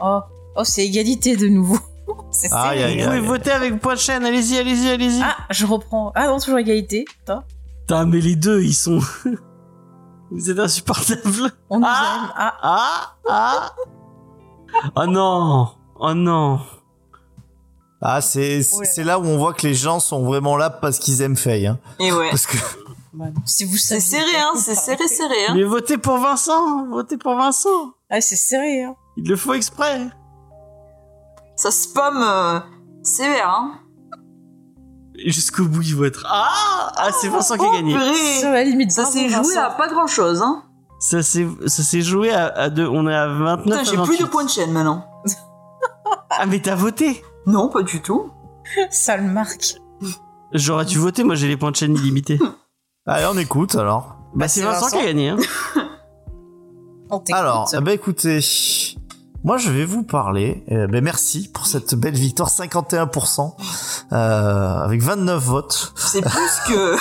Oh, 0.00 0.20
oh 0.56 0.64
c'est 0.64 0.86
égalité 0.86 1.36
de 1.36 1.48
nouveau. 1.48 1.78
c'est 2.30 2.48
Vous 2.48 3.04
pouvez 3.04 3.20
voter 3.20 3.50
avec 3.50 3.74
vos 3.74 3.78
points 3.78 3.94
de 3.94 4.00
chaîne, 4.00 4.24
allez-y, 4.24 4.56
allez-y, 4.56 4.88
allez-y. 4.88 5.20
Ah, 5.22 5.36
je 5.50 5.66
reprends. 5.66 6.12
Ah 6.14 6.28
non, 6.28 6.38
toujours 6.38 6.58
égalité. 6.58 7.04
Putain, 7.20 8.06
mais 8.06 8.20
les 8.20 8.36
deux, 8.36 8.62
ils 8.62 8.74
sont... 8.74 9.00
vous 10.30 10.50
êtes 10.50 10.58
insupportables. 10.58 11.52
On 11.70 11.78
nous 11.80 11.86
Ah. 11.88 12.14
aime. 12.14 12.30
Ah, 12.36 12.54
Ah 12.62 13.14
Ah 13.28 13.72
Oh 14.96 15.06
non 15.06 15.68
Oh 15.98 16.14
non 16.14 16.60
Ah, 18.00 18.20
c'est 18.20 18.58
là 18.58 18.84
c'est 18.84 19.04
là 19.04 19.18
où 19.18 19.24
on 19.24 19.36
voit 19.38 19.52
que 19.52 19.66
les 19.66 19.74
gens 19.74 20.00
sont 20.00 20.24
vraiment 20.24 20.56
là 20.56 20.70
parce 20.70 20.98
qu'ils 20.98 21.20
aiment 21.22 21.36
Faye. 21.36 21.66
Hein. 21.66 21.78
Et 21.98 22.12
ouais. 22.12 22.30
Parce 22.30 22.46
que 22.46 22.56
bah 23.12 23.26
non. 23.26 23.42
Si 23.44 23.64
vous 23.64 23.76
C'est 23.76 23.98
serré, 24.00 24.36
hein, 24.38 24.52
c'est 24.56 24.76
serré, 24.76 25.08
serré, 25.08 25.34
hein. 25.48 25.54
Mais 25.56 25.64
votez 25.64 25.98
pour 25.98 26.18
Vincent 26.18 26.86
Votez 26.86 27.16
pour 27.16 27.34
Vincent 27.34 27.92
Ah, 28.08 28.20
c'est 28.20 28.36
serré, 28.36 28.84
hein. 28.84 28.94
Il 29.16 29.28
le 29.28 29.36
faut 29.36 29.52
exprès 29.54 30.08
Ça 31.56 31.70
spam 31.72 32.16
euh, 32.22 32.60
sévère, 33.02 33.48
hein. 33.50 33.80
Jusqu'au 35.26 35.64
bout, 35.64 35.82
il 35.82 35.96
va 35.96 36.06
être... 36.06 36.24
Ah 36.28 36.92
Ah, 36.96 37.10
c'est 37.20 37.28
Vincent 37.28 37.56
qui 37.56 37.64
a 37.64 37.68
Oh, 37.70 37.74
gagné 37.74 37.92
purée. 37.94 38.38
Sur 38.40 38.50
la 38.50 38.64
limite. 38.64 38.90
Ça 38.92 39.02
bravo, 39.02 39.16
s'est 39.16 39.28
joué 39.28 39.36
Vincent. 39.36 39.60
à 39.62 39.70
pas 39.70 39.88
grand 39.88 40.06
chose, 40.06 40.40
hein. 40.42 40.62
Ça 40.98 41.22
s'est 41.22 41.46
ça 41.66 41.82
s'est 41.82 42.02
joué 42.02 42.30
à, 42.32 42.46
à 42.48 42.68
deux... 42.70 42.86
On 42.86 43.06
est 43.08 43.14
à 43.14 43.26
29 43.28 43.62
Putain, 43.64 43.84
j'ai 43.84 43.90
plus 43.92 43.98
28. 44.16 44.22
de 44.22 44.26
points 44.28 44.44
de 44.44 44.50
chaîne 44.50 44.72
maintenant. 44.72 45.04
Ah, 46.32 46.46
mais 46.46 46.60
t'as 46.60 46.74
voté 46.74 47.22
Non, 47.46 47.68
pas 47.68 47.82
du 47.82 48.00
tout. 48.02 48.30
Ça 48.90 49.16
le 49.16 49.24
marque. 49.24 49.74
J'aurais 50.52 50.84
dû 50.84 50.98
voter, 50.98 51.22
moi 51.24 51.34
j'ai 51.34 51.48
les 51.48 51.56
points 51.56 51.70
de 51.70 51.76
chaîne 51.76 51.94
illimités. 51.96 52.38
allez, 53.06 53.26
on 53.32 53.36
écoute 53.38 53.74
alors. 53.74 54.16
bah 54.34 54.48
c'est 54.48 54.60
c'est 54.60 54.66
Vincent, 54.66 54.86
Vincent. 54.86 54.96
qui 54.98 55.02
a 55.02 55.06
gagné. 55.06 55.28
Hein. 55.30 55.36
On. 57.10 57.22
Alors, 57.32 57.68
ben 57.82 57.88
écoutez, 57.88 58.40
moi 59.44 59.56
je 59.58 59.70
vais 59.70 59.84
vous 59.84 60.02
parler. 60.02 60.62
eh 60.68 60.86
ben 60.86 61.02
merci 61.02 61.48
pour 61.52 61.66
cette 61.66 61.94
belle 61.94 62.14
victoire, 62.14 62.48
51%, 62.50 63.54
euh, 64.12 64.16
avec 64.16 65.02
29 65.02 65.42
votes. 65.42 65.92
C'est 65.96 66.20
plus 66.22 66.50
que... 66.68 66.96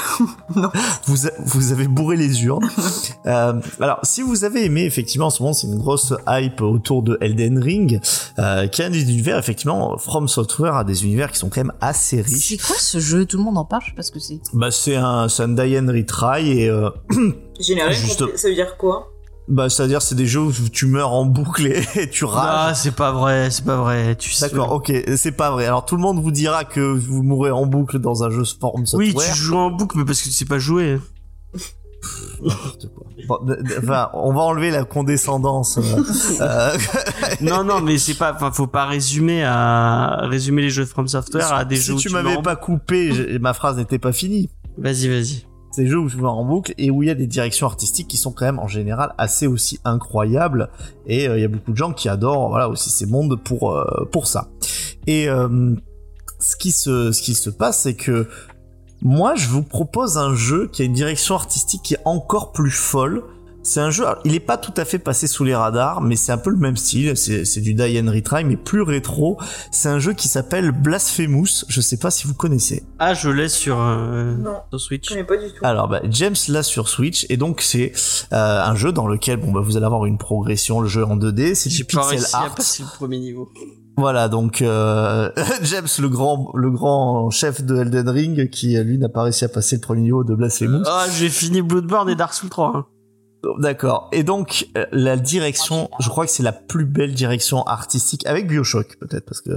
non. 0.59 0.69
Vous, 1.05 1.27
a- 1.27 1.31
vous 1.45 1.71
avez 1.71 1.87
bourré 1.87 2.15
les 2.17 2.43
urnes. 2.45 2.69
Euh, 3.25 3.53
alors, 3.81 3.99
si 4.03 4.21
vous 4.23 4.43
avez 4.45 4.65
aimé, 4.65 4.85
effectivement, 4.85 5.27
en 5.27 5.29
ce 5.29 5.43
moment, 5.43 5.53
c'est 5.53 5.67
une 5.67 5.77
grosse 5.77 6.13
hype 6.27 6.61
autour 6.61 7.03
de 7.03 7.17
Elden 7.21 7.59
Ring, 7.61 7.99
euh, 8.39 8.65
qui 8.67 8.81
est 8.81 8.85
un 8.85 8.89
des 8.89 9.03
univers, 9.03 9.37
effectivement, 9.37 9.97
From 9.97 10.27
Software 10.27 10.73
a 10.75 10.83
des 10.83 11.03
univers 11.03 11.29
qui 11.31 11.37
sont 11.37 11.49
quand 11.49 11.59
même 11.59 11.73
assez 11.81 12.23
C'est 12.23 12.33
riches. 12.55 12.65
quoi 12.65 12.77
ce 12.79 12.97
jeu? 12.99 13.25
Tout 13.25 13.37
le 13.37 13.43
monde 13.43 13.57
en 13.57 13.65
parle, 13.65 13.83
je 13.83 13.89
sais 13.89 13.95
pas 13.95 14.01
ce 14.01 14.11
que 14.11 14.19
c'est. 14.19 14.39
Bah, 14.53 14.71
c'est 14.71 14.95
un, 14.95 15.27
c'est 15.29 15.43
un 15.43 15.49
die 15.49 15.77
and 15.77 15.87
retry 15.91 16.59
et, 16.61 16.69
euh, 16.69 16.89
rien 17.59 17.91
Juste-. 17.91 18.35
Ça 18.37 18.47
veut 18.47 18.55
dire 18.55 18.77
quoi? 18.77 19.08
Bah, 19.49 19.67
c'est-à-dire, 19.69 20.01
c'est 20.01 20.15
des 20.15 20.27
jeux 20.27 20.41
où 20.41 20.51
tu 20.71 20.85
meurs 20.85 21.11
en 21.11 21.25
boucle 21.25 21.65
et, 21.67 21.83
et 21.95 22.09
tu 22.11 22.23
Ah, 22.25 22.67
rages. 22.67 22.75
c'est 22.77 22.95
pas 22.95 23.11
vrai, 23.11 23.49
c'est 23.51 23.65
pas 23.65 23.77
vrai. 23.77 24.15
Tu 24.15 24.31
sais- 24.31 24.47
D'accord, 24.47 24.71
ok, 24.71 24.91
c'est 25.17 25.31
pas 25.31 25.51
vrai. 25.51 25.65
Alors 25.65 25.85
tout 25.85 25.95
le 25.95 26.01
monde 26.01 26.21
vous 26.21 26.31
dira 26.31 26.63
que 26.65 26.79
vous 26.79 27.23
mourrez 27.23 27.51
en 27.51 27.65
boucle 27.65 27.99
dans 27.99 28.23
un 28.23 28.29
jeu 28.29 28.43
From 28.45 28.83
Oui, 28.93 29.13
tu 29.13 29.35
joues 29.35 29.57
en 29.57 29.71
boucle, 29.71 29.97
mais 29.97 30.05
parce 30.05 30.19
que 30.21 30.25
tu 30.25 30.31
sais 30.31 30.45
pas 30.45 30.59
jouer. 30.59 30.99
Bon, 33.27 33.37
enfin, 33.83 34.09
on 34.13 34.33
va 34.33 34.41
enlever 34.41 34.71
la 34.71 34.85
condescendance. 34.85 35.77
euh, 35.77 36.01
euh, 36.41 36.77
non, 37.41 37.63
non, 37.65 37.81
mais 37.81 37.97
c'est 37.97 38.13
pas. 38.13 38.33
Enfin, 38.33 38.51
faut 38.51 38.67
pas 38.67 38.85
résumer 38.85 39.43
à 39.43 40.19
résumer 40.23 40.61
les 40.61 40.69
jeux 40.69 40.85
de 40.85 40.89
From 40.89 41.07
Software 41.07 41.51
à 41.53 41.65
des 41.65 41.75
si 41.75 41.87
jeux. 41.87 41.93
où 41.95 41.97
tu 41.99 42.09
meurs 42.09 42.23
m'avais 42.23 42.41
pas 42.41 42.55
coupé, 42.55 43.37
ma 43.39 43.53
phrase 43.53 43.75
n'était 43.77 43.99
pas 43.99 44.13
finie. 44.13 44.49
boucle. 44.77 45.07
Vas-y, 45.09 45.43
vas-y. 45.69 45.75
Ces 45.75 45.87
jeux 45.87 45.99
où 45.99 46.09
je 46.09 46.17
vois 46.17 46.31
en 46.31 46.43
boucle 46.43 46.73
et 46.77 46.91
où 46.91 47.03
il 47.03 47.07
y 47.07 47.09
a 47.09 47.15
des 47.15 47.27
directions 47.27 47.67
artistiques 47.67 48.07
qui 48.07 48.17
sont 48.17 48.31
quand 48.31 48.45
même 48.45 48.59
en 48.59 48.67
général 48.67 49.13
assez 49.17 49.47
aussi 49.47 49.79
incroyables 49.85 50.69
et 51.05 51.27
euh, 51.27 51.37
il 51.37 51.41
y 51.41 51.45
a 51.45 51.47
beaucoup 51.47 51.71
de 51.71 51.77
gens 51.77 51.93
qui 51.93 52.09
adorent 52.09 52.49
voilà 52.49 52.69
aussi 52.69 52.89
ces 52.89 53.05
mondes 53.05 53.41
pour 53.41 53.71
euh, 53.71 54.07
pour 54.11 54.27
ça. 54.27 54.49
Et 55.07 55.29
euh, 55.29 55.75
ce 56.39 56.55
qui 56.55 56.71
se 56.71 57.11
ce 57.11 57.21
qui 57.21 57.33
se 57.33 57.49
passe 57.49 57.81
c'est 57.81 57.95
que 57.95 58.27
moi 59.01 59.35
je 59.35 59.47
vous 59.47 59.63
propose 59.63 60.17
un 60.17 60.35
jeu 60.35 60.67
qui 60.71 60.81
a 60.81 60.85
une 60.85 60.93
direction 60.93 61.35
artistique 61.35 61.81
qui 61.83 61.93
est 61.93 62.01
encore 62.05 62.51
plus 62.51 62.71
folle. 62.71 63.23
C'est 63.69 63.81
un 63.81 63.91
jeu, 63.91 64.03
alors, 64.07 64.19
il 64.25 64.33
est 64.33 64.39
pas 64.39 64.57
tout 64.57 64.73
à 64.77 64.83
fait 64.83 64.97
passé 64.97 65.27
sous 65.27 65.43
les 65.43 65.53
radars, 65.53 66.01
mais 66.01 66.15
c'est 66.15 66.31
un 66.31 66.39
peu 66.39 66.49
le 66.49 66.57
même 66.57 66.75
style. 66.75 67.15
C'est 67.15 67.45
c'est 67.45 67.61
du 67.61 67.75
die 67.75 67.99
and 68.03 68.09
retry, 68.11 68.43
mais 68.43 68.57
plus 68.57 68.81
rétro. 68.81 69.37
C'est 69.69 69.89
un 69.89 69.99
jeu 69.99 70.13
qui 70.13 70.27
s'appelle 70.27 70.71
Blasphemous. 70.71 71.65
Je 71.67 71.79
sais 71.79 71.97
pas 71.97 72.09
si 72.09 72.25
vous 72.25 72.33
connaissez. 72.33 72.83
Ah, 72.97 73.13
je 73.13 73.29
l'ai 73.29 73.47
sur, 73.47 73.77
euh, 73.79 74.35
Non. 74.37 74.55
sur 74.71 74.79
Switch. 74.81 75.09
pas 75.23 75.37
du 75.37 75.49
tout. 75.49 75.63
Alors, 75.63 75.87
bah, 75.87 76.01
James 76.09 76.33
l'a 76.47 76.63
sur 76.63 76.89
Switch, 76.89 77.27
et 77.29 77.37
donc 77.37 77.61
c'est 77.61 77.91
euh, 78.33 78.63
un 78.63 78.73
jeu 78.73 78.91
dans 78.91 79.05
lequel 79.07 79.37
bon, 79.37 79.51
bah, 79.51 79.61
vous 79.63 79.77
allez 79.77 79.85
avoir 79.85 80.05
une 80.07 80.17
progression, 80.17 80.81
le 80.81 80.87
jeu 80.87 81.05
en 81.05 81.15
2D, 81.15 81.53
c'est 81.53 81.69
du 81.69 81.85
pas 81.85 82.01
pixel 82.01 82.17
réussi 82.17 82.35
à 82.35 82.39
art. 82.39 82.55
passer 82.55 82.81
le 82.81 82.89
premier 82.97 83.19
niveau. 83.19 83.49
Voilà, 83.97 84.29
donc 84.29 84.63
euh, 84.63 85.29
James, 85.61 85.87
le 85.99 86.09
grand, 86.09 86.51
le 86.55 86.71
grand 86.71 87.29
chef 87.29 87.61
de 87.63 87.75
Elden 87.75 88.09
Ring, 88.09 88.49
qui 88.49 88.75
lui 88.79 88.97
n'a 88.97 89.09
pas 89.09 89.21
réussi 89.21 89.45
à 89.45 89.49
passer 89.49 89.75
le 89.75 89.81
premier 89.81 90.01
niveau 90.01 90.23
de 90.23 90.33
Blasphemous. 90.33 90.83
Ah, 90.87 91.05
j'ai 91.15 91.29
fini 91.29 91.61
Bloodborne 91.61 92.09
et 92.09 92.15
Dark 92.15 92.33
Souls 92.33 92.49
3. 92.49 92.71
hein. 92.75 92.85
D'accord. 93.57 94.09
Et 94.11 94.23
donc 94.23 94.67
euh, 94.77 94.85
la 94.91 95.15
direction, 95.15 95.89
je 95.99 96.09
crois 96.09 96.25
que 96.25 96.31
c'est 96.31 96.43
la 96.43 96.51
plus 96.51 96.83
belle 96.83 97.13
direction 97.13 97.63
artistique 97.63 98.25
avec 98.27 98.47
BioShock 98.47 98.97
peut-être 98.99 99.25
parce 99.25 99.39
que 99.39 99.51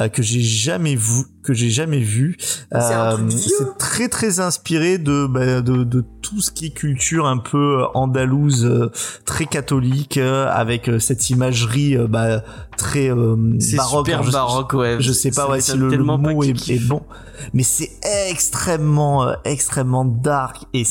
euh, 0.00 0.08
que 0.08 0.22
j'ai 0.22 0.42
jamais 0.42 0.96
vu, 0.96 1.24
que 1.42 1.54
j'ai 1.54 1.70
jamais 1.70 2.00
vu. 2.00 2.36
C'est 2.40 3.78
très 3.78 4.08
très 4.08 4.40
inspiré 4.40 4.98
de, 4.98 5.26
bah, 5.26 5.62
de 5.62 5.82
de 5.82 6.04
tout 6.20 6.42
ce 6.42 6.50
qui 6.50 6.66
est 6.66 6.70
culture 6.70 7.26
un 7.26 7.38
peu 7.38 7.84
andalouse, 7.94 8.66
euh, 8.66 8.90
très 9.24 9.46
catholique, 9.46 10.18
avec 10.18 10.90
cette 10.98 11.30
imagerie 11.30 11.96
bah, 12.08 12.42
très 12.76 13.10
euh, 13.10 13.36
baroque. 13.76 14.06
super 14.06 14.14
Alors, 14.18 14.24
je- 14.26 14.32
baroque, 14.32 14.72
ouais. 14.74 14.96
je 15.00 15.12
sais 15.12 15.30
pas 15.30 15.48
ouais, 15.48 15.60
si 15.60 15.76
le, 15.76 15.96
mot 15.98 16.42
est, 16.42 16.86
bon, 16.88 17.02
mais 17.52 17.62
c'est 17.62 17.90
extrêmement, 18.30 19.24
euh, 19.24 19.34
extrêmement 19.44 20.04
dark 20.04 20.64
et, 20.74 20.84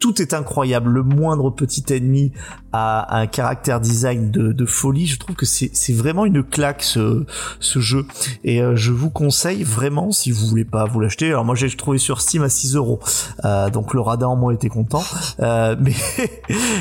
tout 0.00 0.20
est 0.20 0.34
incroyable. 0.34 0.90
Le 0.90 1.02
moindre 1.02 1.50
petit 1.50 1.84
ennemi 1.92 2.32
a 2.72 3.16
un 3.18 3.26
caractère 3.26 3.80
design 3.80 4.30
de, 4.30 4.52
de 4.52 4.66
folie. 4.66 5.06
Je 5.06 5.18
trouve 5.18 5.34
que 5.36 5.46
c'est 5.46 5.92
vraiment 5.92 6.24
une 6.26 6.42
claque 6.42 6.82
ce 6.82 7.24
ce 7.60 7.78
jeu 7.78 8.06
et 8.42 8.60
euh, 8.60 8.76
je 8.76 8.92
vous 8.92 9.10
conseille 9.10 9.62
vraiment 9.62 10.12
si 10.12 10.30
vous 10.30 10.46
voulez 10.46 10.64
pas 10.64 10.84
vous 10.84 11.00
l'acheter. 11.00 11.28
Alors 11.28 11.44
moi 11.44 11.54
j'ai 11.54 11.70
trouvé 11.70 11.98
sur 11.98 12.20
Steam 12.20 12.42
à 12.42 12.48
6 12.48 12.74
euros, 12.76 13.00
Euh, 13.44 13.70
donc 13.70 13.94
le 13.94 14.00
radar 14.00 14.30
en 14.30 14.36
moi 14.36 14.52
était 14.54 14.68
content. 14.68 15.02
Mais 15.38 15.94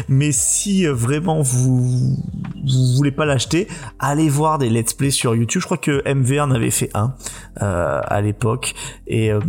mais 0.09 0.31
si 0.31 0.85
vraiment 0.85 1.41
vous 1.41 2.17
vous 2.65 2.93
voulez 2.95 3.11
pas 3.11 3.25
l'acheter, 3.25 3.67
allez 3.99 4.29
voir 4.29 4.52
des 4.57 4.69
let's 4.69 4.93
play 4.93 5.11
sur 5.11 5.35
YouTube. 5.35 5.61
Je 5.61 5.65
crois 5.65 5.77
que 5.77 6.01
MV 6.11 6.39
en 6.41 6.51
avait 6.51 6.71
fait 6.71 6.89
un 6.93 7.13
euh, 7.61 7.99
à 8.03 8.21
l'époque 8.21 8.73
et 9.07 9.31
euh, 9.31 9.39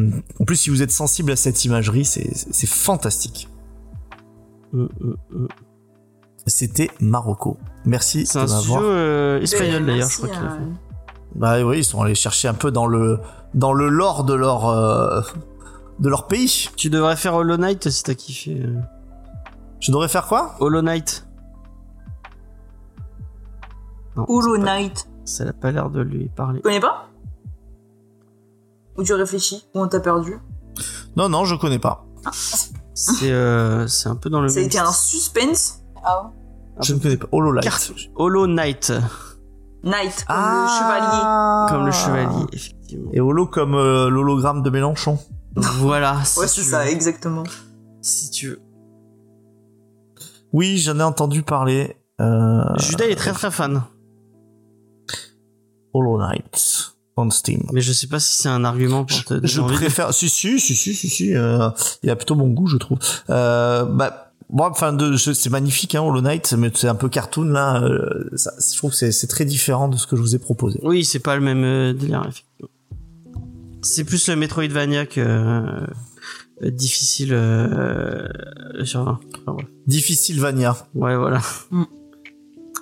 en 0.41 0.45
plus 0.45 0.57
si 0.57 0.71
vous 0.71 0.83
êtes 0.83 0.91
sensible 0.91 1.33
à 1.33 1.37
cette 1.37 1.65
imagerie, 1.65 2.05
c'est 2.05 2.31
c'est 2.35 2.69
fantastique. 2.69 3.49
Mm. 4.73 4.87
C'était 6.47 6.91
Marocco. 7.01 7.57
Merci 7.87 8.27
C'est 8.27 8.39
de 8.39 8.45
un 8.45 8.47
studio 8.47 8.75
m'avoir. 8.75 8.91
euh, 8.93 9.41
espagnol 9.41 9.87
d'ailleurs, 9.87 10.11
je 10.11 10.17
crois 10.19 10.29
qu'il 10.29 10.39
fait. 10.39 11.35
Bah 11.37 11.65
oui, 11.65 11.79
ils 11.79 11.85
sont 11.85 12.01
allés 12.03 12.15
chercher 12.15 12.49
un 12.49 12.55
peu 12.55 12.71
dans 12.71 12.87
le 12.87 13.19
dans 13.55 13.73
le 13.73 13.89
lore 13.89 14.25
de 14.25 14.35
leur 14.35 14.69
euh, 14.69 15.21
de 16.01 16.09
leur 16.09 16.27
pays. 16.27 16.69
Tu 16.77 16.91
devrais 16.91 17.17
faire 17.17 17.35
Hollow 17.35 17.57
Knight 17.57 17.89
si 17.89 18.03
t'as 18.03 18.15
kiffé. 18.15 18.61
euh. 18.61 18.77
Je 19.81 19.91
devrais 19.91 20.09
faire 20.09 20.27
quoi? 20.27 20.55
Hollow 20.61 20.83
Knight. 20.83 21.27
Non, 24.17 24.25
Hollow 24.29 24.57
Knight. 24.59 25.09
Ça 25.25 25.45
n'a 25.45 25.53
pas 25.53 25.71
l'air 25.73 25.91
de 25.91 26.01
lui 26.03 26.29
parler. 26.29 26.59
Tu 26.59 26.63
connais 26.63 26.81
pas? 26.81 27.09
Ou 28.97 29.03
tu 29.03 29.13
réfléchis 29.15 29.67
Ou 29.75 29.81
on 29.81 29.89
t'a 29.89 30.01
perdu 30.01 30.39
Non 31.17 31.29
non, 31.29 31.45
je 31.45 31.55
connais 31.57 31.79
pas. 31.79 32.05
C'est 32.95 33.33
euh, 33.33 33.87
c'est 33.89 34.09
un 34.09 34.15
peu 34.17 34.31
dans 34.31 34.41
le 34.41 34.49
Ça 34.49 34.55
a 34.57 34.61
même 34.61 34.67
été 34.69 34.79
un 34.79 34.93
suspense. 34.93 35.83
Ah 36.05 36.31
Je 36.81 36.95
ne 36.95 37.01
connais 37.01 37.17
pas. 37.17 37.27
Hololight. 37.33 37.65
Carte. 37.65 37.93
Hollow 38.15 38.47
Knight, 38.47 38.93
Knight, 39.83 40.25
comme 40.27 40.37
Ah. 40.37 41.67
comme 41.71 41.87
le 41.87 41.93
chevalier, 41.93 42.45
effectivement. 42.53 43.11
Et 43.13 43.21
holo 43.21 43.47
comme 43.47 43.75
euh, 43.75 44.09
l'hologramme 44.09 44.63
de 44.63 44.71
Mélenchon. 44.71 45.19
Voilà. 45.57 46.19
le 46.21 46.25
si 46.25 46.35
chevalier. 46.35 46.41
Ouais, 46.41 46.49
c'est 46.49 46.63
ça, 46.63 46.85
veux. 46.85 46.91
exactement. 46.91 47.45
Si 48.01 48.31
tu 48.31 48.49
veux. 48.51 48.61
Oui, 50.53 50.79
j'en 50.79 50.99
ai 51.01 51.03
entendu 51.03 51.43
parler. 51.43 51.97
Euh, 52.21 52.63
Judas 52.79 53.07
est 53.07 53.17
très 53.17 53.33
très 53.33 53.51
fan. 53.51 53.83
Hollow 55.95 56.19
Knight 56.19 56.91
on 57.17 57.31
Steam. 57.31 57.63
Mais 57.73 57.81
je 57.81 57.93
sais 57.93 58.09
pas 58.09 58.19
si 58.19 58.35
c'est 58.43 58.49
un 58.49 58.65
argument 58.65 59.05
pour 59.05 59.25
te 59.25 59.35
donner 59.35 59.47
Je 59.47 59.61
préfère. 59.61 60.13
Si 60.13 60.29
si 60.29 60.59
si 60.59 60.75
si 60.75 60.95
si 60.95 61.09
si. 61.09 61.35
euh, 61.37 61.71
il 62.03 62.11
a 62.11 62.17
plutôt 62.17 62.35
bon 62.35 62.49
goût, 62.49 62.67
je 62.67 62.77
trouve. 62.77 62.99
Euh, 63.31 63.85
bah. 63.85 64.21
Bon, 64.51 64.65
enfin, 64.65 64.97
c'est 65.17 65.49
magnifique, 65.51 65.95
hein, 65.95 66.03
Hollow 66.03 66.21
Knight, 66.21 66.53
mais 66.59 66.71
c'est 66.75 66.87
un 66.87 66.95
peu 66.95 67.09
cartoon 67.09 67.45
là. 67.45 67.83
euh, 67.83 68.29
ça, 68.35 68.53
je 68.73 68.77
trouve 68.77 68.91
que 68.91 68.97
c'est, 68.97 69.11
c'est 69.11 69.27
très 69.27 69.45
différent 69.47 69.89
de 69.89 69.97
ce 69.97 70.07
que 70.07 70.17
je 70.17 70.21
vous 70.21 70.35
ai 70.37 70.39
proposé. 70.39 70.79
Oui, 70.83 71.05
c'est 71.05 71.19
pas 71.19 71.35
le 71.35 71.41
même 71.41 71.65
euh, 71.65 71.93
délire, 71.95 72.21
effectivement. 72.29 72.69
C'est 73.83 74.05
plus 74.05 74.29
le 74.29 74.37
Metroidvania 74.37 75.07
que 75.07 75.21
euh, 75.21 75.63
euh, 76.63 76.71
difficile 76.71 77.31
euh, 77.33 78.29
sur 78.85 79.03
20. 79.05 79.13
Enfin, 79.43 79.53
bref. 79.55 79.67
Difficile 79.87 80.41
Vania. 80.41 80.77
Ouais, 80.95 81.17
voilà. 81.17 81.41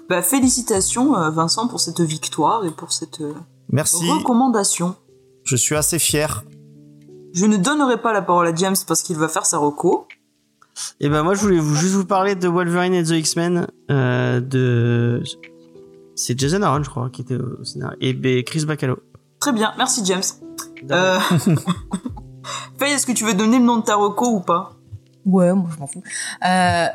Bah, 0.08 0.22
félicitations, 0.22 1.16
euh, 1.16 1.30
Vincent, 1.30 1.68
pour 1.68 1.80
cette 1.80 2.00
victoire 2.00 2.64
et 2.64 2.70
pour 2.70 2.92
cette 2.92 3.20
euh, 3.20 3.34
Merci. 3.70 4.10
recommandation. 4.10 4.96
Je 5.44 5.56
suis 5.56 5.74
assez 5.74 5.98
fier. 5.98 6.44
Je 7.34 7.46
ne 7.46 7.56
donnerai 7.56 8.00
pas 8.00 8.12
la 8.12 8.22
parole 8.22 8.46
à 8.46 8.54
James 8.54 8.76
parce 8.86 9.02
qu'il 9.02 9.16
va 9.16 9.28
faire 9.28 9.46
sa 9.46 9.58
reco. 9.58 10.06
Et 11.00 11.08
ben 11.08 11.22
moi, 11.22 11.34
je 11.34 11.40
voulais 11.40 11.58
vous, 11.58 11.74
juste 11.74 11.94
vous 11.94 12.04
parler 12.04 12.34
de 12.34 12.48
Wolverine 12.48 12.94
et 12.94 13.02
the 13.02 13.10
X-Men 13.10 13.66
euh, 13.90 14.40
de. 14.40 15.22
C'est 16.14 16.38
Jason 16.38 16.62
Aaron, 16.62 16.82
je 16.82 16.90
crois, 16.90 17.10
qui 17.10 17.22
était 17.22 17.36
au 17.36 17.64
scénario. 17.64 17.96
Et 18.00 18.12
ben, 18.12 18.42
Chris 18.44 18.64
Bacalo. 18.64 18.98
Très 19.40 19.52
bien, 19.52 19.72
merci 19.76 20.04
James. 20.04 20.22
Euh... 20.90 21.18
Faye, 22.78 22.92
est-ce 22.92 23.06
que 23.06 23.12
tu 23.12 23.24
veux 23.24 23.34
donner 23.34 23.58
le 23.58 23.64
nom 23.64 23.78
de 23.78 23.82
ta 23.82 23.96
reco 23.96 24.26
ou 24.26 24.40
pas? 24.40 24.72
Ouais, 25.24 25.52
moi 25.52 25.68
je 25.72 25.78
m'en 25.78 25.86
fous. 25.86 26.02
Euh, 26.44 26.86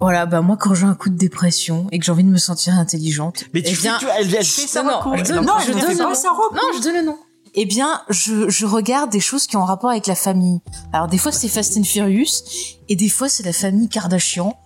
voilà, 0.00 0.26
bah 0.26 0.40
moi 0.40 0.56
quand 0.56 0.74
j'ai 0.74 0.86
un 0.86 0.94
coup 0.94 1.10
de 1.10 1.16
dépression 1.16 1.86
et 1.92 1.98
que 1.98 2.04
j'ai 2.04 2.12
envie 2.12 2.24
de 2.24 2.28
me 2.30 2.38
sentir 2.38 2.74
intelligente, 2.74 3.44
Mais 3.54 3.62
tu 3.62 3.70
eh 3.70 3.74
fais, 3.74 3.82
bien, 3.88 3.98
tu, 3.98 4.06
elle, 4.18 4.34
elle 4.34 4.44
fait 4.44 4.66
sa 4.66 4.82
Non, 4.82 4.90
non, 5.04 5.14
je- 5.16 5.20
Elle- 5.32 5.40
Non, 5.44 5.52
je 5.66 5.72
donne 5.72 5.98
pas. 5.98 6.12
Non, 6.52 6.60
je 6.76 6.82
donne 6.82 6.94
le 6.94 7.02
nom. 7.02 7.18
Eh 7.54 7.66
bien, 7.66 8.00
je, 8.08 8.48
je 8.48 8.64
regarde 8.64 9.10
des 9.10 9.18
choses 9.18 9.48
qui 9.48 9.56
ont 9.56 9.64
rapport 9.64 9.90
avec 9.90 10.06
la 10.06 10.14
famille. 10.14 10.60
Alors 10.92 11.08
des 11.08 11.18
fois 11.18 11.32
c'est 11.32 11.48
Fast 11.48 11.76
and 11.76 11.82
Furious 11.82 12.44
et 12.88 12.94
des 12.94 13.08
fois 13.08 13.28
c'est 13.28 13.42
la 13.42 13.52
famille 13.52 13.88
Kardashian. 13.88 14.56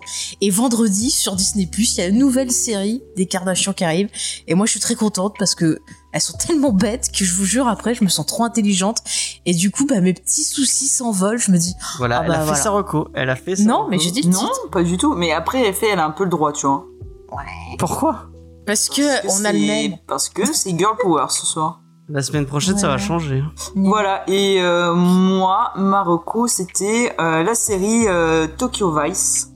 Et 0.43 0.51
vendredi 0.51 1.11
sur 1.11 1.35
Disney 1.35 1.65
Plus, 1.67 1.95
il 1.97 2.01
y 2.01 2.03
a 2.03 2.09
une 2.09 2.19
nouvelle 2.19 2.53
série 2.53 3.03
des 3.17 3.25
Kardashian 3.25 3.73
qui 3.73 3.85
arrive. 3.85 4.11
Et 4.47 4.55
moi 4.55 4.67
je 4.67 4.73
suis 4.73 4.81
très 4.81 4.97
contente 4.97 5.35
parce 5.39 5.55
que 5.55 5.79
elles 6.15 6.21
sont 6.23 6.39
tellement 6.39 6.73
bêtes 6.73 7.11
que 7.13 7.25
je 7.25 7.35
vous 7.35 7.45
jure 7.45 7.69
après 7.69 7.95
je 7.95 8.03
me 8.05 8.09
sens 8.09 8.25
trop 8.25 8.45
intelligente. 8.45 9.03
Et 9.45 9.53
du 9.53 9.71
coup 9.71 9.85
bah 9.87 10.01
mes 10.01 10.15
petits 10.15 10.45
soucis 10.45 10.87
s'envolent. 10.89 11.39
Je 11.39 11.53
me 11.53 11.59
dis 11.59 11.75
Voilà, 11.99 12.21
Ah 12.21 12.23
elle 12.25 12.31
a 12.31 12.35
bah 12.35 12.39
fait 12.41 12.45
voilà. 12.47 12.63
sa 12.63 12.71
reco. 12.71 13.09
Elle 13.15 13.29
a 13.31 13.37
fait 13.37 13.57
sa 13.57 13.65
non 13.65 13.79
reco. 13.81 13.91
mais 13.91 13.99
j'ai 13.99 14.11
dit 14.13 14.27
Non, 14.29 14.39
titre 14.39 14.71
pas 14.71 14.83
du 14.83 14.97
tout. 14.97 15.15
Mais 15.15 15.33
après, 15.33 15.71
Faye, 15.75 15.91
elle 15.93 15.99
a 15.99 16.07
un 16.07 16.11
peu 16.13 16.25
le 16.25 16.31
droit, 16.31 16.53
tu 16.53 16.67
vois. 16.67 16.87
Pourquoi? 17.79 18.27
Parce 18.67 18.89
que 18.89 19.23
Parce 19.23 19.37
que 19.37 19.43
on 19.43 19.45
a 19.45 19.53
le 19.53 19.59
c'est- 19.59 19.67
même. 19.67 19.99
Parce 20.07 20.29
que 20.29 20.47
c'est 20.53 20.79
Girl 20.79 20.97
Power 21.03 21.27
ce 21.29 21.45
soir. 21.47 21.81
La 22.09 22.23
semaine 22.23 22.47
prochaine, 22.47 22.77
ça 22.79 22.87
va 22.89 22.95
Ouais. 22.95 23.01
changer. 23.01 23.43
Voilà, 23.75 24.25
et 24.29 24.61
euh, 24.61 24.95
moi, 24.95 25.73
Marocco, 25.77 26.47
c'était 26.47 27.15
euh, 27.19 27.43
la 27.43 27.55
série 27.55 28.07
euh, 28.09 28.47
Tokyo 28.47 28.95
Vice 29.01 29.49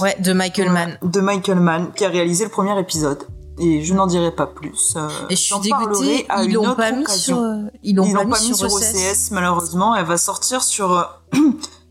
Ouais, 0.00 0.16
de 0.20 0.32
Michael 0.32 0.70
Mann. 0.70 0.96
de 1.02 1.20
Michael 1.20 1.58
Mann 1.60 1.90
qui 1.94 2.04
a 2.04 2.08
réalisé 2.08 2.44
le 2.44 2.50
premier 2.50 2.78
épisode. 2.78 3.18
Et 3.60 3.82
je 3.82 3.94
n'en 3.94 4.06
dirai 4.06 4.30
pas 4.30 4.46
plus. 4.46 4.94
euh, 4.96 5.08
Et 5.30 5.36
je 5.36 5.40
suis 5.42 5.58
dégoûtée, 5.60 6.26
à 6.28 6.44
ils 6.44 6.52
l'ont 6.52 6.74
pas 6.74 6.92
mis 6.92 7.02
occasion. 7.02 7.36
sur, 7.36 7.38
euh, 7.38 7.62
ils 7.82 7.96
l'ont 7.96 8.04
Ils 8.06 8.12
pas, 8.14 8.22
l'ont 8.24 8.30
pas 8.30 8.40
mis 8.40 8.54
sur 8.54 8.72
OCS. 8.72 8.94
OCS, 8.94 9.30
malheureusement. 9.32 9.94
Elle 9.96 10.06
va 10.06 10.16
sortir 10.16 10.62
sur, 10.62 10.92
euh, 10.92 11.02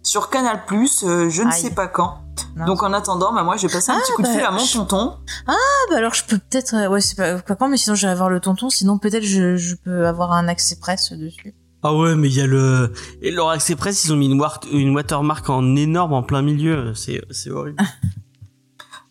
sur 0.04 0.30
Canal+, 0.30 0.62
euh, 0.72 1.30
je 1.30 1.42
ne 1.44 1.52
Aïe. 1.52 1.60
sais 1.62 1.72
pas 1.72 1.88
quand. 1.88 2.20
Non. 2.56 2.66
Donc 2.66 2.84
en 2.84 2.94
attendant, 2.94 3.34
bah, 3.34 3.44
moi 3.44 3.58
je 3.58 3.66
vais 3.68 3.74
passer 3.74 3.92
un 3.92 4.00
petit 4.00 4.12
coup 4.14 4.22
de 4.22 4.28
bah, 4.28 4.34
fil 4.34 4.42
à 4.44 4.52
mon 4.52 4.60
je- 4.60 4.74
tonton. 4.74 5.14
Ah 5.48 5.54
bah 5.90 5.98
alors 5.98 6.14
je 6.14 6.24
peux 6.24 6.38
peut-être, 6.38 6.76
euh, 6.76 6.88
ouais 6.88 7.02
c'est 7.02 7.16
pas, 7.16 7.56
pas 7.56 7.68
mais 7.68 7.78
sinon 7.78 7.96
j'irai 7.96 8.14
voir 8.16 8.30
le 8.30 8.40
tonton. 8.40 8.70
Sinon 8.70 9.00
peut-être 9.00 9.24
je, 9.24 9.58
je 9.58 9.76
peux 9.76 10.06
avoir 10.08 10.32
un 10.34 10.48
accès 10.48 10.76
presse 10.80 11.12
dessus. 11.14 11.56
Ah 11.84 11.96
ouais, 11.96 12.16
mais 12.16 12.28
il 12.30 12.36
y 12.36 12.42
a 12.42 12.48
le. 12.48 12.92
Et 13.22 13.30
leur 13.32 13.50
Accès 13.50 13.76
Press, 13.76 14.04
ils 14.06 14.14
ont 14.14 14.16
mis 14.16 14.26
une, 14.28 14.42
une 14.72 14.96
watermark 14.96 15.48
en 15.50 15.76
énorme 15.76 16.14
en 16.14 16.24
plein 16.24 16.42
milieu. 16.42 16.94
C'est 16.96 17.22
c'est 17.32 17.50
horrible. 17.52 17.78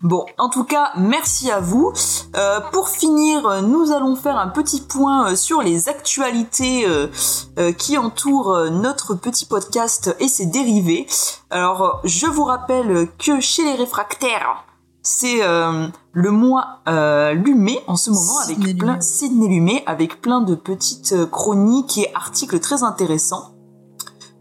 Bon, 0.02 0.26
en 0.38 0.50
tout 0.50 0.64
cas, 0.64 0.92
merci 0.96 1.50
à 1.50 1.60
vous. 1.60 1.92
Euh, 2.36 2.60
pour 2.72 2.88
finir, 2.88 3.62
nous 3.62 3.92
allons 3.92 4.14
faire 4.14 4.36
un 4.36 4.48
petit 4.48 4.82
point 4.82 5.32
euh, 5.32 5.36
sur 5.36 5.62
les 5.62 5.88
actualités 5.88 6.86
euh, 6.86 7.72
qui 7.72 7.96
entourent 7.96 8.70
notre 8.70 9.14
petit 9.14 9.46
podcast 9.46 10.14
et 10.20 10.28
ses 10.28 10.46
dérivés. 10.46 11.06
Alors, 11.50 12.00
je 12.04 12.26
vous 12.26 12.44
rappelle 12.44 13.08
que 13.18 13.40
chez 13.40 13.64
les 13.64 13.74
réfractaires, 13.74 14.66
c'est 15.06 15.40
euh, 15.44 15.86
le 16.12 16.30
mois 16.32 16.80
euh, 16.88 17.32
Lumé 17.32 17.78
en 17.86 17.96
ce 17.96 18.10
moment 18.10 18.40
avec 18.40 18.58
plein 18.58 18.94
Lumet. 18.94 19.00
Sidney 19.00 19.48
Lumet 19.48 19.84
avec 19.86 20.20
plein 20.20 20.40
de 20.40 20.56
petites 20.56 21.30
chroniques 21.30 21.98
et 21.98 22.10
articles 22.16 22.58
très 22.58 22.82
intéressants. 22.82 23.54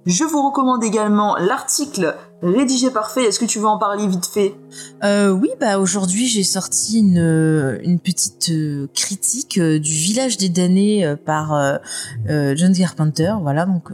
Je 0.08 0.24
vous 0.24 0.42
recommande 0.44 0.84
également 0.84 1.36
l'article 1.38 2.16
rédigé 2.46 2.92
par 2.92 3.12
Faye. 3.12 3.26
Est-ce 3.26 3.40
que 3.40 3.46
tu 3.46 3.60
veux 3.60 3.68
en 3.68 3.78
parler 3.78 4.08
vite 4.08 4.26
fait? 4.26 4.56
Euh, 5.04 5.30
oui, 5.30 5.50
bah 5.60 5.80
aujourd'hui 5.80 6.28
j'ai 6.28 6.44
sorti 6.44 7.00
une, 7.00 7.20
euh, 7.20 7.80
une 7.84 8.00
petite 8.00 8.50
euh, 8.50 8.88
critique 8.94 9.58
euh, 9.58 9.80
du 9.80 9.92
village 9.92 10.38
des 10.38 10.50
damnés 10.50 11.16
par 11.26 11.80
John 12.28 12.74
Carpenter. 12.76 13.34
Voilà, 13.42 13.66
donc 13.66 13.90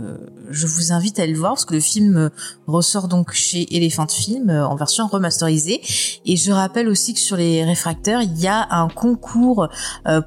je 0.49 0.67
vous 0.67 0.91
invite 0.91 1.19
à 1.19 1.23
aller 1.23 1.33
le 1.33 1.39
voir 1.39 1.53
parce 1.53 1.65
que 1.65 1.73
le 1.73 1.79
film 1.79 2.29
ressort 2.67 3.07
donc 3.07 3.31
chez 3.33 3.75
Elephant 3.75 4.07
Film 4.07 4.49
en 4.49 4.75
version 4.75 5.07
remasterisée. 5.07 5.81
Et 6.25 6.35
je 6.35 6.51
rappelle 6.51 6.87
aussi 6.87 7.13
que 7.13 7.19
sur 7.19 7.37
les 7.37 7.63
réfracteurs, 7.63 8.21
il 8.21 8.39
y 8.39 8.47
a 8.47 8.67
un 8.71 8.87
concours 8.87 9.69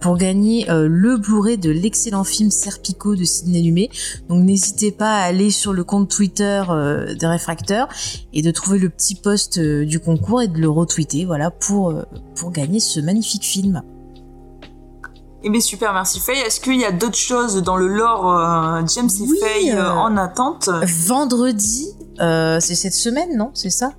pour 0.01 0.16
gagner 0.16 0.66
le 0.68 1.16
Blu-ray 1.16 1.59
de 1.59 1.70
l'excellent 1.70 2.24
film 2.24 2.51
Serpico 2.51 3.16
de 3.16 3.24
Sidney 3.24 3.62
Lumet. 3.62 3.90
Donc 4.28 4.44
n'hésitez 4.44 4.92
pas 4.92 5.18
à 5.18 5.24
aller 5.24 5.51
sur 5.51 5.72
le 5.72 5.84
compte 5.84 6.10
Twitter 6.10 6.62
des 7.18 7.26
réfracteurs 7.26 7.88
et 8.32 8.43
de 8.43 8.51
trouver 8.51 8.78
le 8.78 8.89
petit 8.89 9.15
post 9.15 9.59
euh, 9.59 9.85
du 9.85 10.01
concours 10.01 10.43
et 10.43 10.49
de 10.49 10.59
le 10.59 10.69
retweeter, 10.69 11.24
voilà, 11.24 11.51
pour, 11.51 11.91
euh, 11.91 12.03
pour 12.35 12.51
gagner 12.51 12.81
ce 12.81 13.01
magnifique 13.01 13.45
film. 13.45 13.82
Eh 15.47 15.51
bien 15.51 15.61
super, 15.61 15.93
merci 15.93 16.20
Faye. 16.20 16.39
Est-ce 16.39 16.59
qu'il 16.59 16.81
y 16.81 16.86
a 16.86 16.93
d'autres 16.93 17.19
choses 17.19 17.62
dans 17.62 17.77
le 17.77 17.86
lore 17.86 18.31
euh, 18.31 18.81
James 18.95 19.11
et 19.20 19.23
Oui, 19.28 19.39
Faye 19.39 19.73
euh, 19.73 19.82
euh, 19.85 19.91
en 19.91 20.16
attente? 20.16 20.70
Vendredi, 21.07 21.89
euh, 22.20 22.59
c'est 22.61 22.74
cette 22.74 22.95
semaine, 22.95 23.36
non? 23.36 23.51
C'est 23.53 23.69
ça? 23.69 23.93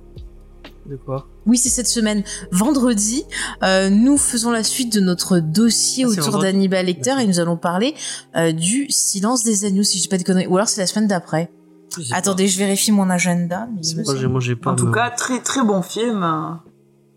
De 0.90 0.96
quoi? 0.96 1.28
Oui, 1.46 1.56
c'est 1.56 1.68
cette 1.68 1.86
semaine. 1.86 2.24
Vendredi, 2.50 3.24
euh, 3.62 3.90
nous 3.90 4.18
faisons 4.18 4.50
la 4.50 4.64
suite 4.64 4.92
de 4.92 5.00
notre 5.00 5.38
dossier 5.38 6.04
Ah, 6.04 6.08
autour 6.08 6.38
d'Hannibal 6.40 6.86
Lecter 6.86 7.14
et 7.20 7.26
nous 7.26 7.38
allons 7.38 7.56
parler 7.56 7.94
euh, 8.36 8.50
du 8.50 8.86
silence 8.90 9.44
des 9.44 9.64
agneaux, 9.64 9.84
si 9.84 9.98
je 9.98 10.02
dis 10.02 10.08
pas 10.08 10.18
de 10.18 10.24
conneries. 10.24 10.48
Ou 10.48 10.56
alors 10.56 10.68
c'est 10.68 10.80
la 10.80 10.86
semaine 10.88 11.06
d'après. 11.06 11.52
Attendez, 12.12 12.46
je 12.48 12.58
vérifie 12.58 12.92
mon 12.92 13.08
agenda. 13.10 13.66
Moi, 13.94 14.28
moi, 14.28 14.40
pas. 14.62 14.72
En 14.72 14.76
tout 14.76 14.86
me- 14.86 14.92
cas, 14.94 15.10
très 15.10 15.40
très 15.40 15.62
bon 15.64 15.82
film. 15.82 16.58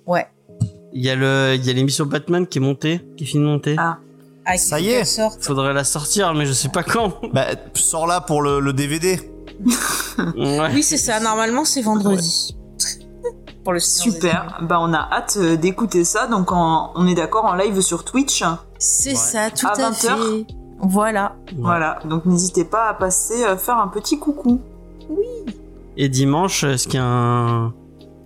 Ouais. 0.07 0.27
Il 0.93 1.03
y 1.03 1.09
a 1.09 1.15
le, 1.15 1.53
il 1.55 1.65
y 1.65 1.69
a 1.69 1.73
l'émission 1.73 2.05
Batman 2.05 2.47
qui 2.47 2.57
est 2.57 2.61
montée, 2.61 3.01
qui 3.17 3.23
est 3.23 3.27
finie 3.27 3.43
de 3.43 3.49
monter. 3.49 3.75
Ah. 3.77 3.97
Ah, 4.45 4.57
Ça 4.57 4.79
y 4.79 4.89
est. 4.89 5.05
sorte. 5.05 5.43
Faudrait 5.43 5.73
la 5.73 5.83
sortir, 5.83 6.33
mais 6.33 6.45
je 6.45 6.53
sais 6.53 6.69
pas 6.69 6.81
quand. 6.83 7.13
Bah, 7.33 7.45
sors 7.75 8.07
là 8.07 8.21
pour 8.21 8.41
le, 8.41 8.59
le 8.59 8.73
DVD. 8.73 9.19
Ouais. 10.35 10.69
Oui, 10.73 10.81
c'est 10.83 10.97
ça. 10.97 11.19
Normalement, 11.19 11.65
c'est 11.65 11.81
vendredi. 11.81 12.55
Pour 13.63 13.73
le 13.73 13.79
Super. 13.79 14.57
Bah, 14.61 14.79
on 14.81 14.93
a 14.93 15.07
hâte 15.11 15.37
euh, 15.39 15.55
d'écouter 15.57 16.03
ça. 16.05 16.25
Donc, 16.27 16.51
en- 16.51 16.91
on 16.95 17.05
est 17.07 17.13
d'accord 17.15 17.45
en 17.45 17.53
live 17.55 17.81
sur 17.81 18.03
Twitch. 18.05 18.43
C'est 18.79 19.09
Ouais. 19.09 19.15
ça, 19.15 19.51
tout 19.51 19.67
À 19.67 19.71
à, 19.71 19.75
20 19.89 19.93
fait. 19.93 20.09
heures. 20.09 20.19
Voilà. 20.81 21.35
Voilà. 21.57 21.99
Donc, 22.05 22.25
n'hésitez 22.25 22.63
pas 22.65 22.89
à 22.89 22.93
passer 22.93 23.43
euh, 23.43 23.57
faire 23.57 23.77
un 23.77 23.87
petit 23.87 24.17
coucou. 24.19 24.61
Et 25.97 26.09
dimanche, 26.09 26.63
est-ce 26.63 26.87
qu'il 26.87 26.95
y 26.99 27.03
a 27.03 27.05
un, 27.05 27.65
Un, 27.67 27.73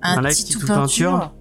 Un 0.02 0.22
live 0.22 0.32
petit 0.32 0.46
Titou 0.46 0.60
tout 0.62 0.68
peinture. 0.68 1.12
peinture. 1.12 1.32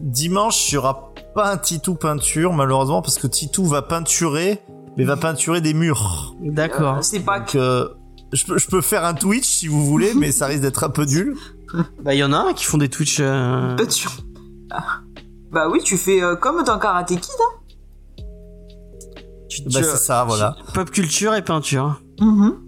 Dimanche, 0.00 0.70
il 0.70 0.74
y 0.76 0.78
aura 0.78 1.12
pas 1.34 1.52
un 1.52 1.56
Titou 1.58 1.94
peinture, 1.94 2.52
malheureusement, 2.52 3.02
parce 3.02 3.18
que 3.18 3.26
Titou 3.26 3.64
va 3.64 3.82
peinturer, 3.82 4.62
mais 4.96 5.04
va 5.04 5.16
peinturer 5.16 5.60
des 5.60 5.74
murs. 5.74 6.34
D'accord. 6.40 6.96
Euh, 6.98 7.02
c'est 7.02 7.20
pas 7.20 7.40
Donc, 7.40 7.54
euh, 7.54 7.88
je, 8.32 8.44
peux, 8.46 8.58
je 8.58 8.68
peux 8.68 8.80
faire 8.80 9.04
un 9.04 9.14
Twitch 9.14 9.46
si 9.46 9.66
vous 9.68 9.84
voulez, 9.84 10.14
mais 10.14 10.32
ça 10.32 10.46
risque 10.46 10.62
d'être 10.62 10.84
un 10.84 10.90
peu 10.90 11.04
nul. 11.04 11.36
Bah, 12.02 12.14
il 12.14 12.18
y 12.18 12.24
en 12.24 12.32
a 12.32 12.38
un 12.38 12.52
qui 12.54 12.64
font 12.64 12.78
des 12.78 12.88
Twitch. 12.88 13.18
euh, 13.20 13.76
peinture. 13.76 14.12
Ah. 14.70 14.84
Bah 15.52 15.68
oui, 15.70 15.80
tu 15.84 15.98
fais 15.98 16.22
euh, 16.22 16.34
comme 16.34 16.62
dans 16.64 16.78
Karate 16.78 17.08
Kid. 17.08 17.20
Hein. 17.20 17.57
Tu- 19.48 19.62
Bah, 19.64 19.80
c'est 19.82 19.96
ça, 19.96 20.24
voilà. 20.24 20.56
Pop 20.74 20.90
culture 20.90 21.34
et 21.34 21.42
peinture. 21.42 22.00
Mhm. 22.20 22.58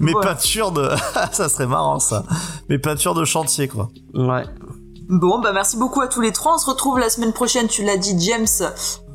Mes 0.00 0.12
Voilà. 0.12 0.34
peintures 0.34 0.72
de... 0.72 0.88
ça 1.32 1.48
serait 1.48 1.66
marrant, 1.66 1.98
ça. 1.98 2.24
Mes 2.68 2.78
peintures 2.78 3.14
de 3.14 3.24
chantier, 3.24 3.68
quoi. 3.68 3.90
Ouais. 4.14 4.44
Bon, 5.08 5.38
bah 5.40 5.52
merci 5.52 5.76
beaucoup 5.76 6.00
à 6.00 6.08
tous 6.08 6.20
les 6.22 6.32
trois. 6.32 6.54
On 6.54 6.58
se 6.58 6.66
retrouve 6.70 6.98
la 6.98 7.10
semaine 7.10 7.32
prochaine, 7.34 7.66
tu 7.68 7.84
l'as 7.84 7.98
dit, 7.98 8.18
James, 8.20 8.46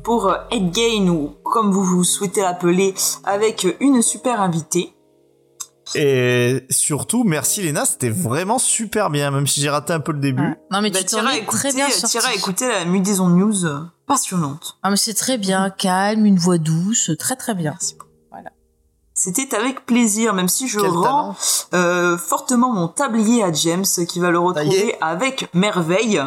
pour 0.04 0.26
euh, 0.28 0.36
Headgain 0.52 1.08
ou 1.08 1.32
comme 1.44 1.72
vous, 1.72 1.82
vous 1.82 2.04
souhaitez 2.04 2.42
l'appeler, 2.42 2.94
avec 3.24 3.64
euh, 3.64 3.72
une 3.80 4.02
super 4.02 4.40
invitée. 4.40 4.92
Et 5.94 6.66
surtout, 6.70 7.24
merci 7.24 7.62
Léna, 7.62 7.84
c'était 7.84 8.10
vraiment 8.10 8.58
super 8.58 9.10
bien, 9.10 9.30
même 9.30 9.46
si 9.46 9.60
j'ai 9.60 9.70
raté 9.70 9.92
un 9.92 10.00
peu 10.00 10.12
le 10.12 10.20
début. 10.20 10.54
Non, 10.70 10.80
mais 10.80 10.90
Bah, 10.90 11.00
tu 11.00 11.06
t'en 11.06 11.18
t'iras 11.18 11.34
écouter, 11.36 11.58
très 11.58 11.72
bien 11.72 11.90
sorti. 11.90 12.18
t'iras 12.18 12.32
écouter 12.34 12.68
la 12.68 12.84
Mudaison 12.84 13.28
News 13.28 13.64
euh, 13.66 13.80
passionnante. 14.06 14.78
Ah, 14.82 14.90
mais 14.90 14.96
c'est 14.96 15.14
très 15.14 15.38
bien, 15.38 15.70
calme, 15.70 16.26
une 16.26 16.38
voix 16.38 16.58
douce, 16.58 17.10
très 17.18 17.36
très 17.36 17.54
bien. 17.54 17.72
Merci. 17.72 17.96
Voilà. 18.30 18.50
C'était 19.14 19.54
avec 19.54 19.84
plaisir, 19.86 20.32
même 20.34 20.48
si 20.48 20.68
je 20.68 20.80
Quel 20.80 20.90
rends 20.90 21.36
euh, 21.74 22.16
fortement 22.16 22.72
mon 22.72 22.88
tablier 22.88 23.42
à 23.42 23.52
James, 23.52 23.84
qui 24.08 24.20
va 24.20 24.30
le 24.30 24.38
retrouver 24.38 24.94
avec 25.00 25.48
merveille, 25.54 26.22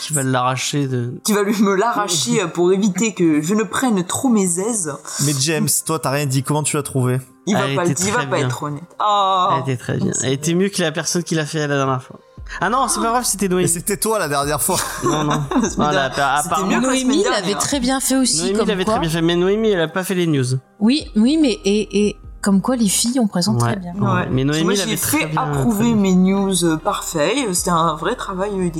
Qui 0.00 0.12
va 0.12 0.22
l'arracher 0.22 0.86
de. 0.86 1.14
qui 1.24 1.32
va 1.32 1.42
lui 1.42 1.60
me 1.62 1.74
l'arracher 1.74 2.46
pour 2.52 2.72
éviter 2.72 3.14
que 3.14 3.40
je 3.40 3.54
ne 3.54 3.62
prenne 3.62 4.04
trop 4.04 4.28
mes 4.28 4.58
aises. 4.60 4.92
Mais 5.24 5.32
James, 5.40 5.68
toi, 5.86 5.98
t'as 5.98 6.10
rien 6.10 6.26
dit, 6.26 6.42
comment 6.42 6.62
tu 6.62 6.76
l'as 6.76 6.82
trouvé 6.82 7.20
Il 7.46 7.54
va 7.54 7.66
Elle 7.68 7.76
pas, 7.76 7.84
il 7.86 8.12
va 8.12 8.26
pas 8.26 8.38
être 8.40 8.62
honnête. 8.62 8.82
Oh. 9.00 9.48
Elle 9.54 9.62
était 9.62 9.76
très 9.76 9.96
bien. 9.96 10.12
Elle 10.22 10.32
était 10.32 10.54
mieux 10.54 10.68
que 10.68 10.82
la 10.82 10.92
personne 10.92 11.22
qui 11.22 11.34
l'a 11.34 11.46
fait 11.46 11.66
la 11.66 11.76
dernière 11.76 12.02
fois. 12.02 12.16
Ah 12.62 12.70
non, 12.70 12.88
c'est 12.88 13.00
pas 13.00 13.08
grave, 13.10 13.24
c'était 13.24 13.48
Noémie. 13.48 13.68
c'était 13.68 13.98
toi 13.98 14.18
la 14.18 14.26
dernière 14.28 14.62
fois. 14.62 14.78
Non, 15.04 15.22
non. 15.24 15.42
Voilà, 15.76 16.04
à 16.06 16.42
C'était 16.42 16.54
part- 16.54 16.66
mieux 16.66 16.80
Noémie 16.80 17.22
l'avait 17.24 17.54
très 17.54 17.78
bien 17.78 18.00
fait 18.00 18.16
aussi, 18.16 18.40
Noémie 18.40 18.58
comme 18.58 18.68
l'avait 18.68 18.84
quoi. 18.84 18.94
très 18.94 19.00
bien 19.02 19.10
fait, 19.10 19.20
mais 19.22 19.36
Noémie, 19.36 19.68
elle 19.70 19.80
a 19.82 19.88
pas 19.88 20.02
fait 20.02 20.14
les 20.14 20.26
news. 20.26 20.44
Oui, 20.80 21.10
oui, 21.14 21.36
mais 21.40 21.58
et, 21.66 22.06
et 22.08 22.16
comme 22.40 22.62
quoi 22.62 22.76
les 22.76 22.88
filles 22.88 23.20
on 23.20 23.26
présente 23.26 23.60
Ouais. 23.62 23.72
très 23.72 23.76
bien. 23.80 23.92
Ouais. 24.00 24.28
Mais 24.30 24.44
Noémie 24.44 24.64
Moi, 24.64 24.74
l'avait 24.74 24.90
j'ai 24.92 24.96
très 24.96 25.18
fait 25.18 25.26
bien- 25.26 25.42
approuver 25.42 25.76
très 25.84 25.92
bien. 25.92 25.96
mes 25.96 26.14
news 26.14 26.64
euh, 26.64 26.76
parfaits. 26.78 27.36
C'était 27.52 27.68
un 27.70 27.94
vrai 27.96 28.16
travail 28.16 28.50
euh, 28.54 28.70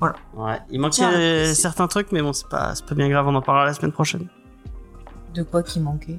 Ouais. 0.00 0.58
Il 0.70 0.80
manquait 0.80 0.96
Tiens, 0.96 1.12
euh, 1.12 1.54
certains 1.54 1.88
trucs, 1.88 2.12
mais 2.12 2.22
bon, 2.22 2.32
c'est 2.32 2.48
pas, 2.48 2.74
c'est 2.74 2.86
pas 2.86 2.94
bien 2.94 3.08
grave, 3.08 3.26
on 3.26 3.34
en 3.34 3.42
parlera 3.42 3.66
la 3.66 3.74
semaine 3.74 3.92
prochaine. 3.92 4.28
De 5.34 5.42
quoi 5.42 5.62
qui 5.62 5.80
manquait? 5.80 6.18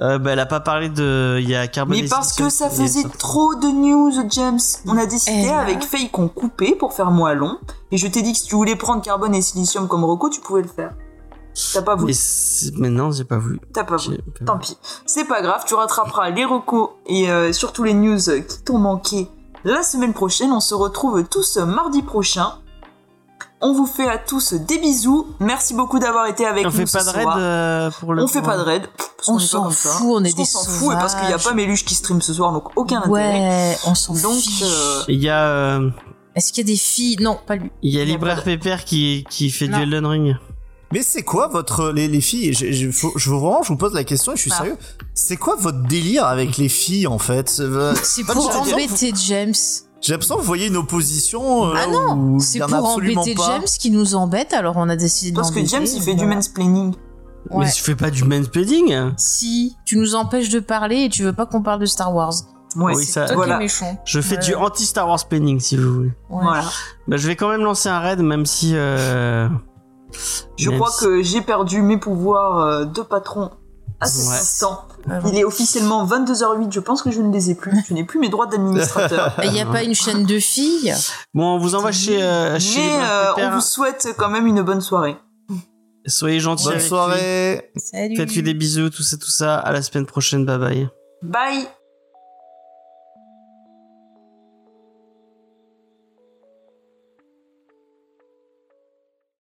Euh, 0.00 0.18
bah, 0.18 0.30
elle 0.32 0.38
a 0.38 0.46
pas 0.46 0.60
parlé 0.60 0.88
de. 0.88 1.38
Il 1.40 1.48
y 1.48 1.56
a 1.56 1.66
Carbon 1.66 1.92
Mais 1.92 2.06
parce 2.08 2.32
que 2.34 2.48
ça 2.50 2.70
faisait 2.70 3.02
trop 3.18 3.54
de 3.56 3.66
news, 3.66 4.12
James. 4.30 4.60
On 4.86 4.96
a 4.96 5.06
décidé 5.06 5.42
Eh 5.44 5.46
là. 5.46 5.58
avec 5.58 5.82
Faye 5.82 6.08
qu'on 6.08 6.28
coupait 6.28 6.76
pour 6.78 6.92
faire 6.92 7.10
moins 7.10 7.34
long. 7.34 7.58
Et 7.90 7.96
je 7.96 8.06
t'ai 8.06 8.22
dit 8.22 8.32
que 8.32 8.38
si 8.38 8.46
tu 8.46 8.54
voulais 8.54 8.76
prendre 8.76 9.02
carbone 9.02 9.34
et 9.34 9.42
silicium 9.42 9.88
comme 9.88 10.04
reco, 10.04 10.28
tu 10.30 10.40
pouvais 10.40 10.62
le 10.62 10.68
faire. 10.68 10.94
T'as 11.74 11.82
pas 11.82 11.96
Mais, 11.96 12.02
voulu. 12.02 12.14
mais 12.78 12.88
non, 12.90 13.10
j'ai 13.10 13.24
pas 13.24 13.38
voulu. 13.38 13.58
T'as 13.72 13.82
pas 13.82 13.96
voulu. 13.96 14.18
pas 14.18 14.44
Tant 14.44 14.58
pis. 14.58 14.78
C'est 15.06 15.24
pas 15.24 15.42
grave, 15.42 15.64
tu 15.66 15.74
rattraperas 15.74 16.30
les 16.30 16.44
recos 16.44 16.90
et 17.06 17.28
euh, 17.30 17.52
surtout 17.52 17.82
les 17.82 17.94
news 17.94 18.18
qui 18.20 18.62
t'ont 18.64 18.78
manqué 18.78 19.28
la 19.64 19.82
semaine 19.82 20.12
prochaine. 20.12 20.52
On 20.52 20.60
se 20.60 20.74
retrouve 20.74 21.24
tous 21.24 21.56
mardi 21.56 22.02
prochain. 22.02 22.52
On 23.60 23.72
vous 23.72 23.86
fait 23.86 24.06
à 24.08 24.18
tous 24.18 24.54
des 24.54 24.78
bisous. 24.78 25.26
Merci 25.40 25.74
beaucoup 25.74 25.98
d'avoir 25.98 26.26
été 26.28 26.46
avec 26.46 26.64
On 26.64 26.70
nous 26.70 26.76
fait 26.76 26.86
ce 26.86 26.92
pas 26.92 27.04
de 27.04 27.10
raid 27.10 27.22
soir. 27.24 27.36
euh, 27.40 27.90
pour 27.98 28.14
le. 28.14 28.22
On 28.22 28.28
fait 28.28 28.40
pas 28.42 28.56
de 28.56 28.62
raid. 28.62 28.82
parce 29.16 29.28
On 29.28 29.32
qu'on 29.32 29.38
est 29.38 29.42
pas 29.42 29.48
s'en 29.48 29.70
fout, 29.70 30.06
on 30.10 30.20
est 30.20 30.22
Parce 30.22 30.34
des 30.34 30.42
qu'on 30.58 30.64
s'en 30.64 30.70
fout 30.70 30.92
et 30.92 30.96
parce 30.96 31.14
qu'il 31.16 31.26
n'y 31.26 31.32
a 31.34 31.38
pas 31.38 31.54
Méluche 31.54 31.84
qui 31.84 31.94
stream 31.96 32.22
ce 32.22 32.32
soir, 32.32 32.52
donc 32.52 32.68
aucun 32.76 32.98
intérêt. 32.98 33.10
Ouais, 33.72 33.76
on 33.86 33.94
s'en 33.96 34.14
Donc, 34.14 34.36
fiche. 34.40 34.62
euh, 34.64 35.02
Il 35.08 35.20
y 35.20 35.28
a, 35.28 35.44
euh, 35.48 35.90
Est-ce 36.36 36.52
qu'il 36.52 36.68
y 36.68 36.70
a 36.70 36.72
des 36.72 36.78
filles? 36.78 37.16
Non, 37.20 37.36
pas 37.46 37.56
lui. 37.56 37.72
il 37.82 37.92
y 37.92 38.00
a 38.00 38.04
Libraire 38.04 38.44
Pépère 38.44 38.84
qui, 38.84 39.24
qui 39.28 39.50
fait 39.50 39.66
Non. 39.66 39.78
du 39.78 39.82
Elden 39.82 40.06
Ring. 40.06 40.36
Mais 40.92 41.02
c'est 41.02 41.22
quoi 41.24 41.48
votre 41.48 41.90
les, 41.90 42.06
les 42.08 42.20
filles? 42.20 42.54
Je, 42.54 42.70
je, 42.72 42.90
faut- 42.92 43.12
je 43.16 43.28
vraiment 43.28 43.62
je 43.62 43.68
vous 43.68 43.76
pose 43.76 43.92
la 43.92 44.04
question 44.04 44.32
et 44.32 44.36
je 44.36 44.42
suis 44.42 44.52
Ah. 44.54 44.58
sérieux. 44.58 44.76
C'est 45.14 45.36
quoi 45.36 45.56
votre 45.56 45.82
délire 45.82 46.24
avec 46.26 46.56
les 46.58 46.68
filles 46.68 47.08
en 47.08 47.18
fait? 47.18 47.56
Euh, 47.58 47.92
C'est 48.04 48.24
pas 48.24 48.32
pour 48.34 48.48
embêter 48.56 49.12
James. 49.26 49.52
J'ai 50.00 50.12
l'impression 50.12 50.36
que 50.36 50.40
vous 50.40 50.46
voyez 50.46 50.68
une 50.68 50.76
opposition. 50.76 51.66
Euh, 51.66 51.74
ah 51.76 51.86
non, 51.88 52.38
c'est 52.38 52.60
pour 52.60 52.72
embêter. 52.72 53.34
James 53.36 53.64
qui 53.64 53.90
nous 53.90 54.14
embête, 54.14 54.52
alors 54.52 54.76
on 54.76 54.88
a 54.88 54.96
décidé 54.96 55.32
de. 55.32 55.36
Parce 55.36 55.50
que 55.50 55.64
James, 55.64 55.86
il 55.92 56.02
fait 56.02 56.14
du 56.14 56.26
mansplaining. 56.26 56.94
Ouais. 57.50 57.64
Mais 57.64 57.72
tu 57.72 57.82
fais 57.82 57.94
pas 57.94 58.10
du 58.10 58.24
mansplaining 58.24 59.12
Si, 59.16 59.76
tu 59.84 59.96
nous 59.96 60.14
empêches 60.14 60.50
de 60.50 60.60
parler 60.60 61.04
et 61.04 61.08
tu 61.08 61.22
veux 61.22 61.32
pas 61.32 61.46
qu'on 61.46 61.62
parle 61.62 61.80
de 61.80 61.86
Star 61.86 62.14
Wars. 62.14 62.34
Ouais, 62.76 62.94
oui, 62.94 63.04
ça, 63.04 63.26
toi 63.26 63.46
qui 63.46 63.50
es 63.50 63.58
méchant. 63.58 63.98
Je 64.04 64.20
fais 64.20 64.36
du 64.36 64.54
anti-Star 64.54 65.08
Wars 65.08 65.26
planning, 65.26 65.58
si 65.58 65.76
vous 65.76 65.94
voulez. 65.94 66.12
Voilà. 66.28 66.64
Bah, 67.06 67.16
je 67.16 67.26
vais 67.26 67.36
quand 67.36 67.48
même 67.48 67.62
lancer 67.62 67.88
un 67.88 67.98
raid, 67.98 68.20
même 68.20 68.44
si. 68.46 68.72
Euh, 68.74 69.48
je 70.56 70.70
crois 70.70 70.90
que 71.00 71.22
j'ai 71.22 71.40
perdu 71.40 71.82
mes 71.82 71.98
pouvoirs 71.98 72.58
euh, 72.58 72.84
de 72.84 73.00
patron 73.02 73.50
à 74.00 74.06
600. 74.06 74.86
Ah 75.10 75.20
il 75.26 75.38
est 75.38 75.44
officiellement 75.44 76.06
22h08, 76.06 76.72
je 76.72 76.80
pense 76.80 77.02
que 77.02 77.10
je 77.10 77.20
ne 77.20 77.32
les 77.32 77.50
ai 77.50 77.54
plus. 77.54 77.72
Je 77.88 77.94
n'ai 77.94 78.04
plus 78.04 78.18
mes 78.18 78.28
droits 78.28 78.46
d'administrateur. 78.46 79.34
Il 79.44 79.52
n'y 79.52 79.60
a 79.60 79.66
pas 79.66 79.82
une 79.82 79.94
chaîne 79.94 80.24
de 80.24 80.38
filles? 80.38 80.94
Bon, 81.34 81.54
on 81.54 81.58
vous 81.58 81.74
envoie 81.74 81.92
chez... 81.92 82.22
Euh, 82.22 82.58
chez 82.58 82.80
Mais 82.80 82.98
euh, 83.02 83.32
on 83.36 83.50
vous 83.50 83.60
souhaite 83.60 84.08
quand 84.16 84.28
même 84.28 84.46
une 84.46 84.62
bonne 84.62 84.80
soirée. 84.80 85.16
Soyez 86.06 86.40
gentils. 86.40 86.66
Bonne 86.66 86.80
soirée. 86.80 87.70
Salut. 87.76 88.16
Faites-lui 88.16 88.42
des 88.42 88.54
bisous, 88.54 88.90
tout 88.90 89.02
ça, 89.02 89.16
tout 89.16 89.30
ça. 89.30 89.58
À 89.58 89.72
la 89.72 89.82
semaine 89.82 90.06
prochaine. 90.06 90.44
Bye 90.44 90.58
bye. 90.58 90.88
Bye. 91.22 91.68